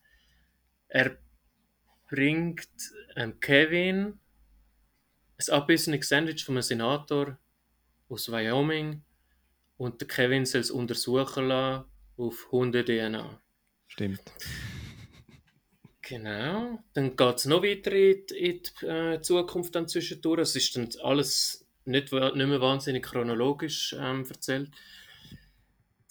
er 0.87 1.17
bringt 2.09 2.67
ähm, 3.15 3.39
Kevin 3.39 4.19
ein 5.37 5.53
abissenes 5.53 6.07
Sandwich 6.07 6.43
von 6.43 6.55
einem 6.55 6.63
Senator 6.63 7.37
aus 8.09 8.31
Wyoming 8.31 9.03
und 9.79 10.01
der 10.01 10.09
Kevin 10.09 10.45
soll 10.45 10.61
es 10.61 10.71
untersuchen 10.71 11.47
lassen 11.47 11.85
auf 12.17 12.51
Hunde-DNA. 12.51 13.41
Stimmt. 13.87 14.21
Genau. 16.01 16.79
Dann 16.93 17.15
geht 17.15 17.35
es 17.37 17.45
noch 17.45 17.63
weiter 17.63 17.93
in 17.93 18.25
die, 18.29 18.35
in 18.35 18.61
die 18.61 18.85
äh, 18.85 19.21
Zukunft 19.21 19.75
dann 19.75 19.87
zwischendurch. 19.87 20.41
Es 20.41 20.55
ist 20.57 20.75
dann 20.75 20.89
alles 21.01 21.65
nicht, 21.85 22.11
nicht 22.11 22.35
mehr 22.35 22.59
wahnsinnig 22.59 23.03
chronologisch 23.03 23.95
ähm, 23.97 24.25
erzählt. 24.29 24.69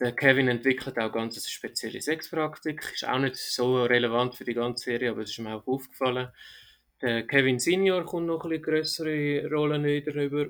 Der 0.01 0.12
Kevin 0.12 0.49
entwickelt 0.49 0.99
auch 0.99 1.12
ganz 1.12 1.36
eine 1.36 1.43
spezielle 1.43 2.01
Sexpraktik. 2.01 2.93
Ist 2.95 3.07
auch 3.07 3.19
nicht 3.19 3.36
so 3.36 3.85
relevant 3.85 4.35
für 4.35 4.45
die 4.45 4.55
ganze 4.55 4.85
Serie, 4.85 5.11
aber 5.11 5.23
es 5.23 5.31
ist 5.31 5.40
mir 5.40 5.55
auch 5.55 5.66
aufgefallen. 5.66 6.28
Der 7.03 7.27
Kevin 7.27 7.59
Senior 7.59 8.07
kommt 8.07 8.28
noch 8.28 8.45
ein 8.45 8.49
bisschen 8.49 8.62
größere 8.62 9.51
Rollen 9.51 9.85
wieder 9.85 10.15
rüber. 10.15 10.47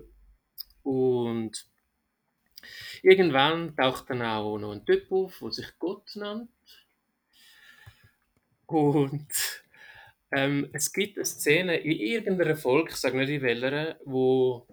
Und 0.85 1.69
irgendwann 3.03 3.77
taucht 3.77 4.11
dann 4.11 4.23
auch 4.23 4.59
noch 4.59 4.73
ein 4.73 4.85
Typ 4.85 5.11
auf, 5.11 5.39
der 5.41 5.51
sich 5.53 5.79
Gott 5.79 6.17
nennt. 6.17 6.51
Und 8.67 9.29
ähm, 10.31 10.69
es 10.73 10.93
gibt 10.93 11.17
eine 11.17 11.25
Szene 11.25 11.77
in 11.79 11.93
irgendeiner 11.93 12.57
Folge, 12.57 12.91
ich 12.91 12.97
sage 12.97 13.17
nicht 13.17 13.31
in 13.31 13.43
welcher, 13.43 13.99
wo 14.05 14.67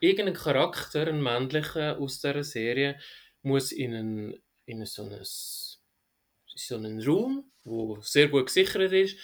irgendein 0.00 0.34
Charakter, 0.34 1.08
ein 1.08 1.22
männlicher 1.22 1.98
aus 1.98 2.20
dieser 2.20 2.44
Serie, 2.44 2.98
muss 3.42 3.72
in, 3.72 3.94
einen, 3.94 4.42
in 4.66 4.84
so, 4.86 5.02
einen, 5.02 5.20
so 5.22 6.76
einen 6.76 7.02
Raum, 7.02 7.50
wo 7.64 8.00
sehr 8.00 8.28
gut 8.28 8.46
gesichert 8.46 8.92
ist 8.92 9.18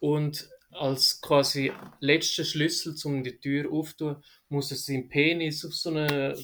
und 0.00 0.48
als 0.78 1.20
quasi 1.20 1.72
letzter 2.00 2.44
Schlüssel, 2.44 2.94
um 3.04 3.22
die 3.22 3.38
Tür 3.38 3.72
aufzutun, 3.72 4.22
muss 4.48 4.70
er 4.70 4.76
seinen 4.76 5.08
Penis 5.08 5.64
auf 5.64 5.74
so 5.74 5.90
eine 5.90 6.36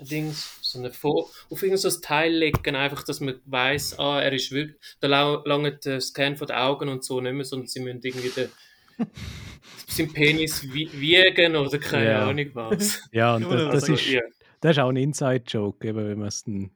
Dings, 0.00 0.58
so 0.62 0.78
eine 0.78 0.90
Fo 0.90 1.30
auf 1.50 1.62
irgendein 1.62 1.78
so 1.78 2.00
Teil 2.00 2.32
legen, 2.32 2.76
einfach, 2.76 3.04
dass 3.04 3.20
man 3.20 3.40
weiß, 3.44 3.98
ah, 3.98 4.20
er 4.20 4.32
ist 4.32 4.50
wirklich, 4.50 4.76
da 5.00 5.06
lange 5.44 5.72
der 5.72 6.00
Scan 6.00 6.36
von 6.36 6.46
den 6.46 6.56
Augen 6.56 6.88
und 6.88 7.04
so 7.04 7.20
nicht 7.20 7.32
mehr, 7.32 7.44
sondern 7.44 7.68
sie 7.68 7.80
müssen 7.80 8.00
irgendwie 8.02 8.28
den, 8.30 8.48
seinen 9.86 10.12
Penis 10.12 10.72
wiegen 10.72 11.56
oder 11.56 11.78
keine 11.78 12.10
ja. 12.10 12.28
Ahnung 12.28 12.50
was. 12.54 13.02
Ja, 13.12 13.36
und 13.36 13.48
das, 13.50 13.86
das 13.86 13.88
ist, 13.88 14.06
ja. 14.06 14.20
das 14.60 14.72
ist 14.72 14.82
auch 14.82 14.88
ein 14.88 14.96
Inside-Joke, 14.96 15.94
wenn 15.94 16.18
man 16.18 16.28
es 16.28 16.44
dann 16.44 16.70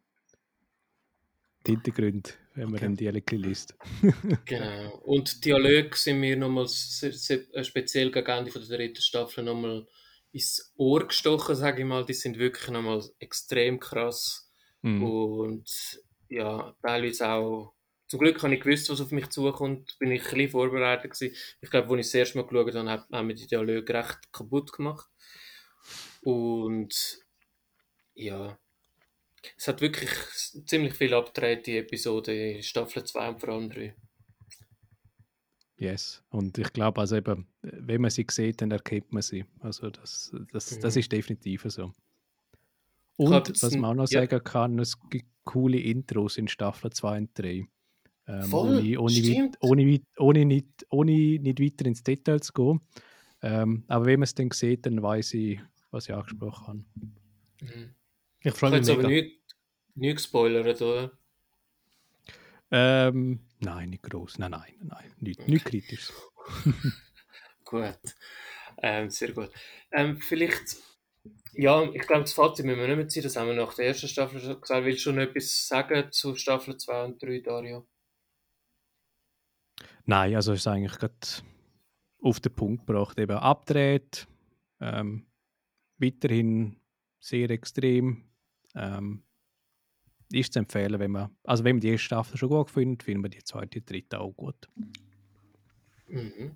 die 1.66 1.72
Hintergründe, 1.72 2.30
wenn 2.56 2.64
man 2.64 2.74
okay. 2.74 2.86
den 2.86 2.96
Dialekt 2.96 3.30
liest. 3.32 3.76
genau. 4.46 4.98
Und 5.04 5.44
Dialoge 5.44 5.94
sind 5.94 6.20
mir 6.20 6.36
nochmal 6.36 6.64
äh, 6.64 7.64
speziell 7.64 8.10
gegen 8.10 8.30
Ende 8.30 8.50
von 8.50 8.66
der 8.66 8.78
dritten 8.78 9.02
Staffel 9.02 9.44
nochmal 9.44 9.86
ins 10.32 10.72
Ohr 10.76 11.06
gestochen, 11.06 11.54
sage 11.54 11.82
ich 11.82 11.86
mal. 11.86 12.04
Die 12.04 12.14
sind 12.14 12.38
wirklich 12.38 12.68
nochmal 12.70 13.04
extrem 13.18 13.78
krass. 13.78 14.50
Mhm. 14.82 15.02
Und 15.04 16.00
ja, 16.28 16.74
teilweise 16.82 17.28
auch. 17.28 17.74
Zum 18.08 18.20
Glück 18.20 18.40
habe 18.42 18.54
ich 18.54 18.60
gewusst, 18.60 18.88
was 18.88 19.00
auf 19.00 19.10
mich 19.10 19.28
zukommt, 19.30 19.98
bin 19.98 20.12
ich 20.12 20.22
ein 20.22 20.30
bisschen 20.30 20.50
vorbereitet 20.50 21.10
gewesen. 21.10 21.34
Ich 21.60 21.70
glaube, 21.70 21.88
als 21.88 22.06
ich 22.06 22.12
das 22.12 22.14
erste 22.14 22.38
Mal 22.38 22.46
geschaut 22.46 22.74
habe, 22.74 23.04
haben 23.10 23.28
wir 23.28 23.34
die 23.34 23.48
Dialoge 23.48 23.92
recht 23.92 24.32
kaputt 24.32 24.72
gemacht. 24.72 25.06
Und 26.22 27.20
ja, 28.14 28.58
es 29.56 29.68
hat 29.68 29.80
wirklich 29.80 30.10
ziemlich 30.66 30.94
viel 30.94 31.14
abgedreht, 31.14 31.66
die 31.66 31.78
Episode 31.78 32.52
in 32.52 32.62
Staffel 32.62 33.04
2 33.04 33.28
und 33.28 33.40
vor 33.40 33.48
allem 33.50 33.70
3. 33.70 33.94
Yes, 35.78 36.22
und 36.30 36.56
ich 36.56 36.72
glaube, 36.72 37.00
also 37.00 37.16
eben, 37.16 37.46
wenn 37.60 38.00
man 38.00 38.10
sie 38.10 38.26
sieht, 38.30 38.62
dann 38.62 38.70
erkennt 38.70 39.12
man 39.12 39.22
sie. 39.22 39.44
Also 39.60 39.90
das, 39.90 40.34
das, 40.50 40.76
mhm. 40.76 40.80
das 40.80 40.96
ist 40.96 41.12
definitiv 41.12 41.64
so. 41.68 41.92
Und 43.16 43.62
was 43.62 43.76
man 43.76 43.84
auch 43.84 43.94
noch 43.94 44.10
ja. 44.10 44.20
sagen 44.20 44.42
kann, 44.42 44.78
es 44.78 44.98
gibt 45.10 45.26
coole 45.44 45.78
Intros 45.78 46.38
in 46.38 46.48
Staffel 46.48 46.90
2 46.92 47.18
und 47.18 47.30
3. 47.38 47.66
Ähm, 48.28 48.42
Voll, 48.44 48.78
ohne, 48.78 49.00
ohne, 49.00 49.14
weit, 49.14 49.56
ohne, 49.60 50.00
ohne, 50.18 50.44
nicht, 50.44 50.86
ohne 50.90 51.12
nicht 51.12 51.60
weiter 51.60 51.86
ins 51.86 52.02
Detail 52.02 52.40
zu 52.40 52.52
gehen. 52.52 52.80
Ähm, 53.42 53.84
aber 53.86 54.06
wenn 54.06 54.20
man 54.20 54.24
es 54.24 54.34
dann 54.34 54.50
sieht, 54.50 54.86
dann 54.86 55.02
weiß 55.02 55.34
ich, 55.34 55.60
was 55.90 56.08
ich 56.08 56.14
angesprochen 56.14 56.66
habe. 56.66 56.78
Mhm. 57.60 57.95
Ich 58.46 58.54
freue 58.54 58.78
mich. 58.78 58.88
aber 58.88 59.08
nicht, 59.08 59.40
nicht 59.96 60.16
gespoilert, 60.18 60.80
oder? 60.80 61.10
Ähm, 62.70 63.40
nein, 63.58 63.90
nicht 63.90 64.04
groß. 64.04 64.38
Nein, 64.38 64.52
nein, 64.52 64.72
nein. 64.82 65.12
Nicht, 65.18 65.40
okay. 65.40 65.50
nicht 65.50 65.64
kritisch. 65.64 66.12
gut. 67.64 67.98
Ähm, 68.80 69.10
sehr 69.10 69.32
gut. 69.32 69.50
Ähm, 69.90 70.20
vielleicht, 70.20 70.76
ja, 71.54 71.90
ich 71.92 72.06
glaube, 72.06 72.22
das 72.22 72.34
Fazit 72.34 72.64
müssen 72.66 72.78
wir 72.78 72.86
nicht 72.86 72.96
mehr 72.96 73.08
ziehen. 73.08 73.24
Das 73.24 73.34
haben 73.34 73.48
wir 73.48 73.54
nach 73.56 73.74
der 73.74 73.88
ersten 73.88 74.06
Staffel 74.06 74.38
schon 74.38 74.60
gesagt. 74.60 74.84
Willst 74.84 75.00
du 75.00 75.10
schon 75.10 75.18
etwas 75.18 75.66
sagen 75.66 76.12
zu 76.12 76.36
Staffel 76.36 76.76
2 76.76 77.04
und 77.04 77.20
3, 77.20 77.40
Dario? 77.40 77.88
Nein, 80.04 80.36
also 80.36 80.52
ist 80.52 80.68
eigentlich 80.68 80.96
gerade 80.96 81.16
auf 82.22 82.38
den 82.38 82.54
Punkt 82.54 82.86
gebracht. 82.86 83.18
Eben 83.18 83.38
abdreht, 83.38 84.28
ähm, 84.80 85.26
weiterhin 85.98 86.76
sehr 87.18 87.50
extrem, 87.50 88.25
ähm, 88.76 89.22
ist 90.32 90.52
zu 90.52 90.58
empfehlen, 90.58 90.98
wenn 91.00 91.10
man, 91.10 91.30
also 91.44 91.64
wenn 91.64 91.76
man 91.76 91.80
die 91.80 91.88
erste 91.88 92.04
Staffel 92.04 92.36
schon 92.36 92.48
gut 92.48 92.70
findet, 92.70 93.02
finden 93.02 93.24
wir 93.24 93.30
die 93.30 93.42
zweite, 93.42 93.80
die 93.80 93.84
dritte 93.84 94.20
auch 94.20 94.32
gut. 94.32 94.68
Mhm. 96.08 96.52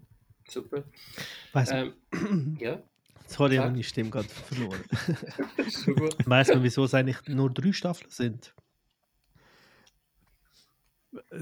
Super. 0.48 0.84
Weißt 1.52 1.72
ähm, 1.72 2.56
ja. 2.60 2.82
Sorry, 3.26 3.56
Sag. 3.56 3.70
meine 3.70 3.82
Stimme 3.84 4.10
gerade 4.10 4.28
verloren. 4.28 4.80
Weiß 6.26 6.48
man, 6.48 6.62
wieso 6.64 6.84
es 6.84 6.94
eigentlich 6.94 7.28
nur 7.28 7.48
drei 7.48 7.72
Staffeln 7.72 8.10
sind? 8.10 8.54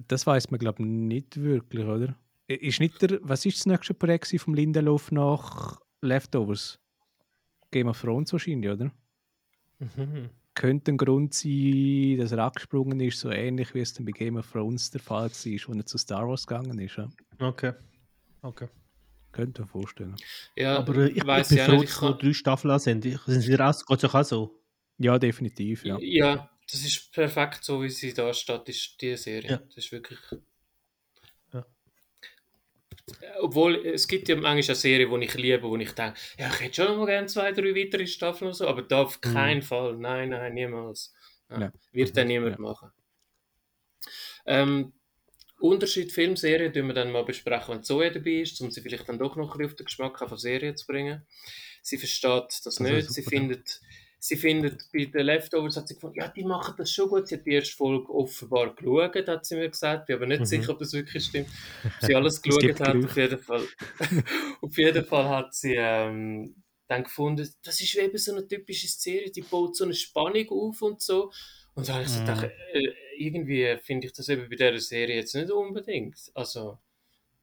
Das 0.06 0.26
weiß 0.26 0.50
man, 0.50 0.58
glaube 0.58 0.82
ich, 0.82 0.88
nicht 0.88 1.40
wirklich, 1.40 1.84
oder? 1.84 2.14
Ist 2.46 2.80
nicht 2.80 3.00
der, 3.02 3.18
was 3.22 3.44
ist 3.44 3.58
das 3.58 3.66
nächste 3.66 3.94
Projekt 3.94 4.34
vom 4.40 4.54
Lindelof 4.54 5.10
nach 5.12 5.80
Leftovers? 6.00 6.78
Game 7.70 7.88
of 7.88 8.00
Thrones 8.00 8.32
wahrscheinlich, 8.32 8.70
oder? 8.70 8.90
Mhm 9.78 10.30
könnte 10.58 10.90
ein 10.90 10.96
Grund 10.96 11.34
sein, 11.34 12.18
dass 12.18 12.32
er 12.32 12.40
abgesprungen 12.40 12.98
ist, 13.00 13.20
so 13.20 13.30
ähnlich 13.30 13.74
wie 13.74 13.80
es 13.80 13.94
dann 13.94 14.04
bei 14.04 14.12
Game 14.12 14.36
of 14.36 14.50
Thrones 14.50 14.90
der 14.90 15.00
Fall 15.00 15.18
war, 15.18 15.22
als 15.22 15.46
er 15.46 15.86
zu 15.86 15.98
Star 15.98 16.28
Wars 16.28 16.46
gegangen 16.46 16.78
ist. 16.80 16.96
Ja. 16.96 17.08
Okay. 17.38 17.72
Okay. 18.42 18.68
Könnte 19.30 19.62
man 19.62 19.68
vorstellen. 19.68 20.16
Ja, 20.56 20.78
aber 20.78 21.06
ich, 21.06 21.18
ich 21.18 21.26
weiß 21.26 21.50
ja 21.50 21.68
nicht, 21.68 21.84
ich 21.84 22.00
nur 22.00 22.18
drei 22.18 22.32
Staffeln 22.32 22.78
sind. 22.80 23.04
Sind 23.04 23.40
sie 23.40 23.54
raus? 23.54 23.86
Geht 23.86 24.02
es 24.02 24.12
auch 24.12 24.24
so? 24.24 24.60
Ja, 24.98 25.16
definitiv. 25.18 25.84
Ja. 25.84 25.96
ja, 26.00 26.50
das 26.70 26.84
ist 26.84 27.12
perfekt 27.12 27.62
so, 27.62 27.80
wie 27.80 27.88
sie 27.88 28.12
da 28.12 28.34
steht, 28.34 28.68
ist 28.68 29.00
die 29.00 29.16
Serie. 29.16 29.50
Ja. 29.50 29.56
Das 29.58 29.76
ist 29.76 29.92
wirklich 29.92 30.18
obwohl, 33.40 33.76
es 33.86 34.06
gibt 34.08 34.28
ja 34.28 34.34
manchmal 34.34 34.52
eine 34.52 34.74
Serie, 34.74 35.08
die 35.08 35.24
ich 35.24 35.34
liebe, 35.34 35.62
wo 35.62 35.76
ich 35.76 35.92
denke, 35.92 36.18
ja, 36.38 36.48
ich 36.48 36.60
hätte 36.60 36.82
schon 36.82 36.98
mal 36.98 37.06
gerne 37.06 37.26
zwei, 37.26 37.52
drei 37.52 37.74
weitere 37.74 38.06
Staffeln 38.06 38.48
oder 38.48 38.54
so, 38.54 38.66
aber 38.66 38.82
da 38.82 39.02
auf 39.02 39.18
mhm. 39.24 39.32
keinen 39.32 39.58
mhm. 39.58 39.62
Fall. 39.62 39.96
Nein, 39.96 40.30
nein, 40.30 40.54
niemals. 40.54 41.14
Ja, 41.50 41.60
ja. 41.60 41.72
Wird 41.92 42.16
dann 42.16 42.28
niemand 42.28 42.56
ja. 42.56 42.60
machen. 42.60 42.90
Ähm, 44.46 44.92
Unterschied 45.60 46.12
Filmserie 46.12 46.72
tun 46.72 46.86
wir 46.86 46.94
dann 46.94 47.10
mal 47.10 47.24
besprechen, 47.24 47.74
wenn 47.74 47.82
Zoe 47.82 48.12
dabei 48.12 48.42
ist, 48.42 48.60
um 48.60 48.70
sie 48.70 48.80
vielleicht 48.80 49.08
dann 49.08 49.18
doch 49.18 49.36
noch 49.36 49.52
ein 49.52 49.58
bisschen 49.58 49.72
auf 49.72 49.76
den 49.76 49.86
Geschmack 49.86 50.18
von 50.18 50.38
Serien 50.38 50.76
zu 50.76 50.86
bringen. 50.86 51.26
Sie 51.82 51.98
versteht 51.98 52.44
das, 52.48 52.62
das 52.62 52.80
nicht, 52.80 53.10
sie 53.10 53.22
findet 53.22 53.80
sie 54.18 54.36
findet, 54.36 54.90
bei 54.92 55.04
den 55.04 55.26
Leftovers 55.26 55.76
hat 55.76 55.88
sie 55.88 55.94
gefunden, 55.94 56.18
ja, 56.18 56.28
die 56.28 56.44
machen 56.44 56.74
das 56.76 56.90
schon 56.90 57.08
gut. 57.08 57.28
Sie 57.28 57.36
hat 57.36 57.46
die 57.46 57.52
erste 57.52 57.76
Folge 57.76 58.12
offenbar 58.12 58.74
geschaut, 58.74 59.28
hat 59.28 59.46
sie 59.46 59.56
mir 59.56 59.68
gesagt. 59.68 60.02
Ich 60.02 60.06
bin 60.06 60.16
aber 60.16 60.26
nicht 60.26 60.40
mhm. 60.40 60.46
sicher, 60.46 60.72
ob 60.72 60.78
das 60.78 60.92
wirklich 60.92 61.24
stimmt. 61.24 61.48
Ob 61.84 61.92
sie 62.06 62.14
alles 62.14 62.42
geschaut 62.42 62.80
hat, 62.80 62.96
auf 62.96 63.16
jeden 63.16 63.38
Fall. 63.38 63.62
auf 64.60 64.76
jeden 64.76 65.04
Fall 65.04 65.28
hat 65.28 65.54
sie 65.54 65.74
ähm, 65.76 66.62
dann 66.88 67.04
gefunden, 67.04 67.48
das 67.62 67.80
ist 67.80 67.94
eben 67.96 68.18
so 68.18 68.32
eine 68.32 68.46
typische 68.46 68.88
Serie, 68.88 69.30
die 69.30 69.42
baut 69.42 69.76
so 69.76 69.84
eine 69.84 69.94
Spannung 69.94 70.48
auf 70.48 70.82
und 70.82 71.00
so. 71.00 71.30
Und 71.74 71.88
da 71.88 71.94
habe 71.94 72.04
ich 72.04 72.10
so 72.10 72.20
mhm. 72.20 72.26
gedacht, 72.26 72.50
äh, 72.72 72.92
irgendwie 73.18 73.76
finde 73.82 74.08
ich 74.08 74.12
das 74.12 74.28
eben 74.28 74.48
bei 74.48 74.56
dieser 74.56 74.80
Serie 74.80 75.16
jetzt 75.16 75.34
nicht 75.34 75.50
unbedingt. 75.50 76.18
Also, 76.34 76.78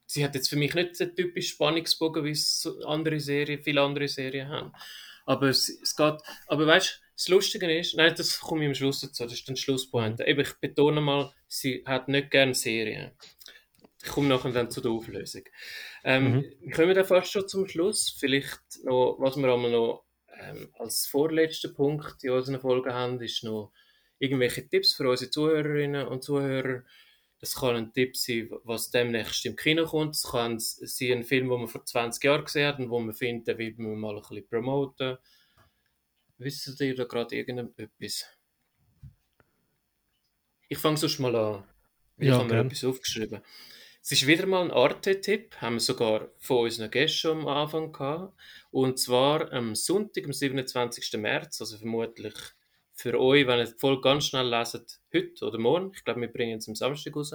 sie 0.04 0.24
hat 0.24 0.34
jetzt 0.34 0.50
für 0.50 0.56
mich 0.56 0.74
nicht 0.74 1.00
den 1.00 1.14
typischen 1.14 1.54
Spannungsbogen, 1.54 2.24
wie 2.24 2.32
es 2.32 2.68
andere 2.84 3.18
Serien, 3.18 3.62
viele 3.62 3.80
andere 3.80 4.08
Serien 4.08 4.48
haben. 4.48 4.72
Aber 5.26 5.48
es, 5.48 5.68
es 5.68 5.94
geht, 5.94 6.14
aber 6.46 6.66
weißt 6.66 6.88
du, 6.88 7.06
das 7.16 7.28
Lustige 7.28 7.78
ist, 7.78 7.96
nein, 7.96 8.14
das 8.16 8.40
komme 8.40 8.62
ich 8.62 8.68
am 8.68 8.74
Schluss 8.74 9.00
dazu, 9.00 9.24
das 9.24 9.32
ist 9.32 9.48
dann 9.48 9.56
Schlusspunkt. 9.56 10.20
Eben, 10.20 10.40
ich 10.40 10.54
betone 10.60 11.00
mal, 11.00 11.32
sie 11.48 11.82
hat 11.86 12.08
nicht 12.08 12.30
gerne 12.30 12.54
Serien. 12.54 13.12
Ich 14.02 14.10
komme 14.10 14.28
nachher 14.28 14.52
dann 14.52 14.70
zu 14.70 14.80
der 14.80 14.92
Auflösung. 14.92 15.42
Ähm, 16.04 16.32
mhm. 16.32 16.44
Wir 16.60 16.72
kommen 16.72 16.94
dann 16.94 17.04
fast 17.04 17.32
schon 17.32 17.48
zum 17.48 17.66
Schluss. 17.66 18.14
Vielleicht 18.18 18.60
noch, 18.84 19.16
was 19.18 19.36
wir 19.36 19.52
einmal 19.52 19.70
noch 19.70 20.04
ähm, 20.40 20.68
als 20.78 21.06
vorletzten 21.06 21.74
Punkt 21.74 22.22
in 22.22 22.30
unseren 22.30 22.60
Folgen 22.60 22.92
haben, 22.92 23.20
ist 23.20 23.42
noch 23.42 23.72
irgendwelche 24.18 24.68
Tipps 24.68 24.94
für 24.94 25.08
unsere 25.08 25.30
Zuhörerinnen 25.30 26.06
und 26.06 26.22
Zuhörer, 26.22 26.82
das 27.38 27.54
kann 27.54 27.76
ein 27.76 27.92
Tipp 27.92 28.16
sein, 28.16 28.50
was 28.64 28.90
demnächst 28.90 29.44
im 29.44 29.56
Kino 29.56 29.84
kommt. 29.84 30.14
Es 30.14 30.22
kann 30.22 30.58
sein 30.58 31.18
ein 31.18 31.24
Film, 31.24 31.48
den 31.48 31.58
man 31.58 31.68
vor 31.68 31.84
20 31.84 32.22
Jahren 32.24 32.44
gesehen 32.44 32.68
hat 32.68 32.78
und 32.78 32.90
wo 32.90 32.98
man 32.98 33.14
findet, 33.14 33.48
den 33.48 33.58
will 33.58 33.74
man 33.76 33.98
mal 33.98 34.16
ein 34.16 34.22
bisschen 34.22 34.48
promoten. 34.48 35.18
Wisst 36.38 36.80
ihr 36.80 36.94
da 36.94 37.04
gerade 37.04 37.36
irgendetwas? 37.36 38.24
Ich 40.68 40.78
fange 40.78 40.96
sonst 40.96 41.18
mal 41.18 41.36
an. 41.36 41.64
Ich 42.18 42.28
ja, 42.28 42.38
habe 42.38 42.52
mir 42.52 42.60
etwas 42.60 42.84
aufgeschrieben. 42.84 43.42
Es 44.02 44.12
ist 44.12 44.26
wieder 44.26 44.46
mal 44.46 44.62
ein 44.62 44.70
Arte-Tipp, 44.70 45.56
haben 45.60 45.76
wir 45.76 45.80
sogar 45.80 46.30
von 46.38 46.58
unseren 46.58 46.90
Gästen 46.90 47.18
schon 47.18 47.40
am 47.40 47.48
Anfang 47.48 47.92
gehabt. 47.92 48.38
Und 48.70 48.98
zwar 48.98 49.52
am 49.52 49.74
Sonntag, 49.74 50.24
am 50.24 50.32
27. 50.32 51.20
März, 51.20 51.60
also 51.60 51.76
vermutlich 51.76 52.34
für 52.96 53.20
euch, 53.20 53.46
wenn 53.46 53.58
ihr 53.58 53.66
die 53.66 53.78
Folge 53.78 54.00
ganz 54.00 54.26
schnell 54.26 54.48
leset, 54.48 55.00
heute 55.14 55.44
oder 55.44 55.58
morgen, 55.58 55.92
ich 55.94 56.02
glaube, 56.02 56.22
wir 56.22 56.32
bringen 56.32 56.58
es 56.58 56.66
am 56.66 56.74
Samstag 56.74 57.14
raus, 57.14 57.34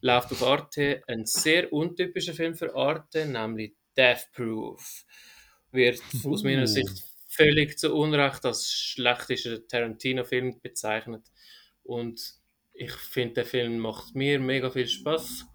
läuft 0.00 0.32
auf 0.32 0.42
Arte 0.42 1.02
ein 1.08 1.26
sehr 1.26 1.72
untypischer 1.72 2.34
Film 2.34 2.54
für 2.54 2.74
Arte, 2.74 3.26
nämlich 3.26 3.74
Death 3.96 4.28
Proof. 4.32 5.04
Wird 5.72 6.00
uh. 6.24 6.32
aus 6.32 6.44
meiner 6.44 6.66
Sicht 6.66 7.02
völlig 7.28 7.78
zu 7.78 7.94
Unrecht 7.94 8.44
als 8.44 8.70
schlechtester 8.72 9.66
Tarantino-Film 9.66 10.60
bezeichnet. 10.60 11.26
Und 11.82 12.34
ich 12.72 12.92
finde, 12.92 13.34
der 13.34 13.44
Film 13.44 13.78
macht 13.78 14.14
mir 14.14 14.38
mega 14.38 14.70
viel 14.70 14.86
Spaß. 14.88 15.46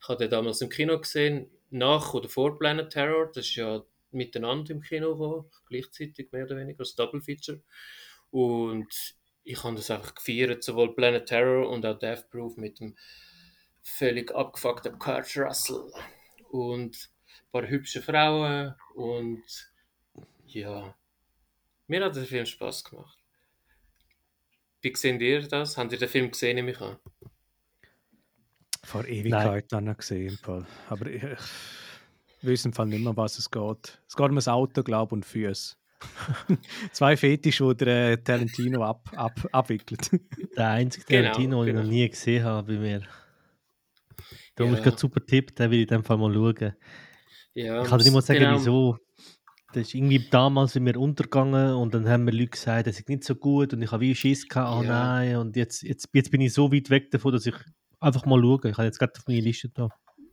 Ich 0.00 0.08
habe 0.08 0.24
den 0.24 0.30
damals 0.30 0.60
im 0.60 0.68
Kino 0.68 0.98
gesehen, 0.98 1.50
nach 1.70 2.14
oder 2.14 2.28
vor 2.28 2.58
Planet 2.58 2.90
Terror. 2.90 3.26
Das 3.26 3.46
ist 3.46 3.56
ja 3.56 3.84
miteinander 4.10 4.70
im 4.70 4.80
Kino 4.80 5.12
gekommen, 5.12 5.50
gleichzeitig 5.68 6.32
mehr 6.32 6.44
oder 6.44 6.56
weniger 6.56 6.80
als 6.80 6.94
Double 6.94 7.20
Feature. 7.20 7.60
Und 8.30 9.16
ich 9.44 9.62
habe 9.62 9.76
das 9.76 9.90
einfach 9.90 10.14
gefeiert, 10.14 10.64
sowohl 10.64 10.94
Planet 10.94 11.26
Terror 11.26 11.68
und 11.68 11.86
auch 11.86 11.98
Death 11.98 12.28
Proof 12.30 12.56
mit 12.56 12.80
dem 12.80 12.96
völlig 13.82 14.34
abgefuckten 14.34 14.98
Kurt 14.98 15.36
Russell 15.36 15.92
und 16.50 16.96
ein 16.96 17.50
paar 17.52 17.68
hübsche 17.68 18.02
Frauen 18.02 18.74
und 18.94 19.44
ja, 20.46 20.94
mir 21.86 22.04
hat 22.04 22.16
der 22.16 22.24
Film 22.24 22.46
Spaß 22.46 22.84
gemacht. 22.84 23.18
Wie 24.80 24.94
seht 24.94 25.20
ihr 25.20 25.46
das? 25.46 25.76
Habt 25.76 25.92
ihr 25.92 25.98
den 25.98 26.08
Film 26.08 26.30
gesehen, 26.30 26.56
nehme 26.56 26.72
ich 26.72 26.80
an? 26.80 26.98
Vor 28.84 29.04
Ewigkeit 29.04 29.72
dann 29.72 29.96
gesehen, 29.96 30.38
Paul. 30.42 30.66
Aber 30.88 31.06
ich, 31.06 31.22
ich 31.22 32.48
weiß 32.48 32.66
im 32.66 32.72
Fall 32.72 32.86
nicht 32.86 33.02
mehr, 33.02 33.16
was 33.16 33.38
es 33.38 33.50
geht. 33.50 34.00
Es 34.06 34.16
geht 34.16 34.28
um 34.28 34.36
das 34.36 34.48
Auto, 34.48 34.82
glaube 34.82 35.10
ich, 35.10 35.12
und 35.12 35.24
Füße. 35.24 35.76
Zwei 36.92 37.16
Fetisch, 37.16 37.58
die 37.58 37.76
der 37.76 38.12
äh, 38.12 38.16
Tarantino 38.18 38.84
ab, 38.84 39.10
ab, 39.14 39.48
abwickelt. 39.52 40.10
Der 40.56 40.68
einzige 40.70 41.06
genau, 41.06 41.22
Tarantino, 41.22 41.64
den 41.64 41.74
genau. 41.74 41.80
ich 41.80 41.86
noch 41.86 41.92
nie 41.92 42.08
gesehen 42.08 42.44
habe 42.44 42.72
bei 42.74 42.78
mir. 42.78 43.02
Darum 44.54 44.74
ja. 44.74 44.80
gerade 44.80 44.98
super 44.98 45.24
Tipp, 45.24 45.54
den 45.54 45.70
will 45.70 45.80
ich 45.80 45.90
in 45.90 45.96
dem 45.96 46.04
Fall 46.04 46.16
mal 46.16 46.32
schauen. 46.32 46.74
Ja, 47.54 47.82
ich 47.82 47.88
kann 47.88 47.98
dir 47.98 48.04
nicht 48.04 48.14
mal 48.14 48.22
sagen, 48.22 48.40
genau. 48.40 48.56
wieso. 48.56 48.98
Das 49.72 49.88
ist 49.88 49.94
irgendwie 49.94 50.26
damals 50.30 50.72
sind 50.72 50.86
wir 50.86 50.96
untergegangen 50.96 51.74
und 51.74 51.92
dann 51.92 52.08
haben 52.08 52.24
mir 52.24 52.30
Leute 52.30 52.50
gesagt, 52.50 52.86
das 52.86 52.98
ist 52.98 53.08
nicht 53.08 53.24
so 53.24 53.34
gut 53.34 53.74
und 53.74 53.82
ich 53.82 53.92
habe 53.92 54.02
wie 54.02 54.14
Schiss 54.14 54.48
gehabt, 54.48 54.78
oh 54.78 54.82
ja. 54.82 54.88
nein, 54.88 55.36
und 55.36 55.56
jetzt, 55.56 55.82
jetzt, 55.82 56.08
jetzt 56.12 56.30
bin 56.30 56.40
ich 56.40 56.54
so 56.54 56.72
weit 56.72 56.88
weg 56.88 57.10
davon, 57.10 57.32
dass 57.32 57.46
ich 57.46 57.54
einfach 58.00 58.24
mal 58.24 58.40
schaue. 58.40 58.70
Ich 58.70 58.76
habe 58.76 58.84
jetzt 58.84 58.98
gerade 58.98 59.12
auf 59.16 59.26
meine 59.26 59.40
Liste 59.40 59.68
da. 59.68 59.88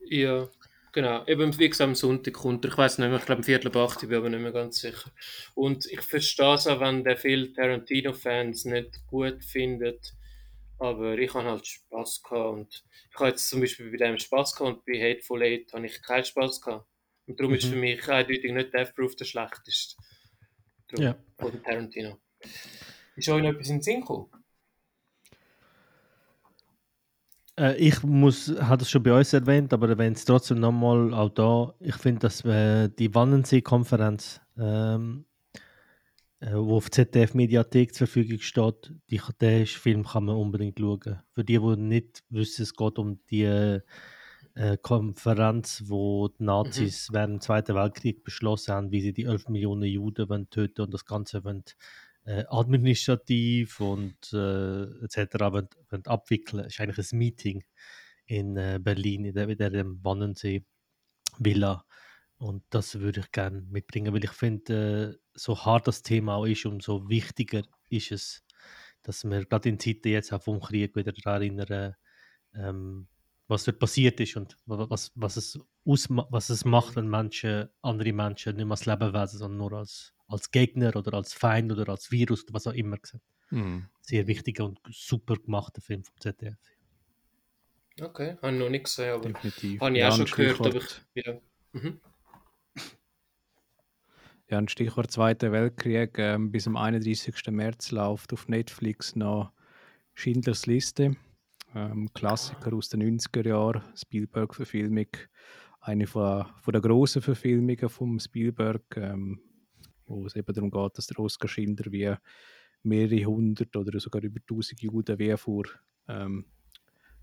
Ja, 0.09 0.47
Genau, 0.93 1.25
eben 1.25 1.57
wie 1.57 1.69
gesagt, 1.69 1.89
am 1.89 1.95
Sonntag 1.95 2.35
kommt 2.35 2.63
er. 2.63 2.71
Ich 2.71 2.77
weiß 2.77 2.99
nicht 2.99 3.09
mehr, 3.09 3.17
ich 3.17 3.25
glaube, 3.25 3.41
Viertel 3.41 3.67
ab 3.69 3.77
acht, 3.77 4.03
ich 4.03 4.09
bin 4.09 4.17
aber 4.19 4.29
nicht 4.29 4.41
mehr 4.41 4.51
ganz 4.51 4.79
sicher. 4.79 5.09
Und 5.55 5.87
ich 5.87 6.01
verstehe 6.01 6.53
es 6.53 6.67
auch, 6.67 6.79
wenn 6.79 7.03
der 7.03 7.17
viele 7.17 7.51
Tarantino-Fans 7.51 8.65
nicht 8.65 9.05
gut 9.07 9.43
findet. 9.43 10.13
Aber 10.77 11.17
ich 11.17 11.33
habe 11.33 11.49
halt 11.49 11.65
Spaß 11.65 12.21
gehabt. 12.21 12.53
Und 12.53 12.83
ich 13.09 13.19
habe 13.19 13.29
jetzt 13.29 13.49
zum 13.49 13.61
Beispiel 13.61 13.89
bei 13.89 13.97
dem 13.97 14.19
Spaß 14.19 14.55
gehabt 14.55 14.77
und 14.77 14.85
bei 14.85 14.99
Hateful 14.99 15.41
Eight 15.41 15.73
habe 15.73 15.87
ich 15.87 15.99
keinen 16.03 16.25
Spaß 16.25 16.61
gehabt. 16.61 16.87
Und 17.25 17.39
darum 17.39 17.53
mhm. 17.53 17.57
ist 17.57 17.65
für 17.65 17.75
mich 17.75 18.07
eindeutig 18.07 18.51
nicht 18.51 18.73
Death 18.73 18.93
Proof 18.93 19.15
der 19.15 19.25
schlechteste. 19.25 19.95
Darum, 20.89 21.05
ja. 21.05 21.17
Von 21.39 21.63
Tarantino. 21.63 22.19
Ist 23.15 23.29
euch 23.29 23.41
noch 23.41 23.49
etwas 23.49 23.69
in 23.69 23.77
den 23.77 23.81
Sinn 23.81 24.01
gekommen? 24.01 24.29
Äh, 27.57 27.75
ich 27.77 28.03
muss, 28.03 28.53
hat 28.59 28.81
es 28.81 28.89
schon 28.89 29.03
bei 29.03 29.17
uns 29.17 29.33
erwähnt, 29.33 29.73
aber 29.73 29.89
erwähnt 29.89 30.17
es 30.17 30.25
trotzdem 30.25 30.59
nochmal 30.59 31.13
auch 31.13 31.29
da. 31.29 31.73
Ich 31.79 31.95
finde, 31.95 32.19
dass 32.19 32.43
äh, 32.45 32.89
die 32.89 33.13
Wannensee-Konferenz, 33.13 34.41
ähm, 34.57 35.25
äh, 36.39 36.53
wo 36.53 36.77
auf 36.77 36.89
ZDF 36.89 37.33
Mediathek 37.33 37.93
zur 37.93 38.07
Verfügung 38.07 38.39
steht, 38.39 38.93
die, 39.09 39.21
den 39.39 39.65
Film 39.65 40.03
kann 40.05 40.25
man 40.25 40.35
unbedingt 40.35 40.79
schauen. 40.79 41.21
Für 41.31 41.43
die, 41.43 41.59
die 41.59 41.77
nicht 41.77 42.23
wissen, 42.29 42.63
es 42.63 42.75
geht 42.75 42.97
um 42.97 43.19
die 43.29 43.43
äh, 44.55 44.77
Konferenz, 44.81 45.83
wo 45.87 46.27
die 46.27 46.43
Nazis 46.43 47.09
mhm. 47.09 47.13
während 47.13 47.33
dem 47.33 47.41
Zweiten 47.41 47.75
Weltkrieg 47.75 48.23
beschlossen 48.23 48.73
haben, 48.73 48.91
wie 48.91 49.01
sie 49.01 49.13
die 49.13 49.25
11 49.25 49.49
Millionen 49.49 49.83
Juden 49.83 50.29
wollen 50.29 50.49
töten 50.49 50.81
und 50.81 50.93
das 50.93 51.05
Ganze 51.05 51.43
wollen 51.43 51.63
äh, 52.25 52.45
administrativ 52.49 53.79
und 53.79 54.33
äh, 54.33 54.83
etc. 55.03 55.39
Wollen, 55.39 55.69
wollen 55.89 56.05
abwickeln. 56.05 56.61
Es 56.61 56.73
ist 56.73 56.79
eigentlich 56.79 57.11
ein 57.11 57.17
Meeting 57.17 57.63
in 58.25 58.57
äh, 58.57 58.79
Berlin, 58.81 59.25
in 59.25 59.33
der, 59.33 59.49
in 59.49 59.57
der 59.57 59.85
Wannensee 60.03 60.65
Villa. 61.39 61.85
Und 62.37 62.63
das 62.69 62.99
würde 62.99 63.21
ich 63.21 63.31
gerne 63.31 63.61
mitbringen, 63.61 64.13
weil 64.13 64.23
ich 64.23 64.31
finde, 64.31 65.15
äh, 65.15 65.19
so 65.33 65.65
hart 65.65 65.87
das 65.87 66.03
Thema 66.03 66.35
auch 66.35 66.45
ist, 66.45 66.65
umso 66.65 67.07
wichtiger 67.09 67.63
ist 67.89 68.11
es, 68.11 68.43
dass 69.01 69.23
wir 69.23 69.45
gerade 69.45 69.69
in 69.69 69.79
Zeiten 69.79 70.09
jetzt 70.09 70.33
auch 70.33 70.41
vom 70.41 70.59
Krieg 70.59 70.95
wieder 70.95 71.13
daran 71.13 71.41
erinnern, 71.41 71.95
ähm, 72.55 73.07
was 73.47 73.65
dort 73.65 73.79
passiert 73.79 74.19
ist 74.19 74.35
und 74.35 74.57
was, 74.65 75.11
was, 75.15 75.37
es 75.37 75.59
was 75.85 76.49
es 76.49 76.65
macht, 76.65 76.95
wenn 76.95 77.09
Menschen, 77.09 77.69
andere 77.81 78.13
Menschen 78.13 78.55
nicht 78.55 78.65
mehr 78.65 78.71
als 78.71 78.85
Lebewesen, 78.85 79.39
sondern 79.39 79.57
nur 79.57 79.73
als 79.73 80.13
als 80.33 80.51
Gegner 80.51 80.95
oder 80.95 81.13
als 81.13 81.33
Feind 81.33 81.71
oder 81.71 81.89
als 81.89 82.11
Virus 82.11 82.43
oder 82.43 82.53
was 82.53 82.67
auch 82.67 82.73
immer. 82.73 82.97
Mhm. 83.51 83.87
Sehr 84.01 84.27
wichtiger 84.27 84.65
und 84.65 84.79
super 84.89 85.35
gemachter 85.35 85.81
Film 85.81 86.03
vom 86.03 86.19
ZDF. 86.19 86.57
Okay, 88.01 88.37
habe 88.41 88.53
ich 88.53 88.59
noch 88.59 88.69
nicht 88.69 88.85
gesehen, 88.85 89.13
aber 89.13 89.29
Definitiv. 89.29 89.81
habe 89.81 89.91
ich 89.91 89.99
ja, 89.99 90.09
auch 90.09 90.17
schon 90.17 90.25
gehört. 90.25 90.61
Aber 90.61 90.77
ich, 90.77 91.25
ja. 91.25 91.39
Mhm. 91.73 92.01
ja, 94.49 94.57
ein 94.57 94.67
Stichwort 94.67 95.11
Zweiter 95.11 95.51
Weltkrieg. 95.51 96.17
Ähm, 96.17 96.51
bis 96.51 96.65
am 96.65 96.75
31. 96.75 97.47
März 97.51 97.91
läuft 97.91 98.33
auf 98.33 98.47
Netflix 98.47 99.15
noch 99.15 99.51
Schindlers 100.15 100.65
Liste. 100.65 101.15
Ähm, 101.75 102.11
Klassiker 102.13 102.73
aus 102.73 102.89
den 102.89 103.19
90er 103.19 103.47
Jahren, 103.47 103.83
Spielberg-Verfilmung. 103.95 105.07
Eine 105.85 106.07
von, 106.07 106.45
von 106.61 106.71
der 106.71 106.81
großen 106.81 107.21
Verfilmungen 107.21 107.89
vom 107.89 108.19
Spielberg. 108.19 108.83
Ähm, 108.97 109.39
wo 110.05 110.25
es 110.25 110.35
eben 110.35 110.53
darum 110.53 110.71
geht, 110.71 110.97
dass 110.97 111.07
der 111.07 111.19
Oskar 111.19 111.47
Schindler 111.47 111.91
wie 111.91 112.13
mehrere 112.83 113.25
hundert 113.25 113.75
oder 113.75 113.99
sogar 113.99 114.21
über 114.21 114.39
tausend 114.45 114.81
Juden 114.81 115.19
wie 115.19 115.35
vor 115.37 115.63
ähm, 116.07 116.45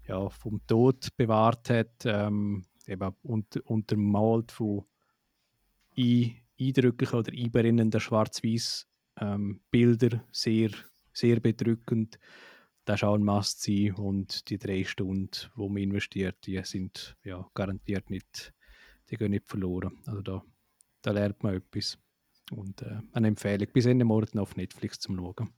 ja, 0.07 0.29
vom 0.31 0.61
Tod 0.67 1.09
bewahrt 1.17 1.71
hat, 1.71 2.05
ähm, 2.05 2.65
eben 2.87 3.15
unter, 3.23 3.61
untermalt 3.65 4.51
von 4.51 4.85
eindrücklichen 5.97 7.19
oder 7.19 7.33
einberinnenden 7.33 8.01
schwarz-weiß 8.01 8.89
ähm, 9.21 9.61
Bilder, 9.71 10.25
sehr, 10.33 10.71
sehr 11.13 11.41
bedrückend. 11.41 12.19
Das 12.91 13.03
ist 13.03 13.05
auch 13.05 13.15
ein 13.15 13.23
Must 13.23 13.63
sein 13.63 13.95
und 13.95 14.51
die 14.51 14.59
drei 14.59 14.83
Stunden, 14.83 15.31
die 15.31 15.69
man 15.69 15.77
investiert, 15.77 16.45
die 16.45 16.61
sind 16.65 17.17
ja 17.23 17.49
garantiert 17.55 18.11
nicht, 18.11 18.53
die 19.09 19.17
gehen 19.17 19.31
nicht 19.31 19.49
verloren. 19.49 20.03
Also 20.07 20.23
da, 20.23 20.43
da 21.01 21.13
lernt 21.13 21.41
man 21.45 21.55
etwas. 21.55 21.99
Und 22.51 22.83
äh, 22.83 22.99
eine 23.13 23.29
Empfehlung 23.29 23.69
bis 23.73 23.87
Ende 23.87 24.05
Monat 24.05 24.37
auf 24.37 24.57
Netflix 24.57 24.99
zum 24.99 25.17
Schauen. 25.17 25.55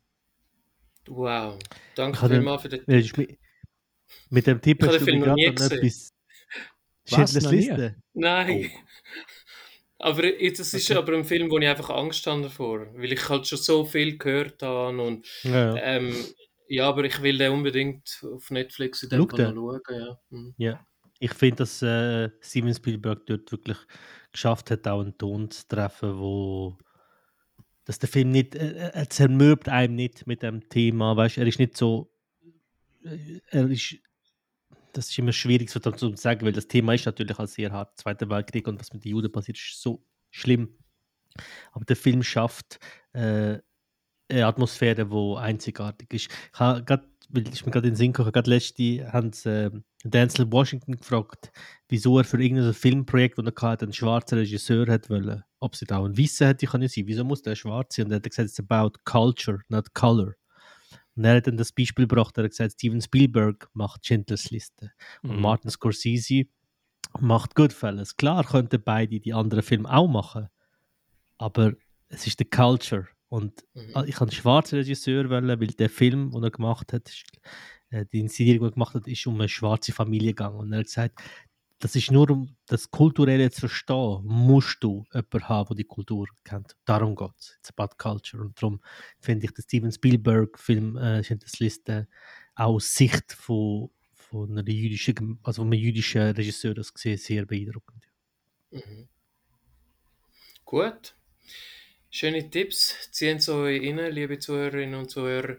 Wow, 1.09 1.59
danke 1.95 2.29
vielmals 2.29 2.61
für 2.61 2.69
den 2.69 2.85
Tipp. 2.85 3.17
Mit, 3.17 3.39
mit 4.29 4.47
dem 4.47 4.61
Tipp 4.61 4.83
hast 4.83 5.01
du 5.01 5.05
mir 5.07 5.21
gerade 5.21 5.43
etwas 5.43 6.13
Schindlers 7.07 7.51
Liste? 7.51 7.97
Nein. 8.13 8.71
Oh. 8.75 8.79
Aber 10.01 10.23
das 10.23 10.75
ist 10.75 10.91
okay. 10.91 10.99
aber 10.99 11.17
ein 11.17 11.25
Film, 11.25 11.49
wo 11.49 11.59
ich 11.59 11.69
einfach 11.69 11.91
Angst 11.91 12.27
habe 12.27 12.43
davor, 12.43 12.93
weil 12.95 13.13
ich 13.13 13.29
halt 13.29 13.47
schon 13.47 13.57
so 13.57 13.85
viel 13.85 14.19
gehört 14.19 14.61
habe 14.61 15.01
und 15.01 15.25
ja, 15.45 15.77
ja. 15.77 15.81
Ähm, 15.81 16.13
ja 16.73 16.89
aber 16.89 17.05
ich 17.05 17.21
will 17.23 17.39
den 17.39 17.53
unbedingt 17.53 18.25
auf 18.33 18.51
Netflix 18.51 19.03
in 19.03 19.11
dem 19.11 19.29
Fall 19.29 19.55
schauen. 19.55 19.81
Ja. 19.91 20.19
Mhm. 20.31 20.55
ja. 20.57 20.87
Ich 21.19 21.35
finde, 21.35 21.57
dass 21.57 21.83
äh, 21.83 22.31
Steven 22.41 22.75
Spielberg 22.75 23.27
dort 23.27 23.53
wirklich 23.53 23.79
geschafft 24.33 24.71
hat, 24.71 24.89
auch 24.89 25.01
einen 25.01 25.17
Ton 25.17 25.51
zu 25.51 25.69
treffen, 25.69 26.19
wo 26.19 26.77
dass 27.85 27.99
der 27.99 28.09
Film 28.09 28.31
nicht, 28.31 28.55
äh, 28.55 28.91
er 28.93 29.11
zermürbt 29.11 29.69
einem 29.69 29.95
nicht 29.95 30.27
mit 30.27 30.43
dem 30.43 30.69
Thema, 30.69 31.17
weißt, 31.17 31.39
er 31.39 31.47
ist 31.47 31.59
nicht 31.59 31.77
so, 31.77 32.13
äh, 33.05 33.41
er 33.51 33.69
ist, 33.71 33.97
das 34.93 35.11
ist 35.11 35.19
immer 35.19 35.33
schwierig 35.33 35.71
so 35.71 35.81
zu 35.81 36.17
sagen, 36.17 36.47
weil 36.47 36.53
das 36.53 36.69
Thema 36.69 36.95
ist 36.95 37.07
natürlich 37.07 37.39
auch 37.39 37.47
sehr 37.47 37.73
hart, 37.73 37.99
Zweiter 37.99 38.29
Weltkrieg 38.29 38.69
und 38.69 38.79
was 38.81 38.93
mit 38.93 39.05
den 39.05 39.13
Juden 39.13 39.33
passiert, 39.33 39.59
ist 39.59 39.81
so 39.81 40.05
schlimm. 40.31 40.77
Aber 41.73 41.85
der 41.85 41.97
Film 41.97 42.23
schafft 42.23 42.79
äh, 43.15 43.59
eine 44.33 44.47
Atmosphäre, 44.47 45.07
die 45.07 45.37
einzigartig 45.39 46.13
ist. 46.13 46.31
Ich 46.53 46.61
habe 46.61 47.05
weil 47.33 47.49
ich 47.49 47.65
mir 47.65 47.73
gerade 47.73 47.89
in 47.89 47.95
den 47.95 47.97
Sinn 47.97 48.13
gekommen, 48.13 48.31
gerade 48.31 48.51
letzte 48.51 49.11
haben 49.11 49.33
sie 49.33 49.67
äh, 49.67 49.71
Denzel 50.05 50.53
Washington 50.53 50.97
gefragt, 50.97 51.51
wieso 51.89 52.19
er 52.19 52.25
für 52.25 52.41
irgendein 52.43 52.75
Filmprojekt, 52.75 53.39
das 53.39 53.47
er 53.47 53.71
hatte, 53.71 53.87
einen 53.87 53.93
schwarzen 53.93 54.39
Regisseur 54.39 54.87
hat 54.87 55.09
wollen. 55.09 55.43
Ob 55.59 55.75
sie 55.75 55.87
da 55.87 55.99
auch 55.99 56.05
ein 56.05 56.17
Wissen 56.17 56.47
hätte 56.47 56.67
können 56.67 56.89
sein. 56.89 57.07
Wieso 57.07 57.25
muss 57.25 57.43
der 57.43 57.55
schwarz 57.55 57.97
sein? 57.97 58.07
Und 58.07 58.13
er 58.13 58.17
hat 58.17 58.25
gesagt, 58.25 58.51
it's 58.51 58.61
about 58.61 58.99
culture, 59.05 59.61
not 59.69 59.95
color. 59.95 60.35
Und 61.15 61.25
er 61.25 61.37
hat 61.37 61.47
dann 61.47 61.57
das 61.57 61.73
Beispiel 61.73 62.07
gebracht, 62.07 62.37
er 62.37 62.45
hat 62.45 62.51
gesagt, 62.51 62.73
Steven 62.73 63.01
Spielberg 63.01 63.69
macht 63.73 64.07
Schindlers 64.07 64.51
Liste. 64.51 64.93
Und 65.23 65.37
mhm. 65.37 65.43
Martin 65.43 65.71
Scorsese 65.71 66.45
macht 67.21 67.55
Goodfellas. 67.55 68.17
Klar 68.17 68.45
könnten 68.45 68.83
beide 68.83 69.21
die 69.21 69.33
anderen 69.33 69.63
Filme 69.63 69.91
auch 69.91 70.09
machen, 70.09 70.49
aber 71.39 71.73
es 72.09 72.27
ist 72.27 72.41
die 72.41 72.45
Culture 72.45 73.09
Und 73.33 73.65
Mhm. 73.73 73.91
ah, 73.95 74.05
ich 74.07 74.21
einen 74.21 74.31
schwarzen 74.31 74.77
Regisseur 74.79 75.31
wollen, 75.31 75.49
weil 75.59 75.69
der 75.69 75.89
Film, 75.89 76.33
den 76.33 76.43
er 76.43 76.51
gemacht 76.51 76.93
hat, 76.93 77.11
äh, 77.89 78.05
die 78.13 78.21
Inszenierung, 78.21 78.61
die 78.61 78.67
er 78.67 78.73
gemacht 78.73 78.95
hat, 78.95 79.09
ist 79.09 79.27
um 79.27 79.41
eine 79.41 79.49
schwarze 79.49 79.91
Familie 79.93 80.33
gegangen. 80.35 80.59
Und 80.59 80.71
er 80.71 80.81
hat 80.81 80.87
gesagt, 80.87 81.23
das 81.79 81.97
ist 81.97 82.11
nur 82.11 82.29
um 82.31 82.55
das 82.67 82.91
Kulturelle 82.91 83.51
zu 83.51 83.61
verstehen, 83.61 84.21
musst 84.25 84.85
du 84.85 85.05
jemanden 85.15 85.49
haben, 85.49 85.69
der 85.69 85.77
die 85.77 85.85
Kultur 85.85 86.27
kennt. 86.45 86.77
Darum 86.85 87.17
geht 87.17 87.31
es. 87.39 87.57
It's 87.59 87.71
about 87.75 87.97
culture. 87.97 88.43
Und 88.43 88.61
darum 88.61 88.83
finde 89.19 89.47
ich 89.47 89.53
den 89.53 89.63
Steven 89.63 89.91
Spielberg-Film, 89.93 90.99
äh, 90.99 91.21
ist 91.21 91.31
in 91.31 91.39
der 91.39 91.49
Liste, 91.59 92.09
auch 92.55 92.75
aus 92.75 92.95
Sicht 92.95 93.33
von, 93.33 93.89
von 94.13 94.51
einer 94.59 94.69
jüdischen, 94.69 95.39
also 95.43 95.63
einem 95.63 95.73
jüdischen 95.73 96.21
Regisseur 96.33 96.75
das 96.75 96.93
gesehen, 96.93 97.17
sehr 97.17 97.47
beeindruckend. 97.47 98.05
Mhm. 98.71 99.09
Gut. 100.67 101.17
Schöne 102.15 102.51
Tipps. 102.51 103.11
Ziehen 103.11 103.41
Sie 103.41 103.55
euch 103.55 103.81
rein, 103.81 104.13
liebe 104.13 104.39
Zuhörerinnen 104.39 105.01
und 105.01 105.11
Zuhörer. 105.11 105.57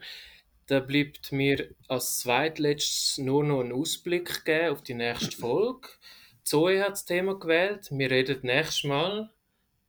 Da 0.68 0.82
bleibt 0.82 1.32
mir 1.32 1.74
als 1.88 2.20
zweitletztes 2.20 3.18
nur 3.18 3.44
noch 3.44 3.62
einen 3.62 3.72
Ausblick 3.72 4.46
geben 4.46 4.70
auf 4.70 4.84
die 4.84 4.94
nächste 4.94 5.36
Folge. 5.36 5.90
Zoe 6.44 6.80
hat 6.80 6.92
das 6.92 7.06
Thema 7.06 7.40
gewählt. 7.40 7.88
Wir 7.90 8.12
reden 8.12 8.42
nächstes 8.44 8.84
Mal 8.84 9.32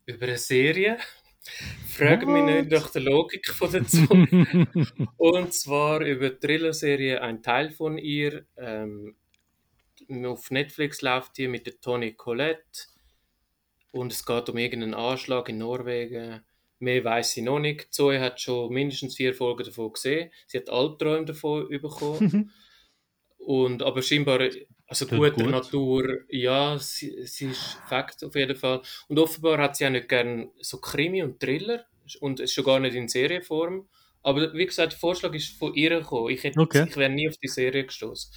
über 0.06 0.24
eine 0.24 0.38
Serie. 0.38 0.96
Frag 1.86 2.26
mich 2.26 2.44
nicht 2.44 2.70
nach 2.70 2.88
der 2.88 3.02
Logik 3.02 3.46
von 3.50 3.70
der 3.70 3.86
Zoe. 3.86 4.66
Und 5.18 5.52
zwar 5.52 6.00
über 6.00 6.30
die 6.30 6.46
Thriller-Serie 6.46 7.20
Ein 7.20 7.42
Teil 7.42 7.72
von 7.72 7.98
ihr. 7.98 8.46
Ähm, 8.56 9.16
auf 10.24 10.50
Netflix 10.50 11.02
läuft 11.02 11.36
die 11.36 11.46
mit 11.46 11.66
der 11.66 11.78
Toni 11.78 12.14
Collette. 12.14 12.86
Und 13.90 14.12
es 14.12 14.24
geht 14.24 14.48
um 14.48 14.56
irgendeinen 14.56 14.94
Anschlag 14.94 15.50
in 15.50 15.58
Norwegen. 15.58 16.42
Mehr 16.85 17.02
weiß 17.05 17.32
sie 17.32 17.43
noch 17.43 17.59
nicht. 17.61 17.93
Zoe 17.93 18.20
hat 18.20 18.40
schon 18.40 18.73
mindestens 18.73 19.16
vier 19.16 19.35
Folgen 19.35 19.65
davon 19.65 19.93
gesehen. 19.93 20.31
Sie 20.47 20.59
hat 20.59 20.69
Albträume 20.70 21.24
davon 21.24 21.69
bekommen. 21.69 22.52
Und, 23.39 23.82
aber 23.82 24.02
scheinbar, 24.02 24.40
also 24.86 25.06
guter 25.06 25.31
gut. 25.31 25.51
Natur, 25.51 26.20
ja, 26.28 26.78
sie, 26.78 27.27
sie 27.27 27.47
ist 27.47 27.78
Fakt 27.89 28.24
auf 28.24 28.35
jeden 28.35 28.56
Fall. 28.56 28.81
Und 29.09 29.19
offenbar 29.19 29.59
hat 29.59 29.77
sie 29.77 29.86
auch 29.86 29.90
nicht 29.90 30.09
gern 30.09 30.51
so 30.61 30.78
Krimi 30.78 31.23
und 31.23 31.40
Thriller 31.40 31.85
und 32.20 32.40
ist 32.40 32.52
schon 32.55 32.65
gar 32.65 32.81
nicht 32.81 32.94
in 32.94 33.09
Serienform. 33.09 33.89
Aber 34.23 34.55
wie 34.55 34.65
gesagt, 34.66 34.93
der 34.93 34.98
Vorschlag 34.98 35.35
ist 35.35 35.59
von 35.59 35.74
ihr 35.74 35.90
gekommen. 36.01 36.31
Ich, 36.31 36.43
hätte, 36.44 36.59
Okay. 36.61 36.86
ich 36.89 36.97
wäre 36.97 37.11
nie 37.11 37.28
auf 37.28 37.36
die 37.36 37.48
Serie 37.48 37.85
gestoßen. 37.85 38.31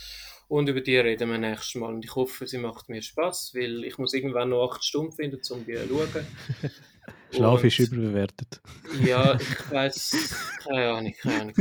Und 0.50 0.68
über 0.70 0.82
die 0.82 0.98
reden 0.98 1.30
wir 1.30 1.38
nächstes 1.38 1.76
Mal. 1.76 1.94
Und 1.94 2.04
ich 2.06 2.16
hoffe, 2.16 2.48
sie 2.48 2.58
macht 2.58 2.90
mir 2.90 3.02
Spaß, 3.02 3.54
weil 3.56 3.84
ich 3.86 3.98
muss 3.98 4.14
irgendwann 4.14 4.50
noch 4.50 4.70
acht 4.70 4.84
Stunden 4.84 5.14
finden, 5.14 5.40
um 5.52 5.66
die 5.66 5.76
zu 5.76 5.88
schauen. 5.88 6.28
Schlaf 7.32 7.64
ist 7.64 7.80
überbewertet. 7.80 8.62
Ja, 9.04 9.36
ich 9.40 9.72
weiß, 9.72 10.58
keine 10.64 10.90
Ahnung, 10.92 11.14
keine 11.22 11.36
Ahnung. 11.42 11.56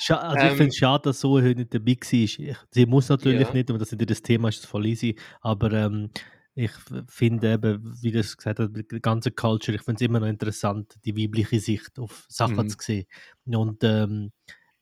Scha 0.00 0.16
also 0.16 0.46
Ähm, 0.46 0.52
ich 0.52 0.56
finde 0.56 0.68
es 0.70 0.76
schade, 0.76 1.02
dass 1.04 1.20
so 1.20 1.32
heute 1.40 1.54
nicht 1.60 1.74
dabei 1.74 1.92
war. 2.02 2.56
Sie 2.70 2.86
muss 2.86 3.08
natürlich 3.08 3.48
Ja. 3.48 3.52
nicht, 3.52 3.70
aber 3.70 3.78
das 3.78 3.92
nicht 3.92 4.10
das 4.10 4.22
Thema 4.22 4.48
ist, 4.48 4.58
ist 4.58 4.66
voll 4.66 4.86
easy. 4.86 5.16
Aber 5.40 5.72
ähm, 5.72 6.10
ich 6.56 6.70
finde 7.08 7.52
eben, 7.54 7.96
wie 8.02 8.12
du 8.12 8.20
es 8.20 8.36
gesagt 8.36 8.58
hast, 8.60 8.70
die 8.74 9.00
ganze 9.00 9.30
Culture, 9.32 9.76
ich 9.76 9.82
finde 9.82 9.96
es 10.04 10.08
immer 10.08 10.20
noch 10.20 10.28
interessant, 10.28 10.94
die 11.04 11.16
weibliche 11.16 11.58
Sicht 11.60 11.98
auf 11.98 12.26
Sachen 12.28 12.66
Mhm. 12.66 12.68
zu 12.68 12.76
sehen. 12.80 13.06
Und 13.46 13.82
ähm, 13.82 14.32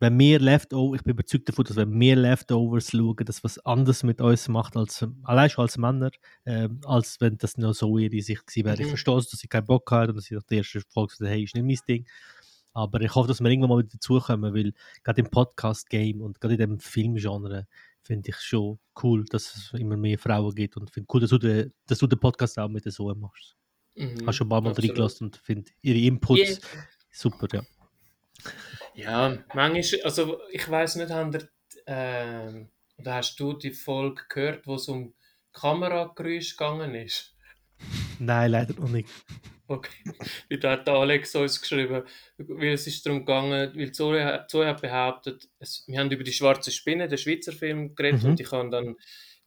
wenn 0.02 0.18
wir 0.18 0.40
Leftovers, 0.40 0.98
ich 0.98 1.04
bin 1.04 1.12
überzeugt 1.12 1.48
davon, 1.48 1.64
dass 1.64 1.76
wenn 1.76 1.98
wir 2.00 2.16
Leftovers 2.16 2.90
schauen, 2.90 3.16
das 3.24 3.42
was 3.44 3.58
anderes 3.60 4.02
mit 4.02 4.20
uns 4.20 4.48
macht, 4.48 4.76
als, 4.76 5.06
allein 5.22 5.48
schon 5.48 5.62
als 5.62 5.78
Männer, 5.78 6.10
ähm, 6.44 6.80
als 6.84 7.20
wenn 7.20 7.38
das 7.38 7.56
noch 7.56 7.72
so 7.72 7.96
ihre 7.98 8.20
Sicht 8.20 8.46
gewesen 8.46 8.66
wäre. 8.66 8.80
Ich 8.80 8.86
Mhm. 8.86 8.90
verstehe 8.90 9.16
es, 9.18 9.28
dass 9.30 9.40
sie 9.40 9.48
keinen 9.48 9.66
Bock 9.66 9.90
hat 9.92 10.08
und 10.08 10.16
dass 10.16 10.24
sie 10.24 10.34
nach 10.34 10.42
der 10.42 10.58
ersten 10.58 10.82
Folge 10.90 11.12
gesagt 11.12 11.30
hey, 11.30 11.44
ist 11.44 11.54
nicht 11.54 11.64
mein 11.64 11.78
Ding. 11.88 12.06
Aber 12.74 13.00
ich 13.00 13.14
hoffe, 13.14 13.28
dass 13.28 13.40
wir 13.40 13.48
irgendwann 13.50 13.70
mal 13.70 13.78
wieder 13.78 13.90
dazukommen, 13.90 14.52
weil 14.54 14.72
gerade 15.04 15.20
im 15.20 15.30
Podcast-Game 15.30 16.20
und 16.20 16.40
gerade 16.40 16.54
in 16.54 16.60
dem 16.60 16.80
Filmgenre 16.80 17.66
finde 18.02 18.30
ich 18.30 18.36
schon 18.36 18.78
cool, 19.02 19.24
dass 19.26 19.54
es 19.54 19.72
immer 19.78 19.96
mehr 19.96 20.18
Frauen 20.18 20.54
gibt 20.54 20.76
und 20.76 20.90
finde 20.90 21.06
cool, 21.12 21.20
dass 21.20 21.30
du, 21.30 21.38
den, 21.38 21.72
dass 21.86 21.98
du 21.98 22.06
den 22.08 22.18
Podcast 22.18 22.58
auch 22.58 22.68
mit 22.68 22.84
der 22.84 22.92
Zoe 22.92 23.14
machst. 23.14 23.56
Mhm, 23.94 24.26
Hast 24.26 24.36
schon 24.36 24.46
ein 24.46 24.50
paar 24.50 24.62
Mal 24.62 24.72
reingelassen 24.72 25.26
und 25.28 25.36
finde 25.36 25.70
ihre 25.82 25.98
Inputs 25.98 26.40
Yeah. 26.40 26.58
super, 27.12 27.46
ja. 27.52 27.62
Ja, 28.94 29.38
manchmal, 29.54 30.02
also 30.02 30.40
ich 30.50 30.68
weiß 30.68 30.96
nicht, 30.96 31.10
haben 31.10 31.48
ähm, 31.86 32.70
oder 32.96 33.14
hast 33.14 33.38
du 33.40 33.54
die 33.54 33.72
Folge 33.72 34.22
gehört, 34.28 34.66
wo 34.66 34.74
es 34.76 34.88
um 34.88 35.14
Kamerageräusch 35.52 36.56
gegangen 36.56 36.94
ist? 36.94 37.34
Nein, 38.18 38.50
leider 38.50 38.74
noch 38.74 38.88
nicht. 38.88 39.08
Okay. 39.68 40.04
Wie 40.48 40.58
da 40.58 40.72
hat 40.72 40.86
der 40.86 40.94
Alex 40.94 41.34
uns 41.34 41.60
geschrieben, 41.60 42.02
weil 42.36 42.72
es 42.74 42.86
ist 42.86 43.06
darum 43.06 43.20
gegangen, 43.20 43.72
weil 43.74 43.92
Zoe, 43.92 44.44
Zoe 44.48 44.66
hat 44.66 44.82
behauptet, 44.82 45.48
es, 45.58 45.84
wir 45.86 45.98
haben 45.98 46.10
über 46.10 46.24
die 46.24 46.32
schwarze 46.32 46.70
Spinne, 46.70 47.08
den 47.08 47.18
Schweizer 47.18 47.52
Film, 47.52 47.94
geredet 47.94 48.22
Mhm. 48.22 48.30
und 48.30 48.40
ich 48.40 48.50
habe 48.52 48.70
dann 48.70 48.96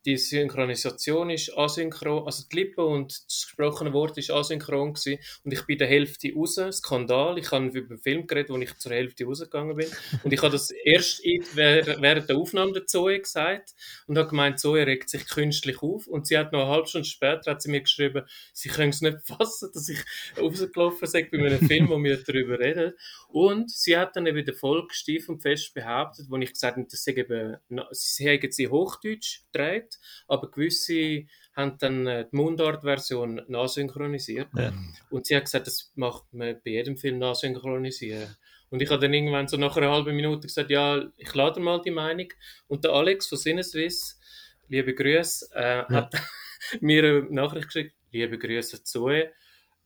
die 0.06 0.18
Synchronisation 0.18 1.32
ist 1.32 1.58
asynchron, 1.58 2.26
also 2.26 2.44
die 2.52 2.58
Lippe 2.58 2.86
und 2.86 3.12
das 3.12 3.46
gesprochene 3.48 3.92
Wort 3.94 4.18
ist 4.18 4.30
asynchron 4.30 4.94
gewesen. 4.94 5.20
Und 5.44 5.52
ich 5.52 5.66
bin 5.66 5.78
der 5.80 5.88
Hälfte 5.88 6.32
raus, 6.36 6.60
Skandal, 6.72 7.40
ich 7.40 7.52
habe 7.52 7.66
über 7.68 7.96
den 7.96 7.98
Film 7.98 8.28
geredet, 8.28 8.52
wo 8.52 8.58
ich 8.58 8.78
zur 8.78 8.92
Hälfte 8.92 9.26
rausgegangen 9.26 9.76
bin. 9.76 9.88
Und 10.24 10.32
ich 10.32 10.42
habe 10.42 10.52
das 10.52 10.70
erst 10.86 11.24
während 11.26 12.30
der 12.30 12.38
Aufnahme 12.38 12.74
der 12.74 12.86
Zoe 12.86 13.20
gesagt 13.20 13.74
und 14.08 14.18
habe 14.18 14.30
gemeint, 14.30 14.60
Zoe 14.60 14.86
regt 14.86 15.10
sich 15.10 15.28
künstlich 15.28 15.82
auf. 15.82 16.06
Und 16.08 16.28
sie 16.28 16.38
hat 16.38 16.52
noch 16.52 16.62
eine 16.62 16.70
halbe 16.70 16.88
Stunde 16.88 17.08
später 17.08 17.52
hat 17.52 17.62
sie 17.62 17.72
mir 17.72 17.82
geschrieben, 17.82 18.26
sie 18.54 18.70
können 18.70 18.90
es 18.90 19.02
nicht 19.02 19.18
fassen, 19.26 19.70
dass 19.74 19.90
ich 19.90 20.00
rausgelaufen 20.38 21.08
sei 21.08 21.28
bei 21.32 21.40
einem 21.40 21.68
Film, 21.68 21.90
wo 21.90 22.02
wir 22.02 22.18
darüber 22.18 22.60
reden. 22.60 22.94
Und 23.30 23.72
sie 23.72 23.98
hat 23.98 24.16
dann 24.16 24.28
eben 24.28 24.46
der 24.46 24.54
Folge 24.54 24.94
steif 24.94 25.30
und 25.30 25.42
fest 25.42 25.74
behauptet, 25.74 26.28
wo 26.30 26.38
ich 26.38 26.54
gesagt 26.54 26.78
habe, 26.78 26.88
das 26.90 27.04
sei 27.04 27.14
eben, 27.14 27.58
sie 27.92 28.30
haben 28.30 28.52
sie 28.52 28.68
Hochdeutsch 28.68 29.42
gedreht, 29.52 29.95
aber 30.28 30.50
gewisse 30.52 31.26
haben 31.56 31.78
dann 31.80 32.08
äh, 32.08 32.26
die 32.32 32.36
Mundart-Version 32.36 33.42
nasynchronisiert. 33.48 34.50
Ja. 34.58 34.74
Und 35.10 35.26
sie 35.26 35.36
hat 35.36 35.46
gesagt, 35.46 35.68
das 35.68 35.92
macht 35.96 36.34
man 36.34 36.60
bei 36.64 36.72
jedem 36.72 36.98
Film 36.98 37.20
nasynchronisieren. 37.20 38.36
Und 38.70 38.82
ich 38.82 38.90
habe 38.90 39.02
dann 39.02 39.14
irgendwann 39.14 39.48
so 39.48 39.58
nach 39.58 39.78
einer 39.78 39.92
halben 39.92 40.16
Minute 40.16 40.48
gesagt, 40.48 40.70
ja, 40.70 41.06
ich 41.18 41.34
lade 41.34 41.60
mal 41.60 41.82
die 41.82 41.92
Meinung. 41.92 42.28
Und 42.68 42.84
der 42.84 42.92
Alex 42.92 43.28
von 43.28 43.38
Sinneswiss, 43.38 44.20
liebe 44.68 44.94
Grüße, 44.94 45.50
äh, 45.54 45.86
hat 45.86 46.14
mir 46.82 47.04
eine 47.04 47.22
Nachricht 47.30 47.68
geschickt, 47.68 47.96
liebe 48.12 48.38
Grüße 48.38 48.84
Zoe. 48.84 49.32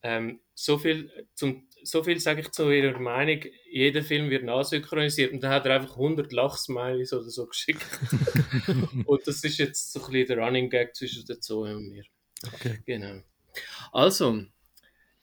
Ähm, 0.02 0.40
so 0.54 0.78
viel, 0.78 1.10
zum, 1.34 1.68
so 1.84 2.02
viel 2.02 2.18
sage 2.20 2.40
ich 2.42 2.50
zu 2.50 2.70
ihrer 2.70 2.98
Meinung, 2.98 3.42
jeder 3.70 4.02
Film 4.02 4.30
wird 4.30 4.44
nasynchronisiert 4.44 5.32
und 5.32 5.42
dann 5.42 5.52
hat 5.52 5.66
er 5.66 5.76
einfach 5.76 5.96
100 5.96 6.32
Lachsmileys 6.32 7.12
oder 7.12 7.28
so 7.28 7.46
geschickt. 7.46 7.86
und 9.06 9.26
das 9.26 9.44
ist 9.44 9.58
jetzt 9.58 9.92
so 9.92 10.00
ein 10.04 10.12
bisschen 10.12 10.28
der 10.28 10.38
Running 10.44 10.70
Gag 10.70 10.94
zwischen 10.94 11.24
der 11.26 11.40
Zoe 11.40 11.76
und 11.76 11.88
mir. 11.88 12.04
Okay. 12.46 12.80
Genau. 12.86 13.20
Also, 13.92 14.42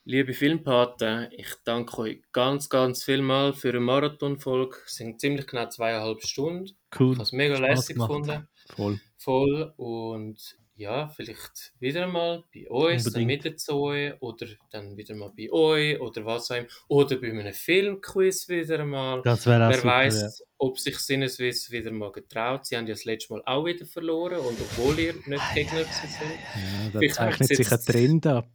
liebe 0.05 0.33
Filmpaten, 0.33 1.29
ich 1.31 1.47
danke 1.63 1.97
euch 1.99 2.21
ganz, 2.31 2.69
ganz 2.69 3.03
viel 3.03 3.21
mal 3.21 3.53
für 3.53 3.69
eine 3.69 3.79
Marathonfolge. 3.79 4.77
Es 4.85 4.95
sind 4.95 5.19
ziemlich 5.19 5.47
genau 5.47 5.67
zweieinhalb 5.69 6.21
Stunden. 6.23 6.65
Ich 6.65 6.99
Cool. 6.99 7.13
habe 7.15 7.23
es 7.23 7.31
mega 7.31 7.57
lässig 7.57 7.97
gefunden. 7.97 8.47
Voll. 8.75 8.99
Voll. 9.17 9.73
Und 9.77 10.57
ja, 10.77 11.09
vielleicht 11.09 11.73
wieder 11.79 12.05
mal 12.07 12.43
bei 12.53 12.69
uns, 12.69 13.11
dann 13.11 13.25
mit 13.25 13.43
der 13.43 13.57
Zoe 13.57 14.15
oder 14.19 14.45
dann 14.69 14.95
wieder 14.95 15.15
mal 15.15 15.31
bei 15.35 15.51
euch 15.51 15.99
oder 15.99 16.23
was 16.23 16.51
auch 16.51 16.57
immer. 16.57 16.67
Oder 16.87 17.17
bei 17.17 17.31
einem 17.31 17.53
Filmquiz 17.53 18.47
wieder 18.47 18.85
mal. 18.85 19.21
Das 19.23 19.47
wäre 19.47 19.67
auch 19.67 19.71
Wer 19.71 19.83
weiß, 19.83 20.39
ja. 20.39 20.45
ob 20.59 20.79
sich 20.79 20.99
Sinneswiss 20.99 21.71
wieder 21.71 21.91
mal 21.91 22.11
getraut. 22.11 22.67
Sie 22.67 22.77
haben 22.77 22.85
ja 22.85 22.93
das 22.93 23.05
letzte 23.05 23.33
Mal 23.33 23.41
auch 23.45 23.65
wieder 23.65 23.87
verloren 23.87 24.37
und 24.39 24.57
obwohl 24.61 24.99
ihr 24.99 25.13
nicht 25.25 25.53
Gegner 25.55 25.79
gewesen 25.81 26.09
sind. 26.09 26.93
Ja, 26.93 27.07
da 27.07 27.13
zeichnet 27.13 27.49
sich 27.49 27.71
ein 27.71 27.81
Trend 27.81 28.27
ab. 28.27 28.49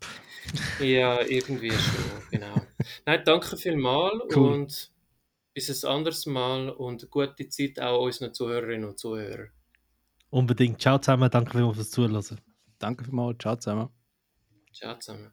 Ja, 0.80 1.22
irgendwie 1.22 1.70
schon, 1.70 2.22
genau. 2.30 2.54
Nein, 3.04 3.22
danke 3.24 3.56
vielmals 3.56 4.34
Cool. 4.34 4.52
und 4.52 4.92
bis 5.54 5.84
ein 5.84 5.90
anderes 5.90 6.26
Mal 6.26 6.70
und 6.70 7.10
gute 7.10 7.48
Zeit 7.48 7.80
auch 7.80 8.02
unseren 8.02 8.32
Zuhörerinnen 8.32 8.88
und 8.88 8.98
Zuhörern. 8.98 9.50
Unbedingt. 10.32 10.80
Ciao 10.80 10.96
zusammen, 10.96 11.30
danke 11.30 11.50
vielmals 11.52 11.76
fürs 11.76 11.90
Zuhören. 11.90 12.40
Danke 12.78 13.04
vielmals. 13.04 13.36
Ciao 13.38 13.54
zusammen. 13.54 13.90
Ciao 14.72 14.98
zusammen. 14.98 15.30